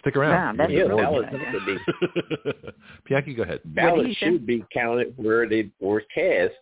Stick 0.00 0.16
around. 0.16 0.56
Yeah, 0.56 0.64
that's 0.64 0.72
yeah, 0.72 0.80
a 0.80 0.94
really 0.94 1.26
good 1.26 1.40
idea. 1.40 3.24
Be, 3.24 3.32
go 3.34 3.42
ahead. 3.42 3.60
Ballots 3.64 4.14
should 4.16 4.46
be 4.46 4.64
counted 4.72 5.14
where 5.16 5.48
they 5.48 5.70
were 5.80 6.02
cast, 6.14 6.54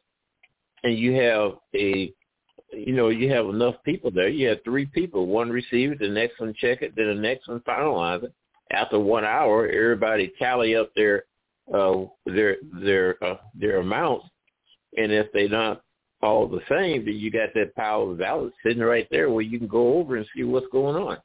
and 0.85 0.99
you 0.99 1.13
have 1.15 1.53
a, 1.75 2.13
you 2.73 2.93
know, 2.95 3.09
you 3.09 3.31
have 3.31 3.47
enough 3.47 3.75
people 3.85 4.11
there. 4.11 4.29
You 4.29 4.49
have 4.49 4.59
three 4.65 4.87
people. 4.87 5.27
One 5.27 5.51
receive 5.51 5.93
it, 5.93 5.99
the 5.99 6.09
next 6.09 6.41
one 6.41 6.55
check 6.59 6.83
it, 6.83 6.95
then 6.97 7.09
the 7.09 7.15
next 7.15 7.49
one 7.49 7.61
finalize 7.61 8.25
it. 8.25 8.33
After 8.73 8.99
one 8.99 9.25
hour, 9.25 9.69
everybody 9.69 10.33
tally 10.39 10.75
up 10.75 10.91
their, 10.97 11.25
uh, 11.73 12.05
their 12.25 12.57
their 12.83 13.23
uh, 13.23 13.37
their 13.55 13.79
amounts, 13.79 14.27
and 14.97 15.13
if 15.13 15.31
they 15.33 15.47
not 15.47 15.83
all 16.23 16.49
the 16.49 16.61
same, 16.69 17.05
then 17.05 17.15
you 17.15 17.31
got 17.31 17.51
that 17.55 17.75
pile 17.75 18.11
of 18.11 18.19
ballots 18.19 18.57
sitting 18.65 18.83
right 18.83 19.07
there 19.11 19.31
where 19.31 19.43
you 19.43 19.59
can 19.59 19.69
go 19.69 19.95
over 19.99 20.17
and 20.17 20.27
see 20.35 20.45
what's 20.45 20.67
going 20.73 20.97
on. 20.97 21.19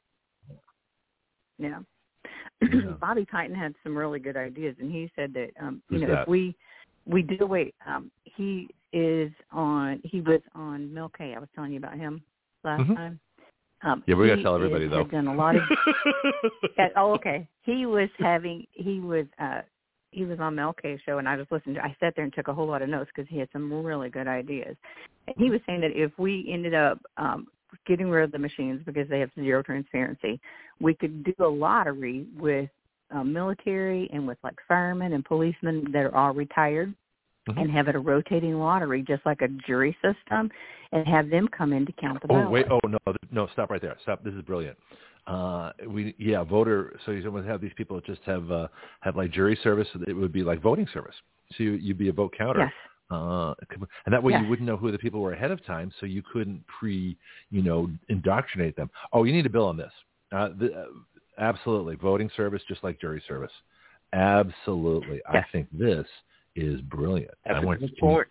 Yeah. 1.58 1.80
Yeah. 2.62 2.92
Bobby 3.00 3.26
Piton 3.26 3.54
had 3.54 3.74
some 3.82 3.96
really 3.96 4.20
good 4.20 4.36
ideas, 4.36 4.76
and 4.80 4.90
he 4.90 5.10
said 5.16 5.32
that 5.34 5.50
um, 5.60 5.82
you 5.88 5.98
Who's 5.98 6.08
know 6.08 6.14
that? 6.14 6.22
if 6.22 6.28
we 6.28 6.56
we 7.06 7.22
do 7.22 7.46
wait, 7.46 7.74
um, 7.86 8.10
he 8.24 8.68
is 8.92 9.32
on. 9.50 10.00
He 10.04 10.20
was 10.20 10.40
on 10.54 10.92
Mil 10.92 11.10
I 11.18 11.38
was 11.38 11.48
telling 11.54 11.72
you 11.72 11.78
about 11.78 11.96
him 11.96 12.22
last 12.62 12.82
Mhm. 12.82 12.96
time. 12.96 13.20
Um, 13.82 14.04
Yeah, 14.06 14.14
we 14.14 14.28
gotta 14.28 14.42
tell 14.42 14.54
everybody 14.54 14.84
is, 14.84 14.90
though. 14.90 15.04
Done 15.04 15.26
a 15.26 15.34
lot 15.34 15.56
of. 15.56 15.62
Yeah, 16.78 16.88
oh, 16.96 17.12
okay. 17.14 17.48
He 17.62 17.86
was 17.86 18.08
having. 18.18 18.66
He 18.72 19.00
was. 19.00 19.26
uh 19.38 19.62
he 20.12 20.24
was 20.24 20.38
on 20.38 20.54
Mel 20.54 20.74
K 20.74 20.98
show, 21.04 21.18
and 21.18 21.28
I 21.28 21.36
just 21.36 21.50
listened. 21.50 21.76
To, 21.76 21.82
I 21.82 21.96
sat 21.98 22.14
there 22.14 22.24
and 22.24 22.32
took 22.32 22.48
a 22.48 22.54
whole 22.54 22.66
lot 22.66 22.82
of 22.82 22.88
notes 22.88 23.10
because 23.14 23.28
he 23.28 23.38
had 23.38 23.48
some 23.52 23.72
really 23.72 24.10
good 24.10 24.28
ideas. 24.28 24.76
And 25.26 25.34
he 25.36 25.50
was 25.50 25.60
saying 25.66 25.80
that 25.80 25.92
if 25.94 26.12
we 26.18 26.48
ended 26.52 26.74
up 26.74 27.00
um, 27.16 27.48
getting 27.86 28.08
rid 28.08 28.24
of 28.24 28.32
the 28.32 28.38
machines 28.38 28.82
because 28.84 29.08
they 29.08 29.20
have 29.20 29.30
zero 29.34 29.62
transparency, 29.62 30.40
we 30.80 30.94
could 30.94 31.24
do 31.24 31.34
a 31.40 31.46
lottery 31.48 32.26
with 32.38 32.70
uh, 33.14 33.24
military 33.24 34.08
and 34.12 34.26
with 34.26 34.38
like 34.44 34.56
firemen 34.68 35.14
and 35.14 35.24
policemen 35.24 35.90
that 35.92 36.04
are 36.04 36.14
all 36.14 36.32
retired, 36.32 36.94
Mhm. 37.48 37.60
and 37.60 37.70
have 37.72 37.88
it 37.88 37.96
a 37.96 37.98
rotating 37.98 38.58
lottery, 38.58 39.02
just 39.02 39.26
like 39.26 39.42
a 39.42 39.48
jury 39.48 39.96
system, 40.00 40.48
and 40.92 41.06
have 41.08 41.28
them 41.28 41.48
come 41.48 41.72
in 41.72 41.84
to 41.86 41.92
count 41.92 42.20
the 42.20 42.28
Oh 42.30 42.34
ballots. 42.34 42.52
wait! 42.52 42.66
Oh 42.70 42.78
no! 42.86 42.98
No! 43.32 43.46
Stop 43.48 43.70
right 43.70 43.80
there! 43.80 43.96
Stop! 44.02 44.22
This 44.22 44.34
is 44.34 44.42
brilliant. 44.42 44.78
Uh, 45.26 45.70
we 45.86 46.14
yeah, 46.18 46.42
voter. 46.42 46.98
So 47.06 47.12
you 47.12 47.30
would 47.30 47.46
have 47.46 47.60
these 47.60 47.72
people 47.76 48.00
just 48.00 48.22
have 48.24 48.50
uh, 48.50 48.68
have 49.00 49.16
like 49.16 49.30
jury 49.30 49.58
service. 49.62 49.88
It 50.06 50.14
would 50.14 50.32
be 50.32 50.42
like 50.42 50.60
voting 50.60 50.86
service. 50.92 51.14
So 51.56 51.62
you, 51.62 51.72
you'd 51.72 51.98
be 51.98 52.08
a 52.08 52.12
vote 52.12 52.34
counter. 52.36 52.60
Yes. 52.60 52.72
Uh, 53.10 53.54
and 54.06 54.12
that 54.12 54.22
way 54.22 54.32
Yes. 54.32 54.42
you 54.42 54.48
wouldn't 54.48 54.66
know 54.66 54.76
who 54.76 54.90
the 54.90 54.98
people 54.98 55.20
were 55.20 55.34
ahead 55.34 55.50
of 55.50 55.64
time, 55.66 55.92
so 56.00 56.06
you 56.06 56.22
couldn't 56.32 56.64
pre, 56.66 57.14
you 57.50 57.62
know, 57.62 57.90
indoctrinate 58.08 58.74
them. 58.74 58.88
Oh, 59.12 59.24
you 59.24 59.34
need 59.34 59.44
a 59.44 59.50
bill 59.50 59.66
on 59.66 59.76
this. 59.76 59.92
Uh, 60.32 60.48
the, 60.58 60.72
uh, 60.72 60.84
absolutely, 61.38 61.96
voting 61.96 62.30
service 62.34 62.62
just 62.66 62.82
like 62.82 62.98
jury 62.98 63.22
service. 63.28 63.52
Absolutely, 64.14 65.20
I 65.28 65.44
think 65.52 65.68
this 65.72 66.06
is 66.56 66.80
brilliant. 66.82 67.32
That's 67.44 67.56
I 67.58 67.62
a 67.62 67.66
want 67.66 67.80
good 67.80 67.96
point. 67.98 68.28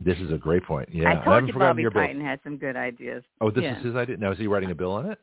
This 0.00 0.18
is 0.18 0.30
a 0.32 0.36
great 0.36 0.64
point. 0.64 0.88
Yeah, 0.92 1.06
I 1.06 1.08
haven't 1.14 1.24
told 1.24 1.46
you 1.46 1.52
forgotten 1.52 1.70
Bobby 1.70 1.82
your 1.82 1.90
bill. 1.90 2.02
Piton 2.02 2.20
had 2.20 2.40
some 2.44 2.58
good 2.58 2.76
ideas. 2.76 3.22
Oh, 3.40 3.50
this 3.50 3.62
Yeah. 3.62 3.78
is 3.78 3.84
his 3.84 3.94
idea. 3.96 4.16
Now 4.18 4.32
is 4.32 4.38
he 4.38 4.46
writing 4.46 4.70
a 4.70 4.74
bill 4.74 4.92
on 4.92 5.06
it? 5.10 5.18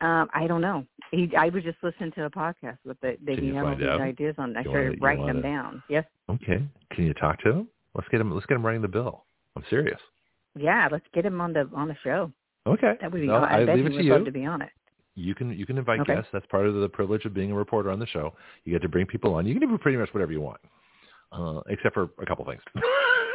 Um, 0.00 0.28
I 0.34 0.46
don't 0.46 0.60
know. 0.60 0.84
He, 1.10 1.30
I 1.38 1.48
was 1.48 1.62
just 1.64 1.78
listening 1.82 2.12
to 2.12 2.24
a 2.24 2.30
podcast 2.30 2.78
with 2.84 3.00
the, 3.00 3.16
he 3.26 3.56
all 3.56 3.74
these 3.76 3.86
ideas 3.88 4.34
on. 4.38 4.56
I 4.56 4.62
started 4.62 5.00
writing 5.00 5.26
them 5.26 5.36
wanna- 5.36 5.48
down. 5.48 5.82
Yes. 5.88 6.04
Okay. 6.28 6.62
Can 6.92 7.06
you 7.06 7.14
talk 7.14 7.40
to 7.44 7.50
him? 7.50 7.68
Let's 7.94 8.08
get 8.08 8.20
him. 8.20 8.32
Let's 8.34 8.46
get 8.46 8.56
him 8.56 8.66
writing 8.66 8.82
the 8.82 8.88
bill. 8.88 9.24
I'm 9.56 9.64
serious. 9.70 9.98
Yeah, 10.54 10.88
let's 10.92 11.04
get 11.14 11.24
him 11.24 11.40
on 11.40 11.52
the 11.54 11.68
on 11.74 11.88
the 11.88 11.96
show. 12.04 12.30
Okay. 12.66 12.92
That 13.00 13.10
would 13.12 13.20
be. 13.20 13.26
No, 13.26 13.36
I, 13.36 13.62
I 13.62 13.64
bet 13.64 13.76
leave 13.76 13.86
he 13.86 13.92
it 13.92 13.96
would 13.96 14.02
to 14.02 14.10
love 14.10 14.18
you. 14.20 14.24
to 14.26 14.32
be 14.32 14.44
on 14.44 14.60
it. 14.60 14.68
You 15.14 15.34
can 15.34 15.50
you 15.56 15.64
can 15.64 15.78
invite 15.78 16.00
Okay. 16.00 16.14
guests. 16.16 16.28
That's 16.32 16.44
part 16.46 16.66
of 16.66 16.74
the 16.74 16.88
privilege 16.90 17.24
of 17.24 17.32
being 17.32 17.50
a 17.52 17.54
reporter 17.54 17.90
on 17.90 17.98
the 17.98 18.06
show. 18.06 18.34
You 18.64 18.72
get 18.72 18.82
to 18.82 18.88
bring 18.88 19.06
people 19.06 19.32
on. 19.34 19.46
You 19.46 19.58
can 19.58 19.66
do 19.66 19.78
pretty 19.78 19.96
much 19.96 20.10
whatever 20.12 20.32
you 20.32 20.42
want, 20.42 20.60
uh, 21.32 21.60
except 21.68 21.94
for 21.94 22.10
a 22.20 22.26
couple 22.26 22.44
things. 22.44 22.60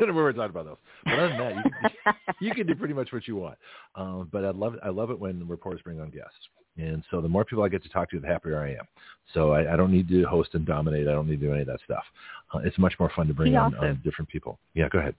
we 0.16 0.22
were 0.22 0.34
talking 0.34 0.50
about 0.50 0.66
those. 0.66 0.78
But 1.06 1.14
other 1.14 1.30
than 1.30 1.38
that, 1.38 1.56
you 1.56 1.64
can, 1.64 2.14
you 2.40 2.52
can 2.56 2.68
do 2.68 2.76
pretty 2.76 2.94
much 2.94 3.12
what 3.14 3.28
you 3.28 3.36
want. 3.36 3.58
Um, 3.96 4.30
but 4.32 4.44
I 4.46 4.52
love 4.52 4.76
I 4.84 4.90
love 4.90 5.12
it 5.12 5.20
when 5.20 5.48
reporters 5.48 5.82
bring 5.84 6.00
on 6.00 6.10
guests. 6.10 6.36
And 6.78 7.04
so 7.12 7.20
the 7.22 7.28
more 7.28 7.44
people 7.44 7.64
I 7.64 7.70
get 7.70 7.84
to 7.84 7.90
talk 7.90 8.10
to, 8.12 8.20
the 8.20 8.28
happier 8.28 8.60
I 8.62 8.72
am. 8.72 8.86
So 9.34 9.52
I, 9.52 9.74
I 9.74 9.76
don't 9.76 9.92
need 9.92 10.08
to 10.10 10.24
host 10.24 10.52
and 10.54 10.66
dominate. 10.66 11.08
I 11.08 11.12
don't 11.12 11.28
need 11.28 11.40
to 11.42 11.46
do 11.48 11.52
any 11.52 11.62
of 11.62 11.68
that 11.68 11.80
stuff. 11.84 12.04
Uh, 12.54 12.60
it's 12.60 12.78
much 12.78 12.94
more 12.98 13.12
fun 13.16 13.28
to 13.28 13.34
bring 13.34 13.56
on, 13.58 13.76
also- 13.76 13.88
on 13.88 14.02
different 14.04 14.30
people. 14.30 14.58
Yeah, 14.74 14.88
go 14.90 15.00
ahead. 15.00 15.16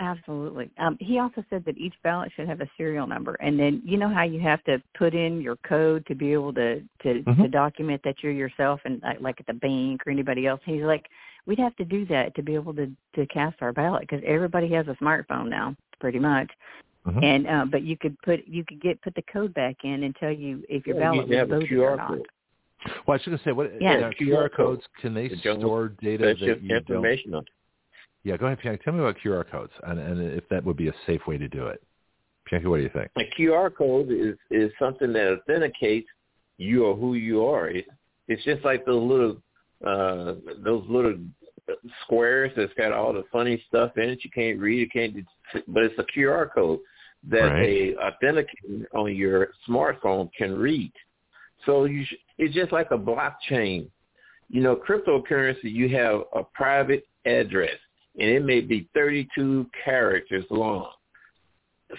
Absolutely. 0.00 0.70
Um, 0.78 0.96
he 1.00 1.20
also 1.20 1.44
said 1.50 1.64
that 1.66 1.78
each 1.78 1.94
ballot 2.02 2.32
should 2.34 2.48
have 2.48 2.60
a 2.60 2.68
serial 2.76 3.06
number, 3.06 3.34
and 3.34 3.58
then 3.58 3.80
you 3.84 3.96
know 3.96 4.08
how 4.12 4.24
you 4.24 4.40
have 4.40 4.62
to 4.64 4.82
put 4.98 5.14
in 5.14 5.40
your 5.40 5.54
code 5.56 6.04
to 6.06 6.16
be 6.16 6.32
able 6.32 6.52
to 6.54 6.80
to, 7.02 7.22
to 7.22 7.30
Mhm. 7.30 7.50
document 7.52 8.02
that 8.02 8.16
you're 8.20 8.32
yourself, 8.32 8.80
and 8.84 9.00
like 9.20 9.38
at 9.38 9.46
the 9.46 9.52
bank 9.54 10.04
or 10.04 10.10
anybody 10.10 10.48
else. 10.48 10.60
He's 10.64 10.82
like, 10.82 11.06
we'd 11.46 11.58
have 11.58 11.76
to 11.76 11.84
do 11.84 12.06
that 12.06 12.34
to 12.36 12.42
be 12.42 12.54
able 12.54 12.74
to 12.74 12.90
to 13.14 13.26
cast 13.26 13.56
our 13.60 13.72
ballot 13.72 14.02
because 14.02 14.22
everybody 14.26 14.68
has 14.72 14.86
a 14.88 14.94
smartphone 15.02 15.48
now, 15.48 15.74
pretty 16.00 16.18
much. 16.18 16.50
Mhm. 17.06 17.22
And 17.22 17.46
uh, 17.46 17.64
but 17.70 17.82
you 17.82 17.96
could 17.96 18.16
put 18.22 18.46
you 18.46 18.64
could 18.64 18.80
get 18.80 19.00
put 19.02 19.14
the 19.14 19.22
code 19.32 19.52
back 19.54 19.76
in 19.84 20.04
and 20.04 20.16
tell 20.16 20.32
you 20.32 20.64
if 20.68 20.86
your 20.86 20.96
Yeah, 20.96 21.02
ballot 21.02 21.28
can 21.28 21.38
was 21.40 21.48
voted 21.48 21.68
QR 21.70 21.92
or 21.92 21.96
not. 21.96 22.08
code. 22.08 22.26
Well, 22.86 22.94
I 23.08 23.12
was 23.12 23.22
going 23.24 23.38
to 23.38 23.44
say, 23.44 23.52
what 23.52 23.70
Yeah. 23.80 24.00
now, 24.00 24.10
QR 24.10 24.48
QR 24.48 24.48
codes, 24.54 24.82
can 25.00 25.14
they 25.14 25.28
The 25.28 25.36
general- 25.36 25.60
store 25.60 25.88
data 26.02 26.26
That's 26.26 26.40
that 26.40 26.46
just 26.46 26.62
you 26.62 26.68
don't? 26.68 26.78
information 26.80 27.34
on. 27.34 27.44
Yeah, 28.24 28.36
go 28.38 28.46
ahead, 28.46 28.58
Bianchi. 28.62 28.82
Tell 28.84 28.92
me 28.94 29.00
about 29.00 29.16
QR 29.18 29.44
codes 29.50 29.72
and, 29.86 29.98
and 29.98 30.20
if 30.32 30.46
that 30.48 30.64
would 30.64 30.76
be 30.76 30.88
a 30.88 30.94
safe 31.06 31.26
way 31.26 31.36
to 31.38 31.48
do 31.48 31.66
it. 31.66 31.82
Bianchi, 32.50 32.68
what 32.68 32.76
do 32.78 32.82
you 32.82 32.90
think? 32.90 33.10
A 33.16 33.24
QR 33.40 33.74
code 33.74 34.10
is 34.10 34.36
is 34.50 34.70
something 34.78 35.12
that 35.12 35.32
authenticates 35.32 36.08
you 36.58 36.84
or 36.86 36.94
who 36.96 37.14
you 37.14 37.44
are. 37.44 37.68
It, 37.68 37.86
it's 38.28 38.42
just 38.44 38.64
like 38.64 38.84
those 38.86 39.02
little 39.02 39.36
uh 39.86 40.34
those 40.62 40.84
little 40.88 41.16
squares 42.02 42.52
that's 42.56 42.72
got 42.74 42.92
all 42.92 43.12
the 43.12 43.24
funny 43.32 43.62
stuff 43.68 43.96
in 43.96 44.10
it. 44.10 44.24
You 44.24 44.30
can't 44.30 44.58
read 44.58 44.82
it, 44.82 44.92
can't. 44.92 45.16
But 45.68 45.84
it's 45.84 45.98
a 45.98 46.18
QR 46.18 46.48
code 46.52 46.80
that 47.28 47.52
Right. 47.52 47.94
a 47.98 48.12
authenticator 48.24 48.84
on 48.94 49.14
your 49.14 49.48
smartphone 49.68 50.30
can 50.36 50.54
read. 50.56 50.92
So 51.64 51.84
you 51.84 52.04
sh- 52.04 52.16
it's 52.38 52.54
just 52.54 52.72
like 52.72 52.90
a 52.90 52.98
blockchain. 52.98 53.88
You 54.50 54.62
know, 54.62 54.76
cryptocurrency. 54.76 55.64
You 55.64 55.88
have 55.96 56.24
a 56.34 56.44
private 56.44 57.06
address, 57.24 57.78
and 58.18 58.28
it 58.28 58.44
may 58.44 58.60
be 58.60 58.88
32 58.94 59.66
characters 59.84 60.44
long. 60.50 60.90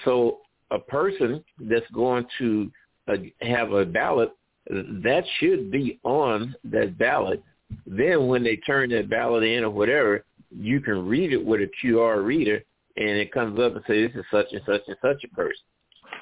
So 0.03 0.39
a 0.71 0.79
person 0.79 1.43
that's 1.59 1.89
going 1.91 2.25
to 2.37 2.71
uh, 3.07 3.17
have 3.41 3.71
a 3.71 3.85
ballot, 3.85 4.31
that 4.69 5.23
should 5.39 5.71
be 5.71 5.99
on 6.03 6.55
that 6.65 6.97
ballot. 6.97 7.43
Then 7.85 8.27
when 8.27 8.43
they 8.43 8.57
turn 8.57 8.89
that 8.91 9.09
ballot 9.09 9.43
in 9.43 9.63
or 9.63 9.69
whatever, 9.69 10.25
you 10.51 10.79
can 10.79 11.07
read 11.07 11.33
it 11.33 11.43
with 11.43 11.61
a 11.61 11.69
QR 11.83 12.23
reader, 12.23 12.63
and 12.97 13.09
it 13.09 13.31
comes 13.31 13.59
up 13.59 13.75
and 13.75 13.83
says 13.87 14.11
this 14.13 14.19
is 14.21 14.25
such 14.31 14.47
and 14.51 14.61
such 14.65 14.81
and 14.87 14.97
such 15.01 15.23
a 15.23 15.35
person. 15.35 15.63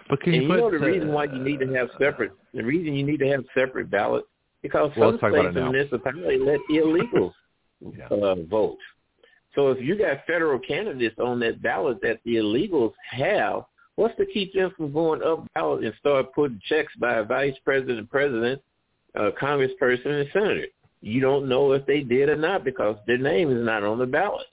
But 0.10 0.22
can 0.22 0.34
and 0.34 0.44
you 0.44 0.50
you 0.50 0.58
know 0.58 0.72
the 0.72 0.78
uh, 0.78 0.80
reason 0.80 1.08
why 1.10 1.26
you 1.26 1.40
need 1.40 1.60
to 1.60 1.74
have 1.74 1.90
separate 2.00 2.32
the 2.54 2.64
reason 2.64 2.94
you 2.94 3.06
need 3.06 3.20
to 3.20 3.28
have 3.28 3.44
separate 3.54 3.90
ballots 3.90 4.28
because 4.62 4.92
Well, 4.98 5.12
some 5.12 5.20
let's 5.20 5.22
talk 5.22 5.32
about 5.32 5.54
states 5.54 5.58
and 5.58 5.72
municipalities 5.72 6.42
let 6.46 6.60
illegals 6.72 7.34
Yeah. 7.98 8.08
uh, 8.08 8.36
vote. 8.50 8.78
So 9.56 9.70
if 9.72 9.80
you 9.82 9.98
got 9.98 10.26
federal 10.26 10.58
candidates 10.60 11.18
on 11.20 11.40
that 11.42 11.62
ballot 11.62 12.00
that 12.02 12.20
the 12.26 12.36
illegals 12.36 12.94
have, 13.12 13.64
what's 13.96 14.16
to 14.18 14.26
keep 14.26 14.54
them 14.54 14.72
from 14.76 14.94
going 14.94 15.22
up 15.22 15.46
ballot 15.54 15.84
and 15.84 15.94
start 16.00 16.34
putting 16.34 16.62
checks 16.68 16.94
by 16.98 17.16
a 17.16 17.24
vice 17.24 17.54
president, 17.64 18.10
president, 18.10 18.62
uh, 19.20 19.32
congressperson, 19.40 20.22
and 20.22 20.30
senator? 20.32 20.66
You 21.04 21.20
don't 21.20 21.50
know 21.50 21.74
if 21.74 21.86
they 21.86 22.00
did 22.00 22.30
or 22.30 22.38
not 22.38 22.64
because 22.64 22.96
their 23.06 23.18
name 23.18 23.52
is 23.52 23.64
not 23.64 23.84
on 23.84 24.00
the 24.00 24.06
ballot. 24.06 24.48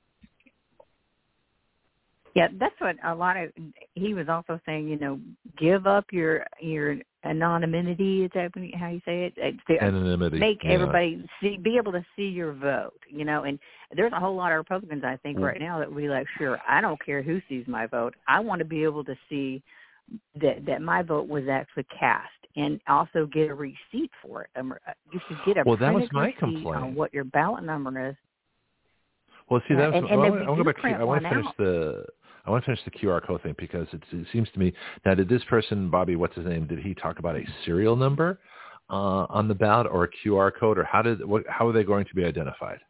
Yeah, 2.34 2.48
that's 2.58 2.74
what 2.80 2.96
a 3.04 3.14
lot 3.14 3.36
of. 3.36 3.50
He 3.94 4.14
was 4.14 4.28
also 4.28 4.60
saying, 4.66 4.88
you 4.88 4.98
know, 4.98 5.20
give 5.56 5.86
up 5.86 6.06
your 6.10 6.44
your 6.60 6.96
anonymity. 7.24 8.24
Is 8.24 8.30
that 8.34 8.50
how 8.78 8.88
you 8.88 9.00
say 9.04 9.26
it? 9.26 9.34
It's 9.36 9.58
the- 9.68 9.82
anonymity? 9.82 10.38
make 10.38 10.58
yeah. 10.64 10.70
everybody 10.70 11.24
see, 11.40 11.56
be 11.56 11.76
able 11.76 11.92
to 11.92 12.04
see 12.16 12.26
your 12.26 12.52
vote. 12.52 12.98
You 13.08 13.24
know, 13.24 13.44
and 13.44 13.56
there's 13.94 14.12
a 14.12 14.18
whole 14.18 14.34
lot 14.34 14.50
of 14.50 14.58
Republicans 14.58 15.04
I 15.04 15.18
think 15.18 15.38
Mhm. 15.38 15.42
right 15.44 15.60
now 15.60 15.78
that 15.78 15.88
would 15.92 16.00
be 16.00 16.08
like, 16.08 16.26
sure, 16.36 16.60
I 16.68 16.80
don't 16.80 17.00
care 17.04 17.22
who 17.22 17.40
sees 17.48 17.66
my 17.68 17.86
vote. 17.86 18.14
I 18.26 18.40
want 18.40 18.58
to 18.58 18.64
be 18.64 18.82
able 18.82 19.04
to 19.04 19.16
see 19.28 19.62
that 20.40 20.64
that 20.66 20.82
my 20.82 21.02
vote 21.02 21.28
was 21.28 21.46
actually 21.48 21.84
cast, 21.96 22.39
and 22.56 22.80
also 22.88 23.26
get 23.26 23.48
a 23.48 23.54
receipt 23.54 24.10
for 24.22 24.42
it. 24.42 24.50
Um, 24.56 24.72
uh, 24.72 24.92
you 25.12 25.20
should 25.28 25.38
get 25.46 25.56
a 25.58 25.62
Well, 25.64 25.76
that 25.76 25.94
was 25.94 26.08
my 26.12 26.26
receipt 26.26 26.38
complaint. 26.38 26.76
on 26.84 26.94
what 26.94 27.12
your 27.14 27.24
ballot 27.24 27.64
number 27.64 28.08
is. 28.10 28.16
Well, 29.48 29.60
see, 29.66 29.74
Yeah, 29.74 29.90
that's 29.90 29.96
and- 29.96 30.08
and 30.08 30.20
well, 30.20 30.26
I 30.26 30.30
want 30.30 30.58
go 30.58 30.64
back 30.64 30.76
to 30.76 30.88
I 30.88 31.04
want 31.04 31.22
to 31.22 31.28
finish 31.28 31.46
out- 31.46 31.56
the 31.56 32.06
I 32.46 32.50
want 32.50 32.64
to 32.64 32.66
finish 32.66 32.82
the 32.84 32.90
QR 32.90 33.20
code 33.20 33.42
thing 33.42 33.54
because 33.58 33.86
it's, 33.92 34.06
it 34.12 34.26
seems 34.32 34.50
to 34.52 34.58
me 34.58 34.72
now 35.04 35.14
did 35.14 35.28
this 35.28 35.44
person 35.44 35.90
Bobby 35.90 36.16
what's 36.16 36.34
his 36.36 36.46
name 36.46 36.66
did 36.66 36.78
he 36.78 36.94
talk 36.94 37.18
about 37.18 37.36
a 37.36 37.44
serial 37.64 37.96
number 37.96 38.40
uh, 38.88 39.26
on 39.28 39.46
the 39.46 39.54
ballot 39.54 39.86
or 39.90 40.04
a 40.04 40.08
QR 40.08 40.50
code 40.54 40.78
or 40.78 40.84
how 40.84 41.02
did 41.02 41.24
what 41.24 41.44
how 41.48 41.66
are 41.68 41.72
they 41.72 41.84
going 41.84 42.04
to 42.06 42.14
be 42.14 42.24
identified? 42.24 42.80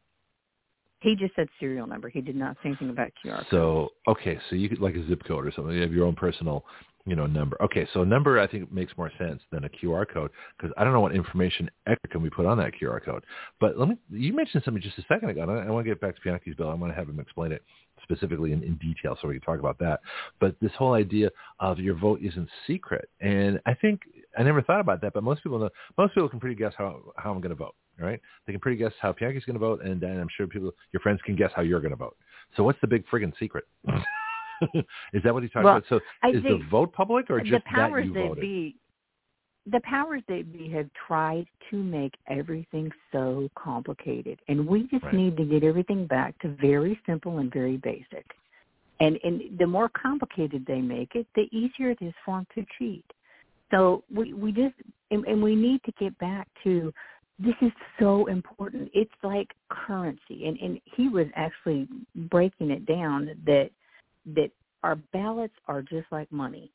He 1.00 1.16
just 1.16 1.34
said 1.34 1.48
serial 1.58 1.86
number. 1.86 2.10
He 2.10 2.20
did 2.20 2.36
not 2.36 2.56
say 2.62 2.68
anything 2.68 2.90
about 2.90 3.10
QR 3.24 3.39
code. 3.39 3.47
So 3.50 3.89
okay, 4.06 4.39
so 4.48 4.56
you 4.56 4.68
could 4.68 4.80
like 4.80 4.94
a 4.97 5.06
zip 5.08 5.24
code 5.24 5.47
or 5.47 5.50
something. 5.50 5.74
You 5.74 5.80
have 5.82 5.92
your 5.92 6.06
own 6.06 6.14
personal, 6.14 6.64
you 7.10 7.16
know, 7.16 7.26
number. 7.26 7.60
Okay, 7.60 7.89
so 7.92 8.02
a 8.02 8.06
number 8.06 8.39
I 8.39 8.47
think 8.47 8.70
makes 8.70 8.97
more 8.97 9.10
sense 9.18 9.42
than 9.50 9.64
a 9.64 9.68
QR 9.68 10.06
code 10.08 10.30
because 10.56 10.72
I 10.78 10.84
don't 10.84 10.92
know 10.92 11.00
what 11.00 11.12
information 11.12 11.68
extra 11.89 12.08
can 12.08 12.22
we 12.22 12.30
put 12.30 12.47
on 12.47 12.56
that 12.58 12.70
QR 12.80 13.05
code. 13.05 13.24
But 13.58 13.76
let 13.76 13.89
me. 13.89 13.97
You 14.10 14.32
mentioned 14.32 14.62
something 14.64 14.80
just 14.80 14.97
a 14.97 15.05
second 15.12 15.28
ago. 15.28 15.42
I, 15.42 15.66
I 15.66 15.70
want 15.70 15.84
to 15.84 15.90
get 15.90 16.00
back 16.00 16.14
to 16.14 16.20
Bianchi's 16.22 16.55
bill. 16.55 16.70
I 16.70 16.74
want 16.74 16.92
to 16.92 16.97
have 16.97 17.08
him 17.08 17.18
explain 17.18 17.50
it 17.50 17.64
specifically 18.05 18.52
in, 18.52 18.62
in 18.62 18.76
detail 18.76 19.18
so 19.20 19.26
we 19.26 19.34
can 19.34 19.42
talk 19.42 19.58
about 19.58 19.76
that. 19.80 19.98
But 20.39 20.55
this 20.60 20.70
whole 20.78 20.94
idea 20.94 21.30
of 21.58 21.80
your 21.80 21.97
vote 21.97 22.20
isn't 22.22 22.48
secret, 22.68 23.08
and 23.20 23.58
I 23.66 23.74
think 23.74 24.02
I 24.39 24.44
never 24.44 24.62
thought 24.62 24.80
about 24.80 25.00
that. 25.00 25.12
But 25.12 25.24
most 25.24 25.42
people 25.42 25.58
know. 25.58 25.70
Most 25.98 26.14
people 26.14 26.28
can 26.28 26.39
pretty 26.39 26.55
guess 26.55 26.74
how 26.78 27.00
how 27.16 27.32
I'm 27.32 27.40
going 27.40 27.50
to 27.50 27.56
vote. 27.56 27.74
Right? 27.98 28.20
They 28.47 28.52
can 28.52 28.60
pretty 28.60 28.78
guess 28.78 28.92
how 29.00 29.12
Bianchi's 29.12 29.44
going 29.47 29.55
to 29.55 29.58
vote, 29.58 29.82
and 29.82 30.00
then 30.00 30.20
I'm 30.20 30.28
sure 30.36 30.47
people, 30.47 30.70
your 30.92 31.00
friends, 31.00 31.18
can 31.26 31.34
guess 31.34 31.50
how 31.56 31.62
you're 31.62 31.80
going 31.80 31.90
to 31.90 31.97
vote. 31.97 32.16
So 32.56 32.62
what's 32.62 32.80
the 32.80 32.86
big 32.86 33.05
friggin' 33.08 33.32
secret? 33.36 33.64
is 35.12 35.22
that 35.24 35.32
what 35.32 35.42
he's 35.42 35.52
talking 35.52 35.64
Well, 35.64 35.76
about? 35.78 35.89
So 35.89 36.00
I 36.22 36.30
is 36.30 36.42
the 36.42 36.60
vote 36.70 36.92
public 36.92 37.30
or 37.30 37.39
the 37.39 37.44
just 37.44 37.64
that 37.64 37.70
powers 37.70 38.06
you 38.06 38.12
voted? 38.14 38.40
be 38.40 38.76
the 39.66 39.80
powers 39.80 40.22
that 40.28 40.52
be 40.52 40.68
have 40.70 40.89
tried 41.06 41.47
to 41.70 41.76
make 41.76 42.14
everything 42.28 42.90
so 43.12 43.48
complicated 43.56 44.40
and 44.48 44.66
we 44.66 44.82
just 44.89 45.05
Right. 45.05 45.14
need 45.14 45.36
to 45.36 45.44
get 45.44 45.62
everything 45.62 46.06
back 46.06 46.39
to 46.40 46.48
very 46.48 46.98
simple 47.06 47.39
and 47.39 47.52
very 47.52 47.76
basic 47.76 48.24
and 49.00 49.18
and 49.22 49.58
the 49.58 49.66
more 49.66 49.89
complicated 49.90 50.64
they 50.66 50.80
make 50.80 51.14
it 51.14 51.26
the 51.34 51.48
easier 51.52 51.90
it 51.90 51.98
is 52.00 52.14
for 52.24 52.39
them 52.39 52.47
to 52.55 52.64
cheat 52.78 53.05
so 53.70 54.02
we 54.12 54.32
we 54.32 54.50
just 54.50 54.74
and, 55.10 55.24
and 55.26 55.42
we 55.42 55.55
need 55.55 55.82
to 55.84 55.92
get 55.98 56.16
back 56.18 56.48
to 56.64 56.92
this 57.39 57.55
is 57.60 57.72
so 57.98 58.26
important 58.26 58.90
it's 58.94 59.10
like 59.22 59.48
currency 59.68 60.47
and 60.47 60.58
and 60.58 60.80
he 60.97 61.08
was 61.08 61.26
actually 61.34 61.86
breaking 62.30 62.70
it 62.70 62.86
down 62.86 63.26
that 63.44 63.70
that 64.26 64.50
our 64.82 64.97
ballots 65.12 65.55
are 65.68 65.82
just 65.82 66.07
like 66.10 66.31
money 66.32 66.70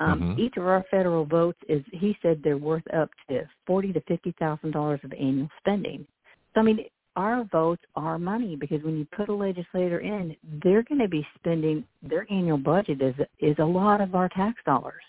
um, 0.00 0.20
Mhm. 0.20 0.38
Each 0.38 0.56
of 0.56 0.66
our 0.66 0.84
federal 0.90 1.24
votes 1.24 1.58
is, 1.68 1.82
he 1.92 2.16
said, 2.22 2.40
they're 2.42 2.56
worth 2.56 2.86
up 2.94 3.10
to 3.28 3.48
forty 3.66 3.92
to 3.92 4.00
fifty 4.02 4.32
thousand 4.38 4.70
dollars 4.70 5.00
of 5.02 5.12
annual 5.12 5.48
spending. 5.58 6.06
So 6.54 6.60
I 6.60 6.62
mean, 6.62 6.84
our 7.16 7.44
votes 7.44 7.82
are 7.96 8.18
money 8.18 8.54
because 8.54 8.82
when 8.84 8.96
you 8.96 9.06
put 9.06 9.28
a 9.28 9.34
legislator 9.34 9.98
in, 9.98 10.36
they're 10.62 10.84
going 10.84 11.00
to 11.00 11.08
be 11.08 11.26
spending 11.36 11.84
their 12.02 12.26
annual 12.30 12.58
budget 12.58 13.02
is 13.02 13.14
is 13.40 13.58
a 13.58 13.64
lot 13.64 14.00
of 14.00 14.14
our 14.14 14.28
tax 14.28 14.62
dollars. 14.64 15.02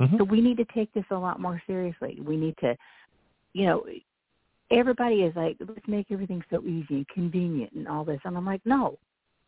Mhm. 0.00 0.18
So 0.18 0.24
we 0.24 0.40
need 0.40 0.56
to 0.56 0.64
take 0.66 0.92
this 0.92 1.06
a 1.10 1.16
lot 1.16 1.38
more 1.38 1.62
seriously. 1.66 2.18
We 2.20 2.36
need 2.36 2.56
to, 2.58 2.76
you 3.52 3.66
know, 3.66 3.86
everybody 4.70 5.22
is 5.22 5.36
like, 5.36 5.56
let's 5.60 5.86
make 5.86 6.10
everything 6.10 6.42
so 6.50 6.62
easy 6.62 6.96
and 6.96 7.08
convenient 7.08 7.72
and 7.74 7.86
all 7.86 8.04
this, 8.04 8.20
and 8.24 8.36
I'm 8.36 8.46
like, 8.46 8.62
no, 8.64 8.98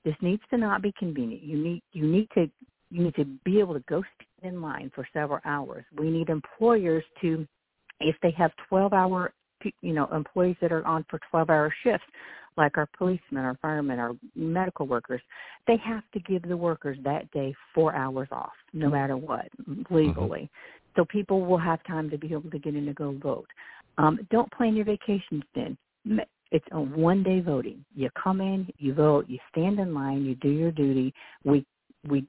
this 0.04 0.14
needs 0.20 0.42
to 0.50 0.58
not 0.58 0.82
be 0.82 0.92
convenient. 0.98 1.42
You 1.42 1.58
need 1.58 1.82
you 1.92 2.06
need 2.06 2.28
to 2.34 2.50
you 2.90 3.02
need 3.02 3.14
to 3.16 3.24
be 3.44 3.58
able 3.58 3.74
to 3.74 3.84
go 3.88 4.02
stand 4.38 4.54
in 4.54 4.62
line 4.62 4.90
for 4.94 5.06
several 5.12 5.40
hours. 5.44 5.84
We 5.98 6.10
need 6.10 6.28
employers 6.28 7.02
to, 7.22 7.46
if 8.00 8.14
they 8.22 8.30
have 8.32 8.52
12 8.68 8.92
hour, 8.92 9.32
you 9.80 9.94
know, 9.94 10.06
employees 10.14 10.56
that 10.60 10.70
are 10.70 10.86
on 10.86 11.04
for 11.10 11.18
12 11.30 11.50
hour 11.50 11.74
shifts, 11.82 12.06
like 12.56 12.78
our 12.78 12.88
policemen, 12.96 13.44
our 13.44 13.58
firemen, 13.60 13.98
our 13.98 14.12
medical 14.36 14.86
workers, 14.86 15.20
they 15.66 15.76
have 15.78 16.04
to 16.12 16.20
give 16.20 16.42
the 16.42 16.56
workers 16.56 16.98
that 17.02 17.28
day 17.32 17.52
four 17.74 17.94
hours 17.96 18.28
off, 18.30 18.52
no 18.72 18.88
matter 18.88 19.16
what, 19.16 19.48
legally. 19.90 20.48
So 20.94 21.04
people 21.04 21.44
will 21.44 21.58
have 21.58 21.82
time 21.84 22.08
to 22.10 22.18
be 22.18 22.32
able 22.32 22.50
to 22.50 22.58
get 22.58 22.76
in 22.76 22.86
and 22.86 22.94
go 22.94 23.16
vote. 23.20 23.48
Um, 23.98 24.20
don't 24.30 24.52
plan 24.52 24.76
your 24.76 24.84
vacations 24.84 25.42
then. 25.54 25.76
It's 26.54 26.64
a 26.70 26.80
one 26.80 27.24
day 27.24 27.40
voting. 27.40 27.84
You 27.96 28.08
come 28.22 28.40
in, 28.40 28.68
you 28.78 28.94
vote, 28.94 29.28
you 29.28 29.40
stand 29.50 29.80
in 29.80 29.92
line, 29.92 30.24
you 30.24 30.36
do 30.36 30.48
your 30.48 30.70
duty. 30.70 31.12
We 31.42 31.66
we 32.08 32.24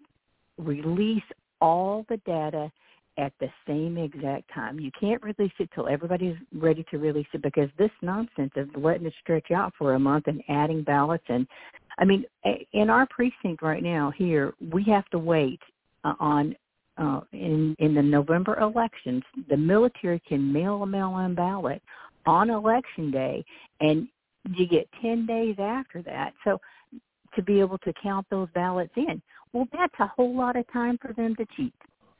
release 0.57 1.23
all 1.61 2.07
the 2.09 2.17
data 2.25 2.71
at 3.19 3.33
the 3.39 3.49
same 3.67 3.99
exact 3.99 4.51
time. 4.51 4.79
You 4.79 4.89
can't 4.99 5.21
release 5.21 5.53
it 5.59 5.69
till 5.75 5.87
everybody's 5.87 6.35
ready 6.55 6.83
to 6.89 6.97
release 6.97 7.27
it 7.33 7.43
because 7.43 7.69
this 7.77 7.91
nonsense 8.01 8.51
of 8.55 8.67
letting 8.75 9.05
it 9.05 9.13
stretch 9.21 9.51
out 9.51 9.73
for 9.77 9.93
a 9.93 9.99
month 9.99 10.25
and 10.25 10.41
adding 10.49 10.81
ballots 10.81 11.25
and 11.29 11.45
I 11.99 12.05
mean 12.05 12.25
in 12.73 12.89
our 12.89 13.05
precinct 13.05 13.61
right 13.61 13.83
now 13.83 14.11
here 14.17 14.55
we 14.71 14.83
have 14.85 15.05
to 15.09 15.19
wait 15.19 15.59
uh, 16.03 16.13
on 16.19 16.55
uh, 16.97 17.21
in 17.31 17.75
in 17.77 17.93
the 17.93 18.01
November 18.01 18.57
elections 18.59 19.21
the 19.49 19.57
military 19.57 20.19
can 20.27 20.51
mail 20.51 20.81
a 20.81 20.87
mail-in 20.87 21.35
ballot 21.35 21.83
on 22.25 22.49
election 22.49 23.11
day 23.11 23.45
and 23.81 24.07
you 24.53 24.67
get 24.67 24.87
10 25.01 25.25
days 25.25 25.55
after 25.59 26.01
that. 26.03 26.33
So 26.43 26.59
to 27.35 27.41
be 27.41 27.59
able 27.59 27.77
to 27.79 27.93
count 28.01 28.25
those 28.29 28.47
ballots 28.53 28.93
in. 28.95 29.21
Well, 29.53 29.67
that's 29.73 29.93
a 29.99 30.07
whole 30.07 30.35
lot 30.35 30.55
of 30.55 30.65
time 30.71 30.97
for 31.01 31.13
them 31.13 31.35
to 31.35 31.45
cheat. 31.55 31.73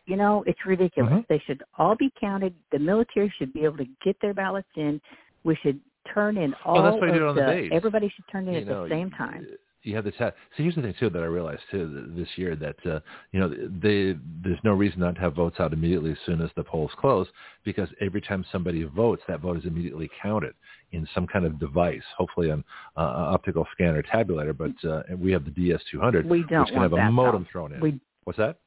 You 0.06 0.18
know, 0.18 0.44
it's 0.46 0.66
ridiculous. 0.66 1.12
Mhm. 1.12 1.28
They 1.28 1.40
should 1.40 1.64
all 1.78 1.96
be 1.96 2.12
counted. 2.20 2.54
The 2.72 2.80
military 2.80 3.30
should 3.30 3.54
be 3.54 3.64
able 3.64 3.78
to 3.78 3.88
get 4.04 4.20
their 4.20 4.34
ballots 4.34 4.70
in. 4.76 5.02
We 5.44 5.56
should 5.56 5.80
turn 6.14 6.38
in 6.38 6.54
all 6.64 6.76
Well, 6.76 6.84
that's 6.84 7.02
you 7.02 7.10
of 7.10 7.16
it 7.16 7.22
on 7.24 7.36
the 7.36 7.42
days. 7.42 7.72
everybody 7.74 8.10
should 8.10 8.28
turn 8.28 8.48
in 8.48 8.54
you 8.54 8.60
at 8.62 8.68
know, 8.68 8.84
the 8.84 8.90
same 8.90 9.10
time. 9.12 9.48
You 9.86 9.96
have 9.96 10.04
the 10.06 10.12
test. 10.12 10.36
So 10.58 10.64
here's 10.64 10.76
the 10.76 10.82
thing 10.82 10.96
too 11.00 11.10
that 11.12 11.22
I 11.22 11.26
realized 11.26 11.62
too 11.70 12.12
this 12.16 12.28
year 12.38 12.56
that 12.56 12.76
uh, 12.86 13.00
you 13.32 13.40
know 13.40 13.50
they 13.50 14.18
there's 14.44 14.60
no 14.64 14.74
reason 14.74 15.00
not 15.00 15.16
to 15.16 15.22
have 15.22 15.36
votes 15.36 15.58
out 15.60 15.74
immediately 15.74 16.12
as 16.12 16.18
soon 16.26 16.42
as 16.42 16.50
the 16.56 16.64
polls 16.64 16.92
close 16.98 17.28
because 17.64 17.88
every 18.02 18.22
time 18.22 18.44
somebody 18.52 18.84
votes, 18.84 19.22
that 19.28 19.42
vote 19.42 19.58
is 19.58 19.66
immediately 19.66 20.10
counted 20.22 20.54
in 20.92 21.08
some 21.14 21.28
kind 21.28 21.46
of 21.46 21.60
device, 21.60 22.02
hopefully 22.18 22.50
an 22.50 22.64
uh, 22.98 23.02
optical 23.02 23.68
scanner 23.74 24.02
tabulator. 24.04 24.58
But 24.58 24.90
uh, 24.90 25.04
we 25.18 25.32
have 25.32 25.46
the 25.46 25.52
DS200, 25.52 26.26
We 26.26 26.44
don't 26.44 26.62
which 26.62 26.70
can 26.70 26.78
want 26.78 26.84
have 26.84 26.94
a 26.94 26.96
that, 26.98 27.12
modem 27.12 27.44
though. 27.44 27.50
thrown 27.52 27.74
in. 27.74 27.80
We 27.80 28.00
What's 28.24 28.38
that? 28.38 28.58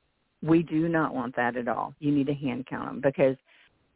we 0.40 0.62
do 0.62 0.88
not 0.88 1.14
want 1.14 1.34
that 1.34 1.56
at 1.56 1.66
all. 1.66 1.94
You 1.98 2.12
need 2.12 2.28
to 2.28 2.34
hand 2.34 2.66
count 2.66 2.86
them 2.86 3.00
because 3.00 3.36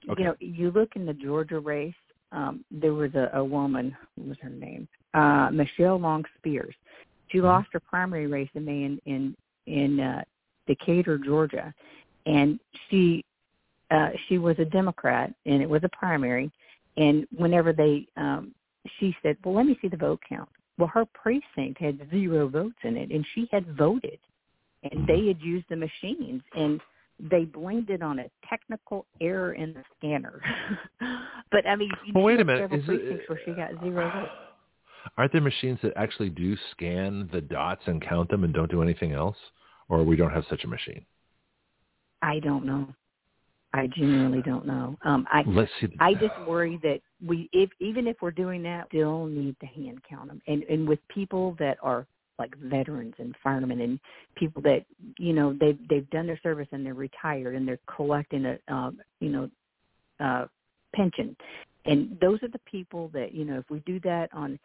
Okay. 0.09 0.23
you 0.23 0.29
know 0.29 0.35
you 0.41 0.73
look 0.73 0.97
in 0.97 1.07
the 1.07 1.15
Georgia 1.15 1.61
race. 1.61 1.95
Um, 2.33 2.65
there 2.71 2.95
was 2.95 3.15
a, 3.15 3.31
a 3.35 3.45
woman. 3.45 3.95
What 4.17 4.29
was 4.29 4.39
her 4.43 4.49
name? 4.49 4.89
Uh, 5.15 5.51
Michelle 5.53 5.99
Long 5.99 6.25
Spears. 6.39 6.75
She 7.33 7.39
Mhm. 7.39 7.45
lost 7.45 7.69
her 7.73 7.81
primary 7.81 8.27
race 8.27 8.51
in 8.55 8.65
May 8.65 8.85
in 8.85 9.01
in, 9.07 9.37
in 9.67 10.01
uh, 10.01 10.23
Decatur, 10.67 11.19
Georgia, 11.19 11.75
and 12.27 12.61
she 12.89 13.25
uh, 13.91 14.11
she 14.29 14.39
was 14.39 14.59
a 14.59 14.65
Democrat, 14.65 15.35
and 15.47 15.63
it 15.63 15.69
was 15.69 15.83
a 15.85 15.89
primary. 15.89 16.51
And 16.97 17.27
whenever 17.37 17.73
they, 17.73 18.07
um, 18.17 18.55
she 18.99 19.17
said, 19.23 19.37
"Well, 19.45 19.55
let 19.55 19.67
me 19.67 19.79
see 19.81 19.89
the 19.89 19.97
vote 19.97 20.21
count." 20.29 20.49
Well, 20.79 20.89
her 20.89 21.07
precinct 21.07 21.79
had 21.81 22.09
zero 22.11 22.49
votes 22.49 22.79
in 22.83 22.97
it, 22.97 23.11
and 23.11 23.27
she 23.35 23.49
had 23.51 23.67
voted, 23.77 24.19
and 24.83 25.07
they 25.07 25.27
had 25.27 25.41
used 25.41 25.67
the 25.69 25.77
machines, 25.77 26.43
and 26.55 26.81
they 27.19 27.45
blamed 27.45 27.91
it 27.91 28.03
on 28.03 28.19
a 28.19 28.31
technical 28.49 29.07
error 29.21 29.53
in 29.53 29.73
the 29.75 29.85
scanner. 29.97 30.41
but 31.51 31.67
I 31.67 31.77
mean, 31.77 31.91
you 32.05 32.13
Well, 32.15 32.25
wait 32.25 32.41
a 32.41 32.45
minute. 32.45 32.73
Is 32.73 32.83
it- 32.85 32.87
precincts 32.87 33.29
where 33.29 33.41
she 33.45 33.53
got 33.53 33.71
zero 33.81 34.11
votes. 34.11 34.52
Aren't 35.17 35.33
there 35.33 35.41
machines 35.41 35.79
that 35.83 35.93
actually 35.97 36.31
do 36.31 36.57
scan 36.71 37.29
the 37.33 37.41
dots 37.41 37.83
and 37.87 38.01
count 38.01 38.31
them 38.31 38.45
and 38.45 38.55
don't 38.55 38.71
do 38.71 38.83
anything 38.83 39.13
else, 39.13 39.37
or 39.89 40.03
we 40.03 40.17
don't 40.17 40.31
have 40.33 40.45
such 40.49 40.65
a 40.65 40.69
machine? 40.69 41.05
I 42.23 42.39
don't 42.39 42.65
know. 42.65 42.89
I 43.75 43.87
genuinely 43.87 44.43
don't 44.43 44.67
know. 44.67 44.97
Um, 45.05 45.27
I 45.31 45.43
Let's 45.47 45.71
see. 45.81 45.87
The, 45.87 45.97
I 45.99 46.15
just 46.15 46.35
worry 46.47 46.79
that 46.83 47.01
we, 47.27 47.49
if 47.53 47.71
even 47.81 48.07
if 48.07 48.17
we're 48.21 48.31
doing 48.31 48.63
that, 48.65 48.89
still 48.89 49.27
need 49.27 49.57
to 49.61 49.67
hand 49.67 50.03
count 50.09 50.29
them, 50.29 50.43
and 50.47 50.63
and 50.65 50.87
with 50.87 50.99
people 51.09 51.57
that 51.59 51.79
are 51.83 52.07
like 52.39 52.55
veterans 52.59 53.15
and 53.19 53.35
firemen 53.43 53.81
and 53.81 53.99
people 54.35 54.61
that 54.63 54.85
you 55.19 55.33
know 55.33 55.57
they've 55.59 55.79
they've 55.89 56.09
done 56.11 56.27
their 56.27 56.41
service 56.43 56.69
and 56.73 56.85
they're 56.85 56.95
retired 56.95 57.55
and 57.55 57.67
they're 57.67 57.79
collecting 57.95 58.45
a 58.45 58.59
um, 58.73 59.01
you 59.21 59.31
know 59.31 59.51
uh, 60.21 60.47
pension, 60.95 61.35
and 61.87 62.19
those 62.21 62.43
are 62.43 62.49
the 62.49 62.61
people 62.71 63.11
that 63.15 63.35
you 63.35 63.45
know 63.45 63.59
if 63.59 63.71
we 63.71 63.81
do 63.81 63.99
that 64.01 64.29
on 64.35 64.59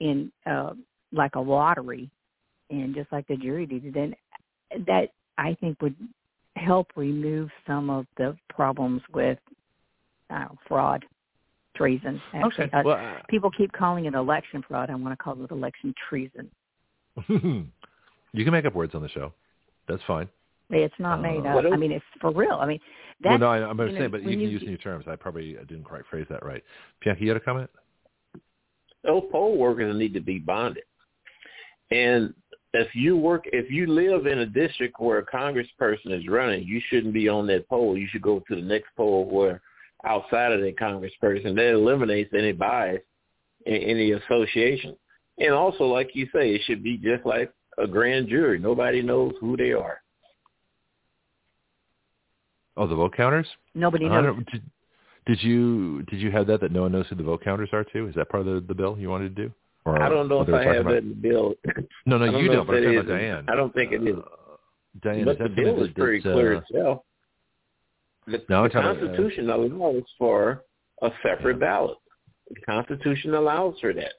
in 0.00 0.30
uh, 0.46 0.72
like 1.12 1.34
a 1.34 1.40
lottery, 1.40 2.10
and 2.70 2.94
just 2.94 3.10
like 3.12 3.26
the 3.28 3.36
jury 3.36 3.66
did, 3.66 3.92
then 3.94 4.14
that 4.86 5.10
I 5.38 5.54
think 5.60 5.80
would 5.82 5.94
help 6.56 6.88
remove 6.96 7.50
some 7.66 7.90
of 7.90 8.06
the 8.16 8.36
problems 8.48 9.02
with 9.14 9.38
uh, 10.30 10.46
fraud, 10.66 11.04
treason. 11.76 12.20
Actually, 12.34 12.64
okay. 12.66 12.78
Uh, 12.78 12.82
Well, 12.84 12.96
uh, 12.96 13.20
people 13.28 13.50
keep 13.50 13.72
calling 13.72 14.06
it 14.06 14.14
election 14.14 14.62
fraud. 14.66 14.90
I 14.90 14.94
want 14.94 15.12
to 15.16 15.22
call 15.22 15.42
it 15.44 15.50
election 15.50 15.94
treason. 16.08 16.50
you 17.28 18.44
can 18.44 18.52
make 18.52 18.64
up 18.64 18.74
words 18.74 18.94
on 18.94 19.02
the 19.02 19.08
show. 19.08 19.32
That's 19.88 20.02
fine. 20.06 20.28
It's 20.70 20.94
not 20.98 21.20
Uh, 21.20 21.22
made 21.22 21.44
What 21.44 21.64
up. 21.66 21.72
I 21.72 21.76
mean, 21.76 21.92
it's 21.92 22.04
for 22.20 22.32
real. 22.32 22.54
I 22.60 22.66
mean, 22.66 22.80
Well, 23.24 23.38
no, 23.38 23.46
I, 23.48 23.58
I'm 23.58 23.70
you 23.78 23.84
going 23.84 23.94
to 23.94 24.00
say, 24.00 24.06
but 24.08 24.20
you 24.22 24.26
when 24.26 24.34
can 24.34 24.40
you- 24.42 24.48
use 24.48 24.62
new 24.62 24.76
terms. 24.76 25.04
I 25.06 25.14
probably 25.16 25.52
didn't 25.54 25.84
quite 25.84 26.02
phrase 26.10 26.26
that 26.28 26.44
right. 26.44 26.62
Bianchi, 27.02 27.22
you 27.24 27.28
had 27.30 27.36
a 27.36 27.40
comment? 27.40 27.70
Those 29.06 29.22
poll 29.30 29.56
workers 29.56 29.96
need 29.96 30.14
to 30.14 30.20
be 30.20 30.38
bonded. 30.38 30.84
And 31.90 32.34
if 32.72 32.94
you 32.94 33.16
work, 33.16 33.44
if 33.46 33.70
you 33.70 33.86
live 33.86 34.26
in 34.26 34.40
a 34.40 34.46
district 34.46 34.96
where 34.98 35.18
a 35.18 35.26
congressperson 35.26 36.12
is 36.12 36.28
running, 36.28 36.64
you 36.64 36.80
shouldn't 36.88 37.14
be 37.14 37.28
on 37.28 37.46
that 37.46 37.68
poll. 37.68 37.96
You 37.96 38.08
should 38.10 38.22
go 38.22 38.42
to 38.48 38.56
the 38.56 38.62
next 38.62 38.88
poll 38.96 39.28
where 39.30 39.62
outside 40.04 40.52
of 40.52 40.60
that 40.60 40.76
congressperson. 40.76 41.54
That 41.54 41.72
eliminates 41.72 42.32
any 42.32 42.52
bias 42.52 43.02
in 43.66 43.74
any 43.74 44.12
association. 44.12 44.96
And 45.38 45.52
also, 45.52 45.84
like 45.84 46.10
you 46.14 46.26
say, 46.34 46.54
it 46.54 46.62
should 46.64 46.82
be 46.82 46.96
just 46.96 47.26
like 47.26 47.52
a 47.78 47.86
grand 47.86 48.28
jury. 48.28 48.58
Nobody 48.58 49.02
knows 49.02 49.34
who 49.40 49.56
they 49.56 49.72
are. 49.72 50.00
Oh, 52.78 52.86
the 52.86 52.94
vote 52.94 53.14
counters? 53.16 53.46
nobody 53.74 54.08
knows. 54.08 54.36
Did, 55.26 55.42
you 55.42 56.02
did 56.04 56.20
you 56.20 56.30
have 56.30 56.46
that 56.46 56.60
that 56.60 56.72
no 56.72 56.82
one 56.82 56.92
knows 56.92 57.06
who 57.08 57.16
the 57.16 57.22
vote 57.22 57.42
counters 57.44 57.70
are 57.72 57.84
too? 57.84 58.08
Is 58.08 58.14
that 58.14 58.28
part 58.28 58.46
of 58.46 58.54
the, 58.54 58.60
the 58.66 58.74
bill 58.74 58.96
you 58.98 59.10
wanted 59.10 59.34
to 59.36 59.46
do? 59.46 59.52
Or 59.84 60.02
I 60.02 60.08
don't 60.08 60.28
know 60.28 60.42
if 60.42 60.52
I 60.52 60.64
have 60.64 60.76
about? 60.78 60.90
that 60.90 60.98
in 60.98 61.08
the 61.10 61.14
bill. 61.14 61.54
No, 62.06 62.18
no, 62.18 62.30
don't 62.30 62.42
you 62.42 62.48
know 62.48 62.54
don't. 62.54 62.66
But 62.66 62.76
I'm 62.76 62.82
it 62.82 62.86
talking 62.86 62.98
is. 62.98 63.04
about 63.04 63.18
Diane. 63.18 63.44
I 63.48 63.54
don't 63.54 63.74
think 63.74 63.92
it 63.92 64.02
is. 64.02 64.16
Uh, 64.16 64.56
Diane, 65.02 65.24
but 65.24 65.38
the 65.38 65.48
bill 65.48 65.82
is 65.84 65.90
pretty 65.92 66.22
that, 66.22 66.32
clear 66.32 66.56
uh, 66.56 66.60
itself. 66.60 67.02
The, 68.26 68.42
No, 68.48 68.58
I'm 68.58 68.62
the 68.64 68.68
talking 68.70 68.78
about, 68.78 68.96
uh, 68.96 69.06
Constitution 69.06 69.50
allows 69.50 70.02
for 70.18 70.64
a 71.02 71.10
separate 71.22 71.58
Yeah. 71.58 71.66
ballot. 71.66 71.98
The 72.50 72.60
Constitution 72.62 73.34
allows 73.34 73.78
for 73.80 73.92
that. 73.92 74.12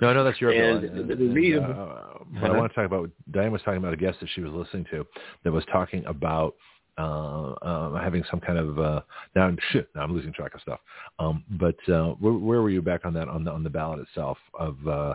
No, 0.00 0.12
no, 0.12 0.24
that's 0.24 0.40
your 0.40 0.50
and 0.50 0.80
bill. 0.80 1.16
The, 1.16 1.26
reason, 1.28 1.64
uh, 1.64 2.18
but 2.40 2.50
I 2.50 2.56
want 2.56 2.72
to 2.72 2.74
talk 2.74 2.86
about 2.86 3.10
Diane 3.30 3.52
was 3.52 3.62
talking 3.62 3.78
about 3.78 3.92
a 3.92 3.96
guest 3.96 4.18
that 4.20 4.28
she 4.34 4.40
was 4.40 4.52
listening 4.52 4.86
to 4.90 5.06
that 5.44 5.52
was 5.52 5.64
talking 5.72 6.04
about 6.06 6.54
uh, 6.98 7.52
uh, 7.52 8.02
having 8.02 8.22
some 8.30 8.40
kind 8.40 8.58
of 8.58 8.78
uh, 8.78 9.00
now 9.34 9.50
shit. 9.72 9.88
Now 9.94 10.02
I'm 10.02 10.12
losing 10.12 10.32
track 10.32 10.54
of 10.54 10.60
stuff. 10.60 10.80
Um, 11.18 11.44
but 11.58 11.76
uh, 11.88 12.10
where, 12.20 12.34
where 12.34 12.62
were 12.62 12.70
you 12.70 12.82
back 12.82 13.04
on 13.04 13.12
that 13.14 13.28
on 13.28 13.44
the 13.44 13.50
on 13.50 13.62
the 13.62 13.70
ballot 13.70 14.00
itself 14.00 14.38
of 14.58 14.76
uh, 14.86 15.14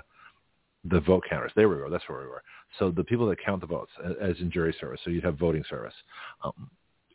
the 0.86 1.00
vote 1.02 1.24
counters? 1.30 1.52
There 1.56 1.70
we 1.70 1.76
were. 1.76 1.90
That's 1.90 2.08
where 2.08 2.20
we 2.20 2.28
were. 2.28 2.44
So 2.78 2.92
the 2.92 3.04
people 3.04 3.28
that 3.28 3.44
count 3.44 3.62
the 3.62 3.68
votes, 3.68 3.92
as 4.22 4.40
in 4.40 4.52
jury 4.52 4.76
service. 4.80 5.00
So 5.04 5.10
you'd 5.10 5.24
have 5.24 5.38
voting 5.38 5.64
service. 5.70 5.94
Um, 6.44 6.70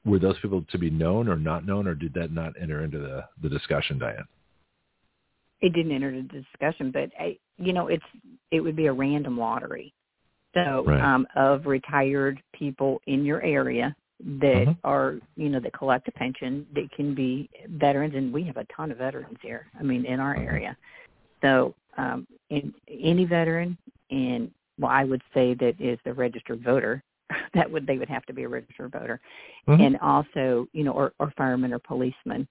were 0.04 0.18
those 0.18 0.38
people 0.40 0.64
to 0.70 0.78
be 0.78 0.90
known 0.90 1.28
or 1.28 1.36
not 1.36 1.66
known, 1.66 1.86
or 1.86 1.94
did 1.94 2.12
that 2.14 2.32
not 2.32 2.52
enter 2.60 2.84
into 2.84 2.98
the 2.98 3.24
the 3.42 3.48
discussion, 3.48 3.98
Diane? 3.98 4.24
It 5.60 5.72
didn't 5.72 5.92
enter 5.92 6.10
the 6.12 6.42
discussion, 6.42 6.90
but 6.90 7.10
I, 7.18 7.38
you 7.58 7.72
know, 7.72 7.88
it's 7.88 8.04
it 8.50 8.60
would 8.60 8.76
be 8.76 8.86
a 8.86 8.92
random 8.92 9.38
lottery. 9.38 9.92
So 10.54 10.84
Right. 10.86 11.00
um, 11.00 11.26
of 11.36 11.66
retired 11.66 12.40
people 12.52 13.00
in 13.06 13.24
your 13.24 13.42
area 13.42 13.94
that 14.20 14.66
Mhm. 14.66 14.76
are, 14.84 15.18
you 15.36 15.48
know, 15.48 15.60
that 15.60 15.72
collect 15.72 16.08
a 16.08 16.12
pension 16.12 16.66
that 16.72 16.90
can 16.92 17.14
be 17.14 17.48
veterans, 17.68 18.14
and 18.14 18.32
we 18.32 18.44
have 18.44 18.56
a 18.56 18.64
ton 18.66 18.90
of 18.90 18.98
veterans 18.98 19.38
here. 19.42 19.66
I 19.78 19.82
mean, 19.82 20.04
in 20.04 20.20
our 20.20 20.36
area. 20.36 20.76
So 21.42 21.74
um, 21.96 22.26
in 22.50 22.72
any 22.88 23.24
veteran, 23.24 23.76
and 24.10 24.50
well, 24.78 24.90
I 24.90 25.04
would 25.04 25.22
say 25.32 25.54
that 25.54 25.80
is 25.80 25.98
the 26.04 26.12
registered 26.12 26.62
voter. 26.62 27.02
that 27.54 27.70
would 27.70 27.86
they 27.86 27.98
would 27.98 28.08
have 28.08 28.24
to 28.26 28.32
be 28.32 28.44
a 28.44 28.48
registered 28.48 28.92
voter, 28.92 29.20
Mhm. 29.68 29.80
and 29.80 29.98
also, 30.00 30.68
you 30.72 30.84
know, 30.84 30.92
or, 30.92 31.12
or 31.18 31.32
firemen 31.36 31.72
or 31.72 31.78
policemen. 31.78 32.46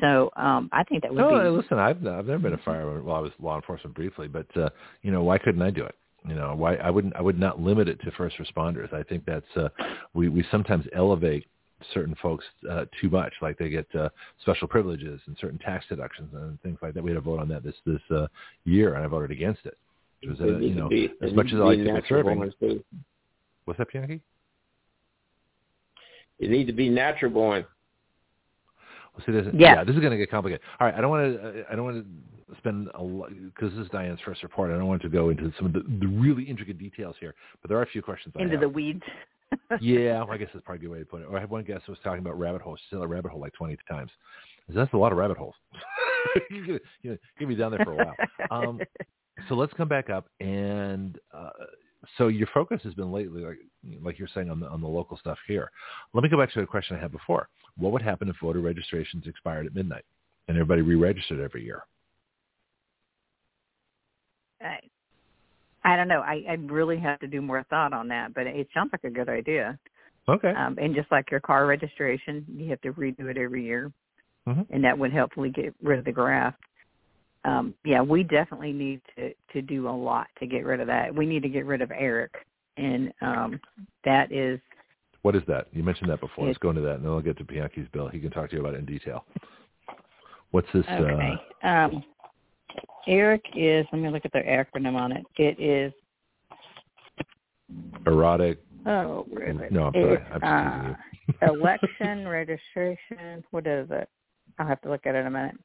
So 0.00 0.30
um, 0.36 0.68
I 0.72 0.84
think 0.84 1.02
that 1.02 1.12
would 1.14 1.24
Oh, 1.24 1.50
be 1.50 1.56
listen, 1.56 1.78
I've 1.78 2.04
I've 2.06 2.26
never 2.26 2.38
been 2.38 2.52
a 2.54 2.58
fireman. 2.58 3.04
Well, 3.04 3.16
I 3.16 3.20
was 3.20 3.32
law 3.40 3.56
enforcement 3.56 3.94
briefly, 3.94 4.28
but 4.28 4.46
uh, 4.56 4.70
you 5.02 5.10
know, 5.10 5.22
why 5.22 5.38
couldn't 5.38 5.62
I 5.62 5.70
do 5.70 5.84
it? 5.84 5.94
You 6.28 6.34
know, 6.34 6.54
why 6.54 6.74
I 6.76 6.90
wouldn't 6.90 7.16
I 7.16 7.22
would 7.22 7.38
not 7.38 7.60
limit 7.60 7.88
it 7.88 8.00
to 8.02 8.10
first 8.12 8.36
responders. 8.36 8.92
I 8.92 9.02
think 9.02 9.24
that's 9.24 9.56
uh, 9.56 9.68
we 10.12 10.28
we 10.28 10.44
sometimes 10.50 10.84
elevate 10.94 11.46
certain 11.94 12.14
folks 12.20 12.44
uh, 12.70 12.84
too 13.00 13.08
much, 13.08 13.32
like 13.40 13.56
they 13.56 13.70
get 13.70 13.86
uh, 13.94 14.08
special 14.42 14.68
privileges 14.68 15.20
and 15.26 15.36
certain 15.40 15.58
tax 15.58 15.86
deductions 15.88 16.28
and 16.34 16.60
things 16.60 16.78
like 16.82 16.92
that. 16.94 17.02
We 17.02 17.10
had 17.10 17.16
a 17.18 17.22
vote 17.22 17.40
on 17.40 17.48
that 17.48 17.62
this 17.62 17.76
this 17.86 18.02
uh, 18.10 18.26
year, 18.64 18.94
and 18.94 19.04
I 19.04 19.06
voted 19.06 19.30
against 19.30 19.64
it. 19.64 19.78
Which 20.20 20.30
was, 20.30 20.40
it 20.40 20.54
uh, 20.54 20.58
needs 20.58 20.62
you 20.64 20.74
to 20.74 20.80
know, 20.80 20.88
be- 20.88 21.10
as 21.22 21.32
much 21.32 21.46
as 21.46 21.54
I 21.54 21.64
like 21.64 21.78
to 21.78 21.84
be 21.94 22.00
serving. 22.08 22.52
What's 23.64 23.80
up, 23.80 23.88
Bianchi? 23.92 24.20
It 26.38 26.50
needs 26.50 26.68
to 26.68 26.74
be 26.74 26.88
natural 26.88 27.30
born. 27.32 27.64
Well, 29.14 29.24
see, 29.26 29.32
this, 29.32 29.46
Yes. 29.54 29.76
yeah, 29.76 29.84
this 29.84 29.94
is 29.94 30.00
going 30.00 30.12
to 30.12 30.16
get 30.18 30.30
complicated. 30.30 30.64
All 30.78 30.86
right, 30.86 30.94
I 30.94 31.00
don't 31.00 31.10
want 31.10 31.34
to. 31.34 31.64
I 31.70 31.74
don't 31.74 31.84
want 31.84 32.04
to 32.04 32.37
spend 32.58 32.88
a 32.94 33.02
lot 33.02 33.30
because 33.30 33.72
this 33.74 33.84
is 33.84 33.90
Diane's 33.90 34.20
first 34.24 34.42
report. 34.42 34.70
I 34.70 34.74
don't 34.74 34.86
want 34.86 35.02
to 35.02 35.08
go 35.08 35.30
into 35.30 35.52
some 35.56 35.66
of 35.66 35.72
the, 35.72 35.82
the 36.00 36.06
really 36.06 36.44
intricate 36.44 36.78
details 36.78 37.16
here, 37.20 37.34
but 37.60 37.68
there 37.68 37.78
are 37.78 37.82
a 37.82 37.86
few 37.86 38.02
questions. 38.02 38.34
I 38.38 38.42
into 38.42 38.58
the 38.58 38.68
weeds. 38.68 39.02
yeah, 39.80 40.18
well, 40.22 40.32
I 40.32 40.36
guess 40.36 40.48
that's 40.52 40.64
probably 40.64 40.86
a 40.86 40.88
good 40.88 40.92
way 40.92 40.98
to 41.00 41.04
put 41.04 41.22
it. 41.22 41.26
Or 41.30 41.36
I 41.36 41.40
had 41.40 41.50
one 41.50 41.64
guest 41.64 41.84
who 41.86 41.92
was 41.92 41.98
talking 42.04 42.20
about 42.20 42.38
rabbit 42.38 42.62
holes. 42.62 42.78
She 42.82 42.94
said 42.94 43.02
a 43.02 43.06
rabbit 43.06 43.30
hole 43.30 43.40
like 43.40 43.54
20 43.54 43.76
times. 43.88 44.10
Said, 44.66 44.76
That's 44.76 44.92
a 44.92 44.96
lot 44.96 45.12
of 45.12 45.18
rabbit 45.18 45.36
holes. 45.36 45.54
you 46.50 46.78
know, 47.04 47.16
you're 47.38 47.48
be 47.48 47.54
down 47.54 47.72
there 47.72 47.84
for 47.84 47.92
a 47.92 47.96
while. 47.96 48.14
Um, 48.50 48.80
so 49.48 49.54
let's 49.54 49.72
come 49.74 49.88
back 49.88 50.10
up 50.10 50.26
and 50.40 51.18
uh, 51.32 51.50
so 52.16 52.28
your 52.28 52.48
focus 52.54 52.80
has 52.84 52.94
been 52.94 53.12
lately, 53.12 53.42
like 53.42 53.58
like 54.02 54.18
you're 54.18 54.28
saying 54.34 54.50
on 54.50 54.60
the 54.60 54.66
on 54.68 54.80
the 54.80 54.88
local 54.88 55.16
stuff 55.16 55.38
here. 55.46 55.70
Let 56.14 56.22
me 56.22 56.28
go 56.28 56.38
back 56.38 56.52
to 56.54 56.60
a 56.60 56.66
question 56.66 56.96
I 56.96 57.00
had 57.00 57.12
before. 57.12 57.48
What 57.76 57.92
would 57.92 58.02
happen 58.02 58.28
if 58.28 58.36
voter 58.42 58.60
registrations 58.60 59.26
expired 59.26 59.66
at 59.66 59.74
midnight 59.74 60.04
and 60.48 60.56
everybody 60.56 60.82
re-registered 60.82 61.40
every 61.40 61.64
year? 61.64 61.82
I, 64.60 64.78
I 65.84 65.96
don't 65.96 66.08
know. 66.08 66.20
I, 66.20 66.44
I 66.48 66.52
really 66.66 66.98
have 66.98 67.18
to 67.20 67.26
do 67.26 67.40
more 67.40 67.64
thought 67.70 67.92
on 67.92 68.08
that, 68.08 68.34
but 68.34 68.46
it 68.46 68.68
sounds 68.74 68.90
like 68.92 69.04
a 69.04 69.10
good 69.10 69.28
idea. 69.28 69.78
Okay. 70.28 70.50
Um, 70.50 70.76
and 70.80 70.94
just 70.94 71.10
like 71.10 71.30
your 71.30 71.40
car 71.40 71.66
registration, 71.66 72.44
you 72.48 72.68
have 72.70 72.80
to 72.82 72.92
redo 72.92 73.30
it 73.30 73.38
every 73.38 73.64
year, 73.64 73.90
Mhm. 74.46 74.66
and 74.70 74.84
that 74.84 74.98
would 74.98 75.12
hopefully 75.12 75.50
get 75.50 75.74
rid 75.82 75.98
of 75.98 76.04
the 76.04 76.12
graft. 76.12 76.60
Um, 77.44 77.74
yeah, 77.84 78.02
we 78.02 78.24
definitely 78.24 78.72
need 78.72 79.00
to 79.16 79.32
to 79.52 79.62
do 79.62 79.88
a 79.88 79.90
lot 79.90 80.26
to 80.40 80.46
get 80.46 80.64
rid 80.66 80.80
of 80.80 80.86
that. 80.88 81.14
We 81.14 81.24
need 81.24 81.42
to 81.44 81.48
get 81.48 81.64
rid 81.64 81.80
of 81.80 81.90
ERIC, 81.90 82.34
and 82.76 83.12
um, 83.22 83.60
that 84.04 84.32
is 84.32 84.60
What 85.22 85.34
is 85.36 85.42
that? 85.46 85.68
You 85.72 85.82
mentioned 85.82 86.10
that 86.10 86.20
before. 86.20 86.46
Let's 86.46 86.58
go 86.58 86.70
into 86.70 86.82
that, 86.82 86.96
and 86.96 87.04
then 87.04 87.12
I'll 87.12 87.20
get 87.22 87.36
to 87.38 87.44
Bianchi's 87.44 87.88
bill. 87.92 88.08
He 88.08 88.20
can 88.20 88.30
talk 88.30 88.50
to 88.50 88.56
you 88.56 88.60
about 88.60 88.74
it 88.74 88.78
in 88.80 88.86
detail. 88.86 89.24
What's 90.50 90.68
this? 90.72 90.84
okay. 90.88 91.38
Uh, 91.62 91.68
Um, 91.68 92.04
ERIC 93.06 93.42
is. 93.54 93.86
Let 93.92 94.02
me 94.02 94.10
look 94.10 94.24
at 94.24 94.32
the 94.32 94.40
acronym 94.40 94.94
on 94.94 95.12
it. 95.12 95.24
It 95.36 95.60
is. 95.60 95.92
erotic. 98.06 98.58
Oh, 98.86 99.26
where 99.28 99.50
is 99.50 99.56
it? 99.60 99.72
No, 99.72 99.84
I'm 99.84 99.92
sorry. 99.94 100.18
I'm 100.32 100.94
uh, 101.42 101.46
election 101.48 102.26
registration. 102.28 103.44
What 103.50 103.66
is 103.66 103.88
it? 103.90 104.08
I'll 104.58 104.66
have 104.66 104.80
to 104.82 104.90
look 104.90 105.06
at 105.06 105.14
it 105.14 105.18
in 105.18 105.26
a 105.26 105.30
minute. 105.30 105.56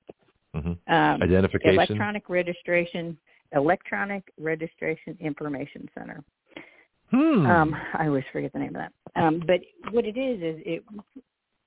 hmm 0.53 0.91
Um, 0.93 1.22
Identification. 1.22 1.73
electronic 1.73 2.30
registration, 2.30 3.17
electronic 3.53 4.23
registration 4.40 5.17
information 5.19 5.90
center. 5.98 6.23
Hmm. 7.11 7.45
Um, 7.45 7.75
I 7.93 8.07
always 8.07 8.23
forget 8.32 8.51
the 8.53 8.59
name 8.59 8.75
of 8.75 8.82
that. 8.82 8.93
Um, 9.15 9.43
but 9.45 9.59
what 9.91 10.06
it 10.06 10.17
is 10.17 10.41
is 10.41 10.61
it 10.65 10.83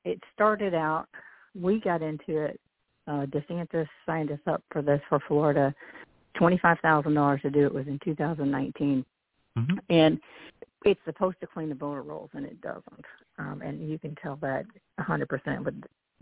it 0.04 0.20
started 0.34 0.74
out. 0.74 1.06
We 1.54 1.80
got 1.80 2.02
into 2.02 2.38
it. 2.38 2.60
Uh, 3.06 3.26
DeSantis 3.26 3.86
signed 4.04 4.30
us 4.32 4.38
up 4.46 4.62
for 4.70 4.82
this 4.82 5.00
for 5.08 5.20
Florida. 5.28 5.74
Twenty 6.36 6.58
five 6.58 6.78
thousand 6.80 7.14
dollars 7.14 7.40
to 7.42 7.50
do 7.50 7.64
it 7.64 7.72
was 7.72 7.86
in 7.86 7.98
2019, 8.04 9.04
Mhm. 9.56 9.78
and 9.88 10.20
it's 10.84 11.00
supposed 11.04 11.40
to 11.40 11.46
clean 11.46 11.68
the 11.70 11.74
voter 11.74 12.02
rolls, 12.02 12.30
and 12.34 12.44
it 12.44 12.60
doesn't. 12.60 13.04
Um, 13.38 13.62
and 13.62 13.88
you 13.88 13.98
can 13.98 14.14
tell 14.16 14.36
that 14.36 14.66
100%. 14.98 15.64
But 15.64 15.74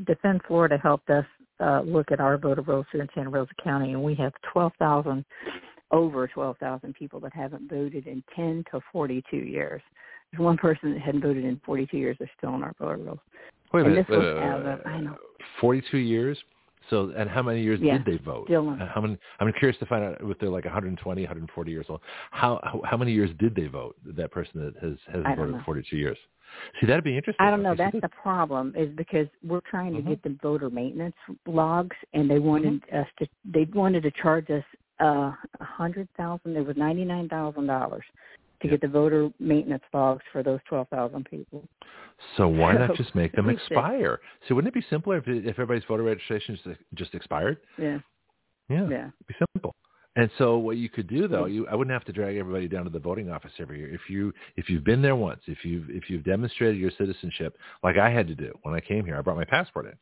Defend 0.04 0.42
Florida 0.44 0.78
helped 0.78 1.10
us 1.10 1.26
uh, 1.60 1.80
look 1.82 2.10
at 2.12 2.20
our 2.20 2.36
voter 2.36 2.62
rolls 2.62 2.86
here 2.92 3.00
in 3.02 3.08
Santa 3.14 3.30
Rosa 3.30 3.52
County, 3.62 3.92
and 3.92 4.02
we 4.02 4.14
have 4.16 4.32
12,000, 4.52 5.24
over 5.92 6.26
12,000 6.28 6.94
people 6.94 7.20
that 7.20 7.32
haven't 7.32 7.68
voted 7.70 8.06
in 8.08 8.22
10 8.34 8.64
to 8.72 8.80
42 8.92 9.36
years. 9.36 9.80
There's 10.32 10.40
one 10.40 10.56
person 10.56 10.92
that 10.94 11.00
hadn't 11.00 11.20
voted 11.22 11.44
in 11.44 11.60
42 11.64 11.96
years. 11.96 12.16
They're 12.18 12.30
still 12.36 12.50
on 12.50 12.64
our 12.64 12.74
voter 12.80 12.96
rolls. 12.98 13.20
Wait 13.72 13.82
a 13.86 13.88
minute. 13.88 14.06
this 14.08 14.16
was 14.16 14.24
wait 14.24 14.36
a 14.36 14.42
as 14.42 14.62
minute. 14.64 14.80
of- 14.80 14.86
I 14.86 15.00
know. 15.00 15.16
Forty-two 15.60 15.98
years. 15.98 16.42
So, 16.90 17.12
and 17.16 17.28
how 17.30 17.42
many 17.42 17.62
years 17.62 17.80
Yeah, 17.80 17.98
did 17.98 18.04
they 18.06 18.22
vote? 18.22 18.44
still. 18.44 18.68
Uh, 18.70 18.86
How 18.86 19.00
many? 19.00 19.16
I'm 19.40 19.52
curious 19.54 19.78
to 19.78 19.86
find 19.86 20.04
out 20.04 20.16
if 20.20 20.38
they're 20.38 20.48
like 20.50 20.64
120, 20.64 21.22
140 21.22 21.70
years 21.70 21.86
old. 21.88 22.00
How 22.30 22.60
how, 22.64 22.82
how 22.84 22.96
many 22.96 23.12
years 23.12 23.30
did 23.38 23.54
they 23.54 23.66
vote? 23.66 23.96
That 24.04 24.30
person 24.30 24.60
that 24.64 24.74
has 24.82 24.96
has 25.12 25.22
voted 25.36 25.54
know. 25.56 25.62
42 25.64 25.96
years. 25.96 26.18
See, 26.80 26.86
that'd 26.86 27.04
be 27.04 27.16
interesting. 27.16 27.46
I 27.46 27.50
don't 27.50 27.62
know. 27.62 27.70
Okay, 27.70 27.78
so 27.78 27.90
That's 27.92 28.00
the 28.02 28.08
problem 28.22 28.74
is 28.76 28.94
because 28.96 29.26
we're 29.42 29.62
trying 29.62 29.94
to 29.94 30.02
Mhm. 30.02 30.08
get 30.08 30.22
the 30.22 30.36
voter 30.42 30.70
maintenance 30.70 31.16
logs, 31.46 31.96
and 32.12 32.30
they 32.30 32.38
wanted 32.38 32.82
Mm-hmm. 32.82 32.96
us 32.98 33.08
to. 33.18 33.28
They 33.44 33.64
wanted 33.64 34.02
to 34.02 34.10
charge 34.10 34.50
us 34.50 34.64
uh, 35.00 35.32
a 35.60 35.64
hundred 35.64 36.08
thousand. 36.16 36.56
It 36.56 36.66
was 36.66 36.76
ninety 36.76 37.04
nine 37.04 37.28
thousand 37.28 37.66
dollars 37.66 38.04
to 38.64 38.68
Yeah. 38.68 38.76
get 38.76 38.80
the 38.80 38.88
voter 38.88 39.30
maintenance 39.38 39.84
logs 39.92 40.22
for 40.32 40.42
those 40.42 40.60
twelve 40.68 40.88
thousand 40.88 41.26
people. 41.30 41.68
So 42.36 42.48
why 42.48 42.72
not 42.74 42.94
just 42.96 43.14
make 43.14 43.32
them 43.32 43.48
expire? 43.50 44.20
So 44.48 44.54
wouldn't 44.54 44.74
it 44.74 44.80
be 44.80 44.86
simpler 44.88 45.18
if, 45.18 45.28
if 45.28 45.58
everybody's 45.58 45.84
voter 45.84 46.02
registration 46.02 46.58
just, 46.64 46.80
just 46.94 47.14
expired? 47.14 47.58
Yeah, 47.78 47.98
Yeah, 48.68 48.88
yeah. 48.88 49.06
it'd 49.08 49.26
be 49.26 49.34
simple. 49.54 49.74
And 50.16 50.30
so 50.38 50.58
what 50.58 50.76
you 50.76 50.88
could 50.88 51.08
do 51.08 51.26
though, 51.26 51.46
you 51.46 51.66
I 51.66 51.74
wouldn't 51.74 51.92
have 51.92 52.04
to 52.04 52.12
drag 52.12 52.36
everybody 52.36 52.68
down 52.68 52.84
to 52.84 52.90
the 52.90 53.00
voting 53.00 53.30
office 53.30 53.52
every 53.58 53.78
year. 53.80 53.92
If 53.92 54.08
you 54.08 54.32
if 54.56 54.70
you've 54.70 54.84
been 54.84 55.02
there 55.02 55.16
once, 55.16 55.40
if 55.46 55.64
you've 55.64 55.90
if 55.90 56.08
you've 56.08 56.24
demonstrated 56.24 56.80
your 56.80 56.92
citizenship, 56.96 57.56
like 57.82 57.98
I 57.98 58.10
had 58.10 58.28
to 58.28 58.34
do 58.34 58.56
when 58.62 58.74
I 58.74 58.80
came 58.80 59.04
here, 59.04 59.16
I 59.16 59.20
brought 59.22 59.36
my 59.36 59.44
passport 59.44 59.86
in. 59.86 59.94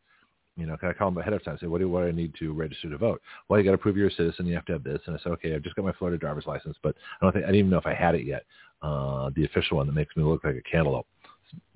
You 0.57 0.67
know, 0.67 0.77
can 0.77 0.91
I 0.91 0.93
call 0.93 1.11
them 1.11 1.19
ahead 1.19 1.33
of 1.33 1.43
time? 1.45 1.53
And 1.53 1.61
say, 1.61 1.67
what 1.67 1.81
do 1.81 1.89
what 1.89 2.03
do 2.03 2.09
I 2.09 2.13
need 2.13 2.35
to 2.39 2.53
register 2.53 2.91
to 2.91 2.99
vote? 2.99 3.23
Well, 3.49 3.59
you 3.59 3.65
got 3.65 3.73
to 3.73 3.79
prove 3.79 3.97
you're 3.97 4.09
a 4.09 4.13
citizen. 4.13 4.47
You 4.47 4.55
have 4.55 4.67
to 4.67 4.73
have 4.75 4.85
this. 4.85 5.01
And 5.07 5.17
I 5.17 5.23
said, 5.23 5.33
okay, 5.33 5.55
I've 5.55 5.63
just 5.63 5.77
got 5.77 5.85
my 5.85 5.93
Florida 5.93 6.19
driver's 6.19 6.47
license, 6.47 6.77
but 6.83 6.95
I 7.21 7.25
don't 7.25 7.33
think 7.33 7.45
I 7.45 7.49
didn't 7.49 7.61
even 7.61 7.71
know 7.71 7.79
if 7.79 7.87
I 7.87 7.95
had 7.95 8.15
it 8.15 8.27
yet. 8.27 8.45
Uh, 8.83 9.31
the 9.35 9.45
official 9.45 9.79
one 9.79 9.87
that 9.87 9.95
makes 9.95 10.15
me 10.17 10.23
look 10.23 10.45
like 10.45 10.57
a 10.57 10.71
cantaloupe. 10.71 11.07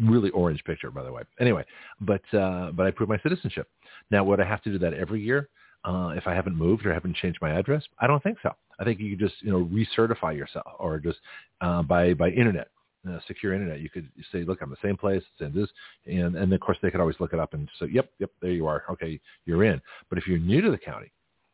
Really 0.00 0.30
orange 0.30 0.62
picture, 0.64 0.90
by 0.90 1.02
the 1.02 1.12
way. 1.12 1.22
Anyway, 1.38 1.64
but 2.00 2.22
uh, 2.34 2.72
but 2.72 2.86
I 2.86 2.90
proved 2.90 3.10
my 3.10 3.18
citizenship. 3.22 3.68
Now, 4.10 4.24
would 4.24 4.40
I 4.40 4.44
have 4.44 4.62
to 4.62 4.70
do 4.70 4.78
that 4.78 4.94
every 4.94 5.20
year 5.20 5.48
uh, 5.84 6.12
if 6.16 6.26
I 6.26 6.34
haven't 6.34 6.56
moved 6.56 6.84
or 6.86 6.92
haven't 6.92 7.16
changed 7.16 7.38
my 7.42 7.50
address? 7.50 7.82
I 7.98 8.06
don't 8.06 8.22
think 8.22 8.38
so. 8.42 8.52
I 8.78 8.84
think 8.84 9.00
you 9.00 9.16
just 9.16 9.34
you 9.40 9.50
know 9.50 9.64
recertify 9.66 10.36
yourself 10.36 10.66
or 10.78 10.98
just 10.98 11.18
uh, 11.60 11.82
by 11.82 12.14
by 12.14 12.30
internet, 12.30 12.68
uh, 13.08 13.18
secure 13.26 13.54
internet. 13.54 13.80
You 13.80 13.90
could 13.90 14.08
say, 14.32 14.44
look, 14.44 14.60
I'm 14.62 14.70
the 14.70 14.76
same 14.82 14.96
place, 14.96 15.22
and 15.40 15.54
this, 15.54 15.68
and 16.06 16.36
and 16.36 16.52
of 16.52 16.60
course 16.60 16.78
they 16.82 16.90
could 16.90 17.00
always 17.00 17.20
look 17.20 17.32
it 17.32 17.38
up 17.38 17.54
and 17.54 17.68
say, 17.78 17.86
yep, 17.92 18.10
yep, 18.18 18.30
there 18.40 18.50
you 18.50 18.66
are. 18.66 18.84
Okay, 18.90 19.20
you're 19.44 19.64
in. 19.64 19.80
But 20.08 20.18
if 20.18 20.26
you're 20.26 20.38
new 20.38 20.60
to 20.60 20.70
the 20.70 20.78
county, 20.78 21.12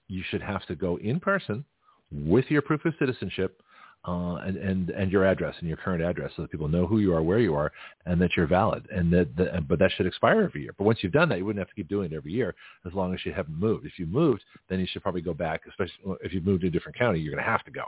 you 0.09 0.23
should 0.31 0.43
have 0.43 0.65
to 0.67 0.75
go 0.75 0.99
in 0.99 1.21
person 1.21 1.65
with 2.11 2.47
your 2.51 2.63
proof 2.63 2.85
of 2.85 2.95
citizenship. 2.99 3.63
uh, 4.07 4.35
and, 4.45 4.57
and 4.57 4.91
and 4.91 5.13
your 5.13 5.25
address 5.25 5.55
and 5.61 5.69
your 5.69 5.77
current 5.77 6.03
address, 6.03 6.33
so 6.35 6.43
that 6.43 6.51
people 6.51 6.67
know 6.67 6.87
who 6.87 6.99
you 6.99 7.15
are, 7.15 7.23
where 7.23 7.39
you 7.39 7.55
are, 7.55 7.71
and 8.05 8.21
that 8.21 8.31
you're 8.37 8.49
valid. 8.49 8.87
And 8.91 9.13
that, 9.13 9.37
that 9.37 9.69
but 9.69 9.79
that 9.79 9.93
should 9.93 10.07
expire 10.07 10.43
every 10.43 10.63
year. 10.63 10.75
But 10.77 10.85
once 10.85 10.99
you've 11.03 11.13
done 11.13 11.29
that, 11.29 11.39
you 11.39 11.45
wouldn't 11.45 11.61
have 11.61 11.69
to 11.69 11.75
keep 11.75 11.89
doing 11.89 12.11
it 12.13 12.17
every 12.17 12.33
year 12.33 12.55
as 12.85 12.93
long 12.95 13.15
as 13.15 13.21
you 13.25 13.33
haven't 13.33 13.59
moved. 13.59 13.87
If 13.87 13.99
you 13.99 14.07
moved, 14.07 14.43
then 14.69 14.81
you 14.81 14.87
should 14.91 15.03
probably 15.03 15.21
go 15.21 15.35
back. 15.35 15.63
Especially 15.69 16.17
if 16.23 16.33
you've 16.33 16.45
moved 16.45 16.63
to 16.63 16.67
a 16.67 16.71
different 16.71 16.99
county, 16.99 17.21
you're 17.21 17.33
going 17.33 17.45
to 17.45 17.51
have 17.51 17.65
to 17.65 17.71
go. 17.71 17.85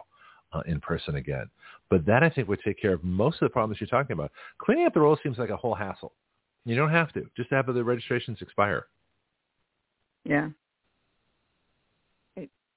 Uh, 0.55 0.63
in 0.67 0.81
person 0.81 1.17
again. 1.17 1.47
But 1.91 2.07
that 2.07 2.23
I 2.23 2.31
think 2.31 2.49
would 2.49 2.61
take 2.65 2.81
care 2.81 2.93
of 2.93 3.03
most 3.03 3.35
of 3.37 3.41
the 3.41 3.49
problems 3.49 3.81
you're 3.81 3.89
talking 3.89 4.15
about. 4.15 4.31
Cleaning 4.59 4.87
up 4.87 4.95
the 4.95 5.01
rolls 5.01 5.19
seems 5.23 5.37
like 5.37 5.51
a 5.51 5.57
whole 5.57 5.75
hassle. 5.75 6.13
You 6.65 6.77
don't 6.77 6.91
have 6.91 7.13
to. 7.15 7.29
Just 7.37 7.51
have 7.51 7.67
the 7.67 7.83
registrations 7.83 8.39
expire. 8.41 8.87
Yeah. 10.25 10.51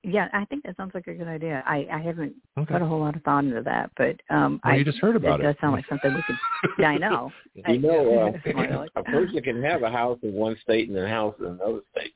Yeah, 0.03 0.29
I 0.33 0.45
think 0.45 0.63
that 0.63 0.75
sounds 0.77 0.91
like 0.95 1.05
a 1.07 1.13
good 1.13 1.27
idea. 1.27 1.63
I, 1.67 1.85
I 1.91 1.99
haven't 1.99 2.33
okay. 2.57 2.73
put 2.73 2.81
a 2.81 2.85
whole 2.85 2.99
lot 2.99 3.15
of 3.15 3.21
thought 3.23 3.43
into 3.43 3.61
that, 3.61 3.91
but 3.97 4.15
um, 4.33 4.59
well, 4.63 4.73
I 4.73 4.77
you 4.77 4.85
just 4.85 4.99
heard 4.99 5.17
about 5.17 5.41
it. 5.41 5.43
It 5.43 5.47
does 5.47 5.55
sound 5.59 5.73
like 5.73 5.85
something 5.89 6.13
we 6.13 6.23
could. 6.25 6.37
yeah, 6.79 6.87
I 6.87 6.97
know. 6.97 7.31
you 7.67 7.79
know, 7.79 8.31
uh, 8.95 8.99
a 8.99 9.03
person 9.03 9.41
can 9.43 9.61
have 9.61 9.83
a 9.83 9.89
house 9.91 10.17
in 10.23 10.33
one 10.33 10.55
state 10.63 10.87
and 10.87 10.97
a 10.97 11.07
house 11.07 11.35
in 11.39 11.45
another 11.47 11.81
state. 11.91 12.13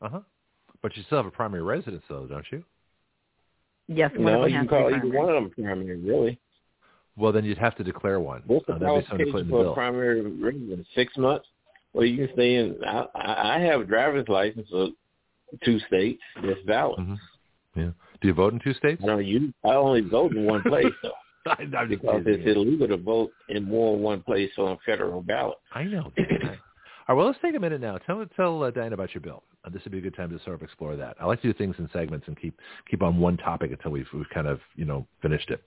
Uh 0.00 0.08
huh. 0.08 0.20
But 0.80 0.96
you 0.96 1.02
still 1.04 1.18
have 1.18 1.26
a 1.26 1.30
primary 1.30 1.62
residence, 1.62 2.04
though, 2.08 2.26
don't 2.26 2.46
you? 2.50 2.64
Yes. 3.88 4.10
No, 4.18 4.46
you 4.46 4.58
can 4.58 4.68
call 4.68 4.94
either 4.94 5.06
one 5.06 5.28
of 5.28 5.34
them 5.34 5.50
primary, 5.50 5.96
really. 5.96 6.38
Well, 7.16 7.32
then 7.32 7.44
you'd 7.44 7.58
have 7.58 7.76
to 7.76 7.84
declare 7.84 8.18
one. 8.18 8.42
What's 8.46 8.66
the 8.66 8.74
uh, 8.74 8.78
qualification 8.78 9.48
for 9.48 9.66
a 9.66 9.74
primary 9.74 10.22
residence? 10.22 10.86
Six 10.94 11.16
months. 11.16 11.46
Well, 11.92 12.04
you 12.04 12.26
can 12.26 12.34
stay 12.34 12.56
in. 12.56 12.76
I, 12.84 13.06
I 13.14 13.60
have 13.60 13.82
a 13.82 13.84
driver's 13.84 14.28
license 14.28 14.68
of 14.72 14.90
two 15.64 15.78
states 15.86 16.20
that's 16.42 16.58
valid. 16.66 16.98
Mm-hmm. 16.98 17.80
Yeah. 17.80 17.90
Do 18.20 18.28
you 18.28 18.34
vote 18.34 18.52
in 18.52 18.60
two 18.60 18.74
states? 18.74 19.02
No, 19.04 19.18
you. 19.18 19.52
I 19.64 19.74
only 19.74 20.00
vote 20.00 20.32
in 20.34 20.44
one 20.44 20.62
place 20.62 20.86
though. 21.02 21.12
I, 21.46 21.66
I 21.76 21.84
because 21.84 22.22
it's 22.24 22.46
illegal 22.46 22.88
to 22.88 22.96
vote 22.96 23.30
in 23.50 23.64
more 23.64 23.94
than 23.94 24.02
one 24.02 24.22
place 24.22 24.50
on 24.56 24.72
a 24.72 24.76
federal 24.86 25.22
ballot. 25.22 25.58
I 25.72 25.84
know. 25.84 26.10
All 27.06 27.14
right. 27.14 27.18
Well, 27.18 27.26
let's 27.26 27.38
take 27.42 27.54
a 27.54 27.60
minute 27.60 27.82
now. 27.82 27.98
Tell 27.98 28.24
tell 28.34 28.62
uh, 28.62 28.70
Diane 28.70 28.94
about 28.94 29.12
your 29.14 29.20
bill. 29.20 29.42
Uh, 29.64 29.70
this 29.70 29.82
would 29.84 29.92
be 29.92 29.98
a 29.98 30.00
good 30.00 30.16
time 30.16 30.30
to 30.30 30.42
sort 30.44 30.54
of 30.54 30.62
explore 30.62 30.96
that. 30.96 31.16
I 31.20 31.26
like 31.26 31.42
to 31.42 31.52
do 31.52 31.58
things 31.58 31.76
in 31.78 31.88
segments 31.92 32.26
and 32.28 32.40
keep 32.40 32.58
keep 32.90 33.02
on 33.02 33.18
one 33.18 33.36
topic 33.36 33.72
until 33.72 33.90
we've 33.90 34.06
we've 34.14 34.28
kind 34.32 34.46
of 34.46 34.60
you 34.74 34.86
know 34.86 35.06
finished 35.20 35.50
it. 35.50 35.62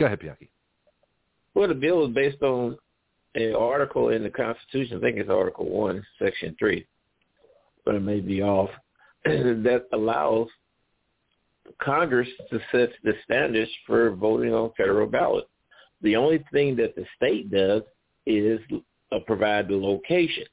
Go 0.00 0.06
ahead, 0.06 0.20
Bianchi. 0.20 0.48
Well, 1.54 1.68
the 1.68 1.74
bill 1.74 2.06
is 2.06 2.14
based 2.14 2.42
on 2.42 2.78
an 3.34 3.54
article 3.54 4.10
in 4.10 4.22
the 4.22 4.30
Constitution. 4.30 4.96
I 4.96 5.00
think 5.00 5.18
it's 5.18 5.28
Article 5.28 5.68
One, 5.68 6.02
Section 6.18 6.56
Three, 6.58 6.86
but 7.84 7.94
it 7.94 8.00
may 8.00 8.20
be 8.20 8.42
off. 8.42 8.70
that 9.24 9.86
allows 9.92 10.48
Congress 11.82 12.28
to 12.50 12.60
set 12.72 12.90
the 13.04 13.12
standards 13.24 13.70
for 13.86 14.12
voting 14.12 14.54
on 14.54 14.72
federal 14.76 15.06
ballot. 15.06 15.44
The 16.00 16.16
only 16.16 16.42
thing 16.50 16.76
that 16.76 16.94
the 16.94 17.04
state 17.16 17.50
does 17.50 17.82
is 18.24 18.60
uh, 19.12 19.18
provide 19.26 19.68
the 19.68 19.76
location. 19.76 20.44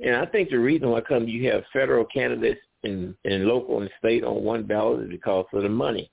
And 0.00 0.16
I 0.16 0.26
think 0.26 0.50
the 0.50 0.58
reason 0.58 0.90
why 0.90 1.00
come 1.02 1.28
you 1.28 1.50
have 1.50 1.62
federal 1.72 2.04
candidates 2.06 2.60
in, 2.82 3.14
in 3.24 3.46
local 3.46 3.80
and 3.80 3.90
state 3.98 4.24
on 4.24 4.42
one 4.42 4.64
ballot 4.64 5.04
is 5.04 5.10
because 5.10 5.46
of 5.52 5.62
the 5.62 5.68
money. 5.68 6.10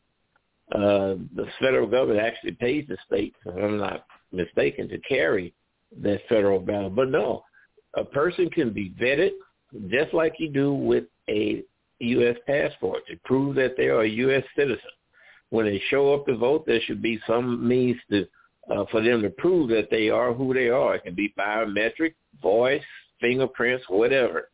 Uh, 0.73 1.15
the 1.35 1.47
federal 1.59 1.87
government 1.87 2.19
actually 2.19 2.51
pays 2.51 2.85
the 2.89 2.97
states, 3.05 3.37
if 3.45 3.55
I'm 3.55 3.77
not 3.77 4.05
mistaken, 4.33 4.89
to 4.89 4.99
carry 4.99 5.53
that 6.01 6.19
federal 6.27 6.59
ballot. 6.59 6.95
But 6.95 7.09
no, 7.09 7.43
a 7.95 8.03
person 8.03 8.49
can 8.49 8.71
be 8.71 8.93
vetted 9.01 9.31
just 9.89 10.13
like 10.13 10.33
you 10.39 10.49
do 10.49 10.73
with 10.73 11.05
a 11.29 11.63
U.S. 11.99 12.35
passport 12.45 13.07
to 13.07 13.17
prove 13.23 13.55
that 13.55 13.75
they 13.77 13.87
are 13.87 14.01
a 14.01 14.09
U.S. 14.09 14.43
citizen. 14.55 14.79
When 15.49 15.65
they 15.65 15.81
show 15.89 16.13
up 16.13 16.25
to 16.25 16.35
vote, 16.35 16.65
there 16.65 16.81
should 16.85 17.01
be 17.01 17.19
some 17.25 17.65
means 17.65 17.97
to 18.11 18.27
uh, 18.69 18.83
for 18.91 19.01
them 19.01 19.21
to 19.21 19.29
prove 19.29 19.69
that 19.69 19.87
they 19.89 20.09
are 20.09 20.33
who 20.33 20.53
they 20.53 20.67
are. 20.67 20.95
It 20.95 21.05
can 21.05 21.15
be 21.15 21.33
biometric, 21.39 22.15
voice, 22.41 22.83
fingerprints, 23.19 23.85
whatever. 23.89 24.49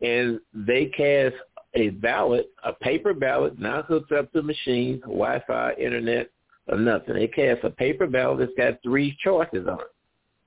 And 0.00 0.40
they 0.54 0.86
cast 0.86 1.34
a 1.74 1.90
ballot, 1.90 2.50
a 2.64 2.72
paper 2.72 3.14
ballot, 3.14 3.58
not 3.58 3.86
hooked 3.86 4.12
up 4.12 4.32
to 4.32 4.42
machines, 4.42 5.00
Wi-Fi, 5.02 5.74
internet, 5.74 6.30
or 6.68 6.78
nothing. 6.78 7.14
They 7.14 7.28
cast 7.28 7.64
a 7.64 7.70
paper 7.70 8.06
ballot 8.06 8.38
that's 8.38 8.52
got 8.56 8.82
three 8.82 9.16
choices 9.22 9.66
on 9.68 9.80
it. 9.80 9.94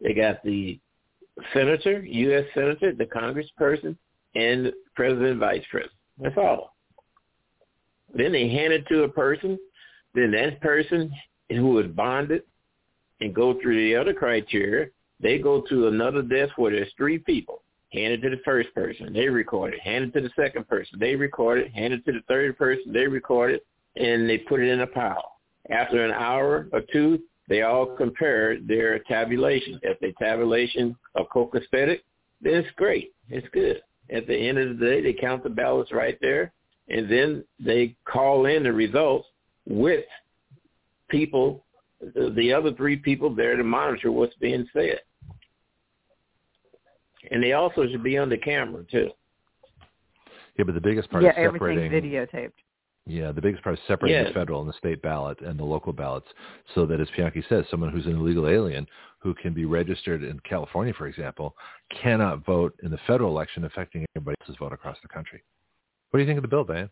They 0.01 0.13
got 0.13 0.43
the 0.43 0.79
senator, 1.53 2.03
U.S. 2.03 2.45
senator, 2.53 2.93
the 2.93 3.05
congressperson, 3.05 3.95
and 4.35 4.71
president, 4.95 5.39
vice 5.39 5.63
president. 5.69 5.97
That's 6.19 6.37
all. 6.37 6.75
Then 8.13 8.31
they 8.31 8.49
hand 8.49 8.73
it 8.73 8.85
to 8.87 9.03
a 9.03 9.09
person. 9.09 9.57
Then 10.13 10.31
that 10.31 10.61
person 10.61 11.11
who 11.49 11.79
is 11.79 11.87
bonded 11.91 12.43
and 13.21 13.33
go 13.33 13.59
through 13.61 13.83
the 13.83 13.95
other 13.95 14.13
criteria, 14.13 14.87
they 15.23 15.39
go 15.39 15.61
to 15.69 15.87
another 15.87 16.21
desk 16.21 16.57
where 16.57 16.71
there's 16.71 16.91
three 16.95 17.17
people. 17.17 17.63
Hand 17.91 18.13
it 18.13 18.21
to 18.21 18.29
the 18.29 18.41
first 18.43 18.73
person. 18.73 19.13
They 19.13 19.29
record 19.29 19.73
it. 19.73 19.79
Hand 19.79 20.05
it 20.05 20.13
to 20.13 20.21
the 20.21 20.33
second 20.35 20.67
person. 20.67 20.99
They 20.99 21.15
record 21.15 21.59
it. 21.59 21.71
Hand 21.73 21.93
it 21.93 22.03
to 22.05 22.11
the 22.11 22.23
third 22.27 22.57
person. 22.57 22.91
They 22.91 23.07
record 23.07 23.51
it. 23.51 23.65
And 23.95 24.27
they 24.27 24.39
put 24.39 24.59
it 24.59 24.69
in 24.69 24.81
a 24.81 24.87
pile. 24.87 25.37
After 25.69 26.03
an 26.03 26.11
hour 26.11 26.67
or 26.73 26.81
two, 26.91 27.19
they 27.47 27.61
all 27.61 27.85
compare 27.85 28.59
their 28.59 28.99
tabulation. 28.99 29.79
If 29.83 29.99
the 29.99 30.13
tabulation 30.19 30.95
are 31.15 31.25
copacetic, 31.27 31.99
then 32.41 32.55
it's 32.55 32.69
great. 32.75 33.13
It's 33.29 33.47
good. 33.53 33.81
At 34.09 34.27
the 34.27 34.35
end 34.35 34.57
of 34.57 34.79
the 34.79 34.85
day, 34.85 35.01
they 35.01 35.13
count 35.13 35.43
the 35.43 35.49
ballots 35.49 35.91
right 35.91 36.17
there, 36.19 36.51
and 36.89 37.09
then 37.09 37.43
they 37.59 37.95
call 38.05 38.47
in 38.47 38.63
the 38.63 38.73
results 38.73 39.27
with 39.65 40.05
people, 41.09 41.63
the 42.01 42.51
other 42.51 42.73
three 42.73 42.97
people 42.97 43.33
there 43.33 43.55
to 43.55 43.63
monitor 43.63 44.11
what's 44.11 44.35
being 44.35 44.67
said. 44.73 44.99
And 47.31 47.41
they 47.41 47.53
also 47.53 47.87
should 47.87 48.03
be 48.03 48.17
on 48.17 48.29
the 48.29 48.37
camera 48.37 48.83
too. 48.89 49.09
Yeah, 50.57 50.65
but 50.65 50.75
the 50.75 50.81
biggest 50.81 51.09
part 51.09 51.23
yeah, 51.23 51.31
is 51.31 51.35
separating. 51.51 51.85
everything's 51.85 52.13
videotaped. 52.13 52.51
Yeah, 53.05 53.31
the 53.33 53.41
biggest 53.41 53.63
part 53.63 53.77
is 53.77 53.81
separating 53.85 54.23
the 54.25 54.31
federal 54.31 54.61
and 54.61 54.69
the 54.69 54.77
state 54.77 55.01
ballot 55.01 55.41
and 55.41 55.59
the 55.59 55.63
local 55.63 55.91
ballots 55.91 56.27
so 56.73 56.85
that, 56.85 57.01
as 57.01 57.07
Bianchi 57.17 57.43
says, 57.49 57.65
someone 57.69 57.91
who's 57.91 58.05
an 58.05 58.15
illegal 58.15 58.47
alien 58.47 58.87
who 59.19 59.33
can 59.33 59.53
be 59.53 59.65
registered 59.65 60.23
in 60.23 60.39
California, 60.41 60.93
for 60.97 61.07
example, 61.07 61.55
cannot 62.01 62.45
vote 62.45 62.73
in 62.81 62.91
the 62.91 62.99
federal 63.05 63.29
election 63.29 63.65
affecting 63.65 64.05
everybody 64.15 64.37
else's 64.41 64.55
vote 64.57 64.71
across 64.71 64.97
the 65.01 65.09
country. 65.09 65.43
What 66.11 66.19
do 66.19 66.23
you 66.23 66.27
think 66.27 66.37
of 66.37 66.43
the 66.43 66.47
bill, 66.47 66.63
Diane? 66.63 66.89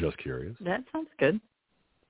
Just 0.00 0.16
curious. 0.18 0.54
That 0.60 0.84
sounds 0.92 1.08
good. 1.18 1.40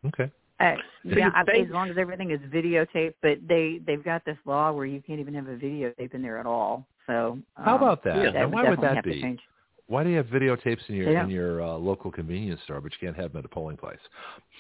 Okay. 0.07 0.31
Uh, 0.59 0.75
yeah, 1.05 1.31
I, 1.35 1.41
as 1.41 1.71
long 1.71 1.89
as 1.89 1.97
everything 1.97 2.33
is 2.33 2.41
videotaped, 2.53 3.15
but 3.23 3.39
they 3.49 3.81
they've 3.87 4.05
got 4.05 4.23
this 4.27 4.37
law 4.45 4.73
where 4.73 4.85
you 4.85 5.01
can't 5.01 5.19
even 5.19 5.33
have 5.33 5.49
a 5.49 5.57
videotape 5.57 6.13
in 6.13 6.21
there 6.21 6.37
at 6.37 6.45
all. 6.45 6.87
So 7.11 7.33
um, 7.33 7.45
how 7.57 7.77
about 7.77 8.05
that? 8.05 8.17
Yeah, 8.23 8.31
that 8.31 8.51
why 8.51 8.69
would 8.69 8.81
that 8.81 9.05
be? 9.05 9.39
Why 9.87 10.05
do 10.05 10.11
you 10.11 10.17
have 10.19 10.27
videotapes 10.27 10.89
in 10.89 10.95
your 10.95 11.21
in 11.21 11.31
your 11.31 11.63
uh, 11.63 11.73
local 11.73 12.13
convenience 12.13 12.61
store, 12.65 12.81
but 12.81 12.93
you 12.93 12.99
can't 13.01 13.21
have 13.21 13.33
them 13.33 13.41
at 13.41 13.45
a 13.45 13.49
polling 13.49 13.77
place? 13.77 13.99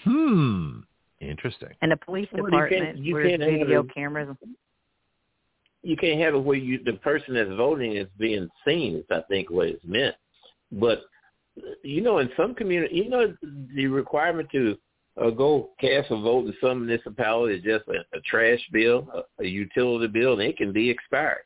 Hmm. 0.04 0.80
Interesting. 1.20 1.68
And 1.82 1.92
the 1.92 1.98
police 1.98 2.28
department, 2.34 2.98
you 2.98 3.14
can't, 3.14 3.36
you 3.36 3.38
can't 3.38 3.60
video 3.60 3.84
cameras. 3.84 4.34
You 5.82 5.96
can't 5.96 6.20
have 6.20 6.34
it 6.34 6.38
where 6.38 6.56
you 6.56 6.82
the 6.84 6.94
person 6.94 7.34
that's 7.34 7.50
voting 7.50 7.96
is 7.96 8.08
being 8.18 8.48
seen. 8.66 8.96
Is 8.96 9.04
I 9.10 9.20
think 9.28 9.50
what 9.50 9.68
it's 9.68 9.84
meant. 9.84 10.16
But 10.72 11.02
you 11.84 12.00
know, 12.00 12.18
in 12.18 12.30
some 12.36 12.54
community, 12.54 12.96
you 12.96 13.08
know, 13.08 13.32
the 13.74 13.86
requirement 13.86 14.48
to 14.52 14.76
uh, 15.20 15.30
go 15.30 15.70
cast 15.80 16.10
a 16.10 16.16
vote 16.16 16.46
in 16.46 16.54
some 16.60 16.86
municipality 16.86 17.56
is 17.56 17.62
just 17.62 17.86
a, 17.88 18.16
a 18.16 18.20
trash 18.22 18.60
bill, 18.72 19.08
a, 19.14 19.44
a 19.44 19.46
utility 19.46 20.08
bill, 20.08 20.32
and 20.32 20.42
it 20.42 20.56
can 20.56 20.72
be 20.72 20.90
expired. 20.90 21.42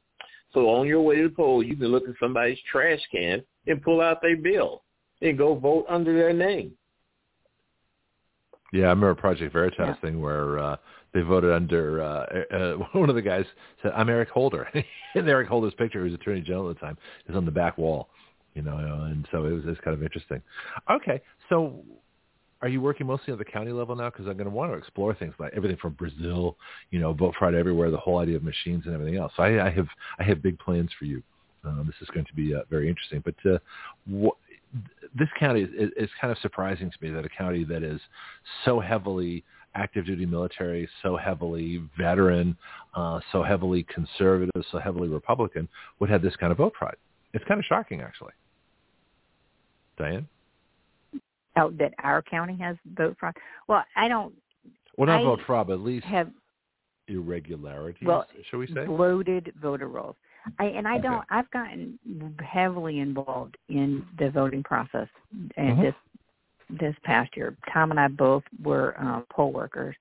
So 0.55 0.71
on 0.71 0.87
your 0.87 1.03
way 1.03 1.17
to 1.17 1.25
the 1.25 1.35
poll, 1.35 1.63
you 1.63 1.77
can 1.77 1.89
look 1.89 2.09
at 2.09 2.15
somebody's 2.21 2.59
trash 2.71 3.01
can 3.13 3.43
and 3.67 3.83
pull 3.83 4.01
out 4.01 4.23
their 4.23 4.37
bill 4.37 4.83
and 5.21 5.37
go 5.37 5.55
vote 5.55 5.85
under 5.89 6.17
their 6.17 6.33
name. 6.33 6.73
Yeah, 8.73 8.87
I 8.87 8.89
remember 8.89 9.15
Project 9.15 9.53
Veritas 9.53 9.79
yeah. 9.79 9.95
thing 9.97 10.21
where 10.21 10.59
uh, 10.59 10.77
they 11.13 11.21
voted 11.21 11.53
under 11.53 12.03
uh, 12.03 12.55
uh, 12.57 12.73
one 12.93 13.09
of 13.09 13.15
the 13.15 13.23
guys 13.23 13.45
said, 13.83 13.93
"I'm 13.95 14.09
Eric 14.09 14.31
Holder," 14.31 14.69
and 15.15 15.29
Eric 15.29 15.49
Holder's 15.49 15.75
picture, 15.75 16.01
who 16.01 16.07
was 16.07 16.15
Attorney 16.15 16.41
General 16.41 16.71
at 16.71 16.77
the 16.77 16.81
time, 16.81 16.99
is 17.29 17.37
on 17.37 17.45
the 17.45 17.53
back 17.53 17.79
wall. 17.79 18.09
You 18.55 18.63
know, 18.63 18.77
and 18.77 19.27
so 19.33 19.47
it 19.47 19.53
was, 19.53 19.65
it 19.65 19.69
was 19.69 19.79
kind 19.85 19.97
of 19.97 20.03
interesting. 20.03 20.41
Okay, 20.89 21.21
so 21.49 21.83
are 22.65 22.69
you 22.69 22.81
working 22.81 23.07
mostly 23.07 23.31
at 23.31 23.39
the 23.39 23.45
county 23.45 23.73
level 23.73 23.95
now? 23.95 24.09
Because 24.09 24.27
I'm 24.27 24.39
going 24.39 24.47
to 24.47 24.51
want 24.51 24.73
to 24.73 24.79
explore 24.79 25.15
things 25.15 25.35
like 25.39 25.53
everything 25.55 25.77
from 25.77 25.93
Brazil, 25.93 26.57
you 26.91 26.99
know, 26.99 27.13
vote 27.13 27.35
fraud 27.39 27.55
everywhere, 27.55 27.91
the 27.91 27.99
whole 27.99 28.19
idea 28.19 28.37
of 28.37 28.43
machines 28.43 28.85
and 28.87 28.95
everything 28.95 29.19
else. 29.19 29.33
So 29.37 29.43
I, 29.43 29.67
I 29.67 29.71
have 29.71 29.87
I 30.19 30.23
have 30.23 30.43
big 30.43 30.59
plans 30.59 30.91
for 30.99 31.05
you. 31.05 31.23
Um, 31.63 31.85
this 31.85 31.97
is 32.01 32.09
going 32.15 32.25
to 32.25 32.33
be 32.33 32.55
uh, 32.55 32.61
very 32.71 32.89
interesting. 32.89 33.23
But 33.23 33.35
uh, 33.45 33.59
wh- 34.11 34.79
this 35.15 35.29
county 35.39 35.61
is, 35.61 35.91
is 35.95 36.09
kind 36.19 36.33
of 36.33 36.39
surprising 36.39 36.91
to 36.91 36.97
me 37.03 37.11
that 37.11 37.27
a 37.27 37.29
county 37.29 37.65
that 37.65 37.83
is 37.83 38.01
so 38.65 38.81
heavily 38.81 39.45
active 39.75 40.07
duty 40.07 40.25
military, 40.25 40.89
so 41.03 41.19
heavily 41.19 41.83
veteran, 41.99 42.57
uh, 42.95 43.21
so 43.31 43.43
heavily 43.43 43.83
conservative, 43.93 44.65
so 44.73 44.79
heavily 44.79 45.09
Republican 45.09 45.69
would 45.99 46.09
have 46.09 46.23
this 46.23 46.35
kind 46.37 46.51
of 46.51 46.57
vote 46.57 46.73
fraud. 46.79 46.97
It's 47.35 47.45
kind 47.45 47.61
of 47.61 47.67
shocking, 47.67 48.01
actually. 48.01 48.33
Diane? 49.99 50.29
Oh, 51.57 51.71
that 51.79 51.95
our 52.03 52.21
county 52.23 52.57
has 52.59 52.77
vote 52.97 53.17
fraud. 53.19 53.35
Well, 53.69 53.85
I 53.97 54.09
don't. 54.09 54.35
Well, 54.97 55.07
not 55.07 55.21
I 55.21 55.25
vote 55.25 55.41
fraud, 55.47 55.69
but 55.69 55.75
at 55.75 55.81
least 55.81 56.05
have 56.07 56.31
irregularities, 57.09 58.07
well, 58.07 58.27
shall 58.51 58.61
we 58.61 58.67
say? 58.69 58.87
bloated 58.87 59.53
voter 59.61 59.89
rolls. 59.89 60.17
I 60.59 60.65
and 60.67 60.87
I 60.87 60.95
Okay. 60.95 61.03
don't. 61.03 61.25
I've 61.31 61.51
gotten 61.51 61.99
heavily 62.41 62.99
involved 63.01 63.57
in 63.69 64.05
the 64.19 64.31
voting 64.31 64.63
process, 64.63 65.09
and 65.57 65.79
Mhm. 65.79 65.83
this 65.83 65.95
this 66.71 66.97
past 67.03 67.37
year, 67.37 67.57
Tom 67.73 67.91
and 67.91 68.01
I 68.01 68.09
both 68.09 68.43
were 68.63 68.95
um, 68.99 69.27
poll 69.31 69.53
workers, 69.53 69.95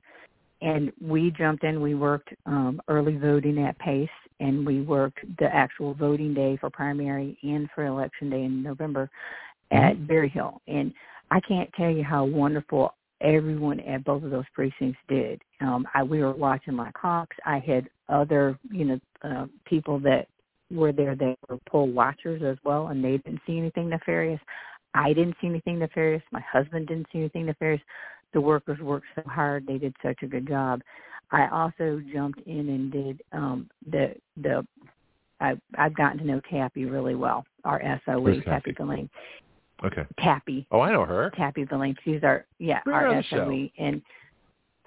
and 0.61 0.91
we 1.01 1.29
jumped 1.31 1.63
in. 1.63 1.81
We 1.81 1.93
worked 1.93 2.33
um, 2.45 2.81
early 2.87 3.17
voting 3.17 3.59
at 3.59 3.77
Pace, 3.79 4.09
and 4.39 4.65
we 4.65 4.81
worked 4.81 5.19
the 5.37 5.53
actual 5.53 5.93
voting 5.93 6.33
day 6.33 6.57
for 6.57 6.69
primary 6.69 7.37
and 7.43 7.69
for 7.71 7.85
election 7.85 8.29
day 8.29 8.43
in 8.43 8.63
November 8.63 9.09
at 9.71 10.07
Berry 10.07 10.29
Hill. 10.29 10.61
And 10.67 10.93
I 11.33 11.39
can't 11.39 11.73
tell 11.73 11.89
you 11.89 12.03
how 12.03 12.25
wonderful 12.25 12.93
everyone 13.19 13.79
at 13.79 14.03
both 14.03 14.21
of 14.23 14.29
those 14.29 14.45
precincts 14.53 14.99
did. 15.09 15.41
Um, 15.61 15.87
I 15.95 16.03
we 16.03 16.19
were 16.19 16.33
watching 16.33 16.77
like 16.77 16.95
hawks. 16.95 17.35
I 17.43 17.57
had 17.57 17.89
other 18.07 18.59
you 18.69 18.85
know 18.85 18.99
uh, 19.23 19.45
people 19.65 19.97
that 20.01 20.27
were 20.69 20.91
there 20.91 21.15
that 21.15 21.35
were 21.49 21.57
poll 21.67 21.87
watchers 21.87 22.43
as 22.43 22.57
well, 22.63 22.89
and 22.89 23.03
they 23.03 23.17
didn't 23.17 23.41
see 23.47 23.57
anything 23.57 23.89
nefarious. 23.89 24.39
I 24.93 25.13
didn't 25.13 25.35
see 25.41 25.47
anything 25.47 25.79
nefarious. 25.79 26.21
My 26.31 26.41
husband 26.41 26.87
didn't 26.87 27.07
see 27.11 27.17
anything 27.17 27.47
nefarious. 27.47 27.81
The 28.33 28.41
workers 28.41 28.79
worked 28.79 29.07
so 29.15 29.23
hard; 29.25 29.65
they 29.65 29.79
did 29.79 29.95
such 30.03 30.21
a 30.21 30.27
good 30.27 30.47
job. 30.47 30.81
I 31.31 31.47
also 31.47 31.99
jumped 32.13 32.41
in 32.45 32.69
and 32.69 32.91
did 32.91 33.21
um, 33.31 33.71
the 33.89 34.13
the. 34.37 34.67
I, 35.39 35.55
I've 35.79 35.95
gotten 35.95 36.19
to 36.19 36.25
know 36.25 36.41
Tappie 36.51 36.89
really 36.89 37.15
well. 37.15 37.43
Our 37.65 37.81
SOE, 38.05 38.21
Tappie 38.45 38.77
Tappie? 38.77 39.09
Okay. 39.83 40.05
Tappie, 40.19 40.65
Oh, 40.71 40.79
I 40.81 40.91
know 40.91 41.05
her. 41.05 41.31
Tappie 41.37 41.67
Villane. 41.67 41.95
She's 42.03 42.23
our 42.23 42.45
yeah 42.59 42.81
on 42.87 42.93
our. 42.93 43.23
SOE, 43.29 43.69
and 43.77 44.01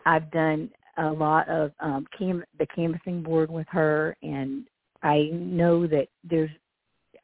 I've 0.06 0.30
done 0.30 0.70
a 0.98 1.10
lot 1.10 1.48
of 1.48 1.72
um, 1.80 2.06
cam- 2.16 2.44
the 2.58 2.66
canvassing 2.74 3.22
board 3.22 3.50
with 3.50 3.66
her, 3.70 4.16
and 4.22 4.66
I 5.02 5.30
know 5.32 5.86
that 5.86 6.08
there's. 6.24 6.50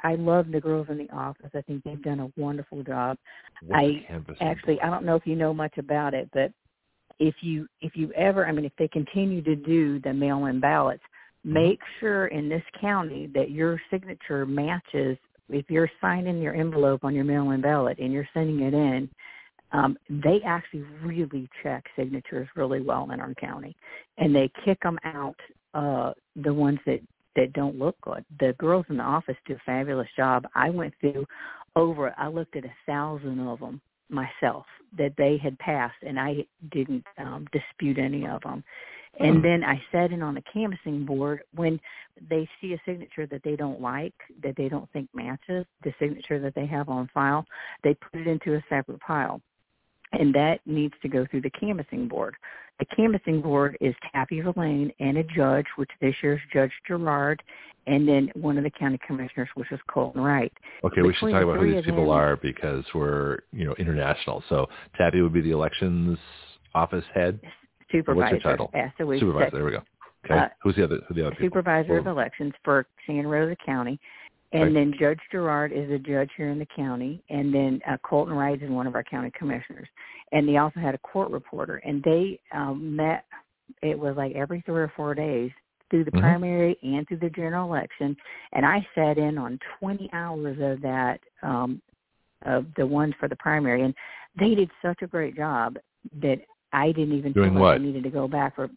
I 0.05 0.17
love 0.17 0.51
the 0.51 0.61
girls 0.61 0.89
in 0.91 0.99
the 0.99 1.09
office. 1.11 1.51
I 1.55 1.63
think 1.63 1.85
they've 1.85 2.03
done 2.03 2.21
a 2.21 2.41
wonderful 2.41 2.83
job. 2.83 3.17
What's 3.63 3.81
I 3.81 4.07
Actually, 4.41 4.81
I 4.81 4.91
don't 4.91 5.05
know 5.05 5.15
if 5.15 5.27
you 5.27 5.37
know 5.37 5.55
much 5.55 5.79
about 5.79 6.13
it, 6.13 6.29
but 6.33 6.51
if 7.21 7.37
you 7.41 7.69
if 7.81 7.97
you 7.97 8.13
ever, 8.13 8.47
I 8.47 8.53
mean, 8.53 8.65
if 8.65 8.73
they 8.79 8.89
continue 8.89 9.41
to 9.43 9.55
do 9.55 10.01
the 10.01 10.13
mail-in 10.13 10.61
ballots, 10.61 11.03
Mm-hmm. 11.45 11.55
make 11.55 11.81
sure 11.99 12.29
in 12.29 12.49
this 12.49 12.63
county 12.81 13.29
that 13.35 13.51
your 13.51 13.81
signature 13.91 14.47
matches. 14.47 15.19
If 15.55 15.71
you're 15.71 15.91
signing 16.01 16.41
your 16.41 16.55
envelope 16.55 17.05
on 17.05 17.15
your 17.15 17.25
mail-in 17.25 17.61
ballot 17.61 17.99
and 17.99 18.13
you're 18.13 18.29
sending 18.35 18.61
it 18.61 18.75
in, 18.75 19.09
um, 19.73 19.97
they 20.09 20.41
actually 20.45 20.85
really 21.03 21.49
check 21.63 21.85
signatures 21.97 22.49
really 22.57 22.83
well 22.83 23.11
in 23.11 23.21
our 23.21 23.35
county, 23.35 23.75
and 24.19 24.35
they 24.35 24.51
kick 24.65 24.81
them 24.83 24.99
out. 25.05 25.37
Uh, 25.75 26.13
the 26.37 26.53
ones 26.53 26.79
that 26.85 27.01
that 27.35 27.53
don't 27.55 27.79
look 27.79 27.97
good. 28.03 28.25
The 28.41 28.55
girls 28.59 28.85
in 28.91 28.99
the 28.99 29.03
office 29.03 29.37
do 29.47 29.55
a 29.55 29.59
fabulous 29.65 30.09
job. 30.17 30.45
I 30.55 30.69
went 30.69 30.93
through 31.01 31.25
over. 31.77 32.15
I 32.19 32.29
looked 32.29 32.57
at 32.57 32.65
a 32.65 32.75
thousand 32.87 33.41
of 33.41 33.61
them 33.61 33.81
myself 34.11 34.67
that 34.99 35.15
they 35.17 35.39
had 35.43 35.59
passed, 35.59 35.97
and 36.03 36.21
I 36.21 36.45
didn't 36.71 37.05
um, 37.19 37.47
dispute 37.53 37.99
any 37.99 38.27
of 38.27 38.43
them. 38.43 38.63
And 39.21 39.37
Hmm. 39.37 39.43
then 39.43 39.65
I 39.65 39.83
sat 39.93 40.11
in 40.11 40.23
on 40.23 40.35
the 40.35 40.43
canvassing 40.43 41.05
board 41.05 41.43
when 41.55 41.79
they 42.29 42.49
see 42.61 42.73
a 42.73 42.81
signature 42.85 43.27
that 43.27 43.43
they 43.43 43.57
don't 43.57 43.81
like, 43.81 44.15
that 44.43 44.57
they 44.57 44.69
don't 44.69 44.91
think 44.93 45.09
matches 45.15 45.67
the 45.83 45.93
signature 45.99 46.39
that 46.39 46.55
they 46.55 46.67
have 46.67 46.89
on 46.89 47.09
file, 47.09 47.45
they 47.83 47.95
put 47.95 48.21
it 48.21 48.27
into 48.27 48.55
a 48.55 48.65
separate 48.69 49.01
pile. 49.01 49.41
And 50.13 50.35
that 50.35 50.61
needs 50.67 50.95
to 51.03 51.09
go 51.09 51.27
through 51.27 51.43
the 51.43 51.51
canvassing 51.51 52.07
board. 52.09 52.37
The 52.79 52.85
canvassing 52.87 53.41
board 53.41 53.77
is 53.81 53.95
Tappie 54.15 54.43
Villane 54.43 54.93
and 54.99 55.19
a 55.19 55.25
judge, 55.25 55.67
which 55.77 55.91
this 56.01 56.15
year's 56.23 56.41
Judge 56.53 56.73
Gerard, 56.87 57.43
and 57.87 58.07
then 58.07 58.31
one 58.35 58.59
of 58.59 58.65
the 58.65 58.71
county 58.71 58.99
commissioners, 59.07 59.49
which 59.55 59.71
is 59.73 59.81
Colten 59.89 60.17
Wright. 60.17 60.53
Okay, 60.85 61.03
we 61.03 61.15
should 61.15 61.31
talk 61.31 61.43
about 61.43 61.59
who 61.59 61.75
these 61.75 61.85
people 61.85 62.07
them- 62.07 62.11
are 62.11 62.37
because 62.37 62.85
we're, 62.95 63.41
you 63.53 63.65
know, 63.65 63.75
international. 63.75 64.43
So 64.49 64.69
Tappie 64.99 65.23
would 65.23 65.33
be 65.33 65.41
the 65.41 65.51
elections 65.51 66.19
office 66.75 67.05
head. 67.15 67.41
Supervisor, 67.93 68.39
title? 68.41 68.71
SOE 68.99 69.19
Supervisor. 69.19 69.45
sec- 69.47 69.53
There 69.53 69.65
we 69.65 69.71
go. 69.73 69.83
Okay. 70.25 70.39
Uh, 70.39 70.49
Who's 70.63 70.77
the 70.77 70.85
other? 70.85 70.99
Who 71.09 71.15
the 71.15 71.27
other 71.27 71.37
people? 71.37 71.47
supervisor 71.47 71.99
of 71.99 72.07
elections 72.07 72.53
for 72.65 72.87
Santa 73.07 73.29
Rosa 73.29 73.57
County. 73.65 73.99
And 74.53 74.65
Okay. 74.65 74.75
then 74.75 74.95
Judge 74.99 75.21
Gerard 75.31 75.73
is 75.73 75.91
a 75.91 75.99
judge 75.99 76.31
here 76.37 76.51
in 76.51 76.59
the 76.59 76.67
county, 76.77 77.23
and 77.31 77.55
then 77.55 77.81
uh, 77.89 77.97
Colten 78.05 78.37
Wright 78.37 78.61
is 78.63 78.69
one 78.71 78.87
of 78.87 78.95
our 78.95 79.03
county 79.03 79.31
commissioners. 79.37 79.89
And 80.33 80.47
they 80.47 80.59
also 80.59 80.79
had 80.79 80.95
a 80.95 80.99
court 80.99 81.31
reporter, 81.31 81.77
and 81.79 82.03
they 82.03 82.39
um, 82.53 82.95
met. 82.95 83.25
It 83.81 83.99
was 83.99 84.15
like 84.17 84.35
every 84.35 84.61
three 84.67 84.83
or 84.83 84.93
four 84.95 85.15
days 85.15 85.51
through 85.91 86.05
the 86.05 86.11
Mhm. 86.11 86.21
primary 86.21 86.79
and 86.83 87.09
through 87.09 87.19
the 87.19 87.31
general 87.31 87.67
election. 87.67 88.15
And 88.53 88.67
I 88.67 88.87
sat 88.95 89.17
in 89.19 89.39
on 89.39 89.59
20 89.79 90.11
hours 90.13 90.59
of 90.61 90.83
that, 90.83 91.21
um, 91.43 91.81
of 92.45 92.67
the 92.75 92.87
ones 92.87 93.15
for 93.19 93.29
the 93.29 93.37
primary, 93.37 93.83
and 93.83 93.95
they 94.39 94.55
did 94.55 94.71
such 94.83 95.01
a 95.03 95.07
great 95.07 95.35
job 95.35 95.79
that 96.21 96.41
I 96.73 96.93
didn't 96.93 97.17
even 97.17 97.33
Doing 97.33 97.55
what? 97.55 97.75
I 97.75 97.79
needed 97.79 98.03
to 98.05 98.11
go 98.11 98.29
back 98.29 98.57
for. 98.57 98.71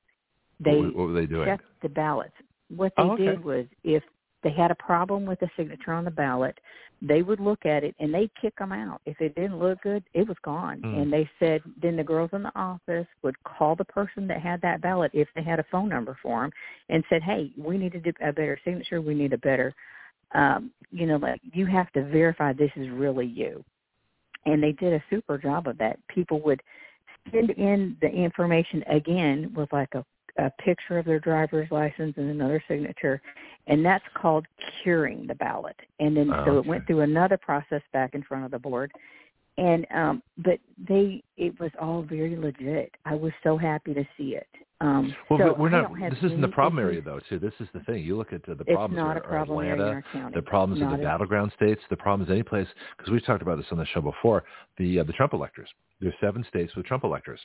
They 0.60 0.82
were- 0.82 0.88
what 0.88 1.08
were 1.08 1.14
they 1.14 1.26
doing? 1.26 1.46
checked 1.46 1.66
the 1.82 1.90
ballots. 1.90 2.36
What 2.70 2.94
they 2.96 3.04
Oh, 3.04 3.12
okay. 3.12 3.26
did 3.28 3.44
was 3.44 3.66
if 3.84 4.04
they 4.42 4.52
had 4.52 4.72
a 4.72 4.76
problem 4.76 5.26
with 5.26 5.40
the 5.40 5.50
signature 5.58 5.92
on 5.92 6.06
the 6.06 6.12
ballot, 6.12 6.60
they 7.02 7.24
would 7.24 7.40
look 7.40 7.66
at 7.66 7.84
it 7.84 7.96
and 8.00 8.14
they'd 8.14 8.34
kick 8.36 8.56
them 8.58 8.72
out. 8.72 9.02
If 9.06 9.20
it 9.20 9.36
didn't 9.36 9.60
look 9.60 9.82
good, 9.82 10.04
it 10.14 10.28
was 10.28 10.38
gone. 10.44 10.82
Hmm. 10.82 10.96
And 10.96 11.14
they 11.14 11.30
said 11.40 11.62
then 11.82 11.96
the 11.96 12.04
girls 12.04 12.30
in 12.32 12.44
the 12.44 12.56
office 12.56 13.08
would 13.24 13.42
call 13.44 13.76
the 13.76 13.86
person 13.86 14.28
that 14.28 14.42
had 14.42 14.62
that 14.62 14.82
ballot 14.82 15.12
if 15.14 15.28
they 15.34 15.42
had 15.42 15.60
a 15.60 15.64
phone 15.64 15.90
number 15.90 16.16
for 16.22 16.42
them 16.42 16.52
and 16.90 17.04
said, 17.10 17.24
"Hey, 17.24 17.52
we 17.58 17.78
need 17.78 17.92
to 17.94 18.00
do 18.00 18.14
a 18.22 18.32
better 18.32 18.58
signature. 18.64 19.02
We 19.02 19.16
need 19.16 19.34
a 19.34 19.38
better 19.38 19.74
um, 20.32 20.72
you 20.92 21.06
know, 21.06 21.18
like 21.18 21.40
you 21.54 21.66
have 21.66 21.92
to 21.94 22.04
verify 22.04 22.54
this 22.54 22.72
is 22.76 22.90
really 22.90 23.26
you." 23.26 23.64
And 24.46 24.62
they 24.62 24.74
did 24.74 24.94
a 24.94 25.04
super 25.10 25.38
job 25.38 25.68
of 25.68 25.78
that. 25.80 25.98
People 26.08 26.40
would 26.42 26.62
send 27.32 27.50
in 27.52 27.98
the 28.02 28.10
information 28.10 28.84
again 28.84 29.54
with 29.56 29.72
like 29.74 29.94
a 29.94 30.06
a 30.38 30.50
picture 30.62 30.98
of 31.00 31.06
their 31.06 31.20
driver's 31.20 31.70
license 31.72 32.14
and 32.18 32.30
another 32.30 32.62
signature, 32.68 33.22
and 33.68 33.86
that's 33.86 34.04
called 34.16 34.46
curing 34.84 35.26
the 35.28 35.36
ballot. 35.36 35.78
And 36.00 36.18
then 36.18 36.30
Oh, 36.30 36.46
so 36.46 36.58
it 36.58 36.66
went 36.66 36.86
through 36.88 37.02
another 37.02 37.38
process 37.38 37.82
back 37.94 38.16
in 38.16 38.24
front 38.24 38.44
of 38.44 38.52
the 38.52 38.60
board. 38.60 38.92
And 39.58 39.88
um 39.92 40.22
but 40.38 40.60
they 40.90 41.24
it 41.38 41.58
was 41.60 41.72
all 41.80 42.02
very 42.02 42.36
legit. 42.36 42.92
I 43.06 43.16
was 43.16 43.32
so 43.44 43.58
happy 43.58 43.94
to 43.94 44.04
see 44.18 44.36
it. 44.36 44.48
Um 44.82 45.16
Well, 45.30 45.40
so 45.40 45.48
but 45.48 45.60
we're 45.60 45.70
not. 45.70 45.92
This 46.10 46.20
isn't 46.24 46.42
the 46.42 46.48
problem 46.48 46.84
area 46.84 47.02
though. 47.02 47.20
Too. 47.30 47.40
This 47.40 47.54
is 47.60 47.68
the 47.74 47.80
thing. 47.82 48.04
You 48.04 48.18
look 48.18 48.34
at 48.34 48.46
the, 48.46 48.56
the 48.56 48.66
problems 48.66 48.98
not 48.98 49.18
are, 49.18 49.20
a 49.20 49.28
problem 49.28 49.60
are 49.60 49.64
area 49.64 49.92
in 49.92 49.98
Atlanta. 49.98 50.36
The 50.36 50.42
problems 50.42 50.82
in 50.82 50.90
the 50.90 50.96
at- 50.96 51.04
battleground 51.04 51.52
states, 51.56 51.82
the 51.90 51.98
problems 51.98 52.30
any 52.30 52.44
place, 52.44 52.68
because 52.98 53.12
we've 53.12 53.26
talked 53.26 53.42
about 53.42 53.58
this 53.58 53.68
on 53.72 53.78
the 53.78 53.86
show 53.88 54.02
before. 54.02 54.44
The 54.78 55.00
uh, 55.00 55.04
the 55.04 55.14
Trump 55.14 55.34
electors. 55.34 55.70
There's 56.02 56.14
seven 56.20 56.46
states 56.50 56.76
with 56.76 56.86
Trump 56.86 57.04
electors. 57.04 57.40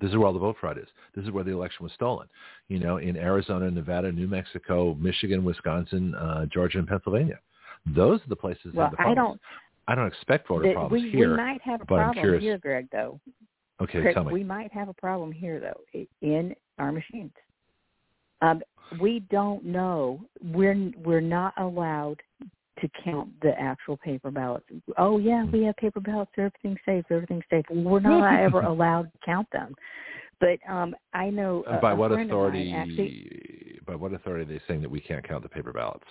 This 0.00 0.10
is 0.10 0.16
where 0.16 0.26
all 0.26 0.32
the 0.32 0.38
vote 0.40 0.56
fraud 0.60 0.78
is. 0.78 0.88
This 1.14 1.24
is 1.24 1.30
where 1.30 1.44
the 1.44 1.52
election 1.52 1.84
was 1.84 1.92
stolen. 1.92 2.28
You 2.68 2.80
know, 2.80 2.96
in 2.96 3.16
Arizona, 3.16 3.70
Nevada, 3.70 4.10
New 4.10 4.26
Mexico, 4.26 4.94
Michigan, 4.94 5.44
Wisconsin, 5.44 6.14
uh, 6.16 6.46
Georgia, 6.46 6.78
and 6.78 6.88
Pennsylvania. 6.88 7.38
Those 7.94 8.20
are 8.20 8.28
the 8.28 8.36
places 8.36 8.72
that 8.74 8.76
Well, 8.76 8.90
the 8.96 9.02
I 9.02 9.14
don't 9.14 9.40
I 9.86 9.94
don't 9.94 10.06
expect 10.06 10.48
voter 10.48 10.68
the, 10.68 10.74
problems 10.74 11.04
we, 11.04 11.10
here. 11.10 11.30
we 11.32 11.36
might 11.36 11.60
have 11.62 11.80
a 11.82 11.84
problem 11.84 12.40
here, 12.40 12.58
Greg, 12.58 12.88
though. 12.90 13.20
Okay, 13.84 14.00
Greg, 14.02 14.14
tell 14.14 14.24
me. 14.24 14.32
we 14.32 14.44
might 14.44 14.72
have 14.72 14.88
a 14.88 14.94
problem 14.94 15.32
here 15.32 15.60
though 15.60 16.04
in 16.20 16.54
our 16.78 16.92
machines. 16.92 17.32
Um, 18.42 18.62
we 19.00 19.20
don't 19.30 19.64
know. 19.64 20.20
We're 20.42 20.90
we're 21.04 21.20
not 21.20 21.54
allowed 21.58 22.20
to 22.80 22.88
count 23.04 23.30
the 23.40 23.52
actual 23.58 23.96
paper 23.96 24.30
ballots. 24.30 24.66
Oh 24.98 25.18
yeah, 25.18 25.44
we 25.44 25.62
have 25.64 25.76
paper 25.76 26.00
ballots. 26.00 26.32
Everything's 26.36 26.78
safe. 26.84 27.04
Everything's 27.10 27.44
safe. 27.48 27.64
We're 27.70 28.00
not 28.00 28.40
ever 28.40 28.60
allowed 28.62 29.12
to 29.12 29.18
count 29.24 29.48
them. 29.52 29.74
But 30.40 30.58
um, 30.68 30.94
I 31.14 31.30
know 31.30 31.62
Uh, 31.62 31.80
by 31.80 31.94
what 31.94 32.10
friend 32.10 32.30
of 32.30 32.36
mine 32.36 32.36
authority? 32.36 32.72
Actually, 32.72 33.80
by 33.86 33.94
what 33.94 34.12
authority 34.12 34.42
are 34.42 34.58
they 34.58 34.60
saying 34.66 34.82
that 34.82 34.90
we 34.90 35.00
can't 35.00 35.26
count 35.26 35.42
the 35.42 35.48
paper 35.48 35.72
ballots? 35.72 36.04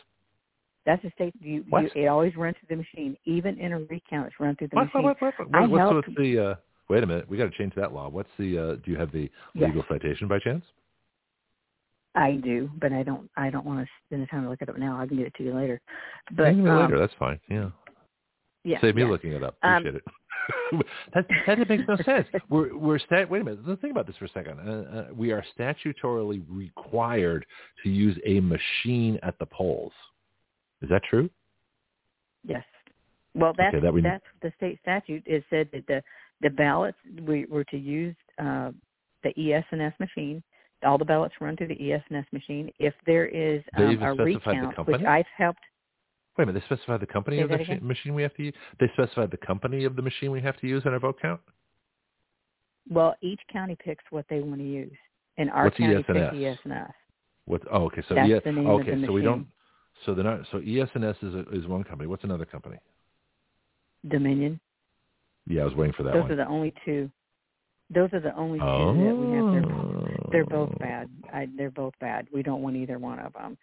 that's 0.85 1.03
a 1.06 1.11
state. 1.11 1.34
You, 1.40 1.64
you, 1.66 1.90
it 1.95 2.08
always 2.08 2.35
runs 2.35 2.56
through 2.60 2.76
the 2.76 2.84
machine. 2.84 3.16
Even 3.26 3.58
in 3.58 3.72
a 3.72 3.80
recount, 3.80 4.27
it's 4.27 4.35
run 4.40 4.56
through 4.58 4.68
the 4.69 4.76
What, 4.76 4.85
machine. 4.85 5.03
what, 5.03 5.22
what, 5.22 5.34
what, 5.40 5.48
I 5.53 5.61
what, 5.61 5.69
what's, 5.69 5.80
helped- 5.80 6.08
what's 6.10 6.18
the? 6.19 6.40
Uh, 6.40 6.56
wait 6.90 7.03
a 7.03 7.08
minute, 7.08 7.30
we 7.30 7.38
got 7.38 7.45
to 7.45 7.58
change 7.58 7.74
that 7.76 7.94
law. 7.94 8.10
What's 8.10 8.30
the? 8.38 8.58
Uh, 8.58 8.76
do 8.76 8.92
you 8.92 8.98
have 8.98 9.12
the 9.12 9.30
Yes. 9.53 9.68
legal 9.68 9.86
citation 9.90 10.28
by 10.28 10.40
chance? 10.40 10.64
I 12.16 12.34
do, 12.34 12.70
but 12.80 12.94
I 12.94 13.03
don't. 13.03 13.30
I 13.36 13.50
don't 13.50 13.66
want 13.66 13.80
to 13.80 13.88
spend 14.06 14.22
the 14.22 14.28
time 14.28 14.44
to 14.44 14.50
look 14.50 14.62
it 14.62 14.70
up 14.70 14.78
now. 14.78 15.00
I 15.00 15.08
can 15.08 15.18
get 15.18 15.28
it 15.28 15.34
to 15.36 15.44
you 15.44 15.56
later. 15.56 15.82
But 16.36 16.50
um, 16.50 16.64
later. 16.64 17.00
That's 17.00 17.14
fine. 17.18 17.40
Yeah. 17.50 17.70
yeah, 18.64 18.80
Save 18.82 18.95
me 18.95 19.02
yeah. 19.02 19.10
looking 19.10 19.34
it 19.34 19.44
up. 19.44 19.58
Um, 19.64 19.78
Appreciate 19.78 19.95
it. 19.95 20.03
that 21.14 21.26
that 21.48 21.70
makes 21.70 21.84
no 21.88 21.95
sense. 22.06 22.28
We're 22.50 22.76
we're 22.78 23.00
stat. 23.00 23.30
Wait 23.30 23.42
a 23.42 23.44
minute. 23.45 23.62
Let's 23.66 23.82
think 23.82 23.92
about 23.92 24.08
this 24.08 24.18
for 24.18 24.26
a 24.26 24.30
second. 24.30 24.60
Uh, 24.60 24.98
uh, 24.98 25.06
we 25.16 25.32
are 25.32 25.44
statutorily 25.58 26.44
required 26.50 27.45
to 27.84 27.90
use 27.90 28.18
a 28.26 28.40
machine 28.42 29.20
at 29.24 29.40
the 29.40 29.45
polls. 29.45 29.94
Is 30.82 30.90
that 30.90 31.02
true? 31.10 31.30
Yes. 32.45 32.64
Well, 33.36 33.53
that's 33.58 33.74
Okay, 33.76 33.82
that 33.84 33.94
we- 33.94 34.02
that's 34.02 34.26
the 34.42 34.52
state 34.58 34.80
statute. 34.82 35.24
It 35.26 35.44
said 35.50 35.70
that 35.72 35.86
the 35.88 36.03
the 36.42 36.50
ballots 36.50 36.98
we 37.22 37.45
were 37.45 37.64
to 37.66 37.78
use 37.78 38.16
uh, 38.38 38.72
the 39.24 39.34
ES&S 39.40 39.94
machine. 40.00 40.44
All 40.84 40.98
the 40.98 41.06
ballots 41.06 41.34
run 41.40 41.56
through 41.56 41.68
the 41.70 41.92
ES&S 41.94 42.26
machine. 42.34 42.70
If 42.80 42.94
there 43.06 43.26
is 43.28 43.64
um, 43.78 43.84
a 44.02 44.14
recount, 44.14 44.88
which 44.88 45.02
I've 45.03 45.26
helped, 45.38 45.62
Wait 46.38 46.44
a 46.44 46.48
minute, 46.48 46.60
they 46.60 46.66
specified 46.76 47.00
the 47.00 47.06
company 47.06 47.38
Say 47.38 47.44
of 47.44 47.50
the 47.50 47.58
machine, 47.58 47.78
again? 47.78 47.88
machine 47.88 48.14
we 48.16 48.24
have 48.24 48.34
to 48.36 48.44
use? 48.44 48.53
They 48.80 48.88
specified 48.94 49.32
the 49.32 49.38
company 49.38 49.86
of 49.86 49.95
the 49.95 50.02
machine 50.02 50.32
we 50.32 50.42
have 50.42 50.58
to 50.58 50.68
use 50.68 50.84
in 50.86 50.92
our 50.92 51.00
vote 51.00 51.18
count? 51.22 51.40
well, 52.90 53.16
each 53.22 53.40
county 53.52 53.78
picks 53.84 54.03
what 54.10 54.26
they 54.30 54.42
want 54.42 54.60
to 54.60 54.68
use, 54.68 54.98
and 55.38 55.50
our 55.52 55.66
What's 55.66 55.78
county 55.78 55.95
ES&S? 55.95 56.06
picks 56.32 56.34
ES&S. 56.66 56.92
What? 57.45 57.62
Oh, 57.72 57.86
okay. 57.86 58.03
So 58.10 58.16
That's 58.16 58.30
ES, 58.30 58.44
the 58.44 58.52
name 58.52 58.68
of 58.68 58.82
okay, 58.82 59.06
so 59.06 59.12
we 59.14 59.22
don't. 59.22 59.48
So 60.06 60.14
they're 60.14 60.24
not. 60.26 60.42
So 60.52 60.58
ES&S 60.58 61.16
is 61.22 61.34
a, 61.36 61.50
is 61.52 61.68
one 61.68 61.84
company. 61.84 62.08
What's 62.08 62.24
another 62.24 62.45
company? 62.45 62.78
Dominion. 64.08 64.60
Yeah, 65.48 65.62
I 65.62 65.66
was 65.66 65.74
waiting 65.76 65.94
for 65.94 66.04
that 66.04 66.14
Those 66.14 66.24
one. 66.24 66.32
are 66.32 66.36
the 66.36 66.48
only 66.48 66.74
two. 66.86 67.10
Those 67.94 68.10
are 68.14 68.20
the 68.20 68.36
only 68.36 68.60
two 68.60 68.66
oh. 68.66 68.94
that 68.94 69.16
we 69.16 69.36
have. 69.36 70.32
They're, 70.32 70.32
they're 70.32 70.46
both 70.46 70.78
bad. 70.80 71.10
I, 71.34 71.48
they're 71.58 71.72
both 71.72 71.94
bad. 72.00 72.28
We 72.34 72.42
don't 72.44 72.62
want 72.62 72.76
either 72.76 72.98
one 72.98 73.20
of 73.20 73.34
them. 73.34 73.58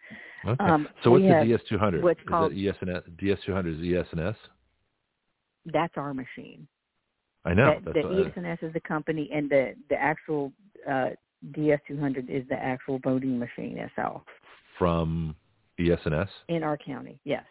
Okay. 0.45 0.63
Um, 0.63 0.87
so 1.03 1.11
what's 1.11 1.23
the 1.23 1.29
DS200? 1.29 2.01
what's 2.01 2.19
is 2.19 2.25
called- 2.27 2.51
that 2.51 2.57
ES&S? 2.57 3.03
DS200 3.21 3.79
is 3.79 4.05
ES&S? 4.13 4.35
That's 5.65 5.93
our 5.95 6.13
machine. 6.13 6.67
I 7.45 7.53
know. 7.53 7.79
that, 7.83 7.93
the 7.93 8.01
what 8.01 8.27
ES&S 8.27 8.59
is 8.61 8.73
the 8.73 8.79
company, 8.81 9.29
and 9.33 9.49
the 9.49 9.73
the 9.89 9.95
actual 9.95 10.51
uh, 10.89 11.09
DS200 11.51 12.29
is 12.29 12.47
the 12.49 12.55
actual 12.55 12.99
voting 12.99 13.37
machine 13.39 13.77
itself 13.77 14.21
from 14.77 15.35
ES&S. 15.79 16.27
in 16.49 16.63
our 16.63 16.77
county. 16.77 17.19
Yes. 17.23 17.43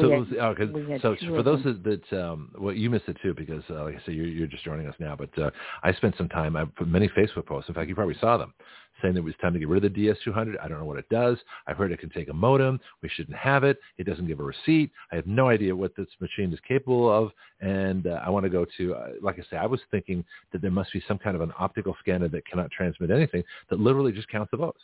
So, 0.00 0.08
had- 0.26 0.38
oh, 0.40 0.54
so 1.02 1.14
for 1.36 1.42
those 1.42 1.62
that, 1.64 1.84
that 2.10 2.24
um, 2.24 2.50
well, 2.58 2.74
you 2.74 2.88
missed 2.88 3.08
it 3.08 3.18
too 3.22 3.34
because, 3.34 3.62
uh, 3.68 3.84
like 3.84 3.94
I 3.94 4.00
said, 4.06 4.14
you're, 4.14 4.26
you're 4.26 4.46
just 4.46 4.64
joining 4.64 4.86
us 4.86 4.94
now. 4.98 5.14
But 5.16 5.36
uh, 5.38 5.50
I 5.82 5.92
spent 5.92 6.16
some 6.16 6.28
time. 6.28 6.56
I 6.56 6.64
put 6.64 6.88
many 6.88 7.08
Facebook 7.08 7.46
posts. 7.46 7.68
In 7.68 7.74
fact, 7.74 7.88
you 7.88 7.94
probably 7.94 8.16
saw 8.18 8.38
them, 8.38 8.54
saying 9.02 9.14
that 9.14 9.20
it 9.20 9.24
was 9.24 9.34
time 9.42 9.52
to 9.52 9.58
get 9.58 9.68
rid 9.68 9.84
of 9.84 9.92
the 9.92 10.08
DS200. 10.08 10.54
I 10.62 10.68
don't 10.68 10.78
know 10.78 10.86
what 10.86 10.98
it 10.98 11.08
does. 11.10 11.36
I've 11.66 11.76
heard 11.76 11.92
it 11.92 12.00
can 12.00 12.08
take 12.08 12.30
a 12.30 12.32
modem. 12.32 12.80
We 13.02 13.10
shouldn't 13.10 13.36
have 13.36 13.64
it. 13.64 13.78
It 13.98 14.04
doesn't 14.04 14.26
give 14.26 14.40
a 14.40 14.44
receipt. 14.44 14.90
I 15.10 15.16
have 15.16 15.26
no 15.26 15.48
idea 15.48 15.76
what 15.76 15.94
this 15.94 16.08
machine 16.20 16.52
is 16.54 16.60
capable 16.66 17.12
of. 17.12 17.30
And 17.60 18.06
uh, 18.06 18.20
I 18.24 18.30
want 18.30 18.44
to 18.44 18.50
go 18.50 18.64
to, 18.78 18.94
uh, 18.94 19.08
like 19.20 19.38
I 19.38 19.42
say, 19.50 19.56
I 19.58 19.66
was 19.66 19.80
thinking 19.90 20.24
that 20.52 20.62
there 20.62 20.70
must 20.70 20.92
be 20.92 21.02
some 21.06 21.18
kind 21.18 21.36
of 21.36 21.42
an 21.42 21.52
optical 21.58 21.94
scanner 22.00 22.28
that 22.28 22.46
cannot 22.46 22.70
transmit 22.70 23.10
anything 23.10 23.42
that 23.68 23.78
literally 23.78 24.12
just 24.12 24.28
counts 24.28 24.50
the 24.52 24.56
votes 24.56 24.80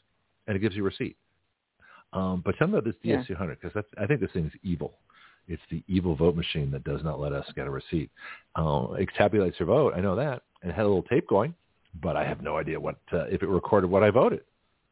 and 0.49 0.57
it 0.57 0.61
gives 0.61 0.75
you 0.77 0.83
a 0.83 0.87
receipt. 0.87 1.17
Um, 2.13 2.43
but 2.45 2.57
tell 2.57 2.69
me 2.69 2.75
about 2.75 2.85
this 2.85 2.95
Yeah. 3.03 3.17
DS200 3.17 3.61
because 3.61 3.73
that's 3.75 3.89
I 3.99 4.07
think 4.07 4.21
this 4.21 4.31
thing's 4.33 4.53
evil. 4.63 4.95
It's 5.47 5.63
the 5.71 5.83
evil 5.89 6.15
vote 6.15 6.37
machine 6.37 6.71
that 6.73 6.85
does 6.85 7.03
not 7.03 7.21
let 7.21 7.33
us 7.33 7.51
get 7.55 7.67
a 7.67 7.71
receipt. 7.71 8.11
Uh, 8.55 8.89
it 8.99 9.09
tabulates 9.17 9.59
your 9.59 9.67
vote. 9.67 9.95
I 9.97 10.01
know 10.01 10.15
that, 10.17 10.43
and 10.63 10.71
it 10.71 10.75
had 10.75 10.85
a 10.85 10.89
little 10.89 11.03
tape 11.05 11.27
going, 11.27 11.55
but 12.03 12.17
I 12.17 12.25
have 12.25 12.43
no 12.43 12.57
idea 12.59 12.79
what 12.79 12.97
uh, 13.13 13.25
if 13.25 13.43
it 13.43 13.49
recorded 13.49 13.91
what 13.91 14.03
I 14.03 14.11
voted. 14.11 14.43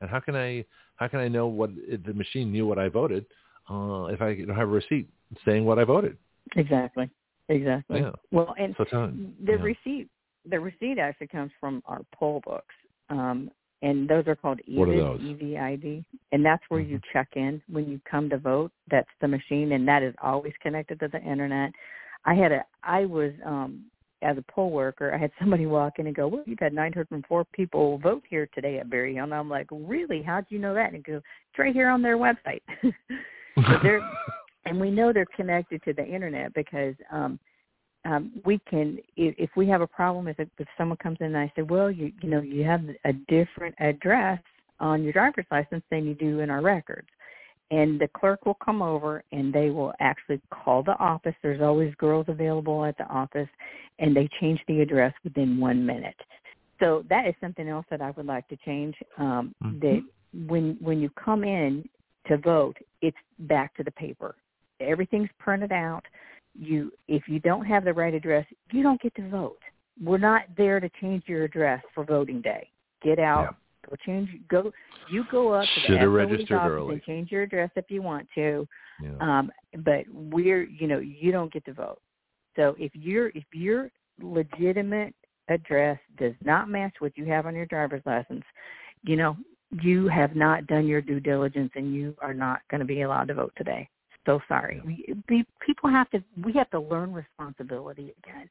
And 0.01 0.11
how 0.11 0.21
can 0.21 0.35
I 0.37 0.65
how 0.97 1.09
can 1.09 1.21
I 1.21 1.29
know 1.29 1.47
what 1.47 1.71
if 1.77 2.03
the 2.05 2.15
machine 2.15 2.53
knew 2.53 2.67
what 2.67 2.79
I 2.79 2.89
voted 2.89 3.27
uh, 3.71 4.07
if 4.07 4.21
I 4.23 4.35
don't 4.35 4.57
have 4.57 4.69
a 4.69 4.73
receipt 4.73 5.09
saying 5.45 5.65
what 5.65 5.79
I 5.79 5.85
voted? 5.85 6.17
Exactly. 6.57 7.11
Exactly. 7.49 8.01
Yeah. 8.01 8.13
Well, 8.31 8.55
and 8.59 8.75
So 8.77 8.85
the 8.91 9.53
yeah. 9.53 9.57
receipt 9.63 10.09
the 10.49 10.61
receipt 10.61 10.99
actually 10.99 11.29
comes 11.29 11.51
from 11.61 11.83
our 11.87 12.03
poll 12.15 12.41
books, 12.45 12.75
um, 13.11 13.51
and 13.83 14.09
those 14.09 14.27
are 14.27 14.37
called 14.37 14.61
EVID? 14.67 15.21
EVID, 15.21 16.05
and 16.33 16.45
that's 16.45 16.63
where 16.69 16.81
you 16.81 16.99
Mhm. 16.99 17.05
check 17.13 17.29
in 17.37 17.63
when 17.69 17.89
you 17.89 18.01
come 18.05 18.29
to 18.31 18.39
vote. 18.39 18.73
That's 18.89 19.11
the 19.21 19.29
machine, 19.29 19.73
and 19.73 19.87
that 19.87 20.03
is 20.03 20.15
always 20.23 20.57
connected 20.59 21.01
to 21.01 21.09
the 21.09 21.23
internet. 21.23 21.73
I 22.25 22.35
had 22.35 22.53
a 22.53 22.65
I 22.83 23.05
was 23.05 23.33
um 23.45 23.91
as 24.23 24.39
a 24.39 24.43
poll 24.49 24.71
worker, 24.71 25.13
I 25.15 25.19
had 25.19 25.31
somebody 25.39 25.67
walk 25.67 25.99
in 25.99 26.07
and 26.07 26.17
go, 26.17 26.27
"Well, 26.27 26.43
you've 26.47 26.59
had 26.59 26.73
904 26.73 27.45
people 27.53 27.99
vote 27.99 28.25
here 28.27 28.49
today 28.55 28.79
at 28.79 28.89
Berry 28.89 29.15
Hill," 29.15 29.25
and 29.25 29.35
I'm 29.35 29.51
like, 29.51 29.69
"Really? 29.71 30.23
How'd 30.23 30.47
you 30.49 30.59
know 30.59 30.75
that?" 30.75 30.93
And 30.95 31.05
goes, 31.05 31.23
"It's 31.51 31.59
right 31.59 31.75
here 31.75 31.89
on 31.89 32.03
their 32.03 32.17
website." 32.17 32.63
So 33.57 33.79
they're 33.83 34.03
and 34.67 34.79
we 34.79 34.91
know 34.91 35.13
they're 35.13 35.25
connected 35.35 35.83
to 35.85 35.93
the 35.95 36.05
internet 36.05 36.53
because 36.55 36.95
um 37.11 37.39
um 38.07 38.31
we 38.45 38.59
can 38.71 38.99
if, 39.17 39.51
we 39.57 39.69
have 39.69 39.83
a 39.83 39.87
problem 39.87 40.29
if 40.29 40.39
it, 40.39 40.49
if 40.59 40.69
someone 40.79 40.99
comes 40.99 41.19
in 41.21 41.27
and 41.27 41.37
I 41.37 41.53
say 41.57 41.63
well 41.63 41.91
you 41.91 42.13
you 42.23 42.31
know 42.31 42.41
you 42.41 42.65
have 42.65 42.83
a 43.05 43.13
different 43.13 43.75
address 43.79 44.41
on 44.81 45.03
your 45.03 45.13
driver's 45.13 45.47
license 45.51 45.83
than 45.91 46.07
you 46.07 46.15
do 46.15 46.41
in 46.41 46.51
our 46.51 46.61
records. 46.61 47.09
And 47.71 47.99
the 47.99 48.09
clerk 48.09 48.47
will 48.47 48.59
come 48.65 48.81
over 48.81 49.25
and 49.33 49.53
they 49.53 49.71
will 49.71 49.93
actually 49.99 50.41
call 50.51 50.85
the 50.85 50.97
office. 50.99 51.35
There's 51.43 51.61
always 51.61 51.93
girls 51.97 52.27
available 52.29 52.85
at 52.85 52.97
the 52.97 53.07
office 53.07 53.49
and 53.99 54.15
they 54.15 54.29
change 54.41 54.61
the 54.69 54.83
address 54.83 55.13
within 55.25 55.59
1 55.59 55.85
minute. 55.85 56.15
So 56.79 57.05
that 57.09 57.27
is 57.27 57.35
something 57.41 57.69
else 57.69 57.87
that 57.91 58.01
I 58.03 58.11
would 58.13 58.27
like 58.27 58.47
to 58.49 58.57
change 58.59 58.95
um 59.19 59.55
Mhm. 59.63 59.81
that 59.81 60.03
when 60.47 60.77
when 60.81 61.01
you 61.01 61.11
come 61.11 61.43
in 61.43 61.89
to 62.29 62.37
vote 62.37 62.77
it's 63.01 63.17
back 63.39 63.75
to 63.77 63.85
the 63.85 63.93
paper. 63.93 64.37
Everything's 64.81 65.31
printed 65.39 65.73
out 65.73 66.05
you 66.59 66.93
if 67.09 67.23
you 67.29 67.41
don't 67.41 67.65
have 67.65 67.85
the 67.85 67.93
right 67.93 68.15
address 68.15 68.47
you 68.73 68.83
don't 68.83 69.01
get 69.01 69.15
to 69.17 69.29
vote. 69.29 69.59
We're 70.03 70.19
not 70.19 70.43
there 70.57 70.81
to 70.81 70.91
change 71.01 71.25
your 71.27 71.45
address 71.45 71.83
for 71.95 72.05
voting 72.05 72.43
day. 72.43 72.69
Get 73.03 73.19
out. 73.19 73.57
Go 73.89 73.97
change 74.05 74.29
go 74.49 74.73
you 75.11 75.25
go 75.31 75.53
up 75.53 75.67
to 75.87 75.99
the 75.99 76.09
registered 76.09 76.59
office 76.59 76.71
early. 76.73 76.95
and 76.95 77.03
change 77.05 77.31
your 77.31 77.43
address 77.43 77.71
if 77.77 77.87
you 77.89 78.03
want 78.03 78.27
to. 78.35 78.67
Yeah. 79.03 79.17
um 79.21 79.51
but 79.85 80.05
we're 80.13 80.65
you 80.65 80.87
know 80.87 80.99
you 80.99 81.33
don't 81.33 81.53
get 81.53 81.65
to 81.67 81.73
vote. 81.73 82.01
So 82.57 82.75
if 82.79 82.95
your 82.95 83.29
if 83.29 83.45
your 83.53 83.91
legitimate 84.21 85.15
address 85.49 85.99
does 86.19 86.35
not 86.45 86.69
match 86.69 86.95
what 86.99 87.17
you 87.17 87.25
have 87.27 87.47
on 87.47 87.55
your 87.55 87.67
driver's 87.67 88.03
license 88.05 88.43
you 89.03 89.17
know 89.17 89.37
you 89.83 90.09
have 90.09 90.35
not 90.37 90.67
done 90.67 90.87
your 90.87 91.01
due 91.01 91.21
diligence 91.21 91.71
and 91.75 91.95
you 91.95 92.15
are 92.21 92.35
not 92.35 92.61
going 92.71 92.81
to 92.81 92.87
be 92.87 93.03
allowed 93.03 93.29
to 93.29 93.35
vote 93.35 93.53
today 93.57 93.89
so 94.27 94.41
sorry 94.49 94.83
we, 94.85 95.15
we 95.29 95.45
people 95.65 95.89
have 95.89 96.11
to 96.11 96.23
we 96.45 96.53
have 96.53 96.69
to 96.71 96.81
learn 96.81 97.13
responsibility 97.13 98.15
again 98.23 98.49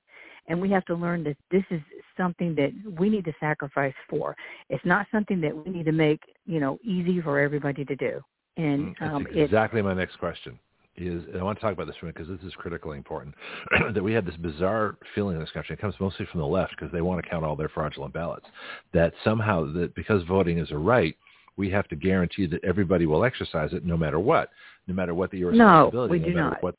and 0.47 0.59
we 0.59 0.69
have 0.69 0.85
to 0.85 0.95
learn 0.95 1.23
that 1.23 1.37
this 1.51 1.63
is 1.69 1.81
something 2.17 2.55
that 2.55 2.71
we 2.99 3.09
need 3.09 3.25
to 3.25 3.33
sacrifice 3.39 3.93
for 4.09 4.35
it's 4.69 4.85
not 4.85 5.05
something 5.11 5.39
that 5.39 5.55
we 5.55 5.71
need 5.71 5.85
to 5.85 5.91
make 5.91 6.21
you 6.45 6.59
know 6.59 6.79
easy 6.83 7.21
for 7.21 7.39
everybody 7.39 7.85
to 7.85 7.95
do 7.95 8.21
and 8.57 8.95
That's 8.99 9.13
um 9.13 9.27
exactly 9.33 9.81
my 9.81 9.93
next 9.93 10.17
question. 10.17 10.59
Is 10.97 11.23
and 11.25 11.41
I 11.41 11.43
want 11.43 11.57
to 11.57 11.61
talk 11.61 11.73
about 11.73 11.87
this 11.87 11.95
for 11.97 12.05
a 12.05 12.07
minute 12.07 12.15
because 12.15 12.39
this 12.39 12.47
is 12.47 12.55
critically 12.55 12.97
important. 12.97 13.35
that 13.93 14.01
we 14.01 14.13
have 14.13 14.25
this 14.25 14.37
bizarre 14.37 14.95
feeling 15.13 15.35
in 15.35 15.41
this 15.41 15.51
country. 15.51 15.73
It 15.73 15.81
comes 15.81 15.95
mostly 15.99 16.25
from 16.31 16.39
the 16.39 16.47
left 16.47 16.71
because 16.71 16.91
they 16.93 17.01
want 17.01 17.21
to 17.21 17.29
count 17.29 17.43
all 17.43 17.57
their 17.57 17.67
fraudulent 17.67 18.13
ballots. 18.13 18.45
That 18.93 19.13
somehow 19.23 19.71
that 19.73 19.93
because 19.93 20.23
voting 20.23 20.57
is 20.57 20.71
a 20.71 20.77
right, 20.77 21.17
we 21.57 21.69
have 21.69 21.89
to 21.89 21.97
guarantee 21.97 22.45
that 22.47 22.63
everybody 22.63 23.05
will 23.05 23.25
exercise 23.25 23.73
it 23.73 23.85
no 23.85 23.97
matter 23.97 24.19
what, 24.19 24.51
no 24.87 24.93
matter 24.93 25.13
what 25.13 25.31
the 25.31 25.41
No, 25.41 25.47
irresponsibility. 25.49 26.11
we 26.11 26.19
do 26.19 26.25
matter 26.35 26.49
not. 26.51 26.63
What, 26.63 26.75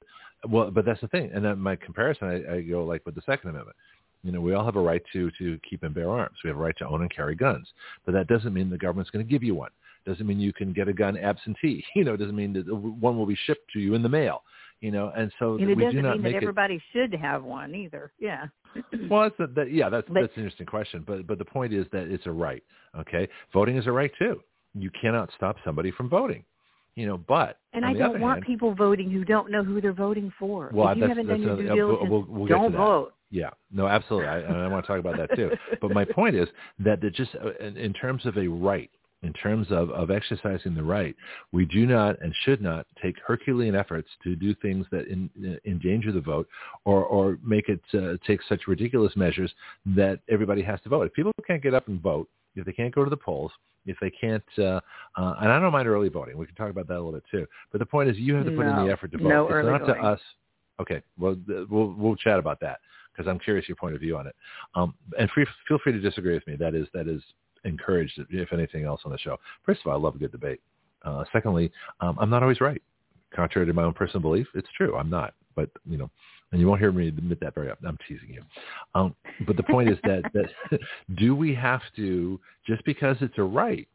well, 0.48 0.70
but 0.70 0.84
that's 0.84 1.00
the 1.00 1.08
thing. 1.08 1.30
And 1.34 1.44
then 1.44 1.58
my 1.58 1.76
comparison, 1.76 2.28
I, 2.28 2.56
I 2.56 2.60
go 2.60 2.84
like 2.84 3.04
with 3.06 3.14
the 3.14 3.22
Second 3.26 3.50
Amendment. 3.50 3.76
You 4.22 4.32
know, 4.32 4.40
we 4.40 4.54
all 4.54 4.64
have 4.64 4.76
a 4.76 4.80
right 4.80 5.02
to 5.12 5.30
to 5.38 5.58
keep 5.68 5.82
and 5.82 5.94
bear 5.94 6.10
arms. 6.10 6.36
We 6.42 6.48
have 6.48 6.56
a 6.56 6.60
right 6.60 6.76
to 6.78 6.86
own 6.86 7.02
and 7.02 7.10
carry 7.14 7.34
guns. 7.34 7.68
But 8.04 8.12
that 8.12 8.26
doesn't 8.26 8.52
mean 8.52 8.70
the 8.70 8.78
government's 8.78 9.10
going 9.10 9.24
to 9.24 9.30
give 9.30 9.42
you 9.44 9.54
one. 9.54 9.70
Doesn't 10.04 10.26
mean 10.26 10.38
you 10.40 10.52
can 10.52 10.72
get 10.72 10.88
a 10.88 10.92
gun 10.92 11.16
absentee. 11.16 11.84
You 11.94 12.04
know, 12.04 12.14
it 12.14 12.18
doesn't 12.18 12.36
mean 12.36 12.52
that 12.54 12.66
one 12.74 13.16
will 13.18 13.26
be 13.26 13.38
shipped 13.46 13.70
to 13.72 13.80
you 13.80 13.94
in 13.94 14.02
the 14.02 14.08
mail. 14.08 14.42
You 14.80 14.90
know, 14.90 15.10
and 15.16 15.32
so 15.38 15.54
and 15.54 15.62
it 15.62 15.66
we 15.68 15.74
do 15.76 15.80
doesn't 15.84 16.02
not 16.02 16.12
mean 16.14 16.22
that 16.24 16.28
make 16.28 16.34
it. 16.34 16.44
everybody 16.44 16.82
should 16.92 17.14
have 17.14 17.42
one 17.44 17.74
either 17.74 18.12
yeah 18.18 18.44
Well, 19.10 19.22
that's 19.22 19.40
a, 19.40 19.46
that, 19.54 19.72
yeah, 19.72 19.88
that's 19.88 20.06
But- 20.08 20.20
that's 20.20 20.32
an 20.36 20.42
interesting 20.42 20.66
question. 20.66 21.02
But 21.06 21.26
but 21.26 21.38
the 21.38 21.44
point 21.46 21.72
is 21.72 21.86
that 21.92 22.08
it's 22.08 22.26
a 22.26 22.30
right. 22.32 22.62
Okay, 22.98 23.26
voting 23.52 23.76
is 23.78 23.86
a 23.86 23.92
right 23.92 24.10
too. 24.18 24.40
You 24.74 24.90
cannot 25.00 25.30
stop 25.36 25.56
somebody 25.64 25.90
from 25.92 26.08
voting. 26.10 26.44
You 26.96 27.06
know, 27.06 27.18
but 27.18 27.58
And 27.74 27.84
I 27.84 27.92
don't 27.92 28.20
want 28.20 28.38
hand, 28.38 28.46
people 28.46 28.74
voting 28.74 29.10
who 29.10 29.24
don't 29.24 29.50
know 29.50 29.62
who 29.62 29.80
they're 29.82 29.92
voting 29.92 30.32
for. 30.38 30.70
Well, 30.72 30.88
if 30.88 30.96
you 30.96 31.02
that's- 31.02 31.16
haven't 31.18 31.26
done 31.30 31.42
your 31.42 31.56
due 31.56 31.60
another- 31.62 31.76
diligence, 31.76 32.10
we'll- 32.10 32.26
we'll 32.28 32.46
don't 32.46 32.72
vote. 32.72 33.12
Yeah, 33.30 33.50
no, 33.70 33.86
absolutely. 33.86 34.28
I, 34.28 34.38
and 34.38 34.56
I 34.56 34.68
want 34.68 34.84
to 34.84 34.86
talk 34.86 35.00
about 35.00 35.16
that 35.18 35.34
too. 35.36 35.50
But 35.80 35.90
my 35.90 36.04
point 36.04 36.36
is 36.36 36.48
that 36.78 37.00
just 37.12 37.34
uh, 37.36 37.52
in, 37.60 37.76
in 37.76 37.92
terms 37.92 38.24
of 38.24 38.36
a 38.38 38.46
right, 38.48 38.90
in 39.22 39.32
terms 39.34 39.66
of, 39.70 39.90
of 39.90 40.10
exercising 40.10 40.74
the 40.74 40.82
right, 40.82 41.14
we 41.52 41.64
do 41.66 41.84
not 41.86 42.20
and 42.22 42.32
should 42.44 42.62
not 42.62 42.86
take 43.02 43.16
Herculean 43.26 43.74
efforts 43.74 44.08
to 44.22 44.36
do 44.36 44.54
things 44.54 44.86
that 44.92 45.06
in, 45.08 45.28
endanger 45.66 46.12
the 46.12 46.20
vote 46.20 46.46
or, 46.84 47.04
or 47.04 47.38
make 47.44 47.68
it 47.68 47.80
uh, 47.94 48.16
take 48.26 48.40
such 48.48 48.66
ridiculous 48.68 49.14
measures 49.16 49.52
that 49.84 50.20
everybody 50.30 50.62
has 50.62 50.80
to 50.82 50.88
vote. 50.88 51.02
If 51.08 51.12
people 51.14 51.32
can't 51.46 51.62
get 51.62 51.74
up 51.74 51.88
and 51.88 52.00
vote, 52.00 52.28
if 52.56 52.66
they 52.66 52.72
can't 52.72 52.94
go 52.94 53.04
to 53.04 53.10
the 53.10 53.16
polls, 53.16 53.52
if 53.86 53.96
they 54.00 54.10
can't, 54.10 54.42
uh, 54.58 54.80
uh, 55.16 55.34
and 55.40 55.52
I 55.52 55.60
don't 55.60 55.72
mind 55.72 55.88
early 55.88 56.08
voting. 56.08 56.36
We 56.36 56.46
can 56.46 56.54
talk 56.54 56.70
about 56.70 56.88
that 56.88 56.94
a 56.94 57.02
little 57.02 57.12
bit 57.12 57.24
too. 57.30 57.46
But 57.70 57.78
the 57.78 57.86
point 57.86 58.08
is, 58.08 58.16
you 58.16 58.34
have 58.34 58.46
to 58.46 58.50
put 58.50 58.66
in 58.66 58.86
the 58.86 58.92
effort 58.92 59.12
to 59.12 59.18
vote. 59.18 59.28
no 59.28 59.44
it's 59.44 59.52
early 59.52 59.70
not 59.70 59.80
voting. 59.82 60.02
to 60.02 60.08
us. 60.08 60.20
Okay, 60.80 61.02
well, 61.18 61.36
th- 61.46 61.68
we'll 61.70 61.94
we'll 61.96 62.16
chat 62.16 62.38
about 62.38 62.60
that 62.60 62.80
because 63.12 63.28
I'm 63.30 63.38
curious 63.38 63.68
your 63.68 63.76
point 63.76 63.94
of 63.94 64.00
view 64.00 64.16
on 64.16 64.26
it. 64.26 64.34
Um, 64.74 64.94
and 65.18 65.30
free, 65.30 65.46
feel 65.68 65.78
free 65.82 65.92
to 65.92 66.00
disagree 66.00 66.34
with 66.34 66.46
me. 66.46 66.56
That 66.56 66.74
is 66.74 66.86
that 66.92 67.08
is 67.08 67.22
encouraged, 67.64 68.20
if 68.30 68.52
anything 68.52 68.84
else, 68.84 69.00
on 69.04 69.12
the 69.12 69.18
show. 69.18 69.38
First 69.64 69.80
of 69.80 69.86
all, 69.86 69.98
I 69.98 70.00
love 70.00 70.14
a 70.14 70.18
good 70.18 70.32
debate. 70.32 70.60
Uh, 71.02 71.24
secondly, 71.32 71.70
um, 72.00 72.16
I'm 72.20 72.30
not 72.30 72.42
always 72.42 72.60
right. 72.60 72.82
Contrary 73.34 73.66
to 73.66 73.72
my 73.72 73.82
own 73.82 73.92
personal 73.92 74.20
belief, 74.22 74.46
it's 74.54 74.68
true. 74.76 74.96
I'm 74.96 75.10
not. 75.10 75.34
but 75.54 75.70
you 75.88 75.96
know, 75.96 76.10
and 76.52 76.60
you 76.60 76.66
won't 76.66 76.80
hear 76.80 76.92
me 76.92 77.08
admit 77.08 77.40
that 77.40 77.54
very 77.54 77.70
often. 77.70 77.86
I'm 77.86 77.98
teasing 78.08 78.30
you. 78.30 78.42
Um, 78.94 79.14
but 79.46 79.56
the 79.56 79.62
point 79.64 79.88
is 79.88 79.98
that 80.04 80.22
that 80.32 80.80
do 81.16 81.34
we 81.34 81.54
have 81.54 81.82
to 81.96 82.40
just 82.66 82.84
because 82.84 83.16
it's 83.20 83.38
a 83.38 83.42
right? 83.42 83.88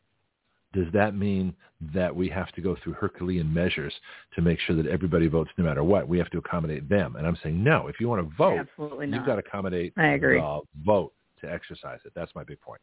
Does 0.73 0.87
that 0.93 1.15
mean 1.15 1.53
that 1.93 2.15
we 2.15 2.29
have 2.29 2.51
to 2.53 2.61
go 2.61 2.77
through 2.81 2.93
Herculean 2.93 3.53
measures 3.53 3.93
to 4.35 4.41
make 4.41 4.57
sure 4.59 4.75
that 4.75 4.85
everybody 4.85 5.27
votes 5.27 5.51
no 5.57 5.65
matter 5.65 5.83
what? 5.83 6.07
We 6.07 6.17
have 6.17 6.29
to 6.29 6.37
accommodate 6.37 6.87
them. 6.87 7.17
And 7.17 7.27
I'm 7.27 7.37
saying 7.43 7.61
no. 7.61 7.87
If 7.87 7.99
you 7.99 8.07
want 8.07 8.27
to 8.29 8.35
vote, 8.37 8.57
Absolutely 8.59 9.07
you've 9.07 9.25
got 9.25 9.35
to 9.35 9.39
accommodate 9.45 9.93
I 9.97 10.07
agree. 10.09 10.39
the 10.39 10.61
vote 10.85 11.11
to 11.41 11.51
exercise 11.51 11.99
it. 12.05 12.13
That's 12.15 12.33
my 12.35 12.43
big 12.43 12.61
point. 12.61 12.79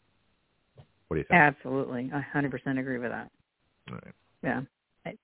What 1.08 1.14
do 1.14 1.20
you 1.20 1.24
think? 1.24 1.40
Absolutely, 1.40 2.10
I 2.12 2.22
100% 2.36 2.78
agree 2.78 2.98
with 2.98 3.10
that. 3.10 3.30
All 3.88 3.94
right. 3.94 4.14
Yeah. 4.42 4.60
I- 5.06 5.16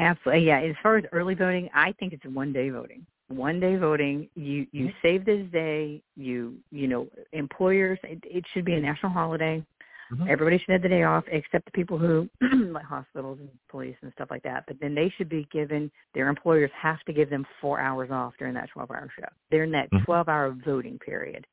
Absolutely. 0.00 0.46
Yeah. 0.46 0.60
As 0.60 0.74
far 0.82 0.96
as 0.96 1.04
early 1.12 1.34
voting, 1.34 1.68
I 1.74 1.92
think 1.92 2.12
it's 2.12 2.24
one 2.26 2.52
day 2.52 2.70
voting. 2.70 3.06
One 3.28 3.60
day 3.60 3.76
voting. 3.76 4.28
You 4.34 4.66
you 4.72 4.86
Mm-hmm. 4.86 4.96
save 5.02 5.24
this 5.24 5.46
day. 5.52 6.02
You 6.16 6.54
you 6.72 6.88
know 6.88 7.06
employers. 7.32 7.98
It, 8.02 8.18
it 8.24 8.44
should 8.52 8.64
be 8.64 8.74
a 8.74 8.80
national 8.80 9.12
holiday. 9.12 9.64
Mhm. 10.12 10.28
Everybody 10.28 10.58
should 10.58 10.72
have 10.72 10.82
the 10.82 10.88
day 10.88 11.04
off, 11.04 11.22
except 11.30 11.66
the 11.66 11.70
people 11.70 11.96
who 11.96 12.28
like 12.72 12.84
hospitals 12.84 13.38
and 13.38 13.48
police 13.68 13.94
and 14.02 14.12
stuff 14.14 14.28
like 14.30 14.42
that. 14.42 14.64
But 14.66 14.80
then 14.80 14.92
they 14.92 15.08
should 15.16 15.28
be 15.28 15.46
given. 15.52 15.88
Their 16.14 16.28
employers 16.28 16.70
have 16.76 17.00
to 17.04 17.12
give 17.12 17.30
them 17.30 17.46
four 17.60 17.78
hours 17.78 18.10
off 18.10 18.34
during 18.38 18.54
that 18.54 18.70
twelve-hour 18.70 19.08
shift. 19.14 19.32
During 19.52 19.70
that 19.70 19.88
Mhm. 19.92 20.04
twelve-hour 20.04 20.56
voting 20.64 20.98
period. 20.98 21.46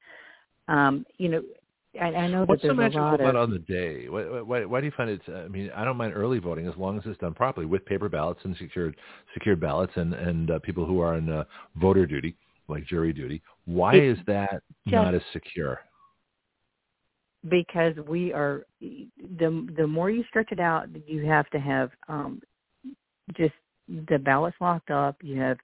Um, 0.67 1.05
you 1.19 1.29
know, 1.29 1.43
I, 2.01 2.07
I 2.13 2.27
know 2.27 2.45
What's 2.45 2.61
that 2.61 2.69
so 2.69 2.75
there's 2.75 2.95
a 2.95 2.97
lot 2.99 3.19
about 3.19 3.35
of 3.35 3.49
on 3.49 3.51
the 3.51 3.59
day? 3.59 4.07
Why, 4.09 4.23
why, 4.41 4.65
why 4.65 4.79
do 4.79 4.85
you 4.85 4.93
find 4.95 5.09
it? 5.09 5.21
I 5.27 5.47
mean, 5.47 5.69
I 5.75 5.83
don't 5.83 5.97
mind 5.97 6.13
early 6.15 6.39
voting 6.39 6.67
as 6.67 6.75
long 6.77 6.97
as 6.97 7.03
it's 7.05 7.17
done 7.19 7.33
properly 7.33 7.65
with 7.65 7.85
paper 7.85 8.09
ballots 8.09 8.39
and 8.43 8.55
secured 8.57 8.95
secured 9.33 9.59
ballots 9.59 9.93
and 9.95 10.13
and 10.13 10.51
uh, 10.51 10.59
people 10.59 10.85
who 10.85 10.99
are 11.01 11.15
on 11.15 11.29
uh, 11.29 11.43
voter 11.75 12.05
duty, 12.05 12.35
like 12.67 12.85
jury 12.85 13.13
duty. 13.13 13.41
Why 13.65 13.95
It's 13.95 14.19
is 14.19 14.25
that 14.27 14.51
just- 14.51 14.93
not 14.93 15.13
as 15.15 15.21
secure? 15.33 15.79
because 17.49 17.93
we 18.07 18.33
are 18.33 18.65
the 18.81 19.67
the 19.77 19.87
more 19.87 20.09
you 20.09 20.23
stretch 20.27 20.51
it 20.51 20.59
out 20.59 20.87
you 21.05 21.25
have 21.25 21.47
to 21.51 21.59
have 21.59 21.91
um 22.07 22.41
just 23.37 23.53
the 24.09 24.17
ballots 24.17 24.57
locked 24.59 24.89
up 24.89 25.15
you 25.21 25.39
have 25.39 25.57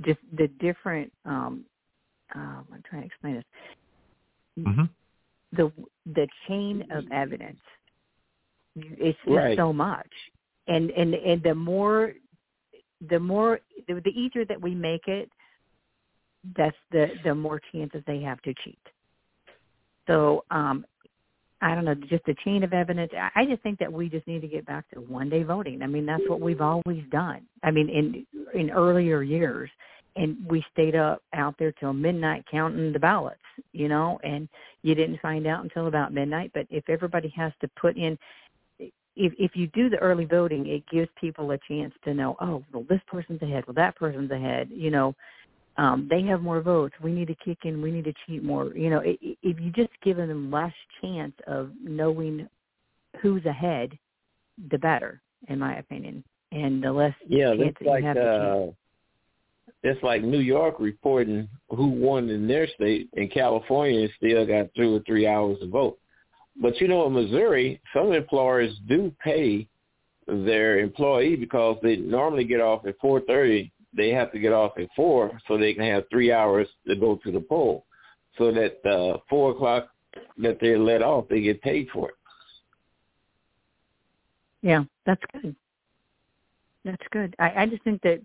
just 0.00 0.18
the 0.36 0.48
different 0.58 1.12
um 1.26 1.64
um 2.34 2.66
i'm 2.72 2.82
trying 2.88 3.02
to 3.02 3.06
explain 3.06 3.34
this 3.34 3.44
hmm 4.64 4.84
the 5.52 5.72
the 6.06 6.26
chain 6.46 6.86
of 6.90 7.04
evidence 7.12 7.60
it's 8.76 9.18
just 9.24 9.28
Right. 9.28 9.56
so 9.56 9.72
much 9.72 10.10
and 10.66 10.90
and 10.90 11.14
and 11.14 11.42
the 11.42 11.54
more 11.54 12.12
the 13.08 13.18
more 13.18 13.60
the, 13.86 14.00
the 14.04 14.10
easier 14.10 14.44
that 14.44 14.60
we 14.60 14.74
make 14.74 15.08
it 15.08 15.30
that's 16.56 16.76
the 16.90 17.10
the 17.24 17.34
more 17.34 17.60
chances 17.72 18.02
they 18.06 18.20
have 18.20 18.40
to 18.42 18.54
cheat 18.64 18.78
so 20.06 20.44
um 20.50 20.84
I 21.60 21.74
don't 21.74 21.84
know, 21.84 21.94
just 21.94 22.24
the 22.24 22.36
chain 22.44 22.62
of 22.62 22.72
evidence. 22.72 23.12
I- 23.12 23.32
I 23.34 23.44
just 23.44 23.62
think 23.62 23.80
that 23.80 23.92
we 23.92 24.08
just 24.08 24.26
need 24.28 24.42
to 24.42 24.46
get 24.46 24.64
back 24.64 24.88
to 24.90 25.00
one 25.00 25.28
day 25.28 25.42
voting. 25.42 25.82
I 25.82 25.88
mean, 25.88 26.06
that's 26.06 26.22
what 26.28 26.40
we've 26.40 26.60
always 26.60 27.02
done. 27.10 27.48
I 27.64 27.72
mean, 27.72 27.88
in 27.88 28.26
in 28.54 28.70
earlier 28.70 29.22
years, 29.22 29.68
and 30.14 30.36
we 30.46 30.64
stayed 30.72 30.94
up 30.94 31.22
out 31.32 31.56
there 31.58 31.72
till 31.72 31.92
midnight 31.92 32.44
counting 32.48 32.92
the 32.92 32.98
ballots, 33.00 33.42
you 33.72 33.88
know, 33.88 34.18
and 34.22 34.48
you 34.82 34.94
didn't 34.94 35.20
find 35.20 35.46
out 35.46 35.62
until 35.64 35.86
about 35.86 36.12
midnight. 36.12 36.50
But 36.54 36.66
if 36.70 36.88
everybody 36.88 37.32
has 37.36 37.52
to 37.60 37.68
put 37.80 37.96
in, 37.96 38.18
if 38.78 39.32
if 39.38 39.52
you 39.54 39.66
do 39.68 39.88
the 39.90 39.98
early 39.98 40.24
voting, 40.24 40.66
it 40.66 40.84
gives 40.88 41.08
people 41.20 41.50
a 41.50 41.58
chance 41.68 41.94
to 42.04 42.14
know, 42.14 42.36
oh, 42.40 42.64
well, 42.72 42.84
this 42.88 43.00
person's 43.06 43.42
ahead, 43.42 43.64
well, 43.66 43.74
that 43.74 43.96
person's 43.96 44.30
ahead, 44.30 44.68
you 44.72 44.90
know. 44.90 45.14
Um, 45.76 46.08
they 46.10 46.22
have 46.22 46.42
more 46.42 46.60
votes. 46.60 46.94
We 47.00 47.12
need 47.12 47.28
to 47.28 47.36
kick 47.36 47.58
in. 47.62 47.80
We 47.80 47.92
need 47.92 48.04
to 48.06 48.14
cheat 48.26 48.42
more. 48.42 48.74
You 48.74 48.90
know, 48.90 49.00
if 49.04 49.60
you 49.60 49.70
just 49.70 49.92
give 50.02 50.16
them 50.16 50.50
less 50.50 50.72
chance 51.00 51.34
of 51.46 51.70
knowing 51.80 52.48
who's 53.22 53.44
ahead, 53.46 53.96
the 54.70 54.78
better, 54.78 55.20
in 55.48 55.58
my 55.58 55.78
opinion, 55.78 56.24
and 56.50 56.82
the 56.82 56.90
less 56.90 57.14
Yeah, 57.28 57.54
chance 57.54 57.76
that 57.78 57.84
you 57.84 57.90
like 57.90 58.04
have 58.04 58.16
to 58.16 58.22
cheat. 58.22 58.74
That's 59.82 60.02
like 60.02 60.22
New 60.22 60.40
York 60.40 60.76
reporting 60.78 61.48
who 61.70 61.88
won 61.88 62.28
in 62.28 62.48
their 62.48 62.66
state, 62.68 63.08
and 63.16 63.32
California 63.32 64.08
still 64.16 64.46
got 64.46 64.74
two 64.74 64.96
or 64.96 65.00
three 65.06 65.26
hours 65.26 65.58
to 65.60 65.68
vote. 65.68 65.98
But 66.60 66.80
you 66.80 66.88
know, 66.88 67.06
in 67.06 67.12
Missouri, 67.12 67.80
some 67.94 68.12
employers 68.12 68.76
do 68.88 69.12
pay 69.22 69.68
their 70.26 70.80
employee 70.80 71.36
because 71.36 71.78
they 71.82 71.96
normally 71.96 72.44
get 72.44 72.60
off 72.60 72.84
at 72.86 72.98
four 73.00 73.20
thirty. 73.20 73.72
They 73.96 74.10
have 74.10 74.32
to 74.32 74.38
get 74.38 74.52
off 74.52 74.72
at 74.78 74.88
four 74.94 75.38
so 75.46 75.56
they 75.56 75.74
can 75.74 75.84
have 75.84 76.04
three 76.10 76.32
hours 76.32 76.68
to 76.86 76.96
go 76.96 77.18
to 77.24 77.32
the 77.32 77.40
poll. 77.40 77.86
So 78.36 78.52
that 78.52 78.84
uh, 78.84 79.18
four 79.30 79.52
o'clock 79.52 79.88
that 80.38 80.58
they're 80.60 80.78
let 80.78 81.02
off, 81.02 81.28
they 81.28 81.40
get 81.40 81.62
paid 81.62 81.88
for 81.92 82.10
it. 82.10 82.14
Yeah, 84.62 84.84
that's 85.06 85.22
good. 85.32 85.54
That's 86.84 87.02
good. 87.10 87.34
I, 87.38 87.62
I 87.62 87.66
just 87.66 87.82
think 87.84 88.02
that 88.02 88.20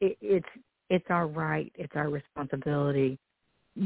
it, 0.00 0.16
it's 0.20 0.46
it's 0.90 1.06
our 1.10 1.26
right, 1.26 1.72
it's 1.76 1.92
our 1.94 2.08
responsibility. 2.08 3.18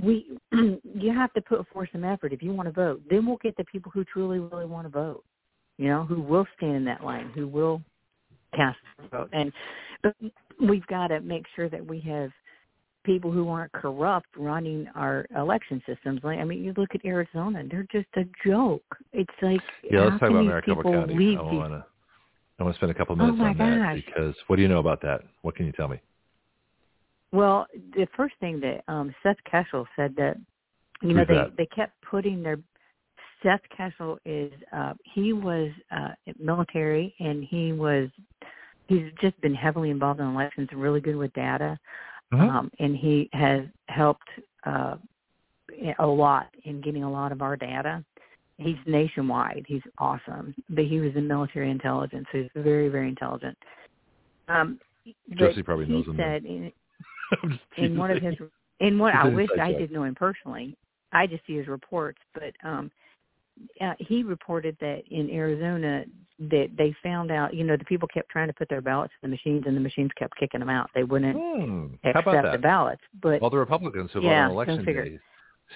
We 0.02 0.38
you 0.52 1.12
have 1.14 1.32
to 1.34 1.40
put 1.40 1.66
forth 1.68 1.88
some 1.92 2.04
effort 2.04 2.32
if 2.32 2.42
you 2.42 2.52
want 2.52 2.66
to 2.68 2.72
vote. 2.72 3.02
Then 3.10 3.26
we'll 3.26 3.38
get 3.38 3.56
the 3.56 3.64
people 3.64 3.90
who 3.92 4.04
truly 4.04 4.38
really 4.38 4.66
want 4.66 4.86
to 4.86 4.90
vote. 4.90 5.24
You 5.78 5.88
know, 5.88 6.04
who 6.04 6.20
will 6.20 6.46
stand 6.56 6.76
in 6.76 6.84
that 6.84 7.02
line, 7.02 7.30
who 7.34 7.48
will 7.48 7.82
cast 8.54 8.78
their 8.98 9.08
vote. 9.08 9.30
And 9.32 9.52
but 10.02 10.14
we've 10.60 10.86
got 10.86 11.08
to 11.08 11.20
make 11.20 11.44
sure 11.56 11.68
that 11.68 11.84
we 11.84 12.00
have 12.00 12.30
people 13.04 13.32
who 13.32 13.48
aren't 13.48 13.72
corrupt 13.72 14.28
running 14.36 14.86
our 14.94 15.26
election 15.36 15.82
systems. 15.86 16.20
Like 16.22 16.38
I 16.38 16.44
mean, 16.44 16.62
you 16.62 16.72
look 16.76 16.90
at 16.94 17.04
Arizona; 17.04 17.64
they're 17.68 17.86
just 17.90 18.08
a 18.16 18.24
joke. 18.46 18.84
It's 19.12 19.30
like 19.40 19.60
Yeah, 19.90 20.02
let's 20.02 20.20
talk 20.20 20.30
about 20.30 20.44
Maricopa 20.44 20.82
County. 20.82 21.36
I 21.36 21.42
want 21.42 21.72
to. 21.72 21.84
I 22.58 22.64
want 22.64 22.76
to 22.76 22.78
spend 22.78 22.92
a 22.92 22.94
couple 22.94 23.14
Oh, 23.14 23.18
minutes 23.18 23.38
my 23.38 23.48
on 23.48 23.56
that 23.58 23.94
because 23.94 24.34
what 24.46 24.56
do 24.56 24.62
you 24.62 24.68
know 24.68 24.78
about 24.78 25.00
that? 25.02 25.22
What 25.40 25.56
can 25.56 25.66
you 25.66 25.72
tell 25.72 25.88
me? 25.88 26.00
Well, 27.32 27.66
the 27.94 28.06
first 28.16 28.34
thing 28.40 28.60
that 28.60 28.84
um 28.88 29.14
Seth 29.22 29.36
Keshel 29.50 29.86
said 29.96 30.14
that 30.16 30.36
you 31.00 31.14
know 31.14 31.20
Who's 31.20 31.28
they 31.28 31.34
that? 31.34 31.56
they 31.56 31.66
kept 31.66 32.00
putting 32.02 32.42
their 32.42 32.58
Seth 33.42 33.62
Keshel 33.76 34.18
is 34.24 34.52
uh 34.72 34.94
he 35.14 35.32
was 35.32 35.70
uh 35.90 36.10
military 36.38 37.14
and 37.18 37.44
he 37.44 37.72
was 37.72 38.08
he's 38.86 39.10
just 39.20 39.40
been 39.40 39.54
heavily 39.54 39.90
involved 39.90 40.20
in 40.20 40.26
elections 40.26 40.68
really 40.74 41.00
good 41.00 41.16
with 41.16 41.32
data 41.32 41.78
Mhm. 42.32 42.50
um 42.50 42.70
and 42.78 42.96
he 42.96 43.28
has 43.32 43.62
helped 43.88 44.28
uh 44.64 44.96
a 45.98 46.06
lot 46.06 46.48
in 46.64 46.80
getting 46.82 47.02
a 47.02 47.10
lot 47.10 47.32
of 47.32 47.40
our 47.40 47.56
data. 47.56 48.04
He's 48.58 48.76
nationwide. 48.86 49.64
He's 49.66 49.82
awesome. 49.98 50.54
But 50.68 50.84
he 50.84 51.00
was 51.00 51.16
in 51.16 51.26
military 51.26 51.70
intelligence, 51.70 52.26
so 52.30 52.42
he's 52.42 52.50
very, 52.54 52.88
very 52.88 53.08
intelligent. 53.08 53.56
Um 54.48 54.78
Josie 55.34 55.62
probably 55.62 55.86
knows 55.86 56.06
him 56.06 56.16
said 56.16 56.44
in, 57.32 57.38
I'm 57.42 57.50
just 57.50 57.62
in 57.78 57.98
one 57.98 58.10
of 58.10 58.22
his 58.22 58.34
in 58.80 58.98
what 58.98 59.14
I 59.14 59.26
wish 59.26 59.50
I 59.60 59.72
did 59.72 59.90
know 59.90 60.04
him 60.04 60.14
personally. 60.14 60.76
I 61.12 61.26
just 61.26 61.46
see 61.46 61.56
his 61.56 61.68
reports, 61.68 62.18
but 62.34 62.52
um 62.64 62.90
uh, 63.80 63.92
he 63.98 64.22
reported 64.22 64.76
that 64.80 65.02
in 65.10 65.30
Arizona 65.30 66.04
that 66.38 66.68
they 66.76 66.94
found 67.02 67.30
out, 67.30 67.54
you 67.54 67.64
know, 67.64 67.76
the 67.76 67.84
people 67.84 68.08
kept 68.08 68.30
trying 68.30 68.48
to 68.48 68.54
put 68.54 68.68
their 68.68 68.80
ballots 68.80 69.12
in 69.22 69.30
the 69.30 69.36
machines 69.36 69.64
and 69.66 69.76
the 69.76 69.80
machines 69.80 70.10
kept 70.16 70.34
kicking 70.38 70.60
them 70.60 70.70
out. 70.70 70.90
They 70.94 71.04
wouldn't 71.04 71.36
Hmm. 71.36 71.94
Accept 72.04 72.52
the 72.52 72.58
ballots. 72.58 73.02
But 73.20 73.42
All 73.42 73.50
the 73.50 73.58
Republicans 73.58 74.10
who 74.12 74.22
Yeah, 74.22 74.46
vote 74.46 74.50
on 74.50 74.50
election 74.50 74.84
day. 74.84 75.18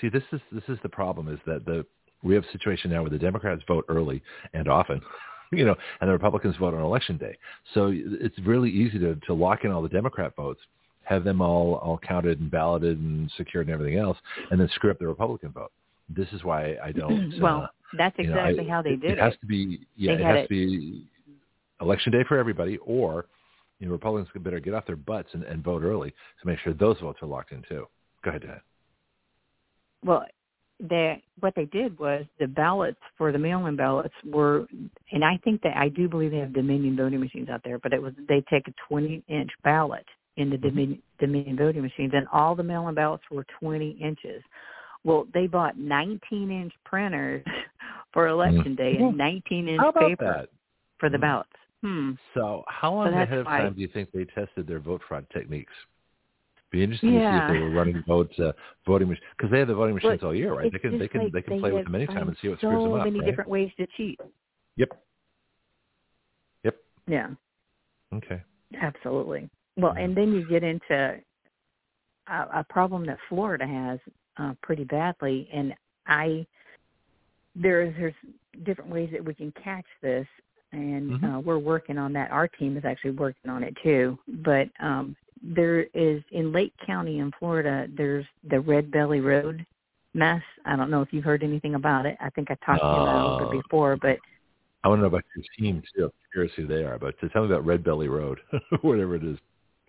See, 0.01 0.09
this 0.09 0.25
is 0.33 0.41
this 0.53 0.65
is 0.69 0.79
the 0.83 0.89
problem: 0.89 1.29
is 1.29 1.39
that 1.47 1.65
the 1.65 1.87
we 2.23 2.35
have 2.35 2.45
a 2.45 2.53
situation 2.53 2.91
now 2.91 3.03
where 3.03 3.11
the 3.11 3.19
Democrats 3.19 3.63
vote 3.69 3.85
early 3.89 4.23
and 4.53 4.69
often, 4.69 5.01
you 5.53 5.65
know, 5.65 5.77
and 6.01 6.09
the 6.09 6.13
Republicans 6.13 6.57
vote 6.57 6.75
on 6.75 6.81
election 6.81 7.17
day. 7.17 7.37
So 7.75 7.93
it's 7.95 8.39
really 8.41 8.71
easy 8.71 8.99
to 8.99 9.15
to 9.15 9.35
lock 9.35 9.65
in 9.65 9.71
all 9.71 9.83
the 9.83 9.89
Democrat 9.89 10.35
votes, 10.37 10.61
have 11.07 11.23
them 11.25 11.41
all 11.41 11.75
all 11.77 11.99
counted 11.99 12.41
and 12.41 12.51
balloted 12.51 12.99
and 12.99 13.31
secured 13.37 13.69
and 13.69 13.75
everything 13.75 13.99
else, 13.99 14.19
and 14.51 14.61
then 14.61 14.69
screw 14.75 14.91
up 14.91 14.99
the 14.99 15.07
Republican 15.07 15.51
vote. 15.51 15.73
This 16.09 16.29
is 16.33 16.43
why 16.45 16.77
I 16.83 16.93
don't. 16.93 17.33
well, 17.41 17.63
uh, 17.63 17.67
that's 17.97 18.19
you 18.19 18.27
know, 18.27 18.35
I- 18.39 18.51
exactly 18.51 18.69
how 18.69 18.83
they 18.83 18.97
did 18.97 19.13
it. 19.13 19.19
has 19.19 19.35
it. 19.35 19.41
to 19.41 19.47
be 19.47 19.81
yeah, 19.97 20.17
They 20.17 20.23
it 20.23 20.27
has 20.27 20.37
it- 20.39 20.43
to 20.43 20.49
be 20.49 21.05
election 21.81 22.13
day 22.13 22.25
for 22.29 22.39
everybody, 22.39 22.79
or 22.79 23.27
you 23.79 23.87
know, 23.87 23.93
Republicans 23.93 24.29
could 24.33 24.43
better 24.43 24.61
get 24.61 24.75
off 24.75 24.87
their 24.87 24.97
butts 24.97 25.29
and, 25.33 25.45
and 25.45 25.63
vote 25.63 25.83
early 25.83 26.11
to 26.41 26.47
make 26.47 26.59
sure 26.61 26.73
those 26.73 26.99
votes 27.01 27.19
are 27.23 27.29
locked 27.29 27.53
in 27.53 27.63
too. 27.69 27.87
Go 28.25 28.31
ahead, 28.31 28.43
Dan. 28.43 28.61
Well, 30.05 30.25
they 30.81 31.23
what 31.41 31.55
they 31.55 31.67
did 31.67 31.99
was 31.99 32.25
the 32.39 32.47
ballots 32.49 32.99
for 33.17 33.33
the 33.33 33.39
mail-in 33.39 33.77
ballots 33.77 34.15
were, 34.25 34.67
and 35.13 35.25
I 35.25 35.39
think 35.45 35.63
that 35.63 35.77
I 35.77 35.89
do 35.89 36.09
believe 36.09 36.31
they 36.33 36.39
have 36.39 36.53
Dominion 36.53 36.97
voting 36.97 37.21
machines 37.21 37.49
out 37.49 37.63
there, 37.65 37.79
but 37.79 37.93
it 37.93 38.03
was 38.03 38.13
they 38.29 38.43
take 38.51 38.69
a 38.69 38.93
20-inch 38.93 39.51
ballot 39.63 40.05
in 40.37 40.51
the 40.51 40.59
Dominion, 40.59 41.03
Dominion 41.19 41.57
voting 41.57 41.83
machines, 41.83 42.13
and 42.15 42.27
all 42.33 42.55
the 42.55 42.63
mail-in 42.63 42.95
ballots 42.95 43.25
were 43.31 43.47
20 43.61 43.91
inches. 43.93 44.43
Well, 45.05 45.27
they 45.33 45.47
bought 45.47 45.77
19-inch 45.77 46.73
printers 46.85 47.45
for 48.13 48.29
election 48.29 48.75
day 48.75 48.97
Mhm. 48.97 49.09
and 49.09 49.21
19-inch 49.21 49.95
paper 49.95 50.25
that? 50.25 50.49
for 50.99 51.09
the 51.09 51.17
Mhm. 51.19 51.21
ballots. 51.23 51.53
Hmm. 51.83 52.13
So 52.35 52.65
how 52.69 52.93
long 52.95 53.13
So 53.13 53.19
ahead 53.19 53.39
of 53.39 53.47
time 53.47 53.75
do 53.75 53.81
you 53.81 53.89
think 53.89 54.11
they 54.11 54.25
tested 54.25 54.67
their 54.67 54.81
vote 54.81 55.03
fraud 55.03 55.29
techniques? 55.31 55.73
Be 56.71 56.83
interesting 56.83 57.15
Yeah. 57.15 57.31
to 57.31 57.33
see 57.33 57.37
if 57.37 57.49
they 57.53 57.61
were 57.61 57.71
running 57.71 58.03
votes, 58.03 58.39
uh, 58.41 58.53
voting 58.85 59.09
machines 59.09 59.25
because 59.37 59.51
they 59.51 59.61
have 59.61 59.69
the 59.69 59.75
voting 59.75 59.95
machines 59.95 60.23
all 60.25 60.35
year, 60.35 60.53
right? 60.53 60.71
They 60.73 60.79
can 60.79 60.99
they 60.99 61.09
can 61.09 61.25
like 61.25 61.33
they 61.33 61.43
can 61.43 61.61
play 61.61 61.73
with 61.73 61.85
them 61.85 61.95
anytime 61.95 62.29
and 62.29 62.37
see 62.39 62.49
what 62.49 62.61
so 62.61 62.67
screws 62.67 62.83
them 62.83 62.95
up, 62.95 63.01
So 63.01 63.05
many 63.05 63.21
right? 63.21 63.27
different 63.27 63.49
ways 63.51 63.71
to 63.77 63.87
cheat. 63.97 64.21
Yep. 64.77 65.01
Yep. 66.65 66.77
Yeah, 67.07 67.29
Okay. 68.13 68.43
absolutely. 68.81 69.49
Well, 69.77 69.93
and 69.97 70.17
then 70.17 70.33
you 70.33 70.47
get 70.49 70.63
into 70.63 71.21
a, 72.29 72.33
a 72.55 72.65
problem 72.69 73.07
that 73.07 73.19
Florida 73.29 73.67
has 73.67 73.99
uh, 74.39 74.55
pretty 74.63 74.85
badly, 74.85 75.49
and 75.53 75.75
I 76.07 76.47
there's 77.55 77.95
there's 77.97 78.15
different 78.65 78.91
ways 78.91 79.11
that 79.13 79.25
we 79.25 79.35
can 79.35 79.53
catch 79.53 79.87
this, 80.03 80.27
and 80.73 81.13
Mhm. 81.13 81.37
uh, 81.37 81.41
we're 81.41 81.59
working 81.59 81.99
on 81.99 82.13
that. 82.15 82.31
Our 82.31 82.49
team 82.49 82.77
is 82.77 82.85
actually 82.85 83.13
working 83.13 83.51
on 83.51 83.63
it 83.63 83.77
too. 83.83 84.19
But 84.29 84.69
um, 84.81 85.17
there 85.43 85.83
is 85.95 86.23
in 86.31 86.53
Lake 86.53 86.75
County 86.85 87.19
in 87.19 87.33
Florida, 87.39 87.87
there's 87.97 88.27
the 88.45 88.61
Red 88.61 88.91
Belly 88.91 89.21
Road 89.21 89.65
mess. 90.15 90.43
I 90.65 90.77
don't 90.77 90.91
know 90.91 91.03
if 91.03 91.13
you've 91.13 91.25
heard 91.25 91.43
anything 91.43 91.75
about 91.75 92.07
it. 92.07 92.17
I 92.21 92.31
think 92.31 92.51
I 92.51 92.55
talked 92.65 92.81
to 92.81 92.87
you 92.87 93.03
about 93.03 93.17
it 93.17 93.27
a 93.27 93.31
little 93.31 93.51
bit 93.51 93.63
before, 93.63 93.97
but 93.97 94.19
I 94.85 94.89
want 94.89 94.99
to 94.99 95.03
know 95.03 95.09
about 95.09 95.25
your 95.35 95.45
team 95.59 95.83
too. 95.95 96.05
I'm 96.05 96.11
curious 96.33 96.53
who 96.55 96.67
they 96.67 96.85
are, 96.85 96.99
but 96.99 97.19
to 97.21 97.29
tell 97.29 97.43
me 97.43 97.49
about 97.53 97.67
Red 97.67 97.85
Belly 97.85 98.09
Road, 98.09 98.39
whatever 98.83 99.17
it 99.17 99.25
is. 99.25 99.39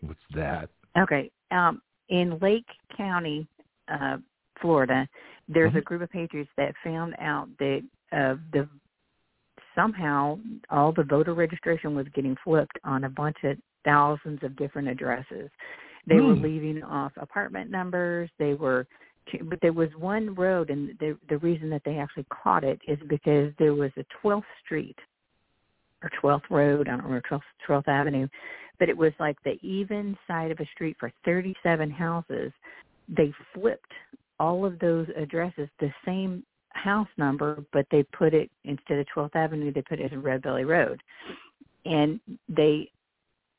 What's 0.02 0.20
that? 0.34 0.70
Okay. 0.98 1.32
Um, 1.52 1.82
in 2.10 2.38
Lake 2.40 2.68
County, 2.96 3.48
uh, 3.88 4.18
Florida, 4.62 5.08
there's 5.48 5.76
a 5.76 5.80
Mhm. 5.80 5.86
group 5.86 6.02
of 6.02 6.10
patriots 6.10 6.52
that 6.58 6.76
found 6.84 7.16
out 7.20 7.50
that 7.58 7.84
uh, 8.12 8.36
the 8.52 8.68
somehow 9.76 10.40
all 10.70 10.92
the 10.92 11.04
voter 11.04 11.34
registration 11.34 11.94
was 11.96 12.08
getting 12.10 12.36
flipped 12.38 12.80
on 12.84 13.04
a 13.04 13.10
bunch 13.10 13.38
of 13.44 13.58
thousands 13.86 14.42
of 14.44 14.56
different 14.56 14.88
addresses. 14.88 15.52
They 16.08 16.20
were 16.20 16.36
Hmm. 16.36 16.42
leaving 16.42 16.84
off 16.84 17.16
apartment 17.18 17.70
numbers. 17.70 18.32
They 18.40 18.54
were, 18.56 18.88
but 19.42 19.60
there 19.62 19.74
was 19.74 19.94
one 19.96 20.34
road, 20.36 20.70
and 20.70 20.98
the 21.00 21.18
the 21.28 21.38
reason 21.40 21.70
that 21.70 21.84
they 21.84 21.98
actually 22.00 22.26
caught 22.30 22.64
it 22.64 22.82
is 22.88 23.00
because 23.08 23.54
there 23.58 23.76
was 23.76 23.92
a 23.98 24.06
12th 24.22 24.46
Street 24.64 24.98
or 26.08 26.40
12th 26.40 26.50
Road, 26.50 26.88
I 26.88 26.92
don't 26.92 27.04
remember 27.04 27.28
12th 27.30 27.42
12th 27.68 27.88
Avenue, 27.88 28.28
but 28.80 28.90
it 28.90 28.98
was 28.98 29.14
like 29.20 29.38
the 29.44 29.58
even 29.62 30.18
side 30.28 30.52
of 30.52 30.60
a 30.60 30.66
street 30.74 30.98
for 31.00 31.12
37 31.26 31.90
houses. 31.90 32.52
They 33.10 33.34
flipped 33.54 33.92
all 34.40 34.66
of 34.66 34.80
those 34.80 35.08
addresses 35.16 35.70
the 35.80 35.92
same 36.06 36.44
house 36.70 37.08
number, 37.18 37.64
but 37.74 37.88
they 37.92 38.04
put 38.04 38.34
it 38.34 38.50
instead 38.66 39.00
of 39.00 39.08
12th 39.16 39.36
Avenue, 39.36 39.74
they 39.74 39.82
put 39.82 40.00
it 40.00 40.12
as 40.12 40.18
Red 40.18 40.42
Belly 40.44 40.66
Road, 40.66 41.02
and 41.86 42.20
they 42.50 42.92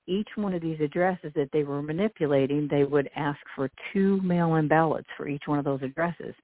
each 0.06 0.28
one 0.36 0.54
of 0.54 0.62
these 0.62 0.80
addresses 0.80 1.30
that 1.36 1.50
they 1.52 1.64
were 1.64 1.82
manipulating, 1.82 2.66
they 2.66 2.84
would 2.84 3.10
ask 3.14 3.38
for 3.54 3.70
two 3.92 4.18
mail-in 4.22 4.66
ballots 4.66 5.06
for 5.18 5.28
each 5.28 5.42
one 5.44 5.58
of 5.58 5.66
those 5.66 5.82
addresses, 5.82 6.34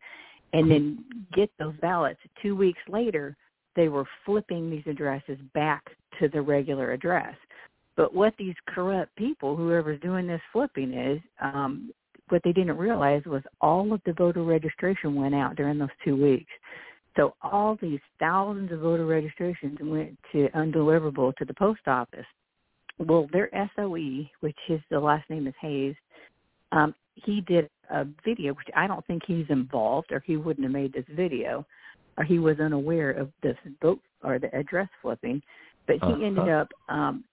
and 0.52 0.70
then 0.70 1.04
get 1.32 1.50
those 1.58 1.74
ballots. 1.80 2.20
Two 2.42 2.54
weeks 2.54 2.80
later, 2.88 3.34
they 3.76 3.88
were 3.88 4.06
flipping 4.24 4.70
these 4.70 4.86
addresses 4.86 5.38
back 5.52 5.84
to 6.20 6.28
the 6.28 6.40
regular 6.40 6.92
address. 6.92 7.34
But 7.96 8.14
what 8.14 8.34
these 8.38 8.54
corrupt 8.66 9.14
people, 9.16 9.56
whoever's 9.56 10.00
doing 10.00 10.26
this 10.26 10.40
flipping, 10.52 10.92
is 10.94 11.20
um, 11.40 11.92
what 12.28 12.42
they 12.42 12.52
didn't 12.52 12.76
realize 12.76 13.22
was 13.26 13.42
all 13.60 13.92
of 13.92 14.00
the 14.04 14.12
voter 14.12 14.42
registration 14.42 15.14
went 15.14 15.34
out 15.34 15.56
during 15.56 15.78
those 15.78 15.88
two 16.04 16.16
weeks. 16.20 16.50
So 17.16 17.34
all 17.42 17.78
these 17.80 18.00
thousands 18.18 18.72
of 18.72 18.80
voter 18.80 19.06
registrations 19.06 19.78
went 19.80 20.18
to 20.32 20.48
undeliverable 20.54 21.36
to 21.36 21.44
the 21.44 21.54
post 21.54 21.86
office. 21.86 22.26
Well, 22.98 23.28
their 23.32 23.50
SOE, 23.76 24.28
which 24.40 24.58
is 24.68 24.80
the 24.90 24.98
last 24.98 25.28
name 25.30 25.46
is 25.46 25.54
Hays, 25.60 25.94
um, 26.72 26.94
he 27.14 27.40
did 27.42 27.68
a 27.90 28.06
video, 28.24 28.54
which 28.54 28.68
I 28.74 28.86
don't 28.86 29.06
think 29.06 29.22
he's 29.26 29.46
involved, 29.48 30.10
or 30.10 30.22
he 30.26 30.36
wouldn't 30.36 30.64
have 30.64 30.72
made 30.72 30.92
this 30.92 31.04
video, 31.14 31.64
or 32.16 32.24
he 32.24 32.38
was 32.38 32.60
unaware 32.60 33.10
of 33.10 33.30
this 33.42 33.56
vote 33.82 34.00
or 34.22 34.38
the 34.38 34.54
address 34.54 34.88
flipping. 35.02 35.42
But 35.86 35.96
he 35.96 36.12
Uh-huh. 36.12 36.24
ended 36.24 36.48
up 36.48 36.68
um, 36.88 37.24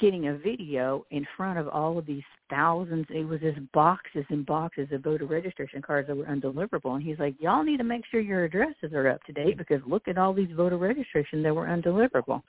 getting 0.00 0.28
a 0.28 0.34
video 0.36 1.06
in 1.10 1.26
front 1.36 1.58
of 1.58 1.68
all 1.68 1.98
of 1.98 2.06
these 2.06 2.24
thousands. 2.50 3.06
It 3.10 3.26
was 3.26 3.40
just 3.40 3.60
boxes 3.72 4.24
and 4.28 4.44
boxes 4.44 4.88
of 4.92 5.02
voter 5.02 5.26
registration 5.26 5.80
cards 5.82 6.08
that 6.08 6.16
were 6.16 6.24
undeliverable. 6.24 6.94
And 6.94 7.02
he's 7.02 7.18
like, 7.18 7.34
y'all 7.38 7.62
need 7.62 7.76
to 7.78 7.84
make 7.84 8.04
sure 8.10 8.20
your 8.20 8.44
addresses 8.44 8.92
are 8.92 9.08
up 9.08 9.22
to 9.24 9.32
date 9.32 9.56
because 9.56 9.80
look 9.86 10.08
at 10.08 10.18
all 10.18 10.34
these 10.34 10.50
voter 10.54 10.78
registration 10.78 11.42
that 11.42 11.54
were 11.54 11.66
undeliverable. 11.66 12.42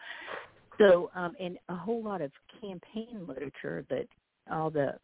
So, 0.80 1.12
um, 1.14 1.36
and 1.40 1.58
a 1.68 1.76
whole 1.76 2.02
lot 2.02 2.22
of 2.22 2.32
campaign 2.62 3.26
literature 3.28 3.86
that 3.90 4.08
all 4.50 4.70
the 4.70 4.96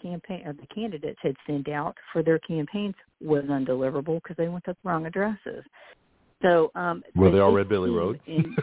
campaign 0.00 0.42
or 0.46 0.52
the 0.52 0.66
candidates 0.74 1.18
had 1.22 1.36
sent 1.46 1.68
out 1.68 1.96
for 2.12 2.22
their 2.22 2.38
campaigns 2.40 2.94
was 3.20 3.44
undeliverable 3.44 4.22
because 4.22 4.36
they 4.36 4.48
went 4.48 4.64
to 4.64 4.72
the 4.72 4.88
wrong 4.88 5.06
addresses. 5.06 5.64
So, 6.42 6.70
um, 6.74 7.02
Were 7.16 7.30
they 7.30 7.40
all 7.40 7.52
Red 7.52 7.68
Billy 7.68 7.90
Road? 7.90 8.20
in- 8.26 8.56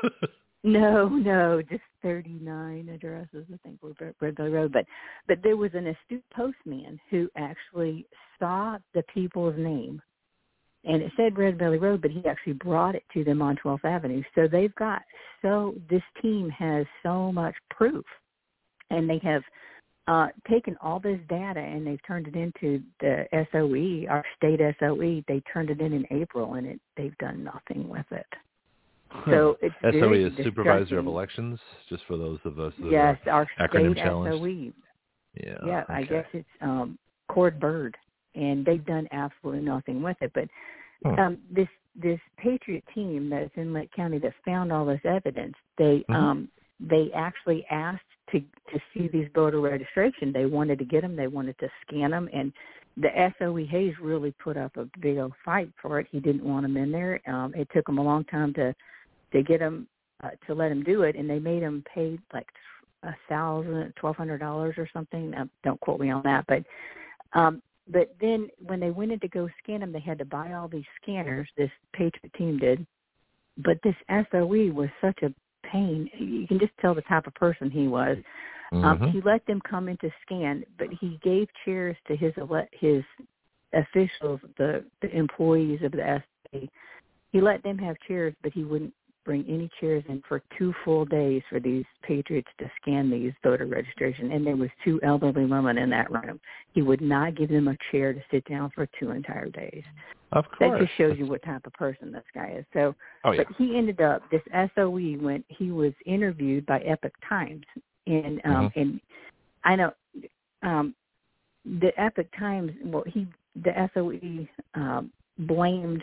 no, 0.64 1.08
no, 1.08 1.60
just 1.62 1.82
39 2.02 2.88
addresses, 2.88 3.44
I 3.52 3.56
think, 3.64 3.82
were 3.82 3.92
Red- 4.20 4.36
Billy 4.36 4.50
Road. 4.50 4.72
But, 4.72 4.84
but 5.26 5.38
there 5.42 5.56
was 5.56 5.70
an 5.74 5.88
astute 5.88 6.24
postman 6.34 6.98
who 7.10 7.28
actually 7.36 8.06
saw 8.38 8.78
the 8.94 9.02
people's 9.12 9.56
name, 9.58 10.00
and 10.84 11.02
it 11.02 11.12
said 11.16 11.36
Red 11.36 11.58
Billy 11.58 11.78
Road, 11.78 12.02
but 12.02 12.12
he 12.12 12.24
actually 12.24 12.52
brought 12.52 12.94
it 12.94 13.02
to 13.14 13.24
them 13.24 13.42
on 13.42 13.56
12th 13.56 13.84
Avenue. 13.84 14.22
So 14.34 14.46
they've 14.46 14.74
got 14.76 15.02
so 15.42 15.74
this 15.90 16.02
team 16.22 16.48
has 16.50 16.86
so 17.02 17.32
much 17.32 17.54
proof, 17.70 18.04
and 18.90 19.08
they 19.10 19.20
have 19.24 19.42
uh, 20.08 20.28
taken 20.50 20.74
all 20.80 20.98
this 20.98 21.20
data 21.28 21.60
and 21.60 21.86
they've 21.86 22.00
turned 22.06 22.26
it 22.26 22.34
into 22.34 22.82
the 23.00 23.26
SOE, 23.52 24.10
our 24.10 24.24
state 24.36 24.58
SOE. 24.80 25.22
They 25.28 25.42
turned 25.52 25.68
it 25.70 25.80
in 25.80 25.92
in 25.92 26.06
April, 26.10 26.54
and 26.54 26.66
it 26.66 26.80
they've 26.96 27.16
done 27.18 27.44
nothing 27.44 27.88
with 27.88 28.06
it. 28.10 28.26
So 29.26 29.58
it's 29.62 29.74
SOE 29.82 29.90
very 30.00 30.24
is 30.24 30.32
supervisor 30.42 30.98
of 30.98 31.06
elections, 31.06 31.60
just 31.88 32.02
for 32.06 32.16
those 32.16 32.38
of 32.44 32.58
us 32.58 32.72
that 32.78 32.90
Yes, 32.90 33.18
our 33.26 33.46
acronym 33.60 33.92
state 33.92 34.02
challenged. 34.02 34.42
SOE. 34.42 34.46
are 34.46 35.46
yeah. 35.46 35.58
Yeah, 35.64 35.84
I 35.88 36.02
guess 36.04 36.26
it's 36.32 36.48
um 36.62 36.98
Cord 37.28 37.60
Byrd, 37.60 37.96
and 38.34 38.64
they've 38.64 38.84
done 38.84 39.06
absolutely 39.12 39.62
nothing 39.62 40.02
with 40.02 40.16
it. 40.22 40.32
But 40.34 40.48
Hmm. 41.04 41.20
um 41.20 41.38
this 41.50 41.68
this 41.94 42.20
Patriot 42.38 42.84
team 42.94 43.28
that's 43.28 43.54
in 43.56 43.72
Lake 43.72 43.90
County 43.92 44.18
that 44.18 44.32
found 44.44 44.72
all 44.72 44.86
this 44.86 45.04
evidence, 45.04 45.54
they 45.76 46.04
Mhm. 46.08 46.14
um 46.14 46.48
they 46.80 47.10
actually 47.12 47.66
asked 47.66 48.07
to 48.32 48.40
to 48.40 48.80
see 48.92 49.08
these 49.08 49.28
voter 49.34 49.60
registration. 49.60 50.32
They 50.32 50.46
wanted 50.46 50.78
to 50.78 50.84
get 50.84 51.02
them. 51.02 51.16
They 51.16 51.26
wanted 51.26 51.58
to 51.58 51.68
scan 51.86 52.10
them, 52.10 52.28
and 52.32 52.52
the 52.96 53.08
SOE 53.38 53.66
Hays 53.70 53.94
really 54.00 54.32
put 54.42 54.56
up 54.56 54.76
a 54.76 54.88
big 55.00 55.18
old 55.18 55.32
fight 55.44 55.70
for 55.80 56.00
it. 56.00 56.06
He 56.10 56.20
didn't 56.20 56.44
want 56.44 56.64
them 56.64 56.76
in 56.76 56.90
there. 56.90 57.20
Um, 57.26 57.54
it 57.54 57.68
took 57.74 57.88
him 57.88 57.98
a 57.98 58.02
long 58.02 58.24
time 58.24 58.52
to 58.54 58.74
to 59.32 59.42
get 59.42 59.60
them 59.60 59.86
uh, 60.22 60.30
to 60.46 60.54
let 60.54 60.72
him 60.72 60.82
do 60.82 61.02
it, 61.02 61.16
and 61.16 61.28
they 61.28 61.38
made 61.38 61.62
him 61.62 61.84
pay 61.94 62.18
like 62.32 62.48
a 63.02 63.14
thousand, 63.28 63.92
twelve 63.96 64.16
hundred 64.16 64.38
dollars 64.38 64.74
or 64.78 64.88
something. 64.92 65.34
Uh, 65.34 65.46
don't 65.64 65.80
quote 65.80 66.00
me 66.00 66.10
on 66.10 66.22
that, 66.24 66.44
but 66.48 66.64
um, 67.38 67.62
but 67.90 68.14
then 68.20 68.48
when 68.66 68.80
they 68.80 68.90
went 68.90 69.12
in 69.12 69.20
to 69.20 69.28
go 69.28 69.48
scan 69.62 69.80
them, 69.80 69.92
they 69.92 70.00
had 70.00 70.18
to 70.18 70.24
buy 70.24 70.52
all 70.52 70.68
these 70.68 70.84
scanners. 71.00 71.48
This 71.56 71.70
Patriot 71.92 72.32
team 72.36 72.58
did, 72.58 72.86
but 73.58 73.78
this 73.82 73.94
SOE 74.30 74.72
was 74.72 74.88
such 75.00 75.22
a 75.22 75.32
pain. 75.70 76.10
You 76.18 76.46
can 76.46 76.58
just 76.58 76.72
tell 76.80 76.94
the 76.94 77.02
type 77.02 77.26
of 77.26 77.34
person 77.34 77.70
he 77.70 77.88
was. 77.88 78.18
Um, 78.72 78.98
Mhm. 78.98 79.10
he 79.10 79.20
let 79.22 79.44
them 79.46 79.60
come 79.62 79.88
in 79.88 79.96
to 79.98 80.10
scan, 80.22 80.64
but 80.78 80.88
he 80.92 81.18
gave 81.22 81.48
chairs 81.64 81.96
to 82.06 82.16
his 82.16 82.36
ele- 82.38 82.68
his 82.72 83.04
officials, 83.72 84.40
the 84.56 84.84
the 85.00 85.14
employees 85.14 85.82
of 85.82 85.92
the 85.92 86.06
SA. 86.06 86.68
He 87.32 87.40
let 87.40 87.62
them 87.62 87.78
have 87.78 87.98
chairs, 88.00 88.34
but 88.42 88.52
he 88.52 88.64
wouldn't 88.64 88.94
bring 89.28 89.44
any 89.46 89.68
chairs 89.78 90.02
in 90.08 90.22
for 90.26 90.40
two 90.56 90.72
full 90.86 91.04
days 91.04 91.42
for 91.50 91.60
these 91.60 91.84
patriots 92.02 92.48
to 92.58 92.64
scan 92.80 93.10
these 93.10 93.30
voter 93.44 93.66
registration. 93.66 94.32
And 94.32 94.46
there 94.46 94.56
was 94.56 94.70
two 94.82 94.98
elderly 95.02 95.44
women 95.44 95.76
in 95.76 95.90
that 95.90 96.10
room. 96.10 96.40
He 96.72 96.80
would 96.80 97.02
not 97.02 97.36
give 97.36 97.50
them 97.50 97.68
a 97.68 97.76
chair 97.92 98.14
to 98.14 98.20
sit 98.30 98.42
down 98.48 98.70
for 98.74 98.88
two 98.98 99.10
entire 99.10 99.50
days. 99.50 99.82
Of 100.32 100.46
course 100.56 100.80
That 100.80 100.86
just 100.86 100.96
shows 100.96 101.18
you 101.18 101.26
what 101.26 101.42
type 101.42 101.66
of 101.66 101.74
person 101.74 102.10
this 102.10 102.24
guy 102.34 102.54
is. 102.58 102.64
So 102.72 102.94
Oh 103.22 103.32
yeah. 103.32 103.42
but 103.44 103.54
he 103.58 103.76
ended 103.76 104.00
up 104.00 104.22
this 104.30 104.40
SOE 104.74 105.18
when 105.20 105.44
he 105.48 105.72
was 105.72 105.92
interviewed 106.06 106.64
by 106.64 106.80
Epoch 106.80 107.12
Times, 107.28 107.64
and 108.06 108.40
um, 108.46 108.70
Mm-hmm. 108.74 108.80
and 108.80 109.00
I 109.62 109.76
know 109.76 109.92
um, 110.62 110.94
the 111.66 111.90
Epoch 111.98 112.28
Times. 112.38 112.72
Well, 112.82 113.04
he 113.06 113.26
the 113.56 113.88
SOE 113.92 114.48
um, 114.74 115.12
blamed 115.40 116.02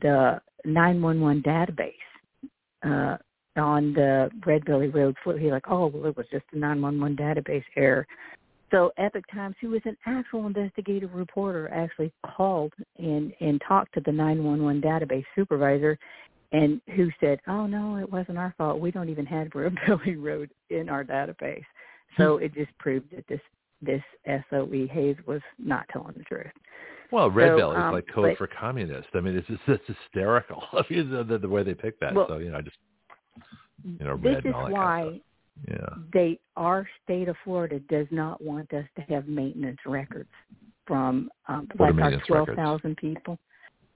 the 0.00 0.40
911 0.64 1.42
database 1.42 1.92
uh, 2.84 3.16
on 3.56 3.92
the 3.92 4.30
Red 4.44 4.64
Belly 4.64 4.88
Road 4.88 5.16
flip. 5.22 5.38
He 5.38 5.50
like, 5.50 5.68
oh 5.68 5.86
well, 5.86 6.06
it 6.06 6.16
was 6.16 6.26
just 6.30 6.44
a 6.52 6.58
911 6.58 7.16
database 7.16 7.64
error. 7.76 8.06
So 8.70 8.90
Epoch 8.98 9.24
Times, 9.32 9.54
who 9.60 9.70
was 9.70 9.82
an 9.84 9.96
actual 10.06 10.46
investigative 10.46 11.14
reporter, 11.14 11.68
actually 11.72 12.12
called 12.26 12.72
and 12.98 13.32
and 13.40 13.60
talked 13.66 13.94
to 13.94 14.00
the 14.04 14.12
911 14.12 14.82
database 14.82 15.24
supervisor, 15.34 15.98
and 16.52 16.80
who 16.96 17.08
said, 17.20 17.40
"Oh 17.46 17.66
no, 17.66 17.96
it 17.96 18.10
wasn't 18.10 18.38
our 18.38 18.54
fault. 18.58 18.80
We 18.80 18.90
don't 18.90 19.08
even 19.08 19.26
have 19.26 19.48
Red 19.54 19.76
Belly 19.86 20.16
Road 20.16 20.50
in 20.70 20.88
our 20.88 21.04
database." 21.04 21.64
So 22.16 22.38
it 22.38 22.54
just 22.54 22.76
proved 22.78 23.10
that 23.14 23.26
this 23.28 23.40
this 23.82 24.02
SOE 24.50 24.88
Hays 24.90 25.16
was 25.26 25.42
not 25.58 25.86
telling 25.92 26.14
the 26.16 26.24
truth. 26.24 26.46
Well, 27.10 27.30
red 27.30 27.52
So, 27.52 27.56
belly 27.56 27.76
is 27.76 27.82
um, 27.82 27.92
like 27.92 28.06
code 28.12 28.30
but- 28.30 28.38
for 28.38 28.46
communist. 28.46 29.08
I 29.14 29.20
mean, 29.20 29.36
it's 29.36 29.46
just 29.46 29.60
it's 29.66 29.84
hysterical. 29.86 30.62
I 30.72 30.82
mean, 30.90 31.10
the, 31.10 31.38
the, 31.38 31.48
way 31.48 31.62
they 31.62 31.74
pick 31.74 31.98
that. 32.00 32.14
Well, 32.14 32.26
so 32.28 32.38
you 32.38 32.50
know, 32.50 32.58
I 32.58 32.62
just 32.62 32.76
you 33.84 34.04
know, 34.04 34.16
this 34.16 34.24
red 34.24 34.38
is 34.38 34.44
and 34.46 34.54
all 34.54 34.64
that 34.64 34.72
why 34.72 35.02
kind 35.02 35.20
of 35.68 35.74
stuff. 35.76 35.98
they 36.12 36.40
our 36.56 36.88
state 37.02 37.28
of 37.28 37.36
Florida 37.44 37.80
does 37.88 38.06
not 38.10 38.42
want 38.42 38.72
us 38.72 38.86
to 38.96 39.02
have 39.02 39.28
maintenance 39.28 39.78
records 39.86 40.30
from 40.86 41.30
um, 41.48 41.68
like 41.78 41.94
our 41.94 42.20
twelve 42.26 42.48
thousand 42.56 42.96
people. 42.96 43.38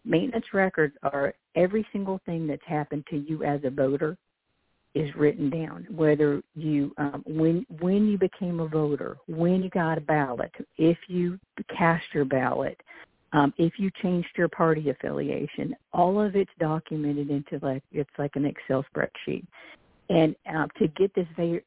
Maintenance 0.04 0.46
records 0.54 0.94
are 1.02 1.34
every 1.54 1.86
single 1.92 2.20
thing 2.24 2.46
that's 2.46 2.62
happened 2.66 3.04
to 3.10 3.16
you 3.16 3.44
as 3.44 3.60
a 3.64 3.70
voter 3.70 4.16
is 4.94 5.15
written 5.15 5.50
down. 5.50 5.86
Whether 5.91 6.42
you 6.55 6.92
um, 6.99 7.23
when 7.26 7.67
when 7.81 8.07
you 8.08 8.18
became 8.18 8.60
a 8.60 8.68
voter, 8.68 9.17
when 9.26 9.62
you 9.62 9.70
got 9.70 9.99
a 9.99 10.02
ballot, 10.02 10.52
if 10.76 10.99
you 11.08 11.39
cast 11.76 12.05
your 12.12 12.25
ballot, 12.25 12.81
um, 13.33 13.52
if 13.58 13.75
you 13.78 13.91
changed 14.02 14.28
your 14.36 14.49
party 14.49 14.91
affiliation, 14.91 15.75
all 15.92 16.20
of 16.20 16.34
it's 16.36 16.50
documented 16.58 17.31
into 17.31 17.65
like 17.65 17.83
it's 17.92 18.10
like 18.18 18.34
an 18.36 18.47
Excel 18.47 18.84
spreadsheet. 18.94 19.44
And 20.10 20.34
uh, 20.50 20.67
to 20.78 20.89
get 20.89 21.15
this 21.15 21.26
va- 21.36 21.60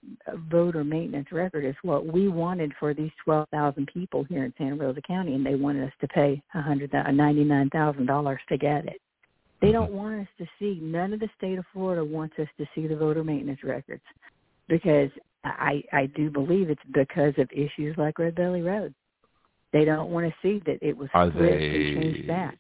voter 0.50 0.84
maintenance 0.84 1.32
record 1.32 1.64
is 1.64 1.76
what 1.84 2.08
we 2.08 2.28
wanted 2.28 2.74
for 2.80 2.92
these 2.92 3.12
12,000 3.24 3.88
people 3.94 4.24
here 4.24 4.46
in 4.46 4.54
Santa 4.58 4.76
Rosa 4.76 5.02
County, 5.02 5.36
and 5.36 5.46
they 5.46 5.54
wanted 5.54 5.84
us 5.84 5.94
to 6.02 6.08
pay 6.08 6.42
a 6.56 6.62
hundred 6.62 6.92
$99,000 6.92 8.38
to 8.50 8.58
get 8.58 8.86
it. 8.88 9.00
They 9.62 9.68
mm-hmm. 9.68 9.74
don't 9.74 9.92
want 9.92 10.22
us 10.22 10.28
to 10.40 10.46
see, 10.60 10.80
none 10.82 11.14
of 11.14 11.20
the 11.20 11.30
state 11.38 11.58
of 11.58 11.66
Florida 11.72 12.04
wants 12.04 12.36
us 12.40 12.48
to 12.58 12.66
see 12.74 12.88
the 12.88 12.96
voter 12.96 13.24
maintenance 13.24 13.64
records 13.64 14.04
because 14.68 15.10
I, 15.44 15.84
I 15.92 16.08
do 16.08 16.30
believe 16.30 16.70
it's 16.70 16.82
because 16.94 17.34
of 17.38 17.50
issues 17.52 17.96
like 17.98 18.20
Red 18.20 18.36
Belly 18.36 18.62
Road. 18.62 18.94
They 19.74 19.86
don't 19.86 20.12
want 20.12 20.28
to 20.28 20.34
see 20.42 20.62
that 20.66 20.80
it 20.82 20.96
was 20.98 21.10
Are 21.14 21.24
and 21.26 21.34
changed 21.40 22.24
they- 22.24 22.28
back. 22.28 22.58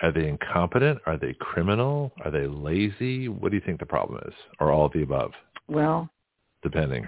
Are 0.00 0.12
they 0.12 0.28
incompetent? 0.28 1.00
Are 1.06 1.16
they 1.16 1.34
criminal? 1.40 2.12
Are 2.24 2.30
they 2.30 2.46
lazy? 2.46 3.28
What 3.28 3.50
do 3.50 3.56
you 3.56 3.62
think 3.66 3.80
the 3.80 3.86
problem 3.86 4.20
is, 4.28 4.34
or 4.60 4.70
all 4.70 4.86
of 4.86 4.92
the 4.92 5.02
above, 5.02 5.32
Well, 5.66 6.08
depending? 6.62 7.04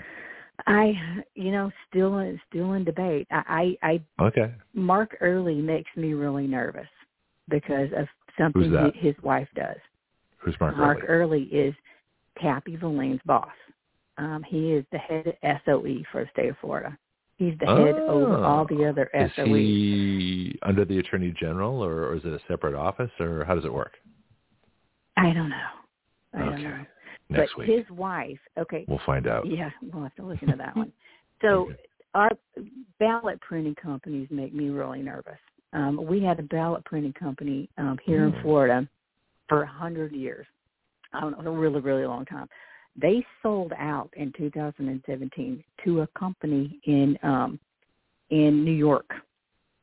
I, 0.66 0.92
you 1.36 1.52
know, 1.52 1.70
still 1.88 2.36
still 2.48 2.72
in 2.72 2.82
debate. 2.84 3.28
I, 3.30 3.76
I, 3.82 4.00
I 4.20 4.24
Okay. 4.24 4.52
Mark 4.74 5.16
Earley 5.20 5.54
makes 5.54 5.90
me 5.96 6.14
really 6.14 6.48
nervous 6.48 6.88
because 7.48 7.90
of 7.96 8.08
something 8.40 8.92
his 8.94 9.14
wife 9.22 9.48
does. 9.54 9.76
Who's 10.38 10.54
Mark, 10.60 10.74
Earley? 10.74 10.80
Mark 10.80 10.98
Earley? 11.08 11.08
Earley 11.08 11.42
is 11.44 11.74
Tappie 12.42 12.78
Villane's 12.78 13.20
boss. 13.26 13.48
Um, 14.18 14.42
he 14.48 14.72
is 14.72 14.84
the 14.92 14.98
head 14.98 15.26
of 15.26 15.56
SOE 15.64 16.02
for 16.12 16.24
the 16.24 16.30
state 16.32 16.48
of 16.50 16.56
Florida. 16.60 16.96
He's 17.36 17.54
the 17.58 17.66
head 17.66 17.96
over 18.06 18.44
all 18.44 18.66
the 18.66 18.84
other 18.84 19.10
E. 19.14 19.24
Is 19.24 19.30
SOEs. 19.36 19.46
he 19.46 20.58
under 20.62 20.84
the 20.84 20.98
attorney 20.98 21.34
general, 21.40 21.82
or, 21.82 22.08
or 22.08 22.16
is 22.16 22.22
it 22.24 22.32
a 22.34 22.40
separate 22.46 22.74
office, 22.74 23.10
or 23.18 23.44
how 23.46 23.54
does 23.54 23.64
it 23.64 23.72
work? 23.72 23.92
I 25.16 25.32
don't 25.32 25.48
know. 25.48 25.68
I 26.34 26.38
don't 26.40 26.54
Okay. 26.54 26.62
know. 26.64 26.86
Next 27.30 27.52
but 27.54 27.66
week 27.66 27.78
his 27.78 27.90
wife, 27.96 28.38
okay, 28.58 28.84
we'll 28.88 29.00
find 29.06 29.26
out. 29.26 29.46
yeah, 29.46 29.70
we'll 29.92 30.02
have 30.02 30.14
to 30.16 30.24
listen 30.24 30.48
to 30.48 30.56
that 30.56 30.76
one. 30.76 30.92
So 31.42 31.48
Okay. 31.70 31.76
our 32.14 32.30
ballot 32.98 33.40
printing 33.40 33.76
companies 33.76 34.28
make 34.30 34.52
me 34.52 34.68
really 34.68 35.00
nervous. 35.00 35.38
Um, 35.72 36.04
we 36.04 36.22
had 36.22 36.38
a 36.38 36.42
ballot 36.42 36.84
printing 36.84 37.12
company 37.12 37.68
um, 37.78 37.98
here 38.04 38.24
in 38.24 38.32
Mm. 38.32 38.42
Florida 38.42 38.88
for 39.48 39.62
a 39.62 39.66
hundred 39.66 40.12
years. 40.12 40.46
I 41.12 41.20
don't 41.20 41.42
know, 41.42 41.50
a 41.50 41.54
really, 41.54 41.80
really 41.80 42.06
long 42.06 42.24
time. 42.24 42.48
They 42.96 43.24
sold 43.42 43.72
out 43.76 44.10
in 44.14 44.32
2017 44.32 45.64
to 45.84 46.00
a 46.02 46.06
company 46.08 46.80
in 46.84 47.18
um, 47.22 47.58
in 48.30 48.64
New 48.64 48.72
York, 48.72 49.10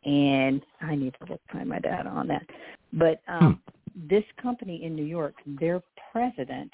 and 0.05 0.61
I 0.81 0.95
need 0.95 1.13
to 1.19 1.31
look 1.31 1.41
find 1.51 1.67
my 1.67 1.79
data 1.79 2.09
on 2.09 2.27
that. 2.27 2.45
But 2.93 3.21
um, 3.27 3.61
this 4.09 4.23
company 4.41 4.83
in 4.83 4.95
New 4.95 5.03
York, 5.03 5.35
their 5.45 5.81
president 6.11 6.71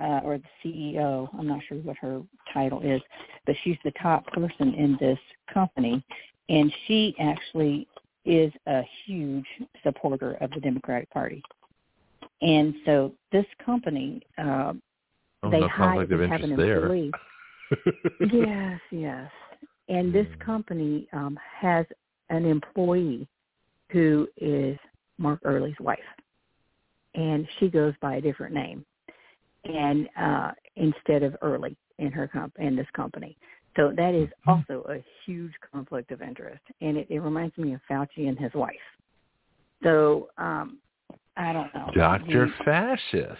uh, 0.00 0.20
or 0.24 0.38
the 0.38 0.44
CEO, 0.64 1.28
I'm 1.38 1.46
not 1.46 1.60
sure 1.68 1.78
what 1.78 1.96
her 1.98 2.22
title 2.52 2.80
is, 2.82 3.00
but 3.46 3.56
she's 3.62 3.76
the 3.84 3.92
top 4.02 4.26
person 4.28 4.74
in 4.74 4.96
this 5.00 5.18
company, 5.52 6.02
and 6.48 6.72
she 6.86 7.14
actually 7.20 7.86
is 8.24 8.52
a 8.66 8.82
huge 9.06 9.46
supporter 9.82 10.34
of 10.40 10.50
the 10.50 10.60
Democratic 10.60 11.10
Party. 11.10 11.42
And 12.42 12.74
so 12.84 13.14
this 13.32 13.46
company, 13.64 14.22
uh, 14.38 14.74
Oh, 15.42 15.50
they 15.50 15.60
hide 15.62 16.08
conflict 16.08 16.30
have 16.30 16.42
an 16.42 16.56
there. 16.56 16.82
employee. 16.82 17.12
yes, 18.32 18.80
yes. 18.90 19.30
And 19.88 20.12
this 20.12 20.26
Mm. 20.26 20.40
company 20.40 21.08
um, 21.12 21.38
has 21.60 21.86
an 22.28 22.44
employee 22.44 23.26
who 23.90 24.28
is 24.36 24.78
Mark 25.18 25.40
Earley's 25.44 25.78
wife, 25.80 25.98
and 27.14 27.48
she 27.58 27.68
goes 27.68 27.94
by 28.00 28.16
a 28.16 28.20
different 28.20 28.54
name, 28.54 28.84
and 29.64 30.08
uh, 30.16 30.52
instead 30.76 31.22
of 31.22 31.36
Earley 31.40 31.76
in 31.98 32.12
her 32.12 32.28
comp- 32.28 32.58
in 32.58 32.76
this 32.76 32.90
company. 32.94 33.36
So 33.78 33.92
that 33.96 34.12
is 34.12 34.28
Mhm. 34.28 34.64
also 34.68 34.82
a 34.88 34.98
huge 35.24 35.54
conflict 35.60 36.10
of 36.10 36.20
interest, 36.20 36.62
and 36.80 36.96
it, 36.96 37.06
it 37.10 37.20
reminds 37.20 37.56
me 37.56 37.74
of 37.74 37.80
Fauci 37.88 38.28
and 38.28 38.36
his 38.36 38.52
wife. 38.54 38.74
So 39.84 40.30
um, 40.36 40.80
I 41.36 41.52
don't 41.52 41.72
know. 41.72 41.92
Doctor 41.94 42.48
Fascist. 42.64 43.38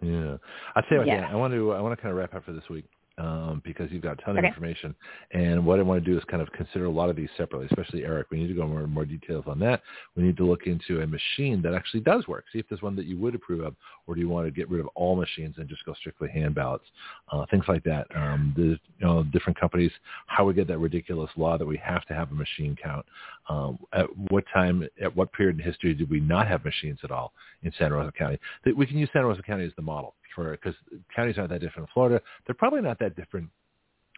Yeah, 0.00 0.36
I'll 0.76 0.82
tell 0.84 0.92
you 0.92 0.98
what. 0.98 1.06
Yes. 1.08 1.22
Dan, 1.22 1.32
I 1.32 1.34
want 1.34 1.52
to 1.52 1.72
I 1.72 1.80
want 1.80 1.98
to 1.98 2.00
kind 2.00 2.12
of 2.12 2.18
wrap 2.18 2.32
up 2.32 2.44
for 2.44 2.52
this 2.52 2.68
week 2.68 2.84
um, 3.18 3.60
because 3.64 3.90
you've 3.90 4.02
got 4.02 4.18
a 4.18 4.22
ton 4.22 4.36
of 4.36 4.38
Okay. 4.38 4.48
information, 4.48 4.94
and 5.32 5.64
what 5.64 5.78
I 5.78 5.82
want 5.82 6.04
to 6.04 6.10
do 6.10 6.16
is 6.16 6.24
kind 6.24 6.42
of 6.42 6.50
consider 6.52 6.86
a 6.86 6.90
lot 6.90 7.10
of 7.10 7.16
these 7.16 7.28
separately, 7.36 7.66
especially 7.70 8.04
ERIC. 8.04 8.30
We 8.30 8.38
need 8.38 8.48
to 8.48 8.54
go 8.54 8.66
more 8.66 8.86
more 8.86 9.04
details 9.04 9.44
on 9.46 9.58
that. 9.60 9.82
We 10.16 10.22
need 10.22 10.36
to 10.38 10.44
look 10.44 10.66
into 10.66 11.02
a 11.02 11.06
machine 11.06 11.62
that 11.62 11.74
actually 11.74 12.00
does 12.00 12.26
work. 12.26 12.44
See 12.52 12.58
if 12.58 12.68
there's 12.68 12.82
one 12.82 12.96
that 12.96 13.06
you 13.06 13.18
would 13.18 13.34
approve 13.34 13.60
of, 13.60 13.74
or 14.06 14.14
do 14.14 14.20
you 14.20 14.28
want 14.28 14.46
to 14.46 14.50
get 14.50 14.70
rid 14.70 14.80
of 14.80 14.86
all 14.94 15.16
machines 15.16 15.56
and 15.58 15.68
just 15.68 15.84
go 15.84 15.94
strictly 15.94 16.30
hand 16.30 16.54
ballots, 16.54 16.86
uh, 17.30 17.46
things 17.50 17.64
like 17.68 17.84
that. 17.84 18.06
Um, 18.14 18.52
the 18.56 18.62
you 18.62 18.78
know 19.00 19.22
different 19.24 19.58
companies, 19.58 19.92
how 20.26 20.44
we 20.44 20.54
get 20.54 20.66
that 20.68 20.78
ridiculous 20.78 21.30
law 21.36 21.58
that 21.58 21.66
we 21.66 21.76
have 21.78 22.04
to 22.06 22.14
have 22.14 22.30
a 22.30 22.34
machine 22.34 22.76
count. 22.82 23.04
Um, 23.48 23.78
at 23.92 24.06
what 24.30 24.44
time, 24.52 24.86
at 25.02 25.14
what 25.14 25.32
period 25.32 25.58
in 25.58 25.64
history 25.64 25.94
did 25.94 26.08
we 26.10 26.20
not 26.20 26.46
have 26.48 26.64
machines 26.64 27.00
at 27.02 27.10
all 27.10 27.32
in 27.62 27.72
Santa 27.78 27.96
Rosa 27.96 28.12
County? 28.12 28.38
We 28.76 28.86
can 28.86 28.98
use 28.98 29.08
Santa 29.12 29.26
Rosa 29.26 29.42
County 29.42 29.64
as 29.64 29.72
the 29.76 29.82
model 29.82 30.14
for 30.34 30.50
because 30.52 30.74
counties 31.14 31.38
aren't 31.38 31.50
that 31.50 31.60
different 31.60 31.88
in 31.88 31.92
Florida. 31.92 32.20
They're 32.46 32.54
probably 32.54 32.80
not 32.80 32.98
that 33.00 33.16
different 33.16 33.48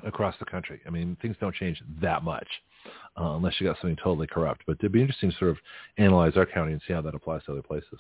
across 0.05 0.34
the 0.39 0.44
country. 0.44 0.81
I 0.86 0.91
mean, 0.91 1.17
things 1.23 1.36
don't 1.41 1.55
change 1.55 1.83
that 2.01 2.25
much 2.25 2.49
uh, 3.18 3.36
unless 3.36 3.55
you 3.60 3.67
got 3.67 3.76
something 3.81 3.97
totally 3.97 4.26
corrupt. 4.26 4.62
But 4.67 4.76
it'd 4.81 4.93
be 4.93 5.01
interesting 5.01 5.31
to 5.31 5.36
sort 5.39 5.51
of 5.52 5.59
analyze 5.99 6.36
our 6.36 6.47
county 6.47 6.73
and 6.73 6.81
see 6.86 6.93
how 6.93 7.01
that 7.02 7.15
applies 7.15 7.44
to 7.44 7.52
other 7.52 7.62
places. 7.62 7.99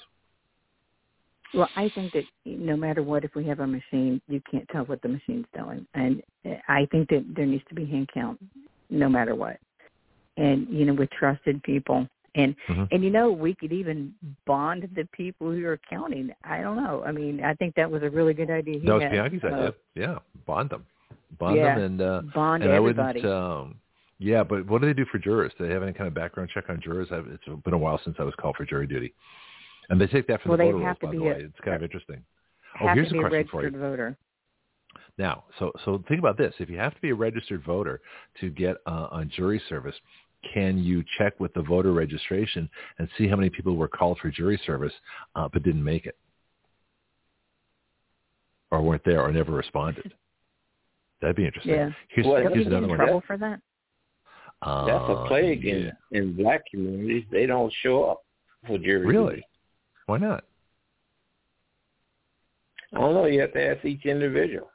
Well, 1.54 1.68
I 1.76 1.88
think 1.94 2.12
that 2.14 2.24
no 2.44 2.76
matter 2.76 3.02
what, 3.02 3.24
if 3.24 3.36
we 3.36 3.46
have 3.46 3.60
a 3.60 3.66
machine, 3.66 4.20
you 4.26 4.42
can't 4.50 4.68
tell 4.70 4.84
what 4.86 5.00
the 5.02 5.08
machine's 5.08 5.46
doing, 5.56 5.86
and 5.94 6.20
I 6.68 6.86
think 6.90 7.08
that 7.10 7.24
there 7.36 7.46
needs 7.46 7.62
to 7.68 7.76
be 7.76 7.86
hand 7.86 8.10
count, 8.12 8.40
no 8.90 9.08
matter 9.08 9.36
what. 9.36 9.58
And 10.36 10.66
you 10.68 10.84
know, 10.84 10.94
with 10.94 11.10
trusted 11.10 11.62
people, 11.62 12.08
and 12.34 12.54
Mhm. 12.68 12.88
and 12.90 13.04
you 13.04 13.10
know, 13.10 13.30
we 13.30 13.54
could 13.54 13.72
even 13.72 14.12
bond 14.46 14.88
the 14.94 15.04
people 15.12 15.50
who 15.52 15.64
are 15.66 15.78
counting. 15.88 16.30
I 16.44 16.60
don't 16.62 16.76
know. 16.76 17.02
I 17.04 17.12
mean, 17.12 17.42
I 17.44 17.54
think 17.54 17.74
that 17.76 17.90
was 17.90 18.02
a 18.02 18.10
really 18.10 18.34
good 18.34 18.50
idea. 18.50 18.78
He 18.80 18.86
That 18.86 18.94
was 18.94 19.02
had. 19.04 19.12
Bianchi's 19.12 19.44
Uh, 19.44 19.48
idea. 19.48 19.74
Yeah, 19.94 20.18
bond 20.46 20.70
them, 20.70 20.84
bond 21.38 21.56
Yeah. 21.56 21.74
them, 21.74 21.84
and 21.84 22.00
uh, 22.00 22.22
Bond 22.34 22.62
and 22.64 22.72
I 22.72 22.80
wouldn't. 22.80 23.24
Um, 23.24 23.76
yeah, 24.18 24.42
but 24.42 24.66
what 24.66 24.80
do 24.80 24.86
they 24.86 24.94
do 24.94 25.04
for 25.06 25.18
jurors? 25.18 25.52
Do 25.58 25.66
they 25.66 25.72
have 25.72 25.82
any 25.82 25.92
kind 25.92 26.08
of 26.08 26.14
background 26.14 26.50
check 26.50 26.68
on 26.70 26.80
jurors? 26.80 27.10
I've, 27.12 27.26
it's 27.28 27.44
been 27.64 27.74
a 27.74 27.78
while 27.78 27.98
since 28.04 28.16
I 28.18 28.24
was 28.24 28.34
called 28.36 28.56
for 28.56 28.64
jury 28.64 28.86
duty, 28.86 29.12
and 29.90 30.00
they 30.00 30.06
take 30.06 30.26
that 30.28 30.40
from 30.42 30.50
Well, 30.50 30.58
the 30.58 30.64
voter 30.64 30.78
have 30.78 30.86
rolls. 30.86 30.98
to 31.00 31.06
By 31.06 31.12
the 31.12 31.22
way, 31.22 31.42
a- 31.42 31.46
it's 31.46 31.60
kind 31.60 31.76
of 31.76 31.82
interesting. 31.82 32.24
Oh, 32.80 32.88
here's 32.88 33.08
a 33.10 33.12
be 33.12 33.18
a 33.18 33.22
question 33.22 33.48
for 33.48 33.62
you. 33.62 33.68
registered 33.68 33.80
voter. 33.80 34.16
Now, 35.18 35.44
so 35.58 35.70
so 35.84 35.98
think 36.08 36.18
about 36.18 36.36
this: 36.36 36.54
if 36.58 36.68
you 36.68 36.76
have 36.78 36.94
to 36.94 37.00
be 37.00 37.10
a 37.10 37.14
registered 37.14 37.62
voter 37.62 38.00
to 38.40 38.50
get 38.50 38.76
uh, 38.86 39.08
on 39.12 39.28
jury 39.28 39.60
service, 39.68 39.94
can 40.52 40.78
you 40.78 41.02
check 41.18 41.38
with 41.40 41.52
the 41.54 41.62
voter 41.62 41.92
registration 41.92 42.68
and 42.98 43.08
see 43.16 43.28
how 43.28 43.36
many 43.36 43.50
people 43.50 43.76
were 43.76 43.88
called 43.88 44.18
for 44.18 44.30
jury 44.30 44.60
service 44.66 44.92
uh, 45.36 45.48
but 45.52 45.62
didn't 45.62 45.84
make 45.84 46.06
it, 46.06 46.16
or 48.70 48.82
weren't 48.82 49.04
there, 49.04 49.22
or 49.22 49.32
never 49.32 49.52
responded? 49.52 50.12
That'd 51.20 51.36
be 51.36 51.46
interesting. 51.46 51.74
Yeah. 51.74 51.90
Here's, 52.08 52.26
Well, 52.26 52.36
here's 52.36 52.56
you 52.56 52.64
get 52.64 52.72
another 52.72 52.84
in 52.84 52.90
one. 52.90 52.98
trouble 52.98 53.22
for 53.26 53.38
that? 53.38 53.60
Uh, 54.62 54.86
That's 54.86 55.04
a 55.10 55.24
plague 55.28 55.62
yeah. 55.64 55.72
in, 55.72 55.92
in 56.12 56.36
black 56.36 56.62
communities. 56.70 57.24
They 57.30 57.46
don't 57.46 57.72
show 57.82 58.04
up 58.04 58.24
for 58.66 58.78
jury. 58.78 59.06
Really? 59.06 59.36
duty. 59.36 59.46
Why 60.06 60.18
not? 60.18 60.44
I 62.94 63.00
don't 63.00 63.14
know. 63.14 63.26
You 63.26 63.40
have 63.40 63.52
to 63.54 63.62
ask 63.62 63.84
each 63.84 64.04
individual. 64.06 64.70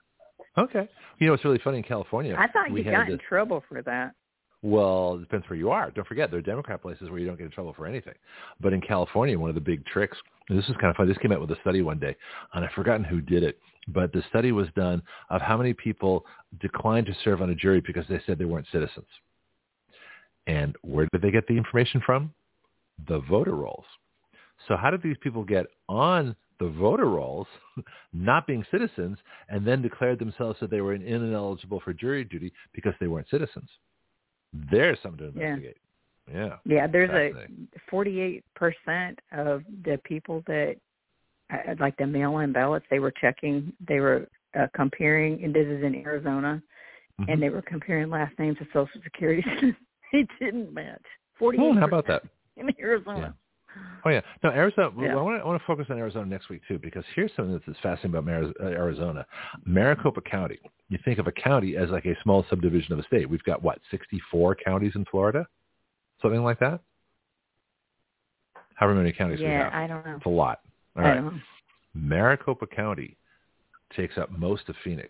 Okay. 0.57 0.89
You 1.19 1.27
know, 1.27 1.33
it's 1.33 1.45
really 1.45 1.59
funny 1.63 1.77
in 1.77 1.83
California. 1.83 2.35
I 2.37 2.47
thought 2.47 2.71
we 2.71 2.83
you 2.83 2.89
had 2.89 3.07
got 3.07 3.09
in 3.09 3.19
trouble 3.19 3.63
for 3.69 3.81
that. 3.83 4.13
Well, 4.61 5.15
it 5.15 5.21
depends 5.21 5.49
where 5.49 5.57
you 5.57 5.71
are. 5.71 5.89
Don't 5.91 6.07
forget, 6.07 6.31
there 6.31 6.39
are 6.39 6.43
Democrat 6.43 6.81
places 6.81 7.09
where 7.09 7.19
you 7.19 7.25
don't 7.25 7.37
get 7.37 7.45
in 7.45 7.51
trouble 7.51 7.73
for 7.73 7.85
anything. 7.85 8.15
But 8.59 8.73
in 8.73 8.81
California, 8.81 9.39
one 9.39 9.49
of 9.49 9.55
the 9.55 9.61
big 9.61 9.85
tricks, 9.85 10.17
this 10.49 10.65
is 10.65 10.75
kind 10.81 10.89
of 10.89 10.97
funny. 10.97 11.09
This 11.09 11.17
came 11.19 11.31
out 11.31 11.39
with 11.39 11.51
a 11.51 11.61
study 11.61 11.81
one 11.81 11.99
day, 11.99 12.15
and 12.53 12.65
I've 12.65 12.71
forgotten 12.71 13.03
who 13.03 13.21
did 13.21 13.43
it. 13.43 13.57
But 13.87 14.11
the 14.11 14.23
study 14.29 14.51
was 14.51 14.67
done 14.75 15.01
of 15.29 15.41
how 15.41 15.57
many 15.57 15.73
people 15.73 16.25
declined 16.59 17.05
to 17.05 17.15
serve 17.23 17.41
on 17.41 17.51
a 17.51 17.55
jury 17.55 17.81
because 17.85 18.05
they 18.09 18.19
said 18.25 18.37
they 18.37 18.45
weren't 18.45 18.67
citizens. 18.71 19.07
And 20.47 20.75
where 20.81 21.07
did 21.13 21.21
they 21.21 21.31
get 21.31 21.47
the 21.47 21.57
information 21.57 22.01
from? 22.05 22.33
The 23.07 23.19
voter 23.29 23.55
rolls. 23.55 23.85
So 24.67 24.75
how 24.75 24.91
did 24.91 25.01
these 25.01 25.17
people 25.21 25.43
get 25.43 25.67
on 25.87 26.35
the 26.59 26.69
voter 26.69 27.05
rolls, 27.05 27.47
not 28.13 28.45
being 28.45 28.65
citizens, 28.69 29.17
and 29.47 29.65
then 29.65 29.81
declared 29.81 30.19
themselves 30.19 30.59
that 30.59 30.69
they 30.69 30.81
were 30.81 30.95
ineligible 30.95 31.79
for 31.79 31.93
jury 31.93 32.25
duty 32.25 32.51
because 32.73 32.93
they 32.99 33.07
weren't 33.07 33.29
citizens? 33.29 33.69
There's 34.53 34.97
something 35.01 35.19
to 35.19 35.39
investigate. 35.39 35.77
Yeah. 36.31 36.55
Yeah, 36.65 36.87
there's 36.87 37.09
a 37.09 37.31
48% 37.91 38.41
of 39.31 39.63
the 39.83 39.99
people 40.03 40.43
that, 40.47 40.75
uh, 41.51 41.75
like 41.79 41.97
the 41.97 42.05
mail-in 42.05 42.53
ballots, 42.53 42.85
they 42.89 42.99
were 42.99 43.11
checking, 43.11 43.73
they 43.87 43.99
were 43.99 44.27
uh, 44.59 44.67
comparing, 44.75 45.43
and 45.43 45.53
this 45.53 45.67
is 45.67 45.83
in 45.83 45.95
Arizona, 45.95 46.61
mm-hmm. 47.19 47.31
and 47.31 47.41
they 47.41 47.49
were 47.49 47.63
comparing 47.63 48.09
last 48.09 48.37
names 48.37 48.57
of 48.61 48.67
Social 48.67 49.01
Security. 49.03 49.43
it 50.13 50.27
didn't 50.39 50.73
match. 50.73 51.01
48 51.37 51.61
oh, 51.61 51.79
how 51.79 51.85
about 51.85 52.07
that? 52.07 52.23
In 52.57 52.69
Arizona. 52.79 53.19
Yeah. 53.19 53.48
Oh 54.05 54.09
yeah, 54.09 54.21
no 54.43 54.49
Arizona. 54.49 54.91
Yeah. 54.99 55.17
I 55.17 55.21
want 55.21 55.37
to 55.37 55.43
I 55.43 55.47
want 55.47 55.61
to 55.61 55.65
focus 55.65 55.87
on 55.89 55.97
Arizona 55.97 56.25
next 56.25 56.49
week 56.49 56.61
too 56.67 56.79
because 56.79 57.03
here's 57.15 57.31
something 57.35 57.59
that's 57.65 57.79
fascinating 57.79 58.15
about 58.15 58.55
uh, 58.61 58.65
Arizona, 58.65 59.25
Maricopa 59.65 60.21
County. 60.21 60.59
You 60.89 60.97
think 61.03 61.19
of 61.19 61.27
a 61.27 61.31
county 61.31 61.75
as 61.75 61.89
like 61.89 62.05
a 62.05 62.15
small 62.23 62.45
subdivision 62.49 62.93
of 62.93 62.99
a 62.99 63.03
state. 63.03 63.29
We've 63.29 63.43
got 63.43 63.61
what 63.61 63.79
64 63.91 64.55
counties 64.55 64.93
in 64.95 65.05
Florida, 65.05 65.45
something 66.21 66.43
like 66.43 66.59
that. 66.59 66.79
However 68.75 68.95
many 68.95 69.11
counties 69.11 69.39
yeah, 69.41 69.47
we 69.47 69.53
have. 69.55 69.73
I 69.73 69.87
don't 69.87 70.05
know. 70.05 70.15
It's 70.15 70.25
a 70.25 70.29
lot. 70.29 70.59
All 70.95 71.03
right. 71.03 71.23
Maricopa 71.93 72.67
County 72.67 73.17
takes 73.95 74.17
up 74.17 74.31
most 74.31 74.69
of 74.69 74.75
Phoenix. 74.83 75.09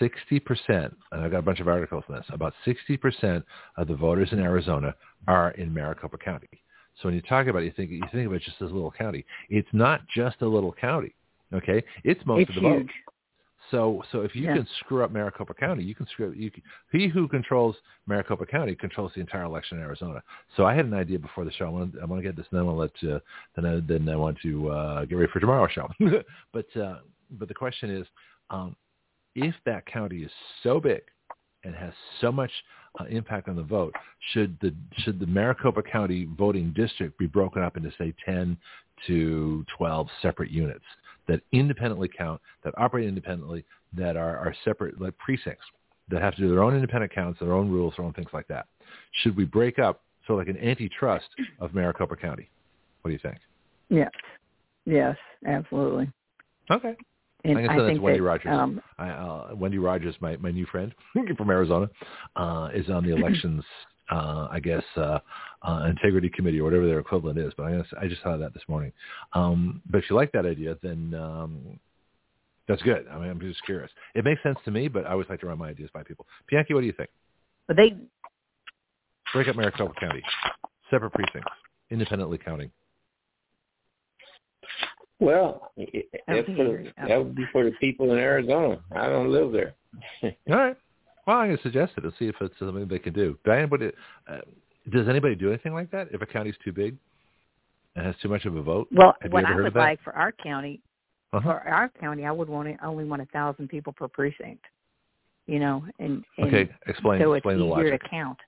60%, 0.00 0.40
and 0.68 0.94
I've 1.12 1.30
got 1.30 1.38
a 1.38 1.42
bunch 1.42 1.60
of 1.60 1.68
articles 1.68 2.04
on 2.08 2.16
this, 2.16 2.24
about 2.30 2.54
60% 2.66 3.42
of 3.76 3.88
the 3.88 3.94
voters 3.94 4.30
in 4.32 4.38
Arizona 4.38 4.94
are 5.28 5.50
in 5.52 5.72
Maricopa 5.72 6.16
County. 6.16 6.48
So 7.00 7.08
when 7.08 7.14
you 7.14 7.22
talk 7.22 7.46
about 7.46 7.62
it, 7.62 7.66
you 7.66 7.72
think 7.76 7.90
you 7.90 8.02
think 8.12 8.26
of 8.26 8.32
it 8.32 8.42
just 8.42 8.56
as 8.62 8.70
a 8.70 8.74
little 8.74 8.90
county. 8.90 9.24
It's 9.50 9.68
not 9.72 10.00
just 10.14 10.40
a 10.40 10.46
little 10.46 10.72
county. 10.72 11.14
Okay, 11.52 11.82
it's 12.04 12.24
most 12.26 12.42
it's 12.42 12.56
of 12.56 12.62
the 12.62 12.68
huge. 12.68 12.86
vote. 12.86 12.90
So 13.70 14.02
so 14.12 14.20
if 14.20 14.34
you 14.34 14.44
yeah. 14.44 14.54
can 14.54 14.66
screw 14.80 15.04
up 15.04 15.10
Maricopa 15.10 15.54
County, 15.54 15.82
you 15.82 15.94
can 15.94 16.06
screw 16.06 16.32
you 16.32 16.50
can, 16.50 16.62
he 16.92 17.08
who 17.08 17.28
controls 17.28 17.76
Maricopa 18.06 18.46
County 18.46 18.74
controls 18.74 19.12
the 19.14 19.20
entire 19.20 19.44
election 19.44 19.78
in 19.78 19.84
Arizona. 19.84 20.22
So 20.56 20.64
I 20.64 20.74
had 20.74 20.86
an 20.86 20.94
idea 20.94 21.18
before 21.18 21.44
the 21.44 21.52
show. 21.52 21.66
I 21.66 21.70
want 21.70 21.94
to, 21.94 22.00
I 22.00 22.04
want 22.04 22.22
to 22.22 22.26
get 22.26 22.36
this, 22.36 22.46
and 22.50 22.60
then 22.60 22.68
I'll 22.68 22.76
let 22.76 22.90
uh, 23.02 23.18
then 23.56 23.66
I, 23.66 23.80
then 23.86 24.08
I 24.08 24.16
want 24.16 24.38
to 24.42 24.70
uh, 24.70 25.04
get 25.04 25.16
ready 25.16 25.32
for 25.32 25.40
tomorrow's 25.40 25.72
show. 25.72 25.88
but 26.52 26.76
uh, 26.76 26.98
but 27.32 27.48
the 27.48 27.54
question 27.54 27.90
is, 27.90 28.06
um, 28.50 28.76
if 29.34 29.54
that 29.64 29.84
county 29.86 30.22
is 30.22 30.30
so 30.62 30.80
big 30.80 31.02
and 31.64 31.74
has 31.74 31.92
so 32.20 32.30
much 32.30 32.50
Uh, 32.98 33.04
impact 33.10 33.46
on 33.46 33.56
the 33.56 33.62
vote, 33.62 33.94
should 34.32 34.56
the 34.60 34.74
should 34.98 35.20
the 35.20 35.26
Maricopa 35.26 35.82
County 35.82 36.26
voting 36.38 36.72
district 36.74 37.18
be 37.18 37.26
broken 37.26 37.62
up 37.62 37.76
into 37.76 37.90
say 37.98 38.14
10 38.24 38.56
to 39.06 39.66
12 39.76 40.08
separate 40.22 40.50
units 40.50 40.84
that 41.28 41.42
independently 41.52 42.08
count, 42.08 42.40
that 42.64 42.72
operate 42.78 43.06
independently, 43.06 43.66
that 43.92 44.16
are, 44.16 44.38
are 44.38 44.54
separate 44.64 44.98
like 44.98 45.16
precincts 45.18 45.66
that 46.08 46.22
have 46.22 46.34
to 46.36 46.40
do 46.40 46.48
their 46.48 46.62
own 46.62 46.74
independent 46.74 47.12
counts, 47.12 47.38
their 47.38 47.52
own 47.52 47.70
rules, 47.70 47.92
their 47.98 48.06
own 48.06 48.14
things 48.14 48.30
like 48.32 48.48
that? 48.48 48.66
Should 49.22 49.36
we 49.36 49.44
break 49.44 49.78
up 49.78 50.00
so 50.26 50.34
like 50.34 50.48
an 50.48 50.56
antitrust 50.56 51.28
of 51.60 51.74
Maricopa 51.74 52.16
County? 52.16 52.48
What 53.02 53.10
do 53.10 53.12
you 53.12 53.20
think? 53.22 53.36
Yes, 53.90 54.10
yes, 54.86 55.16
absolutely. 55.46 56.10
Okay. 56.70 56.96
And 57.44 57.58
I'm 57.58 57.66
gonna 57.66 57.78
send 57.78 57.90
I 57.90 57.94
to 57.94 58.00
Wendy 58.00 58.18
that, 58.20 58.24
Rogers. 58.24 58.52
Um, 58.52 58.82
I, 58.98 59.08
uh, 59.10 59.48
Wendy 59.54 59.78
Rogers, 59.78 60.14
my, 60.20 60.36
my 60.38 60.50
new 60.50 60.66
friend 60.66 60.94
from 61.36 61.50
Arizona, 61.50 61.88
uh, 62.34 62.70
is 62.74 62.88
on 62.90 63.04
the 63.04 63.14
elections, 63.16 63.64
uh, 64.10 64.48
I 64.50 64.60
guess, 64.60 64.82
uh, 64.96 65.18
uh, 65.62 65.86
integrity 65.88 66.30
committee 66.34 66.60
or 66.60 66.64
whatever 66.64 66.86
their 66.86 66.98
equivalent 66.98 67.38
is. 67.38 67.52
But 67.56 67.66
I, 67.66 67.76
guess, 67.76 67.86
I 68.00 68.08
just 68.08 68.22
saw 68.22 68.36
that 68.36 68.54
this 68.54 68.62
morning. 68.68 68.92
Um, 69.32 69.82
but 69.88 69.98
if 69.98 70.10
you 70.10 70.16
like 70.16 70.32
that 70.32 70.46
idea, 70.46 70.76
then 70.82 71.14
um, 71.14 71.78
that's 72.66 72.82
good. 72.82 73.06
I 73.12 73.18
mean, 73.18 73.30
I'm 73.30 73.40
just 73.40 73.64
curious. 73.64 73.90
It 74.14 74.24
makes 74.24 74.42
sense 74.42 74.58
to 74.64 74.70
me, 74.70 74.88
but 74.88 75.06
I 75.06 75.10
always 75.10 75.28
like 75.28 75.40
to 75.40 75.46
run 75.46 75.58
my 75.58 75.68
ideas 75.68 75.90
by 75.94 76.02
people. 76.02 76.26
Bianchi, 76.48 76.74
what 76.74 76.80
do 76.80 76.86
you 76.86 76.92
think? 76.92 77.10
but 77.68 77.76
they 77.76 77.96
Break 79.32 79.48
up 79.48 79.56
Maricopa 79.56 79.92
County, 79.98 80.22
separate 80.88 81.12
precincts, 81.12 81.52
independently 81.90 82.38
counting. 82.38 82.70
Well, 85.18 85.72
it, 85.76 86.06
that's 86.28 86.46
for, 86.46 86.80
yeah. 86.80 87.08
that 87.08 87.18
would 87.18 87.34
be 87.34 87.46
for 87.50 87.64
the 87.64 87.70
people 87.72 88.12
in 88.12 88.18
Arizona. 88.18 88.78
I 88.94 89.08
don't 89.08 89.32
live 89.32 89.52
there. 89.52 89.74
All 90.22 90.56
right. 90.56 90.76
Well, 91.26 91.38
I'm 91.38 91.48
going 91.48 91.56
to 91.56 91.62
suggest 91.62 91.92
it 91.96 92.04
and 92.04 92.12
see 92.18 92.26
if 92.26 92.36
it's 92.40 92.54
something 92.58 92.86
they 92.86 92.98
can 92.98 93.12
do. 93.14 93.36
Diane, 93.44 93.68
what, 93.68 93.82
uh, 93.82 93.88
does 94.92 95.08
anybody 95.08 95.34
do 95.34 95.48
anything 95.48 95.72
like 95.72 95.90
that 95.90 96.08
if 96.12 96.22
a 96.22 96.26
county's 96.26 96.54
too 96.64 96.72
big 96.72 96.96
and 97.96 98.06
has 98.06 98.14
too 98.22 98.28
much 98.28 98.44
of 98.44 98.54
a 98.56 98.62
vote? 98.62 98.88
well, 98.92 99.14
Have 99.22 99.32
what 99.32 99.44
I 99.46 99.54
would 99.54 99.74
like 99.74 100.02
for 100.02 100.12
our 100.14 100.32
county, 100.32 100.80
Uh-huh. 101.32 101.48
for 101.48 101.60
our 101.60 101.88
county, 102.00 102.24
I 102.24 102.30
would 102.30 102.48
want 102.48 102.68
it, 102.68 102.76
only 102.82 103.04
want 103.04 103.22
a 103.22 103.26
thousand 103.26 103.68
people 103.68 103.92
per 103.92 104.08
precinct. 104.08 104.64
You 105.46 105.60
know, 105.60 105.84
and, 106.00 106.24
and 106.38 106.48
Okay, 106.48 106.70
explain 106.88 107.20
so 107.20 107.32
explain 107.34 107.56
it's 107.56 107.60
the 107.62 107.66
easier 107.72 107.84
logic. 107.90 108.02
to 108.02 108.08
count. 108.08 108.38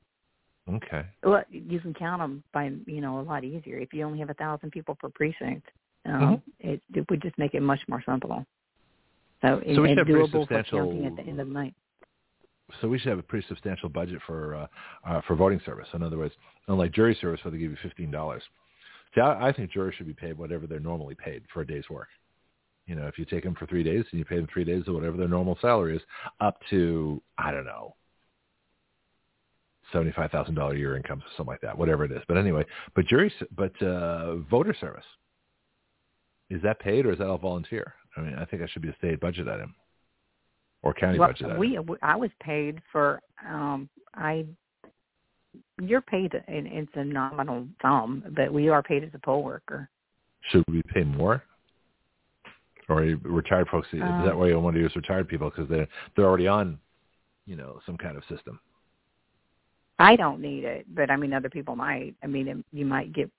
Okay. 0.68 1.06
Well, 1.22 1.44
you 1.50 1.80
can 1.80 1.94
count 1.94 2.20
them 2.20 2.42
by 2.52 2.72
you 2.86 3.00
know 3.00 3.20
a 3.20 3.22
lot 3.22 3.44
easier 3.44 3.78
if 3.78 3.92
you 3.94 4.04
only 4.04 4.18
have 4.18 4.30
a 4.30 4.34
thousand 4.34 4.72
people 4.72 4.96
per 4.96 5.08
precinct. 5.08 5.64
Um, 6.08 6.20
Mhm. 6.20 6.42
it, 6.60 6.82
it 6.94 7.10
would 7.10 7.20
just 7.22 7.36
make 7.38 7.54
it 7.54 7.60
much 7.62 7.80
more 7.88 8.02
simple. 8.02 8.44
So, 9.42 9.58
and, 9.58 9.76
So 9.76 9.82
we 9.82 9.88
should 9.88 9.98
have 9.98 10.06
doable 10.06 10.30
for 10.30 10.40
substantial- 10.40 10.78
counting 10.86 11.06
at 11.06 11.16
the 11.16 11.22
end 11.22 11.40
of 11.40 11.48
the 11.48 11.52
night. 11.52 11.74
So 12.80 12.88
we 12.88 12.98
should 12.98 13.08
have 13.10 13.18
a 13.18 13.22
pretty 13.22 13.46
substantial 13.46 13.88
budget 13.88 14.20
for 14.26 14.54
uh, 14.54 14.66
uh, 15.04 15.20
for 15.22 15.36
voting 15.36 15.60
service. 15.60 15.88
In 15.94 16.02
other 16.02 16.18
words, 16.18 16.34
unlike 16.66 16.92
jury 16.92 17.14
service, 17.14 17.42
where 17.44 17.50
they 17.52 17.56
give 17.58 17.70
you 17.70 17.78
fifteen 17.82 18.10
dollars. 18.10 18.42
See, 19.14 19.22
I, 19.22 19.48
I 19.48 19.52
think 19.52 19.70
jurors 19.70 19.94
should 19.94 20.06
be 20.06 20.12
paid 20.12 20.36
whatever 20.36 20.66
they're 20.66 20.78
normally 20.80 21.14
paid 21.14 21.44
for 21.52 21.62
a 21.62 21.66
day's 21.66 21.88
work. 21.88 22.08
You 22.86 22.94
know, 22.94 23.06
if 23.06 23.18
you 23.18 23.24
take 23.24 23.42
them 23.42 23.54
for 23.54 23.66
three 23.66 23.82
days 23.82 24.04
and 24.10 24.18
you 24.18 24.24
pay 24.26 24.36
them 24.36 24.48
three 24.52 24.64
days 24.64 24.86
or 24.86 24.92
whatever 24.92 25.16
their 25.16 25.28
normal 25.28 25.56
salary 25.62 25.96
is, 25.96 26.02
up 26.40 26.60
to 26.68 27.22
I 27.38 27.52
don't 27.52 27.64
know, 27.64 27.94
seventy-five 29.90 30.30
thousand 30.30 30.54
dollar 30.54 30.74
year 30.76 30.94
income, 30.94 31.20
or 31.20 31.30
something 31.38 31.50
like 31.52 31.62
that, 31.62 31.78
whatever 31.78 32.04
it 32.04 32.12
is. 32.12 32.22
But 32.28 32.36
anyway, 32.36 32.64
but 32.94 33.06
jury, 33.06 33.32
but 33.56 33.80
uh, 33.82 34.36
voter 34.50 34.74
service 34.78 35.06
is 36.50 36.62
that 36.62 36.78
paid 36.80 37.06
or 37.06 37.12
is 37.12 37.18
that 37.18 37.26
all 37.28 37.38
volunteer? 37.38 37.94
I 38.16 38.20
mean, 38.20 38.34
I 38.34 38.44
think 38.44 38.62
that 38.62 38.70
should 38.70 38.82
be 38.82 38.88
a 38.88 38.96
state 38.96 39.20
budget 39.20 39.48
item 39.48 39.74
or 40.82 40.94
county 40.94 41.18
well, 41.18 41.28
budget 41.28 41.46
item. 41.46 41.58
we 41.58 41.78
I 42.02 42.16
was 42.16 42.30
paid 42.40 42.80
for 42.90 43.20
um 43.48 43.88
I 44.14 44.46
you're 45.80 46.00
paid 46.00 46.34
and 46.34 46.66
it's 46.66 46.90
a 46.94 47.04
nominal 47.04 47.66
sum, 47.80 48.24
but 48.36 48.52
we 48.52 48.68
are 48.68 48.82
paid 48.82 49.04
as 49.04 49.10
a 49.14 49.18
poll 49.18 49.42
worker. 49.42 49.88
should 50.50 50.64
we 50.68 50.82
pay 50.94 51.04
more? 51.04 51.42
Or 52.88 53.02
retired 53.22 53.68
folks? 53.68 53.86
is 53.92 54.00
that 54.00 54.32
Um, 54.32 54.38
why 54.38 54.48
you 54.48 54.58
want 54.58 54.74
to 54.74 54.80
use 54.80 54.96
retired 54.96 55.28
people 55.28 55.50
because 55.50 55.68
they're 55.68 55.88
they're 56.16 56.24
already 56.24 56.46
on, 56.48 56.78
you 57.44 57.54
know, 57.54 57.80
some 57.84 57.98
kind 57.98 58.16
of 58.16 58.24
system. 58.24 58.58
I 59.98 60.16
don't 60.16 60.40
need 60.40 60.64
it, 60.64 60.86
but 60.94 61.10
I 61.10 61.16
mean 61.16 61.34
other 61.34 61.50
people 61.50 61.76
might. 61.76 62.14
I 62.22 62.26
mean 62.26 62.64
you 62.72 62.86
might 62.86 63.12
get 63.12 63.30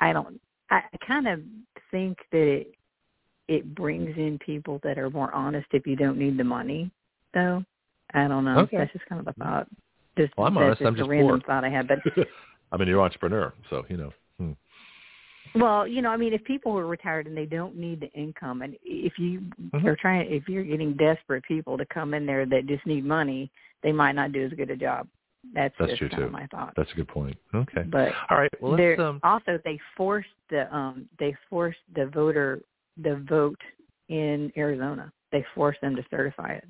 I 0.00 0.12
don't 0.12 0.40
I 0.72 0.82
kind 1.06 1.28
of 1.28 1.40
think 1.90 2.18
that 2.32 2.46
it 2.48 2.74
it 3.48 3.74
brings 3.74 4.16
in 4.16 4.38
people 4.38 4.80
that 4.82 4.98
are 4.98 5.10
more 5.10 5.32
honest 5.34 5.66
if 5.72 5.86
you 5.86 5.96
don't 5.96 6.16
need 6.16 6.38
the 6.38 6.44
money 6.44 6.90
though. 7.34 7.62
I 8.14 8.28
don't 8.28 8.44
know. 8.44 8.60
Okay. 8.60 8.78
That's 8.78 8.92
just 8.92 9.06
kind 9.06 9.20
of 9.20 9.28
a 9.28 9.32
thought. 9.34 9.68
Just 10.16 10.32
Well, 10.36 10.46
I'm 10.46 10.56
honest. 10.56 10.78
just 10.80 10.86
I'm 10.86 10.94
just 10.96 11.06
a 11.06 11.10
random 11.10 11.40
poor. 11.40 11.46
thought 11.46 11.64
I 11.64 11.70
had. 11.70 11.88
But 11.88 11.98
I 12.72 12.76
mean, 12.76 12.88
you're 12.88 12.98
an 13.00 13.04
entrepreneur, 13.04 13.52
so 13.68 13.84
you 13.88 13.96
know. 13.96 14.12
Hmm. 14.38 14.52
Well, 15.54 15.86
you 15.86 16.00
know, 16.00 16.10
I 16.10 16.16
mean, 16.16 16.32
if 16.32 16.42
people 16.44 16.78
are 16.78 16.86
retired 16.86 17.26
and 17.26 17.36
they 17.36 17.44
don't 17.44 17.76
need 17.76 18.00
the 18.00 18.10
income, 18.12 18.62
and 18.62 18.74
if 18.82 19.18
you 19.18 19.40
Mhm. 19.74 19.84
are 19.84 19.96
trying, 19.96 20.30
if 20.30 20.48
you're 20.48 20.64
getting 20.64 20.94
desperate 20.94 21.44
people 21.44 21.76
to 21.76 21.84
come 21.86 22.14
in 22.14 22.24
there 22.24 22.46
that 22.46 22.66
just 22.66 22.86
need 22.86 23.04
money, 23.04 23.50
they 23.82 23.92
might 23.92 24.12
not 24.12 24.32
do 24.32 24.44
as 24.44 24.52
good 24.52 24.70
a 24.70 24.76
job. 24.76 25.06
That's, 25.54 25.74
That's 25.78 25.98
true, 25.98 26.08
too. 26.08 26.30
my 26.30 26.46
thought. 26.46 26.72
That's 26.76 26.90
a 26.92 26.94
good 26.94 27.08
point. 27.08 27.36
Okay. 27.54 27.82
But 27.82 28.12
All 28.30 28.38
right. 28.38 28.50
Well, 28.60 28.72
let's. 28.72 29.00
Um, 29.00 29.20
also 29.22 29.58
they 29.64 29.78
forced 29.96 30.28
the 30.50 30.72
um 30.74 31.08
they 31.18 31.34
forced 31.50 31.78
the 31.94 32.06
voter 32.06 32.62
the 33.02 33.24
vote 33.28 33.60
in 34.08 34.52
Arizona. 34.56 35.12
They 35.32 35.44
forced 35.54 35.80
them 35.80 35.96
to 35.96 36.04
certify 36.10 36.52
it, 36.52 36.68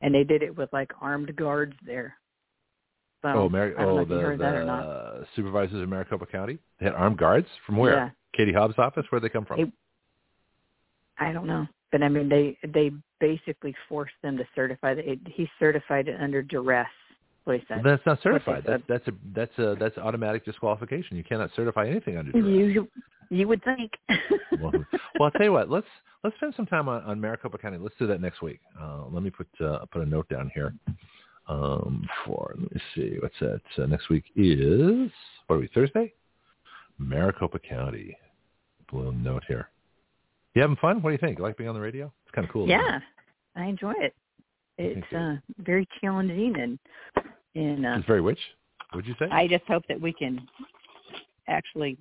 and 0.00 0.14
they 0.14 0.24
did 0.24 0.42
it 0.42 0.56
with 0.56 0.72
like 0.72 0.90
armed 1.00 1.34
guards 1.36 1.74
there. 1.84 2.16
So 3.22 3.28
oh, 3.28 3.48
Mar- 3.48 3.74
I 3.78 3.82
don't 3.82 3.98
oh, 3.98 4.04
the, 4.04 4.20
heard 4.20 4.40
that 4.40 4.54
or 4.54 4.66
the 4.66 5.26
supervisors 5.34 5.82
in 5.82 5.88
Maricopa 5.88 6.26
County. 6.26 6.58
They 6.78 6.86
had 6.86 6.94
armed 6.94 7.16
guards 7.18 7.46
from 7.66 7.76
where? 7.76 7.94
Yeah. 7.94 8.10
Katie 8.36 8.52
Hobbs' 8.52 8.74
office. 8.78 9.04
Where'd 9.08 9.24
they 9.24 9.28
come 9.28 9.44
from? 9.44 9.60
It- 9.60 9.72
I 11.18 11.32
don't 11.32 11.46
know, 11.46 11.66
but 11.92 12.02
I 12.02 12.08
mean 12.08 12.28
they 12.28 12.58
they 12.72 12.90
basically 13.20 13.74
forced 13.88 14.14
them 14.22 14.36
to 14.36 14.44
certify 14.54 14.94
that 14.94 15.08
it, 15.08 15.20
he 15.26 15.48
certified 15.58 16.08
it 16.08 16.20
under 16.20 16.42
duress. 16.42 16.88
What 17.44 17.58
he 17.58 17.66
said. 17.68 17.80
That's 17.84 18.02
not 18.06 18.22
certified. 18.22 18.64
That's 18.66 18.82
that's 18.88 19.06
a 19.08 19.12
that's 19.34 19.58
a 19.58 19.76
that's 19.78 19.96
automatic 19.98 20.44
disqualification. 20.44 21.16
You 21.16 21.24
cannot 21.24 21.50
certify 21.54 21.88
anything 21.88 22.16
under 22.16 22.32
duress. 22.32 22.46
You 22.46 22.88
you 23.30 23.48
would 23.48 23.62
think. 23.64 23.92
well, 24.60 24.72
well, 24.72 25.22
I'll 25.22 25.30
tell 25.30 25.44
you 25.44 25.52
what. 25.52 25.70
Let's 25.70 25.86
let's 26.22 26.36
spend 26.36 26.54
some 26.56 26.66
time 26.66 26.88
on, 26.88 27.02
on 27.04 27.20
Maricopa 27.20 27.58
County. 27.58 27.78
Let's 27.78 27.94
do 27.98 28.06
that 28.06 28.20
next 28.20 28.42
week. 28.42 28.60
Uh, 28.80 29.04
let 29.10 29.22
me 29.22 29.30
put 29.30 29.48
uh, 29.60 29.84
put 29.86 30.02
a 30.02 30.06
note 30.06 30.28
down 30.28 30.50
here. 30.54 30.74
Um, 31.46 32.08
for 32.24 32.54
let 32.58 32.72
me 32.72 32.80
see 32.94 33.16
what's 33.20 33.34
that. 33.40 33.60
Uh, 33.76 33.86
next 33.86 34.08
week 34.08 34.24
is 34.36 35.10
what 35.46 35.56
are 35.56 35.60
we 35.60 35.68
Thursday? 35.74 36.12
Maricopa 36.98 37.58
County. 37.58 38.16
Little 38.92 39.12
note 39.12 39.42
here. 39.48 39.70
You 40.54 40.62
having 40.62 40.76
fun? 40.76 41.02
What 41.02 41.10
do 41.10 41.12
you 41.12 41.18
think? 41.18 41.38
You 41.38 41.44
like 41.44 41.56
being 41.56 41.68
on 41.68 41.74
the 41.74 41.80
radio? 41.80 42.12
It's 42.24 42.34
kind 42.34 42.46
of 42.46 42.52
cool. 42.52 42.68
yeah, 42.68 43.00
I 43.56 43.64
enjoy 43.64 43.92
it. 43.98 44.14
It's 44.78 45.12
uh, 45.12 45.36
very 45.58 45.86
challenging 46.00 46.56
and 46.58 46.78
and 47.54 47.86
uh, 47.86 47.96
It's 47.98 48.06
very 48.06 48.20
which? 48.20 48.38
What'd 48.92 49.08
you 49.08 49.14
say? 49.18 49.26
I 49.30 49.46
just 49.48 49.64
hope 49.66 49.82
that 49.88 50.00
we 50.00 50.12
can 50.12 50.46
actually 51.48 51.96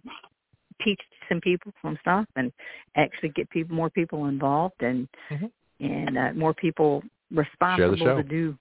teach 0.84 1.00
some 1.30 1.42
people 1.42 1.72
some 1.82 1.98
stuff 2.02 2.26
and 2.36 2.52
actually 2.96 3.30
get 3.30 3.50
people 3.50 3.76
more 3.76 3.90
people 3.90 4.26
involved 4.26 4.82
and 4.82 5.08
Mhm. 5.32 5.52
and 5.80 6.18
uh, 6.18 6.34
more 6.34 6.54
people 6.54 7.04
responsible 7.32 7.98
show. 7.98 8.18
to 8.18 8.24
do 8.24 8.58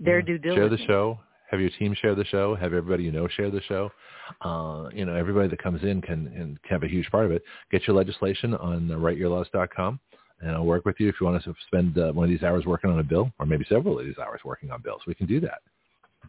their 0.00 0.20
Yeah. 0.20 0.24
due 0.26 0.38
diligence. 0.38 0.54
Share 0.60 0.68
the 0.68 0.84
show. 0.86 1.18
Have 1.50 1.60
your 1.60 1.70
team 1.70 1.94
share 1.94 2.14
the 2.14 2.24
show. 2.24 2.54
Have 2.54 2.72
everybody 2.72 3.04
you 3.04 3.12
know 3.12 3.28
share 3.28 3.50
the 3.50 3.60
show. 3.62 3.92
Uh, 4.40 4.88
you 4.92 5.04
know, 5.04 5.14
everybody 5.14 5.48
that 5.48 5.58
comes 5.62 5.82
in 5.84 6.00
can, 6.00 6.30
can 6.32 6.58
have 6.64 6.82
a 6.82 6.88
huge 6.88 7.10
part 7.10 7.26
of 7.26 7.32
it. 7.32 7.42
Get 7.70 7.86
your 7.86 7.94
legislation 7.94 8.54
on 8.54 8.90
uh, 8.90 8.94
writeyourlaws.com, 8.96 10.00
and 10.40 10.50
I'll 10.52 10.64
work 10.64 10.84
with 10.86 10.98
you 10.98 11.08
if 11.10 11.16
you 11.20 11.26
want 11.26 11.36
us 11.38 11.44
to 11.44 11.54
spend 11.66 11.98
uh, 11.98 12.10
one 12.12 12.24
of 12.24 12.30
these 12.30 12.42
hours 12.42 12.64
working 12.64 12.90
on 12.90 12.98
a 13.00 13.04
bill, 13.04 13.30
or 13.38 13.44
maybe 13.46 13.64
several 13.68 13.98
of 13.98 14.06
these 14.06 14.18
hours 14.18 14.40
working 14.44 14.70
on 14.70 14.80
bills. 14.82 15.02
We 15.06 15.14
can 15.14 15.26
do 15.26 15.40
that. 15.40 15.58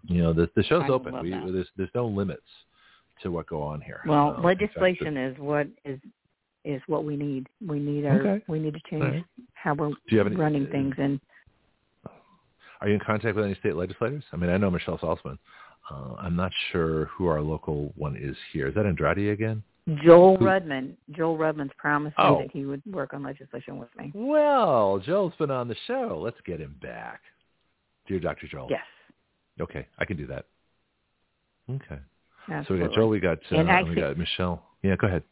You 0.08 0.22
know, 0.22 0.34
the, 0.34 0.50
the 0.56 0.64
show's 0.64 0.84
I 0.86 0.90
open. 0.90 1.20
We, 1.22 1.32
that. 1.32 1.52
there's 1.52 1.68
there's 1.78 1.90
no 1.96 2.08
limits 2.08 2.44
to 3.24 3.32
what 3.32 3.48
go 3.48 3.62
on 3.62 3.82
here. 3.82 4.02
Well, 4.06 4.30
Uh, 4.30 4.34
fact, 4.36 4.46
legislation 4.46 5.18
is 5.18 5.38
what 5.40 5.68
is 5.84 6.00
is 6.64 6.82
what 6.88 7.06
we 7.06 7.16
need. 7.16 7.48
We 7.66 7.80
need 7.80 8.06
our 8.06 8.20
Okay. 8.20 8.46
we 8.48 8.60
need 8.60 8.74
to 8.74 8.80
change 8.90 9.04
right. 9.04 9.24
how 9.54 9.74
we're 9.76 9.90
Do 9.90 9.96
you 10.10 10.18
have 10.18 10.28
any- 10.28 10.36
running 10.36 10.68
things 10.68 10.96
and 10.98 11.20
Are 12.82 12.88
you 12.88 12.96
in 12.96 13.00
contact 13.00 13.36
with 13.36 13.46
any 13.46 13.56
state 13.56 13.76
legislators? 13.76 14.24
I 14.34 14.36
mean, 14.36 14.50
I 14.50 14.58
know 14.58 14.70
Michelle 14.70 14.98
Salzman. 14.98 15.38
Uh, 15.90 16.16
I'm 16.20 16.36
not 16.36 16.52
sure 16.72 17.06
who 17.06 17.28
our 17.28 17.42
local 17.42 17.94
one 17.96 18.16
is 18.18 18.36
here. 18.52 18.68
Is 18.68 18.76
that 18.76 18.86
Andrade 18.86 19.30
again? 19.32 19.64
Joel 20.04 20.38
Who- 20.38 20.46
Rudman. 20.46 20.96
Joel 21.12 21.38
Rudman's 21.38 21.72
promised 21.78 22.16
Oh. 22.18 22.40
me 22.40 22.46
that 22.46 22.52
he 22.52 22.66
would 22.66 22.82
work 22.88 23.14
on 23.14 23.22
legislation 23.24 23.78
with 23.78 23.90
me. 23.98 24.12
Well, 24.16 25.00
Joel's 25.00 25.36
been 25.36 25.52
on 25.52 25.68
the 25.68 25.76
show. 25.88 26.20
Let's 26.22 26.42
get 26.42 26.60
him 26.60 26.76
back. 26.82 27.22
Dear 28.08 28.20
Dr. 28.20 28.48
Joel. 28.48 28.68
Yes, 28.70 28.82
Okay, 29.60 29.88
I 29.98 30.06
can 30.06 30.18
do 30.18 30.28
that. 30.28 30.46
Okay. 31.70 32.00
So 32.68 32.76
we 32.76 32.80
got 32.80 32.92
Joel, 32.94 33.10
we 33.10 33.20
got 33.20 33.40
uh, 33.52 33.56
And 33.56 33.90
we 33.90 33.96
got 33.96 34.18
Michelle. 34.18 34.64
Yeah, 34.84 34.96
go 34.96 35.08
ahead. 35.08 35.24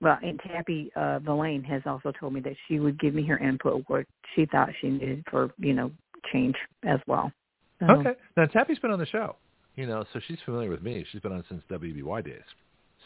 Well, 0.00 0.16
and 0.22 0.40
Tappie 0.40 0.90
uh, 0.94 1.18
Villane 1.18 1.64
has 1.64 1.82
also 1.84 2.12
told 2.12 2.32
me 2.32 2.40
that 2.40 2.54
she 2.68 2.78
would 2.78 3.00
give 3.00 3.14
me 3.14 3.24
her 3.24 3.38
input 3.38 3.82
what 3.88 4.06
she 4.34 4.46
thought 4.46 4.68
she 4.80 4.88
needed 4.88 5.24
for 5.28 5.50
you 5.58 5.74
know 5.74 5.90
change 6.32 6.54
as 6.84 7.00
well. 7.06 7.32
So, 7.80 7.86
Okay. 7.86 8.12
Now 8.36 8.44
Tappie's 8.46 8.78
been 8.78 8.92
on 8.92 8.98
the 8.98 9.06
show. 9.06 9.36
You 9.74 9.86
know, 9.86 10.04
so 10.12 10.20
she's 10.26 10.38
familiar 10.44 10.70
with 10.70 10.82
me. 10.82 11.04
She's 11.10 11.20
been 11.20 11.32
on 11.32 11.44
since 11.48 11.62
WBY 11.70 12.24
days. 12.24 12.42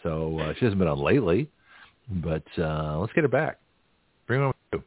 So 0.02 0.38
uh, 0.38 0.54
she 0.58 0.64
hasn't 0.64 0.78
been 0.78 0.88
on 0.88 0.98
lately, 0.98 1.50
but 2.08 2.44
uh, 2.58 2.98
let's 2.98 3.12
get 3.12 3.22
her 3.22 3.28
back. 3.28 3.58
Bring 4.26 4.40
her 4.40 4.46
on 4.46 4.54
with 4.72 4.80
you. 4.80 4.84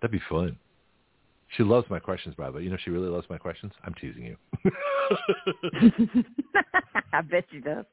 That'd 0.00 0.12
be 0.12 0.22
fun. 0.28 0.58
She 1.56 1.62
loves 1.62 1.88
my 1.88 1.98
questions, 1.98 2.34
by 2.34 2.50
the 2.50 2.56
way. 2.56 2.62
You 2.62 2.70
know, 2.70 2.76
she 2.84 2.90
really 2.90 3.08
loves 3.08 3.26
my 3.30 3.38
questions. 3.38 3.72
I'm 3.84 3.94
teasing 3.94 4.24
you. 4.24 4.36
I 7.12 7.20
bet 7.22 7.44
she 7.50 7.60
does. 7.60 7.84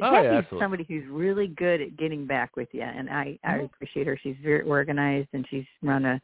Oh, 0.00 0.12
yeah, 0.12 0.22
Tappie's 0.22 0.38
absolutely. 0.38 0.60
somebody 0.64 0.84
who's 0.88 1.04
really 1.10 1.48
good 1.48 1.80
at 1.80 1.96
getting 1.96 2.26
back 2.26 2.56
with 2.56 2.68
you, 2.72 2.82
and 2.82 3.10
I 3.10 3.38
I 3.44 3.58
Mhm. 3.58 3.64
appreciate 3.66 4.06
her. 4.06 4.16
She's 4.16 4.36
very 4.42 4.62
organized, 4.62 5.28
and 5.32 5.46
she's 5.48 5.66
run 5.82 6.04
a 6.04 6.20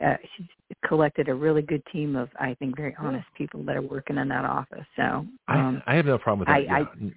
uh, 0.00 0.16
she's 0.36 0.46
collected 0.86 1.28
a 1.28 1.34
really 1.34 1.62
good 1.62 1.84
team 1.92 2.16
of 2.16 2.30
I 2.38 2.54
think 2.54 2.76
very 2.76 2.94
honest 2.98 3.26
people 3.34 3.62
that 3.64 3.76
are 3.76 3.82
working 3.82 4.16
in 4.16 4.28
that 4.28 4.44
office. 4.44 4.86
So 4.96 5.02
um, 5.48 5.82
I, 5.86 5.92
I 5.92 5.96
have 5.96 6.06
no 6.06 6.18
problem 6.18 6.40
with 6.40 6.48
that. 6.48 6.54
I- 6.54 6.80
yeah. 6.80 7.10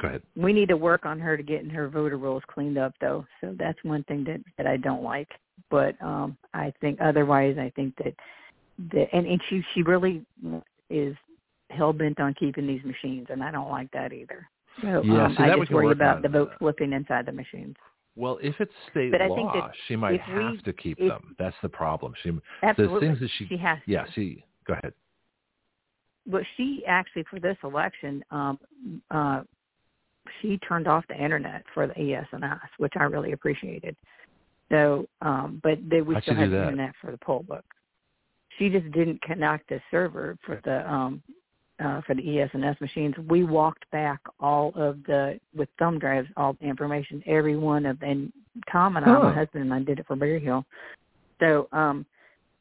Go 0.00 0.06
ahead. 0.06 0.22
we 0.36 0.52
need 0.52 0.68
to 0.68 0.76
work 0.76 1.04
on 1.06 1.18
her 1.18 1.36
to 1.36 1.42
getting 1.42 1.68
her 1.70 1.88
voter 1.88 2.18
rolls 2.18 2.44
cleaned 2.46 2.78
up 2.78 2.94
though. 3.00 3.26
So 3.40 3.56
that's 3.58 3.82
one 3.82 4.04
thing 4.04 4.22
that 4.24 4.40
that 4.56 4.66
I 4.66 4.76
don't 4.76 5.02
like. 5.02 5.28
But 5.70 6.00
um 6.02 6.36
I 6.54 6.72
think 6.80 7.00
otherwise 7.00 7.56
I 7.58 7.70
think 7.74 7.96
that 7.96 8.14
that 8.92 9.08
and, 9.12 9.26
and 9.26 9.40
she 9.48 9.62
she 9.74 9.82
really 9.82 10.24
is 10.90 11.16
hell 11.70 11.92
bent 11.92 12.18
on 12.20 12.34
keeping 12.34 12.66
these 12.66 12.82
machines 12.84 13.26
and 13.30 13.42
I 13.42 13.50
don't 13.50 13.70
like 13.70 13.90
that 13.92 14.12
either. 14.12 14.48
So 14.82 15.02
Yeah, 15.04 15.26
um, 15.26 15.34
see, 15.36 15.42
I 15.44 15.56
just 15.56 15.72
worry 15.72 15.90
about 15.92 16.22
the 16.22 16.28
vote 16.28 16.52
flipping 16.58 16.92
inside 16.92 17.26
the 17.26 17.32
machines. 17.32 17.76
Well, 18.16 18.38
if 18.42 18.54
it's 18.60 18.72
state 18.90 19.10
But 19.12 19.22
I 19.22 19.26
law, 19.28 19.70
she 19.86 19.96
might 19.96 20.14
if 20.14 20.22
we- 20.28 20.32
have 20.34 20.62
to 20.64 20.72
keep 20.72 20.98
if- 21.00 21.08
them. 21.08 21.34
That's 21.38 21.56
the 21.62 21.68
problem. 21.68 22.14
She 22.22 22.32
Absolutely. 22.62 22.94
the 22.94 23.00
things 23.06 23.20
that 23.20 23.30
she, 23.38 23.46
she 23.48 23.56
has 23.58 23.78
to. 23.84 23.90
yeah, 23.90 24.04
she 24.14 24.44
go 24.66 24.74
ahead. 24.74 24.92
but 26.26 26.42
she 26.56 26.84
actually 26.86 27.24
for 27.24 27.40
this 27.40 27.56
election 27.64 28.24
um 28.30 28.58
uh 29.10 29.42
she 30.42 30.58
turned 30.58 30.86
off 30.86 31.04
the 31.08 31.16
internet 31.16 31.64
for 31.72 31.86
the 31.86 31.98
ES&S, 31.98 32.58
which 32.78 32.92
I 32.96 33.04
really 33.04 33.32
appreciated. 33.32 33.96
So 34.70 35.06
um 35.22 35.60
but 35.62 35.78
they 35.88 36.00
we 36.02 36.14
How'd 36.14 36.22
still 36.24 36.34
have 36.36 36.50
the 36.50 36.56
that? 36.56 36.62
internet 36.64 36.94
for 37.00 37.10
the 37.10 37.18
poll 37.18 37.42
book. 37.42 37.64
She 38.58 38.68
just 38.68 38.90
didn't 38.92 39.22
connect 39.22 39.68
the 39.68 39.80
server 39.90 40.36
for 40.44 40.60
the 40.64 40.90
um 40.92 41.22
uh 41.80 42.00
for 42.02 42.14
the 42.14 42.40
ES&S 42.40 42.80
machines. 42.80 43.14
We 43.28 43.44
walked 43.44 43.88
back 43.92 44.20
all 44.40 44.72
of 44.74 45.02
the 45.04 45.38
with 45.54 45.68
thumb 45.78 45.98
drives 45.98 46.28
all 46.36 46.54
the 46.60 46.66
information, 46.66 47.22
every 47.26 47.56
one 47.56 47.86
of 47.86 48.02
and 48.02 48.32
Tom 48.70 48.96
and 48.96 49.06
I, 49.06 49.18
my 49.18 49.34
husband 49.34 49.64
and 49.64 49.72
I 49.72 49.80
did 49.80 50.00
it 50.00 50.06
for 50.06 50.16
Bear 50.16 50.38
Hill. 50.38 50.64
So 51.40 51.68
um 51.72 52.04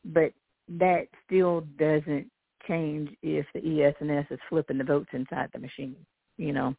but 0.05 0.31
that 0.69 1.07
still 1.25 1.61
doesn't 1.79 2.29
change 2.67 3.09
if 3.23 3.45
the 3.53 3.83
ES&S 3.83 4.25
is 4.29 4.39
flipping 4.49 4.77
the 4.77 4.83
votes 4.83 5.09
inside 5.13 5.49
the 5.53 5.59
machine, 5.59 5.95
you 6.37 6.51
know. 6.51 6.75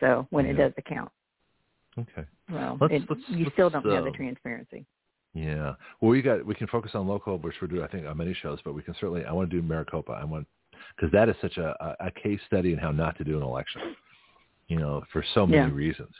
So 0.00 0.26
when 0.30 0.44
it 0.46 0.54
does 0.54 0.72
the 0.76 0.82
count, 0.82 1.10
Okay. 1.98 2.24
well, 2.50 2.76
Let's- 2.80 2.94
it, 2.94 3.10
let's- 3.10 3.28
you 3.30 3.44
let's, 3.44 3.54
still 3.54 3.70
don't 3.70 3.84
have 3.84 4.04
the 4.04 4.10
uh, 4.10 4.14
transparency. 4.16 4.86
Yeah. 5.34 5.74
Well, 6.00 6.10
we 6.10 6.22
got 6.22 6.44
we 6.44 6.54
can 6.54 6.66
focus 6.66 6.92
on 6.94 7.06
local, 7.06 7.38
which 7.38 7.54
we're 7.62 7.68
doing 7.68 7.82
I 7.82 7.86
think 7.86 8.06
on 8.06 8.16
many 8.16 8.34
shows, 8.34 8.58
but 8.64 8.74
we 8.74 8.82
can 8.82 8.94
certainly 8.94 9.24
I 9.24 9.32
want 9.32 9.50
to 9.50 9.60
do 9.60 9.66
Maricopa. 9.66 10.12
I 10.12 10.24
want 10.24 10.46
because 10.96 11.12
that 11.12 11.28
is 11.28 11.36
such 11.40 11.56
a, 11.56 11.96
a 12.00 12.10
case 12.10 12.40
study 12.46 12.72
in 12.72 12.78
how 12.78 12.90
not 12.90 13.16
to 13.18 13.24
do 13.24 13.36
an 13.36 13.42
election. 13.42 13.94
You 14.68 14.78
know, 14.78 15.02
for 15.12 15.24
so 15.34 15.46
many 15.46 15.68
Yeah. 15.68 15.74
reasons. 15.74 16.14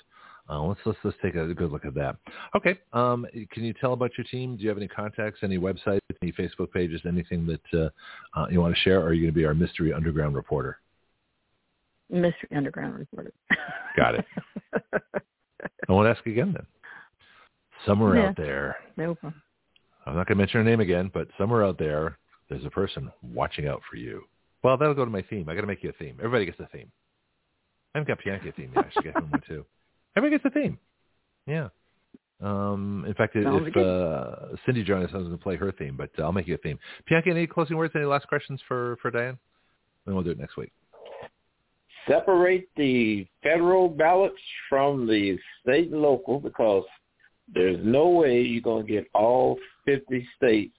Uh, 0.48 0.62
let's 0.62 0.80
let's 0.84 0.98
let's 1.04 1.16
take 1.22 1.36
a 1.36 1.52
good 1.54 1.70
look 1.70 1.84
at 1.84 1.94
that. 1.94 2.16
Okay. 2.56 2.78
Um, 2.92 3.24
can 3.52 3.62
you 3.62 3.72
tell 3.72 3.92
about 3.92 4.10
your 4.18 4.24
team? 4.24 4.56
Do 4.56 4.62
you 4.62 4.68
have 4.68 4.78
any 4.78 4.88
contacts, 4.88 5.40
any 5.42 5.58
websites, 5.58 6.00
any 6.22 6.32
Facebook 6.32 6.72
pages, 6.72 7.00
anything 7.06 7.46
that 7.46 7.78
uh, 7.80 7.90
uh, 8.38 8.46
you 8.50 8.60
want 8.60 8.74
to 8.74 8.80
share? 8.80 9.00
Or 9.00 9.06
are 9.08 9.12
you 9.12 9.22
going 9.22 9.34
to 9.34 9.38
be 9.38 9.44
our 9.44 9.54
mystery 9.54 9.92
underground 9.92 10.34
reporter? 10.34 10.78
Mystery 12.08 12.48
Underground 12.56 12.98
reporter. 12.98 13.32
Got 13.96 14.16
it. 14.16 14.24
I 15.88 15.92
won't 15.92 16.08
ask 16.08 16.26
again 16.26 16.52
then. 16.52 16.66
Somewhere 17.86 18.16
Yeah. 18.16 18.28
out 18.28 18.36
there, 18.36 18.76
no 18.96 19.14
problem. 19.14 19.42
I'm 20.06 20.14
not 20.16 20.26
going 20.26 20.36
to 20.36 20.42
mention 20.42 20.58
her 20.58 20.64
name 20.68 20.80
again, 20.80 21.10
but 21.12 21.28
somewhere 21.38 21.64
out 21.64 21.78
there, 21.78 22.18
there's 22.48 22.64
a 22.64 22.70
person 22.70 23.10
watching 23.22 23.66
out 23.68 23.82
for 23.88 23.96
you. 23.96 24.22
Well, 24.62 24.76
that'll 24.76 24.94
go 24.94 25.04
to 25.04 25.10
my 25.10 25.22
theme. 25.22 25.48
I 25.48 25.54
got 25.54 25.60
to 25.62 25.66
make 25.66 25.82
you 25.82 25.90
a 25.90 25.92
theme. 25.94 26.16
Everybody 26.18 26.46
gets 26.46 26.60
a 26.60 26.66
theme. 26.66 26.90
I 27.94 27.98
haven't 27.98 28.08
got 28.08 28.24
Bianchi 28.24 28.48
a 28.48 28.52
theme 28.52 28.72
yet. 28.74 28.86
I 28.86 28.90
should 28.92 29.04
get 29.04 29.16
him 29.16 29.30
one 29.30 29.42
too. 29.46 29.64
Everybody 30.16 30.40
gets 30.42 30.54
a 30.54 30.58
theme. 30.60 30.78
Yeah. 31.46 31.68
Um, 32.40 33.04
in 33.06 33.14
fact, 33.14 33.34
Sounds 33.34 33.66
if 33.66 33.76
uh, 33.76 34.56
Cindy 34.64 34.82
joins 34.84 35.06
us, 35.08 35.10
I 35.14 35.18
was 35.18 35.26
going 35.26 35.38
to 35.38 35.42
play 35.42 35.56
her 35.56 35.72
theme, 35.72 35.96
but 35.96 36.10
uh, 36.18 36.22
I'll 36.22 36.32
make 36.32 36.46
you 36.48 36.54
a 36.54 36.58
theme. 36.58 36.78
Bianchi, 37.08 37.30
any 37.30 37.46
closing 37.46 37.76
words? 37.76 37.92
Any 37.94 38.04
last 38.06 38.26
questions 38.28 38.60
for 38.66 38.96
for 39.02 39.10
Diane? 39.10 39.38
Then 40.06 40.14
we'll 40.14 40.24
do 40.24 40.30
it 40.30 40.38
next 40.38 40.56
week. 40.56 40.72
separate 42.08 42.68
the 42.76 43.26
federal 43.42 43.88
ballots 43.88 44.40
from 44.68 45.06
the 45.06 45.38
state 45.62 45.90
and 45.90 46.00
local 46.00 46.40
because 46.40 46.84
there's 47.54 47.78
no 47.84 48.08
way 48.08 48.40
you're 48.40 48.62
going 48.62 48.86
to 48.86 48.92
get 48.92 49.08
all 49.14 49.58
50 49.84 50.26
states 50.36 50.74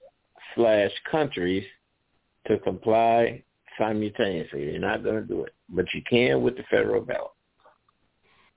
slash 0.54 0.90
countries 1.10 1.64
to 2.46 2.58
comply 2.60 3.42
simultaneously. 3.78 4.64
You're 4.64 4.78
not 4.80 5.02
going 5.02 5.16
to 5.16 5.22
do 5.26 5.44
it, 5.44 5.54
but 5.68 5.86
you 5.94 6.02
can 6.08 6.42
with 6.42 6.56
the 6.56 6.64
federal 6.70 7.00
ballot. 7.00 7.30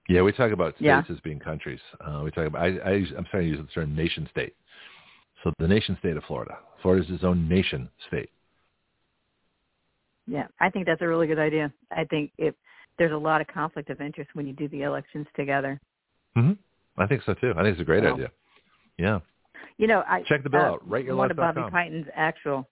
Yeah, 0.08 0.22
we 0.22 0.32
talk 0.32 0.52
about 0.52 0.74
states 0.76 0.84
Yeah. 0.84 1.02
as 1.10 1.20
being 1.22 1.40
countries. 1.40 1.80
Uh, 2.00 2.22
we 2.24 2.32
talk 2.32 2.46
about. 2.46 2.62
I, 2.62 2.78
I, 2.78 2.92
use- 2.94 3.14
I'm 3.18 3.26
starting 3.28 3.52
to 3.52 3.58
use 3.58 3.68
the 3.68 3.74
term 3.74 3.96
nation 3.96 4.28
state. 4.32 4.56
So 5.44 5.52
the 5.60 5.68
nation 5.68 5.96
state 6.00 6.16
of 6.18 6.24
Florida. 6.26 6.58
Florida 6.82 7.04
is 7.06 7.12
its 7.12 7.24
own 7.24 7.48
nation 7.50 7.90
state. 8.08 8.30
Yeah, 10.28 10.48
I 10.60 10.70
think 10.70 10.86
that's 10.86 11.02
a 11.02 11.08
really 11.08 11.28
good 11.28 11.40
idea. 11.40 11.72
I 11.92 12.04
think 12.06 12.32
if 12.38 12.56
there's 12.98 13.12
a 13.12 13.18
lot 13.18 13.42
of 13.42 13.48
conflict 13.48 13.90
of 13.90 14.02
interest 14.02 14.32
when 14.34 14.48
you 14.48 14.54
do 14.54 14.68
the 14.70 14.84
elections 14.84 15.28
together. 15.36 15.80
hmm 16.36 16.54
I 16.98 17.08
think 17.08 17.22
so 17.26 17.34
too. 17.34 17.54
I 17.56 17.64
think 17.64 17.74
it's 17.74 17.82
a 17.82 17.86
great 17.86 18.06
idea. 18.06 18.32
Yeah. 18.98 19.20
You 19.78 19.88
know, 19.88 20.04
I 20.08 20.24
Check 20.24 20.44
the 20.44 20.50
bill 20.50 20.62
uh, 20.62 20.64
out. 20.64 20.88
One 20.88 21.32
of 21.32 21.38
Bobby. 21.38 21.62
Piton's 21.72 22.08
actual 22.16 22.68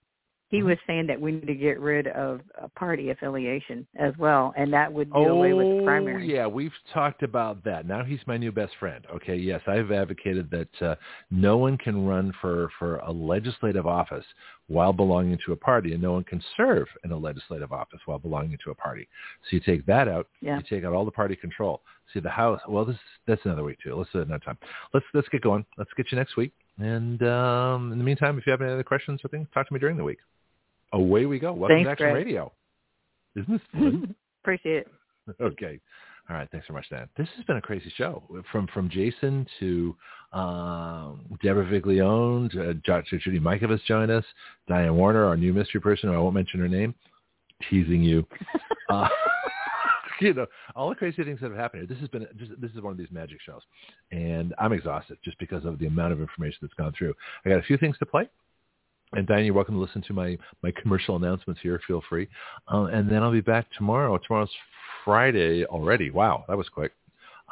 he 0.54 0.62
was 0.62 0.78
saying 0.86 1.06
that 1.08 1.20
we 1.20 1.32
need 1.32 1.46
to 1.46 1.54
get 1.54 1.80
rid 1.80 2.06
of 2.08 2.40
party 2.76 3.10
affiliation 3.10 3.86
as 3.98 4.12
well, 4.18 4.54
and 4.56 4.72
that 4.72 4.92
would 4.92 5.08
do 5.10 5.18
oh, 5.18 5.28
away 5.28 5.52
with 5.52 5.78
the 5.78 5.82
primary. 5.84 6.32
yeah, 6.32 6.46
we've 6.46 6.72
talked 6.92 7.22
about 7.22 7.64
that. 7.64 7.86
Now 7.86 8.04
he's 8.04 8.20
my 8.26 8.36
new 8.36 8.52
best 8.52 8.72
friend. 8.78 9.04
Okay, 9.14 9.36
yes, 9.36 9.60
I've 9.66 9.90
advocated 9.90 10.50
that 10.50 10.82
uh, 10.86 10.94
no 11.30 11.56
one 11.56 11.76
can 11.76 12.06
run 12.06 12.32
for 12.40 12.70
for 12.78 12.96
a 12.98 13.10
legislative 13.10 13.86
office 13.86 14.24
while 14.68 14.92
belonging 14.92 15.38
to 15.46 15.52
a 15.52 15.56
party, 15.56 15.92
and 15.92 16.02
no 16.02 16.12
one 16.12 16.24
can 16.24 16.42
serve 16.56 16.86
in 17.04 17.10
a 17.10 17.16
legislative 17.16 17.72
office 17.72 18.00
while 18.06 18.18
belonging 18.18 18.58
to 18.64 18.70
a 18.70 18.74
party. 18.74 19.08
So 19.42 19.56
you 19.56 19.60
take 19.60 19.84
that 19.86 20.08
out. 20.08 20.28
Yeah. 20.40 20.58
You 20.58 20.62
take 20.68 20.84
out 20.84 20.92
all 20.92 21.04
the 21.04 21.10
party 21.10 21.36
control. 21.36 21.82
See 22.12 22.20
the 22.20 22.30
House. 22.30 22.60
Well, 22.68 22.84
this 22.84 22.96
that's 23.26 23.40
another 23.44 23.64
week 23.64 23.78
too. 23.82 23.94
Let's 23.94 24.10
do 24.12 24.20
it 24.20 24.28
another 24.28 24.44
time. 24.44 24.58
Let's 24.92 25.06
let's 25.14 25.28
get 25.28 25.42
going. 25.42 25.64
Let's 25.78 25.90
get 25.96 26.12
you 26.12 26.18
next 26.18 26.36
week. 26.36 26.52
And 26.78 27.22
um, 27.22 27.92
in 27.92 27.98
the 27.98 28.04
meantime, 28.04 28.38
if 28.38 28.46
you 28.46 28.50
have 28.50 28.60
any 28.60 28.72
other 28.72 28.82
questions 28.82 29.20
or 29.24 29.28
things, 29.28 29.48
talk 29.54 29.66
to 29.68 29.74
me 29.74 29.80
during 29.80 29.96
the 29.96 30.04
week. 30.04 30.18
Away 30.92 31.26
we 31.26 31.38
go. 31.38 31.52
Welcome 31.52 31.78
Thanks, 31.78 31.86
to 31.88 31.92
Action 31.92 32.10
Greg. 32.12 32.26
Radio. 32.26 32.52
Isn't 33.36 33.52
this 33.52 33.60
fun? 33.72 34.14
Appreciate 34.42 34.86
it. 34.86 35.36
okay. 35.40 35.80
All 36.28 36.36
right. 36.36 36.48
Thanks 36.50 36.66
so 36.66 36.72
much, 36.72 36.86
Dan. 36.90 37.08
This 37.16 37.28
has 37.36 37.44
been 37.44 37.56
a 37.56 37.62
crazy 37.62 37.92
show. 37.96 38.22
From 38.50 38.66
from 38.68 38.88
Jason 38.88 39.46
to 39.60 39.94
um, 40.32 41.20
Deborah 41.42 41.66
Viglione, 41.66 42.50
to, 42.52 42.74
Jo- 42.74 43.02
to 43.10 43.18
Judy 43.18 43.40
Mikovits 43.40 43.84
joined 43.84 44.10
us, 44.10 44.24
Diane 44.68 44.96
Warner, 44.96 45.24
our 45.24 45.36
new 45.36 45.52
mystery 45.52 45.80
person, 45.80 46.08
who 46.08 46.14
I 46.14 46.18
won't 46.18 46.34
mention 46.34 46.60
her 46.60 46.68
name, 46.68 46.94
teasing 47.70 48.02
you. 48.02 48.26
uh, 48.90 49.08
you 50.20 50.34
know, 50.34 50.46
all 50.74 50.88
the 50.88 50.94
crazy 50.94 51.22
things 51.24 51.40
that 51.40 51.50
have 51.50 51.58
happened 51.58 51.82
here. 51.82 51.88
This 51.88 52.00
has 52.00 52.08
been 52.08 52.26
just, 52.38 52.60
this 52.60 52.70
is 52.72 52.80
one 52.80 52.92
of 52.92 52.98
these 52.98 53.10
magic 53.10 53.38
shows, 53.44 53.62
and 54.12 54.54
I'm 54.58 54.72
exhausted 54.72 55.18
just 55.24 55.38
because 55.38 55.64
of 55.64 55.78
the 55.78 55.86
amount 55.86 56.12
of 56.12 56.20
information 56.20 56.58
that's 56.62 56.74
gone 56.74 56.92
through. 56.96 57.14
I 57.44 57.50
got 57.50 57.58
a 57.58 57.62
few 57.62 57.76
things 57.76 57.98
to 57.98 58.06
play. 58.06 58.28
And 59.12 59.26
Diane, 59.28 59.44
you're 59.44 59.54
welcome 59.54 59.74
to 59.74 59.80
listen 59.80 60.02
to 60.08 60.12
my, 60.12 60.36
my 60.62 60.72
commercial 60.72 61.14
announcements 61.14 61.60
here. 61.62 61.80
Feel 61.86 62.02
free. 62.08 62.28
Uh, 62.72 62.84
and 62.84 63.08
then 63.08 63.22
I'll 63.22 63.30
be 63.30 63.40
back 63.40 63.66
tomorrow. 63.76 64.18
Tomorrow's 64.18 64.50
Friday 65.04 65.64
already. 65.66 66.10
Wow, 66.10 66.44
that 66.48 66.56
was 66.56 66.68
quick. 66.68 66.92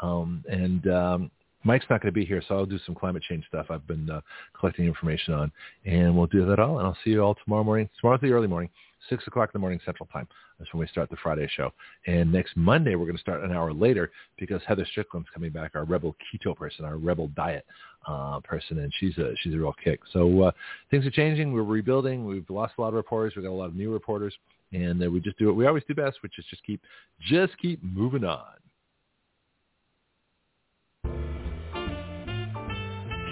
Um, 0.00 0.44
and 0.49 0.86
um, 0.89 1.31
Mike's 1.65 1.86
not 1.89 2.02
going 2.02 2.12
to 2.12 2.18
be 2.18 2.24
here, 2.24 2.42
so 2.49 2.57
I'll 2.57 2.66
do 2.66 2.81
some 2.84 2.94
climate 2.94 3.23
change 3.28 3.44
stuff 3.47 3.66
I've 3.70 3.86
been 3.86 4.10
uh, 4.10 4.20
collecting 4.58 4.86
information 4.86 5.34
on. 5.34 5.52
And 5.84 6.16
we'll 6.16 6.26
do 6.26 6.44
that 6.47 6.58
all. 6.58 6.78
And 6.78 6.86
I'll 6.86 6.99
see 7.05 7.10
you 7.10 7.23
all 7.23 7.36
tomorrow 7.44 7.62
morning. 7.62 7.89
Tomorrow's 8.00 8.20
the 8.20 8.32
early 8.32 8.49
morning, 8.49 8.70
6 9.08 9.24
o'clock 9.28 9.50
in 9.50 9.52
the 9.52 9.60
morning 9.60 9.78
Central 9.84 10.08
Time. 10.12 10.26
That's 10.62 10.73
when 10.73 10.81
we 10.81 10.86
start 10.86 11.10
the 11.10 11.16
Friday 11.20 11.49
show. 11.57 11.73
And 12.07 12.31
next 12.32 12.57
Monday, 12.57 12.94
we're 12.94 13.07
going 13.07 13.16
to 13.16 13.20
start 13.20 13.42
an 13.42 13.50
hour 13.50 13.73
later 13.73 14.12
because 14.39 14.62
Heather 14.65 14.86
Strickland's 14.89 15.28
coming 15.34 15.50
back, 15.50 15.73
our 15.74 15.84
rebel 15.84 16.15
keto 16.32 16.57
person, 16.57 16.84
our 16.84 16.99
rebel 16.99 17.26
diet 17.34 17.66
uh, 18.07 18.39
person, 18.44 18.78
and 18.78 18.92
she's 19.00 19.18
a 19.18 19.32
she's 19.42 19.55
a 19.55 19.57
real 19.57 19.74
kick. 19.82 19.99
So 20.12 20.42
uh, 20.42 20.52
things 20.89 21.05
are 21.05 21.10
changing. 21.10 21.52
We're 21.52 21.65
rebuilding. 21.65 22.24
We've 22.24 22.49
lost 22.49 22.74
a 22.78 22.81
lot 22.81 22.89
of 22.89 22.94
reporters. 22.94 23.32
We've 23.34 23.44
got 23.44 23.50
a 23.50 23.52
lot 23.52 23.70
of 23.70 23.74
new 23.74 23.92
reporters, 23.92 24.34
and 24.73 25.02
uh, 25.02 25.10
we 25.10 25.18
just 25.18 25.36
do 25.36 25.47
what 25.47 25.57
we 25.57 25.66
always 25.66 25.82
do 25.89 25.97
best, 25.97 26.18
which 26.23 26.39
is 26.39 26.44
just 26.49 26.62
keep 26.62 26.81
just 27.28 27.58
keep 27.58 27.82
moving 27.82 28.23
on. 28.23 28.61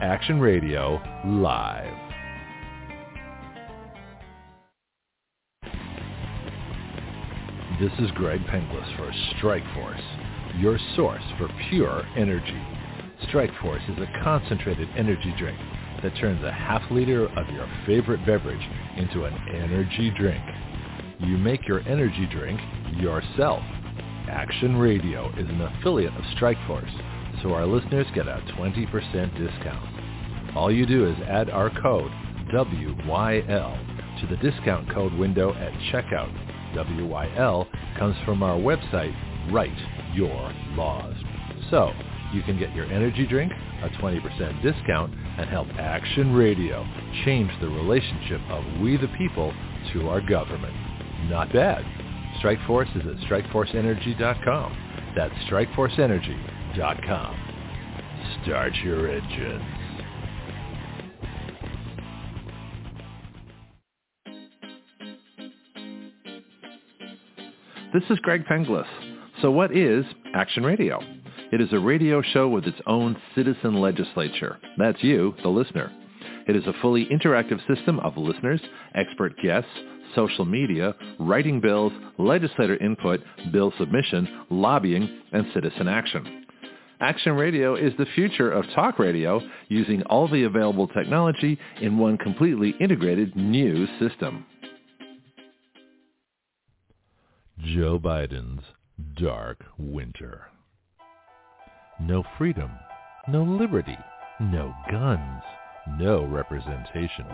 Action 0.00 0.38
Radio 0.38 1.02
live. 1.24 1.92
This 7.80 7.90
is 7.98 8.08
Greg 8.12 8.40
Penglis 8.46 8.96
for 8.96 9.12
Strike 9.36 9.64
Force, 9.74 10.00
your 10.58 10.78
source 10.94 11.22
for 11.36 11.48
pure 11.68 12.06
energy. 12.16 12.62
Strike 13.26 13.50
Force 13.60 13.82
is 13.88 13.98
a 13.98 14.22
concentrated 14.22 14.88
energy 14.96 15.34
drink 15.36 15.58
that 16.04 16.16
turns 16.20 16.44
a 16.44 16.52
half 16.52 16.88
liter 16.92 17.26
of 17.26 17.48
your 17.52 17.68
favorite 17.84 18.24
beverage 18.24 18.68
into 18.96 19.24
an 19.24 19.34
energy 19.52 20.12
drink. 20.16 20.44
You 21.18 21.36
make 21.38 21.66
your 21.66 21.80
energy 21.88 22.28
drink 22.30 22.60
yourself. 22.98 23.64
Action 24.30 24.76
Radio 24.76 25.28
is 25.36 25.48
an 25.48 25.60
affiliate 25.60 26.14
of 26.14 26.22
Strike 26.36 26.58
Force, 26.68 26.92
so 27.42 27.52
our 27.52 27.66
listeners 27.66 28.06
get 28.14 28.26
a 28.26 28.42
20% 28.56 29.38
discount. 29.38 30.56
All 30.56 30.72
you 30.72 30.86
do 30.86 31.06
is 31.06 31.16
add 31.26 31.50
our 31.50 31.70
code 31.80 32.10
WYL 32.52 34.20
to 34.20 34.26
the 34.26 34.36
discount 34.36 34.92
code 34.92 35.12
window 35.14 35.52
at 35.54 35.72
checkout. 35.92 36.32
WYL 36.74 37.66
comes 37.98 38.16
from 38.24 38.42
our 38.42 38.58
website, 38.58 39.14
Write 39.52 39.76
Your 40.14 40.52
Laws. 40.74 41.14
So 41.70 41.92
you 42.32 42.42
can 42.42 42.58
get 42.58 42.74
your 42.74 42.86
energy 42.86 43.26
drink, 43.26 43.52
a 43.82 43.88
20% 44.00 44.62
discount, 44.62 45.14
and 45.38 45.48
help 45.48 45.68
Action 45.78 46.34
Radio 46.34 46.86
change 47.24 47.50
the 47.60 47.68
relationship 47.68 48.40
of 48.50 48.64
we 48.80 48.96
the 48.96 49.08
people 49.18 49.52
to 49.92 50.08
our 50.08 50.20
government. 50.20 50.74
Not 51.28 51.52
bad. 51.52 51.84
Strikeforce 52.42 52.94
is 52.96 53.06
at 53.06 53.28
strikeforceenergy.com. 53.28 55.12
That's 55.16 55.34
strikeforceenergy.com. 56.78 58.44
Start 58.44 58.72
your 58.84 59.10
engines. 59.10 59.62
This 67.92 68.02
is 68.10 68.18
Greg 68.20 68.44
Penglis. 68.44 68.86
So 69.40 69.50
what 69.50 69.74
is 69.76 70.04
Action 70.34 70.62
Radio? 70.62 71.00
It 71.50 71.60
is 71.60 71.72
a 71.72 71.78
radio 71.78 72.20
show 72.20 72.48
with 72.48 72.64
its 72.64 72.78
own 72.86 73.16
citizen 73.34 73.80
legislature. 73.80 74.58
That's 74.76 75.02
you, 75.02 75.34
the 75.42 75.48
listener. 75.48 75.90
It 76.46 76.56
is 76.56 76.66
a 76.66 76.74
fully 76.82 77.06
interactive 77.06 77.58
system 77.66 77.98
of 78.00 78.16
listeners, 78.16 78.60
expert 78.94 79.32
guests, 79.42 79.70
social 80.14 80.44
media, 80.44 80.94
writing 81.18 81.60
bills, 81.60 81.92
legislator 82.18 82.76
input, 82.76 83.20
bill 83.52 83.72
submission, 83.78 84.44
lobbying, 84.50 85.08
and 85.32 85.46
citizen 85.54 85.88
action. 85.88 86.46
Action 87.00 87.34
Radio 87.34 87.76
is 87.76 87.92
the 87.96 88.06
future 88.16 88.50
of 88.50 88.64
talk 88.74 88.98
radio 88.98 89.40
using 89.68 90.02
all 90.04 90.26
the 90.26 90.42
available 90.42 90.88
technology 90.88 91.56
in 91.80 91.96
one 91.96 92.18
completely 92.18 92.74
integrated 92.80 93.36
new 93.36 93.86
system. 94.00 94.44
Joe 97.60 98.00
Biden's 98.00 98.64
dark 99.16 99.64
winter. 99.78 100.46
No 102.00 102.24
freedom, 102.36 102.70
no 103.28 103.44
liberty, 103.44 103.98
no 104.40 104.74
guns, 104.90 105.42
no 106.00 106.24
representation, 106.24 107.26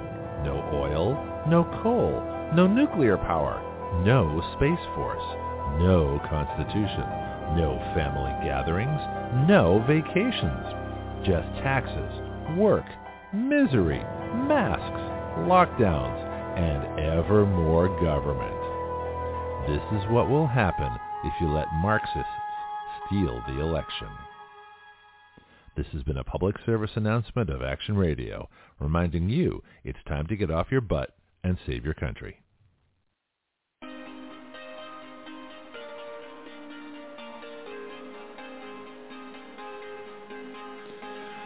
no 0.45 0.63
oil, 0.75 1.15
no 1.49 1.65
coal, 1.83 2.23
no 2.55 2.67
nuclear 2.67 3.17
power, 3.17 3.61
no 4.05 4.41
space 4.57 4.87
force, 4.95 5.25
no 5.81 6.21
constitution, 6.29 7.34
no 7.53 7.79
family 7.95 8.33
gatherings, 8.45 9.01
no 9.49 9.85
vacations, 9.87 10.67
just 11.25 11.49
taxes, 11.63 12.59
work, 12.59 12.87
misery, 13.33 14.03
masks, 14.49 15.01
lockdowns, 15.47 16.21
and 16.57 17.01
ever 17.01 17.45
more 17.47 17.89
government. 18.01 18.55
This 19.67 20.01
is 20.01 20.11
what 20.11 20.29
will 20.29 20.47
happen 20.47 20.91
if 21.25 21.33
you 21.41 21.49
let 21.49 21.67
Marxists 21.75 22.29
steal 23.07 23.43
the 23.47 23.61
election. 23.61 24.09
This 25.77 25.87
has 25.93 26.03
been 26.05 26.19
a 26.19 26.25
public 26.25 26.57
service 26.65 26.93
announcement 26.95 27.51
of 27.51 27.63
Action 27.63 27.97
Radio, 27.97 28.49
reminding 28.79 29.29
you 29.29 29.63
it's 29.83 29.99
time 30.07 30.27
to 30.29 30.37
get 30.37 30.51
off 30.51 30.71
your 30.71 30.81
butt 30.81 31.17
and 31.43 31.59
save 31.67 31.85
your 31.85 31.95
country. 31.95 32.44